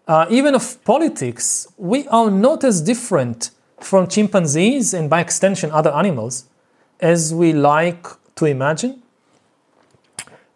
uh, 0.08 0.26
even 0.30 0.56
of 0.56 0.84
politics, 0.84 1.68
we 1.78 2.08
are 2.10 2.30
not 2.30 2.64
as 2.64 2.82
different 2.82 3.52
from 3.80 4.08
chimpanzees 4.08 4.94
and 4.94 5.10
by 5.10 5.20
extension 5.20 5.72
other 5.72 5.92
animals 5.92 6.46
as 7.00 7.34
we 7.34 7.54
like 7.54 8.06
to 8.36 8.46
imagine. 8.46 9.02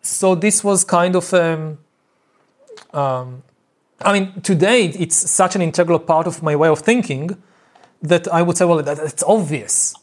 So 0.06 0.35
this 0.35 0.64
was 0.64 0.84
kind 0.84 1.16
of, 1.16 1.34
um, 1.34 1.80
um, 2.93 3.43
I 4.01 4.14
mean, 4.14 4.42
today 4.42 4.85
it's 4.85 5.16
such 5.16 5.56
an 5.56 5.61
integral 5.61 6.00
part 6.00 6.27
of 6.27 6.43
my 6.43 6.56
way 6.56 6.69
of 6.69 6.80
thinking 6.80 7.35
that 8.01 8.27
I 8.27 8.42
would 8.42 8.58
say, 8.58 8.66
well, 8.66 8.84
that, 8.84 9.00
it's 9.00 9.24
obvious. 9.24 9.95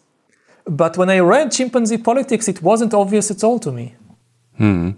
But 0.64 0.96
when 0.96 1.10
I 1.10 1.18
read 1.20 1.52
Chimpanzee 1.52 1.98
Politics, 1.98 2.48
it 2.48 2.62
wasn't 2.62 2.94
obvious 2.94 3.30
at 3.30 3.44
all 3.44 3.58
to 3.60 3.72
me. 3.72 3.94
hmm. 4.56 4.90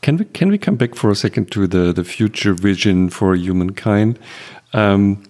Can 0.00 0.16
we 0.16 0.24
can 0.24 0.48
we 0.48 0.58
come 0.58 0.74
back 0.74 0.96
for 0.96 1.10
a 1.10 1.14
second 1.14 1.52
to 1.52 1.68
the 1.68 1.92
the 1.92 2.02
future 2.02 2.54
vision 2.54 3.08
for 3.08 3.36
humankind? 3.36 4.18
Um, 4.72 5.22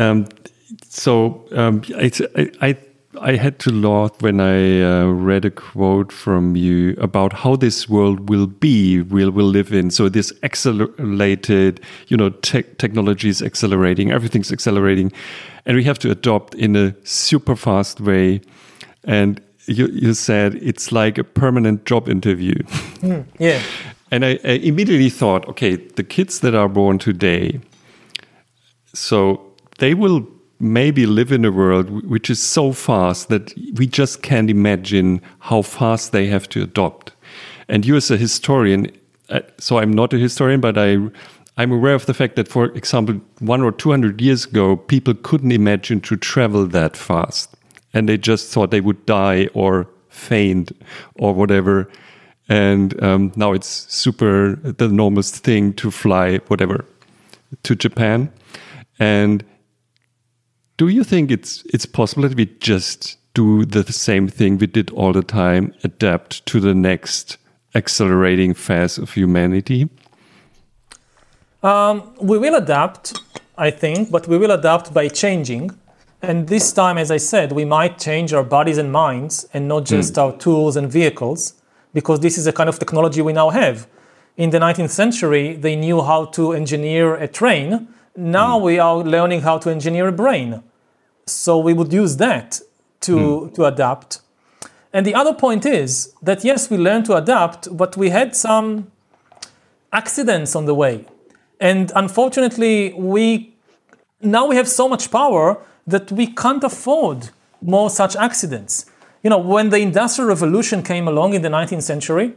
um, 0.00 0.26
so 0.88 1.44
um, 1.52 1.82
it's, 1.88 2.20
I, 2.34 2.50
I 2.60 2.76
I 3.18 3.34
had 3.34 3.58
to 3.60 3.72
laugh 3.72 4.22
when 4.22 4.40
I 4.40 4.82
uh, 4.82 5.06
read 5.06 5.44
a 5.44 5.50
quote 5.50 6.12
from 6.12 6.54
you 6.54 6.94
about 6.98 7.32
how 7.32 7.56
this 7.56 7.88
world 7.88 8.28
will 8.28 8.46
be, 8.46 9.02
will 9.02 9.32
will 9.32 9.46
live 9.48 9.72
in. 9.72 9.90
So 9.90 10.08
this 10.08 10.32
accelerated, 10.44 11.80
you 12.06 12.16
know, 12.16 12.30
tech 12.30 12.78
technology 12.78 13.28
is 13.28 13.42
accelerating, 13.42 14.12
everything's 14.12 14.52
accelerating, 14.52 15.10
and 15.66 15.76
we 15.76 15.82
have 15.84 15.98
to 16.00 16.10
adopt 16.10 16.54
in 16.54 16.76
a 16.76 16.94
super 17.04 17.56
fast 17.56 18.00
way. 18.00 18.42
And 19.02 19.40
you 19.66 19.88
you 19.88 20.14
said 20.14 20.54
it's 20.54 20.92
like 20.92 21.18
a 21.18 21.24
permanent 21.24 21.86
job 21.86 22.08
interview. 22.08 22.54
Yeah. 23.38 23.60
And 24.12 24.24
I, 24.24 24.38
I 24.44 24.58
immediately 24.62 25.10
thought, 25.10 25.48
okay, 25.48 25.76
the 25.76 26.02
kids 26.04 26.40
that 26.40 26.54
are 26.54 26.68
born 26.68 26.98
today, 26.98 27.60
so 28.92 29.40
they 29.78 29.94
will 29.94 30.26
maybe 30.60 31.06
live 31.06 31.32
in 31.32 31.44
a 31.44 31.50
world 31.50 32.08
which 32.08 32.30
is 32.30 32.42
so 32.42 32.72
fast 32.72 33.28
that 33.28 33.52
we 33.74 33.86
just 33.86 34.22
can't 34.22 34.50
imagine 34.50 35.20
how 35.40 35.62
fast 35.62 36.12
they 36.12 36.26
have 36.26 36.48
to 36.50 36.62
adopt. 36.62 37.12
And 37.68 37.86
you, 37.86 37.96
as 37.96 38.10
a 38.10 38.16
historian, 38.16 38.90
uh, 39.28 39.40
so 39.58 39.78
I'm 39.78 39.92
not 39.92 40.12
a 40.12 40.18
historian, 40.18 40.60
but 40.60 40.76
I, 40.76 40.98
I'm 41.56 41.72
aware 41.72 41.94
of 41.94 42.06
the 42.06 42.14
fact 42.14 42.36
that, 42.36 42.48
for 42.48 42.66
example, 42.66 43.20
one 43.38 43.62
or 43.62 43.72
two 43.72 43.90
hundred 43.90 44.20
years 44.20 44.44
ago, 44.44 44.76
people 44.76 45.14
couldn't 45.14 45.52
imagine 45.52 46.00
to 46.02 46.16
travel 46.16 46.66
that 46.66 46.96
fast, 46.96 47.54
and 47.94 48.08
they 48.08 48.18
just 48.18 48.52
thought 48.52 48.70
they 48.70 48.80
would 48.80 49.06
die 49.06 49.48
or 49.54 49.88
faint 50.08 50.72
or 51.14 51.32
whatever 51.32 51.88
and 52.50 53.00
um, 53.02 53.32
now 53.36 53.52
it's 53.52 53.68
super 53.94 54.56
the 54.56 54.86
enormous 54.86 55.30
thing 55.30 55.72
to 55.74 55.90
fly 55.90 56.38
whatever 56.48 56.84
to 57.62 57.76
Japan. 57.76 58.30
And 58.98 59.44
do 60.80 60.88
you 60.88 61.04
think 61.04 61.30
it's 61.30 61.62
it's 61.74 61.84
possible 61.84 62.22
that 62.26 62.34
we 62.34 62.46
just 62.58 63.18
do 63.34 63.66
the 63.66 63.92
same 63.92 64.26
thing 64.28 64.56
we 64.56 64.66
did 64.66 64.90
all 64.92 65.12
the 65.12 65.22
time, 65.22 65.74
adapt 65.84 66.46
to 66.46 66.58
the 66.58 66.74
next 66.74 67.36
accelerating 67.74 68.54
phase 68.54 68.96
of 68.96 69.12
humanity? 69.12 69.90
Um, 71.62 72.14
we 72.18 72.38
will 72.38 72.54
adapt, 72.54 73.20
I 73.58 73.70
think, 73.70 74.10
but 74.10 74.26
we 74.26 74.38
will 74.38 74.50
adapt 74.50 74.94
by 74.94 75.08
changing. 75.08 75.70
And 76.22 76.48
this 76.48 76.72
time, 76.72 76.96
as 76.96 77.10
I 77.10 77.18
said, 77.18 77.52
we 77.52 77.66
might 77.66 77.98
change 77.98 78.32
our 78.32 78.42
bodies 78.42 78.78
and 78.78 78.90
minds 78.90 79.46
and 79.52 79.68
not 79.68 79.80
hmm. 79.80 79.96
just 79.96 80.18
our 80.18 80.32
tools 80.38 80.76
and 80.76 80.90
vehicles, 80.90 81.60
because 81.92 82.20
this 82.20 82.38
is 82.38 82.46
a 82.46 82.52
kind 82.52 82.70
of 82.70 82.78
technology 82.78 83.20
we 83.20 83.34
now 83.34 83.50
have. 83.50 83.86
In 84.38 84.48
the 84.48 84.58
19th 84.58 84.94
century, 85.02 85.56
they 85.56 85.76
knew 85.76 86.00
how 86.00 86.24
to 86.36 86.54
engineer 86.54 87.16
a 87.16 87.28
train. 87.28 87.86
Now 88.16 88.58
hmm. 88.58 88.64
we 88.64 88.78
are 88.78 88.96
learning 88.96 89.42
how 89.42 89.58
to 89.58 89.68
engineer 89.68 90.08
a 90.08 90.12
brain. 90.12 90.62
So 91.30 91.58
we 91.58 91.72
would 91.72 91.92
use 91.92 92.16
that 92.16 92.60
to, 93.02 93.40
hmm. 93.40 93.54
to 93.54 93.64
adapt. 93.64 94.20
And 94.92 95.06
the 95.06 95.14
other 95.14 95.32
point 95.34 95.64
is 95.64 96.14
that 96.22 96.44
yes, 96.44 96.68
we 96.70 96.76
learned 96.76 97.06
to 97.06 97.16
adapt, 97.16 97.76
but 97.76 97.96
we 97.96 98.10
had 98.10 98.34
some 98.34 98.90
accidents 99.92 100.56
on 100.56 100.66
the 100.66 100.74
way. 100.74 101.04
And 101.60 101.92
unfortunately, 101.94 102.92
we 102.94 103.54
now 104.22 104.46
we 104.46 104.56
have 104.56 104.68
so 104.68 104.88
much 104.88 105.10
power 105.10 105.58
that 105.86 106.12
we 106.12 106.26
can't 106.26 106.62
afford 106.62 107.30
more 107.62 107.88
such 107.90 108.16
accidents. 108.16 108.86
You 109.22 109.30
know, 109.30 109.38
when 109.38 109.70
the 109.70 109.78
industrial 109.78 110.28
revolution 110.28 110.82
came 110.82 111.08
along 111.08 111.34
in 111.34 111.42
the 111.42 111.48
19th 111.48 111.82
century, 111.82 112.34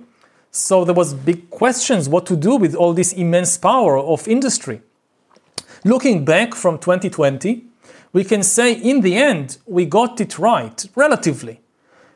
so 0.52 0.86
there 0.86 0.94
was 0.94 1.14
big 1.14 1.50
questions 1.50 2.08
what 2.08 2.26
to 2.28 2.36
do 2.36 2.56
with 2.56 2.76
all 2.76 2.94
this 2.94 3.14
immense 3.14 3.58
power 3.58 3.98
of 3.98 4.28
industry. 4.28 4.82
Looking 5.84 6.24
back 6.24 6.54
from 6.54 6.78
2020, 6.78 7.66
we 8.14 8.24
can 8.24 8.43
say 8.43 8.72
in 8.72 9.01
the 9.01 9.16
end 9.16 9.58
we 9.66 9.85
got 9.85 10.22
it 10.22 10.40
right 10.40 10.85
relatively. 10.95 11.59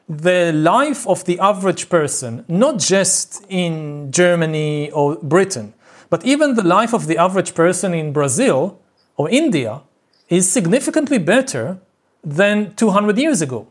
The 0.08 0.54
life 0.54 1.06
of 1.06 1.26
the 1.26 1.38
average 1.40 1.90
person, 1.90 2.46
not 2.48 2.80
just 2.80 3.46
in 3.50 4.12
Germany 4.12 4.90
or 4.92 5.18
Britain, 5.18 5.74
but 6.10 6.26
even 6.26 6.56
the 6.56 6.64
life 6.64 6.94
of 6.94 7.08
the 7.08 7.18
average 7.18 7.54
person 7.54 7.94
in 7.94 8.14
Brazil 8.14 8.80
or 9.18 9.30
India 9.30 9.82
is 10.30 10.50
significantly 10.50 11.18
better 11.18 11.80
than 12.24 12.74
200 12.76 13.18
years 13.18 13.42
ago. 13.42 13.68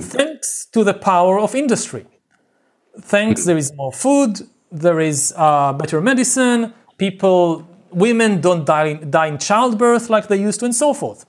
Thanks 0.00 0.66
to 0.72 0.84
the 0.84 0.94
power 0.94 1.38
of 1.38 1.54
industry. 1.54 2.06
Thanks, 3.00 3.44
there 3.44 3.58
is 3.58 3.72
more 3.74 3.92
food, 3.92 4.48
there 4.72 5.00
is 5.00 5.34
uh, 5.36 5.72
better 5.72 6.00
medicine, 6.00 6.72
people, 6.96 7.66
women 7.90 8.40
don't 8.40 8.64
die, 8.64 8.94
die 8.94 9.26
in 9.26 9.38
childbirth 9.38 10.08
like 10.08 10.28
they 10.28 10.40
used 10.40 10.60
to, 10.60 10.66
and 10.66 10.74
so 10.74 10.94
forth. 10.94 11.26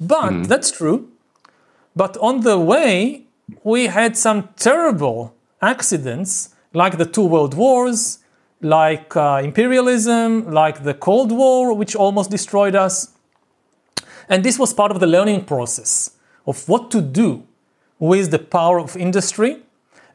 But 0.00 0.44
that's 0.44 0.70
true. 0.70 1.10
But 1.94 2.16
on 2.18 2.40
the 2.40 2.58
way, 2.58 3.24
we 3.62 3.86
had 3.86 4.16
some 4.16 4.48
terrible 4.56 5.34
accidents, 5.60 6.54
like 6.72 6.96
the 6.96 7.04
two 7.04 7.26
world 7.26 7.54
wars 7.54 8.20
like 8.60 9.16
uh, 9.16 9.40
imperialism, 9.42 10.50
like 10.50 10.84
the 10.84 10.94
Cold 10.94 11.32
War, 11.32 11.72
which 11.72 11.96
almost 11.96 12.30
destroyed 12.30 12.74
us. 12.74 13.12
And 14.28 14.44
this 14.44 14.58
was 14.58 14.74
part 14.74 14.90
of 14.92 15.00
the 15.00 15.06
learning 15.06 15.44
process 15.44 16.12
of 16.46 16.68
what 16.68 16.90
to 16.90 17.00
do 17.00 17.46
with 17.98 18.30
the 18.30 18.38
power 18.38 18.78
of 18.78 18.96
industry 18.96 19.58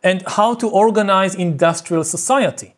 and 0.04 0.24
how 0.28 0.54
to 0.56 0.70
organize 0.70 1.36
industrial 1.36 2.04
society. 2.04 2.76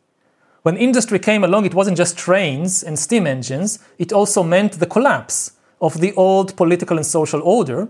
When 0.64 0.78
industry 0.78 1.20
came 1.20 1.44
along, 1.44 1.66
it 1.66 1.74
wasn't 1.74 1.98
just 1.98 2.18
trains 2.18 2.84
and 2.84 2.98
steam 2.98 3.28
engines, 3.28 3.80
it 3.98 4.12
also 4.12 4.44
meant 4.44 4.74
the 4.74 4.86
collapse 4.86 5.52
of 5.82 6.00
the 6.00 6.14
old 6.14 6.56
political 6.56 6.98
and 6.98 7.06
social 7.06 7.42
order 7.42 7.88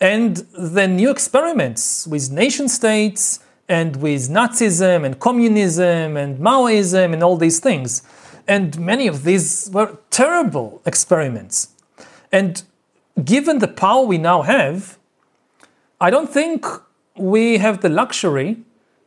and 0.00 0.36
the 0.56 0.88
new 0.88 1.10
experiments 1.10 2.06
with 2.06 2.30
nation 2.30 2.68
states 2.68 3.40
and 3.68 3.96
with 3.96 4.28
Nazism 4.28 5.04
and 5.04 5.20
communism 5.20 6.16
and 6.16 6.38
Maoism 6.38 7.12
and 7.12 7.22
all 7.22 7.36
these 7.36 7.60
things. 7.60 8.02
And 8.48 8.78
many 8.80 9.06
of 9.06 9.24
these 9.24 9.70
were 9.72 9.98
terrible 10.10 10.80
experiments. 10.86 11.68
And 12.32 12.62
given 13.22 13.58
the 13.58 13.68
power 13.68 14.04
we 14.04 14.18
now 14.18 14.42
have, 14.42 14.98
I 16.00 16.10
don't 16.10 16.30
think 16.30 16.66
we 17.16 17.58
have 17.58 17.82
the 17.82 17.90
luxury 17.90 18.56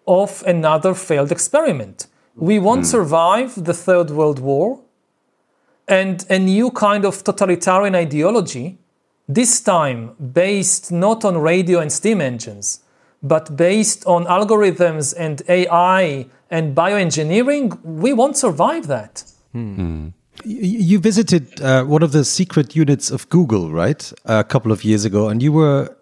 of 0.08 0.44
another 0.46 0.94
failed 0.94 1.32
experiment. 1.32 2.08
We 2.36 2.60
won't 2.60 2.82
hmm. 2.82 2.96
survive 2.98 3.66
the 3.66 3.74
Third 3.74 4.12
World 4.12 4.40
War 4.40 4.83
and 5.88 6.26
a 6.30 6.40
new 6.40 6.72
kind 6.72 7.06
of 7.06 7.24
totalitarian 7.24 7.96
ideology, 7.96 8.78
this 9.28 9.62
time 9.62 10.12
based 10.34 10.92
not 10.92 11.24
on 11.26 11.38
radio 11.38 11.80
and 11.80 11.92
steam 11.92 12.22
engines, 12.22 12.80
but 13.22 13.56
based 13.56 14.06
on 14.06 14.26
algorithms 14.26 15.14
and 15.18 15.42
AI 15.48 16.26
and 16.50 16.76
bioengineering, 16.76 17.80
we 17.84 18.14
won't 18.14 18.38
survive 18.38 18.88
that. 18.88 19.24
Y- 20.46 20.88
You 20.90 21.00
visited 21.00 21.62
uh, 21.62 21.84
one 21.86 22.04
of 22.04 22.12
the 22.12 22.24
secret 22.24 22.76
units 22.76 23.12
of 23.12 23.28
Google, 23.30 23.72
right? 23.72 24.12
A 24.26 24.44
couple 24.44 24.72
of 24.72 24.84
years 24.84 25.06
ago, 25.06 25.30
and 25.30 25.42
you 25.42 25.54
were, 25.54 25.96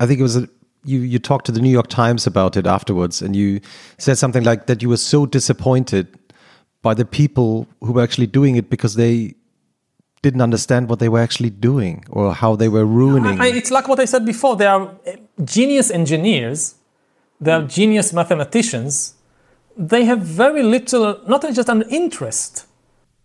I 0.00 0.06
think 0.06 0.18
it 0.20 0.22
was, 0.22 0.36
a, 0.36 0.48
you 0.84 1.00
you 1.00 1.18
talked 1.18 1.46
to 1.46 1.52
the 1.52 1.60
New 1.60 1.70
York 1.72 1.88
Times 1.88 2.26
about 2.26 2.56
it 2.56 2.66
afterwards, 2.66 3.22
and 3.22 3.34
you 3.36 3.60
said 3.98 4.18
something 4.18 4.44
like 4.44 4.66
that 4.66 4.82
you 4.82 4.88
were 4.88 4.98
so 4.98 5.26
disappointed 5.26 6.06
by 6.88 6.94
the 7.02 7.08
people 7.22 7.50
who 7.84 7.92
were 7.96 8.04
actually 8.08 8.30
doing 8.40 8.56
it 8.60 8.66
because 8.74 8.94
they 9.04 9.16
didn't 10.26 10.44
understand 10.48 10.82
what 10.90 10.98
they 11.02 11.10
were 11.14 11.22
actually 11.28 11.52
doing 11.70 11.94
or 12.16 12.24
how 12.42 12.52
they 12.62 12.70
were 12.76 12.86
ruining. 13.00 13.36
I, 13.46 13.48
it's 13.60 13.72
like 13.76 13.86
what 13.92 14.00
I 14.04 14.06
said 14.06 14.24
before. 14.34 14.52
They 14.62 14.70
are 14.74 14.84
uh, 14.84 15.12
genius 15.56 15.88
engineers, 16.00 16.58
they 17.44 17.52
are 17.56 17.64
genius 17.78 18.08
mathematicians. 18.20 18.92
They 19.92 20.02
have 20.10 20.20
very 20.44 20.62
little, 20.76 21.20
not 21.32 21.40
just 21.58 21.68
an 21.68 21.82
interest 22.00 22.66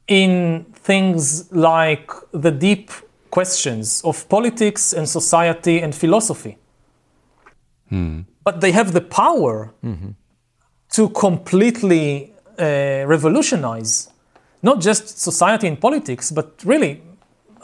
in 0.07 0.65
things 0.89 1.23
like 1.51 2.07
the 2.45 2.51
deep 2.67 2.91
questions 3.37 3.85
of 4.09 4.27
politics 4.35 4.93
and 4.97 5.05
society 5.19 5.75
and 5.83 5.91
philosophy. 5.95 6.53
But 8.43 8.61
they 8.63 8.71
have 8.79 8.91
the 8.97 9.05
power 9.23 9.73
to 10.95 11.09
completely 11.25 12.32
uh, 12.59 13.05
revolutionize 13.07 14.09
not 14.61 14.79
just 14.79 15.19
society 15.19 15.67
and 15.67 15.79
politics, 15.79 16.31
but 16.31 16.53
really, 16.63 17.01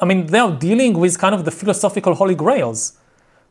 I 0.01 0.05
mean, 0.05 0.27
they 0.27 0.39
are 0.39 0.51
dealing 0.51 0.99
with 0.99 1.17
kind 1.17 1.33
of 1.33 1.45
the 1.45 1.51
philosophical 1.51 2.13
holy 2.13 2.35
grails. 2.35 2.93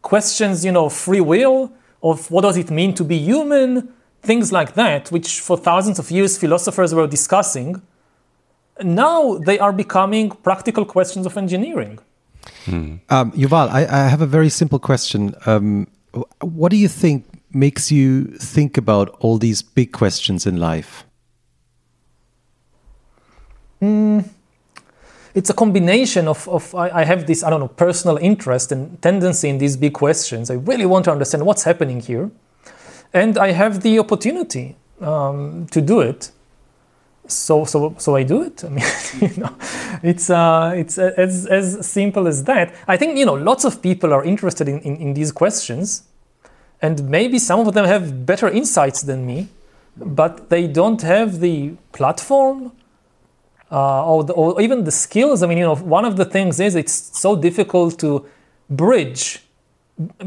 Questions, 0.03 0.65
you 0.65 0.73
know, 0.73 0.89
free 0.89 1.21
will, 1.21 1.73
of 2.03 2.31
what 2.31 2.43
does 2.43 2.57
it 2.57 2.71
mean 2.71 2.95
to 2.95 3.05
be 3.05 3.17
human, 3.17 3.93
things 4.23 4.53
like 4.53 4.75
that, 4.75 5.11
which 5.11 5.41
for 5.41 5.57
thousands 5.57 5.99
of 5.99 6.11
years 6.11 6.39
philosophers 6.39 6.95
were 6.95 7.07
discussing. 7.07 7.81
Now 8.83 9.39
they 9.39 9.59
are 9.59 9.73
becoming 9.73 10.31
practical 10.31 10.85
questions 10.85 11.27
of 11.27 11.37
engineering. 11.37 11.99
Um, 13.09 13.33
Yuval, 13.33 13.69
I, 13.71 13.87
I 13.87 14.09
have 14.09 14.21
a 14.21 14.27
very 14.27 14.51
simple 14.51 14.79
question. 14.79 15.35
Um, 15.47 15.89
what 16.41 16.71
do 16.71 16.77
you 16.77 16.89
think 16.89 17.25
makes 17.53 17.91
you 17.91 18.25
think 18.25 18.77
about 18.77 19.09
all 19.21 19.39
these 19.39 19.63
big 19.63 19.93
questions 19.93 20.47
in 20.47 20.59
life? 20.59 21.05
It's 23.81 25.51
a 25.51 25.55
combination 25.55 26.27
of, 26.29 26.49
of 26.49 26.75
I, 26.75 26.91
I 26.91 27.05
have 27.05 27.27
this, 27.27 27.43
I 27.45 27.51
don't 27.51 27.61
know, 27.61 27.69
personal 27.69 28.17
interest 28.17 28.73
and 28.73 29.01
tendency 29.01 29.49
in 29.49 29.59
these 29.59 29.77
big 29.77 29.93
questions. 29.93 30.51
I 30.51 30.55
really 30.55 30.87
want 30.87 31.05
to 31.05 31.13
understand 31.13 31.47
what's 31.47 31.65
happening 31.65 32.01
here. 32.01 32.31
And 33.13 33.39
I 33.39 33.53
have 33.53 33.83
the 33.83 33.99
opportunity 33.99 34.77
um, 35.01 35.67
to 35.71 35.81
do 35.81 36.01
it. 36.01 36.33
So, 37.27 37.65
so, 37.65 37.95
so 37.99 38.17
I 38.17 38.23
do 38.23 38.43
it. 38.43 38.65
I 38.67 38.69
mean, 38.69 38.85
you 39.21 39.43
know, 39.43 39.55
it's, 40.03 40.31
uh, 40.31 40.73
it's 40.75 40.99
as, 40.99 41.47
as 41.47 41.87
simple 41.87 42.27
as 42.27 42.45
that. 42.45 42.75
I 42.89 42.97
think, 42.97 43.19
you 43.19 43.27
know, 43.27 43.35
lots 43.35 43.65
of 43.65 43.83
people 43.83 44.13
are 44.13 44.25
interested 44.25 44.69
in, 44.69 44.81
in, 44.81 44.97
in 44.97 45.15
these 45.15 45.31
questions. 45.31 46.05
And 46.81 47.09
maybe 47.09 47.39
some 47.39 47.61
of 47.61 47.75
them 47.75 47.85
have 47.85 48.25
better 48.25 48.49
insights 48.49 49.03
than 49.03 49.27
me, 49.27 49.49
but 49.97 50.49
they 50.49 50.67
don't 50.67 51.03
have 51.03 51.41
the 51.41 51.75
platform 51.93 52.73
uh, 53.71 54.07
or, 54.07 54.25
the, 54.25 54.33
or 54.33 54.61
even 54.61 54.85
the 54.85 54.91
skills. 54.91 55.43
I 55.43 55.47
mean, 55.47 55.59
you 55.59 55.65
know, 55.65 55.77
one 55.77 56.05
of 56.05 56.17
the 56.17 56.25
things 56.25 56.61
is 56.61 56.75
it's 56.75 57.19
so 57.19 57.37
difficult 57.37 57.99
to 58.01 58.27
bridge, 58.71 59.43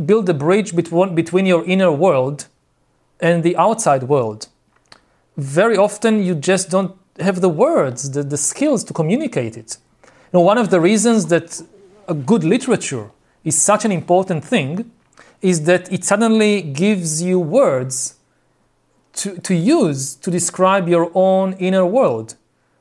build 0.05 0.29
a 0.29 0.33
bridge 0.33 0.75
between, 0.75 1.15
between 1.15 1.45
your 1.45 1.63
inner 1.65 1.91
world 1.91 2.47
and 3.19 3.43
the 3.43 3.55
outside 3.57 4.03
world. 4.03 4.47
Very 5.37 5.77
often, 5.77 6.23
you 6.23 6.35
just 6.35 6.69
don't 6.69 6.95
have 7.19 7.41
the 7.41 7.49
words, 7.49 8.11
the, 8.11 8.23
the 8.23 8.37
skills 8.37 8.83
to 8.85 8.93
communicate 8.93 9.57
it. 9.57 9.77
You 10.03 10.09
know, 10.39 10.41
one 10.41 10.57
of 10.57 10.69
the 10.69 10.79
reasons 10.79 11.27
that 11.27 11.61
a 12.07 12.13
good 12.13 12.43
literature 12.43 13.11
is 13.43 13.59
such 13.59 13.85
an 13.85 13.91
important 13.91 14.43
thing 14.43 14.91
is 15.41 15.63
that 15.63 15.91
it 15.91 16.03
suddenly 16.03 16.61
gives 16.61 17.21
you 17.21 17.39
words 17.39 18.15
to, 19.13 19.37
to 19.39 19.53
use 19.55 20.15
to 20.15 20.31
describe 20.31 20.87
your 20.87 21.11
own 21.13 21.53
inner 21.53 21.85
world. 21.85 22.35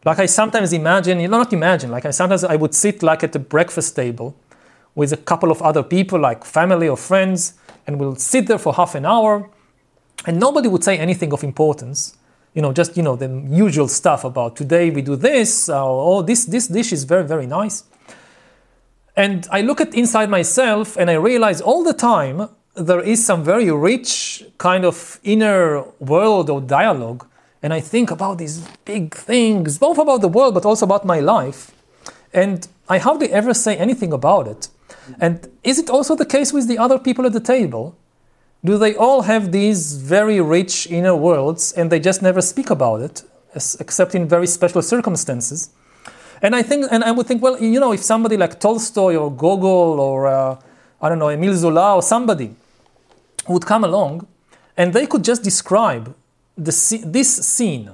Like 0.05 0.19
I 0.19 0.27
sometimes 0.27 0.73
imagine, 0.73 1.20
you 1.20 1.29
know, 1.29 1.39
not 1.39 1.53
imagine, 1.53 1.91
like 1.91 2.07
I 2.07 2.11
sometimes 2.11 2.43
I 2.45 2.57
would 2.57 2.75
sit 2.75 3.03
like 3.03 3.23
at 3.23 3.37
a 3.37 3.39
breakfast 3.39 3.95
table 3.97 4.35
with 4.95 5.12
a 5.12 5.17
couple 5.17 5.51
of 5.51 5.61
other 5.62 5.83
people, 5.83 6.19
like 6.19 6.45
family 6.45 6.89
or 6.89 6.97
friends, 6.97 7.55
and 7.87 8.01
we'll 8.01 8.17
sit 8.17 8.47
there 8.47 8.59
for 8.59 8.73
half 8.75 8.95
an 8.95 9.05
hour, 9.05 9.51
and 10.27 10.41
nobody 10.41 10.69
would 10.69 10.83
say 10.83 10.99
anything 10.99 11.33
of 11.33 11.45
importance. 11.45 12.17
You 12.55 12.62
know, 12.62 12.73
just 12.73 12.97
you 12.97 13.03
know 13.03 13.15
the 13.15 13.29
usual 13.51 13.89
stuff 13.89 14.25
about 14.25 14.57
today 14.57 14.91
we 14.91 15.03
do 15.03 15.17
this, 15.17 15.69
or 15.69 16.19
oh 16.19 16.23
this 16.23 16.47
this 16.47 16.67
dish 16.69 16.93
is 16.93 17.05
very 17.05 17.25
very 17.25 17.47
nice. 17.47 17.85
And 19.17 19.47
I 19.51 19.61
look 19.61 19.81
at 19.81 19.95
inside 19.95 20.31
myself 20.31 20.97
and 20.97 21.11
I 21.11 21.15
realize 21.15 21.61
all 21.61 21.85
the 21.85 21.93
time 21.93 22.49
there 22.75 23.01
is 23.01 23.25
some 23.25 23.45
very 23.45 23.70
rich 23.70 24.45
kind 24.57 24.85
of 24.85 25.20
inner 25.23 25.83
world 25.99 26.49
or 26.49 26.61
dialogue. 26.61 27.27
And 27.62 27.72
I 27.74 27.80
think 27.80 28.10
about 28.10 28.39
these 28.39 28.66
big 28.84 29.14
things, 29.14 29.78
both 29.78 29.98
about 29.98 30.20
the 30.20 30.28
world 30.28 30.55
but 30.55 30.64
also 30.64 30.86
about 30.86 31.05
my 31.05 31.20
life. 31.20 31.72
And 32.32 32.66
I 32.89 32.98
hardly 32.98 33.30
ever 33.32 33.52
say 33.55 33.76
anything 33.76 34.12
about 34.12 34.47
it. 34.48 34.68
And 35.20 35.48
is 35.62 35.78
it 35.78 35.90
also 35.90 36.14
the 36.14 36.24
case 36.24 36.52
with 36.52 36.68
the 36.68 36.78
other 36.78 36.98
people 36.98 37.26
at 37.26 37.32
the 37.32 37.40
table? 37.40 37.97
Do 38.64 38.78
they 38.78 38.94
all 38.94 39.22
have 39.22 39.52
these 39.52 39.97
very 39.97 40.40
rich 40.40 40.86
inner 40.90 41.16
worlds 41.16 41.72
and 41.72 41.90
they 41.90 41.98
just 41.98 42.22
never 42.22 42.42
speak 42.42 42.70
about 42.70 43.00
it, 43.00 43.22
except 43.55 44.14
in 44.14 44.28
very 44.28 44.47
special 44.47 44.82
circumstances? 44.82 45.70
And 46.42 46.55
I 46.56 46.62
think, 46.62 46.86
and 46.90 47.05
I 47.05 47.10
would 47.10 47.26
think, 47.26 47.42
well, 47.42 47.60
you 47.60 47.80
know, 47.80 47.92
if 47.92 48.02
somebody 48.02 48.36
like 48.36 48.60
Tolstoy 48.60 49.16
or 49.16 49.30
Gogol 49.30 50.00
or 50.00 50.26
uh, 50.26 50.56
I 51.00 51.08
don't 51.08 51.18
know, 51.18 51.28
Emile 51.28 51.55
Zola 51.55 51.97
or 51.97 52.02
somebody 52.02 52.55
would 53.48 53.64
come 53.64 53.84
along, 53.84 54.26
and 54.76 54.92
they 54.92 55.06
could 55.06 55.24
just 55.24 55.42
describe 55.42 56.14
the 56.64 57.02
this 57.06 57.30
scene, 57.47 57.90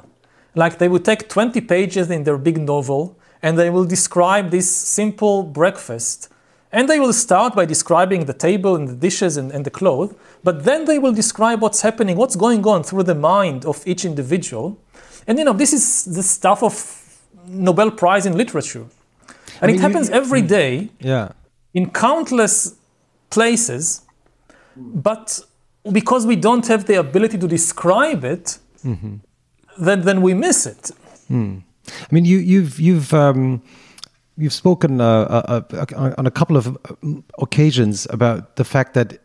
like 0.54 0.78
they 0.78 0.88
would 0.88 1.04
take 1.04 1.28
20 1.28 1.60
pages 1.60 2.10
in 2.10 2.24
their 2.24 2.38
big 2.38 2.58
novel, 2.58 3.16
and 3.42 3.58
they 3.58 3.70
will 3.70 3.84
describe 3.84 4.50
this 4.50 4.68
simple 4.70 5.42
breakfast. 5.42 6.28
And 6.72 6.88
they 6.88 6.98
will 6.98 7.12
start 7.12 7.54
by 7.54 7.64
describing 7.64 8.26
the 8.26 8.34
table 8.34 8.74
and 8.74 8.88
the 8.88 8.94
dishes 8.94 9.36
and, 9.36 9.52
and 9.52 9.64
the 9.64 9.70
clothes, 9.70 10.14
but 10.42 10.64
then 10.64 10.84
they 10.84 10.98
will 10.98 11.12
describe 11.12 11.62
what's 11.62 11.80
happening, 11.82 12.16
what's 12.16 12.36
going 12.36 12.66
on 12.66 12.82
through 12.82 13.04
the 13.04 13.14
mind 13.14 13.64
of 13.64 13.86
each 13.86 14.04
individual. 14.04 14.76
And 15.26 15.38
you 15.38 15.44
know, 15.44 15.52
this 15.52 15.72
is 15.72 16.04
the 16.04 16.22
stuff 16.22 16.62
of 16.62 16.74
Nobel 17.46 17.90
Prize 17.90 18.26
in 18.26 18.36
Literature. 18.36 18.86
And 19.60 19.68
mean, 19.68 19.70
it 19.70 19.74
you- 19.76 19.80
happens 19.80 20.10
every 20.10 20.42
mm. 20.42 20.48
day 20.48 20.90
Yeah. 21.00 21.28
in 21.72 21.90
countless 21.90 22.74
places, 23.30 24.02
but 24.76 25.40
because 25.92 26.26
we 26.26 26.36
don't 26.36 26.66
have 26.66 26.86
the 26.86 26.98
ability 26.98 27.38
to 27.38 27.48
describe 27.48 28.24
it, 28.24 28.58
then, 29.78 30.02
then 30.02 30.22
we 30.22 30.34
miss 30.34 30.66
it. 30.66 30.90
I 31.30 32.10
mean, 32.10 32.24
you, 32.24 32.38
you've 32.38 32.80
you've 32.80 33.12
um, 33.14 33.62
you've 34.36 34.52
spoken 34.52 35.00
uh, 35.00 35.04
uh, 35.04 35.62
uh, 35.72 36.14
on 36.18 36.26
a 36.26 36.30
couple 36.30 36.56
of 36.56 36.76
um, 37.02 37.24
occasions 37.38 38.06
about 38.10 38.56
the 38.56 38.64
fact 38.64 38.94
that 38.94 39.18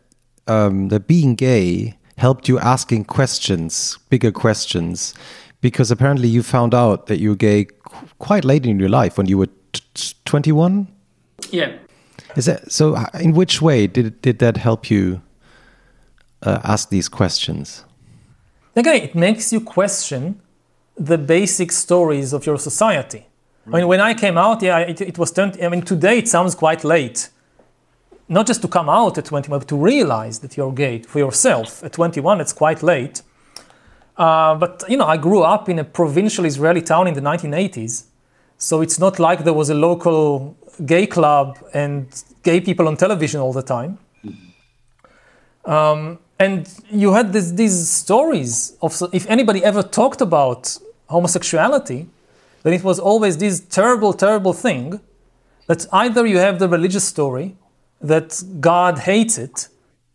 um, 0.46 0.88
that 0.88 1.06
being 1.06 1.34
gay 1.34 1.96
helped 2.18 2.48
you 2.48 2.58
asking 2.58 3.04
questions, 3.04 3.98
bigger 4.10 4.30
questions, 4.32 5.14
because 5.60 5.90
apparently 5.90 6.28
you 6.28 6.42
found 6.42 6.74
out 6.74 7.06
that 7.06 7.18
you're 7.18 7.36
gay 7.36 7.64
qu- 7.64 8.06
quite 8.18 8.44
late 8.44 8.66
in 8.66 8.78
your 8.78 8.88
life 8.88 9.18
when 9.18 9.26
you 9.26 9.38
were 9.38 9.48
t- 9.72 10.14
21. 10.24 10.86
Yeah. 11.50 11.72
Is 12.36 12.46
that 12.46 12.70
so? 12.70 12.96
In 13.20 13.32
which 13.32 13.60
way 13.60 13.86
did 13.86 14.20
did 14.22 14.38
that 14.38 14.56
help 14.56 14.90
you 14.90 15.20
uh, 16.42 16.60
ask 16.64 16.88
these 16.88 17.08
questions? 17.08 17.84
Again, 18.74 19.02
it 19.02 19.14
makes 19.14 19.52
you 19.52 19.60
question 19.60 20.40
the 20.96 21.18
basic 21.18 21.72
stories 21.72 22.32
of 22.32 22.46
your 22.46 22.58
society. 22.58 23.26
I 23.66 23.70
mean, 23.70 23.86
when 23.86 24.00
I 24.00 24.14
came 24.14 24.36
out, 24.36 24.62
yeah, 24.62 24.78
it, 24.78 25.00
it 25.00 25.18
was 25.18 25.30
20. 25.30 25.62
I 25.64 25.68
mean, 25.68 25.82
today 25.82 26.18
it 26.18 26.28
sounds 26.28 26.54
quite 26.54 26.82
late. 26.82 27.30
Not 28.28 28.46
just 28.46 28.62
to 28.62 28.68
come 28.68 28.88
out 28.88 29.18
at 29.18 29.26
21, 29.26 29.60
but 29.60 29.68
to 29.68 29.76
realize 29.76 30.40
that 30.40 30.56
you're 30.56 30.72
gay 30.72 31.02
for 31.02 31.18
yourself. 31.18 31.84
At 31.84 31.92
21, 31.92 32.40
it's 32.40 32.52
quite 32.52 32.82
late. 32.82 33.22
Uh, 34.16 34.54
but, 34.56 34.84
you 34.88 34.96
know, 34.96 35.06
I 35.06 35.16
grew 35.16 35.42
up 35.42 35.68
in 35.68 35.78
a 35.78 35.84
provincial 35.84 36.44
Israeli 36.44 36.82
town 36.82 37.06
in 37.06 37.14
the 37.14 37.20
1980s. 37.20 38.04
So 38.58 38.80
it's 38.80 38.98
not 38.98 39.18
like 39.18 39.44
there 39.44 39.52
was 39.52 39.70
a 39.70 39.74
local 39.74 40.56
gay 40.84 41.06
club 41.06 41.58
and 41.72 42.06
gay 42.42 42.60
people 42.60 42.88
on 42.88 42.96
television 42.96 43.40
all 43.40 43.52
the 43.52 43.62
time. 43.62 43.98
Um, 45.64 46.18
and 46.38 46.68
you 46.90 47.12
had 47.12 47.32
this, 47.32 47.52
these 47.52 47.88
stories 47.88 48.76
of 48.82 49.00
if 49.12 49.26
anybody 49.28 49.62
ever 49.64 49.82
talked 49.82 50.20
about 50.20 50.76
homosexuality, 51.08 52.08
then 52.62 52.72
it 52.72 52.82
was 52.82 52.98
always 52.98 53.36
this 53.38 53.60
terrible, 53.60 54.12
terrible 54.12 54.52
thing 54.52 55.00
that 55.66 55.86
either 55.92 56.26
you 56.26 56.38
have 56.38 56.58
the 56.58 56.68
religious 56.68 57.04
story 57.04 57.56
that 58.00 58.42
God 58.60 58.98
hates 58.98 59.38
it 59.38 59.68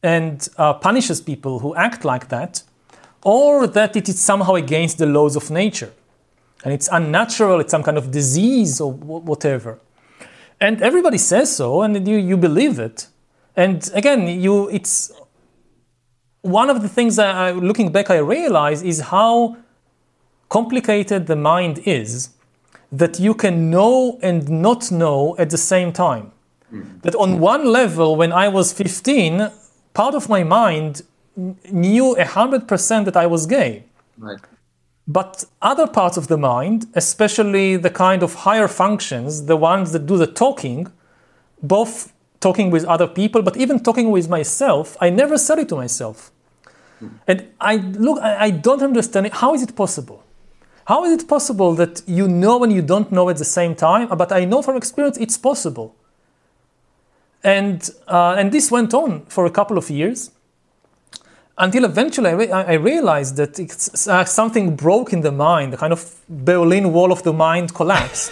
and 0.04 0.48
uh, 0.58 0.74
punishes 0.74 1.22
people 1.22 1.60
who 1.60 1.76
act 1.76 2.04
like 2.04 2.30
that, 2.30 2.64
or 3.24 3.68
that 3.68 3.96
it 3.96 4.08
is 4.10 4.20
somehow 4.20 4.56
against 4.56 4.98
the 4.98 5.06
laws 5.06 5.36
of 5.36 5.50
nature 5.50 5.92
and 6.64 6.74
it's 6.74 6.90
unnatural, 6.92 7.60
it's 7.60 7.72
some 7.72 7.84
kind 7.84 7.98
of 7.98 8.12
disease 8.12 8.82
or 8.82 8.92
wh- 8.92 9.26
whatever. 9.26 9.80
And 10.60 10.82
everybody 10.82 11.18
says 11.18 11.56
so, 11.56 11.82
and 11.82 12.08
you, 12.08 12.18
you 12.18 12.36
believe 12.36 12.80
it. 12.80 13.08
And 13.56 13.90
again, 13.94 14.28
you 14.28 14.70
it's 14.70 15.12
one 16.48 16.70
of 16.70 16.82
the 16.82 16.88
things 16.88 17.18
that 17.18 17.36
I, 17.36 17.52
looking 17.52 17.92
back 17.92 18.10
I 18.10 18.18
realize 18.18 18.82
is 18.82 19.00
how 19.00 19.58
complicated 20.50 21.28
the 21.28 21.36
mind 21.36 21.82
is 21.86 22.30
that 22.92 23.20
you 23.20 23.34
can 23.34 23.70
know 23.70 24.18
and 24.22 24.50
not 24.50 24.92
know 24.92 25.36
at 25.38 25.50
the 25.50 25.58
same 25.58 25.92
time. 25.92 26.32
That 27.02 27.16
on 27.16 27.40
one 27.40 27.66
level, 27.66 28.16
when 28.16 28.34
I 28.34 28.48
was 28.50 28.74
15, 28.74 29.50
part 29.94 30.16
of 30.16 30.28
my 30.28 30.44
mind 30.44 31.02
knew 31.72 32.16
100% 32.16 33.06
that 33.06 33.16
I 33.16 33.26
was 33.26 33.46
gay. 33.46 33.84
Right. 34.18 34.40
But 35.08 35.46
other 35.62 35.88
parts 35.88 36.18
of 36.18 36.28
the 36.28 36.38
mind, 36.38 36.88
especially 36.94 37.78
the 37.78 37.90
kind 37.90 38.22
of 38.22 38.34
higher 38.34 38.68
functions, 38.68 39.46
the 39.46 39.56
ones 39.56 39.94
that 39.94 40.06
do 40.06 40.18
the 40.18 40.28
talking, 40.28 40.92
both 41.64 42.12
talking 42.42 42.70
with 42.70 42.84
other 42.86 43.08
people, 43.08 43.42
but 43.42 43.56
even 43.56 43.80
talking 43.80 44.12
with 44.12 44.28
myself, 44.30 44.98
I 45.00 45.10
never 45.10 45.38
said 45.38 45.60
it 45.60 45.70
to 45.70 45.76
myself. 45.76 46.32
And 47.28 47.48
I 47.60 47.76
look, 47.78 48.20
I, 48.22 48.50
don't 48.50 48.82
understand 48.82 49.28
it. 49.28 49.34
How 49.34 49.54
is 49.54 49.62
it 49.62 49.76
possible? 49.76 50.24
How 50.86 51.04
is 51.06 51.22
it 51.22 51.28
possible 51.28 51.76
that 51.76 52.02
you 52.08 52.28
know 52.28 52.64
and 52.64 52.72
you 52.72 52.82
don't 52.82 53.12
know 53.12 53.30
at 53.30 53.38
the 53.38 53.46
same 53.46 53.76
time? 53.76 54.08
But 54.08 54.32
I 54.32 54.46
know 54.46 54.62
from 54.62 54.78
experience 54.78 55.18
it's 55.18 55.38
possible. 55.38 55.96
And, 57.44 57.88
uh, 58.08 58.36
and 58.38 58.52
this 58.52 58.72
went 58.72 58.94
on 58.94 59.26
for 59.26 59.46
a 59.46 59.52
couple 59.52 59.78
of 59.78 59.90
years 59.90 60.32
until 61.58 61.86
eventually 61.86 62.30
I, 62.30 62.34
re- 62.34 62.52
I 62.52 62.74
realized 62.74 63.36
that 63.38 63.60
it's, 63.60 64.08
uh, 64.08 64.26
something 64.26 64.76
broke 64.76 65.14
in 65.14 65.22
the 65.22 65.32
mind, 65.32 65.74
the 65.74 65.78
kind 65.78 65.94
of 65.94 66.16
Berlin 66.30 66.94
Wall 66.94 67.12
of 67.12 67.24
the 67.24 67.34
mind 67.34 67.74
collapsed. 67.74 68.32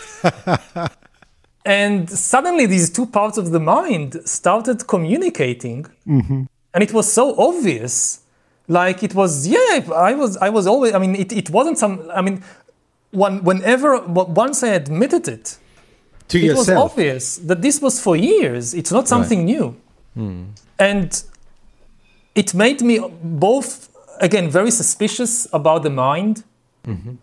and 1.65 2.09
suddenly 2.09 2.65
these 2.65 2.89
two 2.89 3.05
parts 3.05 3.37
of 3.37 3.51
the 3.51 3.59
mind 3.59 4.21
started 4.25 4.87
communicating. 4.87 5.85
And 6.73 6.83
it 6.83 6.93
was 6.93 7.11
so 7.11 7.35
obvious. 7.37 8.21
Like 8.67 9.03
it 9.03 9.13
was, 9.13 9.47
yeah, 9.47 9.85
I 9.93 10.13
was, 10.13 10.37
I 10.37 10.49
was 10.49 10.65
always, 10.65 10.93
I 10.93 10.99
mean, 10.99 11.15
it, 11.15 11.31
it 11.31 11.49
wasn't 11.49 11.77
some, 11.77 12.09
I 12.13 12.21
mean, 12.21 12.43
one, 13.11 13.43
whenever, 13.43 13.99
once 14.01 14.63
I 14.63 14.69
admitted 14.69 15.27
it, 15.27 15.57
to 16.29 16.39
it 16.39 16.55
was 16.55 16.69
obvious 16.69 17.37
that 17.37 17.61
this 17.61 17.81
was 17.81 18.01
for 18.01 18.15
years. 18.15 18.73
It's 18.73 18.91
not 18.91 19.07
something 19.07 19.45
new. 19.45 19.75
Hmm. 20.15 20.45
And 20.79 21.23
it 22.33 22.53
made 22.53 22.81
me 22.81 22.99
both, 23.23 23.89
again, 24.19 24.49
very 24.49 24.71
suspicious 24.71 25.47
about 25.53 25.83
the 25.83 25.91
mind. 25.91 26.43
Mm-hmm. 26.85 27.15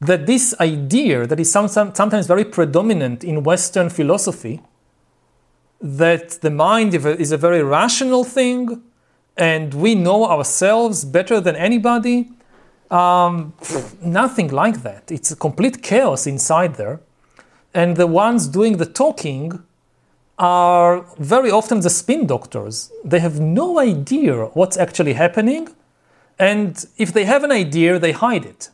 That 0.00 0.26
this 0.26 0.54
idea 0.60 1.26
that 1.26 1.38
is 1.38 1.50
some, 1.50 1.68
some, 1.68 1.94
sometimes 1.94 2.26
very 2.26 2.44
predominant 2.44 3.22
in 3.24 3.44
Western 3.44 3.88
philosophy, 3.88 4.60
that 5.80 6.40
the 6.40 6.50
mind 6.50 6.94
is 6.94 7.32
a 7.32 7.36
very 7.36 7.62
rational 7.62 8.24
thing 8.24 8.82
and 9.36 9.74
we 9.74 9.94
know 9.94 10.26
ourselves 10.26 11.04
better 11.04 11.40
than 11.40 11.56
anybody. 11.56 12.30
Um, 12.90 13.54
nothing 14.02 14.48
like 14.48 14.82
that. 14.82 15.10
It's 15.10 15.30
a 15.30 15.36
complete 15.36 15.82
chaos 15.82 16.26
inside 16.26 16.74
there 16.74 17.00
and 17.74 17.96
the 17.96 18.06
ones 18.06 18.46
doing 18.46 18.76
the 18.76 18.86
talking 18.86 19.62
are 20.38 21.04
very 21.18 21.50
often 21.50 21.80
the 21.80 21.90
spin 21.90 22.26
doctors. 22.26 22.90
They 23.04 23.20
have 23.20 23.40
no 23.40 23.78
idea 23.78 24.46
what's 24.54 24.76
actually 24.76 25.14
happening, 25.14 25.68
and 26.38 26.84
if 26.96 27.12
they 27.12 27.24
have 27.24 27.44
an 27.44 27.52
idea, 27.52 27.98
they 27.98 28.12
hide 28.12 28.44
it. 28.44 28.70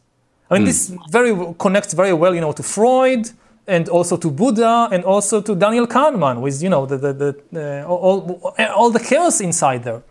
I 0.50 0.54
mean, 0.54 0.64
this 0.64 0.92
very 1.10 1.54
connects 1.58 1.92
very 1.92 2.14
well, 2.14 2.34
you 2.34 2.40
know, 2.40 2.52
to 2.52 2.62
Freud 2.62 3.30
and 3.66 3.86
also 3.90 4.16
to 4.16 4.30
Buddha 4.30 4.88
and 4.90 5.04
also 5.04 5.42
to 5.42 5.54
Daniel 5.54 5.86
Kahneman 5.86 6.40
with, 6.40 6.62
you 6.62 6.70
know, 6.70 6.86
the, 6.86 6.96
the, 6.96 7.12
the, 7.52 7.82
uh, 7.82 7.86
all, 7.86 8.54
all 8.74 8.90
the 8.90 9.00
chaos 9.00 9.42
inside 9.42 9.84
there. 9.84 10.02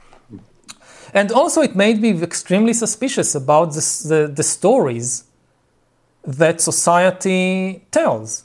And 1.14 1.32
also, 1.32 1.62
it 1.62 1.76
made 1.76 2.02
me 2.02 2.22
extremely 2.22 2.74
suspicious 2.74 3.36
about 3.36 3.74
this, 3.74 4.04
the, 4.04 4.28
the 4.28 4.44
stories 4.44 5.24
that 6.24 6.62
society 6.62 7.86
tells. 7.92 8.44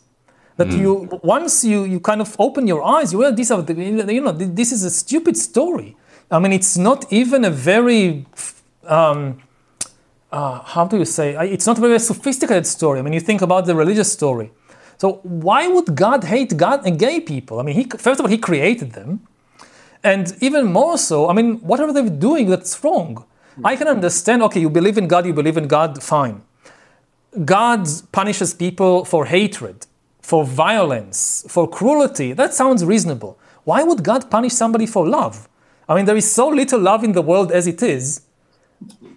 That 0.59 0.71
you 0.71 1.19
once 1.25 1.65
you, 1.65 1.85
you 1.85 1.99
kind 1.99 2.21
of 2.21 2.37
open 2.39 2.69
your 2.69 2.85
eyes, 2.85 3.13
you 3.13 3.19
well, 3.19 3.35
these 3.35 3.51
are 3.51 3.63
the, 3.63 3.75
you 3.75 4.21
know 4.21 4.33
this 4.33 4.71
is 4.71 4.85
a 4.85 4.91
stupid 4.91 5.37
story. 5.37 5.97
I 6.31 6.39
mean, 6.39 6.53
it's 6.53 6.77
not 6.77 7.13
even 7.13 7.45
a 7.45 7.51
very 7.51 8.27
um, 8.87 9.43
uh, 10.33 10.61
how 10.61 10.87
do 10.87 10.99
you 10.99 11.05
say? 11.05 11.37
It's 11.53 11.67
not 11.67 11.79
a 11.79 11.81
very 11.81 11.99
sophisticated 11.99 12.67
story. 12.67 12.99
I 12.99 13.03
mean, 13.03 13.13
you 13.13 13.21
think 13.21 13.43
about 13.43 13.67
the 13.67 13.75
religious 13.75 14.11
story. 14.11 14.51
So 14.97 15.21
why 15.25 15.69
would 15.69 15.95
God 15.95 16.25
hate 16.25 16.57
God 16.57 16.87
and 16.87 16.99
gay 16.99 17.21
people? 17.21 17.61
I 17.61 17.63
mean, 17.65 17.75
he, 17.75 17.85
first 17.85 18.19
of 18.19 18.21
all, 18.21 18.31
He 18.31 18.39
created 18.39 18.93
them, 18.93 19.27
and 20.05 20.37
even 20.41 20.73
more 20.73 20.99
so, 20.99 21.29
I 21.29 21.33
mean, 21.33 21.59
what 21.61 21.81
are 21.81 21.93
they 21.93 22.09
doing 22.09 22.49
that's 22.49 22.83
wrong? 22.83 23.25
I 23.65 23.77
can 23.77 23.87
understand. 23.87 24.43
Okay, 24.43 24.61
you 24.61 24.71
believe 24.71 24.99
in 24.99 25.07
God, 25.07 25.27
you 25.27 25.35
believe 25.35 25.57
in 25.57 25.69
God, 25.69 26.03
fine. 26.03 26.43
God 27.45 27.89
punishes 28.11 28.55
people 28.55 29.05
for 29.05 29.27
hatred, 29.27 29.87
for 30.21 30.45
violence, 30.45 31.45
for 31.49 31.69
cruelty. 31.69 32.33
That 32.33 32.55
sounds 32.55 32.85
reasonable. 32.85 33.39
Why 33.65 33.83
would 33.83 34.03
God 34.03 34.31
punish 34.31 34.53
somebody 34.53 34.87
for 34.87 35.07
love? 35.07 35.49
I 35.89 35.95
mean, 35.95 36.05
there 36.05 36.17
is 36.17 36.31
so 36.31 36.49
little 36.49 36.81
love 36.81 37.05
in 37.05 37.13
the 37.13 37.23
world 37.23 37.53
as 37.53 37.67
it 37.67 37.83
is 37.83 38.23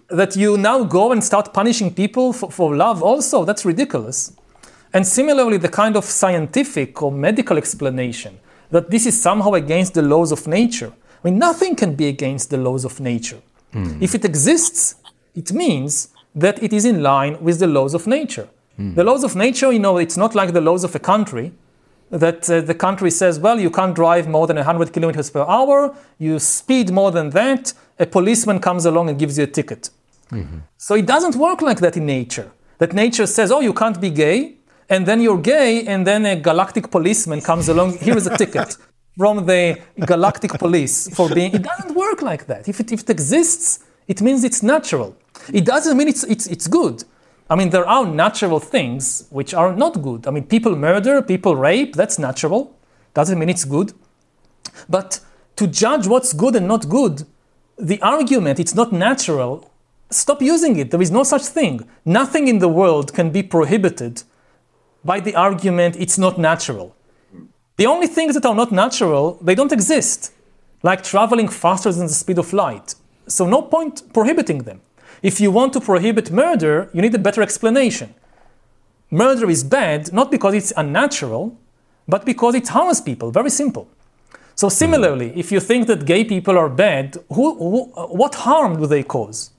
that 0.08 0.36
you 0.36 0.56
now 0.56 0.84
go 0.84 1.12
and 1.12 1.22
start 1.22 1.52
punishing 1.52 1.92
people 1.92 2.32
for, 2.32 2.50
for 2.50 2.76
love 2.76 3.02
also. 3.02 3.44
That's 3.44 3.64
ridiculous. 3.64 4.32
And 4.92 5.06
similarly, 5.06 5.56
the 5.56 5.68
kind 5.68 5.96
of 5.96 6.04
scientific 6.04 7.02
or 7.02 7.10
medical 7.10 7.58
explanation 7.58 8.38
that 8.70 8.90
this 8.90 9.06
is 9.06 9.20
somehow 9.20 9.54
against 9.54 9.94
the 9.94 10.02
laws 10.02 10.32
of 10.32 10.46
nature. 10.46 10.92
I 11.24 11.30
mean, 11.30 11.38
nothing 11.38 11.76
can 11.76 11.94
be 11.94 12.08
against 12.08 12.50
the 12.50 12.56
laws 12.56 12.84
of 12.84 13.00
nature. 13.00 13.40
Hmm. 13.72 14.02
If 14.02 14.14
it 14.14 14.24
exists, 14.24 14.96
it 15.34 15.52
means 15.52 16.08
that 16.34 16.62
it 16.62 16.72
is 16.72 16.84
in 16.84 17.02
line 17.02 17.42
with 17.42 17.58
the 17.58 17.66
laws 17.66 17.94
of 17.94 18.06
nature. 18.06 18.48
Hmm. 18.76 18.94
The 18.94 19.04
laws 19.04 19.24
of 19.24 19.34
nature, 19.36 19.72
you 19.72 19.78
know, 19.78 19.98
it's 19.98 20.16
not 20.16 20.34
like 20.34 20.52
the 20.52 20.60
laws 20.60 20.84
of 20.84 20.94
a 20.94 20.98
country 20.98 21.52
that 22.10 22.48
uh, 22.48 22.60
the 22.60 22.74
country 22.74 23.10
says, 23.10 23.38
well, 23.38 23.58
you 23.58 23.70
can't 23.70 23.94
drive 23.94 24.28
more 24.28 24.46
than 24.46 24.56
100 24.56 24.92
kilometers 24.92 25.30
per 25.30 25.42
hour, 25.42 25.94
you 26.18 26.38
speed 26.38 26.90
more 26.90 27.10
than 27.10 27.30
that, 27.30 27.72
a 27.98 28.06
policeman 28.06 28.60
comes 28.60 28.84
along 28.84 29.08
and 29.08 29.18
gives 29.18 29.38
you 29.38 29.44
a 29.44 29.46
ticket. 29.46 29.90
Mm-hmm. 30.30 30.58
So 30.76 30.94
it 30.94 31.06
doesn't 31.06 31.36
work 31.36 31.62
like 31.62 31.80
that 31.80 31.96
in 31.96 32.06
nature. 32.06 32.50
That 32.78 32.92
nature 32.92 33.26
says, 33.26 33.50
oh, 33.50 33.60
you 33.60 33.72
can't 33.72 34.00
be 34.00 34.10
gay, 34.10 34.54
and 34.88 35.06
then 35.06 35.20
you're 35.20 35.40
gay, 35.40 35.86
and 35.86 36.06
then 36.06 36.24
a 36.26 36.36
galactic 36.36 36.90
policeman 36.90 37.40
comes 37.40 37.68
along, 37.68 37.98
here 37.98 38.16
is 38.16 38.26
a 38.26 38.36
ticket 38.36 38.76
from 39.16 39.46
the 39.46 39.80
galactic 40.04 40.52
police 40.52 41.08
for 41.14 41.28
being. 41.28 41.54
It 41.54 41.62
doesn't 41.62 41.94
work 41.94 42.22
like 42.22 42.46
that. 42.46 42.68
If 42.68 42.80
it, 42.80 42.92
if 42.92 43.00
it 43.00 43.10
exists, 43.10 43.80
it 44.06 44.20
means 44.20 44.44
it's 44.44 44.62
natural. 44.62 45.16
It 45.52 45.64
doesn't 45.64 45.96
mean 45.96 46.08
it's, 46.08 46.24
it's, 46.24 46.46
it's 46.46 46.66
good. 46.66 47.04
I 47.48 47.56
mean, 47.56 47.70
there 47.70 47.88
are 47.88 48.06
natural 48.06 48.60
things 48.60 49.26
which 49.30 49.54
are 49.54 49.74
not 49.74 50.02
good. 50.02 50.26
I 50.26 50.30
mean, 50.30 50.44
people 50.44 50.74
murder, 50.76 51.22
people 51.22 51.56
rape, 51.56 51.94
that's 51.94 52.18
natural. 52.18 52.76
Doesn't 53.14 53.38
mean 53.38 53.48
it's 53.48 53.64
good. 53.64 53.92
But 54.88 55.20
to 55.56 55.66
judge 55.66 56.06
what's 56.06 56.32
good 56.32 56.56
and 56.56 56.68
not 56.68 56.88
good, 56.88 57.24
the 57.78 58.00
argument, 58.02 58.58
it's 58.58 58.74
not 58.74 58.92
natural, 58.92 59.70
stop 60.10 60.42
using 60.42 60.76
it. 60.76 60.90
There 60.90 61.02
is 61.02 61.10
no 61.10 61.22
such 61.22 61.42
thing. 61.42 61.88
Nothing 62.04 62.48
in 62.48 62.58
the 62.58 62.68
world 62.68 63.14
can 63.14 63.30
be 63.30 63.42
prohibited 63.42 64.22
by 65.06 65.20
the 65.20 65.34
argument 65.34 65.96
it's 65.96 66.18
not 66.18 66.38
natural. 66.38 66.94
The 67.76 67.86
only 67.86 68.06
things 68.06 68.34
that 68.34 68.46
are 68.46 68.54
not 68.54 68.72
natural, 68.72 69.38
they 69.42 69.54
don't 69.54 69.72
exist, 69.72 70.32
like 70.82 71.02
traveling 71.02 71.48
faster 71.48 71.92
than 71.92 72.06
the 72.06 72.14
speed 72.24 72.38
of 72.38 72.52
light. 72.52 72.94
So, 73.26 73.46
no 73.46 73.62
point 73.62 74.12
prohibiting 74.12 74.60
them. 74.68 74.80
If 75.22 75.40
you 75.40 75.50
want 75.50 75.72
to 75.74 75.80
prohibit 75.80 76.30
murder, 76.30 76.90
you 76.94 77.02
need 77.02 77.14
a 77.14 77.18
better 77.18 77.42
explanation. 77.42 78.14
Murder 79.10 79.48
is 79.50 79.62
bad 79.64 80.12
not 80.12 80.30
because 80.30 80.54
it's 80.54 80.72
unnatural, 80.76 81.56
but 82.08 82.24
because 82.24 82.54
it 82.54 82.68
harms 82.68 83.00
people. 83.00 83.30
Very 83.30 83.50
simple. 83.50 83.88
So, 84.54 84.68
similarly, 84.68 85.32
if 85.36 85.52
you 85.52 85.60
think 85.60 85.86
that 85.88 86.06
gay 86.06 86.24
people 86.24 86.56
are 86.56 86.68
bad, 86.70 87.16
who, 87.34 87.46
who, 87.58 87.78
what 88.22 88.34
harm 88.36 88.78
do 88.80 88.86
they 88.86 89.02
cause? 89.02 89.50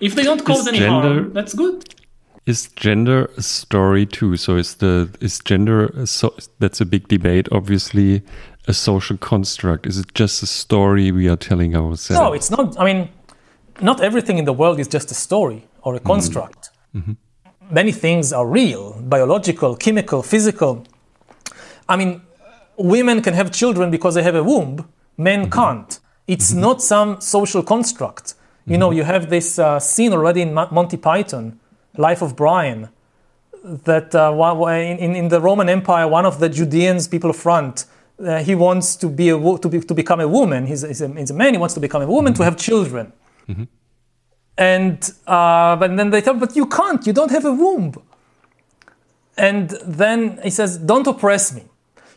If 0.00 0.14
they 0.16 0.24
don't 0.24 0.44
cause 0.44 0.60
Is 0.60 0.68
any 0.68 0.78
gender- 0.78 1.00
harm, 1.14 1.32
that's 1.32 1.54
good. 1.54 1.94
Is 2.44 2.68
gender 2.74 3.30
a 3.36 3.42
story 3.42 4.04
too? 4.04 4.36
So 4.36 4.56
is 4.56 4.74
the 4.76 5.08
is 5.20 5.38
gender 5.38 5.86
a 5.86 6.06
so 6.06 6.34
that's 6.58 6.80
a 6.80 6.84
big 6.84 7.06
debate. 7.06 7.48
Obviously, 7.52 8.22
a 8.66 8.74
social 8.74 9.16
construct. 9.16 9.86
Is 9.86 9.98
it 9.98 10.12
just 10.14 10.42
a 10.42 10.46
story 10.46 11.12
we 11.12 11.28
are 11.28 11.36
telling 11.36 11.76
ourselves? 11.76 12.20
No, 12.20 12.32
it's 12.32 12.50
not. 12.50 12.78
I 12.80 12.84
mean, 12.84 13.08
not 13.80 14.00
everything 14.00 14.38
in 14.38 14.44
the 14.44 14.52
world 14.52 14.80
is 14.80 14.88
just 14.88 15.10
a 15.10 15.14
story 15.14 15.68
or 15.82 15.94
a 15.94 15.98
mm-hmm. 15.98 16.06
construct. 16.06 16.70
Mm-hmm. 16.94 17.12
Many 17.70 17.92
things 17.92 18.32
are 18.32 18.46
real 18.46 19.00
biological, 19.00 19.76
chemical, 19.76 20.22
physical. 20.22 20.84
I 21.88 21.96
mean, 21.96 22.22
women 22.76 23.22
can 23.22 23.34
have 23.34 23.52
children 23.52 23.90
because 23.90 24.14
they 24.14 24.22
have 24.22 24.34
a 24.34 24.42
womb, 24.42 24.88
men 25.16 25.42
mm-hmm. 25.42 25.52
can't. 25.52 26.00
It's 26.26 26.52
not 26.52 26.82
some 26.82 27.20
social 27.20 27.62
construct. 27.62 28.34
You 28.64 28.78
know, 28.78 28.92
you 28.92 29.02
have 29.02 29.28
this 29.28 29.58
uh, 29.58 29.80
scene 29.80 30.12
already 30.12 30.42
in 30.42 30.54
Mo- 30.54 30.68
Monty 30.70 30.96
Python, 30.96 31.58
Life 31.96 32.22
of 32.22 32.34
Brian, 32.36 32.88
that 33.64 34.14
uh, 34.14 34.32
in, 34.66 35.14
in- 35.14 35.28
the 35.28 35.40
Roman 35.40 35.68
Empire, 35.68 36.08
one 36.08 36.26
of 36.26 36.38
the 36.40 36.48
Judeans, 36.48 37.08
people 37.08 37.30
of 37.30 37.36
front, 37.36 37.84
uh, 38.18 38.42
he 38.42 38.54
wants 38.54 38.96
to 38.96 39.08
be 39.08 39.28
a 39.28 39.36
wo- 39.38 39.56
to, 39.56 39.68
be, 39.68 39.80
to 39.80 39.94
become 39.94 40.20
a 40.20 40.28
woman. 40.28 40.66
He's, 40.66 40.82
he's, 40.82 41.00
a, 41.02 41.08
he's 41.08 41.30
a 41.30 41.34
man. 41.34 41.54
He 41.54 41.58
wants 41.58 41.74
to 41.74 41.80
become 41.80 42.02
a 42.02 42.06
woman 42.06 42.34
to 42.34 42.44
have 42.44 42.56
children. 42.56 43.12
And 44.58 44.98
uh, 45.26 45.76
but 45.76 45.96
then 45.96 46.10
they 46.10 46.20
tell, 46.20 46.34
him, 46.34 46.40
but 46.40 46.54
you 46.54 46.66
can't. 46.66 47.06
You 47.06 47.12
don't 47.12 47.30
have 47.30 47.44
a 47.44 47.52
womb. 47.52 47.94
And 49.36 49.70
then 49.84 50.38
he 50.42 50.50
says, 50.50 50.76
"Don't 50.76 51.06
oppress 51.06 51.54
me." 51.54 51.64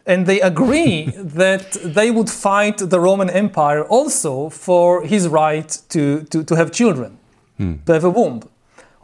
And 0.06 0.26
they 0.26 0.42
agree 0.42 1.06
that 1.18 1.72
they 1.84 2.12
would 2.12 2.30
fight 2.30 2.78
the 2.78 3.00
Roman 3.00 3.30
Empire 3.30 3.84
also 3.86 4.50
for 4.50 5.04
his 5.04 5.28
right 5.30 5.70
to, 5.90 6.24
to, 6.24 6.44
to 6.44 6.56
have 6.56 6.72
children, 6.72 7.18
to 7.58 7.94
have 7.94 8.04
a 8.04 8.10
womb, 8.10 8.42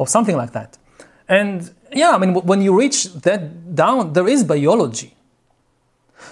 or 0.02 0.08
something 0.08 0.38
like 0.42 0.52
that. 0.60 0.72
And 1.28 1.58
yeah, 2.02 2.12
I 2.16 2.18
mean, 2.22 2.34
when 2.52 2.62
you 2.66 2.74
reach 2.84 3.00
that 3.28 3.42
down, 3.76 4.14
there 4.14 4.28
is 4.28 4.44
biology. 4.44 5.14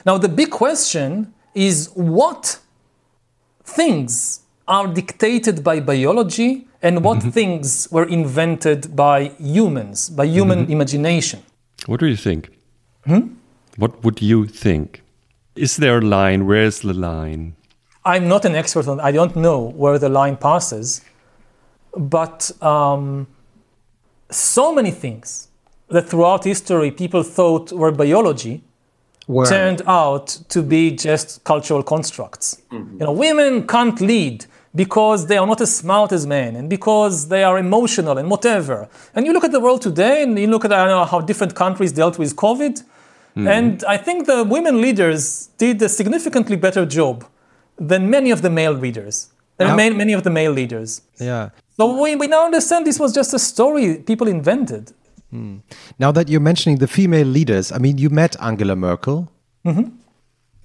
Now, 0.07 0.17
the 0.17 0.31
big 0.41 0.49
question 0.49 1.33
is 1.53 1.75
what 1.93 2.59
things 3.63 4.41
are 4.67 4.87
dictated 4.87 5.63
by 5.63 5.75
biology 5.79 6.67
and 6.81 7.03
what 7.03 7.19
mm-hmm. 7.19 7.29
things 7.29 7.87
were 7.91 8.07
invented 8.19 8.95
by 8.95 9.17
humans, 9.37 10.09
by 10.09 10.25
human 10.25 10.59
mm-hmm. 10.59 10.77
imagination. 10.77 11.39
What 11.85 11.99
do 11.99 12.07
you 12.07 12.17
think? 12.27 12.49
Hmm? 13.05 13.23
What 13.77 14.03
would 14.03 14.21
you 14.21 14.47
think? 14.47 15.03
Is 15.55 15.77
there 15.77 15.99
a 15.99 16.07
line? 16.17 16.47
Where 16.47 16.63
is 16.63 16.79
the 16.79 16.93
line? 16.93 17.55
I'm 18.05 18.27
not 18.27 18.45
an 18.45 18.55
expert 18.55 18.87
on. 18.87 18.99
I 18.99 19.11
don't 19.11 19.35
know 19.35 19.59
where 19.81 19.99
the 19.99 20.09
line 20.09 20.37
passes, 20.37 21.01
but 21.95 22.51
um, 22.61 23.27
so 24.29 24.73
many 24.73 24.91
things 24.91 25.47
that 25.89 26.07
throughout 26.07 26.43
history 26.43 26.91
people 26.91 27.23
thought 27.23 27.71
were 27.71 27.91
biology 27.91 28.63
Where? 29.25 29.45
turned 29.45 29.81
out 29.87 30.27
to 30.49 30.61
be 30.61 30.91
just 30.91 31.43
cultural 31.43 31.83
constructs. 31.83 32.61
Mm-hmm. 32.71 32.99
You 32.99 33.05
know, 33.05 33.11
women 33.11 33.67
can't 33.67 33.99
lead 33.99 34.45
because 34.75 35.27
they 35.27 35.37
are 35.37 35.47
not 35.47 35.61
as 35.61 35.75
smart 35.75 36.11
as 36.11 36.27
men 36.27 36.55
and 36.55 36.69
because 36.69 37.29
they 37.29 37.43
are 37.43 37.57
emotional 37.57 38.17
and 38.17 38.29
whatever. 38.29 38.87
And 39.15 39.25
you 39.25 39.33
look 39.33 39.43
at 39.43 39.51
the 39.51 39.59
world 39.59 39.81
today 39.81 40.23
and 40.23 40.37
you 40.37 40.47
look 40.47 40.63
at 40.65 40.71
I 40.71 40.85
don't 40.85 40.89
know, 40.89 41.05
how 41.05 41.21
different 41.21 41.55
countries 41.55 41.91
dealt 41.91 42.19
with 42.19 42.35
COVID. 42.35 42.83
Mm-hmm. 43.35 43.47
And 43.47 43.83
I 43.85 43.97
think 43.97 44.27
the 44.27 44.43
women 44.43 44.81
leaders 44.81 45.47
did 45.57 45.81
a 45.81 45.89
significantly 45.89 46.55
better 46.55 46.85
job 46.85 47.25
than 47.77 48.09
many 48.09 48.31
of 48.31 48.41
the 48.41 48.49
male 48.49 48.73
leaders. 48.73 49.29
Now- 49.59 49.75
many, 49.75 49.95
many 49.95 50.13
of 50.13 50.23
the 50.23 50.29
male 50.29 50.51
leaders. 50.51 51.01
Yeah. 51.19 51.49
So 51.79 52.01
we, 52.01 52.15
we 52.17 52.27
now 52.27 52.43
understand 52.43 52.85
this 52.85 52.99
was 52.99 53.13
just 53.13 53.33
a 53.33 53.39
story 53.39 53.99
people 53.99 54.27
invented. 54.27 54.91
Now 55.97 56.11
that 56.11 56.27
you're 56.27 56.41
mentioning 56.41 56.79
the 56.79 56.87
female 56.87 57.27
leaders, 57.27 57.71
I 57.71 57.77
mean, 57.77 57.97
you 57.97 58.09
met 58.09 58.35
Angela 58.41 58.75
Merkel. 58.75 59.31
Mm-hmm. 59.65 59.95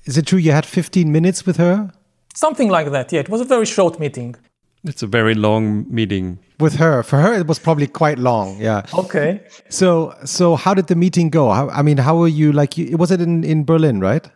Is 0.06 0.18
it 0.18 0.26
true 0.26 0.38
you 0.38 0.50
had 0.50 0.66
15 0.66 1.12
minutes 1.12 1.46
with 1.46 1.56
her? 1.58 1.92
Something 2.34 2.68
like 2.68 2.90
that, 2.90 3.12
yeah. 3.12 3.20
It 3.20 3.28
was 3.28 3.40
a 3.40 3.44
very 3.44 3.66
short 3.66 4.00
meeting. 4.00 4.34
It's 4.82 5.04
a 5.04 5.06
very 5.06 5.34
long 5.34 5.86
meeting. 5.88 6.40
With 6.58 6.74
her, 6.76 7.04
for 7.04 7.20
her, 7.20 7.32
it 7.32 7.46
was 7.46 7.60
probably 7.60 7.86
quite 7.86 8.18
long. 8.18 8.60
Yeah. 8.60 8.82
Okay. 8.92 9.40
So, 9.68 10.16
so 10.24 10.56
how 10.56 10.74
did 10.74 10.88
the 10.88 10.96
meeting 10.96 11.30
go? 11.30 11.50
How, 11.50 11.68
I 11.68 11.82
mean, 11.82 11.98
how 11.98 12.16
were 12.16 12.28
you? 12.28 12.50
Like, 12.52 12.76
you, 12.76 12.96
was 12.96 13.10
it 13.10 13.20
in 13.20 13.44
in 13.44 13.64
Berlin, 13.64 14.00
right? 14.00 14.28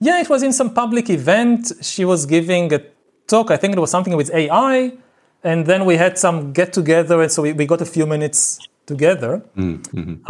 Yeah, 0.00 0.20
it 0.20 0.28
was 0.28 0.42
in 0.42 0.52
some 0.52 0.72
public 0.72 1.10
event. 1.10 1.72
She 1.82 2.04
was 2.04 2.26
giving 2.26 2.72
a 2.72 2.80
talk. 3.26 3.50
I 3.50 3.56
think 3.56 3.76
it 3.76 3.80
was 3.80 3.90
something 3.90 4.16
with 4.16 4.30
AI. 4.32 4.92
And 5.46 5.64
then 5.64 5.84
we 5.84 5.96
had 5.96 6.18
some 6.18 6.52
get 6.52 6.72
together. 6.72 7.22
And 7.22 7.30
so 7.30 7.42
we, 7.42 7.52
we 7.52 7.66
got 7.66 7.80
a 7.80 7.86
few 7.86 8.04
minutes 8.04 8.58
together. 8.84 9.42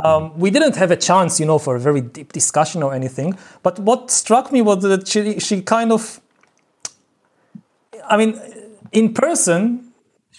Um, 0.04 0.38
we 0.38 0.50
didn't 0.50 0.76
have 0.76 0.90
a 0.90 0.96
chance, 0.96 1.40
you 1.40 1.46
know, 1.46 1.58
for 1.58 1.76
a 1.76 1.80
very 1.80 2.02
deep 2.02 2.32
discussion 2.32 2.82
or 2.82 2.92
anything. 2.92 3.38
But 3.62 3.78
what 3.78 4.10
struck 4.10 4.52
me 4.52 4.60
was 4.60 4.82
that 4.82 5.08
she, 5.08 5.40
she 5.40 5.62
kind 5.62 5.90
of, 5.90 6.20
I 8.06 8.18
mean, 8.18 8.38
in 8.92 9.14
person, 9.14 9.92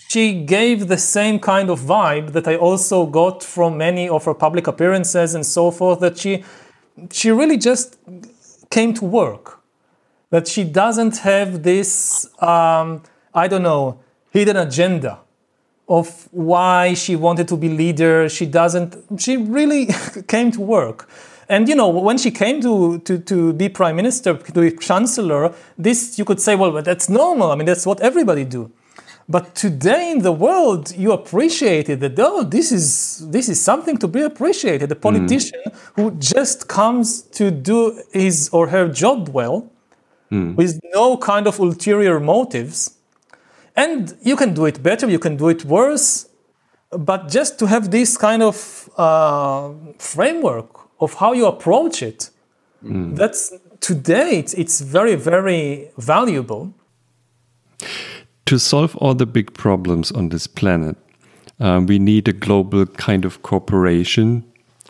she 0.09 0.45
gave 0.45 0.87
the 0.87 0.97
same 0.97 1.39
kind 1.39 1.71
of 1.71 1.79
vibe 1.81 2.33
that 2.33 2.47
I 2.47 2.55
also 2.55 3.07
got 3.07 3.43
from 3.43 3.77
many 3.77 4.07
of 4.07 4.25
her 4.25 4.35
public 4.35 4.67
appearances 4.67 5.33
and 5.33 5.43
so 5.43 5.71
forth. 5.71 5.99
That 6.01 6.19
she, 6.19 6.43
she 7.11 7.31
really 7.31 7.57
just 7.57 7.97
came 8.69 8.93
to 8.93 9.05
work. 9.05 9.59
That 10.29 10.47
she 10.47 10.63
doesn't 10.63 11.17
have 11.17 11.63
this, 11.63 12.29
um, 12.43 13.01
I 13.33 13.47
don't 13.47 13.63
know, 13.63 13.99
hidden 14.37 14.57
agenda 14.57 15.19
of 15.87 16.27
why 16.31 16.93
she 16.93 17.15
wanted 17.15 17.47
to 17.47 17.57
be 17.57 17.69
leader. 17.69 18.29
She 18.29 18.45
doesn't, 18.45 18.95
she 19.19 19.37
really 19.37 19.87
came 20.27 20.51
to 20.51 20.61
work. 20.61 21.09
And 21.49 21.69
you 21.69 21.75
know, 21.75 21.87
when 21.87 22.17
she 22.17 22.31
came 22.31 22.61
to, 22.61 22.99
to, 22.99 23.19
to 23.19 23.53
be 23.53 23.69
prime 23.69 23.95
minister, 23.95 24.35
to 24.35 24.61
be 24.61 24.71
chancellor, 24.71 25.53
this 25.77 26.19
you 26.19 26.25
could 26.25 26.41
say, 26.41 26.55
well, 26.55 26.81
that's 26.81 27.07
normal. 27.07 27.51
I 27.51 27.55
mean, 27.55 27.65
that's 27.65 27.85
what 27.85 28.01
everybody 28.01 28.43
do. 28.43 28.69
But 29.29 29.55
today 29.55 30.11
in 30.11 30.19
the 30.19 30.31
world, 30.31 30.95
you 30.95 31.11
appreciate 31.11 31.89
it 31.89 31.99
that 31.99 32.17
oh, 32.17 32.43
this 32.43 32.71
is 32.71 33.29
this 33.29 33.49
is 33.49 33.61
something 33.61 33.97
to 33.97 34.07
be 34.07 34.21
appreciated. 34.21 34.89
A 34.91 34.95
mm. 34.95 35.01
politician 35.01 35.63
who 35.95 36.11
just 36.11 36.69
comes 36.69 37.23
to 37.39 37.51
do 37.51 38.01
his 38.13 38.49
or 38.53 38.67
her 38.67 38.87
job 38.87 39.29
well, 39.29 39.69
mm. 40.31 40.55
with 40.55 40.79
no 40.93 41.17
kind 41.17 41.45
of 41.45 41.59
ulterior 41.59 42.21
motives, 42.21 42.96
and 43.77 44.17
you 44.21 44.35
can 44.35 44.53
do 44.53 44.65
it 44.65 44.83
better, 44.83 45.07
you 45.09 45.19
can 45.19 45.37
do 45.37 45.47
it 45.47 45.63
worse, 45.63 46.27
but 46.91 47.29
just 47.29 47.59
to 47.59 47.67
have 47.67 47.91
this 47.91 48.17
kind 48.17 48.43
of 48.43 48.89
uh, 48.97 49.71
framework 49.99 50.69
of 50.99 51.13
how 51.13 51.31
you 51.33 51.45
approach 51.45 52.01
it, 52.01 52.31
that's 52.81 53.53
today 53.79 54.39
it's, 54.39 54.53
it's 54.53 54.81
very 54.81 55.15
very 55.15 55.91
valuable. 55.97 56.73
To 58.45 58.57
solve 58.57 58.95
all 58.97 59.13
the 59.13 59.25
big 59.25 59.53
problems 59.53 60.11
on 60.11 60.29
this 60.29 60.47
planet, 60.47 60.95
um, 61.59 61.85
we 61.85 61.99
need 61.99 62.27
a 62.27 62.33
global 62.33 62.85
kind 62.85 63.25
of 63.25 63.41
cooperation 63.41 64.43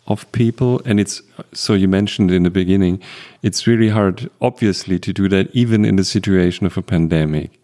of 0.07 0.31
people. 0.31 0.81
And 0.85 0.99
it's 0.99 1.21
so 1.53 1.73
you 1.73 1.87
mentioned 1.87 2.31
in 2.31 2.43
the 2.43 2.49
beginning, 2.49 3.01
it's 3.41 3.67
really 3.67 3.89
hard, 3.89 4.29
obviously, 4.41 4.99
to 4.99 5.13
do 5.13 5.27
that 5.29 5.49
even 5.53 5.85
in 5.85 5.95
the 5.95 6.03
situation 6.03 6.65
of 6.65 6.77
a 6.77 6.81
pandemic. 6.81 7.59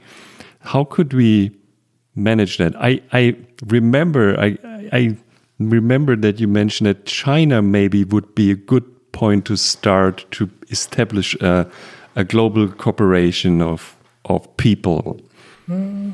How 0.63 0.83
could 0.83 1.13
we 1.13 1.51
manage 2.15 2.57
that? 2.57 2.73
I, 2.77 3.01
I 3.11 3.35
remember 3.67 4.39
I, 4.39 4.57
I 4.91 5.17
remember 5.59 6.15
that 6.15 6.39
you 6.39 6.47
mentioned 6.47 6.87
that 6.87 7.05
China 7.05 7.61
maybe 7.61 8.03
would 8.03 8.33
be 8.35 8.51
a 8.51 8.55
good 8.55 8.83
point 9.11 9.45
to 9.45 9.55
start 9.55 10.25
to 10.31 10.49
establish 10.69 11.35
a, 11.41 11.69
a 12.15 12.23
global 12.23 12.67
cooperation 12.67 13.61
of 13.61 13.95
of 14.25 14.55
people. 14.57 15.19
Hmm. 15.67 16.11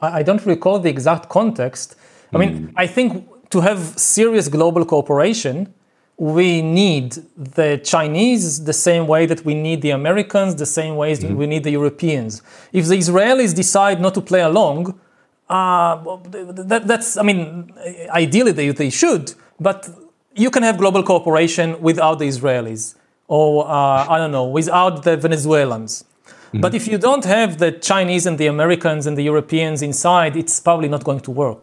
I 0.00 0.20
I 0.20 0.22
don't 0.22 0.44
recall 0.46 0.78
the 0.78 0.88
exact 0.88 1.28
context. 1.28 1.96
I 2.34 2.38
mean, 2.38 2.52
hmm. 2.52 2.76
I 2.76 2.86
think 2.86 3.28
to 3.50 3.60
have 3.60 3.78
serious 3.98 4.48
global 4.48 4.84
cooperation, 4.84 5.74
we 6.38 6.50
need 6.82 7.06
the 7.56 7.70
Chinese 7.92 8.44
the 8.70 8.78
same 8.88 9.04
way 9.12 9.22
that 9.30 9.40
we 9.48 9.54
need 9.66 9.78
the 9.86 9.92
Americans, 10.02 10.50
the 10.64 10.70
same 10.80 10.94
ways 11.02 11.16
that 11.22 11.32
we 11.40 11.46
need 11.52 11.62
the 11.68 11.74
Europeans. 11.80 12.32
If 12.80 12.84
the 12.90 12.98
Israelis 13.04 13.52
decide 13.62 13.96
not 14.06 14.12
to 14.18 14.22
play 14.30 14.42
along, 14.52 14.80
Uh, 15.62 15.94
that, 16.70 16.82
that's, 16.90 17.08
I 17.22 17.24
mean, 17.28 17.40
ideally 18.24 18.54
they, 18.58 18.68
they 18.82 18.90
should, 19.00 19.24
but 19.68 19.78
you 20.44 20.50
can 20.54 20.62
have 20.68 20.76
global 20.84 21.02
cooperation 21.10 21.66
without 21.88 22.16
the 22.22 22.28
Israelis, 22.34 22.82
or 23.36 23.48
uh, 23.76 24.14
I 24.14 24.16
don't 24.20 24.34
know, 24.38 24.46
without 24.60 24.94
the 25.06 25.14
Venezuelans. 25.26 25.92
But 26.64 26.72
if 26.78 26.84
you 26.90 26.98
don't 27.08 27.26
have 27.36 27.50
the 27.64 27.70
Chinese 27.90 28.24
and 28.28 28.36
the 28.42 28.48
Americans 28.56 29.02
and 29.08 29.14
the 29.20 29.26
Europeans 29.32 29.78
inside, 29.90 30.32
it's 30.42 30.56
probably 30.66 30.88
not 30.94 31.02
going 31.08 31.22
to 31.28 31.32
work. 31.44 31.62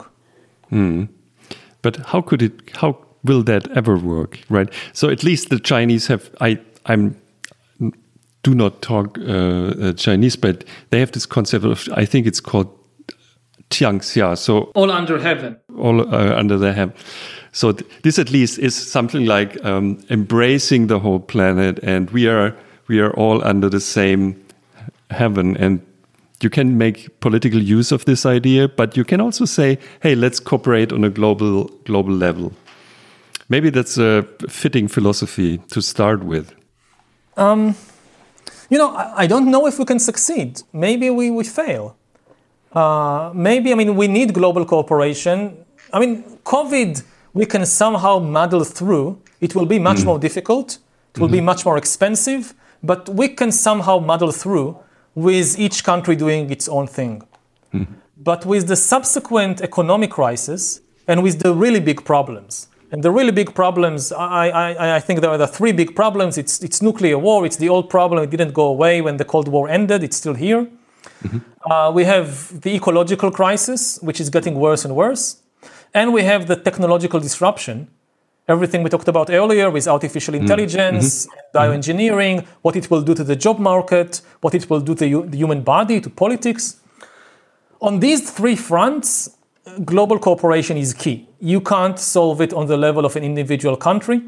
But 1.83 1.93
how 2.11 2.21
could 2.29 2.41
it? 2.47 2.53
How 2.81 2.91
will 3.23 3.43
that 3.43 3.67
ever 3.77 3.97
work? 3.97 4.39
Right. 4.49 4.73
So 4.93 5.09
at 5.09 5.23
least 5.23 5.49
the 5.49 5.59
Chinese 5.59 6.07
have. 6.07 6.29
I. 6.41 6.59
I'm. 6.85 7.15
Do 8.43 8.55
not 8.55 8.81
talk 8.81 9.17
uh, 9.19 9.23
uh, 9.23 9.93
Chinese, 9.93 10.37
but 10.37 10.63
they 10.91 10.99
have 10.99 11.11
this 11.11 11.25
concept 11.25 11.65
of. 11.65 11.87
I 11.93 12.05
think 12.05 12.25
it's 12.25 12.39
called 12.39 12.67
Tianxia. 13.69 14.37
So 14.37 14.71
All 14.75 14.91
under 14.91 15.19
heaven. 15.19 15.57
all 15.77 16.01
uh, 16.01 16.35
under 16.39 16.57
the 16.57 16.71
heaven. 16.73 16.93
So 17.51 17.73
th- 17.73 17.89
this 18.03 18.17
at 18.19 18.31
least 18.31 18.57
is 18.59 18.75
something 18.75 19.25
like 19.25 19.63
um, 19.65 19.97
embracing 20.09 20.87
the 20.87 20.99
whole 20.99 21.19
planet, 21.19 21.79
and 21.83 22.09
we 22.11 22.27
are 22.29 22.55
we 22.87 23.01
are 23.01 23.11
all 23.15 23.43
under 23.43 23.69
the 23.69 23.79
same 23.81 24.35
heaven. 25.09 25.57
And 25.57 25.81
you 26.41 26.49
can 26.49 26.77
make 26.77 27.19
political 27.19 27.59
use 27.61 27.91
of 27.91 28.05
this 28.05 28.25
idea, 28.25 28.69
but 28.69 28.95
you 28.95 29.03
can 29.03 29.19
also 29.19 29.45
say, 29.45 29.77
"Hey, 30.01 30.15
let's 30.15 30.39
cooperate 30.39 30.93
on 30.93 31.03
a 31.03 31.09
global 31.09 31.65
global 31.85 32.13
level." 32.13 32.51
Maybe 33.49 33.71
that's 33.71 33.97
a 33.97 34.23
fitting 34.47 34.87
philosophy 34.87 35.57
to 35.71 35.81
start 35.81 36.23
with. 36.23 36.53
Um, 37.35 37.75
you 38.69 38.77
know, 38.77 38.95
I, 38.95 39.23
I 39.23 39.27
don't 39.27 39.49
know 39.49 39.65
if 39.65 39.79
we 39.79 39.85
can 39.85 39.99
succeed. 39.99 40.61
Maybe 40.71 41.09
we, 41.09 41.31
we 41.31 41.43
fail. 41.43 41.97
Uh, 42.71 43.31
maybe, 43.33 43.71
I 43.71 43.75
mean, 43.75 43.95
we 43.95 44.07
need 44.07 44.33
global 44.33 44.65
cooperation. 44.65 45.65
I 45.91 45.99
mean, 45.99 46.23
COVID, 46.43 47.03
we 47.33 47.45
can 47.45 47.65
somehow 47.65 48.19
muddle 48.19 48.63
through. 48.63 49.19
It 49.41 49.55
will 49.55 49.65
be 49.65 49.79
much 49.79 49.97
mm-hmm. 49.97 50.05
more 50.05 50.19
difficult, 50.19 50.77
it 51.15 51.19
will 51.19 51.27
be 51.27 51.37
mm-hmm. 51.37 51.45
much 51.45 51.65
more 51.65 51.77
expensive, 51.77 52.53
but 52.83 53.09
we 53.09 53.29
can 53.29 53.51
somehow 53.51 53.99
muddle 53.99 54.31
through 54.31 54.77
with 55.15 55.57
each 55.57 55.83
country 55.83 56.15
doing 56.15 56.51
its 56.51 56.67
own 56.67 56.87
thing. 56.87 57.23
Mm-hmm. 57.73 57.93
But 58.17 58.45
with 58.45 58.67
the 58.67 58.75
subsequent 58.75 59.61
economic 59.61 60.11
crisis 60.11 60.81
and 61.07 61.23
with 61.23 61.39
the 61.39 61.53
really 61.53 61.79
big 61.79 62.05
problems, 62.05 62.68
and 62.91 63.03
the 63.03 63.11
really 63.11 63.31
big 63.31 63.53
problems, 63.53 64.11
I, 64.11 64.49
I, 64.49 64.95
I 64.95 64.99
think 64.99 65.21
there 65.21 65.29
are 65.29 65.37
the 65.37 65.47
three 65.47 65.71
big 65.71 65.95
problems. 65.95 66.37
It's, 66.37 66.61
it's 66.63 66.81
nuclear 66.81 67.17
war, 67.19 67.45
it's 67.45 67.57
the 67.57 67.69
old 67.69 67.89
problem, 67.89 68.23
it 68.23 68.29
didn't 68.29 68.53
go 68.53 68.65
away 68.65 69.01
when 69.01 69.17
the 69.17 69.25
Cold 69.25 69.47
War 69.47 69.69
ended, 69.69 70.03
it's 70.03 70.17
still 70.17 70.33
here. 70.33 70.67
Mm-hmm. 71.23 71.71
Uh, 71.71 71.91
we 71.91 72.05
have 72.05 72.61
the 72.61 72.75
ecological 72.75 73.31
crisis, 73.31 73.99
which 74.01 74.19
is 74.19 74.29
getting 74.29 74.55
worse 74.55 74.85
and 74.85 74.95
worse. 74.95 75.41
And 75.93 76.13
we 76.13 76.23
have 76.23 76.47
the 76.47 76.55
technological 76.55 77.19
disruption, 77.19 77.89
everything 78.47 78.81
we 78.81 78.89
talked 78.89 79.07
about 79.07 79.29
earlier 79.29 79.69
with 79.69 79.87
artificial 79.87 80.33
mm-hmm. 80.33 80.43
intelligence, 80.43 81.27
mm-hmm. 81.27 81.57
bioengineering, 81.57 82.45
what 82.63 82.75
it 82.75 82.89
will 82.89 83.01
do 83.01 83.13
to 83.13 83.23
the 83.23 83.35
job 83.35 83.59
market, 83.59 84.21
what 84.41 84.55
it 84.55 84.69
will 84.69 84.81
do 84.81 84.95
to 84.95 85.27
the 85.27 85.37
human 85.37 85.61
body, 85.61 86.01
to 86.01 86.09
politics. 86.09 86.77
On 87.81 87.99
these 87.99 88.31
three 88.31 88.55
fronts, 88.55 89.37
global 89.85 90.17
cooperation 90.17 90.75
is 90.75 90.93
key. 90.93 91.28
You 91.39 91.61
can't 91.61 91.97
solve 91.97 92.41
it 92.41 92.53
on 92.53 92.67
the 92.67 92.77
level 92.77 93.05
of 93.05 93.15
an 93.15 93.23
individual 93.23 93.77
country. 93.77 94.21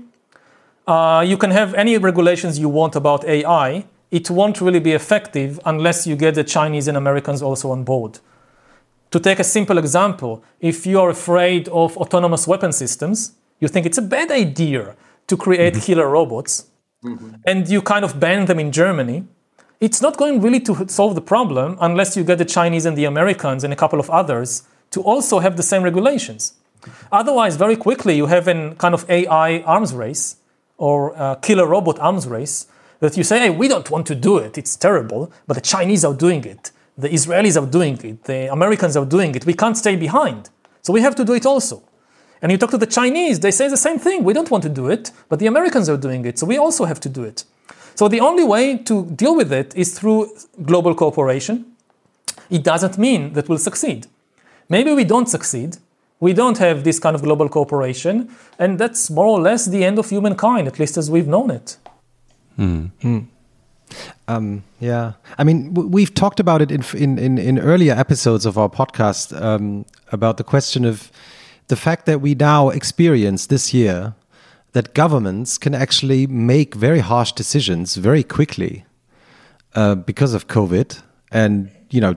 Uh, 0.87 1.23
you 1.27 1.37
can 1.37 1.51
have 1.51 1.73
any 1.73 1.97
regulations 1.97 2.57
you 2.57 2.69
want 2.69 2.95
about 2.95 3.25
AI. 3.25 3.85
It 4.09 4.29
won't 4.29 4.61
really 4.61 4.79
be 4.79 4.93
effective 4.93 5.59
unless 5.65 6.07
you 6.07 6.15
get 6.15 6.35
the 6.35 6.43
Chinese 6.43 6.87
and 6.87 6.97
Americans 6.97 7.41
also 7.41 7.71
on 7.71 7.83
board. 7.83 8.19
To 9.11 9.19
take 9.19 9.39
a 9.39 9.43
simple 9.43 9.77
example, 9.77 10.43
if 10.61 10.85
you 10.85 10.99
are 11.01 11.09
afraid 11.09 11.67
of 11.69 11.97
autonomous 11.97 12.47
weapon 12.47 12.71
systems, 12.71 13.33
you 13.59 13.67
think 13.67 13.85
it's 13.85 13.97
a 13.97 14.01
bad 14.01 14.31
idea 14.31 14.95
to 15.27 15.37
create 15.37 15.75
killer 15.81 16.09
robots, 16.09 16.67
and 17.45 17.67
you 17.67 17.81
kind 17.81 18.05
of 18.05 18.19
ban 18.19 18.45
them 18.45 18.59
in 18.59 18.71
Germany, 18.71 19.25
it's 19.79 20.01
not 20.01 20.15
going 20.17 20.41
really 20.41 20.59
to 20.61 20.87
solve 20.87 21.15
the 21.15 21.21
problem 21.21 21.77
unless 21.81 22.15
you 22.15 22.23
get 22.23 22.37
the 22.37 22.45
Chinese 22.45 22.85
and 22.85 22.97
the 22.97 23.05
Americans 23.05 23.63
and 23.63 23.73
a 23.73 23.75
couple 23.75 23.99
of 23.99 24.09
others 24.09 24.63
to 24.91 25.01
also 25.01 25.39
have 25.39 25.57
the 25.57 25.63
same 25.63 25.83
regulations. 25.83 26.53
Otherwise, 27.11 27.57
very 27.57 27.75
quickly, 27.75 28.15
you 28.15 28.27
have 28.27 28.47
a 28.47 28.75
kind 28.75 28.93
of 28.93 29.09
AI 29.09 29.59
arms 29.61 29.93
race 29.93 30.37
or 30.77 31.37
killer 31.41 31.67
robot 31.67 31.99
arms 31.99 32.27
race 32.27 32.67
that 32.99 33.17
you 33.17 33.23
say, 33.23 33.39
hey, 33.39 33.49
we 33.49 33.67
don't 33.67 33.89
want 33.89 34.05
to 34.07 34.15
do 34.15 34.37
it, 34.37 34.57
it's 34.57 34.75
terrible, 34.75 35.31
but 35.47 35.55
the 35.55 35.61
Chinese 35.61 36.05
are 36.05 36.13
doing 36.13 36.43
it, 36.43 36.71
the 36.97 37.09
Israelis 37.09 37.61
are 37.61 37.65
doing 37.65 37.99
it, 38.03 38.23
the 38.25 38.51
Americans 38.51 38.95
are 38.95 39.05
doing 39.05 39.33
it, 39.35 39.45
we 39.45 39.53
can't 39.53 39.75
stay 39.77 39.95
behind. 39.95 40.49
So 40.81 40.93
we 40.93 41.01
have 41.01 41.15
to 41.15 41.25
do 41.25 41.33
it 41.33 41.45
also. 41.45 41.83
And 42.41 42.51
you 42.51 42.57
talk 42.57 42.71
to 42.71 42.77
the 42.77 42.87
Chinese, 42.87 43.39
they 43.39 43.51
say 43.51 43.67
the 43.67 43.77
same 43.77 43.99
thing. 43.99 44.23
We 44.23 44.33
don't 44.33 44.49
want 44.49 44.63
to 44.63 44.69
do 44.69 44.89
it, 44.89 45.11
but 45.29 45.37
the 45.39 45.45
Americans 45.45 45.89
are 45.89 45.97
doing 45.97 46.25
it, 46.25 46.39
so 46.39 46.45
we 46.47 46.57
also 46.57 46.85
have 46.85 46.99
to 47.01 47.09
do 47.09 47.23
it. 47.23 47.43
So 47.93 48.07
the 48.07 48.19
only 48.19 48.43
way 48.43 48.77
to 48.77 49.05
deal 49.05 49.35
with 49.35 49.51
it 49.51 49.75
is 49.75 49.97
through 49.97 50.35
global 50.63 50.95
cooperation. 50.95 51.65
It 52.49 52.63
doesn't 52.63 52.97
mean 52.97 53.33
that 53.33 53.47
we'll 53.47 53.59
succeed. 53.59 54.07
Maybe 54.69 54.93
we 54.93 55.03
don't 55.03 55.29
succeed. 55.29 55.77
We 56.21 56.33
don't 56.33 56.59
have 56.59 56.83
this 56.83 56.99
kind 56.99 57.15
of 57.15 57.23
global 57.23 57.49
cooperation, 57.49 58.29
and 58.57 58.79
that's 58.79 59.09
more 59.09 59.25
or 59.25 59.41
less 59.41 59.65
the 59.65 59.83
end 59.83 59.99
of 59.99 60.09
humankind, 60.09 60.67
at 60.67 60.79
least 60.79 60.95
as 60.97 61.09
we've 61.09 61.27
known 61.27 61.51
it. 61.51 61.77
Um, 64.27 64.63
yeah, 64.79 65.13
I 65.37 65.43
mean, 65.43 65.73
we've 65.73 66.13
talked 66.13 66.39
about 66.39 66.61
it 66.61 66.71
in 66.71 66.83
in 66.95 67.17
in, 67.17 67.37
in 67.37 67.59
earlier 67.59 67.93
episodes 67.93 68.45
of 68.45 68.57
our 68.57 68.69
podcast 68.69 69.33
um, 69.41 69.85
about 70.11 70.37
the 70.37 70.43
question 70.43 70.85
of 70.85 71.11
the 71.67 71.75
fact 71.75 72.05
that 72.05 72.21
we 72.21 72.35
now 72.35 72.69
experience 72.69 73.47
this 73.47 73.73
year 73.73 74.13
that 74.73 74.93
governments 74.93 75.57
can 75.57 75.73
actually 75.73 76.27
make 76.27 76.75
very 76.75 76.99
harsh 76.99 77.33
decisions 77.33 77.95
very 77.95 78.23
quickly 78.23 78.85
uh, 79.75 79.95
because 79.95 80.33
of 80.33 80.47
COVID, 80.47 81.01
and 81.31 81.69
you 81.89 81.99
know, 81.99 82.15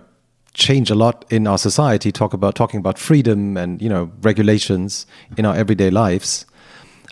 change 0.55 0.91
a 0.91 0.95
lot 0.95 1.25
in 1.31 1.47
our 1.47 1.59
society. 1.59 2.11
Talk 2.11 2.33
about 2.33 2.55
talking 2.55 2.79
about 2.79 2.99
freedom 2.99 3.57
and 3.57 3.83
you 3.83 3.89
know 3.89 4.11
regulations 4.23 5.07
in 5.37 5.45
our 5.45 5.55
everyday 5.55 5.91
lives. 5.91 6.47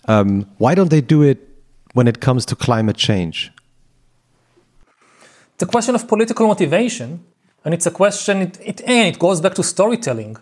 Um, 0.08 0.46
why 0.58 0.74
don't 0.74 0.90
they 0.90 1.00
do 1.00 1.22
it 1.22 1.48
when 1.92 2.08
it 2.08 2.20
comes 2.20 2.46
to 2.46 2.56
climate 2.56 2.96
change? 2.96 3.52
It's 5.54 5.62
a 5.62 5.66
question 5.66 5.94
of 5.94 6.08
political 6.08 6.48
motivation, 6.48 7.24
and 7.64 7.74
it's 7.74 7.86
a 7.86 7.90
question, 7.90 8.42
it, 8.42 8.58
it, 8.64 8.80
and 8.80 9.14
it 9.14 9.18
goes 9.18 9.40
back 9.40 9.54
to 9.54 9.62
storytelling. 9.62 10.36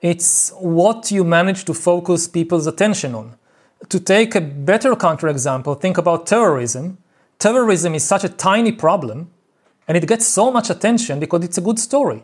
It's 0.00 0.50
what 0.60 1.10
you 1.10 1.24
manage 1.24 1.64
to 1.64 1.74
focus 1.74 2.28
people's 2.28 2.66
attention 2.66 3.14
on. 3.14 3.36
To 3.88 4.00
take 4.00 4.34
a 4.34 4.40
better 4.40 4.94
counterexample, 4.94 5.80
think 5.80 5.98
about 5.98 6.26
terrorism. 6.26 6.98
Terrorism 7.38 7.94
is 7.94 8.04
such 8.04 8.24
a 8.24 8.28
tiny 8.28 8.72
problem, 8.72 9.30
and 9.88 9.96
it 9.96 10.06
gets 10.06 10.26
so 10.26 10.52
much 10.52 10.70
attention 10.70 11.18
because 11.18 11.42
it's 11.44 11.58
a 11.58 11.64
good 11.68 11.78
story. 11.78 12.22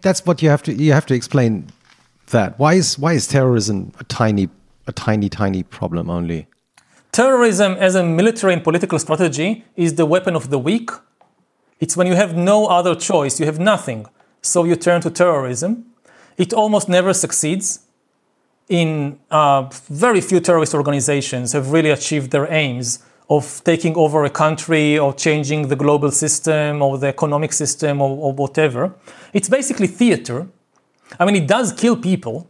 that's 0.00 0.26
what 0.26 0.42
you 0.42 0.50
have 0.50 0.62
to 0.62 0.72
you 0.72 0.92
have 0.92 1.06
to 1.06 1.14
explain 1.14 1.52
that 2.30 2.58
why 2.58 2.72
is 2.74 2.98
why 2.98 3.12
is 3.18 3.26
terrorism 3.26 3.92
a 4.00 4.04
tiny 4.04 4.48
a 4.86 4.92
tiny 4.92 5.28
tiny 5.28 5.62
problem 5.62 6.10
only 6.10 6.46
Terrorism 7.14 7.74
as 7.74 7.94
a 7.94 8.02
military 8.02 8.52
and 8.54 8.64
political 8.64 8.98
strategy 8.98 9.64
is 9.76 9.94
the 9.94 10.04
weapon 10.04 10.34
of 10.34 10.50
the 10.50 10.58
weak. 10.58 10.90
It's 11.78 11.96
when 11.96 12.08
you 12.08 12.16
have 12.16 12.36
no 12.36 12.66
other 12.66 12.96
choice, 12.96 13.38
you 13.38 13.46
have 13.46 13.60
nothing, 13.60 14.06
so 14.42 14.64
you 14.64 14.74
turn 14.74 15.00
to 15.02 15.10
terrorism. 15.12 15.86
It 16.36 16.52
almost 16.52 16.88
never 16.88 17.12
succeeds. 17.14 17.86
In 18.68 19.20
uh, 19.30 19.70
very 19.88 20.20
few 20.20 20.40
terrorist 20.40 20.74
organizations 20.74 21.52
have 21.52 21.70
really 21.70 21.90
achieved 21.90 22.32
their 22.32 22.52
aims 22.52 22.98
of 23.30 23.62
taking 23.64 23.96
over 23.96 24.24
a 24.24 24.30
country 24.30 24.98
or 24.98 25.14
changing 25.14 25.68
the 25.68 25.76
global 25.76 26.10
system 26.10 26.82
or 26.82 26.98
the 26.98 27.06
economic 27.06 27.52
system 27.52 28.02
or, 28.02 28.10
or 28.18 28.32
whatever. 28.32 28.94
It's 29.32 29.48
basically 29.48 29.86
theater. 29.86 30.46
I 31.18 31.24
mean, 31.24 31.36
it 31.36 31.46
does 31.46 31.72
kill 31.72 31.96
people, 31.96 32.46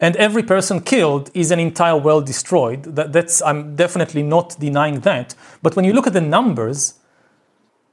and 0.00 0.16
every 0.16 0.42
person 0.42 0.80
killed 0.80 1.30
is 1.32 1.50
an 1.50 1.58
entire 1.58 1.96
world 1.96 2.26
destroyed. 2.26 2.82
That, 2.96 3.12
that's 3.12 3.40
I'm 3.42 3.74
definitely 3.76 4.22
not 4.22 4.56
denying 4.58 5.00
that. 5.00 5.34
But 5.62 5.76
when 5.76 5.84
you 5.84 5.92
look 5.92 6.06
at 6.06 6.12
the 6.12 6.20
numbers, 6.20 6.94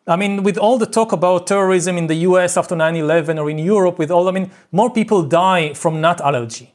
I 0.08 0.16
mean, 0.16 0.44
with 0.44 0.58
all 0.58 0.78
the 0.78 0.88
talk 0.88 1.12
about 1.12 1.48
terrorism 1.48 1.98
in 1.98 2.08
the 2.08 2.16
US 2.16 2.58
after 2.58 2.76
9 2.76 2.96
11 2.96 3.38
or 3.38 3.50
in 3.50 3.60
Europe, 3.60 4.00
with 4.00 4.12
all, 4.12 4.28
I 4.28 4.32
mean, 4.32 4.52
more 4.72 4.92
people 4.92 5.24
die 5.24 5.74
from 5.74 6.02
nut 6.02 6.20
allergy 6.22 6.74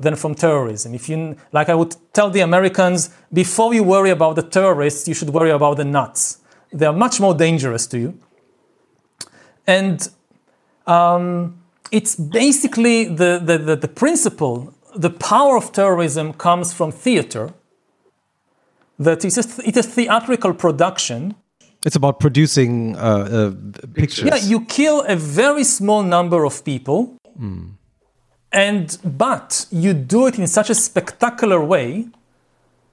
than 0.00 0.16
from 0.16 0.34
terrorism. 0.34 0.94
If 0.94 1.08
you, 1.08 1.36
like 1.52 1.68
I 1.68 1.74
would 1.74 1.94
tell 2.12 2.30
the 2.30 2.40
Americans, 2.40 3.10
before 3.32 3.74
you 3.74 3.84
worry 3.84 4.10
about 4.10 4.34
the 4.34 4.42
terrorists, 4.42 5.06
you 5.06 5.14
should 5.14 5.30
worry 5.30 5.50
about 5.50 5.76
the 5.76 5.84
nuts. 5.84 6.38
They 6.72 6.86
are 6.86 6.92
much 6.92 7.20
more 7.20 7.34
dangerous 7.34 7.86
to 7.88 7.98
you. 7.98 8.18
And 9.66 10.08
um, 10.86 11.60
it's 11.92 12.16
basically 12.16 13.04
the, 13.04 13.40
the, 13.44 13.58
the, 13.58 13.76
the 13.76 13.88
principle, 13.88 14.74
the 14.96 15.10
power 15.10 15.56
of 15.56 15.70
terrorism 15.72 16.32
comes 16.32 16.72
from 16.72 16.90
theater, 16.90 17.52
that 18.98 19.24
it's 19.24 19.36
a, 19.36 19.68
it's 19.68 19.78
a 19.78 19.82
theatrical 19.82 20.54
production 20.54 21.34
it's 21.82 21.96
about 21.96 22.20
producing 22.20 22.94
uh, 22.96 23.00
uh, 23.00 23.86
pictures 23.94 24.26
Yeah, 24.26 24.36
you 24.36 24.66
kill 24.66 25.02
a 25.08 25.16
very 25.16 25.64
small 25.64 26.02
number 26.02 26.44
of 26.44 26.62
people 26.62 27.16
And 28.52 28.98
but 29.04 29.66
you 29.70 29.94
do 29.94 30.26
it 30.26 30.38
in 30.38 30.46
such 30.46 30.70
a 30.70 30.74
spectacular 30.74 31.62
way 31.64 32.08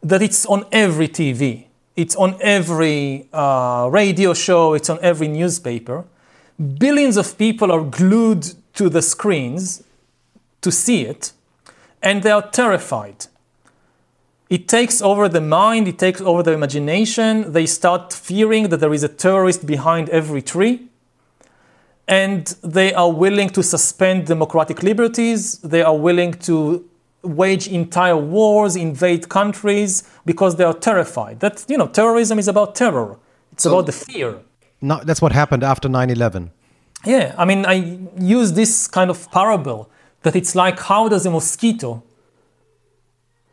that 0.04 0.22
it's 0.22 0.46
on 0.46 0.66
every 0.72 1.08
TV, 1.08 1.66
it's 1.96 2.16
on 2.16 2.38
every 2.42 3.28
uh, 3.34 3.90
radio 3.92 4.34
show, 4.34 4.74
it's 4.74 4.90
on 4.90 5.00
every 5.02 5.28
newspaper. 5.28 6.06
Billions 6.78 7.18
of 7.18 7.38
people 7.38 7.72
are 7.72 7.84
glued 7.84 8.54
to 8.76 8.90
the 8.90 9.02
screens 9.02 9.84
to 10.62 10.72
see 10.72 11.06
it, 11.06 11.32
and 12.02 12.24
they 12.24 12.32
are 12.32 12.48
terrified. 12.50 13.26
It 14.50 14.68
takes 14.68 15.02
over 15.02 15.28
the 15.28 15.42
mind, 15.42 15.88
it 15.88 16.00
takes 16.00 16.22
over 16.22 16.42
the 16.42 16.54
imagination. 16.54 17.52
They 17.52 17.66
start 17.66 18.14
fearing 18.14 18.70
that 18.70 18.80
there 18.80 18.94
is 18.94 19.04
a 19.04 19.10
terrorist 19.10 19.66
behind 19.66 20.10
every 20.10 20.42
tree. 20.42 20.88
And 22.08 22.48
they 22.64 22.94
are 22.94 23.12
willing 23.12 23.50
to 23.50 23.62
suspend 23.62 24.28
democratic 24.28 24.82
liberties. 24.82 25.60
They 25.60 25.82
are 25.82 25.98
willing 25.98 26.34
to 26.34 26.86
wage 27.24 27.68
entire 27.68 28.16
wars, 28.16 28.76
invade 28.76 29.28
countries 29.28 30.04
because 30.26 30.56
they 30.56 30.64
are 30.64 30.74
terrified. 30.74 31.40
That 31.42 31.66
you 31.68 31.78
know, 31.78 31.88
terrorism 31.88 32.40
is 32.40 32.48
about 32.48 32.76
terror. 32.76 33.18
It's 33.52 33.66
about 33.66 33.86
the 33.88 33.92
fear. 33.92 34.40
No, 34.82 35.02
that's 35.04 35.22
what 35.22 35.32
happened 35.32 35.64
after 35.64 35.90
9/11. 35.90 36.52
Yeah, 37.06 37.36
I 37.38 37.46
mean, 37.46 37.66
I 37.66 38.00
use 38.20 38.54
this 38.54 38.88
kind 38.88 39.10
of 39.10 39.30
parable 39.32 39.90
that 40.22 40.36
it's 40.36 40.56
like 40.56 40.80
how 40.80 41.10
does 41.10 41.26
a 41.26 41.32
mosquito 41.32 42.04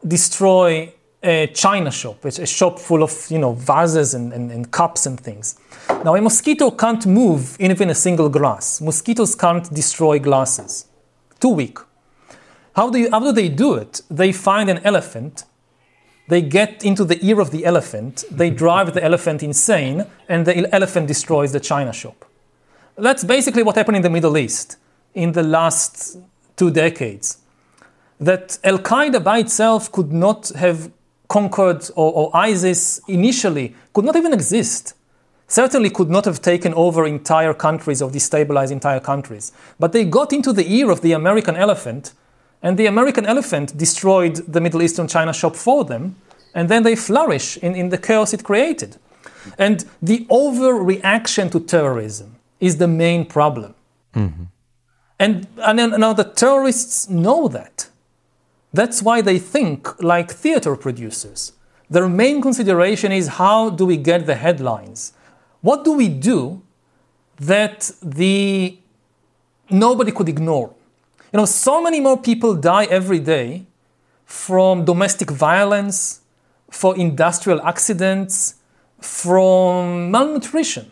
destroy 0.06 0.92
a 1.24 1.46
china 1.48 1.90
shop, 1.90 2.24
it's 2.26 2.38
a 2.38 2.46
shop 2.46 2.78
full 2.78 3.02
of 3.02 3.26
you 3.30 3.38
know 3.38 3.54
vases 3.54 4.14
and, 4.14 4.32
and, 4.32 4.52
and 4.52 4.70
cups 4.70 5.06
and 5.06 5.18
things. 5.18 5.58
Now 6.04 6.14
a 6.14 6.20
mosquito 6.20 6.70
can't 6.70 7.06
move 7.06 7.56
in 7.58 7.70
even 7.70 7.90
a 7.90 7.94
single 7.94 8.28
glass. 8.28 8.80
Mosquitoes 8.80 9.34
can't 9.34 9.72
destroy 9.72 10.18
glasses. 10.18 10.86
Too 11.40 11.48
weak. 11.48 11.78
How 12.76 12.90
do, 12.90 12.98
you, 12.98 13.10
how 13.10 13.20
do 13.20 13.32
they 13.32 13.48
do 13.48 13.74
it? 13.74 14.02
They 14.10 14.32
find 14.32 14.68
an 14.68 14.78
elephant, 14.78 15.44
they 16.28 16.42
get 16.42 16.84
into 16.84 17.04
the 17.04 17.24
ear 17.24 17.40
of 17.40 17.50
the 17.52 17.64
elephant, 17.64 18.24
they 18.30 18.50
drive 18.64 18.94
the 18.94 19.04
elephant 19.04 19.42
insane, 19.42 20.06
and 20.28 20.46
the 20.46 20.72
elephant 20.74 21.06
destroys 21.06 21.52
the 21.52 21.60
china 21.60 21.92
shop. 21.92 22.24
That's 22.96 23.24
basically 23.24 23.62
what 23.62 23.76
happened 23.76 23.96
in 23.96 24.02
the 24.02 24.10
Middle 24.10 24.36
East 24.36 24.76
in 25.14 25.32
the 25.32 25.42
last 25.42 26.18
two 26.56 26.70
decades. 26.70 27.38
That 28.20 28.58
Al 28.64 28.78
Qaeda 28.78 29.22
by 29.22 29.38
itself 29.38 29.90
could 29.90 30.12
not 30.12 30.48
have 30.50 30.90
conquered, 31.28 31.88
or, 31.96 32.12
or 32.12 32.30
ISIS 32.36 33.00
initially 33.08 33.74
could 33.92 34.04
not 34.04 34.16
even 34.16 34.32
exist. 34.32 34.94
Certainly 35.46 35.90
could 35.90 36.10
not 36.10 36.24
have 36.24 36.40
taken 36.40 36.72
over 36.74 37.06
entire 37.06 37.54
countries 37.54 38.00
or 38.02 38.10
destabilized 38.10 38.70
entire 38.70 39.00
countries. 39.00 39.52
But 39.78 39.92
they 39.92 40.04
got 40.04 40.32
into 40.32 40.52
the 40.52 40.66
ear 40.72 40.90
of 40.90 41.00
the 41.00 41.12
American 41.12 41.56
elephant, 41.56 42.12
and 42.62 42.78
the 42.78 42.86
American 42.86 43.26
elephant 43.26 43.76
destroyed 43.76 44.36
the 44.36 44.60
Middle 44.60 44.82
Eastern 44.82 45.06
China 45.06 45.32
shop 45.32 45.54
for 45.54 45.84
them, 45.84 46.16
and 46.54 46.68
then 46.68 46.82
they 46.82 46.96
flourish 46.96 47.56
in, 47.58 47.74
in 47.74 47.90
the 47.90 47.98
chaos 47.98 48.32
it 48.32 48.42
created. 48.42 48.96
And 49.58 49.84
the 50.00 50.24
overreaction 50.26 51.50
to 51.52 51.60
terrorism 51.60 52.36
is 52.60 52.78
the 52.78 52.88
main 52.88 53.26
problem. 53.26 53.74
Mm-hmm. 54.14 54.44
And, 55.18 55.46
and 55.58 55.78
then, 55.78 55.90
now 56.00 56.12
the 56.12 56.24
terrorists 56.24 57.08
know 57.08 57.48
that. 57.48 57.88
That's 58.74 59.00
why 59.02 59.20
they 59.20 59.38
think 59.38 60.02
like 60.02 60.32
theater 60.32 60.74
producers. 60.74 61.52
Their 61.88 62.08
main 62.08 62.42
consideration 62.42 63.12
is 63.12 63.28
how 63.42 63.70
do 63.70 63.86
we 63.86 63.96
get 63.96 64.26
the 64.26 64.34
headlines? 64.34 65.12
What 65.60 65.84
do 65.84 65.92
we 65.92 66.08
do 66.08 66.60
that 67.36 67.92
the 68.02 68.76
nobody 69.70 70.10
could 70.10 70.28
ignore? 70.28 70.74
You 71.32 71.38
know, 71.38 71.44
so 71.44 71.80
many 71.80 72.00
more 72.00 72.18
people 72.20 72.54
die 72.54 72.86
every 72.86 73.20
day 73.20 73.66
from 74.24 74.84
domestic 74.84 75.30
violence, 75.30 76.22
for 76.68 76.96
industrial 76.96 77.62
accidents, 77.62 78.56
from 79.00 80.10
malnutrition. 80.10 80.90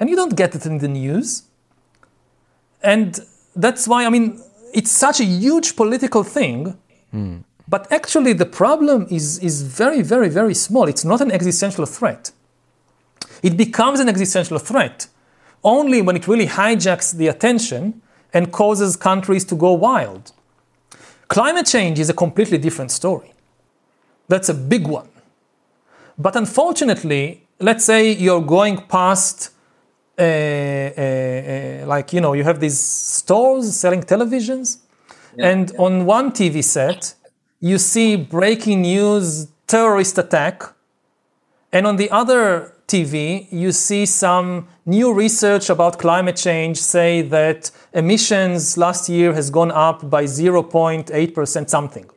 And 0.00 0.10
you 0.10 0.16
don't 0.16 0.34
get 0.34 0.56
it 0.56 0.66
in 0.66 0.78
the 0.78 0.88
news. 0.88 1.44
And 2.82 3.20
that's 3.54 3.86
why, 3.86 4.06
I 4.06 4.10
mean, 4.10 4.42
it's 4.74 4.90
such 4.90 5.20
a 5.20 5.24
huge 5.24 5.76
political 5.76 6.24
thing. 6.24 6.76
But 7.68 7.90
actually, 7.90 8.32
the 8.32 8.46
problem 8.46 9.06
is, 9.10 9.38
is 9.40 9.62
very, 9.62 10.02
very, 10.02 10.28
very 10.28 10.54
small. 10.54 10.86
It's 10.88 11.04
not 11.04 11.20
an 11.20 11.32
existential 11.32 11.86
threat. 11.86 12.30
It 13.42 13.56
becomes 13.56 14.00
an 14.00 14.08
existential 14.08 14.58
threat 14.58 15.08
only 15.64 16.00
when 16.00 16.16
it 16.16 16.28
really 16.28 16.46
hijacks 16.46 17.12
the 17.12 17.28
attention 17.28 18.00
and 18.32 18.52
causes 18.52 18.96
countries 18.96 19.44
to 19.46 19.54
go 19.54 19.72
wild. 19.72 20.32
Climate 21.28 21.66
change 21.66 21.98
is 21.98 22.08
a 22.08 22.14
completely 22.14 22.58
different 22.58 22.90
story. 22.90 23.32
That's 24.28 24.48
a 24.48 24.54
big 24.54 24.86
one. 24.86 25.08
But 26.18 26.36
unfortunately, 26.36 27.46
let's 27.58 27.84
say 27.84 28.12
you're 28.12 28.42
going 28.42 28.76
past, 28.86 29.50
uh, 30.18 30.22
uh, 30.22 30.24
uh, 30.24 31.86
like, 31.86 32.12
you 32.12 32.20
know, 32.20 32.32
you 32.32 32.44
have 32.44 32.60
these 32.60 32.78
stores 32.78 33.74
selling 33.74 34.02
televisions, 34.02 34.78
and 35.38 35.72
on 35.78 36.06
one 36.06 36.32
TV 36.32 36.62
set, 36.62 37.14
you 37.60 37.78
see 37.78 38.16
breaking 38.16 38.82
news 38.82 39.48
terrorist 39.66 40.18
attack, 40.18 40.62
and 41.72 41.86
on 41.86 41.96
the 41.96 42.10
other 42.10 42.72
TV, 42.86 43.48
you 43.50 43.72
see 43.72 44.06
some 44.06 44.68
new 44.84 45.12
research 45.12 45.68
about 45.68 45.98
climate 45.98 46.36
change 46.36 46.78
say 46.78 47.20
that 47.22 47.70
emissions 47.92 48.78
last 48.78 49.08
year 49.08 49.34
has 49.34 49.50
gone 49.50 49.72
up 49.72 50.08
by 50.08 50.24
0.8% 50.24 51.68
something. 51.68 52.08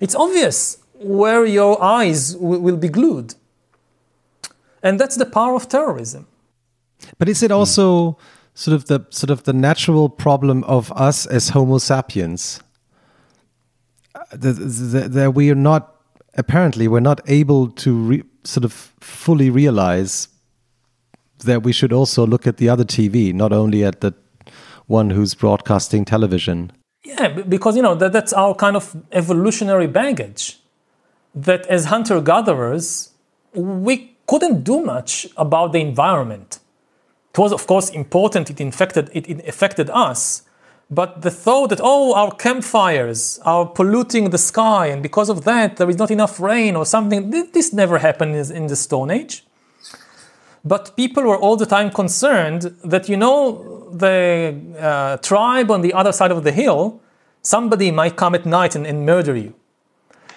It's 0.00 0.14
obvious 0.14 0.78
where 0.94 1.44
your 1.44 1.82
eyes 1.82 2.34
w- 2.34 2.60
will 2.60 2.78
be 2.78 2.88
glued. 2.88 3.34
And 4.82 4.98
that's 4.98 5.16
the 5.16 5.26
power 5.26 5.54
of 5.54 5.68
terrorism. 5.68 6.26
But 7.18 7.28
is 7.28 7.42
it 7.42 7.50
also 7.50 8.12
hmm. 8.12 8.35
Sort 8.56 8.74
of 8.74 8.86
the 8.86 9.06
sort 9.10 9.30
of 9.30 9.44
the 9.44 9.52
natural 9.52 10.08
problem 10.08 10.64
of 10.64 10.90
us 10.92 11.26
as 11.26 11.50
Homo 11.50 11.78
sapiens 11.78 12.60
that 14.32 15.32
we 15.34 15.50
are 15.50 15.54
not 15.54 15.94
apparently 16.36 16.88
we're 16.88 17.00
not 17.00 17.20
able 17.26 17.68
to 17.68 17.94
re, 17.94 18.22
sort 18.44 18.64
of 18.64 18.72
fully 19.00 19.50
realize 19.50 20.28
that 21.44 21.62
we 21.62 21.72
should 21.72 21.92
also 21.92 22.26
look 22.26 22.46
at 22.46 22.56
the 22.56 22.68
other 22.68 22.84
TV, 22.84 23.32
not 23.32 23.52
only 23.52 23.84
at 23.84 24.00
the 24.00 24.14
one 24.86 25.10
who's 25.10 25.34
broadcasting 25.34 26.04
television. 26.04 26.72
Yeah, 27.04 27.28
because 27.28 27.76
you 27.76 27.82
know 27.82 27.94
that, 27.94 28.12
that's 28.12 28.32
our 28.32 28.54
kind 28.54 28.74
of 28.74 28.96
evolutionary 29.12 29.86
baggage. 29.86 30.58
That 31.34 31.66
as 31.66 31.86
hunter 31.86 32.22
gatherers, 32.22 33.10
we 33.52 34.16
couldn't 34.26 34.64
do 34.64 34.80
much 34.80 35.26
about 35.36 35.72
the 35.72 35.80
environment. 35.80 36.58
It 37.36 37.40
was, 37.40 37.52
of 37.52 37.66
course, 37.66 37.90
important. 37.90 38.48
It 38.48 38.60
infected 38.62 39.10
it, 39.12 39.28
it 39.28 39.46
affected 39.46 39.90
us, 39.90 40.42
but 40.88 41.20
the 41.20 41.30
thought 41.30 41.68
that 41.68 41.80
oh, 41.82 42.14
our 42.14 42.30
campfires 42.34 43.38
are 43.44 43.66
polluting 43.66 44.30
the 44.30 44.38
sky, 44.38 44.86
and 44.86 45.02
because 45.02 45.28
of 45.28 45.44
that 45.44 45.76
there 45.76 45.90
is 45.90 45.98
not 45.98 46.10
enough 46.10 46.40
rain 46.40 46.76
or 46.76 46.86
something. 46.86 47.30
thi- 47.30 47.50
This 47.52 47.72
never 47.74 47.98
happened 47.98 48.34
in 48.36 48.66
the 48.68 48.76
Stone 48.76 49.10
Age. 49.10 49.44
But 50.64 50.96
people 50.96 51.24
were 51.24 51.36
all 51.36 51.56
the 51.56 51.66
time 51.66 51.90
concerned 51.90 52.62
that, 52.84 53.08
you 53.08 53.16
know, 53.18 53.86
the 53.92 54.54
uh, 54.80 55.16
tribe 55.18 55.70
on 55.70 55.82
the 55.82 55.92
other 55.92 56.12
side 56.12 56.30
of 56.32 56.42
the 56.42 56.52
hill, 56.52 57.00
somebody 57.42 57.90
might 57.90 58.16
come 58.16 58.34
at 58.34 58.46
night 58.46 58.74
and, 58.74 58.86
and 58.86 59.04
murder 59.04 59.36
you. 59.36 59.52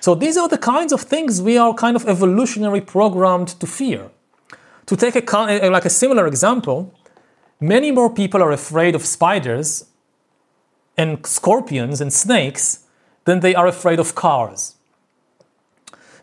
So 0.02 0.16
these 0.16 0.38
are 0.38 0.50
the 0.50 0.58
kinds 0.58 0.92
of 0.94 1.02
things 1.02 1.42
we 1.42 1.58
are 1.58 1.74
kind 1.74 1.96
of 1.96 2.06
evolutionary 2.08 2.82
programmed 2.82 3.48
to 3.60 3.66
fear. 3.68 4.10
To 4.90 4.98
take 4.98 5.16
a 5.16 5.70
like 5.70 5.86
a 5.86 5.90
similar 5.90 6.26
example, 6.26 6.92
many 7.60 7.92
more 7.92 8.12
people 8.12 8.42
are 8.42 8.52
afraid 8.52 8.96
of 8.96 9.06
spiders 9.06 9.86
and 10.98 11.24
scorpions 11.28 12.02
and 12.02 12.12
snakes 12.12 12.88
than 13.26 13.42
they 13.42 13.54
are 13.54 13.68
afraid 13.68 14.00
of 14.00 14.16
cars. 14.16 14.78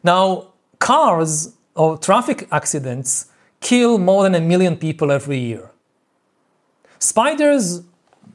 Now, 0.02 0.48
cars 0.80 1.54
or 1.76 1.96
traffic 1.96 2.48
accidents 2.50 3.26
kill 3.60 3.98
more 3.98 4.24
than 4.24 4.34
a 4.34 4.40
million 4.40 4.76
people 4.76 5.12
every 5.12 5.38
year. 5.38 5.70
Spiders, 6.98 7.82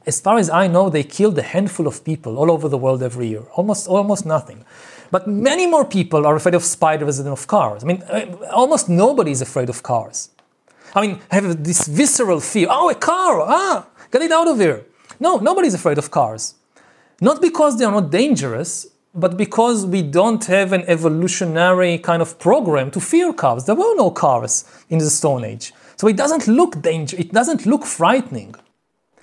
as 0.06 0.18
far 0.18 0.38
as 0.38 0.48
I 0.48 0.66
know, 0.66 0.88
they 0.88 1.04
killed 1.04 1.36
a 1.36 1.42
handful 1.42 1.86
of 1.86 2.04
people 2.04 2.38
all 2.38 2.50
over 2.50 2.70
the 2.70 2.78
world 2.78 3.02
every 3.02 3.26
year, 3.26 3.42
almost, 3.52 3.86
almost 3.86 4.24
nothing. 4.24 4.64
But 5.12 5.28
many 5.28 5.66
more 5.66 5.84
people 5.84 6.26
are 6.26 6.34
afraid 6.34 6.54
of 6.54 6.64
spiders 6.64 7.18
than 7.18 7.28
of 7.28 7.46
cars. 7.46 7.84
I 7.84 7.86
mean, 7.86 8.02
uh, 8.02 8.34
almost 8.50 8.88
nobody 8.88 9.30
is 9.30 9.42
afraid 9.42 9.68
of 9.68 9.82
cars. 9.82 10.30
I 10.94 11.02
mean, 11.02 11.20
have 11.30 11.62
this 11.62 11.86
visceral 11.86 12.40
fear. 12.40 12.66
Oh, 12.70 12.88
a 12.88 12.94
car! 12.94 13.42
Ah, 13.42 13.86
get 14.10 14.22
it 14.22 14.32
out 14.32 14.48
of 14.48 14.58
here. 14.58 14.86
No, 15.20 15.36
nobody's 15.36 15.74
afraid 15.74 15.98
of 15.98 16.10
cars. 16.10 16.54
Not 17.20 17.42
because 17.42 17.78
they 17.78 17.84
are 17.84 17.92
not 17.92 18.10
dangerous, 18.10 18.86
but 19.14 19.36
because 19.36 19.84
we 19.84 20.02
don't 20.02 20.44
have 20.46 20.72
an 20.72 20.84
evolutionary 20.86 21.98
kind 21.98 22.22
of 22.22 22.38
program 22.38 22.90
to 22.92 23.00
fear 23.00 23.34
cars. 23.34 23.66
There 23.66 23.74
were 23.74 23.94
no 23.94 24.10
cars 24.10 24.64
in 24.88 24.98
the 24.98 25.10
Stone 25.10 25.44
Age. 25.44 25.74
So 25.96 26.08
it 26.08 26.16
doesn't 26.16 26.48
look 26.48 26.80
danger. 26.80 27.18
It 27.18 27.32
doesn't 27.32 27.66
look 27.66 27.84
frightening. 27.84 28.54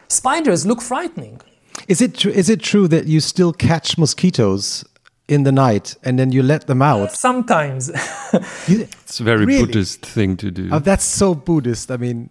Spiders 0.08 0.68
look 0.68 0.82
frightening. 0.82 1.42
Is 1.88 2.00
it 2.02 2.14
tr- 2.16 2.30
is 2.30 2.48
it 2.50 2.62
true 2.62 2.88
that 2.90 3.06
you 3.08 3.20
still 3.20 3.54
catch 3.54 3.98
mosquitoes 3.98 4.86
in 5.30 5.44
the 5.44 5.52
night 5.52 5.96
and 6.04 6.18
then 6.18 6.32
you 6.32 6.44
let 6.44 6.66
them 6.68 6.82
out? 6.82 7.12
Sometimes. 7.12 7.92
You- 8.68 8.88
It's 9.04 9.20
a 9.20 9.24
very 9.24 9.46
Really? 9.46 9.66
Buddhist 9.66 10.06
thing 10.06 10.38
to 10.38 10.52
do. 10.52 10.70
oh, 10.72 10.80
that's 10.80 11.04
so 11.06 11.34
Buddhist. 11.36 11.90
I 11.92 11.98
mean, 11.98 12.30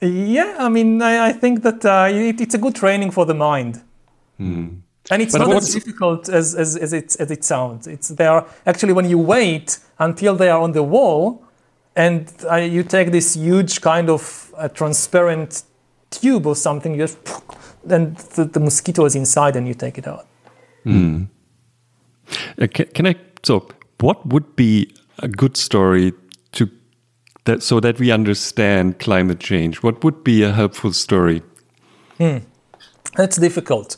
yeah, 0.00 0.56
I 0.58 0.68
mean, 0.68 1.00
I, 1.02 1.28
I 1.28 1.32
think 1.32 1.62
that 1.62 1.84
uh, 1.84 2.08
it, 2.10 2.40
it's 2.40 2.54
a 2.54 2.58
good 2.58 2.74
training 2.74 3.10
for 3.12 3.24
the 3.26 3.34
mind. 3.34 3.82
And 4.38 4.82
it's 5.22 5.32
But 5.32 5.38
not 5.40 5.48
what's- 5.48 5.68
as 5.68 5.74
difficult 5.74 6.28
as, 6.28 6.54
as, 6.54 6.76
as, 6.76 6.92
it, 6.92 7.16
as 7.20 7.30
it 7.30 7.44
sounds. 7.44 7.86
It's 7.86 8.08
they 8.08 8.26
are 8.26 8.44
actually 8.66 8.92
when 8.94 9.08
you 9.08 9.18
wait 9.18 9.78
until 9.98 10.34
they 10.36 10.48
are 10.50 10.60
on 10.60 10.72
the 10.72 10.82
wall, 10.82 11.44
and 11.96 12.26
uh, 12.50 12.56
you 12.56 12.82
take 12.82 13.12
this 13.12 13.34
huge 13.36 13.80
kind 13.80 14.08
of 14.10 14.52
uh, 14.56 14.68
transparent 14.68 15.62
tube 16.10 16.46
or 16.46 16.56
something, 16.56 16.92
you 16.94 16.98
just 17.06 17.18
then 17.84 18.16
the, 18.34 18.44
the 18.46 18.60
mosquito 18.60 19.04
is 19.04 19.14
inside, 19.14 19.56
and 19.56 19.68
you 19.68 19.74
take 19.74 19.98
it 19.98 20.06
out. 20.08 20.26
Uh, 22.60 22.66
can, 22.66 22.86
can 22.86 23.06
I? 23.06 23.14
So, 23.42 23.68
what 24.00 24.26
would 24.26 24.56
be 24.56 24.92
a 25.18 25.28
good 25.28 25.56
story 25.56 26.12
to 26.52 26.68
that 27.44 27.62
so 27.62 27.80
that 27.80 27.98
we 27.98 28.10
understand 28.12 28.98
climate 28.98 29.40
change? 29.40 29.82
What 29.82 30.02
would 30.04 30.24
be 30.24 30.42
a 30.42 30.52
helpful 30.52 30.92
story? 30.92 31.42
That's 33.16 33.36
difficult 33.36 33.96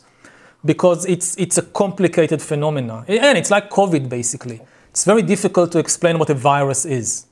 because 0.64 1.04
it's 1.06 1.36
it's 1.38 1.58
a 1.58 1.62
complicated 1.62 2.42
phenomenon, 2.42 3.04
and 3.08 3.38
it's 3.38 3.50
like 3.50 3.70
COVID 3.70 4.08
basically. 4.08 4.60
It's 4.90 5.04
very 5.04 5.22
difficult 5.22 5.72
to 5.72 5.78
explain 5.78 6.18
what 6.18 6.30
a 6.30 6.34
virus 6.34 6.84
is. 6.84 7.26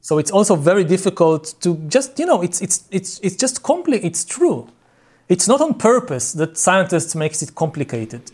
So 0.00 0.18
it's 0.18 0.30
also 0.30 0.56
very 0.56 0.84
difficult 0.84 1.54
to 1.60 1.76
just 1.88 2.18
you 2.18 2.26
know 2.26 2.42
it's 2.42 2.60
it's 2.62 2.84
it's 2.90 3.20
it's 3.22 3.36
just 3.36 3.62
compli- 3.62 4.04
It's 4.04 4.24
true. 4.24 4.68
It's 5.28 5.46
not 5.48 5.60
on 5.60 5.74
purpose 5.74 6.32
that 6.32 6.56
scientists 6.58 7.14
makes 7.14 7.42
it 7.42 7.54
complicated. 7.54 8.30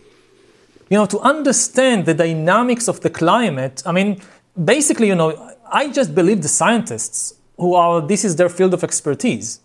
You 0.91 0.99
know, 0.99 1.07
to 1.07 1.19
understand 1.21 2.07
the 2.07 2.15
dynamics 2.15 2.89
of 2.89 3.01
the 3.01 3.11
climate. 3.11 3.83
I 3.85 3.93
mean, 3.93 4.21
basically, 4.65 5.09
you 5.09 5.15
know, 5.15 5.53
I 5.71 5.89
just 5.89 6.15
believe 6.15 6.43
the 6.43 6.49
scientists 6.49 7.35
who 7.57 7.75
are 7.75 8.01
this 8.01 8.25
is 8.25 8.37
their 8.37 8.49
field 8.49 8.73
of 8.75 8.83
expertise. 8.85 9.61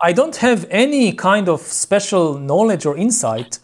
I 0.00 0.12
don't 0.12 0.36
have 0.36 0.66
any 0.68 1.12
kind 1.12 1.48
of 1.48 1.60
special 1.60 2.38
knowledge 2.38 2.84
or 2.86 2.96
insight 2.96 3.60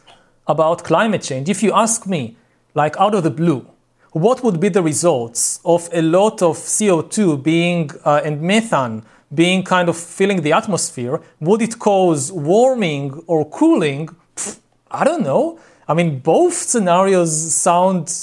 about 0.47 0.85
climate 0.85 1.23
change. 1.23 1.49
If 1.49 1.63
you 1.63 1.73
ask 1.73 2.07
me, 2.07 2.37
like 2.75 2.97
out 2.99 3.15
of 3.15 3.25
the 3.25 3.31
blue, 3.31 3.67
what 4.13 4.43
would 4.45 4.61
be 4.61 4.69
the 4.69 4.83
results 4.83 5.61
of 5.65 5.89
a 5.93 6.03
lot 6.03 6.43
of 6.43 6.57
CO2 6.57 7.43
being 7.43 7.91
uh, 8.05 8.21
and 8.25 8.41
methane 8.41 9.03
being 9.35 9.63
kind 9.63 9.89
of 9.89 9.97
filling 9.97 10.43
the 10.43 10.53
atmosphere? 10.53 11.21
Would 11.41 11.63
it 11.63 11.79
cause 11.79 12.33
warming 12.33 13.23
or 13.27 13.49
cooling? 13.49 14.09
Pff, 14.37 14.59
I 14.91 15.05
don't 15.05 15.23
know. 15.23 15.59
I 15.91 15.95
mean, 15.95 16.21
both 16.21 16.55
scenarios 16.55 17.53
sound 17.53 18.15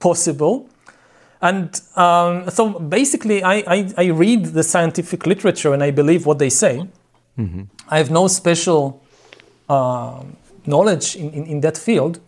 possible. 0.00 0.68
And 1.40 1.80
um, 1.94 2.50
so 2.50 2.80
basically, 2.80 3.44
I, 3.44 3.62
I, 3.64 3.92
I 3.96 4.04
read 4.06 4.46
the 4.46 4.64
scientific 4.64 5.24
literature 5.24 5.72
and 5.72 5.84
I 5.84 5.92
believe 5.92 6.26
what 6.26 6.40
they 6.40 6.50
say. 6.50 6.88
I 7.88 7.98
have 7.98 8.10
no 8.10 8.26
special 8.26 9.00
uh, 9.68 10.24
knowledge 10.66 11.14
in, 11.14 11.30
in, 11.30 11.46
in 11.46 11.60
that 11.60 11.78
field. 11.78 12.18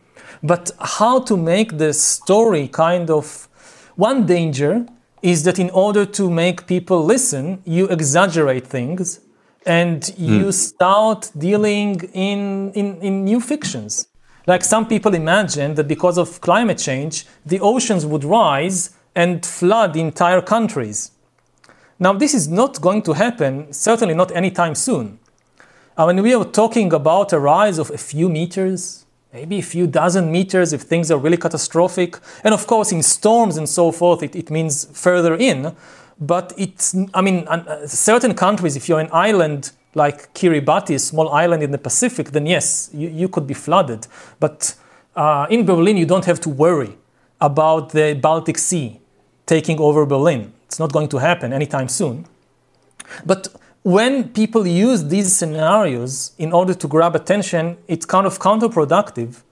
But 0.44 0.70
how 0.78 1.18
to 1.22 1.36
make 1.36 1.76
the 1.78 1.92
story 1.92 2.68
kind 2.68 3.10
of 3.10 3.48
one 3.96 4.26
danger 4.26 4.86
is 5.22 5.42
that 5.42 5.58
in 5.58 5.70
order 5.70 6.06
to 6.06 6.30
make 6.30 6.68
people 6.68 7.04
listen, 7.04 7.60
you 7.64 7.88
exaggerate 7.88 8.64
things 8.64 9.18
and 9.66 10.14
you 10.16 10.52
start 10.52 11.32
dealing 11.36 12.00
in, 12.12 12.70
in, 12.74 13.00
in 13.00 13.24
new 13.24 13.40
fictions. 13.40 14.06
Like 14.46 14.64
some 14.64 14.86
people 14.86 15.14
imagine 15.14 15.74
that 15.74 15.88
because 15.88 16.18
of 16.18 16.40
climate 16.40 16.78
change, 16.78 17.26
the 17.46 17.60
oceans 17.60 18.04
would 18.04 18.24
rise 18.24 18.90
and 19.14 19.44
flood 19.44 19.96
entire 19.96 20.42
countries. 20.42 21.12
Now, 21.98 22.12
this 22.12 22.34
is 22.34 22.48
not 22.48 22.80
going 22.80 23.02
to 23.02 23.12
happen, 23.12 23.72
certainly 23.72 24.14
not 24.14 24.32
anytime 24.32 24.74
soon. 24.74 25.18
I 25.96 26.06
mean, 26.06 26.22
we 26.22 26.34
are 26.34 26.44
talking 26.44 26.92
about 26.92 27.32
a 27.32 27.38
rise 27.38 27.78
of 27.78 27.90
a 27.90 27.98
few 27.98 28.28
meters, 28.28 29.06
maybe 29.32 29.60
a 29.60 29.62
few 29.62 29.86
dozen 29.86 30.30
meters 30.30 30.72
if 30.72 30.82
things 30.82 31.10
are 31.10 31.18
really 31.18 31.36
catastrophic, 31.36 32.18
and 32.42 32.52
of 32.52 32.66
course, 32.66 32.90
in 32.90 33.02
storms 33.02 33.56
and 33.56 33.68
so 33.68 33.92
forth, 33.92 34.22
it, 34.22 34.34
it 34.34 34.50
means 34.50 34.86
further 34.92 35.36
in. 35.36 35.74
But 36.20 36.52
it's, 36.56 36.96
I 37.14 37.22
mean, 37.22 37.46
uh, 37.48 37.86
certain 37.86 38.34
countries, 38.34 38.76
if 38.76 38.88
you're 38.88 39.00
an 39.00 39.10
island 39.12 39.70
like 39.94 40.34
Kiribati, 40.34 40.94
a 40.94 40.98
small 40.98 41.28
island 41.30 41.62
in 41.62 41.70
the 41.70 41.78
Pacific, 41.78 42.30
then 42.30 42.46
yes, 42.46 42.90
you, 42.92 43.08
you 43.08 43.28
could 43.28 43.46
be 43.46 43.54
flooded. 43.54 44.06
But 44.40 44.74
uh, 45.16 45.46
in 45.50 45.64
Berlin, 45.64 45.96
you 45.96 46.06
don't 46.06 46.24
have 46.24 46.40
to 46.40 46.48
worry 46.48 46.96
about 47.40 47.90
the 47.90 48.14
Baltic 48.14 48.58
Sea 48.58 49.00
taking 49.46 49.78
over 49.78 50.06
Berlin. 50.06 50.52
It's 50.66 50.78
not 50.78 50.92
going 50.92 51.08
to 51.08 51.18
happen 51.18 51.52
anytime 51.52 51.88
soon. 51.88 52.26
But 53.24 53.48
when 53.82 54.30
people 54.30 54.66
use 54.66 55.04
these 55.04 55.32
scenarios 55.32 56.32
in 56.38 56.52
order 56.52 56.74
to 56.74 56.88
grab 56.88 57.14
attention, 57.14 57.76
it's 57.86 58.06
kind 58.06 58.26
of 58.26 58.38
counterproductive. 58.38 59.42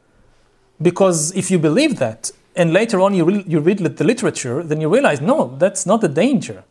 Because 0.81 1.37
if 1.37 1.51
you 1.51 1.59
believe 1.59 1.99
that, 1.99 2.31
and 2.57 2.73
later 2.73 3.01
on 3.01 3.15
you, 3.15 3.25
re- 3.25 3.45
you 3.47 3.61
read 3.61 3.79
the 3.79 4.05
literature, 4.05 4.63
then 4.63 4.81
you 4.81 4.93
realize, 4.93 5.21
no, 5.21 5.55
that's 5.59 5.87
not 5.87 6.01
the 6.01 6.09
danger. 6.09 6.65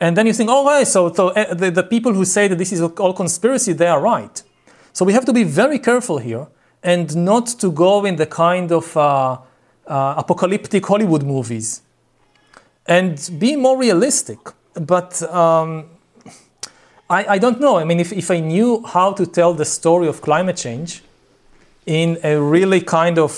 And 0.00 0.16
then 0.16 0.26
you 0.26 0.32
think, 0.32 0.48
oh, 0.50 0.64
right, 0.64 0.86
so, 0.86 1.12
so 1.12 1.28
uh, 1.28 1.54
the, 1.54 1.70
the 1.70 1.82
people 1.82 2.12
who 2.12 2.24
say 2.24 2.46
that 2.48 2.56
this 2.56 2.72
is 2.72 2.80
all 2.80 3.12
conspiracy, 3.12 3.72
they 3.72 3.88
are 3.88 4.00
right. 4.00 4.42
So 4.92 5.04
we 5.04 5.12
have 5.12 5.24
to 5.24 5.32
be 5.32 5.44
very 5.44 5.78
careful 5.78 6.18
here 6.18 6.46
and 6.82 7.14
not 7.16 7.46
to 7.46 7.72
go 7.72 8.04
in 8.04 8.16
the 8.16 8.26
kind 8.26 8.70
of 8.70 8.96
uh, 8.96 9.38
uh, 9.86 10.14
apocalyptic 10.16 10.86
Hollywood 10.86 11.24
movies 11.24 11.82
and 12.86 13.30
be 13.38 13.56
more 13.56 13.76
realistic. 13.76 14.38
But 14.74 15.20
um, 15.22 15.86
I, 17.10 17.24
I 17.34 17.38
don't 17.38 17.60
know. 17.60 17.78
I 17.78 17.84
mean, 17.84 17.98
if, 17.98 18.12
if 18.12 18.30
I 18.30 18.40
knew 18.40 18.84
how 18.86 19.12
to 19.12 19.26
tell 19.26 19.54
the 19.54 19.64
story 19.64 20.06
of 20.06 20.20
climate 20.20 20.56
change 20.56 21.02
in 21.86 22.18
a 22.22 22.40
really 22.40 22.80
kind 22.80 23.18
of 23.18 23.32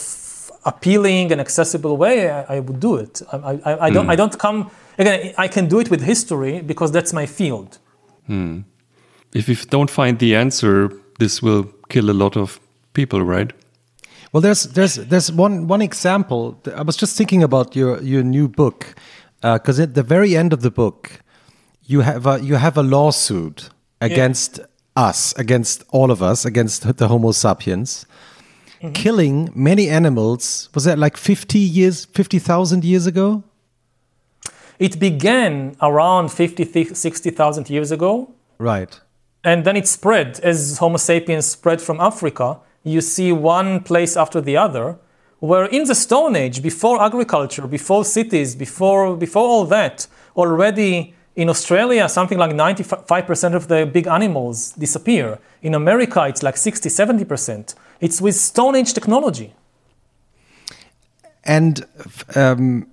appealing 0.65 1.33
and 1.33 1.41
accessible 1.41 1.97
way, 1.97 2.31
I, 2.31 2.57
I 2.57 2.61
would 2.61 2.81
do 2.81 2.97
it. 2.97 3.23
I, 3.33 3.37
I, 3.65 3.87
I 3.87 3.91
don't, 3.91 4.05
hmm. 4.05 4.11
I 4.11 4.17
don't 4.17 4.39
come, 4.39 4.71
again, 4.99 5.35
I 5.39 5.49
can 5.49 5.69
do 5.69 5.81
it 5.81 5.91
with 5.91 6.03
history 6.03 6.61
because 6.61 6.93
that's 6.93 7.13
my 7.13 7.27
field. 7.27 7.79
Hmm. 8.27 8.61
If 9.33 9.49
you 9.49 9.57
don't 9.57 9.91
find 9.91 10.19
the 10.19 10.37
answer, 10.37 10.93
this 11.19 11.43
will 11.43 11.65
kill 11.89 12.11
a 12.11 12.13
lot 12.13 12.37
of 12.37 12.61
people, 12.93 13.23
right? 13.23 13.53
Well, 14.33 14.41
there's 14.41 14.63
there's 14.65 14.95
there's 14.95 15.33
one 15.33 15.67
one 15.67 15.83
example. 15.83 16.61
I 16.77 16.83
was 16.83 16.97
just 16.97 17.17
thinking 17.17 17.43
about 17.43 17.75
your 17.75 18.01
your 18.01 18.23
new 18.23 18.49
book 18.49 18.95
uh, 19.43 19.59
because 19.59 19.81
at 19.81 19.95
the 19.95 20.03
very 20.03 20.37
end 20.37 20.53
of 20.53 20.61
the 20.61 20.71
book, 20.71 21.21
you 21.85 22.03
have 22.03 22.27
a, 22.27 22.41
you 22.41 22.55
have 22.55 22.77
a 22.77 22.83
lawsuit 22.83 23.71
against 24.01 24.61
us, 24.97 25.35
against 25.37 25.85
all 25.91 26.11
of 26.11 26.23
us, 26.23 26.45
against 26.45 26.97
the 26.97 27.09
Homo 27.09 27.33
sapiens, 27.33 28.07
Mm-hmm. 28.83 28.93
killing 28.93 29.51
many 29.55 29.91
animals. 29.91 30.71
Was 30.75 30.85
that 30.85 30.99
like 30.99 31.19
fifty 31.19 31.59
years, 31.59 32.07
fifty 32.07 32.39
thousand 32.39 32.83
years 32.83 33.07
ago? 33.07 33.43
It 34.79 34.99
began 34.99 35.77
around 35.83 36.33
50, 36.33 36.95
60,000 36.95 37.69
years 37.69 37.91
ago. 37.93 38.33
Right. 38.57 38.99
And 39.45 39.65
then 39.67 39.77
it 39.77 39.87
spread 39.87 40.41
as 40.41 40.79
Homo 40.79 40.97
sapiens 40.97 41.45
spread 41.45 41.83
from 41.83 42.01
Africa. 42.01 42.59
You 42.83 43.03
see 43.03 43.31
one 43.31 43.83
place 43.83 44.17
after 44.17 44.41
the 44.41 44.57
other, 44.57 44.97
where 45.39 45.67
in 45.67 45.85
the 45.85 45.95
Stone 45.95 46.35
Age, 46.35 46.63
before 46.63 47.03
agriculture, 47.03 47.67
before 47.67 48.07
cities, 48.07 48.57
before, 48.57 49.19
before 49.19 49.47
all 49.47 49.67
that, 49.67 50.07
already 50.35 51.15
in 51.37 51.49
Australia, 51.49 52.09
something 52.09 52.39
like 52.39 52.53
95% 52.53 53.55
of 53.55 53.69
the 53.69 53.87
big 53.87 54.07
animals 54.07 54.73
disappear. 54.73 55.39
In 55.63 55.75
America, 55.75 56.27
it's 56.27 56.43
like 56.43 56.57
60, 56.57 56.89
70%. 56.89 57.75
It's 58.01 58.21
with 58.21 58.35
Stone 58.35 58.77
Age 58.77 58.93
technology. 58.93 59.55
And 61.45 61.87
um, 62.35 62.87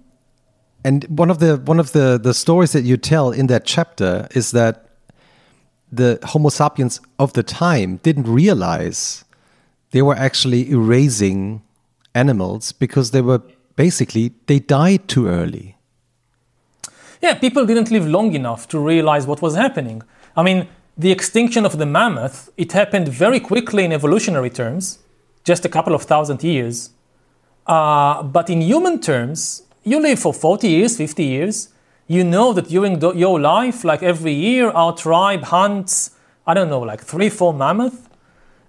and 0.83 1.03
one 1.09 1.29
of 1.29 1.39
the 1.39 1.57
one 1.57 1.79
of 1.79 1.91
the 1.91 2.17
the 2.17 2.33
stories 2.33 2.71
that 2.71 2.83
you 2.83 2.95
tell 2.95 3.31
in 3.31 3.47
that 3.47 3.65
chapter 3.65 4.27
is 4.31 4.51
that 4.51 4.87
the 5.91 6.19
Homo 6.23 6.49
sapiens 6.49 7.01
of 7.19 7.33
the 7.33 7.43
time 7.43 7.97
didn't 7.97 8.27
realize 8.27 9.25
they 9.91 10.01
were 10.01 10.15
actually 10.15 10.69
erasing 10.71 11.61
animals 12.15 12.71
because 12.71 13.11
they 13.11 13.21
were 13.21 13.41
basically 13.75 14.33
they 14.45 14.59
died 14.59 15.07
too 15.07 15.27
early. 15.27 15.76
Yeah, 17.21 17.33
people 17.33 17.65
didn't 17.65 17.91
live 17.91 18.07
long 18.07 18.33
enough 18.33 18.67
to 18.69 18.79
realize 18.79 19.25
what 19.25 19.41
was 19.41 19.55
happening. 19.55 20.03
I 20.35 20.43
mean, 20.43 20.67
the 20.97 21.11
extinction 21.11 21.65
of 21.65 21.77
the 21.77 21.85
mammoth, 21.85 22.49
it 22.57 22.71
happened 22.71 23.07
very 23.07 23.39
quickly 23.39 23.85
in 23.85 23.91
evolutionary 23.91 24.49
terms, 24.49 24.99
just 25.43 25.65
a 25.65 25.69
couple 25.69 25.93
of 25.93 26.03
thousand 26.03 26.43
years. 26.43 26.91
Uh, 27.65 28.23
but 28.23 28.49
in 28.49 28.61
human 28.61 28.99
terms, 28.99 29.63
you 29.83 29.99
live 29.99 30.19
for 30.19 30.33
40 30.33 30.67
years, 30.67 30.97
50 30.97 31.23
years. 31.23 31.69
You 32.07 32.23
know 32.23 32.53
that 32.53 32.69
during 32.69 32.99
the, 32.99 33.11
your 33.13 33.39
life, 33.39 33.83
like 33.83 34.01
every 34.01 34.33
year, 34.33 34.69
our 34.69 34.95
tribe 34.95 35.43
hunts, 35.43 36.11
I 36.45 36.53
don't 36.53 36.69
know, 36.69 36.79
like 36.79 37.01
three, 37.01 37.29
four 37.29 37.53
mammoth. 37.53 38.06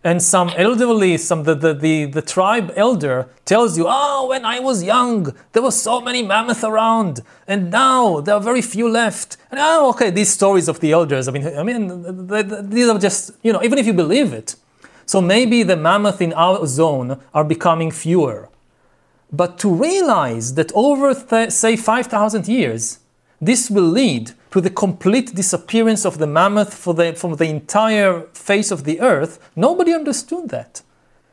And 0.04 0.22
some 0.22 0.50
elderly, 0.56 1.16
some 1.16 1.42
the, 1.42 1.54
the, 1.54 1.74
the, 1.74 2.04
the 2.06 2.22
tribe 2.22 2.72
elder 2.76 3.28
tells 3.44 3.76
you, 3.76 3.86
oh, 3.88 4.28
when 4.28 4.44
I 4.44 4.60
was 4.60 4.82
young, 4.82 5.34
there 5.52 5.62
were 5.62 5.72
so 5.72 6.00
many 6.00 6.22
mammoths 6.22 6.62
around, 6.62 7.20
and 7.46 7.70
now 7.70 8.20
there 8.20 8.34
are 8.36 8.40
very 8.40 8.62
few 8.62 8.88
left. 8.88 9.36
And 9.50 9.58
oh, 9.60 9.90
okay, 9.90 10.10
these 10.10 10.30
stories 10.30 10.68
of 10.68 10.80
the 10.80 10.92
elders. 10.92 11.26
I 11.26 11.32
mean, 11.32 11.46
I 11.46 11.62
mean, 11.62 12.28
th- 12.28 12.48
th- 12.48 12.60
these 12.64 12.88
are 12.88 12.98
just 12.98 13.32
you 13.42 13.52
know, 13.52 13.62
even 13.62 13.78
if 13.78 13.86
you 13.86 13.92
believe 13.92 14.32
it. 14.32 14.54
So 15.06 15.20
maybe 15.20 15.62
the 15.62 15.76
mammoth 15.76 16.20
in 16.20 16.32
our 16.34 16.66
zone 16.66 17.18
are 17.32 17.44
becoming 17.44 17.90
fewer. 17.90 18.50
But 19.32 19.58
to 19.60 19.68
realize 19.68 20.54
that 20.54 20.70
over, 20.74 21.14
th- 21.14 21.50
say, 21.50 21.76
5,000 21.76 22.46
years, 22.46 22.98
this 23.40 23.70
will 23.70 23.84
lead 23.84 24.32
to 24.50 24.60
the 24.60 24.70
complete 24.70 25.34
disappearance 25.34 26.04
of 26.04 26.18
the 26.18 26.26
mammoth 26.26 26.74
for 26.74 26.94
the, 26.94 27.14
from 27.14 27.36
the 27.36 27.44
entire 27.44 28.22
face 28.32 28.70
of 28.70 28.84
the 28.84 29.00
earth, 29.00 29.38
nobody 29.54 29.92
understood 29.92 30.48
that. 30.48 30.82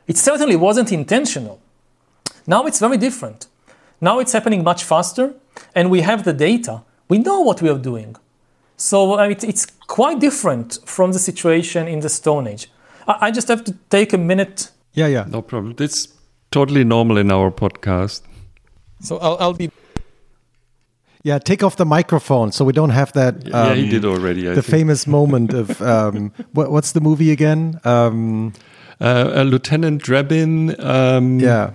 It 0.06 0.16
certainly 0.16 0.56
wasn't 0.56 0.92
intentional. 0.92 1.60
Now 2.46 2.66
it's 2.66 2.78
very 2.78 2.96
different. 2.96 3.46
Now 4.00 4.18
it's 4.20 4.32
happening 4.32 4.62
much 4.62 4.84
faster, 4.84 5.34
and 5.74 5.90
we 5.90 6.02
have 6.02 6.24
the 6.24 6.32
data. 6.32 6.82
We 7.08 7.18
know 7.18 7.40
what 7.40 7.62
we 7.62 7.68
are 7.70 7.78
doing. 7.78 8.16
So 8.76 9.18
uh, 9.18 9.28
it, 9.28 9.42
it's 9.42 9.66
quite 9.86 10.20
different 10.20 10.78
from 10.84 11.12
the 11.12 11.18
situation 11.18 11.88
in 11.88 12.00
the 12.00 12.08
Stone 12.08 12.46
Age. 12.46 12.70
I, 13.08 13.16
I 13.22 13.30
just 13.30 13.48
have 13.48 13.64
to 13.64 13.72
take 13.90 14.12
a 14.12 14.18
minute. 14.18 14.70
Yeah, 14.92 15.06
yeah. 15.06 15.24
No 15.26 15.42
problem. 15.42 15.74
It's 15.78 16.08
totally 16.50 16.84
normal 16.84 17.16
in 17.16 17.32
our 17.32 17.50
podcast. 17.50 18.22
So 19.00 19.18
I'll, 19.18 19.36
I'll 19.40 19.54
be 19.54 19.70
Yeah, 21.26 21.40
take 21.40 21.64
off 21.64 21.74
the 21.74 21.84
microphone 21.84 22.52
so 22.52 22.64
we 22.64 22.72
don't 22.72 22.90
have 22.90 23.12
that. 23.14 23.34
yeah, 23.48 23.74
he 23.74 23.82
um, 23.82 23.88
did 23.90 24.04
already. 24.04 24.48
I 24.48 24.54
the 24.54 24.62
think. 24.62 24.78
famous 24.78 25.08
moment 25.08 25.52
of 25.52 25.82
um, 25.94 26.32
what, 26.52 26.70
what's 26.70 26.92
the 26.92 27.00
movie 27.00 27.32
again? 27.32 27.80
Um, 27.82 28.52
uh, 29.00 29.32
uh, 29.38 29.42
Lieutenant 29.42 30.00
Drabin. 30.04 30.78
Um, 30.78 31.40
yeah. 31.40 31.72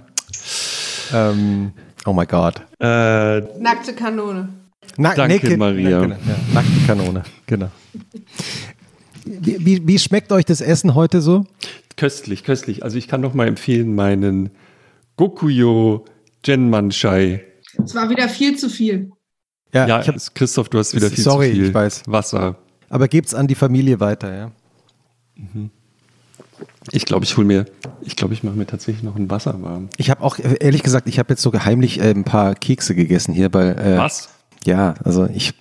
Um, 1.12 1.74
oh 2.06 2.14
my 2.14 2.26
God. 2.26 2.62
Äh, 2.80 3.42
Nackte 3.60 3.94
Kanone. 3.94 4.48
Na 4.98 5.16
Danke, 5.16 5.58
Maria. 5.58 6.08
Na, 6.08 6.16
ja, 6.16 6.36
nackte 6.54 6.88
Kanone, 6.88 7.24
genau. 7.46 7.72
Wie, 9.26 9.66
wie, 9.66 9.86
wie 9.86 10.00
schmeckt 10.00 10.32
euch 10.32 10.46
das 10.46 10.62
Essen 10.62 10.96
heute 10.96 11.20
so? 11.20 11.46
köstlich, 11.98 12.46
köstlich. 12.46 12.84
Also 12.84 12.98
ich 12.98 13.10
kann 13.10 13.20
noch 13.20 13.34
mal 13.34 13.50
empfehlen 13.50 13.94
meinen 13.96 14.52
Gokuyo 15.18 16.06
Genmanshai. 16.42 17.46
Es 17.84 17.94
war 17.96 18.10
wieder 18.10 18.30
viel 18.30 18.58
zu 18.58 18.70
viel. 18.70 19.12
Ja, 19.74 20.02
ich 20.02 20.08
hab, 20.08 20.16
Christoph, 20.36 20.70
du 20.70 20.80
hast 20.80 20.94
wieder 20.96 21.10
viel 21.10 21.24
Sorry, 21.24 21.50
zu 21.50 21.56
viel 21.56 21.66
ich 21.68 21.74
weiß. 21.74 22.04
Wasser. 22.08 22.56
aber 22.90 23.08
gebt's 23.08 23.34
an 23.34 23.48
die 23.48 23.56
Familie 23.56 24.00
weiter, 24.00 24.36
ja? 24.36 24.52
Ich 26.92 27.06
glaube, 27.06 27.26
ich 27.26 27.38
hole 27.38 27.48
mir, 27.48 27.66
ich 28.02 28.16
glaube, 28.16 28.34
ich 28.34 28.44
mache 28.44 28.56
mir 28.56 28.66
tatsächlich 28.68 29.04
noch 29.04 29.16
ein 29.16 29.30
Wasser 29.30 29.62
warm. 29.62 29.90
Ich 29.98 30.10
habe 30.10 30.22
auch, 30.22 30.38
ehrlich 30.40 30.84
gesagt, 30.84 31.08
ich 31.08 31.20
habe 31.20 31.30
jetzt 31.34 31.42
so 31.42 31.52
heimlich 31.54 32.00
äh, 32.00 32.12
ein 32.12 32.24
paar 32.24 32.56
Kekse 32.56 32.96
gegessen 32.96 33.34
hier, 33.34 33.54
weil. 33.54 33.78
Äh, 33.80 33.98
Was? 33.98 34.30
Ja, 34.66 34.96
also 35.04 35.26
ich. 35.28 35.54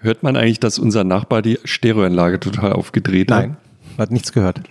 Hört 0.00 0.22
man 0.22 0.36
eigentlich, 0.36 0.60
dass 0.60 0.78
unser 0.78 1.04
Nachbar 1.04 1.42
die 1.42 1.58
Stereoanlage 1.64 2.38
total 2.38 2.72
aufgedreht 2.74 3.30
Nein, 3.30 3.56
hat 3.98 4.10
nichts 4.12 4.32
gehört. 4.32 4.58
hat? 4.60 4.68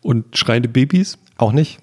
Und 0.00 0.36
schreiende 0.36 0.68
Babys? 0.68 1.18
Auch 1.36 1.52
nicht? 1.52 1.78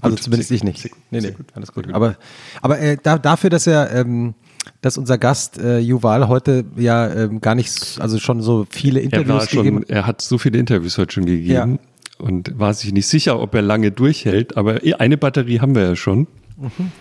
Also 0.00 0.14
Gut, 0.14 0.22
zumindest 0.22 0.50
ich 0.52 0.62
nicht. 0.62 0.82
gut, 0.82 0.92
nee, 1.10 1.20
nee, 1.20 1.34
alles 1.54 1.72
gut. 1.72 1.86
gut. 1.86 1.94
Aber, 1.94 2.16
aber 2.62 2.78
äh, 2.78 2.96
da, 3.02 3.18
dafür, 3.18 3.50
dass 3.50 3.66
er, 3.66 3.90
ähm, 3.92 4.34
dass 4.80 4.98
unser 4.98 5.18
Gast 5.18 5.58
äh, 5.58 5.78
Juval 5.78 6.28
heute 6.28 6.64
ja 6.76 7.12
ähm, 7.12 7.40
gar 7.40 7.54
nicht, 7.54 7.98
also 8.00 8.18
schon 8.18 8.40
so 8.40 8.66
viele 8.70 9.00
Er 9.00 9.04
Interviews 9.04 9.28
war 9.28 9.48
schon, 9.48 9.64
gegeben 9.64 9.84
er 9.88 10.06
hat 10.06 10.20
so 10.20 10.38
viele 10.38 10.58
Interviews 10.58 10.98
heute 10.98 11.12
schon 11.14 11.26
gegeben 11.26 11.78
und 12.18 12.58
war 12.58 12.74
sich 12.74 12.92
nicht 12.92 13.06
sicher, 13.06 13.40
ob 13.40 13.54
er 13.54 13.62
lange 13.62 13.90
durchhält, 13.90 14.56
aber 14.56 14.80
eine 14.98 15.16
Batterie 15.16 15.60
haben 15.60 15.74
wir 15.74 15.82
ja 15.82 15.96
schon. 15.96 16.26
Mhm. 16.56 16.92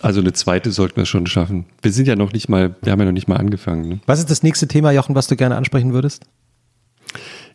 Also 0.00 0.20
eine 0.20 0.32
zweite 0.32 0.70
sollten 0.72 0.96
wir 0.96 1.04
schon 1.04 1.26
schaffen. 1.26 1.66
Wir 1.82 1.92
sind 1.92 2.08
ja 2.08 2.16
noch 2.16 2.32
nicht 2.32 2.48
mal, 2.48 2.74
wir 2.82 2.92
haben 2.92 3.00
ja 3.00 3.04
noch 3.04 3.12
nicht 3.12 3.28
mal 3.28 3.36
angefangen. 3.36 3.88
Ne? 3.88 4.00
Was 4.06 4.20
ist 4.20 4.30
das 4.30 4.42
nächste 4.42 4.68
Thema, 4.68 4.90
Jochen, 4.90 5.14
was 5.14 5.26
du 5.26 5.36
gerne 5.36 5.56
ansprechen 5.56 5.92
würdest? 5.92 6.24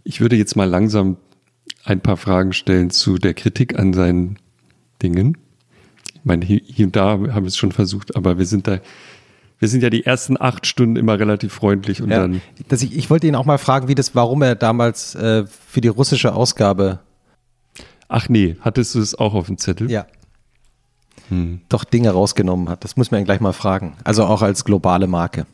Ich 0.03 0.21
würde 0.21 0.35
jetzt 0.35 0.55
mal 0.55 0.69
langsam 0.69 1.17
ein 1.83 2.01
paar 2.01 2.17
Fragen 2.17 2.53
stellen 2.53 2.89
zu 2.89 3.17
der 3.17 3.33
Kritik 3.33 3.77
an 3.77 3.93
seinen 3.93 4.37
Dingen. 5.01 5.37
Ich 6.21 6.25
meine, 6.25 6.45
hier, 6.45 6.85
und 6.85 6.95
da 6.95 7.09
haben 7.11 7.25
wir 7.25 7.43
es 7.45 7.57
schon 7.57 7.71
versucht, 7.71 8.15
aber 8.15 8.37
wir 8.37 8.45
sind 8.45 8.67
da, 8.67 8.79
wir 9.59 9.67
sind 9.67 9.81
ja 9.83 9.89
die 9.89 10.05
ersten 10.05 10.39
acht 10.39 10.67
Stunden 10.67 10.95
immer 10.95 11.19
relativ 11.19 11.53
freundlich 11.53 12.01
und 12.01 12.09
Ja, 12.11 12.19
dann 12.21 12.41
dass 12.67 12.81
ich, 12.83 12.95
ich 12.95 13.09
wollte 13.09 13.27
ihn 13.27 13.35
auch 13.35 13.45
mal 13.45 13.57
fragen, 13.57 13.87
wie 13.87 13.95
das, 13.95 14.13
warum 14.15 14.41
er 14.43 14.55
damals 14.55 15.15
äh, 15.15 15.45
für 15.47 15.81
die 15.81 15.87
russische 15.87 16.33
Ausgabe 16.33 16.99
Ach 18.07 18.27
nee, 18.27 18.57
hattest 18.59 18.93
du 18.95 18.99
es 18.99 19.15
auch 19.15 19.33
auf 19.33 19.47
dem 19.47 19.57
Zettel? 19.57 19.89
ja, 19.89 20.05
doch 21.69 21.85
Dinge 21.85 22.09
rausgenommen 22.11 22.67
hat. 22.67 22.83
Das 22.83 22.97
muss 22.97 23.09
man 23.09 23.21
ihn 23.21 23.25
gleich 23.25 23.39
mal 23.39 23.53
fragen. 23.53 23.93
Also 24.03 24.25
auch 24.25 24.41
als 24.41 24.65
globale 24.65 25.07
Marke. 25.07 25.45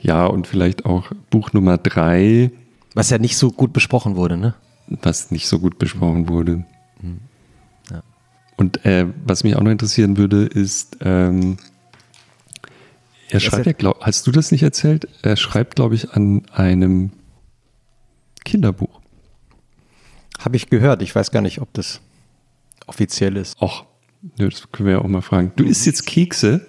Ja, 0.00 0.26
und 0.26 0.46
vielleicht 0.46 0.84
auch 0.86 1.10
Buch 1.30 1.52
Nummer 1.52 1.78
drei, 1.78 2.52
Was 2.94 3.10
ja 3.10 3.18
nicht 3.18 3.36
so 3.36 3.50
gut 3.50 3.72
besprochen 3.72 4.14
wurde, 4.16 4.36
ne? 4.36 4.54
was 5.02 5.30
nicht 5.30 5.48
so 5.48 5.58
gut 5.58 5.78
besprochen 5.78 6.28
wurde. 6.28 6.64
Und 8.62 8.84
äh, 8.86 9.08
was 9.24 9.42
mich 9.42 9.56
auch 9.56 9.60
noch 9.60 9.72
interessieren 9.72 10.16
würde, 10.16 10.44
ist, 10.44 10.98
ähm, 11.00 11.56
er 13.28 13.40
schreibt 13.40 13.66
ja, 13.66 13.72
glaub, 13.72 14.00
hast 14.02 14.24
du 14.28 14.30
das 14.30 14.52
nicht 14.52 14.62
erzählt? 14.62 15.08
Er 15.22 15.36
schreibt, 15.36 15.74
glaube 15.74 15.96
ich, 15.96 16.12
an 16.12 16.46
einem 16.52 17.10
Kinderbuch. 18.44 19.00
Habe 20.38 20.54
ich 20.54 20.70
gehört. 20.70 21.02
Ich 21.02 21.12
weiß 21.12 21.32
gar 21.32 21.40
nicht, 21.40 21.60
ob 21.60 21.72
das 21.72 22.02
offiziell 22.86 23.36
ist. 23.36 23.60
Och, 23.60 23.84
das 24.36 24.70
können 24.70 24.86
wir 24.86 24.92
ja 24.92 25.00
auch 25.00 25.08
mal 25.08 25.22
fragen. 25.22 25.50
Du 25.56 25.64
isst 25.64 25.84
jetzt 25.84 26.06
Kekse, 26.06 26.64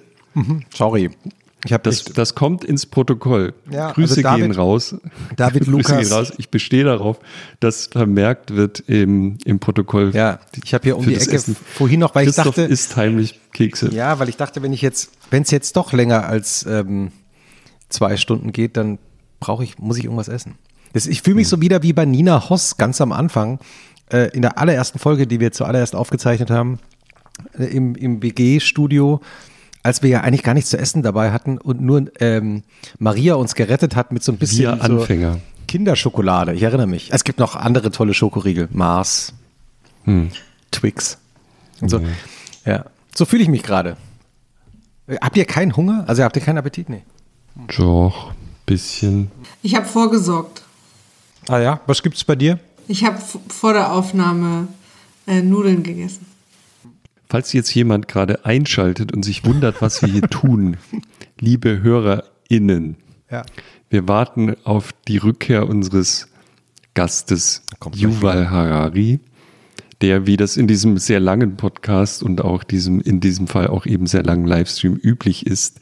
Sorry. 0.74 1.12
Ich 1.66 1.72
habe 1.72 1.84
das, 1.84 2.04
das 2.04 2.36
kommt 2.36 2.64
ins 2.66 2.86
Protokoll. 2.86 3.54
Ja, 3.72 3.92
Grüße 3.92 4.16
also 4.16 4.22
David- 4.22 4.42
gehen 4.42 4.52
raus. 4.52 4.96
David 5.38 5.60
Grüße 5.66 5.72
Lukas- 5.72 5.98
gehen 6.10 6.12
raus. 6.12 6.34
Ich 6.38 6.50
bestehe 6.50 6.84
darauf, 6.84 7.20
dass 7.60 7.88
vermerkt 7.88 8.54
wird 8.56 8.82
im, 8.88 9.38
im 9.46 9.60
Protokoll. 9.60 10.12
Ja, 10.14 10.40
ich 10.64 10.74
habe 10.74 10.84
hier 10.84 10.98
um 10.98 11.06
die 11.06 11.16
Ecke 11.16 11.32
Essen. 11.32 11.56
vorhin 11.56 12.00
noch, 12.02 12.16
weil 12.16 12.28
ich 12.28 12.36
Christoph 12.36 12.56
dachte, 12.56 12.64
isst 12.64 12.96
heimlich 12.98 13.40
Kekse. 13.54 13.90
ja, 13.94 14.20
weil 14.20 14.28
ich 14.30 14.36
dachte, 14.38 14.62
wenn 14.62 14.74
ich 14.74 14.82
jetzt, 14.82 15.12
wenn 15.30 15.44
es 15.44 15.52
jetzt 15.52 15.76
doch 15.78 15.94
länger 15.94 16.26
als 16.28 16.66
ähm, 16.66 17.12
zwei 17.90 18.18
Stunden 18.18 18.52
geht, 18.52 18.76
dann 18.76 19.00
brauche 19.40 19.64
ich, 19.64 19.78
muss 19.80 19.98
ich 19.98 20.04
irgendwas 20.06 20.28
essen. 20.28 20.56
Das, 20.94 21.06
ich 21.08 21.22
fühle 21.22 21.36
mich 21.38 21.48
so 21.48 21.62
wieder 21.62 21.82
wie 21.82 21.94
bei 21.94 22.06
Nina 22.06 22.50
Hoss 22.50 22.78
ganz 22.78 23.00
am 23.02 23.12
Anfang, 23.12 23.60
äh, 24.12 24.30
in 24.36 24.42
der 24.42 24.58
allerersten 24.58 25.00
Folge, 25.00 25.28
die 25.28 25.40
wir 25.40 25.52
zuallererst 25.52 25.96
aufgezeichnet 25.96 26.50
haben, 26.52 26.80
äh, 27.58 27.66
im, 27.66 27.96
im 27.96 28.22
WG-Studio, 28.22 29.22
als 29.84 30.02
wir 30.02 30.10
ja 30.10 30.22
eigentlich 30.22 30.44
gar 30.44 30.54
nichts 30.54 30.70
zu 30.70 30.78
essen 30.78 31.04
dabei 31.04 31.32
hatten 31.32 31.58
und 31.58 31.82
nur 31.82 32.06
ähm, 32.20 32.64
Maria 33.00 33.36
uns 33.36 33.54
gerettet 33.56 33.96
hat 33.96 34.12
mit 34.12 34.24
so 34.24 34.32
ein 34.32 34.38
bisschen 34.38 34.72
Wir 34.72 34.78
so 34.78 35.00
Anfänger. 35.00 35.40
Kinderschokolade. 35.68 36.54
Ich 36.54 36.64
erinnere 36.64 36.88
mich. 36.88 37.12
Es 37.12 37.24
gibt 37.24 37.40
noch 37.40 37.56
andere 37.56 37.92
tolle 37.92 38.14
Schokoriegel. 38.14 38.70
Mars, 38.72 39.34
Twix 40.72 41.18
und 41.82 41.90
so. 41.90 42.02
Ja, 42.66 42.86
so 43.16 43.26
fühle 43.26 43.44
ich 43.44 43.50
mich 43.50 43.64
gerade. 43.64 43.98
Äh, 45.08 45.18
Habt 45.22 45.36
ihr 45.38 45.46
keinen 45.46 45.76
Hunger? 45.76 46.06
Also 46.08 46.24
habt 46.24 46.36
ihr 46.36 46.42
keinen 46.42 46.58
Appetit? 46.58 46.90
Nee. 46.90 47.04
Doch, 47.78 48.34
bisschen. 48.66 49.32
Ich 49.62 49.76
habe 49.76 49.86
vorgesorgt. 49.86 50.64
Ah 51.50 51.60
ja, 51.60 51.82
was 51.88 52.02
gibt's 52.02 52.24
bei 52.24 52.36
dir? 52.36 52.60
Ich 52.88 53.04
habe 53.04 53.18
vor 53.50 53.74
der 53.74 53.92
Aufnahme 53.92 54.68
äh, 55.28 55.42
Nudeln 55.42 55.84
gegessen. 55.84 56.26
Falls 57.34 57.52
jetzt 57.52 57.74
jemand 57.74 58.08
gerade 58.08 58.46
einschaltet 58.46 59.12
und 59.12 59.26
sich 59.26 59.44
wundert, 59.44 59.82
was 59.82 60.04
wir 60.04 60.10
hier 60.10 60.22
tun, 60.30 60.78
liebe 61.40 61.82
HörerInnen, 61.82 62.96
Ja. 63.32 63.44
wir 63.90 64.08
warten 64.08 64.56
auf 64.66 64.92
die 65.08 65.18
Rückkehr 65.18 65.68
unseres 65.68 66.28
Gastes 66.94 67.64
Yuval 67.96 68.52
Harari, 68.52 69.20
der, 70.02 70.28
wie 70.28 70.38
das 70.38 70.58
in 70.58 70.68
diesem 70.68 71.00
sehr 71.00 71.20
langen 71.20 71.58
Podcast 71.58 72.22
und 72.22 72.40
auch 72.40 72.64
diesem, 72.64 73.02
in 73.02 73.20
diesem 73.20 73.48
Fall 73.48 73.66
auch 73.66 73.88
eben 73.88 74.06
sehr 74.06 74.22
langen 74.22 74.46
Livestream 74.46 74.96
üblich 74.96 75.48
ist, 75.48 75.80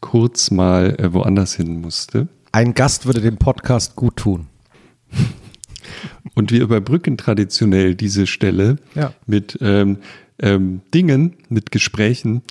kurz 0.00 0.50
mal 0.50 0.96
äh, 0.98 1.12
woanders 1.12 1.54
hin 1.54 1.80
musste. 1.80 2.26
Ein 2.50 2.74
Gast 2.74 3.06
würde 3.06 3.20
dem 3.20 3.36
Podcast 3.36 3.94
gut 3.94 4.16
tun. 4.16 4.48
Und 6.34 6.50
wir 6.50 6.60
überbrücken 6.60 7.16
traditionell 7.16 7.94
diese 7.94 8.26
Stelle 8.26 8.78
Ja. 8.96 9.12
mit 9.26 9.56
ähm, 9.60 9.98
ähm, 10.42 10.82
Dingen, 10.92 11.36
mit 11.48 11.70
Gesprächen. 11.70 12.42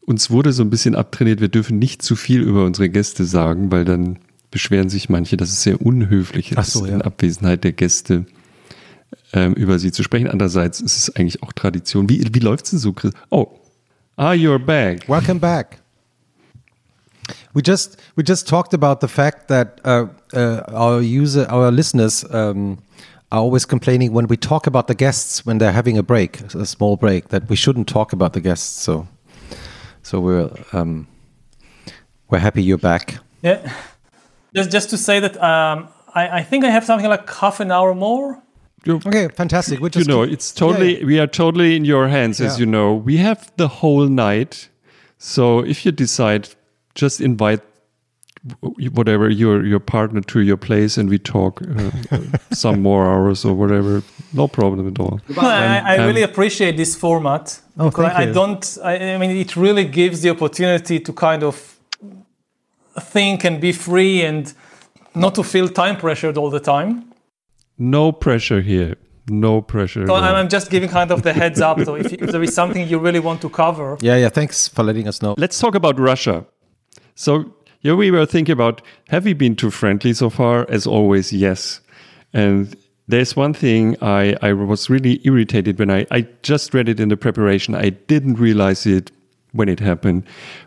Uns 0.00 0.30
wurde 0.30 0.52
so 0.52 0.62
ein 0.62 0.70
bisschen 0.70 0.94
abtrainiert, 0.94 1.40
wir 1.40 1.48
dürfen 1.48 1.78
nicht 1.78 2.02
zu 2.02 2.16
viel 2.16 2.42
über 2.42 2.64
unsere 2.64 2.88
Gäste 2.88 3.24
sagen, 3.24 3.70
weil 3.70 3.84
dann 3.84 4.18
beschweren 4.50 4.88
sich 4.88 5.08
manche, 5.08 5.36
dass 5.36 5.50
es 5.50 5.62
sehr 5.62 5.80
unhöflich 5.80 6.52
ist, 6.52 6.72
so, 6.72 6.86
ja. 6.86 6.94
in 6.94 7.02
Abwesenheit 7.02 7.64
der 7.64 7.72
Gäste 7.72 8.26
ähm, 9.32 9.54
über 9.54 9.78
sie 9.78 9.92
zu 9.92 10.02
sprechen. 10.02 10.28
Andererseits 10.28 10.80
ist 10.80 10.96
es 10.96 11.16
eigentlich 11.16 11.42
auch 11.42 11.52
Tradition. 11.52 12.08
Wie, 12.08 12.26
wie 12.32 12.38
läuft 12.38 12.64
es 12.64 12.70
denn 12.70 12.78
so, 12.78 12.92
Chris? 12.92 13.12
Oh, 13.30 13.48
ah, 14.16 14.32
you're 14.32 14.58
back. 14.58 15.08
Welcome 15.08 15.40
back. 15.40 15.78
We 17.52 17.62
just 17.64 17.98
we 18.16 18.22
just 18.26 18.48
talked 18.48 18.72
about 18.72 19.06
the 19.06 19.08
fact 19.08 19.48
that 19.48 19.80
uh, 19.84 20.06
uh, 20.32 20.62
our 20.72 21.00
user, 21.00 21.50
our 21.50 21.70
listeners, 21.70 22.24
um, 22.24 22.78
are 23.30 23.40
always 23.40 23.64
complaining 23.66 24.12
when 24.12 24.26
we 24.26 24.36
talk 24.36 24.66
about 24.66 24.86
the 24.86 24.94
guests 24.94 25.44
when 25.46 25.58
they're 25.58 25.72
having 25.72 25.98
a 25.98 26.02
break, 26.02 26.40
a 26.54 26.64
small 26.66 26.96
break, 26.96 27.28
that 27.28 27.48
we 27.48 27.56
shouldn't 27.56 27.86
talk 27.88 28.12
about 28.12 28.32
the 28.32 28.40
guests. 28.40 28.82
So, 28.82 29.06
so 30.02 30.20
we're 30.20 30.50
um, 30.72 31.06
we're 32.30 32.38
happy 32.40 32.62
you're 32.62 32.78
back. 32.78 33.18
Yeah. 33.42 33.60
Just 34.54 34.70
just 34.70 34.90
to 34.90 34.96
say 34.96 35.20
that 35.20 35.36
um, 35.42 35.88
I, 36.14 36.38
I 36.40 36.42
think 36.42 36.64
I 36.64 36.70
have 36.70 36.84
something 36.84 37.08
like 37.08 37.28
half 37.30 37.60
an 37.60 37.70
hour 37.70 37.94
more. 37.94 38.42
You- 38.84 39.00
Okay, 39.06 39.28
fantastic. 39.28 39.80
We 39.80 39.90
you 39.94 40.04
know, 40.04 40.24
keep- 40.24 40.32
it's 40.34 40.52
totally, 40.52 40.92
Yeah, 40.94 40.98
yeah. 41.00 41.06
we 41.06 41.20
are 41.20 41.26
totally 41.26 41.76
in 41.76 41.84
your 41.84 42.08
hands, 42.08 42.40
as 42.40 42.58
you 42.58 42.66
know. 42.66 42.94
We 42.94 43.18
have 43.18 43.50
the 43.56 43.68
whole 43.68 44.06
night. 44.08 44.68
So 45.18 45.60
if 45.64 45.84
you 45.84 45.92
decide, 45.92 46.48
just 46.94 47.20
invite 47.20 47.60
w- 47.60 47.67
whatever 48.92 49.28
your 49.28 49.64
your 49.64 49.80
partner 49.80 50.20
to 50.20 50.40
your 50.40 50.56
place 50.56 50.96
and 50.96 51.08
we 51.08 51.18
talk 51.18 51.62
uh, 51.62 51.90
some 52.52 52.82
more 52.82 53.06
hours 53.06 53.44
or 53.44 53.54
whatever. 53.54 54.02
No 54.32 54.48
problem 54.48 54.88
at 54.88 54.98
all. 54.98 55.20
I, 55.38 55.78
I 55.94 55.98
um, 55.98 56.06
really 56.06 56.22
appreciate 56.22 56.76
this 56.76 56.96
format. 56.96 57.60
Oh, 57.78 57.90
because 57.90 58.12
thank 58.12 58.18
I, 58.18 58.30
I 58.30 58.32
don't. 58.32 58.78
I, 58.84 59.14
I 59.14 59.18
mean, 59.18 59.30
it 59.30 59.56
really 59.56 59.84
gives 59.84 60.22
the 60.22 60.30
opportunity 60.30 61.00
to 61.00 61.12
kind 61.12 61.42
of 61.42 61.78
think 63.00 63.44
and 63.44 63.60
be 63.60 63.72
free 63.72 64.22
and 64.22 64.52
not 65.14 65.34
to 65.36 65.42
feel 65.42 65.68
time 65.68 65.96
pressured 65.96 66.36
all 66.36 66.50
the 66.50 66.60
time. 66.60 67.12
No 67.78 68.12
pressure 68.12 68.60
here. 68.60 68.96
No 69.30 69.60
pressure. 69.60 70.06
So 70.06 70.14
I'm. 70.14 70.34
I'm 70.34 70.48
just 70.48 70.70
giving 70.70 70.88
kind 70.88 71.10
of 71.10 71.22
the 71.22 71.32
heads 71.32 71.60
up. 71.60 71.80
So 71.84 71.94
if, 71.96 72.12
if 72.12 72.30
there 72.30 72.42
is 72.42 72.54
something 72.54 72.88
you 72.88 72.98
really 72.98 73.20
want 73.20 73.40
to 73.42 73.50
cover, 73.50 73.96
Yeah, 74.00 74.16
yeah. 74.16 74.30
Thanks 74.30 74.68
for 74.68 74.82
letting 74.82 75.06
us 75.06 75.22
know. 75.22 75.34
Let's 75.36 75.58
talk 75.58 75.74
about 75.74 75.98
Russia. 75.98 76.46
So 77.14 77.52
here 77.80 77.96
we 77.96 78.10
were 78.10 78.26
thinking 78.26 78.52
about 78.52 78.82
have 79.08 79.24
we 79.24 79.32
been 79.32 79.56
too 79.56 79.70
friendly 79.70 80.12
so 80.12 80.30
far? 80.30 80.66
As 80.68 80.86
always, 80.86 81.32
yes. 81.32 81.80
And 82.32 82.76
there's 83.06 83.36
one 83.36 83.54
thing 83.54 83.96
I, 84.02 84.36
I 84.42 84.52
was 84.52 84.90
really 84.90 85.20
irritated 85.24 85.78
when 85.78 85.90
I, 85.90 86.06
I 86.10 86.26
just 86.42 86.74
read 86.74 86.88
it 86.88 87.00
in 87.00 87.08
the 87.08 87.16
preparation. 87.16 87.74
I 87.74 87.90
didn't 87.90 88.34
realize 88.34 88.84
it 88.84 89.10
when 89.52 89.68
it 89.68 89.80
happened. 89.80 90.24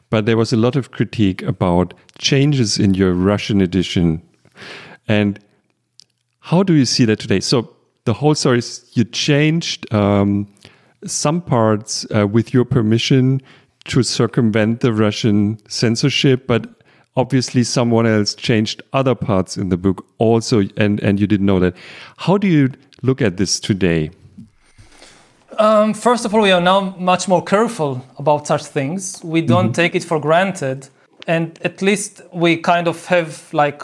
But 0.09 0.25
there 0.25 0.37
was 0.37 0.51
a 0.51 0.57
lot 0.57 0.75
of 0.75 0.91
critique 0.91 1.41
about 1.43 1.93
changes 2.17 2.79
in 2.79 2.93
your 2.93 3.13
Russian 3.13 3.61
edition. 3.61 4.21
And 5.07 5.39
how 6.39 6.63
do 6.63 6.73
you 6.73 6.85
see 6.85 7.05
that 7.05 7.19
today? 7.19 7.39
So 7.39 7.75
the 8.05 8.13
whole 8.13 8.35
story 8.35 8.59
is 8.59 8.89
you 8.93 9.03
changed 9.03 9.91
um, 9.93 10.47
some 11.05 11.41
parts 11.41 12.05
uh, 12.15 12.27
with 12.27 12.53
your 12.53 12.65
permission 12.65 13.41
to 13.85 14.03
circumvent 14.03 14.81
the 14.81 14.93
Russian 14.93 15.59
censorship, 15.67 16.47
but 16.47 16.80
obviously 17.15 17.63
someone 17.63 18.05
else 18.05 18.35
changed 18.35 18.81
other 18.93 19.15
parts 19.15 19.57
in 19.57 19.69
the 19.69 19.77
book 19.77 20.05
also, 20.17 20.63
and 20.77 20.99
and 21.01 21.19
you 21.19 21.27
didn't 21.27 21.45
know 21.45 21.59
that. 21.59 21.75
How 22.17 22.37
do 22.37 22.47
you 22.47 22.71
look 23.01 23.21
at 23.21 23.37
this 23.37 23.59
today? 23.59 24.11
Um, 25.57 25.93
first 25.93 26.25
of 26.25 26.33
all, 26.33 26.41
we 26.41 26.51
are 26.51 26.61
now 26.61 26.95
much 26.97 27.27
more 27.27 27.43
careful 27.43 28.03
about 28.17 28.47
such 28.47 28.65
things. 28.65 29.21
We 29.23 29.41
don't 29.41 29.73
take 29.73 29.95
it 29.95 30.03
for 30.03 30.19
granted, 30.19 30.87
and 31.27 31.59
at 31.63 31.81
least 31.81 32.21
we 32.33 32.57
kind 32.57 32.87
of 32.87 33.05
have 33.07 33.53
like, 33.53 33.83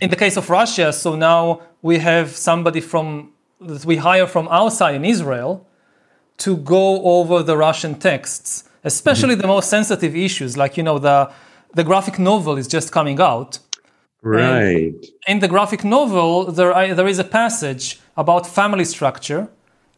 in 0.00 0.10
the 0.10 0.16
case 0.16 0.36
of 0.36 0.48
Russia. 0.48 0.92
So 0.92 1.14
now 1.14 1.60
we 1.82 1.98
have 1.98 2.30
somebody 2.30 2.80
from 2.80 3.32
that 3.60 3.84
we 3.84 3.96
hire 3.96 4.26
from 4.26 4.48
outside 4.48 4.94
in 4.94 5.04
Israel 5.04 5.66
to 6.38 6.56
go 6.56 7.02
over 7.02 7.42
the 7.42 7.56
Russian 7.56 7.94
texts, 7.94 8.64
especially 8.84 9.34
the 9.34 9.46
most 9.46 9.68
sensitive 9.68 10.16
issues, 10.16 10.56
like 10.56 10.78
you 10.78 10.82
know 10.82 10.98
the 10.98 11.30
the 11.74 11.84
graphic 11.84 12.18
novel 12.18 12.56
is 12.56 12.66
just 12.66 12.92
coming 12.92 13.20
out. 13.20 13.58
Right. 14.22 14.94
In 15.26 15.38
the 15.38 15.48
graphic 15.48 15.82
novel, 15.84 16.52
there, 16.52 16.74
I, 16.74 16.92
there 16.92 17.08
is 17.08 17.18
a 17.18 17.24
passage 17.24 18.00
about 18.16 18.46
family 18.46 18.84
structure 18.84 19.48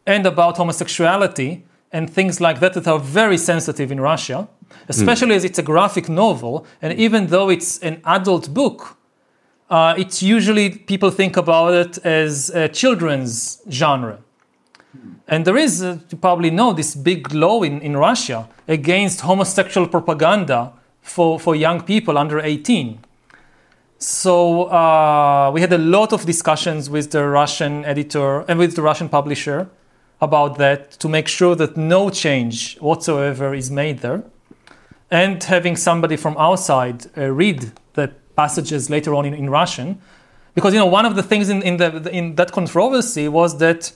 and 0.06 0.26
about 0.26 0.56
homosexuality 0.56 1.64
and 1.90 2.08
things 2.08 2.40
like 2.40 2.60
that 2.60 2.74
that 2.74 2.86
are 2.86 2.98
very 2.98 3.36
sensitive 3.36 3.90
in 3.90 4.00
Russia, 4.00 4.48
especially 4.88 5.34
as 5.34 5.44
it's 5.44 5.58
a 5.58 5.62
graphic 5.62 6.08
novel. 6.08 6.66
And 6.80 6.98
even 6.98 7.26
though 7.26 7.50
it's 7.50 7.78
an 7.80 8.00
adult 8.04 8.54
book, 8.54 8.96
uh, 9.68 9.94
it's 9.98 10.22
usually 10.22 10.70
people 10.70 11.10
think 11.10 11.36
about 11.36 11.74
it 11.74 11.98
as 12.04 12.50
a 12.50 12.68
children's 12.68 13.60
genre. 13.70 14.18
And 15.26 15.44
there 15.44 15.56
is, 15.56 15.82
uh, 15.82 15.98
you 16.10 16.18
probably 16.18 16.50
know, 16.50 16.72
this 16.72 16.94
big 16.94 17.32
law 17.32 17.62
in, 17.62 17.80
in 17.80 17.96
Russia 17.96 18.48
against 18.68 19.22
homosexual 19.22 19.88
propaganda 19.88 20.72
for, 21.02 21.38
for 21.38 21.54
young 21.54 21.82
people 21.82 22.16
under 22.16 22.40
18. 22.40 22.98
So 23.98 24.64
uh, 24.64 25.50
we 25.54 25.60
had 25.60 25.72
a 25.72 25.78
lot 25.78 26.12
of 26.12 26.24
discussions 26.24 26.90
with 26.90 27.10
the 27.10 27.24
Russian 27.26 27.84
editor 27.84 28.40
and 28.48 28.58
with 28.58 28.74
the 28.74 28.82
Russian 28.82 29.08
publisher 29.08 29.68
about 30.20 30.58
that 30.58 30.92
to 30.92 31.08
make 31.08 31.28
sure 31.28 31.54
that 31.56 31.76
no 31.76 32.10
change 32.10 32.78
whatsoever 32.78 33.54
is 33.54 33.70
made 33.70 33.98
there. 33.98 34.22
And 35.10 35.42
having 35.42 35.76
somebody 35.76 36.16
from 36.16 36.36
outside 36.38 37.06
uh, 37.16 37.30
read 37.30 37.72
the 37.94 38.08
passages 38.34 38.88
later 38.88 39.14
on 39.14 39.26
in, 39.26 39.34
in 39.34 39.50
Russian, 39.50 40.00
because 40.54 40.72
you 40.72 40.80
know 40.80 40.86
one 40.86 41.04
of 41.04 41.16
the 41.16 41.22
things 41.22 41.48
in, 41.48 41.62
in, 41.62 41.76
the, 41.76 42.10
in 42.10 42.34
that 42.36 42.52
controversy 42.52 43.28
was 43.28 43.58
that 43.58 43.92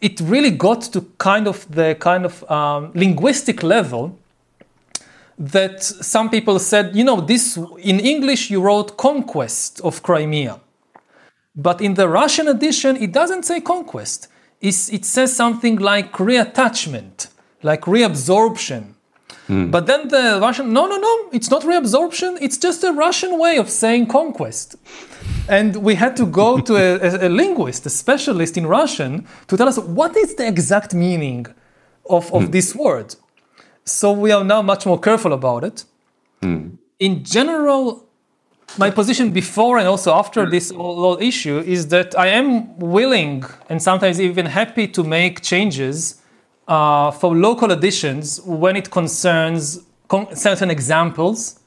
it 0.00 0.20
really 0.20 0.50
got 0.50 0.82
to 0.82 1.02
kind 1.18 1.46
of 1.46 1.70
the 1.70 1.94
kind 1.94 2.24
of 2.24 2.50
um, 2.50 2.90
linguistic 2.94 3.62
level 3.62 4.18
that 5.40 5.82
some 5.82 6.28
people 6.28 6.58
said, 6.58 6.94
you 6.94 7.02
know, 7.02 7.20
this 7.22 7.56
in 7.78 7.98
English 7.98 8.50
you 8.50 8.60
wrote 8.60 8.98
conquest 8.98 9.80
of 9.80 10.02
Crimea. 10.02 10.60
But 11.56 11.80
in 11.80 11.94
the 11.94 12.08
Russian 12.08 12.46
edition, 12.46 12.96
it 12.96 13.12
doesn't 13.12 13.44
say 13.44 13.60
conquest. 13.60 14.28
It's, 14.60 14.92
it 14.92 15.06
says 15.06 15.34
something 15.34 15.76
like 15.76 16.12
reattachment, 16.12 17.28
like 17.62 17.82
reabsorption. 17.82 18.92
Hmm. 19.46 19.70
But 19.70 19.86
then 19.86 20.08
the 20.08 20.38
Russian, 20.42 20.74
no, 20.74 20.86
no, 20.86 20.98
no, 20.98 21.30
it's 21.32 21.50
not 21.50 21.62
reabsorption, 21.62 22.36
it's 22.42 22.58
just 22.58 22.84
a 22.84 22.92
Russian 22.92 23.38
way 23.38 23.56
of 23.56 23.70
saying 23.70 24.08
conquest. 24.08 24.76
And 25.48 25.76
we 25.76 25.94
had 25.94 26.16
to 26.18 26.26
go 26.26 26.60
to 26.60 26.76
a, 26.76 26.98
a, 26.98 27.28
a 27.28 27.30
linguist, 27.30 27.86
a 27.86 27.90
specialist 27.90 28.58
in 28.58 28.66
Russian, 28.66 29.26
to 29.48 29.56
tell 29.56 29.68
us 29.68 29.78
what 29.78 30.14
is 30.16 30.34
the 30.34 30.46
exact 30.46 30.92
meaning 30.92 31.46
of, 32.08 32.32
of 32.34 32.44
hmm. 32.44 32.50
this 32.50 32.74
word. 32.74 33.16
So 33.90 34.12
we 34.12 34.30
are 34.30 34.44
now 34.44 34.62
much 34.62 34.86
more 34.86 34.98
careful 34.98 35.32
about 35.32 35.64
it. 35.64 35.84
In 36.98 37.24
general, 37.24 38.06
my 38.78 38.90
position 38.90 39.30
before 39.32 39.78
and 39.78 39.88
also 39.88 40.14
after 40.14 40.48
this 40.48 40.70
whole 40.70 41.18
issue 41.20 41.58
is 41.58 41.88
that 41.88 42.16
I 42.18 42.28
am 42.28 42.78
willing 42.78 43.44
and 43.68 43.82
sometimes 43.82 44.20
even 44.20 44.46
happy 44.46 44.86
to 44.88 45.02
make 45.02 45.42
changes 45.42 46.22
uh, 46.68 47.10
for 47.10 47.34
local 47.34 47.72
editions 47.72 48.40
when 48.42 48.76
it 48.76 48.90
concerns 48.90 49.80
con- 50.08 50.34
certain 50.36 50.70
examples, 50.70 51.58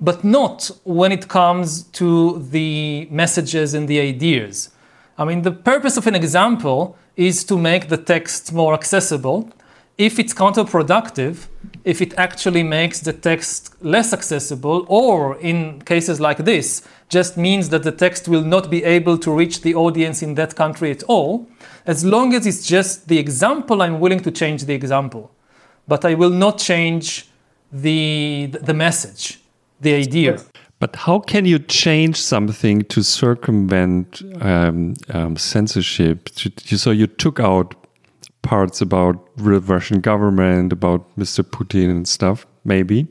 but 0.00 0.22
not 0.22 0.70
when 0.84 1.12
it 1.12 1.28
comes 1.28 1.84
to 2.00 2.38
the 2.50 3.08
messages 3.10 3.72
and 3.72 3.88
the 3.88 4.00
ideas. 4.00 4.70
I 5.16 5.24
mean, 5.24 5.42
the 5.42 5.52
purpose 5.52 5.96
of 5.96 6.06
an 6.06 6.14
example 6.14 6.98
is 7.16 7.44
to 7.44 7.56
make 7.56 7.88
the 7.88 7.96
text 7.96 8.52
more 8.52 8.74
accessible. 8.74 9.48
If 9.96 10.18
it's 10.18 10.34
counterproductive, 10.34 11.46
if 11.84 12.02
it 12.02 12.14
actually 12.18 12.64
makes 12.64 13.00
the 13.00 13.12
text 13.12 13.76
less 13.80 14.12
accessible, 14.12 14.84
or 14.88 15.38
in 15.38 15.82
cases 15.82 16.20
like 16.20 16.38
this, 16.38 16.82
just 17.08 17.36
means 17.36 17.68
that 17.68 17.84
the 17.84 17.92
text 17.92 18.26
will 18.26 18.42
not 18.42 18.70
be 18.70 18.82
able 18.82 19.16
to 19.18 19.30
reach 19.30 19.60
the 19.60 19.76
audience 19.76 20.20
in 20.20 20.34
that 20.34 20.56
country 20.56 20.90
at 20.90 21.04
all, 21.04 21.46
as 21.86 22.04
long 22.04 22.34
as 22.34 22.44
it's 22.44 22.66
just 22.66 23.06
the 23.06 23.18
example, 23.18 23.82
I'm 23.82 24.00
willing 24.00 24.20
to 24.20 24.32
change 24.32 24.64
the 24.64 24.74
example. 24.74 25.30
But 25.86 26.04
I 26.04 26.14
will 26.14 26.30
not 26.30 26.58
change 26.58 27.28
the, 27.70 28.50
the 28.62 28.74
message, 28.74 29.38
the 29.80 29.94
idea. 29.94 30.40
But 30.80 30.96
how 30.96 31.20
can 31.20 31.44
you 31.44 31.60
change 31.60 32.16
something 32.16 32.82
to 32.82 33.04
circumvent 33.04 34.22
um, 34.40 34.94
um, 35.10 35.36
censorship? 35.36 36.30
So 36.30 36.90
you 36.90 37.06
took 37.06 37.38
out 37.38 37.76
parts 38.44 38.80
about 38.80 39.14
the 39.36 39.58
Russian 39.60 40.00
government, 40.00 40.72
about 40.72 41.00
Mr. 41.18 41.42
Putin 41.42 41.90
and 41.90 42.06
stuff, 42.06 42.46
maybe. 42.64 43.06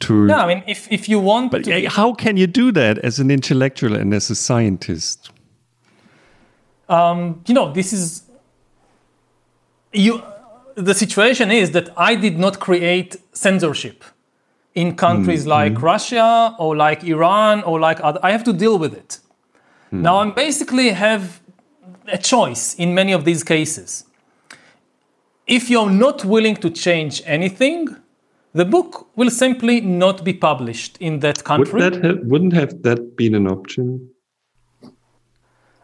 To 0.00 0.26
Yeah, 0.26 0.44
I 0.44 0.46
mean, 0.54 0.62
if, 0.66 0.90
if 0.90 1.08
you 1.08 1.18
want 1.18 1.50
but 1.50 1.64
to. 1.64 1.86
uh, 1.86 1.90
how 1.90 2.12
can 2.12 2.36
you 2.36 2.46
do 2.46 2.72
that 2.72 2.98
as 2.98 3.18
an 3.18 3.30
intellectual 3.30 3.94
and 3.94 4.12
as 4.12 4.30
a 4.30 4.34
scientist? 4.34 5.30
um, 6.88 7.42
you 7.46 7.54
know, 7.54 7.72
this 7.72 7.92
is 7.92 8.22
you. 9.92 10.22
The 10.74 10.94
situation 10.94 11.50
is 11.50 11.70
that 11.72 11.88
I 11.96 12.14
did 12.14 12.38
not 12.38 12.58
create 12.58 13.16
censorship 13.32 14.04
in 14.74 14.96
countries 14.96 15.46
like 15.46 15.82
Russia 15.82 16.54
or 16.58 16.76
like 16.76 17.04
Iran 17.04 17.62
or 17.64 17.78
like 17.78 17.98
other. 18.02 18.18
I 18.22 18.30
have 18.32 18.44
to 18.44 18.52
deal 18.52 18.78
with 18.78 18.94
it. 18.94 19.20
Now 19.90 20.16
I 20.16 20.30
basically 20.30 20.88
have 20.90 21.42
a 22.08 22.16
choice 22.16 22.74
in 22.74 22.94
many 22.94 23.12
of 23.12 23.24
these 23.26 23.44
cases. 23.44 24.04
If 25.52 25.68
you're 25.68 25.90
not 25.90 26.24
willing 26.24 26.56
to 26.64 26.70
change 26.70 27.20
anything, 27.26 27.94
the 28.54 28.64
book 28.64 29.08
will 29.16 29.28
simply 29.28 29.82
not 29.82 30.24
be 30.24 30.32
published 30.32 30.96
in 30.98 31.20
that 31.20 31.44
country. 31.44 31.82
Would 31.82 31.92
that 31.92 32.04
have, 32.04 32.18
wouldn't 32.20 32.54
have 32.54 32.82
that 32.84 33.18
been 33.18 33.34
an 33.34 33.46
option? 33.46 34.08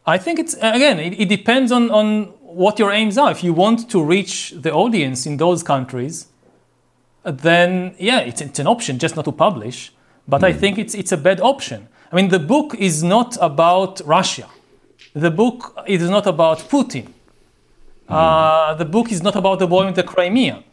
I 0.06 0.16
think 0.16 0.38
it's 0.38 0.55
again, 0.55 0.98
it, 0.98 1.20
it 1.20 1.28
depends 1.28 1.70
on, 1.70 1.90
on 1.90 2.24
what 2.40 2.78
your 2.78 2.90
aims 2.90 3.18
are. 3.18 3.30
If 3.30 3.44
you 3.44 3.52
want 3.52 3.90
to 3.90 4.02
reach 4.02 4.55
the 4.56 4.72
audience 4.72 5.26
in 5.26 5.36
those 5.36 5.62
countries, 5.62 6.28
then 7.24 7.94
yeah, 7.98 8.20
it's, 8.20 8.40
it's 8.40 8.58
an 8.58 8.66
option 8.66 8.98
just 8.98 9.16
not 9.16 9.26
to 9.26 9.32
publish. 9.32 9.92
But 10.26 10.42
I 10.42 10.52
hmm. 10.52 10.60
think 10.60 10.78
it's 10.78 10.94
it's 10.94 11.12
a 11.12 11.18
bad 11.18 11.42
option. 11.42 11.88
I 12.10 12.16
mean, 12.16 12.28
the 12.28 12.38
book 12.38 12.74
is 12.78 13.02
not 13.02 13.36
about 13.38 14.00
Russia. 14.06 14.48
The 15.12 15.30
book 15.30 15.78
is 15.86 16.08
not 16.08 16.26
about 16.26 16.70
Putin. 16.70 17.12
Uh, 18.08 18.74
the 18.74 18.84
book 18.84 19.12
is 19.12 19.22
not 19.22 19.36
about 19.36 19.58
the 19.58 19.66
war 19.66 19.86
in 19.86 19.94
the 19.94 20.02
Crimea. 20.02 20.64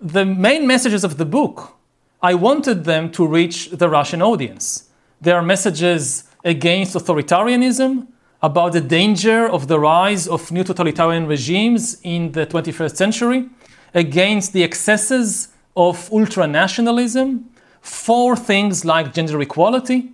The 0.00 0.24
main 0.24 0.66
messages 0.66 1.02
of 1.02 1.16
the 1.16 1.24
book, 1.24 1.76
I 2.22 2.34
wanted 2.34 2.84
them 2.84 3.10
to 3.12 3.26
reach 3.26 3.70
the 3.70 3.88
Russian 3.88 4.20
audience. 4.20 4.90
There 5.20 5.36
are 5.36 5.42
messages 5.42 6.24
against 6.44 6.94
authoritarianism, 6.94 8.06
about 8.42 8.72
the 8.72 8.80
danger 8.80 9.46
of 9.46 9.68
the 9.68 9.78
rise 9.78 10.26
of 10.26 10.50
new 10.50 10.64
totalitarian 10.64 11.26
regimes 11.26 12.00
in 12.02 12.32
the 12.32 12.46
21st 12.46 12.96
century, 12.96 13.48
against 13.92 14.52
the 14.52 14.62
excesses 14.62 15.48
of 15.76 16.08
ultranationalism, 16.10 17.44
for 17.80 18.36
things 18.36 18.84
like 18.84 19.14
gender 19.14 19.40
equality, 19.40 20.12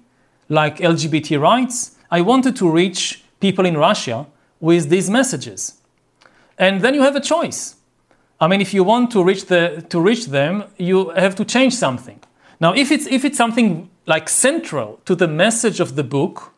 like 0.48 0.78
LGBT 0.78 1.40
rights. 1.40 1.96
I 2.10 2.20
wanted 2.20 2.56
to 2.56 2.70
reach 2.70 3.24
people 3.40 3.66
in 3.66 3.76
Russia 3.76 4.26
with 4.60 4.88
these 4.88 5.10
messages. 5.10 5.80
And 6.58 6.80
then 6.80 6.94
you 6.94 7.02
have 7.02 7.16
a 7.16 7.20
choice. 7.20 7.76
I 8.40 8.48
mean, 8.48 8.60
if 8.60 8.74
you 8.74 8.84
want 8.84 9.10
to 9.12 9.24
reach, 9.24 9.46
the, 9.46 9.84
to 9.88 10.00
reach 10.00 10.26
them, 10.26 10.64
you 10.76 11.10
have 11.10 11.34
to 11.36 11.44
change 11.44 11.74
something. 11.74 12.20
Now, 12.60 12.74
if 12.74 12.90
it's, 12.90 13.06
if 13.06 13.24
it's 13.24 13.36
something 13.36 13.90
like 14.06 14.28
central 14.28 15.00
to 15.04 15.14
the 15.14 15.28
message 15.28 15.80
of 15.80 15.96
the 15.96 16.04
book, 16.04 16.52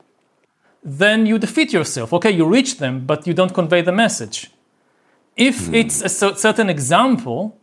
then 0.83 1.27
you 1.27 1.39
defeat 1.39 1.73
yourself. 1.73 2.13
Okay, 2.13 2.31
you 2.31 2.47
reach 2.47 2.79
them, 2.79 3.07
but 3.07 3.27
you 3.27 3.35
don't 3.35 3.55
convey 3.55 3.83
the 3.83 3.93
message. 3.93 4.51
If 5.37 5.67
hmm. 5.67 5.75
it's 5.75 6.03
a 6.03 6.09
certain 6.09 6.69
example 6.69 7.57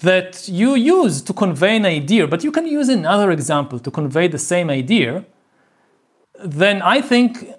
that 0.00 0.48
you 0.48 0.74
use 0.74 1.20
to 1.22 1.32
convey 1.32 1.76
an 1.76 1.84
idea, 1.84 2.26
but 2.26 2.42
you 2.42 2.50
can 2.50 2.66
use 2.66 2.88
another 2.88 3.30
example 3.30 3.78
to 3.78 3.90
convey 3.90 4.28
the 4.28 4.38
same 4.38 4.70
idea, 4.70 5.24
then 6.42 6.80
I 6.82 7.00
think 7.00 7.50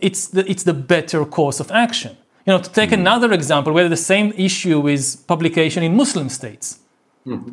it's 0.00 0.28
the, 0.28 0.48
it's 0.50 0.64
the 0.64 0.74
better 0.74 1.24
course 1.24 1.60
of 1.60 1.70
action. 1.70 2.16
You 2.48 2.54
know, 2.54 2.62
to 2.62 2.70
take 2.70 2.90
mm. 2.90 3.00
another 3.00 3.30
example, 3.34 3.74
where 3.74 3.90
the 3.90 4.04
same 4.12 4.32
issue 4.34 4.88
is 4.88 5.16
publication 5.16 5.82
in 5.82 5.94
Muslim 5.94 6.30
states. 6.30 6.78
Mm-hmm. 7.26 7.52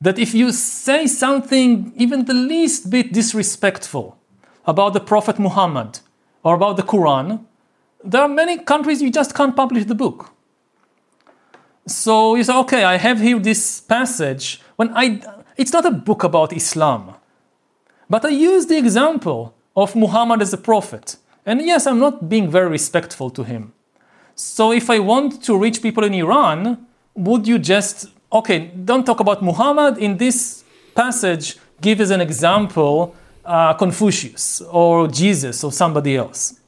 That 0.00 0.18
if 0.18 0.34
you 0.34 0.50
say 0.50 1.06
something 1.06 1.92
even 1.94 2.24
the 2.24 2.34
least 2.34 2.90
bit 2.90 3.12
disrespectful 3.12 4.18
about 4.66 4.94
the 4.94 5.00
Prophet 5.00 5.38
Muhammad 5.38 6.00
or 6.42 6.56
about 6.56 6.76
the 6.76 6.82
Quran, 6.82 7.44
there 8.02 8.22
are 8.22 8.26
many 8.26 8.58
countries 8.58 9.00
you 9.00 9.12
just 9.12 9.32
can't 9.32 9.54
publish 9.54 9.84
the 9.84 9.94
book. 9.94 10.32
So 11.86 12.34
you 12.34 12.42
say, 12.42 12.56
okay, 12.64 12.82
I 12.82 12.96
have 12.96 13.20
here 13.20 13.38
this 13.38 13.80
passage. 13.80 14.60
When 14.74 14.90
I, 14.96 15.22
it's 15.56 15.72
not 15.72 15.86
a 15.86 15.92
book 15.92 16.24
about 16.24 16.52
Islam, 16.52 17.14
but 18.10 18.24
I 18.24 18.30
use 18.30 18.66
the 18.66 18.76
example 18.76 19.54
of 19.76 19.94
Muhammad 19.94 20.42
as 20.42 20.52
a 20.52 20.58
prophet. 20.58 21.16
And 21.46 21.60
yes, 21.64 21.86
I'm 21.86 22.00
not 22.00 22.28
being 22.28 22.50
very 22.50 22.68
respectful 22.68 23.30
to 23.30 23.44
him. 23.44 23.72
So 24.42 24.72
if 24.72 24.90
I 24.90 24.98
want 24.98 25.42
to 25.44 25.56
reach 25.56 25.80
people 25.82 26.04
in 26.04 26.14
Iran, 26.14 26.86
would 27.14 27.46
you 27.46 27.58
just, 27.58 28.08
okay, 28.32 28.58
don't 28.84 29.04
talk 29.04 29.20
about 29.20 29.42
Muhammad 29.42 29.98
in 29.98 30.16
this 30.16 30.64
passage, 30.94 31.56
give 31.80 32.00
as 32.00 32.10
an 32.10 32.20
example 32.20 33.14
uh, 33.44 33.74
Confucius 33.74 34.60
or 34.70 35.08
Jesus 35.08 35.64
or 35.64 35.72
somebody 35.72 36.16
else. 36.16 36.60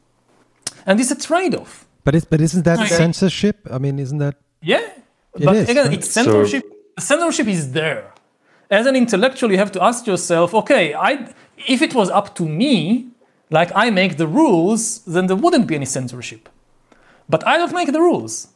And 0.86 1.00
it's 1.00 1.10
a 1.10 1.16
trade 1.18 1.54
off. 1.54 1.86
But 2.04 2.14
is, 2.14 2.24
but 2.24 2.40
isn't 2.40 2.64
that 2.64 2.78
Right. 2.78 2.88
censorship? 2.88 3.56
I 3.70 3.78
mean, 3.78 3.98
isn't 3.98 4.18
that 4.18 4.36
Yeah. 4.62 4.80
It 5.36 5.44
but 5.44 5.56
is, 5.56 5.68
again, 5.68 5.86
right? 5.88 5.98
it's 5.98 6.10
censorship. 6.10 6.64
censorship 6.98 7.48
is 7.48 7.72
there. 7.72 8.12
As 8.70 8.86
an 8.86 8.94
intellectual, 8.96 9.50
you 9.52 9.58
have 9.58 9.72
to 9.72 9.82
ask 9.82 10.06
yourself, 10.06 10.54
okay, 10.54 10.94
I, 10.94 11.34
if 11.74 11.82
it 11.82 11.92
was 11.94 12.08
up 12.08 12.34
to 12.36 12.44
me, 12.48 13.08
like 13.50 13.70
I 13.74 13.90
make 13.90 14.16
the 14.16 14.26
rules, 14.26 15.00
then 15.14 15.26
there 15.26 15.36
wouldn't 15.36 15.66
be 15.66 15.74
any 15.74 15.86
censorship. 15.86 16.48
But 17.28 17.46
I 17.46 17.56
don't 17.58 17.72
make 17.72 17.92
the 17.92 18.00
rules. 18.00 18.48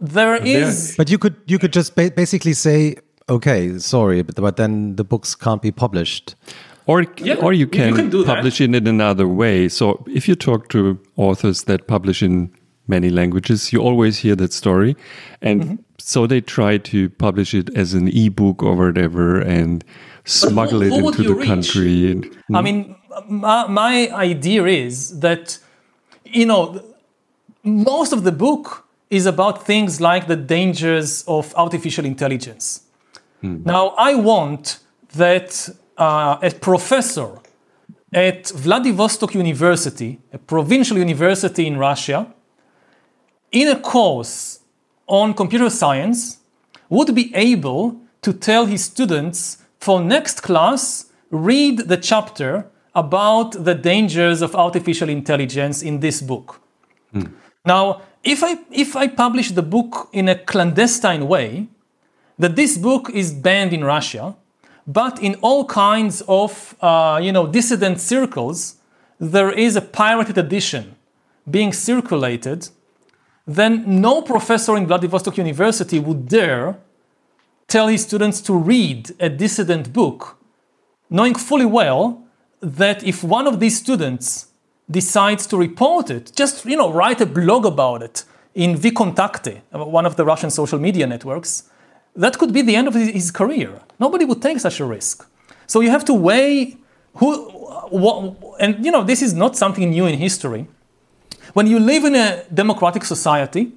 There 0.00 0.36
is. 0.36 0.94
But 0.96 1.10
you 1.10 1.18
could 1.18 1.36
you 1.46 1.58
could 1.58 1.72
just 1.72 1.94
ba- 1.94 2.10
basically 2.16 2.54
say, 2.54 2.96
okay, 3.28 3.78
sorry, 3.78 4.22
but, 4.22 4.36
but 4.36 4.56
then 4.56 4.96
the 4.96 5.04
books 5.04 5.34
can't 5.34 5.62
be 5.62 5.70
published. 5.70 6.34
Or, 6.86 7.04
Yeah, 7.18 7.34
or 7.36 7.52
you 7.52 7.60
you 7.60 7.66
can, 7.68 7.94
can 7.94 8.10
do 8.10 8.24
that. 8.24 8.34
publish 8.36 8.60
it 8.60 8.74
in 8.74 8.86
another 8.86 9.28
way. 9.28 9.68
So 9.68 10.02
if 10.08 10.26
you 10.26 10.34
talk 10.34 10.68
to 10.70 10.98
authors 11.16 11.64
that 11.64 11.86
publish 11.86 12.22
in 12.22 12.50
many 12.88 13.10
languages, 13.10 13.72
you 13.72 13.80
always 13.80 14.18
hear 14.18 14.34
that 14.36 14.52
story. 14.52 14.96
And 15.42 15.62
Mm-hmm. 15.62 15.74
so 15.98 16.26
they 16.26 16.40
try 16.40 16.78
to 16.78 17.08
publish 17.10 17.54
it 17.54 17.68
as 17.76 17.94
an 17.94 18.08
ebook 18.08 18.62
or 18.62 18.74
whatever 18.74 19.38
and 19.40 19.84
smuggle 20.24 20.82
it 20.82 20.88
who 20.92 21.04
would 21.04 21.14
into 21.18 21.28
the 21.28 21.34
reach? 21.34 21.46
country. 21.46 22.10
And, 22.10 22.26
I 22.54 22.62
mean, 22.62 22.96
my, 23.28 23.66
my 23.68 24.08
idea 24.12 24.64
is 24.66 25.20
that, 25.20 25.58
you 26.24 26.46
know, 26.46 26.82
most 27.62 28.12
of 28.12 28.24
the 28.24 28.32
book 28.32 28.86
is 29.10 29.26
about 29.26 29.66
things 29.66 30.00
like 30.00 30.26
the 30.26 30.36
dangers 30.36 31.24
of 31.26 31.54
artificial 31.56 32.04
intelligence. 32.04 32.82
Now, 33.42 33.94
I 33.96 34.14
want 34.14 34.80
that 35.14 35.68
uh, 35.96 36.38
a 36.42 36.50
professor 36.50 37.38
at 38.12 38.48
Vladivostok 38.50 39.34
University, 39.34 40.18
a 40.32 40.38
provincial 40.38 40.98
university 40.98 41.66
in 41.66 41.76
Russia, 41.78 42.26
in 43.50 43.68
a 43.68 43.80
course 43.80 44.60
on 45.06 45.34
computer 45.34 45.70
science, 45.70 46.38
would 46.88 47.14
be 47.14 47.34
able 47.34 48.00
to 48.22 48.32
tell 48.32 48.66
his 48.66 48.84
students 48.84 49.58
for 49.78 50.00
next 50.00 50.42
class, 50.42 51.06
read 51.30 51.88
the 51.88 51.96
chapter 51.96 52.66
about 52.94 53.64
the 53.64 53.74
dangers 53.74 54.42
of 54.42 54.54
artificial 54.54 55.08
intelligence 55.08 55.82
in 55.82 56.00
this 56.00 56.20
book. 56.20 56.60
Now, 57.64 58.02
if 58.22 58.42
I, 58.42 58.58
if 58.70 58.96
I 58.96 59.06
publish 59.08 59.50
the 59.50 59.62
book 59.62 60.08
in 60.12 60.28
a 60.28 60.34
clandestine 60.34 61.28
way, 61.28 61.68
that 62.38 62.56
this 62.56 62.78
book 62.78 63.10
is 63.10 63.32
banned 63.32 63.72
in 63.72 63.84
Russia, 63.84 64.34
but 64.86 65.22
in 65.22 65.34
all 65.36 65.64
kinds 65.66 66.22
of 66.26 66.74
uh, 66.80 67.20
you 67.22 67.32
know 67.32 67.46
dissident 67.46 68.00
circles, 68.00 68.76
there 69.18 69.52
is 69.52 69.76
a 69.76 69.82
pirated 69.82 70.38
edition 70.38 70.96
being 71.50 71.72
circulated, 71.72 72.68
then 73.46 74.00
no 74.00 74.22
professor 74.22 74.76
in 74.76 74.86
Vladivostok 74.86 75.36
University 75.36 75.98
would 75.98 76.28
dare 76.28 76.78
tell 77.68 77.88
his 77.88 78.02
students 78.02 78.40
to 78.40 78.54
read 78.54 79.10
a 79.20 79.28
dissident 79.28 79.92
book, 79.92 80.38
knowing 81.08 81.34
fully 81.34 81.66
well 81.66 82.24
that 82.60 83.04
if 83.04 83.22
one 83.22 83.46
of 83.46 83.60
these 83.60 83.78
students 83.78 84.46
decides 84.90 85.46
to 85.46 85.56
report 85.56 86.10
it, 86.10 86.32
just 86.34 86.64
you 86.64 86.76
know 86.76 86.92
write 86.92 87.20
a 87.20 87.26
blog 87.26 87.64
about 87.66 88.02
it 88.02 88.24
in 88.54 88.76
Vkontakte, 88.76 89.62
one 89.72 90.06
of 90.06 90.16
the 90.16 90.24
Russian 90.24 90.50
social 90.50 90.78
media 90.78 91.06
networks, 91.06 91.64
that 92.16 92.38
could 92.38 92.52
be 92.52 92.62
the 92.62 92.74
end 92.74 92.88
of 92.88 92.94
his, 92.94 93.30
career. 93.30 93.80
Nobody 93.98 94.24
would 94.24 94.42
take 94.42 94.58
such 94.58 94.80
a 94.80 94.84
risk. 94.84 95.26
So 95.66 95.80
you 95.80 95.90
have 95.90 96.04
to 96.06 96.14
weigh 96.14 96.76
who, 97.14 97.48
what, 97.90 98.36
and 98.58 98.84
you 98.84 98.90
know 98.90 99.04
this 99.04 99.22
is 99.22 99.32
not 99.34 99.56
something 99.56 99.90
new 99.90 100.06
in 100.06 100.18
history. 100.18 100.66
When 101.52 101.66
you 101.66 101.78
live 101.78 102.04
in 102.04 102.14
a 102.14 102.44
democratic 102.52 103.04
society 103.04 103.72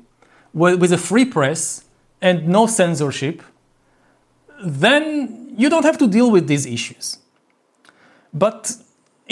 with 0.54 0.92
a 0.94 0.98
free 0.98 1.26
press 1.26 1.84
and 2.22 2.48
no 2.48 2.68
censorship, 2.68 3.42
then 4.64 5.54
you 5.58 5.70
don't 5.70 5.84
have 5.84 5.98
to 5.98 6.08
deal 6.08 6.30
with 6.32 6.48
these 6.48 6.66
issues. 6.66 7.18
But 8.34 8.76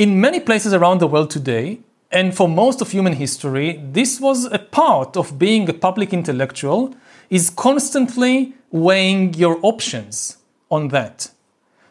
in 0.02 0.20
many 0.20 0.40
places 0.40 0.74
around 0.74 1.00
the 1.00 1.06
world 1.06 1.30
today, 1.30 1.80
and 2.12 2.36
for 2.36 2.50
most 2.50 2.82
of 2.82 2.90
human 2.90 3.14
history, 3.14 3.80
this 3.92 4.20
was 4.20 4.46
a 4.46 4.58
part 4.58 5.16
of 5.16 5.38
being 5.38 5.70
a 5.70 5.74
public 5.74 6.12
intellectual, 6.12 6.96
is 7.30 7.52
constantly 7.52 8.56
weighing 8.72 9.32
your 9.36 9.60
options 9.62 10.38
on 10.72 10.88
that. 10.88 11.30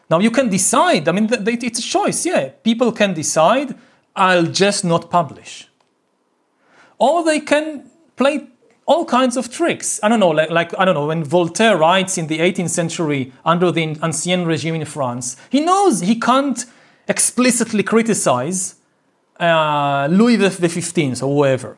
Now 0.09 0.19
you 0.19 0.29
can 0.29 0.49
decide, 0.49 1.07
I 1.07 1.13
mean, 1.13 1.29
it's 1.31 1.79
a 1.79 1.81
choice, 1.81 2.25
yeah. 2.25 2.49
People 2.63 2.91
can 2.91 3.13
decide, 3.13 3.75
I'll 4.13 4.51
just 4.65 4.83
not 4.83 5.09
publish. 5.09 5.69
Or 6.99 7.23
they 7.23 7.39
can 7.39 7.89
play 8.17 8.45
all 8.85 9.05
kinds 9.05 9.37
of 9.37 9.49
tricks. 9.49 10.01
I 10.03 10.09
don't 10.09 10.19
know, 10.19 10.31
like, 10.31 10.49
like 10.49 10.77
I 10.77 10.83
don't 10.83 10.95
know, 10.95 11.07
when 11.07 11.23
Voltaire 11.23 11.77
writes 11.77 12.17
in 12.17 12.27
the 12.27 12.39
18th 12.39 12.71
century 12.71 13.31
under 13.45 13.71
the 13.71 13.95
Ancien 14.03 14.45
regime 14.45 14.75
in 14.75 14.83
France, 14.83 15.37
he 15.49 15.61
knows 15.61 16.01
he 16.01 16.19
can't 16.19 16.65
explicitly 17.07 17.83
criticize 17.83 18.75
uh, 19.39 20.07
Louis 20.09 20.37
XV 20.37 21.23
or 21.23 21.35
whoever. 21.35 21.77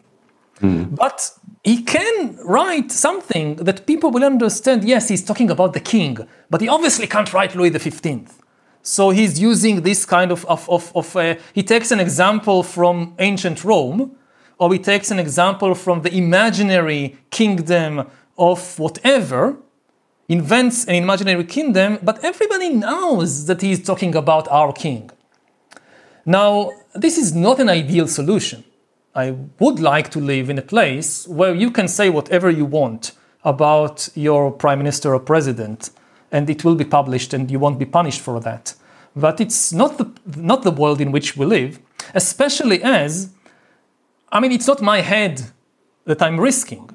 But 0.95 1.31
he 1.63 1.81
can 1.83 2.37
write 2.43 2.91
something 2.91 3.55
that 3.55 3.85
people 3.85 4.11
will 4.11 4.23
understand. 4.23 4.83
Yes, 4.83 5.09
he's 5.09 5.23
talking 5.23 5.49
about 5.49 5.73
the 5.73 5.79
king, 5.79 6.17
but 6.49 6.61
he 6.61 6.67
obviously 6.67 7.07
can't 7.07 7.33
write 7.33 7.55
Louis 7.55 7.71
XV. 7.77 8.29
So 8.81 9.11
he's 9.11 9.39
using 9.39 9.81
this 9.81 10.05
kind 10.05 10.31
of, 10.31 10.45
of, 10.45 10.69
of, 10.69 10.91
of 10.95 11.15
uh, 11.15 11.35
he 11.53 11.63
takes 11.63 11.91
an 11.91 11.99
example 11.99 12.63
from 12.63 13.15
ancient 13.19 13.63
Rome, 13.63 14.15
or 14.59 14.71
he 14.73 14.79
takes 14.79 15.09
an 15.09 15.19
example 15.19 15.73
from 15.73 16.01
the 16.01 16.13
imaginary 16.13 17.17
kingdom 17.29 18.07
of 18.37 18.77
whatever, 18.77 19.57
invents 20.27 20.85
an 20.85 20.95
imaginary 20.95 21.43
kingdom, 21.43 21.99
but 22.01 22.23
everybody 22.23 22.69
knows 22.69 23.45
that 23.45 23.61
he's 23.61 23.83
talking 23.83 24.15
about 24.15 24.47
our 24.47 24.71
king. 24.71 25.09
Now, 26.25 26.71
this 26.95 27.17
is 27.17 27.35
not 27.35 27.59
an 27.59 27.69
ideal 27.69 28.07
solution. 28.07 28.63
I 29.15 29.35
would 29.59 29.79
like 29.79 30.09
to 30.11 30.19
live 30.19 30.49
in 30.49 30.57
a 30.57 30.61
place 30.61 31.27
where 31.27 31.53
you 31.53 31.69
can 31.69 31.87
say 31.87 32.09
whatever 32.09 32.49
you 32.49 32.65
want 32.65 33.11
about 33.43 34.09
your 34.15 34.51
prime 34.51 34.79
minister 34.79 35.13
or 35.13 35.19
president, 35.19 35.89
and 36.31 36.49
it 36.49 36.63
will 36.63 36.75
be 36.75 36.85
published 36.85 37.33
and 37.33 37.51
you 37.51 37.59
won't 37.59 37.77
be 37.77 37.85
punished 37.85 38.21
for 38.21 38.39
that. 38.39 38.73
But 39.15 39.39
it's 39.39 39.71
not 39.73 39.97
the, 39.97 40.11
not 40.37 40.63
the 40.63 40.71
world 40.71 41.01
in 41.01 41.11
which 41.11 41.37
we 41.37 41.45
live, 41.45 41.79
especially 42.15 42.81
as, 42.81 43.29
I 44.31 44.39
mean, 44.39 44.51
it's 44.51 44.67
not 44.67 44.81
my 44.81 45.01
head 45.01 45.43
that 46.05 46.21
I'm 46.21 46.39
risking. 46.39 46.89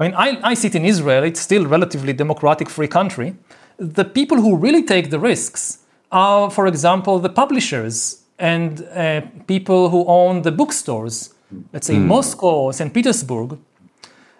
I 0.00 0.04
mean, 0.04 0.14
I, 0.14 0.40
I 0.42 0.54
sit 0.54 0.74
in 0.74 0.86
Israel, 0.86 1.22
it's 1.24 1.40
still 1.40 1.66
a 1.66 1.68
relatively 1.68 2.14
democratic, 2.14 2.70
free 2.70 2.88
country. 2.88 3.36
The 3.76 4.04
people 4.04 4.38
who 4.38 4.56
really 4.56 4.82
take 4.82 5.10
the 5.10 5.20
risks 5.20 5.80
are, 6.10 6.50
for 6.50 6.66
example, 6.66 7.18
the 7.18 7.28
publishers 7.28 8.22
and 8.38 8.82
uh, 8.94 9.20
people 9.46 9.90
who 9.90 10.06
own 10.06 10.40
the 10.40 10.52
bookstores, 10.52 11.34
let's 11.74 11.86
say 11.86 11.98
Moscow, 11.98 12.70
St. 12.70 12.92
Petersburg. 12.94 13.58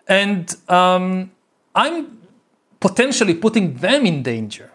And 0.09 0.57
um, 0.69 1.31
I'm 1.75 2.19
potentially 2.81 3.35
putting 3.35 3.75
them 3.75 4.07
in 4.07 4.23
danger. 4.23 4.71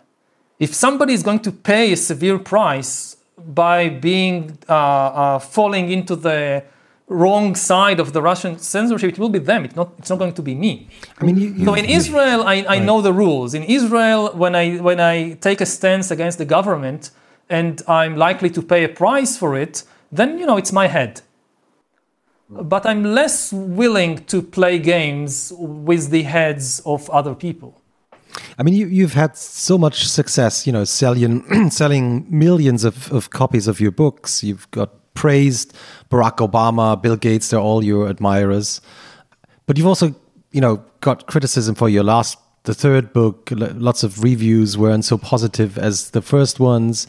If 0.59 0.75
somebody 0.75 1.14
is 1.14 1.23
going 1.23 1.39
to 1.39 1.51
pay 1.51 1.93
a 1.93 1.97
severe 1.97 2.38
price 2.38 3.17
by 3.38 3.89
being 3.89 4.57
uh, 4.69 4.73
uh, 4.73 5.39
falling 5.39 5.89
into 5.89 6.15
the 6.15 6.64
wrong 7.08 7.56
side 7.56 8.00
of 8.00 8.14
the 8.14 8.22
Russian 8.22 8.58
censorship, 8.58 9.11
it 9.14 9.19
will 9.19 9.30
be 9.30 9.40
them. 9.40 9.66
It's 9.66 9.75
not. 9.75 9.92
It's 9.98 10.09
not 10.09 10.19
going 10.19 10.34
to 10.34 10.42
be 10.42 10.56
me. 10.56 10.88
I 11.19 11.25
mean, 11.25 11.38
you, 11.38 11.50
you, 11.50 11.66
So 11.66 11.74
in 11.74 11.85
Israel, 11.85 12.43
I, 12.43 12.66
I 12.67 12.80
know 12.80 13.01
the 13.01 13.14
rules. 13.14 13.53
In 13.53 13.64
Israel, 13.64 14.32
when 14.34 14.56
I 14.56 14.77
when 14.77 15.00
I 15.00 15.34
take 15.34 15.61
a 15.61 15.66
stance 15.66 16.11
against 16.11 16.38
the 16.38 16.45
government 16.45 17.11
and 17.50 17.82
I'm 17.88 18.16
likely 18.16 18.50
to 18.51 18.61
pay 18.61 18.84
a 18.84 18.90
price 18.90 19.38
for 19.38 19.56
it, 19.56 19.84
then 20.11 20.40
you 20.40 20.45
know 20.45 20.58
it's 20.58 20.72
my 20.72 20.88
head. 20.88 21.22
But 22.50 22.85
I'm 22.85 23.03
less 23.03 23.51
willing 23.51 24.24
to 24.25 24.42
play 24.42 24.77
games 24.77 25.51
with 25.58 26.11
the 26.11 26.24
heads 26.24 26.80
of 26.85 27.09
other 27.09 27.34
people. 27.34 27.82
I 28.58 28.64
mean, 28.64 28.75
you, 28.75 28.85
you've 28.88 29.14
had 29.14 29.35
so 29.35 29.77
much 29.77 30.08
success, 30.08 30.67
you 30.67 30.74
know, 30.74 30.84
selling 30.84 31.69
selling 31.82 32.25
millions 32.30 32.84
of, 32.84 33.11
of 33.11 33.30
copies 33.30 33.67
of 33.67 33.80
your 33.80 33.92
books. 33.92 34.43
You've 34.43 34.69
got 34.72 34.92
praised 35.15 35.75
Barack 36.11 36.37
Obama, 36.37 37.01
Bill 37.01 37.15
Gates, 37.15 37.49
they're 37.49 37.59
all 37.59 37.83
your 37.83 38.07
admirers. 38.07 38.81
But 39.65 39.77
you've 39.77 39.87
also, 39.87 40.13
you 40.51 40.61
know, 40.61 40.83
got 41.01 41.25
criticism 41.25 41.73
for 41.73 41.89
your 41.89 42.03
last, 42.03 42.37
the 42.63 42.75
third 42.75 43.11
book. 43.13 43.49
Lots 43.51 44.03
of 44.03 44.23
reviews 44.23 44.77
weren't 44.77 45.05
so 45.05 45.17
positive 45.17 45.77
as 45.77 46.11
the 46.11 46.21
first 46.21 46.59
ones. 46.59 47.07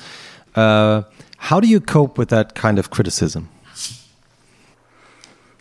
Uh, 0.54 1.02
how 1.36 1.60
do 1.60 1.68
you 1.68 1.80
cope 1.80 2.16
with 2.16 2.30
that 2.30 2.54
kind 2.54 2.78
of 2.78 2.90
criticism? 2.90 3.48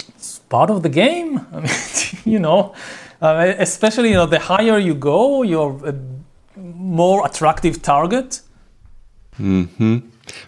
It's 0.07 0.39
part 0.49 0.69
of 0.69 0.83
the 0.83 0.89
game. 0.89 1.45
I 1.53 1.59
mean, 1.59 1.69
you 2.25 2.39
know, 2.39 2.73
uh, 3.21 3.53
especially 3.57 4.09
you 4.09 4.15
know, 4.15 4.25
the 4.25 4.39
higher 4.39 4.77
you 4.77 4.95
go, 4.95 5.43
you're 5.43 5.79
a 5.85 5.95
more 6.57 7.25
attractive 7.25 7.81
target. 7.81 8.41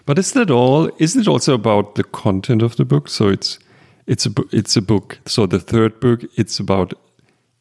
But 0.06 0.18
is 0.18 0.32
that 0.32 0.50
all? 0.50 0.90
Isn't 0.98 1.22
it 1.22 1.28
also 1.28 1.54
about 1.54 1.94
the 1.94 2.04
content 2.04 2.62
of 2.62 2.76
the 2.76 2.84
book? 2.84 3.08
So 3.08 3.28
it's 3.28 3.58
it's 4.06 4.26
a 4.26 4.30
it's 4.52 4.76
a 4.76 4.82
book. 4.82 5.18
So 5.26 5.46
the 5.46 5.60
third 5.60 6.00
book, 6.00 6.24
it's 6.36 6.60
about 6.60 6.94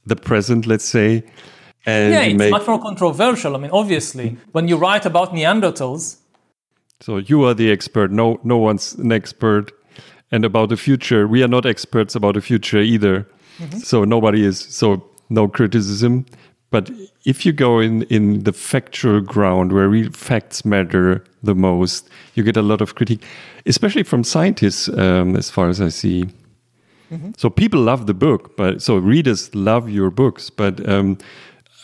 the 0.05 0.15
present, 0.15 0.65
let's 0.65 0.85
say, 0.85 1.23
and 1.85 2.13
Yeah, 2.13 2.21
it's 2.21 2.37
make- 2.37 2.51
much 2.51 2.67
more 2.67 2.81
controversial. 2.81 3.55
I 3.55 3.59
mean, 3.59 3.71
obviously, 3.71 4.37
when 4.53 4.67
you 4.67 4.77
write 4.77 5.05
about 5.05 5.33
Neanderthals, 5.33 6.17
so 7.01 7.17
you 7.17 7.43
are 7.43 7.53
the 7.53 7.71
expert. 7.71 8.11
No, 8.11 8.39
no 8.43 8.57
one's 8.57 8.95
an 8.95 9.11
expert. 9.11 9.71
And 10.29 10.43
about 10.43 10.69
the 10.69 10.75
future, 10.77 11.25
we 11.25 11.41
are 11.41 11.47
not 11.47 11.65
experts 11.65 12.13
about 12.15 12.33
the 12.33 12.41
future 12.41 12.79
either. 12.79 13.25
Mm-hmm. 13.59 13.77
So 13.79 14.03
nobody 14.03 14.43
is. 14.43 14.59
So 14.59 15.01
no 15.29 15.47
criticism. 15.47 16.25
But 16.69 16.91
if 17.23 17.45
you 17.45 17.53
go 17.53 17.79
in 17.79 18.03
in 18.03 18.43
the 18.43 18.51
factual 18.51 19.21
ground 19.21 19.71
where 19.71 19.87
real 19.87 20.11
facts 20.11 20.65
matter 20.65 21.23
the 21.41 21.55
most, 21.55 22.09
you 22.35 22.43
get 22.43 22.57
a 22.57 22.61
lot 22.61 22.81
of 22.81 22.95
critique, 22.95 23.23
especially 23.65 24.03
from 24.03 24.23
scientists, 24.23 24.89
um, 24.89 25.35
as 25.37 25.49
far 25.49 25.69
as 25.69 25.79
I 25.79 25.89
see. 25.89 26.27
So 27.37 27.49
people 27.49 27.79
love 27.79 28.05
the 28.05 28.13
book, 28.13 28.57
but 28.57 28.81
so 28.81 28.97
readers 28.97 29.53
love 29.55 29.89
your 29.89 30.09
books, 30.09 30.49
but 30.49 30.87
um, 30.89 31.17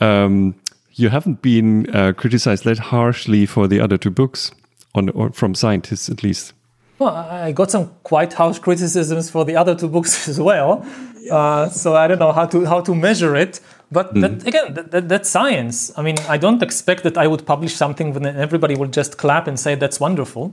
um, 0.02 0.56
you 0.96 1.10
haven't 1.10 1.42
been 1.42 1.90
uh, 1.96 2.12
criticized 2.12 2.66
that 2.66 2.78
harshly 2.78 3.46
for 3.46 3.68
the 3.68 3.80
other 3.80 3.98
two 3.98 4.12
books, 4.12 4.52
on 4.96 5.10
or 5.10 5.32
from 5.32 5.56
scientists 5.56 6.10
at 6.10 6.24
least. 6.24 6.54
well, 7.00 7.16
I 7.16 7.48
I 7.48 7.52
got 7.54 7.72
some 7.72 7.92
quite 8.04 8.34
harsh 8.34 8.60
criticisms 8.60 9.30
for 9.30 9.46
the 9.46 9.56
other 9.56 9.76
two 9.76 9.88
books 9.88 10.28
as 10.32 10.40
well. 10.40 10.86
Uh, 11.32 11.70
so 11.70 11.96
I 11.96 12.08
don't 12.08 12.20
know 12.20 12.34
how 12.34 12.46
to 12.48 12.66
how 12.66 12.82
to 12.82 12.94
measure 12.94 13.34
it. 13.36 13.62
But 13.94 14.14
that, 14.22 14.48
again, 14.48 14.74
that, 14.74 14.92
that, 14.92 15.10
that's 15.10 15.30
science. 15.30 15.92
I 15.98 16.02
mean, 16.02 16.18
I 16.28 16.38
don't 16.38 16.62
expect 16.64 17.04
that 17.04 17.18
I 17.18 17.28
would 17.28 17.46
publish 17.46 17.76
something 17.76 18.14
when 18.14 18.26
everybody 18.26 18.76
will 18.76 18.92
just 19.00 19.18
clap 19.18 19.48
and 19.48 19.60
say 19.60 19.76
that's 19.76 20.00
wonderful. 20.00 20.46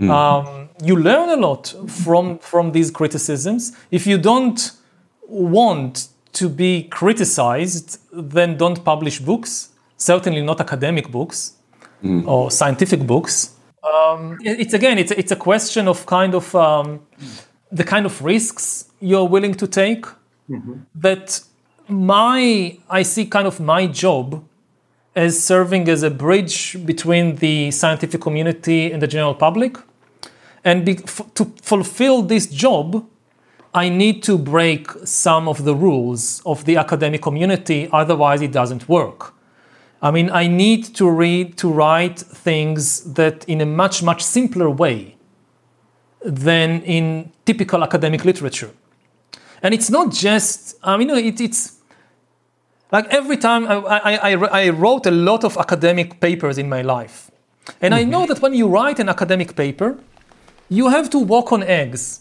Um, 0.00 0.68
you 0.84 0.94
learn 0.96 1.28
a 1.30 1.36
lot 1.36 1.74
from 1.88 2.38
from 2.38 2.72
these 2.72 2.90
criticisms. 2.92 3.72
If 3.90 4.06
you 4.06 4.18
don't 4.18 4.60
want 5.26 6.08
to 6.32 6.48
be 6.48 6.84
criticized, 6.84 7.98
then 8.12 8.56
don't 8.56 8.84
publish 8.84 9.18
books. 9.18 9.70
Certainly 9.96 10.42
not 10.42 10.60
academic 10.60 11.10
books 11.10 11.54
or 12.26 12.50
scientific 12.50 13.00
books. 13.06 13.56
Um, 13.82 14.38
it's 14.42 14.74
again, 14.74 14.98
it's 14.98 15.10
it's 15.12 15.32
a 15.32 15.36
question 15.36 15.88
of 15.88 16.06
kind 16.06 16.34
of 16.34 16.54
um, 16.54 17.00
the 17.72 17.84
kind 17.84 18.06
of 18.06 18.22
risks 18.22 18.84
you're 19.00 19.28
willing 19.28 19.54
to 19.54 19.66
take. 19.66 20.06
That 21.02 21.40
my 21.88 22.78
I 22.88 23.02
see 23.02 23.26
kind 23.26 23.46
of 23.46 23.60
my 23.60 23.86
job 23.86 24.44
as 25.16 25.42
serving 25.42 25.88
as 25.88 26.02
a 26.02 26.10
bridge 26.10 26.76
between 26.86 27.36
the 27.36 27.70
scientific 27.70 28.20
community 28.20 28.92
and 28.92 29.02
the 29.02 29.06
general 29.06 29.34
public. 29.34 29.76
And 30.64 30.84
be, 30.84 30.98
f- 30.98 31.34
to 31.34 31.46
fulfill 31.62 32.22
this 32.22 32.46
job, 32.46 33.04
I 33.74 33.88
need 33.88 34.22
to 34.24 34.38
break 34.38 34.90
some 35.04 35.48
of 35.48 35.64
the 35.64 35.74
rules 35.74 36.40
of 36.44 36.64
the 36.64 36.76
academic 36.76 37.22
community, 37.22 37.88
otherwise, 37.92 38.42
it 38.42 38.52
doesn't 38.52 38.88
work. 38.88 39.34
I 40.00 40.10
mean, 40.10 40.30
I 40.30 40.46
need 40.46 40.94
to 40.96 41.10
read, 41.10 41.56
to 41.58 41.68
write 41.68 42.18
things 42.18 43.14
that 43.14 43.44
in 43.48 43.60
a 43.60 43.66
much, 43.66 44.02
much 44.02 44.22
simpler 44.22 44.70
way 44.70 45.16
than 46.24 46.82
in 46.82 47.32
typical 47.44 47.82
academic 47.82 48.24
literature. 48.24 48.70
And 49.62 49.74
it's 49.74 49.90
not 49.90 50.12
just, 50.12 50.76
I 50.84 50.96
mean, 50.96 51.10
it, 51.10 51.40
it's 51.40 51.77
like 52.90 53.06
every 53.08 53.36
time 53.36 53.66
I, 53.66 53.74
I, 53.74 54.32
I, 54.32 54.32
I 54.34 54.68
wrote 54.70 55.06
a 55.06 55.10
lot 55.10 55.44
of 55.44 55.56
academic 55.56 56.20
papers 56.20 56.58
in 56.58 56.68
my 56.68 56.82
life. 56.82 57.30
And 57.80 57.94
I 57.94 58.04
know 58.04 58.20
mm-hmm. 58.20 58.32
that 58.32 58.42
when 58.42 58.54
you 58.54 58.66
write 58.66 58.98
an 58.98 59.08
academic 59.08 59.54
paper, 59.54 59.98
you 60.68 60.88
have 60.88 61.10
to 61.10 61.18
walk 61.18 61.52
on 61.52 61.62
eggs. 61.62 62.20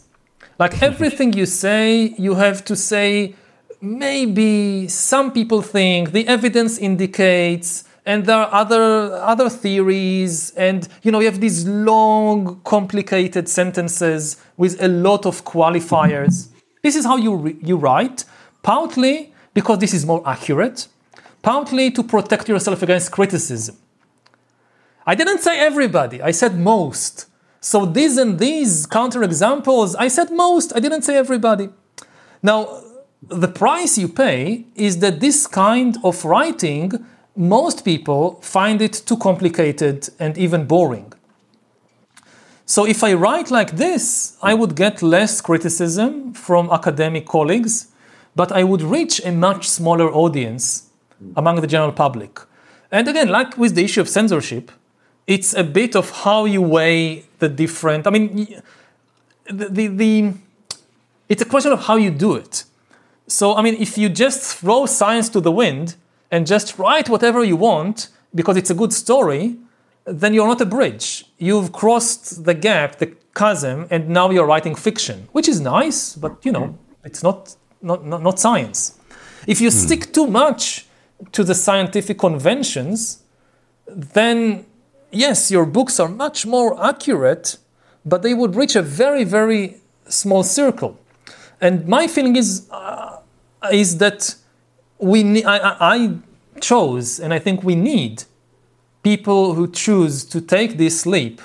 Like 0.60 0.82
everything 0.90 1.34
you 1.34 1.46
say, 1.46 2.16
you 2.18 2.36
have 2.36 2.66
to 2.66 2.76
say, 2.76 3.36
maybe 3.82 4.88
some 4.88 5.32
people 5.32 5.62
think 5.62 6.12
the 6.12 6.28
evidence 6.28 6.78
indicates, 6.78 7.86
and 8.06 8.26
there 8.26 8.38
are 8.38 8.54
other 8.54 9.14
other 9.16 9.50
theories, 9.50 10.52
and 10.52 10.88
you 11.04 11.12
know 11.12 11.20
you 11.20 11.26
have 11.26 11.42
these 11.42 11.68
long, 11.68 12.62
complicated 12.64 13.50
sentences 13.50 14.38
with 14.56 14.82
a 14.82 14.88
lot 14.88 15.26
of 15.26 15.44
qualifiers. 15.44 16.48
Mm-hmm. 16.48 16.58
This 16.84 16.96
is 16.96 17.06
how 17.06 17.18
you 17.18 17.36
re- 17.36 17.58
you 17.62 17.78
write, 17.78 18.24
partly 18.64 19.34
because 19.58 19.80
this 19.80 19.92
is 19.92 20.06
more 20.06 20.22
accurate, 20.24 20.88
partly 21.42 21.90
to 21.90 22.04
protect 22.04 22.48
yourself 22.48 22.84
against 22.84 23.12
criticism. 23.12 23.76
I 25.04 25.16
didn't 25.16 25.40
say 25.40 25.60
everybody, 25.60 26.22
I 26.22 26.30
said 26.30 26.60
most. 26.60 27.26
So 27.60 27.78
these 27.88 28.18
and 28.18 28.38
these 28.38 28.86
counterexamples, 28.86 29.96
I 29.98 30.10
said 30.10 30.30
most, 30.30 30.76
I 30.76 30.80
didn't 30.80 31.02
say 31.02 31.18
everybody. 31.18 31.70
Now, 32.44 32.60
the 33.46 33.48
price 33.48 33.98
you 33.98 34.10
pay 34.10 34.66
is 34.76 35.00
that 35.00 35.22
this 35.22 35.48
kind 35.48 35.98
of 36.04 36.24
writing, 36.24 36.92
most 37.36 37.84
people 37.84 38.40
find 38.44 38.80
it 38.80 38.94
too 39.08 39.18
complicated 39.18 40.08
and 40.20 40.38
even 40.38 40.68
boring. 40.68 41.12
So 42.68 42.86
if 42.86 43.04
I 43.04 43.14
write 43.14 43.50
like 43.50 43.72
this, 43.78 44.38
I 44.44 44.54
would 44.54 44.76
get 44.76 45.02
less 45.02 45.42
criticism 45.42 46.34
from 46.34 46.70
academic 46.70 47.26
colleagues, 47.26 47.88
but 48.38 48.52
I 48.52 48.64
would 48.64 48.84
reach 48.84 49.16
a 49.26 49.32
much 49.32 49.68
smaller 49.68 50.10
audience 50.24 50.90
among 51.36 51.56
the 51.62 51.68
general 51.68 51.92
public. 51.92 52.40
And 52.92 53.08
again, 53.08 53.30
like 53.30 53.58
with 53.58 53.74
the 53.76 53.84
issue 53.84 54.02
of 54.02 54.08
censorship, 54.08 54.72
it's 55.26 55.52
a 55.56 55.64
bit 55.64 55.96
of 55.96 56.06
how 56.24 56.46
you 56.46 56.62
weigh 56.62 57.26
the 57.40 57.50
different. 57.50 58.06
I 58.06 58.12
mean, 58.12 58.62
the, 59.60 59.66
the, 59.78 59.88
the 59.88 60.34
it's 61.28 61.42
a 61.42 61.50
question 61.54 61.72
of 61.72 61.82
how 61.88 61.96
you 61.96 62.12
do 62.12 62.36
it. 62.36 62.64
So, 63.26 63.56
I 63.56 63.62
mean, 63.64 63.76
if 63.88 63.98
you 63.98 64.08
just 64.08 64.40
throw 64.60 64.86
science 64.86 65.28
to 65.30 65.42
the 65.42 65.52
wind 65.52 65.96
and 66.32 66.46
just 66.46 66.78
write 66.78 67.10
whatever 67.10 67.44
you 67.44 67.58
want 67.58 68.10
because 68.36 68.56
it's 68.56 68.70
a 68.70 68.76
good 68.76 68.94
story, 68.94 69.58
then 70.06 70.34
you're 70.34 70.48
not 70.48 70.62
a 70.62 70.66
bridge. 70.78 71.26
You've 71.40 71.72
crossed 71.74 72.46
the 72.46 72.54
gap, 72.54 73.00
the 73.00 73.16
chasm, 73.36 73.88
and 73.90 74.08
now 74.08 74.30
you're 74.30 74.46
writing 74.46 74.76
fiction, 74.76 75.28
which 75.32 75.48
is 75.50 75.60
nice, 75.60 76.16
but 76.16 76.46
you 76.46 76.52
know, 76.52 76.78
it's 77.04 77.24
not 77.24 77.58
not, 77.82 78.06
not, 78.06 78.22
not 78.24 78.40
science. 78.40 78.98
If 79.48 79.62
you 79.62 79.72
stick 79.72 80.12
too 80.14 80.28
much 80.28 80.86
to 81.32 81.44
the 81.44 81.56
scientific 81.56 82.18
conventions, 82.20 83.24
then 83.88 84.66
yes, 85.12 85.50
your 85.52 85.66
books 85.66 86.00
are 86.00 86.10
much 86.10 86.46
more 86.46 86.76
accurate, 86.84 87.58
but 88.06 88.22
they 88.22 88.34
would 88.34 88.56
reach 88.56 88.76
a 88.76 88.82
very, 88.82 89.24
very 89.24 89.78
small 90.08 90.44
circle. 90.44 90.98
And 91.62 91.88
my 91.88 92.08
feeling 92.08 92.36
is 92.36 92.68
uh, 92.72 93.20
is 93.72 93.98
that 93.98 94.36
we 95.00 95.24
ne- 95.24 95.44
I, 95.44 95.58
I- 95.58 95.96
I 95.96 96.18
chose, 96.62 97.20
and 97.20 97.34
I 97.34 97.40
think 97.40 97.64
we 97.64 97.76
need 97.76 98.24
people 99.04 99.54
who 99.54 99.68
choose 99.72 100.26
to 100.26 100.42
take 100.42 100.78
this 100.78 101.06
leap, 101.06 101.42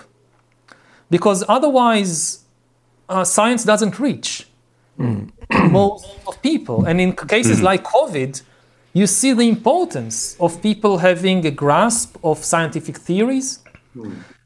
because 1.11 1.45
otherwise, 1.49 2.41
uh, 3.09 3.25
science 3.25 3.65
doesn't 3.65 3.99
reach 4.01 4.47
most 5.71 6.07
of 6.27 6.41
people. 6.43 6.85
And 6.85 7.01
in 7.01 7.13
cases 7.15 7.63
like 7.63 7.85
COVID, 7.85 8.43
you 8.93 9.07
see 9.07 9.33
the 9.33 9.49
importance 9.49 10.37
of 10.39 10.61
people 10.63 10.99
having 10.99 11.47
a 11.47 11.51
grasp 11.51 12.17
of 12.23 12.45
scientific 12.45 12.99
theories, 12.99 13.61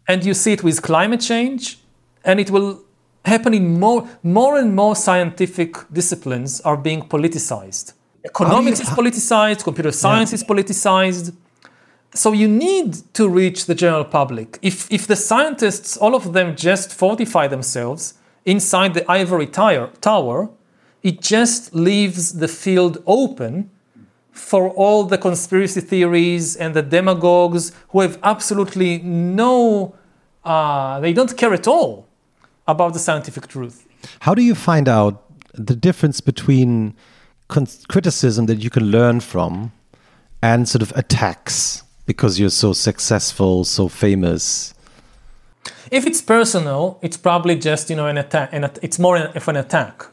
and 0.08 0.24
you 0.24 0.34
see 0.34 0.52
it 0.52 0.62
with 0.62 0.82
climate 0.82 1.20
change, 1.20 1.78
and 2.24 2.38
it 2.38 2.50
will 2.50 2.82
happen 3.24 3.54
in 3.54 3.78
more, 3.80 4.08
more 4.22 4.58
and 4.58 4.74
more 4.74 4.94
scientific 4.94 5.76
disciplines 5.92 6.60
are 6.60 6.76
being 6.76 7.02
politicized. 7.02 7.92
Economics 8.24 8.80
is 8.80 8.88
politicized, 8.88 9.62
computer 9.64 9.92
science 9.92 10.32
is 10.32 10.42
politicized. 10.44 11.34
So 12.14 12.32
you 12.32 12.48
need 12.48 12.94
to 13.14 13.28
reach 13.28 13.66
the 13.66 13.74
general 13.74 14.04
public. 14.04 14.58
If, 14.62 14.90
if 14.90 15.06
the 15.06 15.16
scientists, 15.16 15.96
all 15.96 16.14
of 16.14 16.32
them 16.32 16.56
just 16.56 16.94
fortify 16.94 17.46
themselves 17.48 18.14
inside 18.44 18.94
the 18.94 19.10
ivory 19.10 19.46
tire, 19.46 19.88
tower, 20.00 20.48
it 21.06 21.20
just 21.20 21.72
leaves 21.72 22.32
the 22.32 22.48
field 22.48 23.00
open 23.06 23.70
for 24.32 24.70
all 24.70 25.04
the 25.04 25.16
conspiracy 25.16 25.80
theories 25.80 26.56
and 26.56 26.74
the 26.74 26.82
demagogues 26.82 27.70
who 27.90 28.00
have 28.00 28.18
absolutely 28.24 28.98
no, 28.98 29.94
uh, 30.44 30.98
they 30.98 31.12
don't 31.12 31.36
care 31.36 31.54
at 31.54 31.68
all 31.68 32.08
about 32.66 32.92
the 32.92 32.98
scientific 32.98 33.46
truth. 33.46 33.86
How 34.18 34.34
do 34.34 34.42
you 34.42 34.56
find 34.56 34.88
out 34.88 35.22
the 35.54 35.76
difference 35.76 36.20
between 36.20 36.96
con- 37.46 37.68
criticism 37.88 38.46
that 38.46 38.58
you 38.64 38.68
can 38.68 38.90
learn 38.90 39.20
from 39.20 39.70
and 40.42 40.68
sort 40.68 40.82
of 40.82 40.92
attacks 40.96 41.84
because 42.04 42.40
you're 42.40 42.50
so 42.50 42.72
successful, 42.72 43.62
so 43.62 43.86
famous? 43.86 44.74
If 45.92 46.04
it's 46.04 46.20
personal, 46.20 46.98
it's 47.00 47.16
probably 47.16 47.54
just 47.54 47.90
you 47.90 47.96
know 47.96 48.08
an 48.08 48.18
attack, 48.18 48.48
and 48.50 48.64
it's 48.82 48.98
more 48.98 49.16
of 49.16 49.48
an 49.48 49.56
attack. 49.56 50.06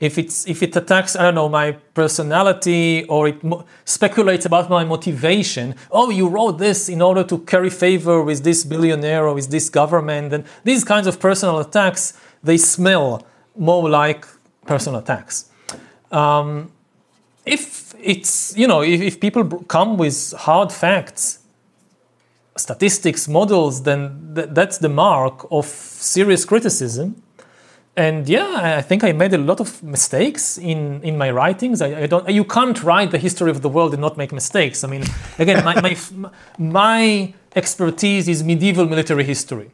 If 0.00 0.16
it's 0.16 0.48
if 0.48 0.62
it 0.62 0.74
attacks, 0.74 1.14
I 1.14 1.22
don't 1.24 1.34
know, 1.34 1.48
my 1.48 1.72
personality, 1.92 3.04
or 3.04 3.28
it 3.28 3.44
mo- 3.44 3.64
speculates 3.84 4.46
about 4.46 4.70
my 4.70 4.82
motivation. 4.82 5.74
Oh, 5.90 6.08
you 6.08 6.26
wrote 6.26 6.58
this 6.58 6.88
in 6.88 7.02
order 7.02 7.22
to 7.24 7.38
curry 7.38 7.68
favor 7.70 8.22
with 8.22 8.42
this 8.42 8.64
billionaire 8.64 9.26
or 9.28 9.34
with 9.34 9.50
this 9.50 9.68
government, 9.68 10.32
and 10.32 10.44
these 10.64 10.84
kinds 10.84 11.06
of 11.06 11.20
personal 11.20 11.58
attacks 11.58 12.14
they 12.42 12.56
smell 12.56 13.26
more 13.54 13.90
like 13.90 14.26
personal 14.66 15.00
attacks. 15.00 15.50
Um, 16.10 16.72
if 17.44 17.94
it's 18.02 18.56
you 18.56 18.66
know 18.66 18.82
if, 18.82 19.00
if 19.00 19.20
people 19.20 19.44
come 19.68 19.96
with 19.96 20.32
hard 20.38 20.72
facts 20.72 21.38
statistics 22.56 23.28
models 23.28 23.82
then 23.82 24.32
th- 24.34 24.48
that's 24.52 24.78
the 24.78 24.88
mark 24.88 25.46
of 25.50 25.66
serious 25.66 26.44
criticism 26.44 27.22
and 27.96 28.28
yeah 28.28 28.76
i 28.78 28.82
think 28.82 29.02
i 29.02 29.12
made 29.12 29.32
a 29.34 29.38
lot 29.38 29.60
of 29.60 29.82
mistakes 29.82 30.58
in 30.58 31.02
in 31.02 31.18
my 31.18 31.30
writings 31.30 31.82
i, 31.82 32.02
I 32.02 32.06
don't 32.06 32.28
you 32.28 32.44
can't 32.44 32.82
write 32.82 33.10
the 33.10 33.18
history 33.18 33.50
of 33.50 33.62
the 33.62 33.68
world 33.68 33.92
and 33.92 34.00
not 34.00 34.16
make 34.16 34.32
mistakes 34.32 34.84
i 34.84 34.88
mean 34.88 35.04
again 35.38 35.64
my 35.64 35.74
my, 35.80 35.96
my 36.58 37.34
expertise 37.56 38.28
is 38.28 38.42
medieval 38.44 38.86
military 38.86 39.24
history 39.24 39.70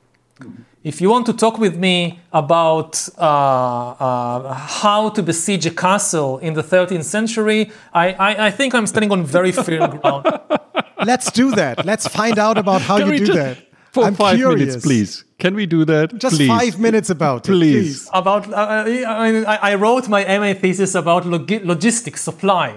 if 0.83 1.01
you 1.01 1.11
want 1.11 1.27
to 1.27 1.33
talk 1.33 1.59
with 1.59 1.77
me 1.77 2.21
about 2.33 3.09
uh, 3.19 3.21
uh, 3.21 4.55
how 4.55 5.09
to 5.09 5.21
besiege 5.23 5.67
a 5.67 5.71
castle 5.73 6.39
in 6.39 6.55
the 6.55 6.63
13th 6.63 7.03
century, 7.03 7.73
I, 7.93 8.13
I, 8.13 8.47
I 8.47 8.51
think 8.53 8.73
I'm 8.73 8.87
standing 8.87 9.11
on 9.11 9.25
very 9.25 9.51
firm 9.51 9.99
ground. 9.99 10.27
Let's 11.05 11.33
do 11.33 11.51
that. 11.57 11.85
Let's 11.85 12.07
find 12.07 12.39
out 12.39 12.57
about 12.57 12.83
how 12.83 12.99
Can 12.99 13.09
you 13.09 13.19
do 13.19 13.27
just- 13.27 13.39
that. 13.39 13.66
For 13.97 14.05
I'm 14.07 14.15
five 14.15 14.37
curious. 14.37 14.61
minutes, 14.67 14.87
please. 14.87 15.25
Can 15.39 15.55
we 15.61 15.65
do 15.67 15.85
that? 15.93 16.07
Just 16.25 16.37
please? 16.37 16.49
five 16.57 16.75
minutes 16.87 17.11
about 17.11 17.41
it. 17.49 17.53
Please. 17.53 18.09
About 18.13 18.43
uh, 18.53 18.85
I, 18.87 19.45
I 19.55 19.57
I 19.71 19.75
wrote 19.83 20.05
my 20.17 20.23
MA 20.41 20.53
thesis 20.63 20.95
about 20.95 21.23
logi- 21.27 21.65
logistics, 21.73 22.21
supply, 22.31 22.69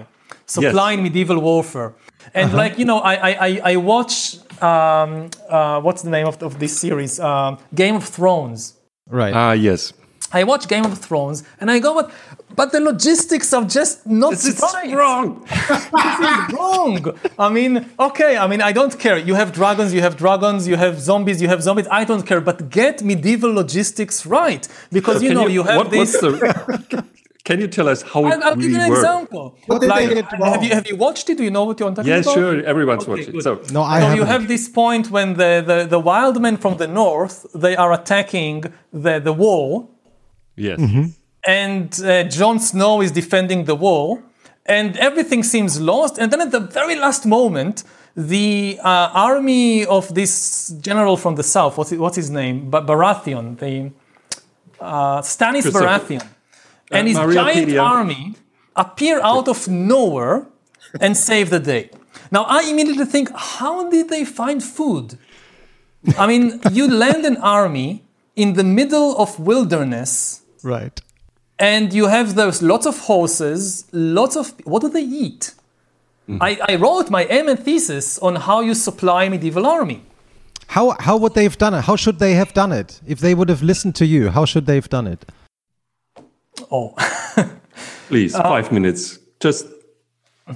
supply 0.46 0.90
Yes. 0.90 0.98
in 0.98 1.02
medieval 1.08 1.38
warfare, 1.48 1.90
and 2.34 2.52
like 2.62 2.72
you 2.80 2.84
know, 2.90 2.98
I 3.12 3.14
I, 3.30 3.32
I- 3.48 3.60
I 3.72 3.76
watch 3.92 4.14
um, 4.62 5.10
uh, 5.56 5.80
what's 5.86 6.02
the 6.02 6.10
name 6.10 6.26
of, 6.26 6.36
of 6.42 6.52
this 6.58 6.74
series? 6.84 7.18
Um, 7.20 7.56
Game 7.74 7.96
of 7.96 8.04
Thrones. 8.16 8.60
Right. 9.20 9.34
Ah, 9.34 9.52
yes. 9.68 9.92
I 10.32 10.44
watch 10.44 10.64
Game 10.68 10.84
of 10.84 10.96
Thrones 11.06 11.42
and 11.60 11.70
I 11.70 11.80
go, 11.80 11.90
but, 11.94 12.10
but 12.60 12.68
the 12.76 12.80
logistics 12.92 13.48
are 13.56 13.66
just 13.78 13.94
not 14.22 14.32
This 14.32 14.60
right. 14.74 14.92
wrong. 15.00 15.28
This 16.00 16.18
is 16.32 16.38
wrong. 16.58 16.94
I 17.46 17.48
mean, 17.58 17.72
okay, 18.08 18.32
I 18.44 18.46
mean, 18.50 18.62
I 18.70 18.72
don't 18.78 18.94
care. 19.04 19.16
You 19.28 19.34
have 19.40 19.48
dragons, 19.60 19.90
you 19.96 20.02
have 20.06 20.14
dragons, 20.24 20.60
you 20.70 20.76
have 20.84 20.94
zombies, 21.08 21.38
you 21.42 21.48
have 21.54 21.60
zombies. 21.68 21.88
I 22.00 22.02
don't 22.10 22.24
care. 22.30 22.40
But 22.50 22.58
get 22.80 22.94
medieval 23.12 23.50
logistics 23.62 24.16
right. 24.38 24.64
Because, 24.96 25.18
you 25.26 25.32
know, 25.38 25.46
you, 25.56 25.62
have 25.70 25.78
what- 25.80 25.90
this. 25.96 26.10
the- 26.24 27.04
can 27.48 27.56
you 27.62 27.68
tell 27.76 27.88
us 27.94 28.00
how 28.12 28.20
it 28.26 28.30
I'll, 28.32 28.42
I'll 28.46 28.56
give 28.62 28.70
you 28.76 28.80
an 28.88 28.90
worked? 28.90 29.00
example. 29.04 29.44
What 29.68 29.80
did 29.80 29.88
they 29.90 30.06
Like, 30.06 30.14
get 30.18 30.26
have, 30.32 30.40
wrong? 30.40 30.62
you, 30.66 30.70
have 30.78 30.86
you 30.90 30.96
watched 31.06 31.26
it? 31.30 31.36
Do 31.40 31.44
you 31.48 31.52
know 31.56 31.64
what 31.68 31.76
you're 31.80 31.94
talking 31.98 32.12
Yes, 32.14 32.24
about? 32.26 32.34
sure. 32.38 32.54
Everyone's 32.72 33.04
Okay, 33.04 33.12
watched 33.12 33.28
it. 33.34 33.42
So, 33.48 33.52
No, 33.76 33.82
I 33.82 33.86
so 34.00 34.06
haven't. 34.06 34.16
you 34.18 34.24
have 34.34 34.42
this 34.54 34.64
point 34.82 35.04
when 35.16 35.28
the, 35.42 35.52
the, 35.70 35.78
the 35.94 36.00
wild 36.10 36.36
men 36.46 36.56
from 36.64 36.74
the 36.82 36.88
north, 37.02 37.36
they 37.64 37.74
are 37.82 37.90
attacking 38.00 38.56
the, 39.04 39.14
the 39.28 39.34
wall 39.42 39.70
yes. 40.68 40.78
Mm-hmm. 40.84 41.06
And 41.46 42.00
uh, 42.04 42.24
Jon 42.24 42.58
Snow 42.60 43.00
is 43.00 43.10
defending 43.12 43.64
the 43.64 43.74
wall, 43.74 44.22
and 44.66 44.96
everything 44.98 45.42
seems 45.42 45.80
lost. 45.80 46.18
And 46.18 46.30
then 46.32 46.40
at 46.40 46.50
the 46.50 46.60
very 46.60 46.96
last 46.96 47.26
moment, 47.26 47.84
the 48.16 48.78
uh, 48.82 49.10
army 49.14 49.86
of 49.86 50.14
this 50.14 50.68
general 50.80 51.16
from 51.16 51.36
the 51.36 51.42
south, 51.42 51.78
what's, 51.78 51.92
what's 51.92 52.16
his 52.16 52.30
name? 52.30 52.70
Ba- 52.70 52.82
Baratheon, 52.82 53.58
the 53.58 53.90
uh, 54.80 55.20
Stannis 55.22 55.62
Christopher- 55.62 55.86
Baratheon, 55.86 56.26
and 56.90 57.06
his 57.08 57.16
Mario 57.16 57.34
giant 57.34 57.68
Pedia. 57.68 57.82
army 57.82 58.34
appear 58.76 59.20
out 59.22 59.48
of 59.48 59.68
nowhere 59.68 60.46
and 61.00 61.16
save 61.16 61.50
the 61.50 61.60
day. 61.60 61.90
Now 62.32 62.44
I 62.44 62.62
immediately 62.62 63.04
think, 63.04 63.30
how 63.34 63.88
did 63.90 64.08
they 64.08 64.24
find 64.24 64.62
food? 64.62 65.16
I 66.18 66.26
mean, 66.26 66.60
you 66.72 66.88
land 66.88 67.24
an 67.26 67.36
army 67.38 68.04
in 68.34 68.54
the 68.54 68.64
middle 68.64 69.16
of 69.18 69.38
wilderness 69.38 70.42
Right. 70.62 71.00
And 71.60 71.92
you 71.92 72.06
have 72.06 72.36
those 72.36 72.62
lots 72.62 72.86
of 72.86 72.98
horses, 73.00 73.84
lots 73.92 74.34
of 74.34 74.54
what 74.64 74.80
do 74.80 74.88
they 74.88 75.02
eat? 75.02 75.52
Mm-hmm. 76.26 76.42
I, 76.42 76.58
I 76.68 76.76
wrote 76.76 77.10
my 77.10 77.24
MA 77.44 77.54
thesis 77.54 78.18
on 78.20 78.36
how 78.36 78.62
you 78.62 78.74
supply 78.74 79.28
medieval 79.28 79.66
army. 79.66 80.00
How 80.68 80.96
how 80.98 81.16
would 81.18 81.34
they 81.34 81.42
have 81.42 81.58
done 81.58 81.74
it? 81.74 81.82
How 81.82 81.96
should 81.96 82.18
they 82.18 82.34
have 82.34 82.54
done 82.54 82.72
it? 82.72 83.00
If 83.06 83.18
they 83.18 83.34
would 83.34 83.50
have 83.50 83.62
listened 83.62 83.94
to 83.96 84.06
you, 84.06 84.30
how 84.30 84.46
should 84.46 84.64
they 84.66 84.76
have 84.76 84.88
done 84.88 85.06
it? 85.06 85.26
Oh, 86.70 86.94
Please, 88.08 88.34
uh, 88.34 88.42
five 88.42 88.72
minutes. 88.72 89.18
Just 89.40 89.66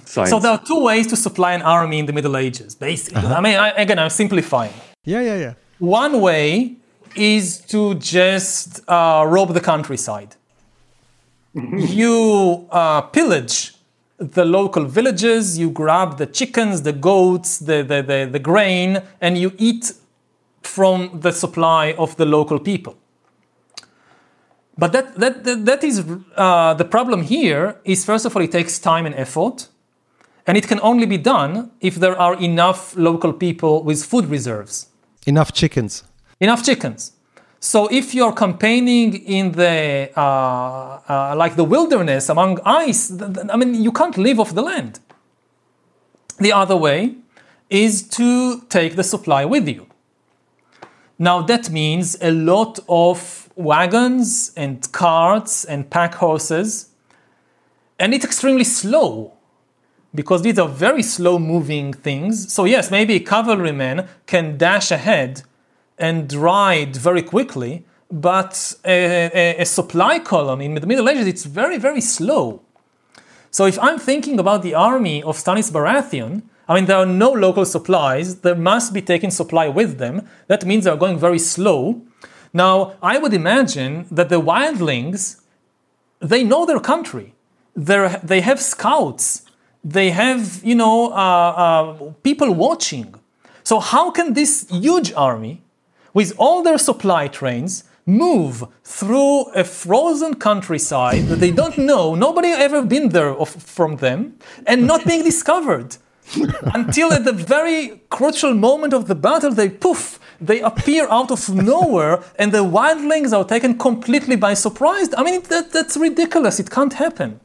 science. 0.04 0.30
so 0.30 0.38
there 0.38 0.52
are 0.52 0.62
two 0.64 0.80
ways 0.82 1.06
to 1.08 1.16
supply 1.16 1.52
an 1.52 1.62
army 1.62 1.98
in 1.98 2.06
the 2.06 2.12
Middle 2.12 2.36
Ages, 2.36 2.74
basically. 2.74 3.22
Uh-huh. 3.22 3.34
I 3.34 3.40
mean, 3.40 3.56
I, 3.56 3.68
again, 3.70 3.98
I'm 3.98 4.10
simplifying. 4.10 4.72
Yeah, 5.04 5.20
yeah, 5.20 5.36
yeah. 5.36 5.54
One 5.78 6.20
way 6.20 6.76
is 7.14 7.58
to 7.72 7.94
just 7.96 8.80
uh, 8.88 9.24
rob 9.26 9.52
the 9.52 9.60
countryside. 9.60 10.36
You 11.54 12.66
uh, 12.70 13.02
pillage 13.02 13.72
the 14.18 14.44
local 14.44 14.84
villages, 14.84 15.58
you 15.58 15.70
grab 15.70 16.18
the 16.18 16.26
chickens, 16.26 16.82
the 16.82 16.92
goats, 16.92 17.58
the, 17.58 17.82
the, 17.82 18.02
the, 18.02 18.28
the 18.30 18.38
grain, 18.38 19.02
and 19.20 19.36
you 19.36 19.52
eat 19.58 19.92
from 20.62 21.20
the 21.20 21.32
supply 21.32 21.92
of 21.98 22.16
the 22.16 22.24
local 22.24 22.58
people. 22.58 22.96
But 24.78 24.92
that, 24.92 25.14
that, 25.16 25.44
that, 25.44 25.64
that 25.66 25.84
is 25.84 26.04
uh, 26.36 26.74
the 26.74 26.84
problem 26.84 27.22
here 27.22 27.76
is 27.84 28.04
first 28.04 28.24
of 28.24 28.34
all, 28.36 28.42
it 28.42 28.52
takes 28.52 28.78
time 28.78 29.06
and 29.06 29.14
effort. 29.14 29.68
And 30.46 30.58
it 30.58 30.68
can 30.68 30.78
only 30.80 31.06
be 31.06 31.16
done 31.16 31.70
if 31.80 31.94
there 31.94 32.18
are 32.18 32.34
enough 32.38 32.94
local 32.96 33.32
people 33.32 33.82
with 33.82 34.04
food 34.04 34.26
reserves, 34.26 34.88
Enough 35.26 35.52
chickens. 35.52 36.04
enough 36.38 36.62
chickens. 36.62 37.12
So 37.64 37.88
if 37.90 38.14
you're 38.14 38.34
campaigning 38.34 39.14
in 39.24 39.52
the 39.52 40.10
uh, 40.14 41.00
uh, 41.08 41.34
like 41.34 41.56
the 41.56 41.64
wilderness 41.64 42.28
among 42.28 42.60
ice, 42.62 43.10
I 43.50 43.56
mean, 43.56 43.82
you 43.82 43.90
can't 43.90 44.18
live 44.18 44.38
off 44.38 44.54
the 44.54 44.60
land. 44.60 45.00
The 46.38 46.52
other 46.52 46.76
way 46.76 47.14
is 47.70 48.06
to 48.18 48.60
take 48.68 48.96
the 48.96 49.02
supply 49.02 49.46
with 49.46 49.66
you. 49.66 49.86
Now 51.18 51.40
that 51.40 51.70
means 51.70 52.18
a 52.20 52.32
lot 52.32 52.80
of 52.86 53.48
wagons 53.56 54.52
and 54.58 54.92
carts 54.92 55.64
and 55.64 55.88
pack 55.88 56.16
horses, 56.16 56.90
and 57.98 58.12
it's 58.12 58.26
extremely 58.26 58.64
slow 58.64 59.32
because 60.14 60.42
these 60.42 60.58
are 60.58 60.68
very 60.68 61.02
slow 61.02 61.38
moving 61.38 61.94
things. 61.94 62.52
So, 62.52 62.66
yes, 62.66 62.90
maybe 62.90 63.18
cavalrymen 63.20 64.06
can 64.26 64.58
dash 64.58 64.90
ahead 64.90 65.44
and 65.98 66.32
ride 66.32 66.96
very 66.96 67.22
quickly, 67.22 67.84
but 68.10 68.74
a, 68.84 69.30
a, 69.34 69.60
a 69.60 69.64
supply 69.64 70.18
column 70.18 70.60
in 70.60 70.74
the 70.74 70.86
Middle 70.86 71.08
Ages, 71.08 71.26
it's 71.26 71.44
very, 71.44 71.78
very 71.78 72.00
slow. 72.00 72.62
So, 73.50 73.66
if 73.66 73.78
I'm 73.78 73.98
thinking 73.98 74.38
about 74.38 74.62
the 74.62 74.74
army 74.74 75.22
of 75.22 75.36
Stannis 75.36 75.70
Baratheon, 75.70 76.42
I 76.68 76.74
mean, 76.74 76.86
there 76.86 76.96
are 76.96 77.06
no 77.06 77.30
local 77.30 77.64
supplies. 77.64 78.40
They 78.40 78.54
must 78.54 78.92
be 78.92 79.02
taking 79.02 79.30
supply 79.30 79.68
with 79.68 79.98
them. 79.98 80.26
That 80.46 80.64
means 80.64 80.84
they're 80.84 80.96
going 80.96 81.18
very 81.18 81.38
slow. 81.38 82.02
Now, 82.52 82.94
I 83.02 83.18
would 83.18 83.34
imagine 83.34 84.06
that 84.10 84.28
the 84.28 84.40
wildlings, 84.40 85.40
they 86.20 86.42
know 86.42 86.64
their 86.64 86.80
country. 86.80 87.34
They're, 87.76 88.20
they 88.22 88.40
have 88.40 88.60
scouts. 88.60 89.42
They 89.82 90.10
have, 90.10 90.64
you 90.64 90.74
know, 90.74 91.12
uh, 91.12 91.14
uh, 91.14 92.12
people 92.22 92.50
watching. 92.52 93.14
So 93.64 93.80
how 93.80 94.10
can 94.10 94.32
this 94.32 94.66
huge 94.70 95.12
army, 95.12 95.62
with 96.14 96.32
all 96.38 96.62
their 96.62 96.78
supply 96.78 97.28
trains, 97.28 97.84
move 98.06 98.64
through 98.82 99.44
a 99.52 99.64
frozen 99.64 100.34
countryside 100.34 101.26
that 101.26 101.40
they 101.40 101.50
don't 101.50 101.76
know, 101.78 102.14
nobody 102.14 102.48
ever 102.48 102.82
been 102.82 103.10
there 103.10 103.34
of, 103.34 103.48
from 103.48 103.96
them, 103.96 104.38
and 104.66 104.86
not 104.86 105.04
being 105.04 105.24
discovered? 105.32 105.96
until 106.74 107.12
at 107.12 107.24
the 107.24 107.32
very 107.32 108.00
crucial 108.08 108.54
moment 108.54 108.92
of 108.92 109.06
the 109.06 109.14
battle, 109.14 109.50
they 109.50 109.68
poof, 109.68 110.18
they 110.40 110.60
appear 110.60 111.06
out 111.10 111.30
of 111.30 111.48
nowhere, 111.54 112.22
and 112.38 112.52
the 112.52 112.64
wildlings 112.64 113.36
are 113.36 113.44
taken 113.44 113.78
completely 113.78 114.36
by 114.36 114.54
surprise. 114.54 115.08
I 115.16 115.22
mean, 115.22 115.42
that, 115.42 115.72
that's 115.72 115.96
ridiculous. 115.96 116.58
It 116.58 116.70
can't 116.70 116.94
happen. 116.94 117.40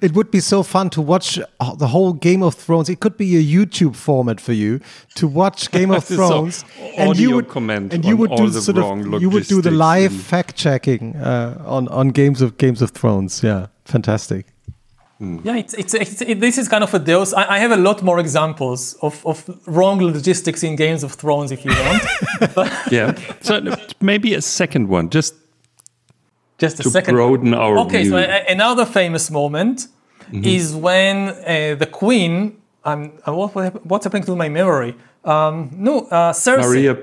It 0.00 0.14
would 0.14 0.30
be 0.30 0.40
so 0.40 0.62
fun 0.62 0.90
to 0.90 1.02
watch 1.02 1.38
uh, 1.60 1.74
the 1.74 1.88
whole 1.88 2.12
Game 2.12 2.42
of 2.42 2.54
Thrones. 2.54 2.88
It 2.88 3.00
could 3.00 3.16
be 3.16 3.36
a 3.36 3.42
YouTube 3.42 3.96
format 3.96 4.40
for 4.40 4.52
you 4.52 4.80
to 5.16 5.28
watch 5.28 5.70
Game 5.78 5.90
of 5.90 6.04
So, 6.04 6.16
Thrones, 6.16 6.64
and 6.96 7.18
you 7.18 7.34
would 7.34 7.48
comment 7.48 7.92
and 7.92 8.04
you 8.04 8.12
on 8.12 8.18
would 8.18 8.36
do 8.36 8.48
the 8.48 8.60
sort 8.60 8.78
of 8.78 9.22
you 9.22 9.30
would 9.30 9.46
do 9.46 9.62
the 9.62 9.70
live 9.70 10.12
fact 10.12 10.56
checking 10.56 11.16
uh, 11.16 11.62
on 11.66 11.88
on 11.88 12.08
Games 12.08 12.42
of 12.42 12.58
Games 12.58 12.82
of 12.82 12.90
Thrones. 12.90 13.42
Yeah, 13.42 13.66
fantastic. 13.84 14.46
Yeah, 15.18 15.56
it's, 15.56 15.72
it's, 15.72 15.94
it's, 15.94 16.20
it, 16.20 16.40
this 16.40 16.58
is 16.58 16.68
kind 16.68 16.84
of 16.84 16.92
a 16.92 16.98
deus. 16.98 17.32
I, 17.32 17.54
I 17.54 17.58
have 17.58 17.70
a 17.72 17.76
lot 17.78 18.02
more 18.02 18.18
examples 18.18 18.94
of, 19.00 19.24
of 19.24 19.48
wrong 19.66 19.98
logistics 19.98 20.62
in 20.62 20.76
Games 20.76 21.02
of 21.02 21.12
Thrones 21.12 21.50
if 21.52 21.64
you 21.64 21.70
want. 21.70 22.02
Yeah. 22.90 23.14
So 23.40 23.62
maybe 24.00 24.34
a 24.34 24.42
second 24.42 24.88
one, 24.88 25.08
just 25.08 25.34
Just 26.58 26.80
a 26.80 26.82
to 26.84 26.90
second. 26.90 27.14
broaden 27.14 27.54
our 27.54 27.78
Okay, 27.80 28.02
view. 28.02 28.10
so 28.12 28.16
a, 28.18 28.44
another 28.48 28.86
famous 28.86 29.30
moment 29.30 29.88
is 30.32 30.74
when 30.74 31.28
uh, 31.28 31.76
the 31.78 31.86
queen. 31.90 32.60
Um, 32.84 33.12
uh, 33.26 33.32
what, 33.34 33.54
what 33.54 33.84
what's 33.86 34.04
happening 34.04 34.24
to 34.24 34.36
my 34.36 34.48
memory? 34.48 34.94
Um, 35.24 35.70
no, 35.72 36.06
uh, 36.08 36.32
Cersei. 36.32 36.60
Maria. 36.68 36.96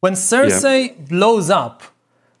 When 0.00 0.14
Cersei 0.14 1.08
blows 1.08 1.50
up 1.50 1.82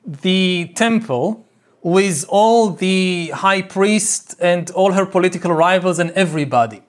the 0.04 0.70
temple 0.74 1.44
with 1.82 2.24
all 2.28 2.70
the 2.70 3.30
high 3.34 3.62
priest 3.62 4.34
and 4.40 4.70
all 4.72 4.92
her 4.92 5.06
political 5.06 5.52
rivals 5.52 5.98
and 5.98 6.10
everybody. 6.12 6.82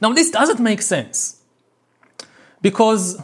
Now, 0.00 0.12
this 0.12 0.30
doesn't 0.30 0.60
make 0.60 0.82
sense 0.82 1.42
because 2.62 3.18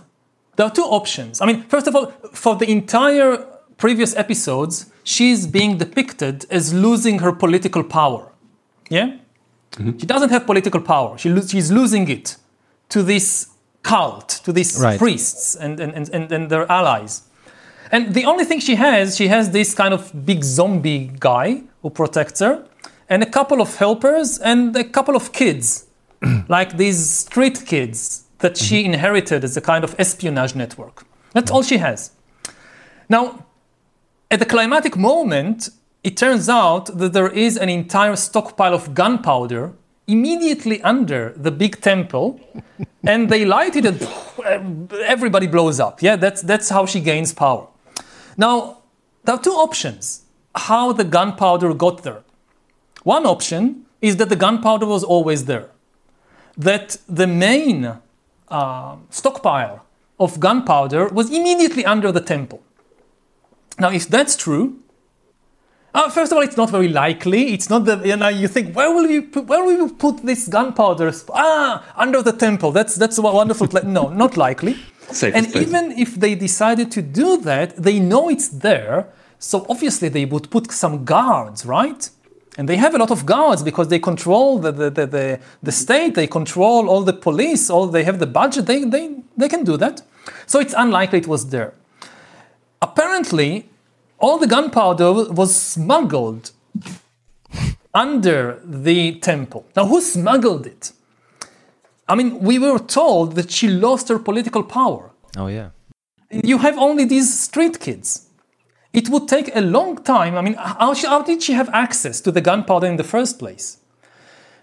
there 0.56 0.66
are 0.66 0.70
two 0.72 0.82
options. 0.82 1.40
I 1.40 1.46
mean, 1.46 1.62
first 1.64 1.86
of 1.86 1.94
all, 1.96 2.06
for 2.32 2.56
the 2.56 2.70
entire 2.70 3.46
previous 3.80 4.14
episodes, 4.14 4.74
she's 5.02 5.46
being 5.46 5.78
depicted 5.78 6.46
as 6.50 6.72
losing 6.72 7.18
her 7.20 7.32
political 7.32 7.82
power. 7.82 8.30
Yeah? 8.90 9.16
Mm-hmm. 9.72 9.98
She 9.98 10.06
doesn't 10.06 10.30
have 10.30 10.44
political 10.46 10.80
power. 10.80 11.16
She 11.18 11.28
lo- 11.30 11.48
she's 11.54 11.72
losing 11.72 12.08
it 12.08 12.36
to 12.90 13.02
this 13.02 13.48
cult, 13.82 14.28
to 14.44 14.52
these 14.52 14.78
Right. 14.78 14.98
priests 14.98 15.56
and, 15.56 15.80
and, 15.80 15.92
and, 15.94 16.08
and, 16.10 16.30
and 16.30 16.50
their 16.50 16.70
allies. 16.70 17.22
And 17.90 18.14
the 18.14 18.24
only 18.26 18.44
thing 18.44 18.60
she 18.60 18.76
has, 18.76 19.16
she 19.16 19.28
has 19.28 19.50
this 19.50 19.74
kind 19.74 19.94
of 19.94 20.12
big 20.26 20.44
zombie 20.44 21.10
guy 21.18 21.62
who 21.82 21.90
protects 21.90 22.40
her, 22.40 22.64
and 23.08 23.22
a 23.22 23.30
couple 23.38 23.60
of 23.60 23.76
helpers, 23.76 24.38
and 24.38 24.76
a 24.76 24.84
couple 24.84 25.16
of 25.16 25.32
kids, 25.32 25.86
like 26.48 26.76
these 26.76 27.00
street 27.24 27.64
kids 27.66 28.24
that 28.38 28.56
she 28.56 28.82
mm-hmm. 28.82 28.92
inherited 28.92 29.42
as 29.42 29.56
a 29.56 29.60
kind 29.60 29.82
of 29.84 29.94
espionage 29.98 30.54
network. 30.54 31.04
That's 31.32 31.50
all 31.50 31.62
she 31.62 31.78
has. 31.78 32.12
Now, 33.08 33.44
at 34.30 34.38
the 34.38 34.46
climatic 34.46 34.96
moment, 34.96 35.70
it 36.04 36.16
turns 36.16 36.48
out 36.48 36.86
that 36.98 37.12
there 37.12 37.28
is 37.28 37.56
an 37.56 37.68
entire 37.68 38.16
stockpile 38.16 38.74
of 38.74 38.94
gunpowder 38.94 39.72
immediately 40.06 40.80
under 40.82 41.32
the 41.36 41.50
big 41.50 41.80
temple, 41.80 42.40
and 43.04 43.28
they 43.28 43.44
light 43.44 43.76
it, 43.76 43.84
and 43.86 44.92
everybody 45.04 45.46
blows 45.46 45.78
up. 45.78 46.02
Yeah, 46.02 46.16
that's, 46.16 46.42
that's 46.42 46.68
how 46.68 46.86
she 46.86 47.00
gains 47.00 47.32
power. 47.32 47.66
Now, 48.36 48.78
there 49.24 49.34
are 49.34 49.42
two 49.42 49.52
options 49.52 50.22
how 50.54 50.92
the 50.92 51.04
gunpowder 51.04 51.72
got 51.74 52.02
there. 52.02 52.22
One 53.04 53.24
option 53.24 53.86
is 54.00 54.16
that 54.16 54.28
the 54.28 54.36
gunpowder 54.36 54.86
was 54.86 55.04
always 55.04 55.44
there, 55.44 55.70
that 56.56 56.96
the 57.08 57.26
main 57.26 57.98
uh, 58.48 58.96
stockpile 59.10 59.84
of 60.18 60.40
gunpowder 60.40 61.08
was 61.08 61.30
immediately 61.30 61.84
under 61.84 62.10
the 62.10 62.20
temple. 62.20 62.62
Now, 63.80 63.90
if 63.90 64.08
that's 64.08 64.36
true, 64.36 64.76
uh, 65.94 66.08
first 66.10 66.30
of 66.30 66.36
all, 66.36 66.44
it's 66.44 66.56
not 66.56 66.70
very 66.70 66.88
likely. 66.88 67.52
It's 67.52 67.68
not 67.68 67.84
the 67.84 68.00
you 68.04 68.16
know 68.16 68.28
you 68.28 68.46
think 68.46 68.76
where 68.76 68.90
will 68.94 69.08
you 69.10 69.22
put, 69.22 69.46
where 69.46 69.64
will 69.64 69.76
you 69.76 69.88
put 69.92 70.24
this 70.24 70.46
gunpowder? 70.46 71.10
sp- 71.10 71.34
Ah, 71.34 71.82
under 71.96 72.22
the 72.22 72.32
temple. 72.32 72.70
That's 72.70 72.94
that's 72.94 73.18
a 73.18 73.22
wonderful. 73.22 73.66
No, 73.84 74.08
not 74.08 74.36
likely. 74.36 74.76
Safest 75.10 75.36
and 75.36 75.52
place. 75.52 75.66
even 75.66 75.92
if 75.98 76.14
they 76.14 76.34
decided 76.36 76.92
to 76.92 77.02
do 77.02 77.38
that, 77.38 77.76
they 77.76 77.98
know 77.98 78.28
it's 78.28 78.48
there. 78.48 79.08
So 79.40 79.66
obviously 79.68 80.08
they 80.08 80.26
would 80.26 80.50
put 80.50 80.70
some 80.70 81.04
guards, 81.04 81.64
right? 81.66 82.08
And 82.58 82.68
they 82.68 82.76
have 82.76 82.94
a 82.94 82.98
lot 82.98 83.10
of 83.10 83.24
guards 83.24 83.62
because 83.62 83.88
they 83.88 83.98
control 83.98 84.58
the, 84.58 84.70
the, 84.70 84.90
the, 84.90 85.06
the, 85.06 85.40
the 85.62 85.72
state, 85.72 86.14
they 86.14 86.26
control 86.26 86.88
all 86.88 87.02
the 87.02 87.12
police, 87.14 87.70
all 87.70 87.86
they 87.86 88.04
have 88.04 88.18
the 88.18 88.26
budget, 88.26 88.66
they, 88.66 88.84
they, 88.84 89.16
they 89.36 89.48
can 89.48 89.64
do 89.64 89.76
that. 89.78 90.02
So 90.46 90.60
it's 90.60 90.74
unlikely 90.76 91.20
it 91.20 91.26
was 91.26 91.48
there. 91.48 91.72
Apparently, 92.82 93.68
all 94.18 94.38
the 94.38 94.46
gunpowder 94.46 95.12
was 95.32 95.54
smuggled 95.54 96.52
under 97.92 98.60
the 98.64 99.18
temple. 99.20 99.66
Now, 99.76 99.86
who 99.86 100.00
smuggled 100.00 100.66
it? 100.66 100.92
I 102.08 102.14
mean, 102.14 102.40
we 102.40 102.58
were 102.58 102.78
told 102.78 103.34
that 103.36 103.50
she 103.50 103.68
lost 103.68 104.08
her 104.08 104.18
political 104.18 104.62
power. 104.62 105.10
Oh 105.36 105.46
yeah. 105.46 105.70
You 106.30 106.58
have 106.58 106.78
only 106.78 107.04
these 107.04 107.38
street 107.38 107.80
kids. 107.80 108.28
It 108.92 109.08
would 109.08 109.28
take 109.28 109.54
a 109.54 109.60
long 109.60 110.02
time. 110.02 110.36
I 110.36 110.40
mean, 110.40 110.54
how, 110.54 110.94
she, 110.94 111.06
how 111.06 111.22
did 111.22 111.42
she 111.42 111.52
have 111.52 111.68
access 111.70 112.20
to 112.22 112.32
the 112.32 112.40
gunpowder 112.40 112.86
in 112.86 112.96
the 112.96 113.04
first 113.04 113.38
place? 113.38 113.78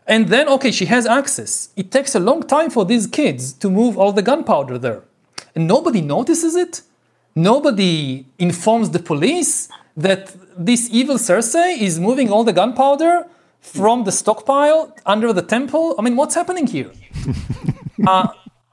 And 0.05 0.27
then, 0.29 0.47
okay, 0.49 0.71
she 0.71 0.85
has 0.85 1.05
access. 1.05 1.69
It 1.75 1.91
takes 1.91 2.15
a 2.15 2.19
long 2.19 2.43
time 2.43 2.69
for 2.69 2.85
these 2.85 3.07
kids 3.07 3.53
to 3.53 3.69
move 3.69 3.97
all 3.97 4.11
the 4.11 4.21
gunpowder 4.21 4.77
there. 4.77 5.03
And 5.55 5.67
nobody 5.67 6.01
notices 6.01 6.55
it. 6.55 6.81
Nobody 7.37 8.25
informs 8.39 8.89
the 8.89 8.97
police 8.97 9.69
that 9.95 10.35
this 10.57 10.89
evil 10.89 11.17
Cersei 11.17 11.79
is 11.79 11.99
moving 11.99 12.31
all 12.31 12.43
the 12.43 12.51
gunpowder 12.51 13.27
from 13.61 14.05
the 14.05 14.11
stockpile 14.11 14.95
under 15.05 15.31
the 15.31 15.43
temple. 15.43 15.93
I 15.99 16.01
mean, 16.01 16.15
what's 16.15 16.33
happening 16.33 16.65
here? 16.65 16.91
uh, 18.07 18.29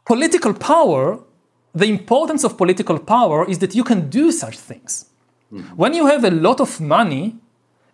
political 0.07 0.55
power, 0.55 1.20
the 1.75 1.84
importance 1.84 2.43
of 2.43 2.57
political 2.57 2.99
power 2.99 3.47
is 3.47 3.59
that 3.59 3.75
you 3.75 3.84
can 3.84 4.09
do 4.09 4.33
such 4.33 4.59
things. 4.59 5.10
When 5.76 5.93
you 5.93 6.07
have 6.07 6.25
a 6.25 6.31
lot 6.31 6.59
of 6.59 6.81
money 6.81 7.36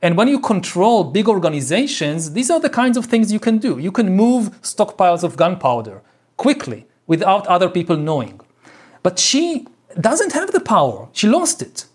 and 0.00 0.16
when 0.16 0.28
you 0.28 0.38
control 0.38 1.02
big 1.02 1.28
organizations, 1.28 2.32
these 2.32 2.48
are 2.48 2.60
the 2.60 2.70
kinds 2.70 2.96
of 2.96 3.06
things 3.06 3.32
you 3.32 3.40
can 3.40 3.58
do. 3.58 3.80
You 3.80 3.90
can 3.90 4.14
move 4.14 4.50
stockpiles 4.62 5.24
of 5.24 5.36
gunpowder 5.36 6.00
quickly 6.36 6.86
without 7.08 7.44
other 7.48 7.68
people 7.68 7.96
knowing. 7.96 8.40
But 9.02 9.18
she 9.18 9.66
doesn't 9.98 10.32
have 10.32 10.52
the 10.52 10.60
power, 10.60 11.08
she 11.12 11.26
lost 11.26 11.62
it. 11.62 11.86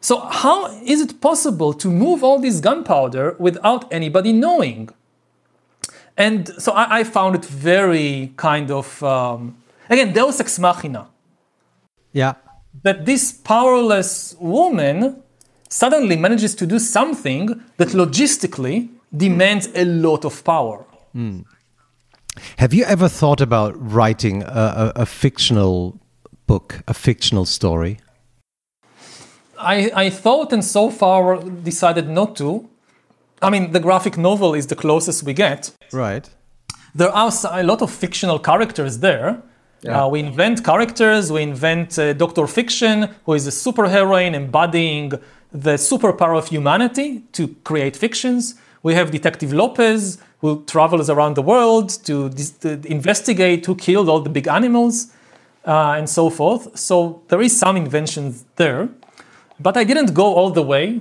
So, 0.00 0.20
how 0.20 0.66
is 0.84 1.00
it 1.00 1.20
possible 1.20 1.72
to 1.74 1.88
move 1.88 2.22
all 2.22 2.38
this 2.38 2.60
gunpowder 2.60 3.36
without 3.38 3.92
anybody 3.92 4.32
knowing? 4.32 4.90
And 6.16 6.48
so 6.60 6.72
I, 6.72 7.00
I 7.00 7.04
found 7.04 7.36
it 7.36 7.44
very 7.44 8.32
kind 8.36 8.70
of, 8.70 9.02
um, 9.02 9.56
again, 9.88 10.12
Deus 10.12 10.40
ex 10.40 10.58
machina. 10.58 11.08
Yeah. 12.12 12.34
That 12.82 13.06
this 13.06 13.32
powerless 13.32 14.34
woman 14.40 15.22
suddenly 15.68 16.16
manages 16.16 16.54
to 16.56 16.66
do 16.66 16.78
something 16.78 17.62
that 17.76 17.88
logistically 17.88 18.88
demands 19.16 19.68
a 19.74 19.84
lot 19.84 20.24
of 20.24 20.42
power. 20.44 20.84
Have 22.56 22.72
you 22.74 22.84
ever 22.84 23.08
thought 23.08 23.40
about 23.40 23.74
writing 23.92 24.42
a, 24.42 24.92
a, 24.96 25.02
a 25.02 25.06
fictional 25.06 25.98
book, 26.48 26.82
a 26.88 26.94
fictional 26.94 27.44
story? 27.44 27.98
I, 29.58 29.90
I 29.94 30.10
thought 30.10 30.52
and 30.52 30.64
so 30.64 30.90
far 30.90 31.40
decided 31.42 32.08
not 32.08 32.34
to. 32.36 32.68
I 33.40 33.50
mean, 33.50 33.70
the 33.72 33.80
graphic 33.80 34.16
novel 34.18 34.54
is 34.54 34.66
the 34.66 34.76
closest 34.76 35.22
we 35.22 35.34
get. 35.34 35.70
Right. 35.92 36.28
There 36.94 37.10
are 37.10 37.30
a 37.52 37.62
lot 37.62 37.82
of 37.82 37.90
fictional 37.92 38.38
characters 38.40 38.98
there. 38.98 39.42
Uh, 39.86 40.08
we 40.10 40.18
invent 40.18 40.64
characters, 40.64 41.30
we 41.30 41.42
invent 41.42 41.98
uh, 41.98 42.12
Dr. 42.12 42.48
Fiction, 42.48 43.08
who 43.24 43.34
is 43.34 43.46
a 43.46 43.50
superheroine 43.50 44.34
embodying 44.34 45.12
the 45.52 45.74
superpower 45.74 46.36
of 46.36 46.48
humanity 46.48 47.22
to 47.32 47.42
create 47.62 47.96
fictions. 47.96 48.56
We 48.82 48.94
have 48.94 49.12
Detective 49.12 49.52
Lopez, 49.52 50.18
who 50.40 50.64
travels 50.64 51.08
around 51.08 51.34
the 51.36 51.42
world 51.42 51.90
to, 52.06 52.28
dis- 52.30 52.50
to 52.62 52.80
investigate 52.86 53.66
who 53.66 53.76
killed 53.76 54.08
all 54.08 54.20
the 54.20 54.30
big 54.30 54.48
animals 54.48 55.12
uh, 55.68 55.98
and 55.98 56.08
so 56.08 56.30
forth. 56.30 56.76
So 56.78 57.22
there 57.28 57.42
is 57.42 57.56
some 57.58 57.76
inventions 57.76 58.44
there. 58.56 58.88
But 59.60 59.76
I 59.76 59.84
didn't 59.84 60.14
go 60.14 60.34
all 60.34 60.50
the 60.50 60.62
way 60.62 61.00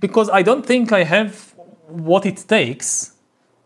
because 0.00 0.28
I 0.30 0.42
don't 0.42 0.66
think 0.66 0.92
I 0.92 1.04
have 1.04 1.54
what 1.88 2.26
it 2.26 2.44
takes. 2.48 3.12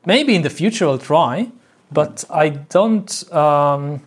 Maybe 0.06 0.34
in 0.34 0.42
the 0.42 0.50
future 0.50 0.86
I'll 0.86 0.98
try, 0.98 1.48
but 1.90 2.24
I 2.30 2.50
don't. 2.50 3.32
Um, 3.32 4.02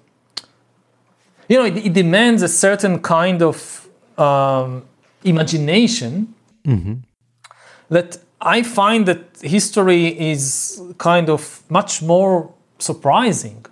you 1.49 1.57
know, 1.59 1.65
it, 1.65 1.77
it 1.77 1.93
demands 1.93 2.41
a 2.41 2.47
certain 2.47 2.99
kind 2.99 3.41
of 3.41 3.87
um, 4.17 4.83
imagination 5.23 6.33
that 7.89 8.17
I 8.41 8.63
find 8.63 9.05
that 9.07 9.19
history 9.41 10.07
is 10.31 10.81
kind 10.97 11.29
of 11.29 11.63
much 11.69 12.01
more 12.01 12.51
surprising. 12.79 13.65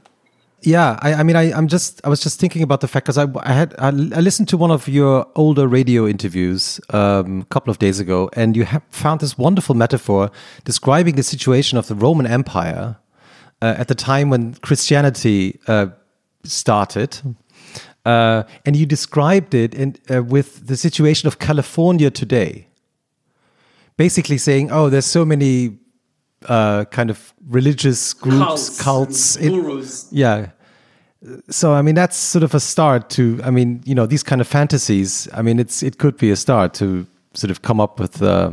Yeah, 0.65 0.97
I, 1.01 1.15
I 1.15 1.23
mean, 1.23 1.35
I, 1.35 1.51
I'm 1.51 1.67
just, 1.67 1.99
I 2.05 2.09
was 2.09 2.21
just 2.21 2.39
thinking 2.39 2.63
about 2.63 2.79
the 2.79 2.87
fact 2.87 3.05
because 3.05 3.17
I, 3.17 3.27
I 3.41 3.51
had, 3.51 3.75
I, 3.77 3.87
I 3.87 4.21
listened 4.21 4.47
to 4.49 4.57
one 4.57 4.71
of 4.71 4.87
your 4.87 5.27
older 5.35 5.67
radio 5.67 6.07
interviews 6.07 6.79
um, 6.91 7.41
a 7.41 7.45
couple 7.45 7.69
of 7.69 7.79
days 7.79 7.99
ago, 7.99 8.29
and 8.33 8.55
you 8.55 8.65
found 8.89 9.19
this 9.19 9.37
wonderful 9.37 9.75
metaphor 9.75 10.31
describing 10.63 11.15
the 11.15 11.23
situation 11.23 11.77
of 11.77 11.87
the 11.87 11.95
Roman 11.95 12.25
Empire 12.25 12.95
uh, 13.61 13.75
at 13.77 13.89
the 13.89 13.95
time 13.95 14.29
when 14.29 14.53
Christianity 14.55 15.59
uh, 15.67 15.87
started, 16.45 17.19
uh, 18.05 18.43
and 18.65 18.77
you 18.77 18.85
described 18.85 19.53
it 19.53 19.75
in, 19.75 19.97
uh, 20.09 20.23
with 20.23 20.67
the 20.67 20.77
situation 20.77 21.27
of 21.27 21.39
California 21.39 22.09
today. 22.09 22.67
Basically, 23.97 24.37
saying, 24.37 24.71
"Oh, 24.71 24.89
there's 24.89 25.05
so 25.05 25.23
many 25.25 25.77
uh, 26.49 26.85
kind 26.85 27.09
of 27.09 27.33
religious 27.49 28.13
groups, 28.13 28.81
cults, 28.81 29.35
in- 29.37 29.61
gurus. 29.61 30.07
yeah. 30.11 30.47
So 31.49 31.73
I 31.73 31.81
mean 31.81 31.95
that's 31.95 32.17
sort 32.17 32.43
of 32.43 32.53
a 32.53 32.59
start 32.59 33.09
to 33.11 33.39
I 33.45 33.49
mean 33.49 33.81
you 33.85 33.95
know 33.95 34.05
these 34.05 34.23
kind 34.23 34.41
of 34.41 34.47
fantasies 34.47 35.29
I 35.33 35.41
mean 35.41 35.57
it's 35.59 35.81
it 35.81 35.97
could 35.97 36.17
be 36.17 36.31
a 36.31 36.35
start 36.35 36.73
to 36.75 37.05
sort 37.33 37.49
of 37.51 37.61
come 37.61 37.79
up 37.83 37.97
with 37.99 38.21
uh, 38.21 38.51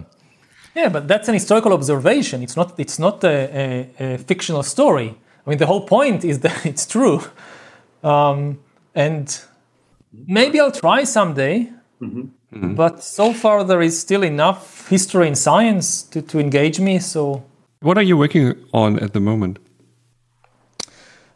Yeah, 0.77 0.89
but 0.89 1.09
that's 1.09 1.29
an 1.29 1.35
historical 1.35 1.73
observation. 1.73 2.43
It's 2.43 2.57
not. 2.57 2.79
It's 2.79 2.99
not 2.99 3.25
a, 3.25 3.89
a, 3.99 4.15
a 4.15 4.19
fictional 4.19 4.63
story. 4.63 5.09
I 5.47 5.51
mean, 5.51 5.59
the 5.59 5.67
whole 5.67 5.85
point 5.87 6.25
is 6.25 6.39
that 6.41 6.65
it's 6.71 6.87
true, 6.87 7.21
um, 8.05 8.59
and 8.95 9.27
maybe 10.13 10.61
I'll 10.61 10.71
try 10.81 11.05
someday. 11.05 11.73
But 12.53 13.03
so 13.03 13.33
far, 13.33 13.65
there 13.65 13.83
is 13.83 14.01
still 14.01 14.23
enough 14.25 14.89
history 14.89 15.27
and 15.27 15.37
science 15.37 16.03
to, 16.11 16.23
to 16.23 16.39
engage 16.39 16.81
me. 16.81 16.99
So 16.99 17.43
What 17.83 17.97
are 17.97 18.03
you 18.03 18.19
working 18.19 18.63
on 18.75 18.99
at 18.99 19.15
the 19.15 19.21
moment? 19.21 19.59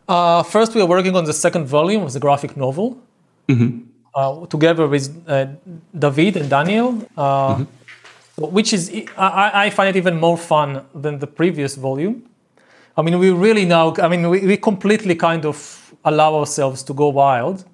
Uh, 0.06 0.42
first, 0.42 0.74
we 0.74 0.82
are 0.82 0.86
working 0.86 1.16
on 1.16 1.24
the 1.24 1.32
second 1.32 1.64
volume 1.64 2.02
of 2.02 2.12
the 2.12 2.20
graphic 2.20 2.55
novel, 2.55 2.98
uh, 4.14 4.44
together 4.47 4.86
with 4.86 5.24
uh, 5.26 5.47
David 5.98 6.36
and 6.36 6.50
Daniel, 6.50 7.02
uh, 7.16 7.64
which 8.36 8.74
is 8.74 8.90
I, 9.16 9.66
I 9.66 9.70
find 9.70 9.89
it 9.89 9.97
even 9.97 10.20
more 10.20 10.36
fun 10.36 10.84
than 10.94 11.18
the 11.18 11.26
previous 11.26 11.76
volume. 11.76 12.28
I 12.94 13.00
mean, 13.00 13.18
we 13.18 13.31
really 13.31 13.64
now, 13.64 13.94
I 13.97 14.08
mean, 14.08 14.28
we, 14.28 14.47
we 14.47 14.58
completely 14.58 15.14
kind 15.14 15.47
of 15.47 15.94
allow 16.05 16.34
ourselves 16.34 16.82
to 16.82 16.92
go 16.92 17.08
wild, 17.08 17.64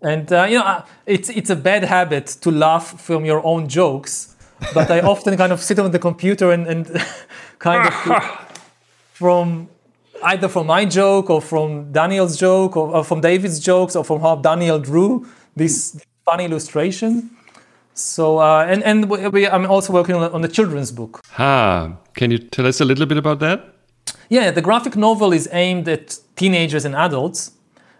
and 0.00 0.32
uh, 0.32 0.44
you 0.48 0.58
know, 0.60 0.64
uh, 0.64 0.84
it's 1.06 1.28
it's 1.28 1.50
a 1.50 1.56
bad 1.56 1.82
habit 1.82 2.26
to 2.42 2.52
laugh 2.52 3.00
from 3.00 3.24
your 3.24 3.44
own 3.44 3.66
jokes, 3.66 4.36
but 4.74 4.92
I 4.92 5.00
often 5.12 5.36
kind 5.36 5.52
of 5.52 5.60
sit 5.60 5.80
on 5.80 5.90
the 5.90 5.98
computer 5.98 6.52
and, 6.52 6.68
and 6.68 6.86
kind 7.60 7.86
of 7.86 7.94
from 9.12 9.68
either 10.24 10.48
from 10.48 10.66
my 10.66 10.84
joke 10.84 11.30
or 11.30 11.40
from 11.40 11.92
Daniel's 11.92 12.36
joke 12.36 12.76
or, 12.76 12.88
or 12.96 13.04
from 13.04 13.20
David's 13.20 13.60
jokes 13.60 13.94
or 13.94 14.04
from 14.04 14.20
how 14.20 14.34
Daniel 14.36 14.78
drew 14.78 15.26
this 15.54 16.04
funny 16.24 16.44
illustration. 16.46 17.30
So 17.94 18.38
uh, 18.38 18.66
and 18.68 18.82
and 18.82 19.08
we, 19.08 19.28
we, 19.28 19.46
I'm 19.46 19.66
also 19.70 19.92
working 19.92 20.16
on, 20.16 20.32
on 20.32 20.40
the 20.40 20.48
children's 20.48 20.90
book. 20.90 21.20
Ha! 21.32 21.92
Can 22.14 22.30
you 22.32 22.38
tell 22.38 22.66
us 22.66 22.80
a 22.80 22.84
little 22.84 23.06
bit 23.06 23.18
about 23.18 23.38
that? 23.40 23.74
Yeah, 24.28 24.50
the 24.50 24.62
graphic 24.62 24.96
novel 24.96 25.32
is 25.32 25.48
aimed 25.52 25.88
at 25.88 26.18
teenagers 26.36 26.84
and 26.84 26.94
adults, 26.94 27.52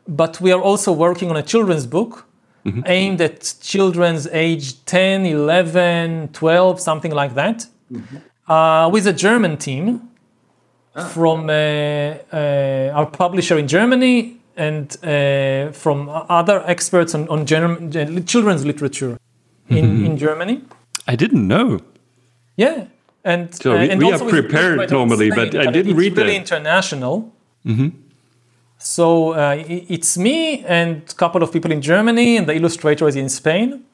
but 0.06 0.40
we 0.40 0.52
are 0.52 0.60
also 0.60 0.92
working 0.92 1.30
on 1.30 1.36
a 1.36 1.42
children's 1.42 1.86
book 1.86 2.26
aimed 2.86 3.20
at 3.20 3.55
children's 3.62 4.26
age 4.28 4.84
10, 4.84 5.26
11, 5.26 6.28
12, 6.32 6.80
something 6.80 7.10
like 7.12 7.34
that, 7.34 7.66
uh, 7.94 7.98
with 8.92 9.06
a 9.06 9.12
German 9.12 9.56
team 9.56 10.00
from 11.12 11.48
uh, 11.48 11.52
uh, 11.52 12.92
our 12.98 13.06
publisher 13.06 13.58
in 13.58 13.66
Germany 13.68 14.36
and 14.56 14.96
uh, 15.04 15.72
from 15.72 16.08
other 16.28 16.62
experts 16.66 17.14
on, 17.14 17.28
on 17.28 17.46
German, 17.46 18.24
children's 18.26 18.64
literature 18.64 19.16
in, 19.68 20.04
in 20.06 20.16
Germany. 20.16 20.62
I 21.06 21.16
didn't 21.16 21.46
know. 21.46 21.78
Yeah, 22.56 22.86
and 23.24 23.54
So 23.54 23.72
uh, 23.72 23.78
we- 23.78 23.90
and 23.90 24.00
we 24.02 24.12
are 24.12 24.18
prepared 24.18 24.90
normally, 24.90 25.30
Spain, 25.30 25.50
but 25.50 25.54
I 25.68 25.70
didn't 25.70 25.90
it's 25.92 25.98
read 25.98 26.16
really 26.16 26.32
that. 26.32 26.36
international. 26.42 27.32
So 28.82 29.32
uh, 29.32 29.62
it's 29.68 30.16
me 30.16 30.64
and 30.66 31.02
a 31.10 31.14
couple 31.14 31.42
of 31.42 31.52
people 31.52 31.70
in 31.70 31.80
Germany, 31.82 32.36
and 32.38 32.46
the 32.48 32.54
illustrator 32.54 33.06
is 33.08 33.14
in 33.16 33.28
Spain. 33.28 33.84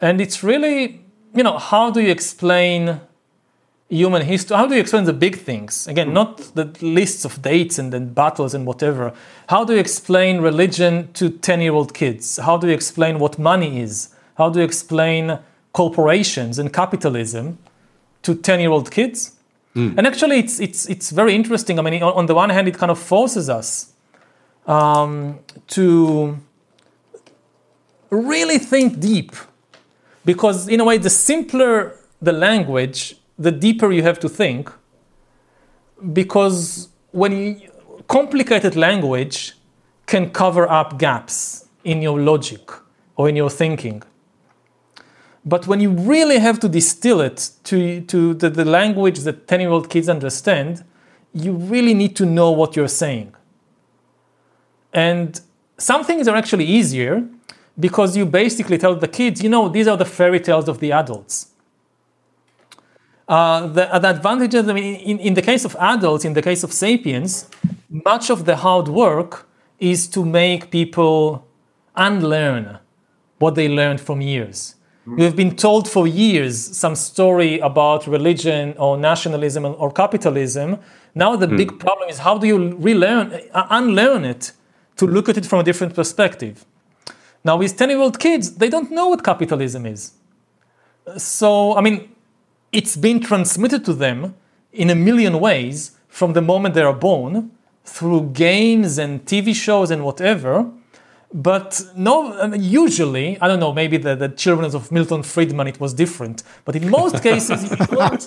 And 0.00 0.20
it's 0.20 0.42
really, 0.44 1.00
you 1.34 1.42
know, 1.42 1.56
how 1.58 1.90
do 1.90 2.00
you 2.00 2.10
explain 2.10 3.00
human 3.88 4.22
history? 4.22 4.56
How 4.56 4.66
do 4.66 4.74
you 4.74 4.80
explain 4.80 5.04
the 5.04 5.12
big 5.12 5.38
things? 5.38 5.86
Again, 5.86 6.12
not 6.12 6.38
the 6.54 6.64
lists 6.80 7.24
of 7.24 7.42
dates 7.42 7.78
and 7.78 7.92
then 7.92 8.12
battles 8.12 8.54
and 8.54 8.66
whatever. 8.66 9.12
How 9.48 9.64
do 9.64 9.74
you 9.74 9.80
explain 9.80 10.40
religion 10.40 11.12
to 11.14 11.30
10 11.30 11.60
year 11.60 11.72
old 11.72 11.94
kids? 11.94 12.38
How 12.38 12.56
do 12.56 12.66
you 12.66 12.74
explain 12.74 13.18
what 13.18 13.38
money 13.38 13.80
is? 13.80 14.14
How 14.36 14.50
do 14.50 14.60
you 14.60 14.64
explain 14.64 15.38
corporations 15.72 16.58
and 16.58 16.72
capitalism 16.72 17.58
to 18.22 18.34
10 18.34 18.60
year 18.60 18.70
old 18.70 18.90
kids? 18.90 19.32
And 19.98 20.06
actually, 20.06 20.38
it's, 20.38 20.60
it's, 20.60 20.88
it's 20.88 21.10
very 21.10 21.34
interesting. 21.34 21.78
I 21.78 21.82
mean, 21.82 22.02
on, 22.02 22.12
on 22.12 22.26
the 22.26 22.34
one 22.34 22.50
hand, 22.50 22.68
it 22.68 22.78
kind 22.78 22.92
of 22.92 22.98
forces 22.98 23.50
us 23.50 23.92
um, 24.66 25.40
to 25.68 26.38
really 28.10 28.58
think 28.58 29.00
deep 29.00 29.32
because 30.24 30.68
in 30.68 30.80
a 30.80 30.84
way 30.84 30.98
the 30.98 31.10
simpler 31.10 31.96
the 32.22 32.32
language 32.32 33.16
the 33.38 33.50
deeper 33.50 33.92
you 33.92 34.02
have 34.02 34.18
to 34.20 34.28
think 34.28 34.70
because 36.12 36.88
when 37.10 37.32
you, 37.32 37.70
complicated 38.08 38.76
language 38.76 39.54
can 40.06 40.30
cover 40.30 40.70
up 40.70 40.98
gaps 40.98 41.66
in 41.84 42.02
your 42.02 42.20
logic 42.20 42.70
or 43.16 43.28
in 43.28 43.36
your 43.36 43.50
thinking 43.50 44.02
but 45.46 45.66
when 45.66 45.80
you 45.80 45.90
really 45.90 46.38
have 46.38 46.58
to 46.58 46.68
distill 46.68 47.20
it 47.20 47.50
to, 47.64 48.00
to 48.02 48.32
the, 48.34 48.48
the 48.48 48.64
language 48.64 49.20
that 49.20 49.46
10 49.46 49.60
year 49.60 49.70
old 49.70 49.90
kids 49.90 50.08
understand 50.08 50.84
you 51.32 51.52
really 51.52 51.94
need 51.94 52.14
to 52.16 52.24
know 52.24 52.50
what 52.50 52.76
you're 52.76 52.88
saying 52.88 53.34
and 54.92 55.40
some 55.76 56.04
things 56.04 56.28
are 56.28 56.36
actually 56.36 56.64
easier 56.64 57.26
because 57.78 58.16
you 58.16 58.24
basically 58.24 58.78
tell 58.78 58.94
the 58.94 59.08
kids, 59.08 59.42
you 59.42 59.48
know, 59.48 59.68
these 59.68 59.88
are 59.88 59.96
the 59.96 60.04
fairy 60.04 60.40
tales 60.40 60.68
of 60.68 60.78
the 60.78 60.92
adults. 60.92 61.48
Uh, 63.26 63.66
the, 63.68 63.86
the 63.98 64.10
advantages, 64.10 64.68
I 64.68 64.72
mean, 64.72 64.96
in, 64.96 65.18
in 65.18 65.34
the 65.34 65.42
case 65.42 65.64
of 65.64 65.74
adults, 65.80 66.24
in 66.24 66.34
the 66.34 66.42
case 66.42 66.62
of 66.62 66.72
sapiens, 66.72 67.48
much 67.88 68.30
of 68.30 68.44
the 68.44 68.56
hard 68.56 68.88
work 68.88 69.48
is 69.78 70.06
to 70.08 70.24
make 70.24 70.70
people 70.70 71.46
unlearn 71.96 72.78
what 73.38 73.54
they 73.54 73.68
learned 73.68 74.00
from 74.00 74.20
years. 74.20 74.74
You 75.06 75.24
have 75.24 75.36
been 75.36 75.54
told 75.54 75.86
for 75.88 76.06
years 76.06 76.58
some 76.76 76.94
story 76.94 77.58
about 77.58 78.06
religion 78.06 78.74
or 78.78 78.96
nationalism 78.96 79.66
or 79.66 79.92
capitalism. 79.92 80.78
Now 81.14 81.36
the 81.36 81.46
big 81.46 81.78
problem 81.78 82.08
is 82.08 82.18
how 82.18 82.38
do 82.38 82.46
you 82.46 82.74
relearn, 82.76 83.38
uh, 83.52 83.66
unlearn 83.68 84.24
it 84.24 84.52
to 84.96 85.06
look 85.06 85.28
at 85.28 85.36
it 85.36 85.44
from 85.44 85.60
a 85.60 85.62
different 85.62 85.94
perspective. 85.94 86.64
Now 87.44 87.58
with 87.58 87.76
10-year-old 87.76 88.18
kids, 88.18 88.54
they 88.54 88.70
don't 88.70 88.90
know 88.90 89.08
what 89.08 89.22
capitalism 89.22 89.84
is. 89.84 90.12
So 91.18 91.76
I 91.76 91.82
mean, 91.82 92.13
it's 92.74 92.96
been 92.96 93.20
transmitted 93.20 93.84
to 93.84 93.92
them 93.92 94.34
in 94.72 94.90
a 94.90 94.94
million 94.94 95.38
ways 95.38 95.92
from 96.08 96.32
the 96.32 96.42
moment 96.42 96.74
they 96.74 96.82
are 96.82 96.92
born 97.10 97.52
through 97.84 98.30
games 98.32 98.98
and 98.98 99.24
TV 99.24 99.54
shows 99.54 99.90
and 99.92 100.04
whatever. 100.04 100.70
But 101.32 101.80
no, 101.96 102.32
mean, 102.46 102.62
usually, 102.62 103.40
I 103.40 103.48
don't 103.48 103.60
know, 103.60 103.72
maybe 103.72 103.96
the, 103.96 104.14
the 104.16 104.28
children 104.28 104.74
of 104.74 104.90
Milton 104.90 105.22
Friedman, 105.22 105.66
it 105.68 105.80
was 105.80 105.94
different. 105.94 106.42
But 106.64 106.76
in 106.76 106.90
most 106.90 107.22
cases, 107.28 107.70
you 107.70 107.76
don't, 107.76 108.26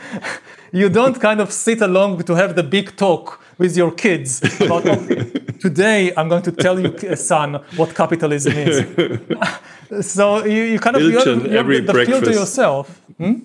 you 0.72 0.88
don't 0.88 1.20
kind 1.20 1.40
of 1.40 1.52
sit 1.52 1.80
along 1.80 2.22
to 2.24 2.34
have 2.34 2.54
the 2.54 2.62
big 2.62 2.96
talk 2.96 3.40
with 3.58 3.76
your 3.76 3.90
kids 3.92 4.42
about, 4.60 4.82
today 5.60 6.12
I'm 6.16 6.28
going 6.28 6.42
to 6.42 6.52
tell 6.52 6.78
you, 6.78 6.94
uh, 6.94 7.16
son, 7.16 7.54
what 7.76 7.94
capitalism 7.94 8.52
is. 8.56 10.06
so 10.12 10.44
you, 10.44 10.62
you 10.62 10.78
kind 10.78 10.96
of 10.96 11.02
you 11.02 11.18
have, 11.18 11.26
you 11.26 11.34
have 11.34 11.52
every 11.52 11.80
the 11.80 11.94
feel 11.94 12.20
to 12.20 12.32
yourself. 12.32 13.00
Hmm? 13.18 13.38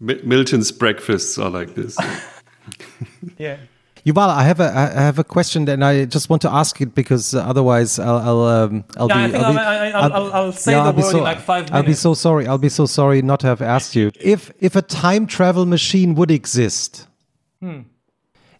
Mi- 0.00 0.20
Milton's 0.22 0.70
breakfasts 0.72 1.38
are 1.38 1.50
like 1.50 1.74
this. 1.74 1.96
Yeah. 3.38 3.56
Yuval, 4.06 4.28
I 4.28 4.44
have 4.44 4.60
a 4.60 4.68
I 4.96 5.00
have 5.02 5.18
a 5.18 5.24
question, 5.24 5.68
and 5.68 5.84
I 5.84 6.04
just 6.04 6.30
want 6.30 6.40
to 6.42 6.50
ask 6.50 6.80
it 6.80 6.94
because 6.94 7.34
otherwise 7.34 7.98
I'll 7.98 8.18
I'll 8.18 8.42
um, 8.42 8.84
I'll 8.96 9.08
Yeah, 9.08 9.16
be 9.16 9.22
I 9.24 9.30
think 9.32 9.44
I'll 9.44 9.52
be, 9.52 9.58
I- 9.58 9.88
I- 9.88 9.90
I'll- 9.90 10.12
I'll- 10.12 10.32
I'll 10.32 10.52
say 10.52 10.72
yeah, 10.72 10.78
the 10.82 10.86
I'll 10.86 10.92
be 10.92 11.02
word 11.02 11.16
in 11.16 11.22
like 11.24 11.40
five 11.40 11.68
I'll 11.72 11.82
be 11.82 11.94
so 11.94 12.14
sorry. 12.14 12.46
I'll 12.46 12.58
be 12.58 12.68
so 12.68 12.86
sorry 12.86 13.22
not 13.22 13.40
to 13.40 13.46
have 13.48 13.60
asked 13.60 13.96
you 13.96 14.12
if 14.20 14.50
if 14.60 14.76
a 14.76 14.82
time 14.82 15.26
travel 15.26 15.66
machine 15.66 16.14
would 16.14 16.30
exist, 16.30 17.06
Hmm. 17.60 17.80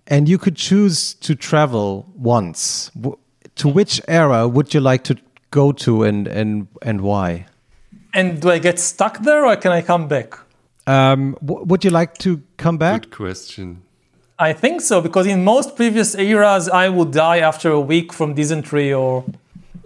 and 0.06 0.28
you 0.28 0.38
could 0.38 0.56
choose 0.56 1.14
to 1.14 1.34
travel 1.34 2.06
once. 2.16 2.90
To 3.56 3.68
which 3.68 4.00
era 4.08 4.48
would 4.48 4.74
you 4.74 4.80
like 4.80 5.04
to 5.04 5.16
go 5.50 5.72
to, 5.72 6.02
and 6.02 6.26
and 6.26 6.66
and 6.82 7.00
why? 7.00 7.46
And 8.12 8.40
do 8.40 8.50
I 8.50 8.58
get 8.58 8.78
stuck 8.80 9.18
there 9.22 9.46
or 9.46 9.56
can 9.56 9.72
I 9.72 9.82
come 9.82 10.08
back? 10.08 10.34
Um, 10.88 11.36
w- 11.44 11.64
would 11.66 11.84
you 11.84 11.90
like 11.90 12.16
to 12.18 12.40
come 12.56 12.78
back? 12.78 13.02
Good 13.02 13.16
question. 13.16 13.82
I 14.38 14.52
think 14.52 14.80
so 14.80 15.00
because 15.00 15.26
in 15.26 15.44
most 15.44 15.76
previous 15.76 16.14
eras 16.14 16.68
I 16.68 16.88
would 16.88 17.10
die 17.10 17.38
after 17.38 17.70
a 17.70 17.80
week 17.80 18.12
from 18.12 18.34
dysentery 18.34 18.92
or 18.92 19.24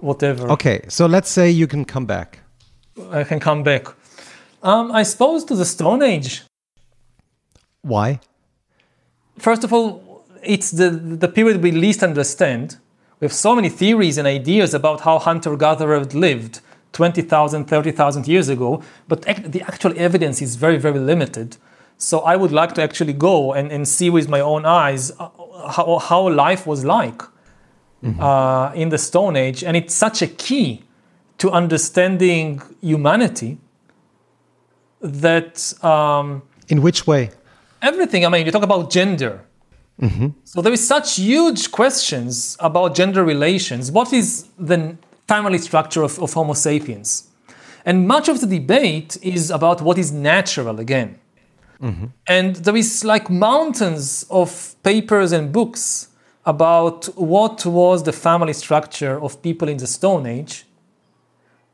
whatever. 0.01 0.51
Okay, 0.51 0.85
so 0.89 1.07
let's 1.07 1.31
say 1.31 1.51
you 1.51 1.67
can 1.67 1.85
come 1.85 2.07
back. 2.07 2.41
I 3.11 3.25
can 3.25 3.41
come 3.41 3.63
back. 3.63 3.89
Um, 4.63 4.93
I 4.93 5.03
suppose 5.05 5.45
to 5.45 5.57
the 5.57 5.65
Stone 5.65 6.03
Age. 6.03 6.43
Why? 7.81 8.21
First 9.39 9.65
of 9.65 9.73
all, 9.73 10.25
it's 10.43 10.71
the 10.71 10.91
the 10.91 11.29
period 11.29 11.63
we 11.63 11.73
least 11.73 12.03
understand. 12.03 12.77
We 13.21 13.27
have 13.27 13.33
so 13.33 13.55
many 13.55 13.71
theories 13.71 14.19
and 14.19 14.27
ideas 14.27 14.75
about 14.75 15.01
how 15.01 15.19
hunter-gatherers 15.19 16.15
lived 16.15 16.61
20,000, 16.93 17.65
30,000 17.67 18.29
years 18.29 18.49
ago, 18.49 18.83
but 19.09 19.23
the 19.23 19.63
actual 19.63 19.93
evidence 19.97 20.43
is 20.43 20.57
very, 20.57 20.79
very 20.79 20.99
limited. 20.99 21.57
So 21.99 22.21
I 22.21 22.37
would 22.37 22.53
like 22.53 22.75
to 22.75 22.83
actually 22.83 23.13
go 23.13 23.53
and, 23.55 23.71
and 23.73 23.87
see 23.87 24.11
with 24.11 24.29
my 24.29 24.41
own 24.41 24.65
eyes 24.67 25.13
uh, 25.19 25.29
how, 25.71 25.99
how 25.99 26.29
life 26.29 26.67
was 26.67 26.85
like 26.85 27.23
uh, 28.21 28.73
in 28.75 28.89
the 28.89 28.99
Stone 28.99 29.37
Age. 29.37 29.63
And 29.65 29.77
it's 29.77 29.95
such 29.95 30.23
a 30.23 30.27
key 30.27 30.83
to 31.39 31.51
understanding 31.51 32.61
humanity 32.81 33.59
that 35.01 35.73
um, 35.85 36.43
In 36.69 36.83
which 36.83 37.07
way? 37.07 37.31
everything. 37.81 38.25
I 38.25 38.29
mean, 38.29 38.47
you 38.47 38.53
talk 38.53 38.63
about 38.63 38.91
gender. 38.91 39.45
So 40.45 40.61
there 40.63 40.73
is 40.73 40.85
such 40.85 41.17
huge 41.17 41.71
questions 41.71 42.57
about 42.59 42.97
gender 42.97 43.23
relations. 43.23 43.93
What 43.93 44.13
is 44.13 44.49
the 44.59 44.97
family 45.29 45.59
structure 45.59 46.03
of, 46.03 46.19
of 46.19 46.33
Homo 46.33 46.55
sapiens? 46.55 47.29
And 47.85 48.07
much 48.07 48.29
of 48.29 48.41
the 48.41 48.47
debate 48.47 49.19
is 49.23 49.51
about 49.51 49.83
what 49.83 49.99
is 49.99 50.13
natural 50.13 50.79
again. 50.81 51.19
And 52.29 52.57
there 52.57 52.77
is 52.77 53.05
like 53.05 53.29
mountains 53.29 54.25
of 54.31 54.77
papers 54.85 55.33
and 55.33 55.53
books 55.53 56.09
about 56.47 57.07
what 57.17 57.67
was 57.67 58.05
the 58.05 58.13
family 58.13 58.53
structure 58.53 59.21
of 59.21 59.43
people 59.43 59.69
in 59.69 59.79
the 59.79 59.87
Stone 59.87 60.27
Age. 60.27 60.65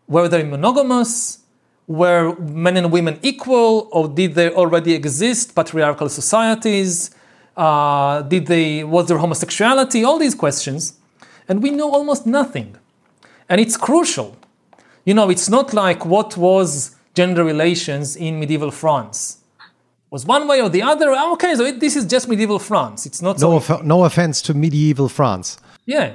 Were 0.07 0.29
they 0.29 0.45
monogamous? 0.45 1.41
Were 1.87 2.35
men 2.37 2.77
and 2.77 2.91
women 2.91 3.19
equal, 3.23 3.89
or 3.93 4.09
did 4.09 4.35
they 4.35 4.51
already 4.51 4.95
exist 4.95 5.55
patriarchal 5.55 6.09
societies? 6.09 7.11
Uh, 7.57 8.23
did 8.23 8.47
they 8.47 8.85
was 8.85 9.09
there 9.09 9.19
homosexuality? 9.19 10.05
All 10.05 10.19
these 10.19 10.35
questions, 10.35 10.95
and 11.49 11.63
we 11.63 11.71
know 11.71 11.91
almost 11.91 12.27
nothing, 12.27 12.77
and 13.49 13.61
it's 13.61 13.77
crucial. 13.77 14.37
You 15.05 15.15
know, 15.15 15.31
it's 15.31 15.49
not 15.49 15.73
like 15.73 16.05
what 16.05 16.37
was 16.37 16.95
gender 17.15 17.45
relations 17.45 18.17
in 18.17 18.39
medieval 18.39 18.71
France. 18.71 19.39
Was 20.11 20.25
one 20.25 20.47
way 20.49 20.61
or 20.63 20.69
the 20.71 20.83
other? 20.83 21.11
Ah, 21.13 21.33
Okay, 21.33 21.55
so 21.55 21.65
it, 21.65 21.81
this 21.81 21.97
is 21.97 22.05
just 22.07 22.29
medieval 22.29 22.59
France. 22.59 23.07
It's 23.07 23.21
not 23.23 23.39
so 23.41 23.51
No, 23.51 23.57
off- 23.57 23.83
no 23.83 24.05
offense 24.05 24.41
to 24.43 24.55
medieval 24.55 25.09
France. 25.09 25.59
yeah. 25.87 26.15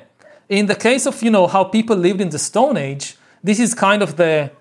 In 0.49 0.65
the 0.67 0.75
case 0.75 1.05
of, 1.07 1.23
you 1.23 1.31
know, 1.31 1.47
how 1.47 1.63
people 1.63 1.95
lived 1.95 2.21
in 2.21 2.29
the 2.29 2.37
Stone 2.37 2.77
Age, 2.77 3.15
this 3.43 3.59
is 3.59 3.73
kind 3.73 4.03
of 4.03 4.17
the 4.17 4.51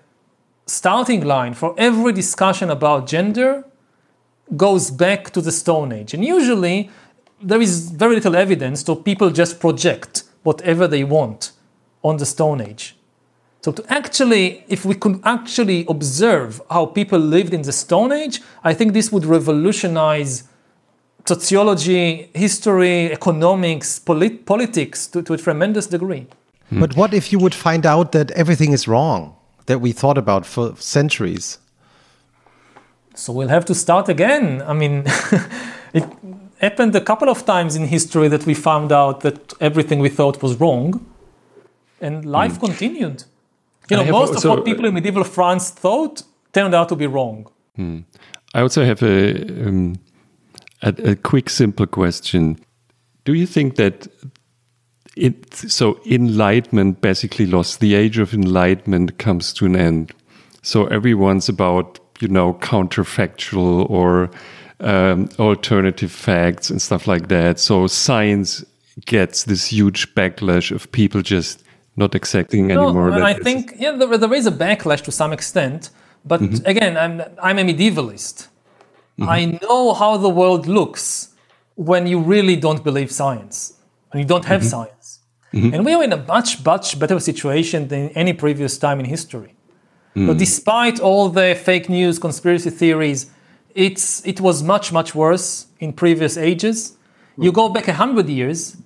starting 0.65 1.23
line 1.25 1.53
for 1.53 1.75
every 1.77 2.13
discussion 2.13 2.69
about 2.69 3.05
gender 3.05 3.63
goes 4.55 4.89
back 4.91 5.29
to 5.31 5.41
the 5.41 5.51
Stone 5.51 5.91
Age. 5.91 6.13
And 6.13 6.23
usually 6.23 6.89
there 7.41 7.61
is 7.61 7.91
very 7.91 8.15
little 8.15 8.35
evidence, 8.35 8.81
so 8.83 8.95
people 8.95 9.29
just 9.29 9.59
project 9.59 10.23
whatever 10.43 10.87
they 10.87 11.03
want 11.03 11.51
on 12.03 12.17
the 12.17 12.25
Stone 12.25 12.61
Age. 12.61 12.95
So 13.61 13.71
to 13.71 13.83
actually, 13.87 14.65
if 14.67 14.83
we 14.83 14.95
could 14.95 15.21
actually 15.23 15.85
observe 15.87 16.61
how 16.69 16.85
people 16.85 17.19
lived 17.19 17.53
in 17.53 17.61
the 17.61 17.71
Stone 17.71 18.11
Age, 18.11 18.41
I 18.63 18.73
think 18.73 18.91
this 18.91 19.11
would 19.11 19.25
revolutionize 19.25 20.43
sociology, 21.25 22.29
history, 22.33 23.11
economics, 23.11 23.99
polit- 23.99 24.45
politics 24.45 25.07
to, 25.07 25.21
to 25.21 25.33
a 25.33 25.37
tremendous 25.37 25.87
degree. 25.87 26.27
Hmm. 26.69 26.81
But 26.81 26.97
what 26.97 27.13
if 27.13 27.31
you 27.31 27.39
would 27.39 27.55
find 27.55 27.85
out 27.85 28.11
that 28.11 28.31
everything 28.31 28.73
is 28.73 28.85
wrong 28.87 29.35
that 29.67 29.79
we 29.79 29.93
thought 29.93 30.17
about 30.17 30.45
for 30.45 30.75
centuries? 30.75 31.59
So 33.15 33.31
we'll 33.31 33.47
have 33.47 33.65
to 33.65 33.75
start 33.75 34.09
again. 34.09 34.61
I 34.63 34.73
mean, 34.73 35.03
it 35.93 36.03
happened 36.59 36.95
a 36.95 37.01
couple 37.01 37.29
of 37.29 37.45
times 37.45 37.75
in 37.75 37.87
history 37.87 38.27
that 38.27 38.45
we 38.45 38.53
found 38.53 38.91
out 38.91 39.21
that 39.21 39.53
everything 39.61 39.99
we 39.99 40.09
thought 40.09 40.41
was 40.41 40.59
wrong, 40.59 41.05
and 42.03 42.25
life 42.25 42.59
continued. 42.59 43.23
You 43.89 43.97
know, 43.97 44.11
most 44.11 44.35
of 44.35 44.49
what 44.49 44.65
people 44.65 44.85
in 44.85 44.93
medieval 44.93 45.23
France 45.23 45.69
thought 45.71 46.23
turned 46.51 46.73
out 46.73 46.89
to 46.89 46.95
be 46.95 47.07
wrong. 47.07 47.47
I 48.53 48.61
also 48.61 48.85
have 48.85 49.01
a, 49.01 49.67
um, 49.67 49.95
a 50.81 50.93
a 51.11 51.15
quick, 51.15 51.49
simple 51.49 51.87
question. 51.87 52.57
Do 53.25 53.33
you 53.33 53.47
think 53.47 53.75
that 53.75 54.07
it 55.15 55.53
so 55.55 55.99
enlightenment 56.05 57.01
basically 57.01 57.45
lost 57.45 57.79
the 57.79 57.95
age 57.95 58.17
of 58.19 58.33
enlightenment 58.33 59.17
comes 59.17 59.53
to 59.53 59.65
an 59.65 59.75
end? 59.75 60.11
So 60.61 60.85
everyone's 60.87 61.49
about 61.49 61.99
you 62.19 62.27
know 62.27 62.53
counterfactual 62.53 63.89
or 63.89 64.29
um, 64.79 65.29
alternative 65.39 66.11
facts 66.11 66.69
and 66.69 66.81
stuff 66.81 67.07
like 67.07 67.27
that. 67.29 67.59
So 67.59 67.87
science 67.87 68.63
gets 69.05 69.45
this 69.45 69.67
huge 69.67 70.13
backlash 70.13 70.71
of 70.71 70.91
people 70.91 71.21
just 71.21 71.62
not 71.95 72.15
accepting 72.15 72.71
anymore. 72.71 73.07
and 73.09 73.17
that 73.17 73.23
I 73.23 73.33
think 73.33 73.73
yeah, 73.79 73.91
there, 73.91 74.17
there 74.17 74.33
is 74.33 74.45
a 74.47 74.51
backlash 74.51 75.01
to 75.03 75.11
some 75.11 75.31
extent, 75.33 75.89
but 76.25 76.39
Mm-hmm. 76.41 76.65
again, 76.73 76.97
I'm 76.97 77.21
I'm 77.47 77.57
a 77.59 77.63
medievalist. 77.63 78.47
I 79.37 79.45
know 79.61 79.93
how 79.93 80.17
the 80.17 80.29
world 80.29 80.67
looks 80.67 81.29
when 81.75 82.07
you 82.07 82.19
really 82.19 82.55
don't 82.55 82.83
believe 82.83 83.09
science, 83.11 83.55
when 84.11 84.19
you 84.21 84.27
don't 84.27 84.45
have 84.45 84.61
Mm-hmm. 84.61 84.69
science, 84.69 85.19
and 85.73 85.85
we 85.85 85.93
are 85.93 86.03
in 86.03 86.13
a 86.13 86.21
much 86.35 86.65
much 86.65 86.97
better 86.99 87.19
situation 87.19 87.87
than 87.87 88.09
any 88.21 88.33
previous 88.33 88.77
time 88.77 88.99
in 88.99 89.05
history. 89.05 89.51
Mm. 90.15 90.27
So 90.27 90.33
despite 90.33 90.99
all 90.99 91.29
the 91.29 91.55
fake 91.67 91.87
news, 91.89 92.19
conspiracy 92.19 92.71
theories, 92.81 93.19
it's 93.75 94.05
it 94.31 94.39
was 94.41 94.63
much 94.63 94.91
much 94.91 95.09
worse 95.15 95.67
in 95.79 95.93
previous 95.93 96.37
ages. 96.37 96.97
You 97.37 97.51
go 97.51 97.69
back 97.69 97.87
a 97.87 97.93
hundred 98.03 98.27
years, 98.29 98.77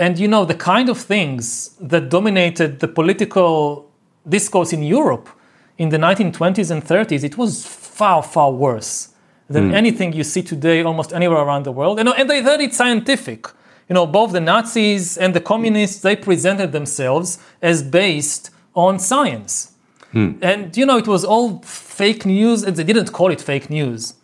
and 0.00 0.18
you 0.18 0.26
know 0.26 0.44
the 0.46 0.54
kind 0.54 0.88
of 0.88 0.98
things 0.98 1.76
that 1.78 2.08
dominated 2.08 2.80
the 2.80 2.88
political 2.88 3.88
discourse 4.26 4.72
in 4.72 4.82
Europe 4.82 5.28
in 5.76 5.90
the 5.90 5.98
1920s 5.98 6.70
and 6.70 6.82
30s, 6.82 7.22
it 7.22 7.36
was 7.36 7.66
far 7.66 8.22
far 8.22 8.50
worse 8.50 9.10
than 9.48 9.68
hmm. 9.68 9.74
anything 9.74 10.12
you 10.12 10.24
see 10.24 10.42
today 10.42 10.82
almost 10.82 11.12
anywhere 11.12 11.38
around 11.38 11.64
the 11.64 11.72
world. 11.72 12.00
And, 12.00 12.08
and 12.08 12.30
they 12.30 12.42
thought 12.42 12.60
it 12.60 12.72
scientific. 12.72 13.46
You 13.88 13.94
know, 13.94 14.06
both 14.06 14.32
the 14.32 14.40
Nazis 14.40 15.18
and 15.18 15.34
the 15.34 15.40
communists 15.40 16.00
they 16.00 16.16
presented 16.16 16.72
themselves 16.72 17.38
as 17.60 17.82
based 17.82 18.50
on 18.74 18.98
science. 18.98 19.72
Hmm. 20.12 20.32
And 20.40 20.76
you 20.76 20.86
know, 20.86 20.96
it 20.96 21.08
was 21.08 21.24
all 21.24 21.60
fake 21.62 22.24
news, 22.24 22.62
and 22.62 22.74
they 22.76 22.84
didn't 22.84 23.12
call 23.12 23.30
it 23.30 23.40
fake 23.40 23.68
news. 23.68 24.14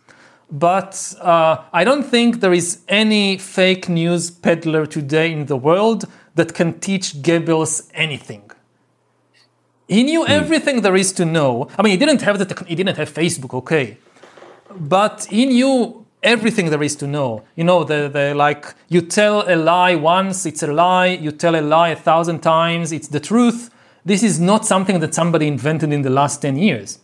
But 0.49 1.13
uh, 1.21 1.57
I 1.73 1.83
don't 1.83 2.03
think 2.03 2.39
there 2.39 2.53
is 2.53 2.79
any 2.87 3.37
fake 3.37 3.89
news 3.89 4.31
peddler 4.31 4.85
today 4.85 5.31
in 5.31 5.47
the 5.47 5.57
world 5.57 6.05
that 6.35 6.53
can 6.53 6.79
teach 6.79 7.21
Goebbels 7.21 7.89
anything. 7.93 8.49
He 9.87 10.03
knew 10.03 10.25
everything 10.27 10.81
there 10.81 10.95
is 10.95 11.11
to 11.13 11.25
know. 11.25 11.69
I 11.77 11.81
mean, 11.81 11.91
he 11.91 11.97
didn't 11.97 12.21
have 12.21 12.39
the 12.39 12.45
tech- 12.45 12.67
he 12.67 12.75
didn't 12.75 12.97
have 12.97 13.09
Facebook, 13.13 13.53
okay, 13.53 13.97
but 14.75 15.27
he 15.29 15.45
knew 15.45 16.05
everything 16.23 16.69
there 16.69 16.83
is 16.83 16.95
to 16.97 17.07
know. 17.07 17.43
You 17.55 17.63
know, 17.63 17.83
the, 17.83 18.09
the 18.09 18.33
like 18.35 18.73
you 18.89 19.01
tell 19.01 19.43
a 19.47 19.55
lie 19.55 19.95
once, 19.95 20.45
it's 20.45 20.63
a 20.63 20.67
lie. 20.67 21.07
You 21.07 21.31
tell 21.31 21.55
a 21.55 21.61
lie 21.61 21.89
a 21.89 21.95
thousand 21.95 22.39
times, 22.41 22.91
it's 22.91 23.07
the 23.07 23.19
truth. 23.19 23.69
This 24.05 24.23
is 24.23 24.39
not 24.39 24.65
something 24.65 24.99
that 24.99 25.13
somebody 25.13 25.47
invented 25.47 25.91
in 25.91 26.01
the 26.01 26.09
last 26.09 26.41
ten 26.41 26.57
years, 26.57 26.99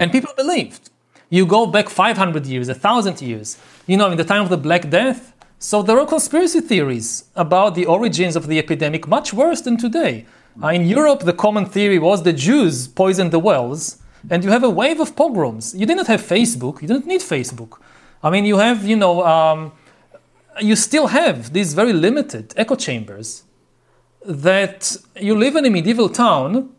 and 0.00 0.12
people 0.12 0.32
believed. 0.36 0.90
You 1.34 1.46
go 1.46 1.66
back 1.66 1.88
500 1.88 2.46
years, 2.46 2.68
1,000 2.68 3.20
years, 3.20 3.58
you 3.88 3.96
know, 3.96 4.08
in 4.08 4.16
the 4.16 4.22
time 4.22 4.42
of 4.42 4.50
the 4.50 4.56
Black 4.56 4.88
Death. 4.88 5.34
So 5.58 5.82
there 5.82 5.98
are 5.98 6.06
conspiracy 6.06 6.60
theories 6.60 7.24
about 7.34 7.74
the 7.74 7.86
origins 7.86 8.36
of 8.36 8.46
the 8.46 8.56
epidemic, 8.56 9.08
much 9.08 9.34
worse 9.34 9.60
than 9.60 9.76
today. 9.76 10.26
Uh, 10.62 10.68
in 10.68 10.86
Europe, 10.86 11.24
the 11.24 11.32
common 11.32 11.66
theory 11.66 11.98
was 11.98 12.22
the 12.22 12.32
Jews 12.32 12.86
poisoned 12.86 13.32
the 13.32 13.40
wells, 13.40 14.00
and 14.30 14.44
you 14.44 14.50
have 14.50 14.62
a 14.62 14.70
wave 14.70 15.00
of 15.00 15.16
pogroms. 15.16 15.74
You 15.74 15.86
didn't 15.86 16.06
have 16.06 16.22
Facebook, 16.22 16.80
you 16.80 16.86
didn't 16.86 17.08
need 17.08 17.20
Facebook. 17.20 17.80
I 18.22 18.30
mean, 18.30 18.44
you 18.44 18.58
have, 18.58 18.86
you 18.86 18.94
know, 18.94 19.26
um, 19.26 19.72
you 20.60 20.76
still 20.76 21.08
have 21.08 21.52
these 21.52 21.74
very 21.74 21.92
limited 21.92 22.54
echo 22.56 22.76
chambers 22.76 23.42
that 24.24 24.96
you 25.20 25.36
live 25.36 25.56
in 25.56 25.64
a 25.64 25.70
medieval 25.70 26.08
town 26.08 26.70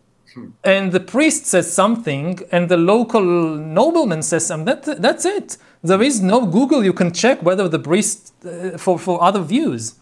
and 0.63 0.91
the 0.91 0.99
priest 0.99 1.45
says 1.45 1.71
something 1.71 2.39
and 2.51 2.69
the 2.69 2.77
local 2.77 3.23
nobleman 3.23 4.21
says 4.21 4.45
something 4.45 4.65
that, 4.65 5.01
that's 5.01 5.25
it. 5.25 5.57
There 5.83 6.01
is 6.01 6.21
no 6.21 6.45
google. 6.45 6.83
You 6.83 6.93
can 6.93 7.13
check 7.13 7.41
whether 7.41 7.67
the 7.69 7.79
priest 7.79 8.33
uh, 8.45 8.77
for, 8.77 8.99
for 8.99 9.21
other 9.23 9.41
views. 9.41 9.95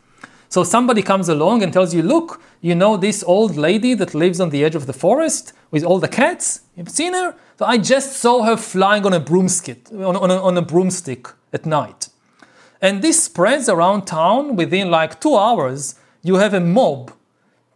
So 0.49 0.63
somebody 0.63 1.01
comes 1.01 1.29
along 1.29 1.63
and 1.63 1.73
tells 1.73 1.93
you 1.93 2.03
look 2.03 2.41
you 2.61 2.75
know 2.75 2.95
this 2.95 3.23
old 3.23 3.57
lady 3.57 3.93
that 3.95 4.13
lives 4.13 4.39
on 4.39 4.49
the 4.49 4.63
edge 4.63 4.75
of 4.75 4.85
the 4.85 4.93
forest 4.93 5.53
with 5.69 5.83
all 5.83 5.99
the 5.99 6.07
cats? 6.07 6.61
You've 6.75 6.89
seen 6.89 7.13
her? 7.13 7.35
So 7.59 7.65
i 7.65 7.77
just 7.77 8.13
saw 8.13 8.43
her 8.43 8.55
flying 8.55 9.05
on 9.05 9.13
a 9.13 9.19
broomstick 9.19 9.87
on, 9.91 10.15
on, 10.15 10.31
a, 10.31 10.41
on 10.41 10.57
a 10.57 10.61
broomstick 10.61 11.27
at 11.51 11.65
night. 11.65 12.09
And 12.81 13.01
this 13.01 13.23
spreads 13.23 13.67
around 13.67 14.05
town 14.05 14.55
within 14.55 14.89
like 14.89 15.19
two 15.19 15.35
hours. 15.35 15.95
You 16.21 16.35
have 16.35 16.53
a 16.53 16.59
mob 16.59 17.11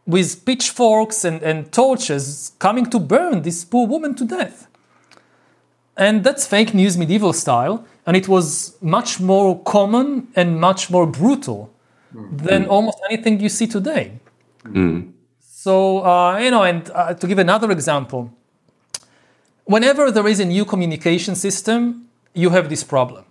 with 0.08 0.46
pitchforks 0.46 1.26
and, 1.26 1.44
and 1.44 1.72
torches 1.72 2.54
coming 2.60 2.90
to 2.90 3.00
burn 3.00 3.42
this 3.42 3.66
poor 3.66 3.86
woman 3.86 4.16
to 4.16 4.26
death. 4.26 4.68
And 5.98 6.24
that's 6.24 6.48
fake 6.48 6.74
news 6.74 6.98
medieval 6.98 7.34
style, 7.34 7.86
and 8.06 8.16
it 8.16 8.28
was 8.28 8.78
much 8.82 9.20
more 9.20 9.60
common 9.64 10.28
and 10.36 10.60
much 10.62 10.90
more 10.90 11.06
brutal 11.06 11.70
than 12.32 12.66
almost 12.68 13.00
anything 13.10 13.40
you 13.40 13.50
see 13.50 13.68
today. 13.68 14.14
So, 15.42 16.06
uh, 16.06 16.38
you 16.38 16.52
know, 16.52 16.64
and 16.64 16.90
uh, 16.92 17.14
to 17.14 17.28
give 17.28 17.40
another 17.40 17.70
example, 17.72 18.32
whenever 19.66 20.12
there 20.12 20.28
is 20.28 20.40
a 20.40 20.46
new 20.46 20.64
communication 20.66 21.36
system, 21.36 22.08
you 22.34 22.52
have 22.52 22.70
this 22.70 22.84
problem. 22.84 23.26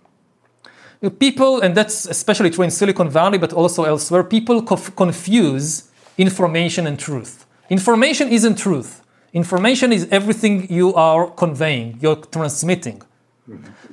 People, 1.18 1.60
and 1.60 1.74
that's 1.74 2.06
especially 2.06 2.50
true 2.50 2.64
in 2.64 2.70
Silicon 2.70 3.08
Valley, 3.08 3.38
but 3.38 3.52
also 3.52 3.84
elsewhere, 3.84 4.24
people 4.24 4.60
conf- 4.62 4.94
confuse 4.96 5.85
information 6.18 6.86
and 6.86 6.98
truth. 6.98 7.46
Information 7.70 8.28
isn't 8.28 8.56
truth. 8.56 9.02
Information 9.32 9.92
is 9.92 10.08
everything 10.10 10.70
you 10.72 10.94
are 10.94 11.30
conveying, 11.30 11.98
you're 12.00 12.16
transmitting. 12.16 13.02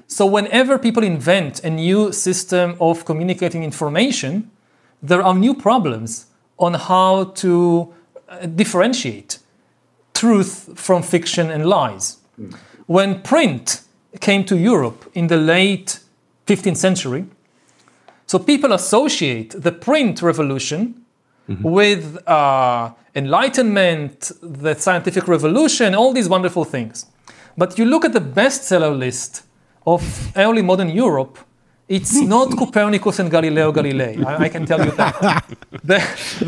So, 0.08 0.26
whenever 0.26 0.77
people 0.77 1.03
invent 1.03 1.64
a 1.64 1.69
new 1.69 2.11
system 2.11 2.76
of 2.80 3.06
communicating 3.06 3.64
information, 3.64 4.52
there 5.02 5.22
are 5.22 5.34
new 5.34 5.53
problems 5.53 6.27
on 6.58 6.74
how 6.76 7.26
to 7.26 7.93
uh, 8.30 8.45
differentiate 8.45 9.40
truth 10.14 10.69
from 10.76 11.03
fiction 11.03 11.52
and 11.52 11.66
lies. 11.66 12.18
When 12.88 13.22
print 13.22 13.82
came 14.22 14.43
to 14.45 14.58
Europe 14.58 15.11
in 15.14 15.27
the 15.27 15.38
late 15.38 16.00
15th 16.48 16.77
century, 16.77 17.26
so 18.26 18.40
people 18.40 18.74
associate 18.74 19.61
the 19.61 19.72
print 19.72 20.22
revolution 20.22 21.03
with 21.48 22.18
uh, 22.28 22.92
enlightenment, 23.16 24.32
the 24.42 24.74
scientific 24.76 25.28
revolution, 25.28 25.94
all 25.96 26.14
these 26.14 26.30
wonderful 26.30 26.64
things. 26.66 27.06
But 27.58 27.78
you 27.78 27.86
look 27.86 28.06
at 28.06 28.14
the 28.14 28.22
bestseller 28.22 28.98
list 28.98 29.44
of 29.86 30.02
early 30.36 30.62
modern 30.62 30.90
Europe, 30.90 31.38
it's 31.88 32.16
not 32.36 32.56
Copernicus 32.58 33.20
and 33.20 33.30
Galileo 33.30 33.72
Galilei. 33.72 34.26
I, 34.26 34.46
I 34.46 34.50
can 34.50 34.66
tell 34.66 34.84
you 34.84 34.92
that. 34.92 35.46
the, 35.84 36.00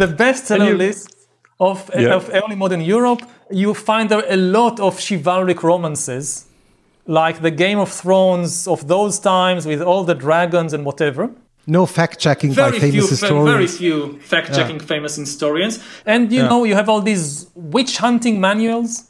the 0.02 0.08
bestseller 0.08 0.70
you- 0.70 0.78
list 0.78 1.12
of, 1.60 1.90
Yeah. 1.94 2.16
of 2.16 2.30
early 2.34 2.56
modern 2.56 2.82
Europe, 2.82 3.22
you 3.52 3.74
find 3.74 4.10
there 4.10 4.24
a 4.30 4.36
lot 4.38 4.80
of 4.80 5.00
chivalric 5.00 5.62
romances, 5.64 6.46
like 7.06 7.42
the 7.42 7.52
Game 7.52 7.80
of 7.80 7.92
Thrones 7.92 8.68
of 8.68 8.88
those 8.88 9.20
times 9.20 9.66
with 9.66 9.82
all 9.82 10.04
the 10.04 10.16
dragons 10.16 10.74
and 10.74 10.84
whatever. 10.86 11.30
No 11.68 11.86
fact 11.86 12.20
checking 12.20 12.52
by 12.54 12.56
famous 12.80 12.92
few, 13.10 13.18
fa- 13.18 13.28
very 13.54 13.68
few 13.68 14.20
fact-checking 14.20 14.80
famous 14.80 15.16
historians. 15.16 15.80
And 16.06 16.32
you 16.32 16.42
know, 16.50 16.64
you 16.64 16.76
have 16.76 16.88
all 16.90 17.02
these 17.02 17.48
witch 17.56 17.98
hunting 17.98 18.40
manuals. 18.40 19.04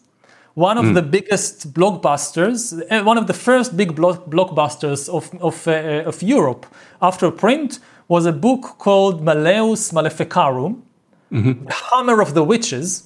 One 0.53 0.77
of 0.77 0.85
the 0.93 1.01
biggest 1.01 1.73
blockbusters, 1.73 2.71
uh, 2.89 3.03
one 3.03 3.17
of 3.17 3.25
the 3.27 3.33
first 3.33 3.75
big 3.75 3.93
block- 3.93 4.25
blockbusters 4.29 5.09
of, 5.09 5.29
of, 5.41 5.67
uh, 5.67 6.07
of 6.07 6.21
Europe 6.23 6.65
after 7.01 7.29
print 7.29 7.79
was 8.07 8.25
a 8.25 8.31
book 8.31 8.61
called 8.77 9.21
Malleus 9.21 9.91
Maleficarum, 9.91 10.83
The 11.31 11.73
Hammer 11.91 12.21
of 12.21 12.33
the 12.33 12.43
Witches, 12.43 13.03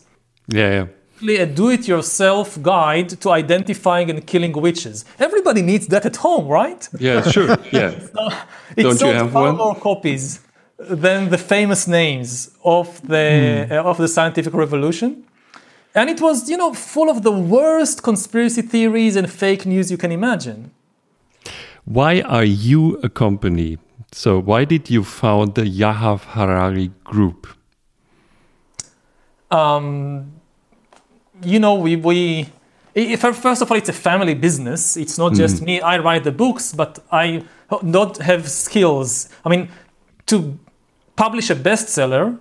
Yeah, 0.48 0.70
yeah. 0.78 0.86
Basically 1.20 1.38
a 1.38 1.46
do-it-yourself 1.46 2.62
guide 2.62 3.10
to 3.22 3.30
identifying 3.32 4.10
and 4.10 4.26
killing 4.26 4.54
witches. 4.54 5.04
Everybody 5.20 5.62
needs 5.62 5.88
that 5.88 6.06
at 6.06 6.16
home, 6.18 6.48
right? 6.48 6.88
Yeah, 7.00 7.22
sure. 7.30 7.58
Yeah. 7.72 7.92
It 8.78 8.84
Don't 8.84 8.94
you 8.94 8.98
sold 9.00 9.16
have 9.16 9.32
far 9.32 9.48
one? 9.48 9.58
more 9.58 9.76
copies 9.76 10.40
than 10.78 11.30
the 11.30 11.38
famous 11.38 11.88
names 11.88 12.52
of 12.64 13.02
the 13.08 13.66
Hmm. 13.68 13.74
uh, 13.74 13.90
of 13.92 13.98
the 13.98 14.08
scientific 14.08 14.54
revolution. 14.54 15.24
And 15.94 16.10
it 16.10 16.22
was, 16.22 16.50
you 16.50 16.56
know, 16.58 16.74
full 16.74 17.10
of 17.10 17.24
the 17.24 17.32
worst 17.32 18.02
conspiracy 18.04 18.62
theories 18.62 19.16
and 19.18 19.28
fake 19.30 19.66
news 19.66 19.92
you 19.92 19.98
can 19.98 20.12
imagine. 20.12 20.72
Why 21.86 22.22
are 22.22 22.46
you 22.70 22.98
a 23.04 23.10
company? 23.10 23.78
So 24.14 24.40
why 24.40 24.64
did 24.66 24.90
you 24.90 25.04
found 25.04 25.56
the 25.56 25.64
Yahav 25.82 26.20
Harari 26.36 26.92
Group? 27.04 27.48
Um, 29.52 30.39
you 31.44 31.60
know, 31.60 31.76
we 31.76 31.96
we 31.96 32.50
if, 32.96 33.22
first 33.22 33.62
of 33.62 33.72
all, 33.72 33.78
it's 33.78 33.90
a 33.90 33.94
family 33.94 34.34
business. 34.34 34.98
It's 34.98 35.18
not 35.18 35.34
just 35.34 35.60
hmm. 35.60 35.66
me. 35.66 35.82
I 35.82 36.00
write 36.00 36.24
the 36.24 36.32
books, 36.32 36.74
but 36.74 37.00
I 37.12 37.44
don't 37.70 38.18
have 38.18 38.50
skills. 38.50 39.30
I 39.46 39.50
mean, 39.50 39.70
to 40.28 40.58
publish 41.16 41.50
a 41.50 41.56
bestseller, 41.56 42.38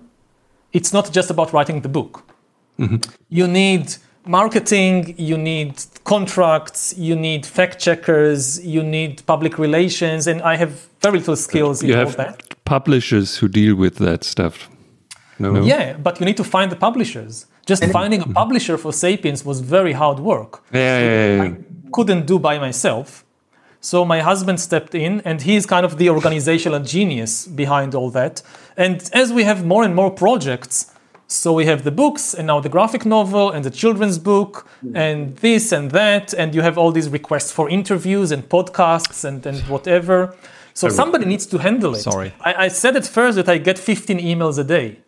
it's 0.73 0.91
not 0.93 1.11
just 1.11 1.29
about 1.29 1.53
writing 1.53 1.81
the 1.81 1.89
book. 1.89 2.23
Mm-hmm. 2.79 2.97
You 3.29 3.47
need 3.47 3.95
marketing, 4.25 5.15
you 5.17 5.37
need 5.37 5.73
contracts, 6.03 6.93
you 6.97 7.15
need 7.15 7.45
fact 7.45 7.79
checkers, 7.79 8.63
you 8.65 8.83
need 8.83 9.25
public 9.25 9.57
relations, 9.57 10.27
and 10.27 10.41
I 10.41 10.55
have 10.55 10.87
very 11.01 11.19
little 11.19 11.35
skills 11.35 11.81
in 11.81 11.89
You 11.89 11.95
all 11.95 12.05
have 12.05 12.15
that. 12.17 12.63
publishers 12.65 13.37
who 13.37 13.47
deal 13.47 13.75
with 13.75 13.95
that 13.97 14.23
stuff. 14.23 14.69
No. 15.39 15.63
Yeah, 15.63 15.97
but 15.97 16.19
you 16.19 16.25
need 16.25 16.37
to 16.37 16.43
find 16.43 16.71
the 16.71 16.75
publishers. 16.75 17.45
Just 17.69 17.85
finding 17.99 18.21
a 18.21 18.23
mm-hmm. 18.23 18.41
publisher 18.41 18.75
for 18.83 18.91
Sapiens 18.91 19.41
was 19.49 19.57
very 19.77 19.93
hard 19.93 20.19
work. 20.31 20.51
Yeah, 20.73 20.79
yeah, 20.79 21.09
yeah, 21.09 21.43
yeah. 21.43 21.55
Couldn't 21.95 22.25
do 22.25 22.37
by 22.49 22.55
myself. 22.67 23.07
So 23.81 23.97
my 24.13 24.19
husband 24.29 24.59
stepped 24.59 24.93
in, 25.05 25.21
and 25.29 25.37
he's 25.49 25.65
kind 25.65 25.85
of 25.85 25.91
the 26.01 26.09
organizational 26.09 26.81
genius 26.95 27.47
behind 27.63 27.89
all 27.95 28.09
that. 28.11 28.41
And 28.75 28.97
as 29.13 29.31
we 29.37 29.43
have 29.43 29.59
more 29.73 29.83
and 29.87 29.93
more 29.95 30.11
projects, 30.11 30.75
so 31.27 31.53
we 31.53 31.65
have 31.71 31.83
the 31.83 31.95
books, 32.03 32.23
and 32.33 32.47
now 32.47 32.59
the 32.59 32.73
graphic 32.77 33.05
novel, 33.05 33.51
and 33.51 33.63
the 33.63 33.75
children's 33.81 34.17
book, 34.17 34.51
mm-hmm. 34.57 34.97
and 35.05 35.19
this 35.37 35.71
and 35.71 35.91
that, 35.91 36.33
and 36.33 36.55
you 36.55 36.61
have 36.61 36.75
all 36.77 36.91
these 36.91 37.09
requests 37.19 37.51
for 37.51 37.69
interviews 37.69 38.31
and 38.31 38.41
podcasts 38.49 39.23
and, 39.23 39.45
and 39.45 39.59
whatever. 39.73 40.35
So 40.73 40.89
somebody 40.89 41.25
needs 41.25 41.45
to 41.47 41.57
handle 41.57 41.93
it. 41.93 42.03
Sorry. 42.11 42.31
I, 42.41 42.65
I 42.65 42.67
said 42.69 42.95
at 42.95 43.05
first 43.05 43.35
that 43.35 43.49
I 43.49 43.57
get 43.57 43.77
15 43.77 44.17
emails 44.19 44.57
a 44.57 44.63
day. 44.63 44.99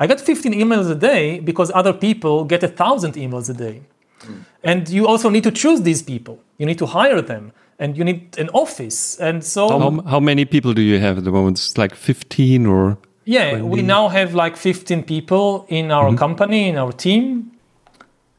I 0.00 0.06
get 0.06 0.18
15 0.18 0.54
emails 0.54 0.90
a 0.90 0.94
day 0.94 1.40
because 1.40 1.70
other 1.74 1.92
people 1.92 2.44
get 2.44 2.62
a 2.62 2.68
thousand 2.68 3.14
emails 3.14 3.50
a 3.50 3.52
day. 3.52 3.82
Hmm. 4.22 4.40
And 4.64 4.88
you 4.88 5.06
also 5.06 5.28
need 5.28 5.44
to 5.44 5.50
choose 5.50 5.82
these 5.82 6.02
people. 6.02 6.38
You 6.56 6.64
need 6.64 6.78
to 6.78 6.86
hire 6.86 7.20
them, 7.20 7.52
and 7.78 7.96
you 7.96 8.04
need 8.04 8.38
an 8.38 8.48
office. 8.54 9.20
And 9.20 9.44
so, 9.44 9.68
How, 9.68 10.02
how 10.08 10.20
many 10.20 10.46
people 10.46 10.72
do 10.72 10.82
you 10.82 10.98
have 10.98 11.18
at 11.18 11.24
the 11.24 11.30
moment? 11.30 11.58
It's 11.58 11.76
like 11.76 11.94
15 11.94 12.66
or 12.66 12.98
yeah, 13.26 13.62
we 13.62 13.82
now 13.82 14.08
have 14.08 14.34
like 14.34 14.56
15 14.56 15.04
people 15.04 15.66
in 15.68 15.92
our 15.92 16.08
mm-hmm. 16.08 16.16
company, 16.16 16.68
in 16.68 16.76
our 16.76 16.90
team. 16.90 17.52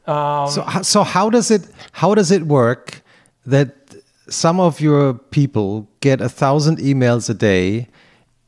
Um, 0.06 0.48
so, 0.48 0.66
so 0.82 1.02
how 1.04 1.30
does 1.30 1.50
it 1.50 1.68
how 1.92 2.14
does 2.14 2.30
it 2.30 2.42
work 2.42 3.02
that 3.46 3.94
some 4.28 4.58
of 4.60 4.80
your 4.80 5.14
people 5.14 5.88
get 6.00 6.20
a 6.20 6.28
thousand 6.28 6.78
emails 6.78 7.30
a 7.30 7.34
day, 7.34 7.88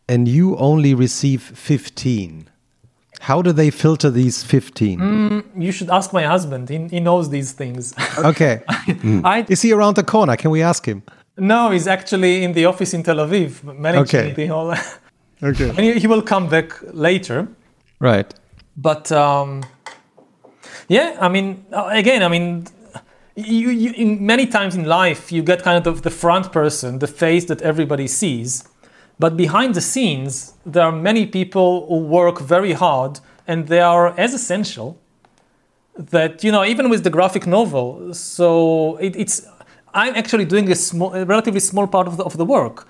and 0.09 0.27
you 0.29 0.57
only 0.57 0.95
receive 0.95 1.41
fifteen? 1.43 2.51
How 3.29 3.43
do 3.43 3.53
they 3.53 3.71
filter 3.71 4.11
these 4.11 4.43
fifteen? 4.45 5.43
You 5.57 5.73
should 5.73 5.91
ask 5.91 6.13
my 6.13 6.25
husband. 6.25 6.69
He, 6.69 6.79
he 6.89 7.01
knows 7.01 7.29
these 7.31 7.53
things. 7.53 7.95
Okay, 8.31 8.63
I 9.35 9.45
is 9.49 9.63
he 9.63 9.73
around 9.73 9.97
the 9.97 10.05
corner? 10.05 10.37
Can 10.37 10.51
we 10.51 10.63
ask 10.63 10.85
him? 10.87 11.03
no, 11.37 11.71
he's 11.71 11.87
actually 11.89 12.45
in 12.45 12.53
the 12.53 12.65
office 12.67 12.95
in 12.97 13.03
Tel 13.03 13.17
Aviv, 13.17 13.51
managing 13.65 14.21
Okay. 14.21 14.33
the 14.35 14.47
whole. 14.47 14.75
Okay. 15.43 15.69
and 15.71 15.79
he, 15.81 15.93
he 16.01 16.07
will 16.07 16.23
come 16.23 16.49
back 16.49 16.73
later. 16.93 17.49
Right. 18.01 18.35
But 18.77 19.11
um, 19.13 19.63
yeah, 20.89 21.17
I 21.21 21.29
mean, 21.29 21.65
uh, 21.73 21.89
again, 21.93 22.23
I 22.23 22.29
mean, 22.29 22.67
you, 23.37 23.71
you 23.71 23.91
in 23.97 24.25
many 24.27 24.47
times 24.47 24.75
in 24.77 24.85
life 24.85 25.33
you 25.33 25.43
get 25.43 25.63
kind 25.63 25.87
of 25.87 26.03
the 26.03 26.11
front 26.11 26.53
person, 26.53 26.99
the 26.99 27.07
face 27.09 27.45
that 27.47 27.61
everybody 27.63 28.07
sees, 28.07 28.65
but 29.19 29.37
behind 29.37 29.75
the 29.75 29.81
scenes 29.81 30.55
there 30.67 30.85
are 30.85 30.93
many 30.93 31.27
people 31.27 31.87
who 31.87 31.99
work 31.99 32.41
very 32.41 32.73
hard 32.73 33.21
and 33.47 33.69
they 33.69 33.81
are 33.81 34.19
as 34.19 34.35
essential 34.35 34.99
that 35.97 36.43
you 36.43 36.51
know 36.51 36.65
even 36.65 36.89
with 36.91 37.05
the 37.05 37.11
graphic 37.11 37.47
novel. 37.47 38.13
So 38.15 38.97
it, 38.97 39.17
it's 39.17 39.47
I'm 39.93 40.15
actually 40.17 40.45
doing 40.45 40.71
a 40.71 40.75
small, 40.75 41.15
a 41.15 41.25
relatively 41.25 41.61
small 41.61 41.87
part 41.87 42.09
of 42.09 42.17
the, 42.17 42.25
of 42.25 42.37
the 42.37 42.45
work. 42.45 42.89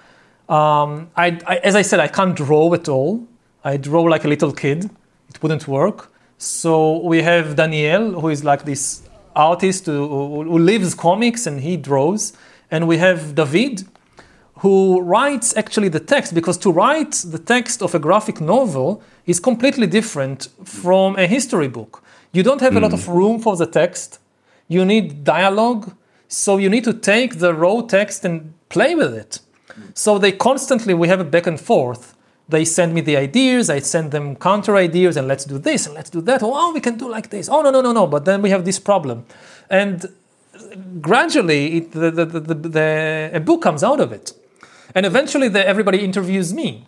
Um, 0.48 1.10
I, 1.16 1.38
I, 1.46 1.56
as 1.56 1.74
I 1.74 1.82
said, 1.82 2.00
I 2.00 2.08
can't 2.08 2.34
draw 2.34 2.72
at 2.74 2.88
all. 2.88 3.26
I 3.62 3.76
draw 3.76 4.02
like 4.02 4.24
a 4.24 4.28
little 4.28 4.52
kid. 4.52 4.90
It 5.28 5.42
wouldn't 5.42 5.68
work. 5.68 6.10
So 6.38 6.98
we 7.04 7.22
have 7.22 7.56
Daniel, 7.56 8.20
who 8.20 8.28
is 8.28 8.42
like 8.42 8.64
this 8.64 9.02
artist 9.36 9.86
who, 9.86 10.44
who 10.44 10.58
lives 10.58 10.94
comics 10.94 11.46
and 11.46 11.60
he 11.60 11.76
draws. 11.76 12.32
And 12.70 12.88
we 12.88 12.98
have 12.98 13.34
David, 13.34 13.84
who 14.64 15.02
writes 15.02 15.54
actually 15.58 15.90
the 15.90 16.00
text, 16.00 16.32
because 16.32 16.56
to 16.56 16.72
write 16.72 17.12
the 17.34 17.38
text 17.38 17.82
of 17.82 17.94
a 17.94 17.98
graphic 17.98 18.40
novel 18.40 19.02
is 19.26 19.38
completely 19.38 19.86
different 19.86 20.48
from 20.64 21.16
a 21.16 21.26
history 21.26 21.68
book. 21.68 22.02
You 22.32 22.42
don't 22.42 22.62
have 22.62 22.74
a 22.74 22.80
lot 22.80 22.94
of 22.94 23.04
hmm. 23.04 23.12
room 23.12 23.40
for 23.40 23.56
the 23.56 23.66
text. 23.66 24.18
You 24.68 24.86
need 24.86 25.22
dialogue. 25.22 25.92
So 26.28 26.56
you 26.56 26.70
need 26.70 26.84
to 26.84 26.94
take 26.94 27.40
the 27.40 27.52
raw 27.52 27.82
text 27.82 28.24
and 28.24 28.54
play 28.70 28.94
with 28.94 29.12
it. 29.14 29.40
So 29.92 30.18
they 30.18 30.32
constantly, 30.32 30.94
we 30.94 31.08
have 31.08 31.20
a 31.20 31.24
back 31.24 31.46
and 31.46 31.60
forth. 31.60 32.14
They 32.48 32.64
send 32.64 32.94
me 32.94 33.02
the 33.02 33.18
ideas, 33.18 33.68
I 33.68 33.80
send 33.80 34.12
them 34.12 34.34
counter 34.36 34.76
ideas, 34.76 35.18
and 35.18 35.28
let's 35.28 35.44
do 35.44 35.58
this 35.58 35.84
and 35.86 35.94
let's 35.94 36.08
do 36.08 36.22
that. 36.22 36.40
Oh, 36.42 36.72
we 36.72 36.80
can 36.80 36.96
do 36.96 37.10
like 37.10 37.28
this. 37.28 37.50
Oh, 37.50 37.60
no, 37.60 37.70
no, 37.70 37.82
no, 37.82 37.92
no. 37.92 38.06
But 38.06 38.24
then 38.24 38.40
we 38.40 38.48
have 38.48 38.64
this 38.64 38.78
problem. 38.78 39.26
And 39.68 40.06
gradually, 41.02 41.76
it, 41.76 41.92
the, 41.92 42.10
the, 42.10 42.24
the, 42.24 42.40
the, 42.40 42.54
the, 42.54 43.30
a 43.34 43.40
book 43.40 43.60
comes 43.60 43.84
out 43.84 44.00
of 44.00 44.10
it. 44.10 44.32
And 44.94 45.06
eventually, 45.06 45.48
the, 45.48 45.66
everybody 45.66 46.04
interviews 46.04 46.52
me. 46.52 46.86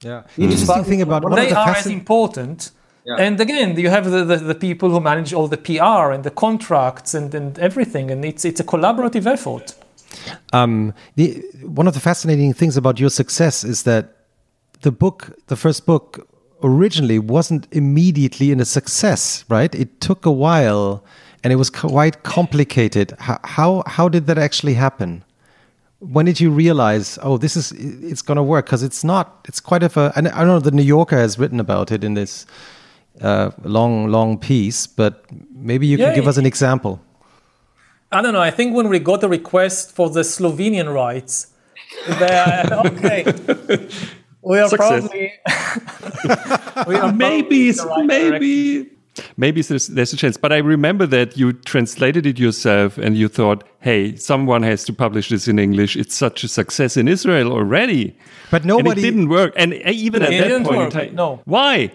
Yeah. 0.00 0.22
The 0.36 0.44
interesting 0.44 0.84
thing 0.84 1.02
about 1.02 1.22
one 1.24 1.32
of 1.32 1.38
they 1.38 1.50
the 1.50 1.56
are 1.56 1.70
as 1.70 1.86
fascin- 1.86 1.92
important. 1.92 2.70
And 3.18 3.40
again, 3.40 3.78
you 3.78 3.88
have 3.88 4.10
the, 4.10 4.22
the, 4.22 4.36
the 4.36 4.54
people 4.54 4.90
who 4.90 5.00
manage 5.00 5.32
all 5.32 5.48
the 5.48 5.56
PR 5.56 6.12
and 6.12 6.24
the 6.24 6.30
contracts 6.30 7.14
and, 7.14 7.34
and 7.34 7.58
everything. 7.58 8.10
And 8.10 8.22
it's, 8.22 8.44
it's 8.44 8.60
a 8.60 8.64
collaborative 8.64 9.24
effort. 9.26 9.74
Um, 10.52 10.92
the, 11.14 11.42
one 11.62 11.86
of 11.86 11.94
the 11.94 12.00
fascinating 12.00 12.52
things 12.52 12.76
about 12.76 13.00
your 13.00 13.08
success 13.08 13.64
is 13.64 13.84
that 13.84 14.14
the 14.82 14.92
book, 14.92 15.38
the 15.46 15.56
first 15.56 15.86
book, 15.86 16.28
originally 16.62 17.18
wasn't 17.18 17.66
immediately 17.72 18.50
in 18.50 18.60
a 18.60 18.64
success, 18.64 19.44
right? 19.48 19.74
It 19.74 20.00
took 20.00 20.26
a 20.26 20.32
while, 20.32 21.04
and 21.44 21.52
it 21.52 21.56
was 21.56 21.70
quite 21.70 22.22
complicated. 22.24 23.14
How 23.18 23.38
how, 23.44 23.82
how 23.86 24.08
did 24.08 24.26
that 24.26 24.38
actually 24.38 24.74
happen? 24.74 25.24
When 26.00 26.26
did 26.26 26.38
you 26.40 26.50
realize, 26.50 27.18
oh, 27.22 27.38
this 27.38 27.56
is 27.56 27.72
it's 27.72 28.22
going 28.22 28.36
to 28.36 28.42
work? 28.42 28.66
Because 28.66 28.82
it's 28.82 29.02
not. 29.02 29.44
It's 29.48 29.60
quite 29.60 29.82
of 29.82 29.96
a. 29.96 30.12
And 30.14 30.28
I 30.28 30.44
know 30.44 30.60
the 30.60 30.70
New 30.70 30.82
Yorker 30.82 31.16
has 31.16 31.38
written 31.38 31.58
about 31.60 31.90
it 31.90 32.04
in 32.04 32.14
this 32.14 32.46
uh, 33.20 33.50
long, 33.64 34.08
long 34.08 34.38
piece, 34.38 34.86
but 34.86 35.24
maybe 35.52 35.86
you 35.86 35.96
can 35.96 36.08
Yeah, 36.08 36.14
give 36.14 36.28
us 36.28 36.36
an 36.36 36.46
example. 36.46 37.00
I 38.12 38.22
don't 38.22 38.32
know. 38.32 38.40
I 38.40 38.50
think 38.50 38.74
when 38.74 38.88
we 38.88 38.98
got 39.00 39.20
the 39.20 39.28
request 39.28 39.92
for 39.92 40.08
the 40.08 40.20
Slovenian 40.20 40.92
rights, 40.94 41.48
they 42.06 42.38
are, 42.38 42.86
okay. 42.86 43.24
We 44.42 44.58
are 44.60 44.68
Success. 44.68 45.08
probably. 45.08 45.32
we 46.86 46.96
are 46.96 47.12
maybe, 47.12 47.18
probably 47.18 47.68
in 47.68 47.76
the 47.76 47.86
right 47.86 48.08
direction. 48.08 48.97
Maybe, 49.36 49.58
maybe 49.58 49.62
there's, 49.62 49.86
there's 49.88 50.12
a 50.12 50.16
chance. 50.16 50.36
But 50.36 50.52
I 50.52 50.58
remember 50.58 51.06
that 51.06 51.36
you 51.36 51.52
translated 51.52 52.26
it 52.26 52.38
yourself, 52.38 52.98
and 52.98 53.16
you 53.16 53.28
thought, 53.28 53.64
"Hey, 53.80 54.16
someone 54.16 54.62
has 54.62 54.84
to 54.84 54.92
publish 54.92 55.28
this 55.28 55.48
in 55.48 55.58
English. 55.58 55.96
It's 55.96 56.16
such 56.16 56.44
a 56.44 56.48
success 56.48 56.96
in 56.96 57.08
Israel 57.08 57.52
already." 57.52 58.16
But 58.50 58.62
and 58.62 58.68
nobody- 58.68 59.00
it 59.00 59.04
didn't 59.10 59.28
work. 59.28 59.52
And 59.56 59.72
uh, 59.72 60.06
even 60.06 60.22
at 60.22 60.30
that 60.30 60.64
point, 60.64 60.94
work, 60.94 61.12
no. 61.12 61.40
Why? 61.44 61.90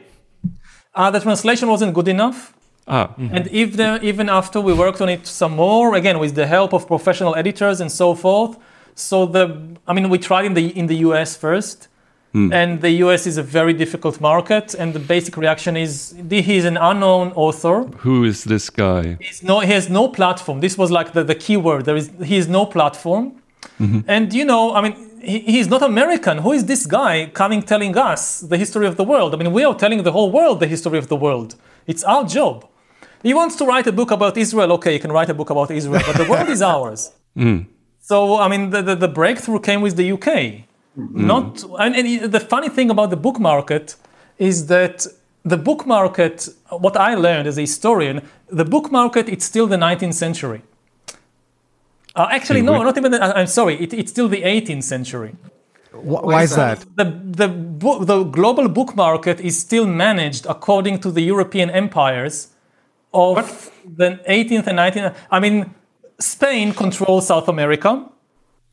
Uh, 0.95 1.09
the 1.11 1.19
translation 1.19 1.67
wasn't 1.69 1.93
good 1.93 2.07
enough. 2.07 2.53
Ah, 2.87 3.07
And 3.17 3.47
even, 3.47 4.03
even 4.03 4.29
after 4.29 4.59
we 4.59 4.73
worked 4.73 4.99
on 5.01 5.09
it 5.09 5.25
some 5.25 5.55
more, 5.55 5.95
again 5.95 6.19
with 6.19 6.33
the 6.35 6.45
help 6.45 6.73
of 6.73 6.85
professional 6.85 7.33
editors 7.35 7.79
and 7.79 7.89
so 7.91 8.13
forth. 8.13 8.57
So 8.95 9.25
the, 9.25 9.43
I 9.87 9.93
mean, 9.93 10.09
we 10.09 10.17
tried 10.29 10.45
in 10.45 10.53
the 10.53 10.65
in 10.77 10.87
the 10.87 10.97
US 11.07 11.29
first, 11.37 11.87
Hmm. 12.33 12.51
and 12.51 12.81
the 12.81 12.89
US 13.05 13.27
is 13.27 13.37
a 13.37 13.43
very 13.43 13.73
difficult 13.73 14.19
market. 14.19 14.73
And 14.73 14.93
the 14.93 14.99
basic 14.99 15.37
reaction 15.37 15.77
is 15.77 16.15
he 16.29 16.57
is 16.57 16.65
an 16.65 16.77
unknown 16.77 17.31
author. 17.35 17.83
who 17.99 18.23
is 18.25 18.43
this 18.43 18.69
guy? 18.71 19.17
He's 19.21 19.43
no, 19.43 19.59
he 19.59 19.71
has 19.71 19.87
no 19.89 20.07
platform. 20.07 20.59
This 20.59 20.75
was 20.77 20.89
like 20.89 21.13
the, 21.13 21.23
the 21.23 21.35
key 21.35 21.57
word. 21.57 21.85
There 21.85 21.95
is 21.95 22.09
he 22.23 22.35
has 22.35 22.47
no 22.47 22.65
platform. 22.65 23.25
Mm-hmm. 23.79 24.01
And 24.07 24.33
you 24.33 24.45
know, 24.45 24.73
I 24.73 24.81
mean, 24.81 24.95
he, 25.21 25.39
he's 25.39 25.67
not 25.67 25.81
American. 25.83 26.39
Who 26.39 26.51
is 26.53 26.65
this 26.65 26.85
guy 26.85 27.13
coming 27.41 27.61
telling 27.61 27.95
us 27.97 28.41
the 28.41 28.57
history 28.57 28.87
of 28.87 28.95
the 28.95 29.03
world? 29.03 29.33
I 29.33 29.37
mean, 29.37 29.53
we 29.53 29.63
are 29.63 29.75
telling 29.75 30.01
the 30.03 30.11
whole 30.11 30.31
world 30.31 30.59
the 30.59 30.67
history 30.67 30.97
of 30.97 31.07
the 31.07 31.15
world. 31.15 31.55
It's 31.85 32.03
our 32.03 32.25
job. 32.25 32.67
He 33.21 33.33
wants 33.33 33.55
to 33.57 33.65
write 33.65 33.87
a 33.87 33.91
book 33.91 34.11
about 34.11 34.37
Israel. 34.37 34.71
Okay, 34.73 34.93
you 34.93 34.99
can 34.99 35.11
write 35.11 35.29
a 35.29 35.33
book 35.33 35.49
about 35.49 35.71
Israel, 35.71 36.01
but 36.05 36.17
the 36.17 36.29
world 36.31 36.49
is 36.49 36.61
ours. 36.61 37.11
Hmm. 37.35 37.61
So, 37.99 38.37
I 38.37 38.47
mean, 38.47 38.69
the, 38.69 38.83
the, 38.83 38.95
the 38.95 39.07
breakthrough 39.07 39.59
came 39.59 39.81
with 39.81 39.95
the 39.95 40.11
UK. 40.11 40.65
Not, 40.95 41.63
and, 41.79 41.95
and 41.95 42.31
the 42.31 42.39
funny 42.39 42.69
thing 42.69 42.89
about 42.91 43.09
the 43.09 43.17
book 43.17 43.39
market 43.39 43.95
is 44.37 44.67
that 44.67 45.07
the 45.43 45.57
book 45.57 45.85
market, 45.87 46.47
what 46.69 46.95
I 46.95 47.15
learned 47.15 47.47
as 47.47 47.57
a 47.57 47.61
historian, 47.61 48.21
the 48.49 48.65
book 48.65 48.91
market, 48.91 49.27
it's 49.27 49.43
still 49.45 49.67
the 49.67 49.77
19th 49.77 50.13
century. 50.13 50.61
Uh, 52.15 52.27
actually, 52.29 52.61
no, 52.61 52.83
not 52.83 52.95
even. 52.97 53.11
The, 53.11 53.23
I- 53.23 53.39
I'm 53.39 53.47
sorry. 53.47 53.75
It, 53.81 53.91
it's 53.93 54.11
still 54.11 54.27
the 54.29 54.43
18th 54.43 54.83
century. 54.83 55.35
Wh- 55.91 56.23
Why 56.23 56.43
is 56.43 56.55
that? 56.55 56.85
The 56.95 57.05
the 57.37 57.47
bo- 57.47 58.03
the 58.03 58.23
global 58.23 58.67
book 58.69 58.95
market 58.95 59.39
is 59.39 59.57
still 59.59 59.87
managed 59.87 60.45
according 60.45 60.99
to 61.01 61.11
the 61.11 61.21
European 61.21 61.69
empires 61.71 62.49
of 63.13 63.71
the 63.97 64.19
18th 64.29 64.67
and 64.67 64.77
19th. 64.77 65.15
I 65.31 65.39
mean, 65.39 65.73
Spain 66.19 66.73
controls 66.73 67.27
South 67.27 67.47
America. 67.49 68.05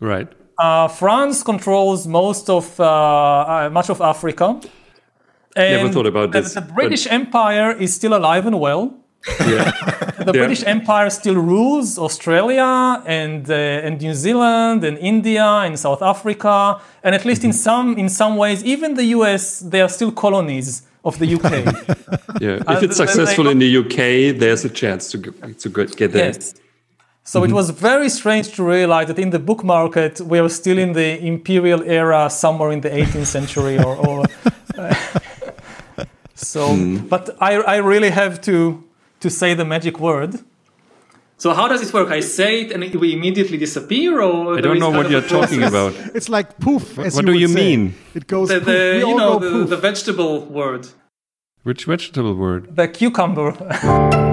Right. 0.00 0.28
Uh, 0.60 0.88
France 0.88 1.42
controls 1.42 2.06
most 2.06 2.50
of 2.50 2.64
uh, 2.78 2.84
uh, 2.84 3.70
much 3.72 3.88
of 3.90 4.00
Africa. 4.00 4.46
And 5.56 5.76
Never 5.82 5.92
thought 5.92 6.06
about 6.06 6.32
this, 6.32 6.54
The 6.54 6.60
but- 6.60 6.74
British 6.74 7.06
Empire 7.10 7.70
is 7.84 7.90
still 7.94 8.14
alive 8.14 8.44
and 8.46 8.56
well. 8.60 8.82
Yeah. 9.40 9.72
The 10.20 10.32
Yeah. 10.34 10.44
British 10.46 10.62
Empire 10.66 11.08
still 11.10 11.34
rules 11.52 11.98
Australia 11.98 13.02
and 13.06 13.48
uh, 13.50 13.86
and 13.86 13.92
New 14.06 14.14
Zealand 14.24 14.84
and 14.88 14.94
India 14.98 15.46
and 15.66 15.78
South 15.78 16.02
Africa 16.02 16.56
and 17.04 17.14
at 17.14 17.24
least 17.24 17.42
in 17.42 17.50
Mm-hmm. 17.50 17.68
some 17.68 17.88
in 18.02 18.08
some 18.10 18.34
ways 18.36 18.58
even 18.74 18.88
the 19.00 19.06
US 19.16 19.44
they 19.72 19.80
are 19.80 19.88
still 19.98 20.12
colonies 20.12 20.68
of 21.08 21.14
the 21.20 21.28
UK. 21.36 21.50
Yeah. 22.46 22.58
Uh, 22.68 22.74
If 22.76 22.82
it's 22.82 22.98
they- 22.98 23.06
successful 23.06 23.44
they- 23.44 23.52
in 23.54 23.58
the 23.64 23.70
UK, 23.82 23.96
there's 24.42 24.64
a 24.64 24.72
chance 24.82 25.02
to 25.12 25.16
to 25.62 25.68
get 25.76 25.88
get 26.00 26.10
there. 26.12 26.32
yes. 26.34 26.54
So 27.30 27.44
it 27.44 27.46
mm-hmm. 27.46 27.54
was 27.54 27.70
very 27.70 28.08
strange 28.08 28.48
to 28.56 28.64
realize 28.64 29.06
that 29.06 29.16
in 29.16 29.30
the 29.30 29.38
book 29.38 29.62
market 29.62 30.20
we 30.20 30.40
are 30.40 30.48
still 30.48 30.78
in 30.78 30.94
the 30.94 31.10
imperial 31.24 31.80
era 31.84 32.28
somewhere 32.28 32.72
in 32.72 32.80
the 32.80 32.90
18th 32.90 33.26
century 33.26 33.78
or, 33.78 33.94
or 34.08 34.24
uh, 34.76 34.94
so 36.34 36.70
mm-hmm. 36.70 37.06
but 37.06 37.30
I, 37.40 37.52
I 37.74 37.76
really 37.76 38.10
have 38.10 38.40
to 38.48 38.82
to 39.20 39.30
say 39.30 39.54
the 39.54 39.64
magic 39.64 40.00
word 40.00 40.32
So 41.44 41.54
how 41.54 41.68
does 41.68 41.82
it 41.86 41.90
work? 41.94 42.08
I 42.18 42.20
say 42.38 42.62
it 42.62 42.72
and 42.72 42.82
it, 42.82 42.96
we 43.02 43.08
immediately 43.18 43.58
disappear, 43.66 44.10
or 44.20 44.58
I 44.58 44.60
don't 44.60 44.80
know 44.84 44.92
what 44.98 45.06
you're 45.12 45.30
talking 45.38 45.62
about. 45.70 45.92
It's 46.18 46.28
like 46.36 46.48
poof. 46.66 46.84
As 46.98 47.14
what 47.14 47.22
you 47.22 47.26
do 47.28 47.32
would 47.32 47.44
you 47.46 47.52
say. 47.54 47.62
mean? 47.62 47.80
It 48.18 48.24
goes 48.34 48.48
The, 48.48 48.58
poof. 48.58 48.66
the, 48.70 48.80
we 48.94 48.98
you 48.98 49.10
all 49.10 49.20
know 49.22 49.32
go 49.38 49.44
the, 49.44 49.50
poof. 49.54 49.68
the 49.74 49.80
vegetable 49.88 50.34
word. 50.58 50.82
Which 51.68 51.82
vegetable 51.94 52.34
word? 52.44 52.62
the 52.80 52.86
cucumber 52.88 53.48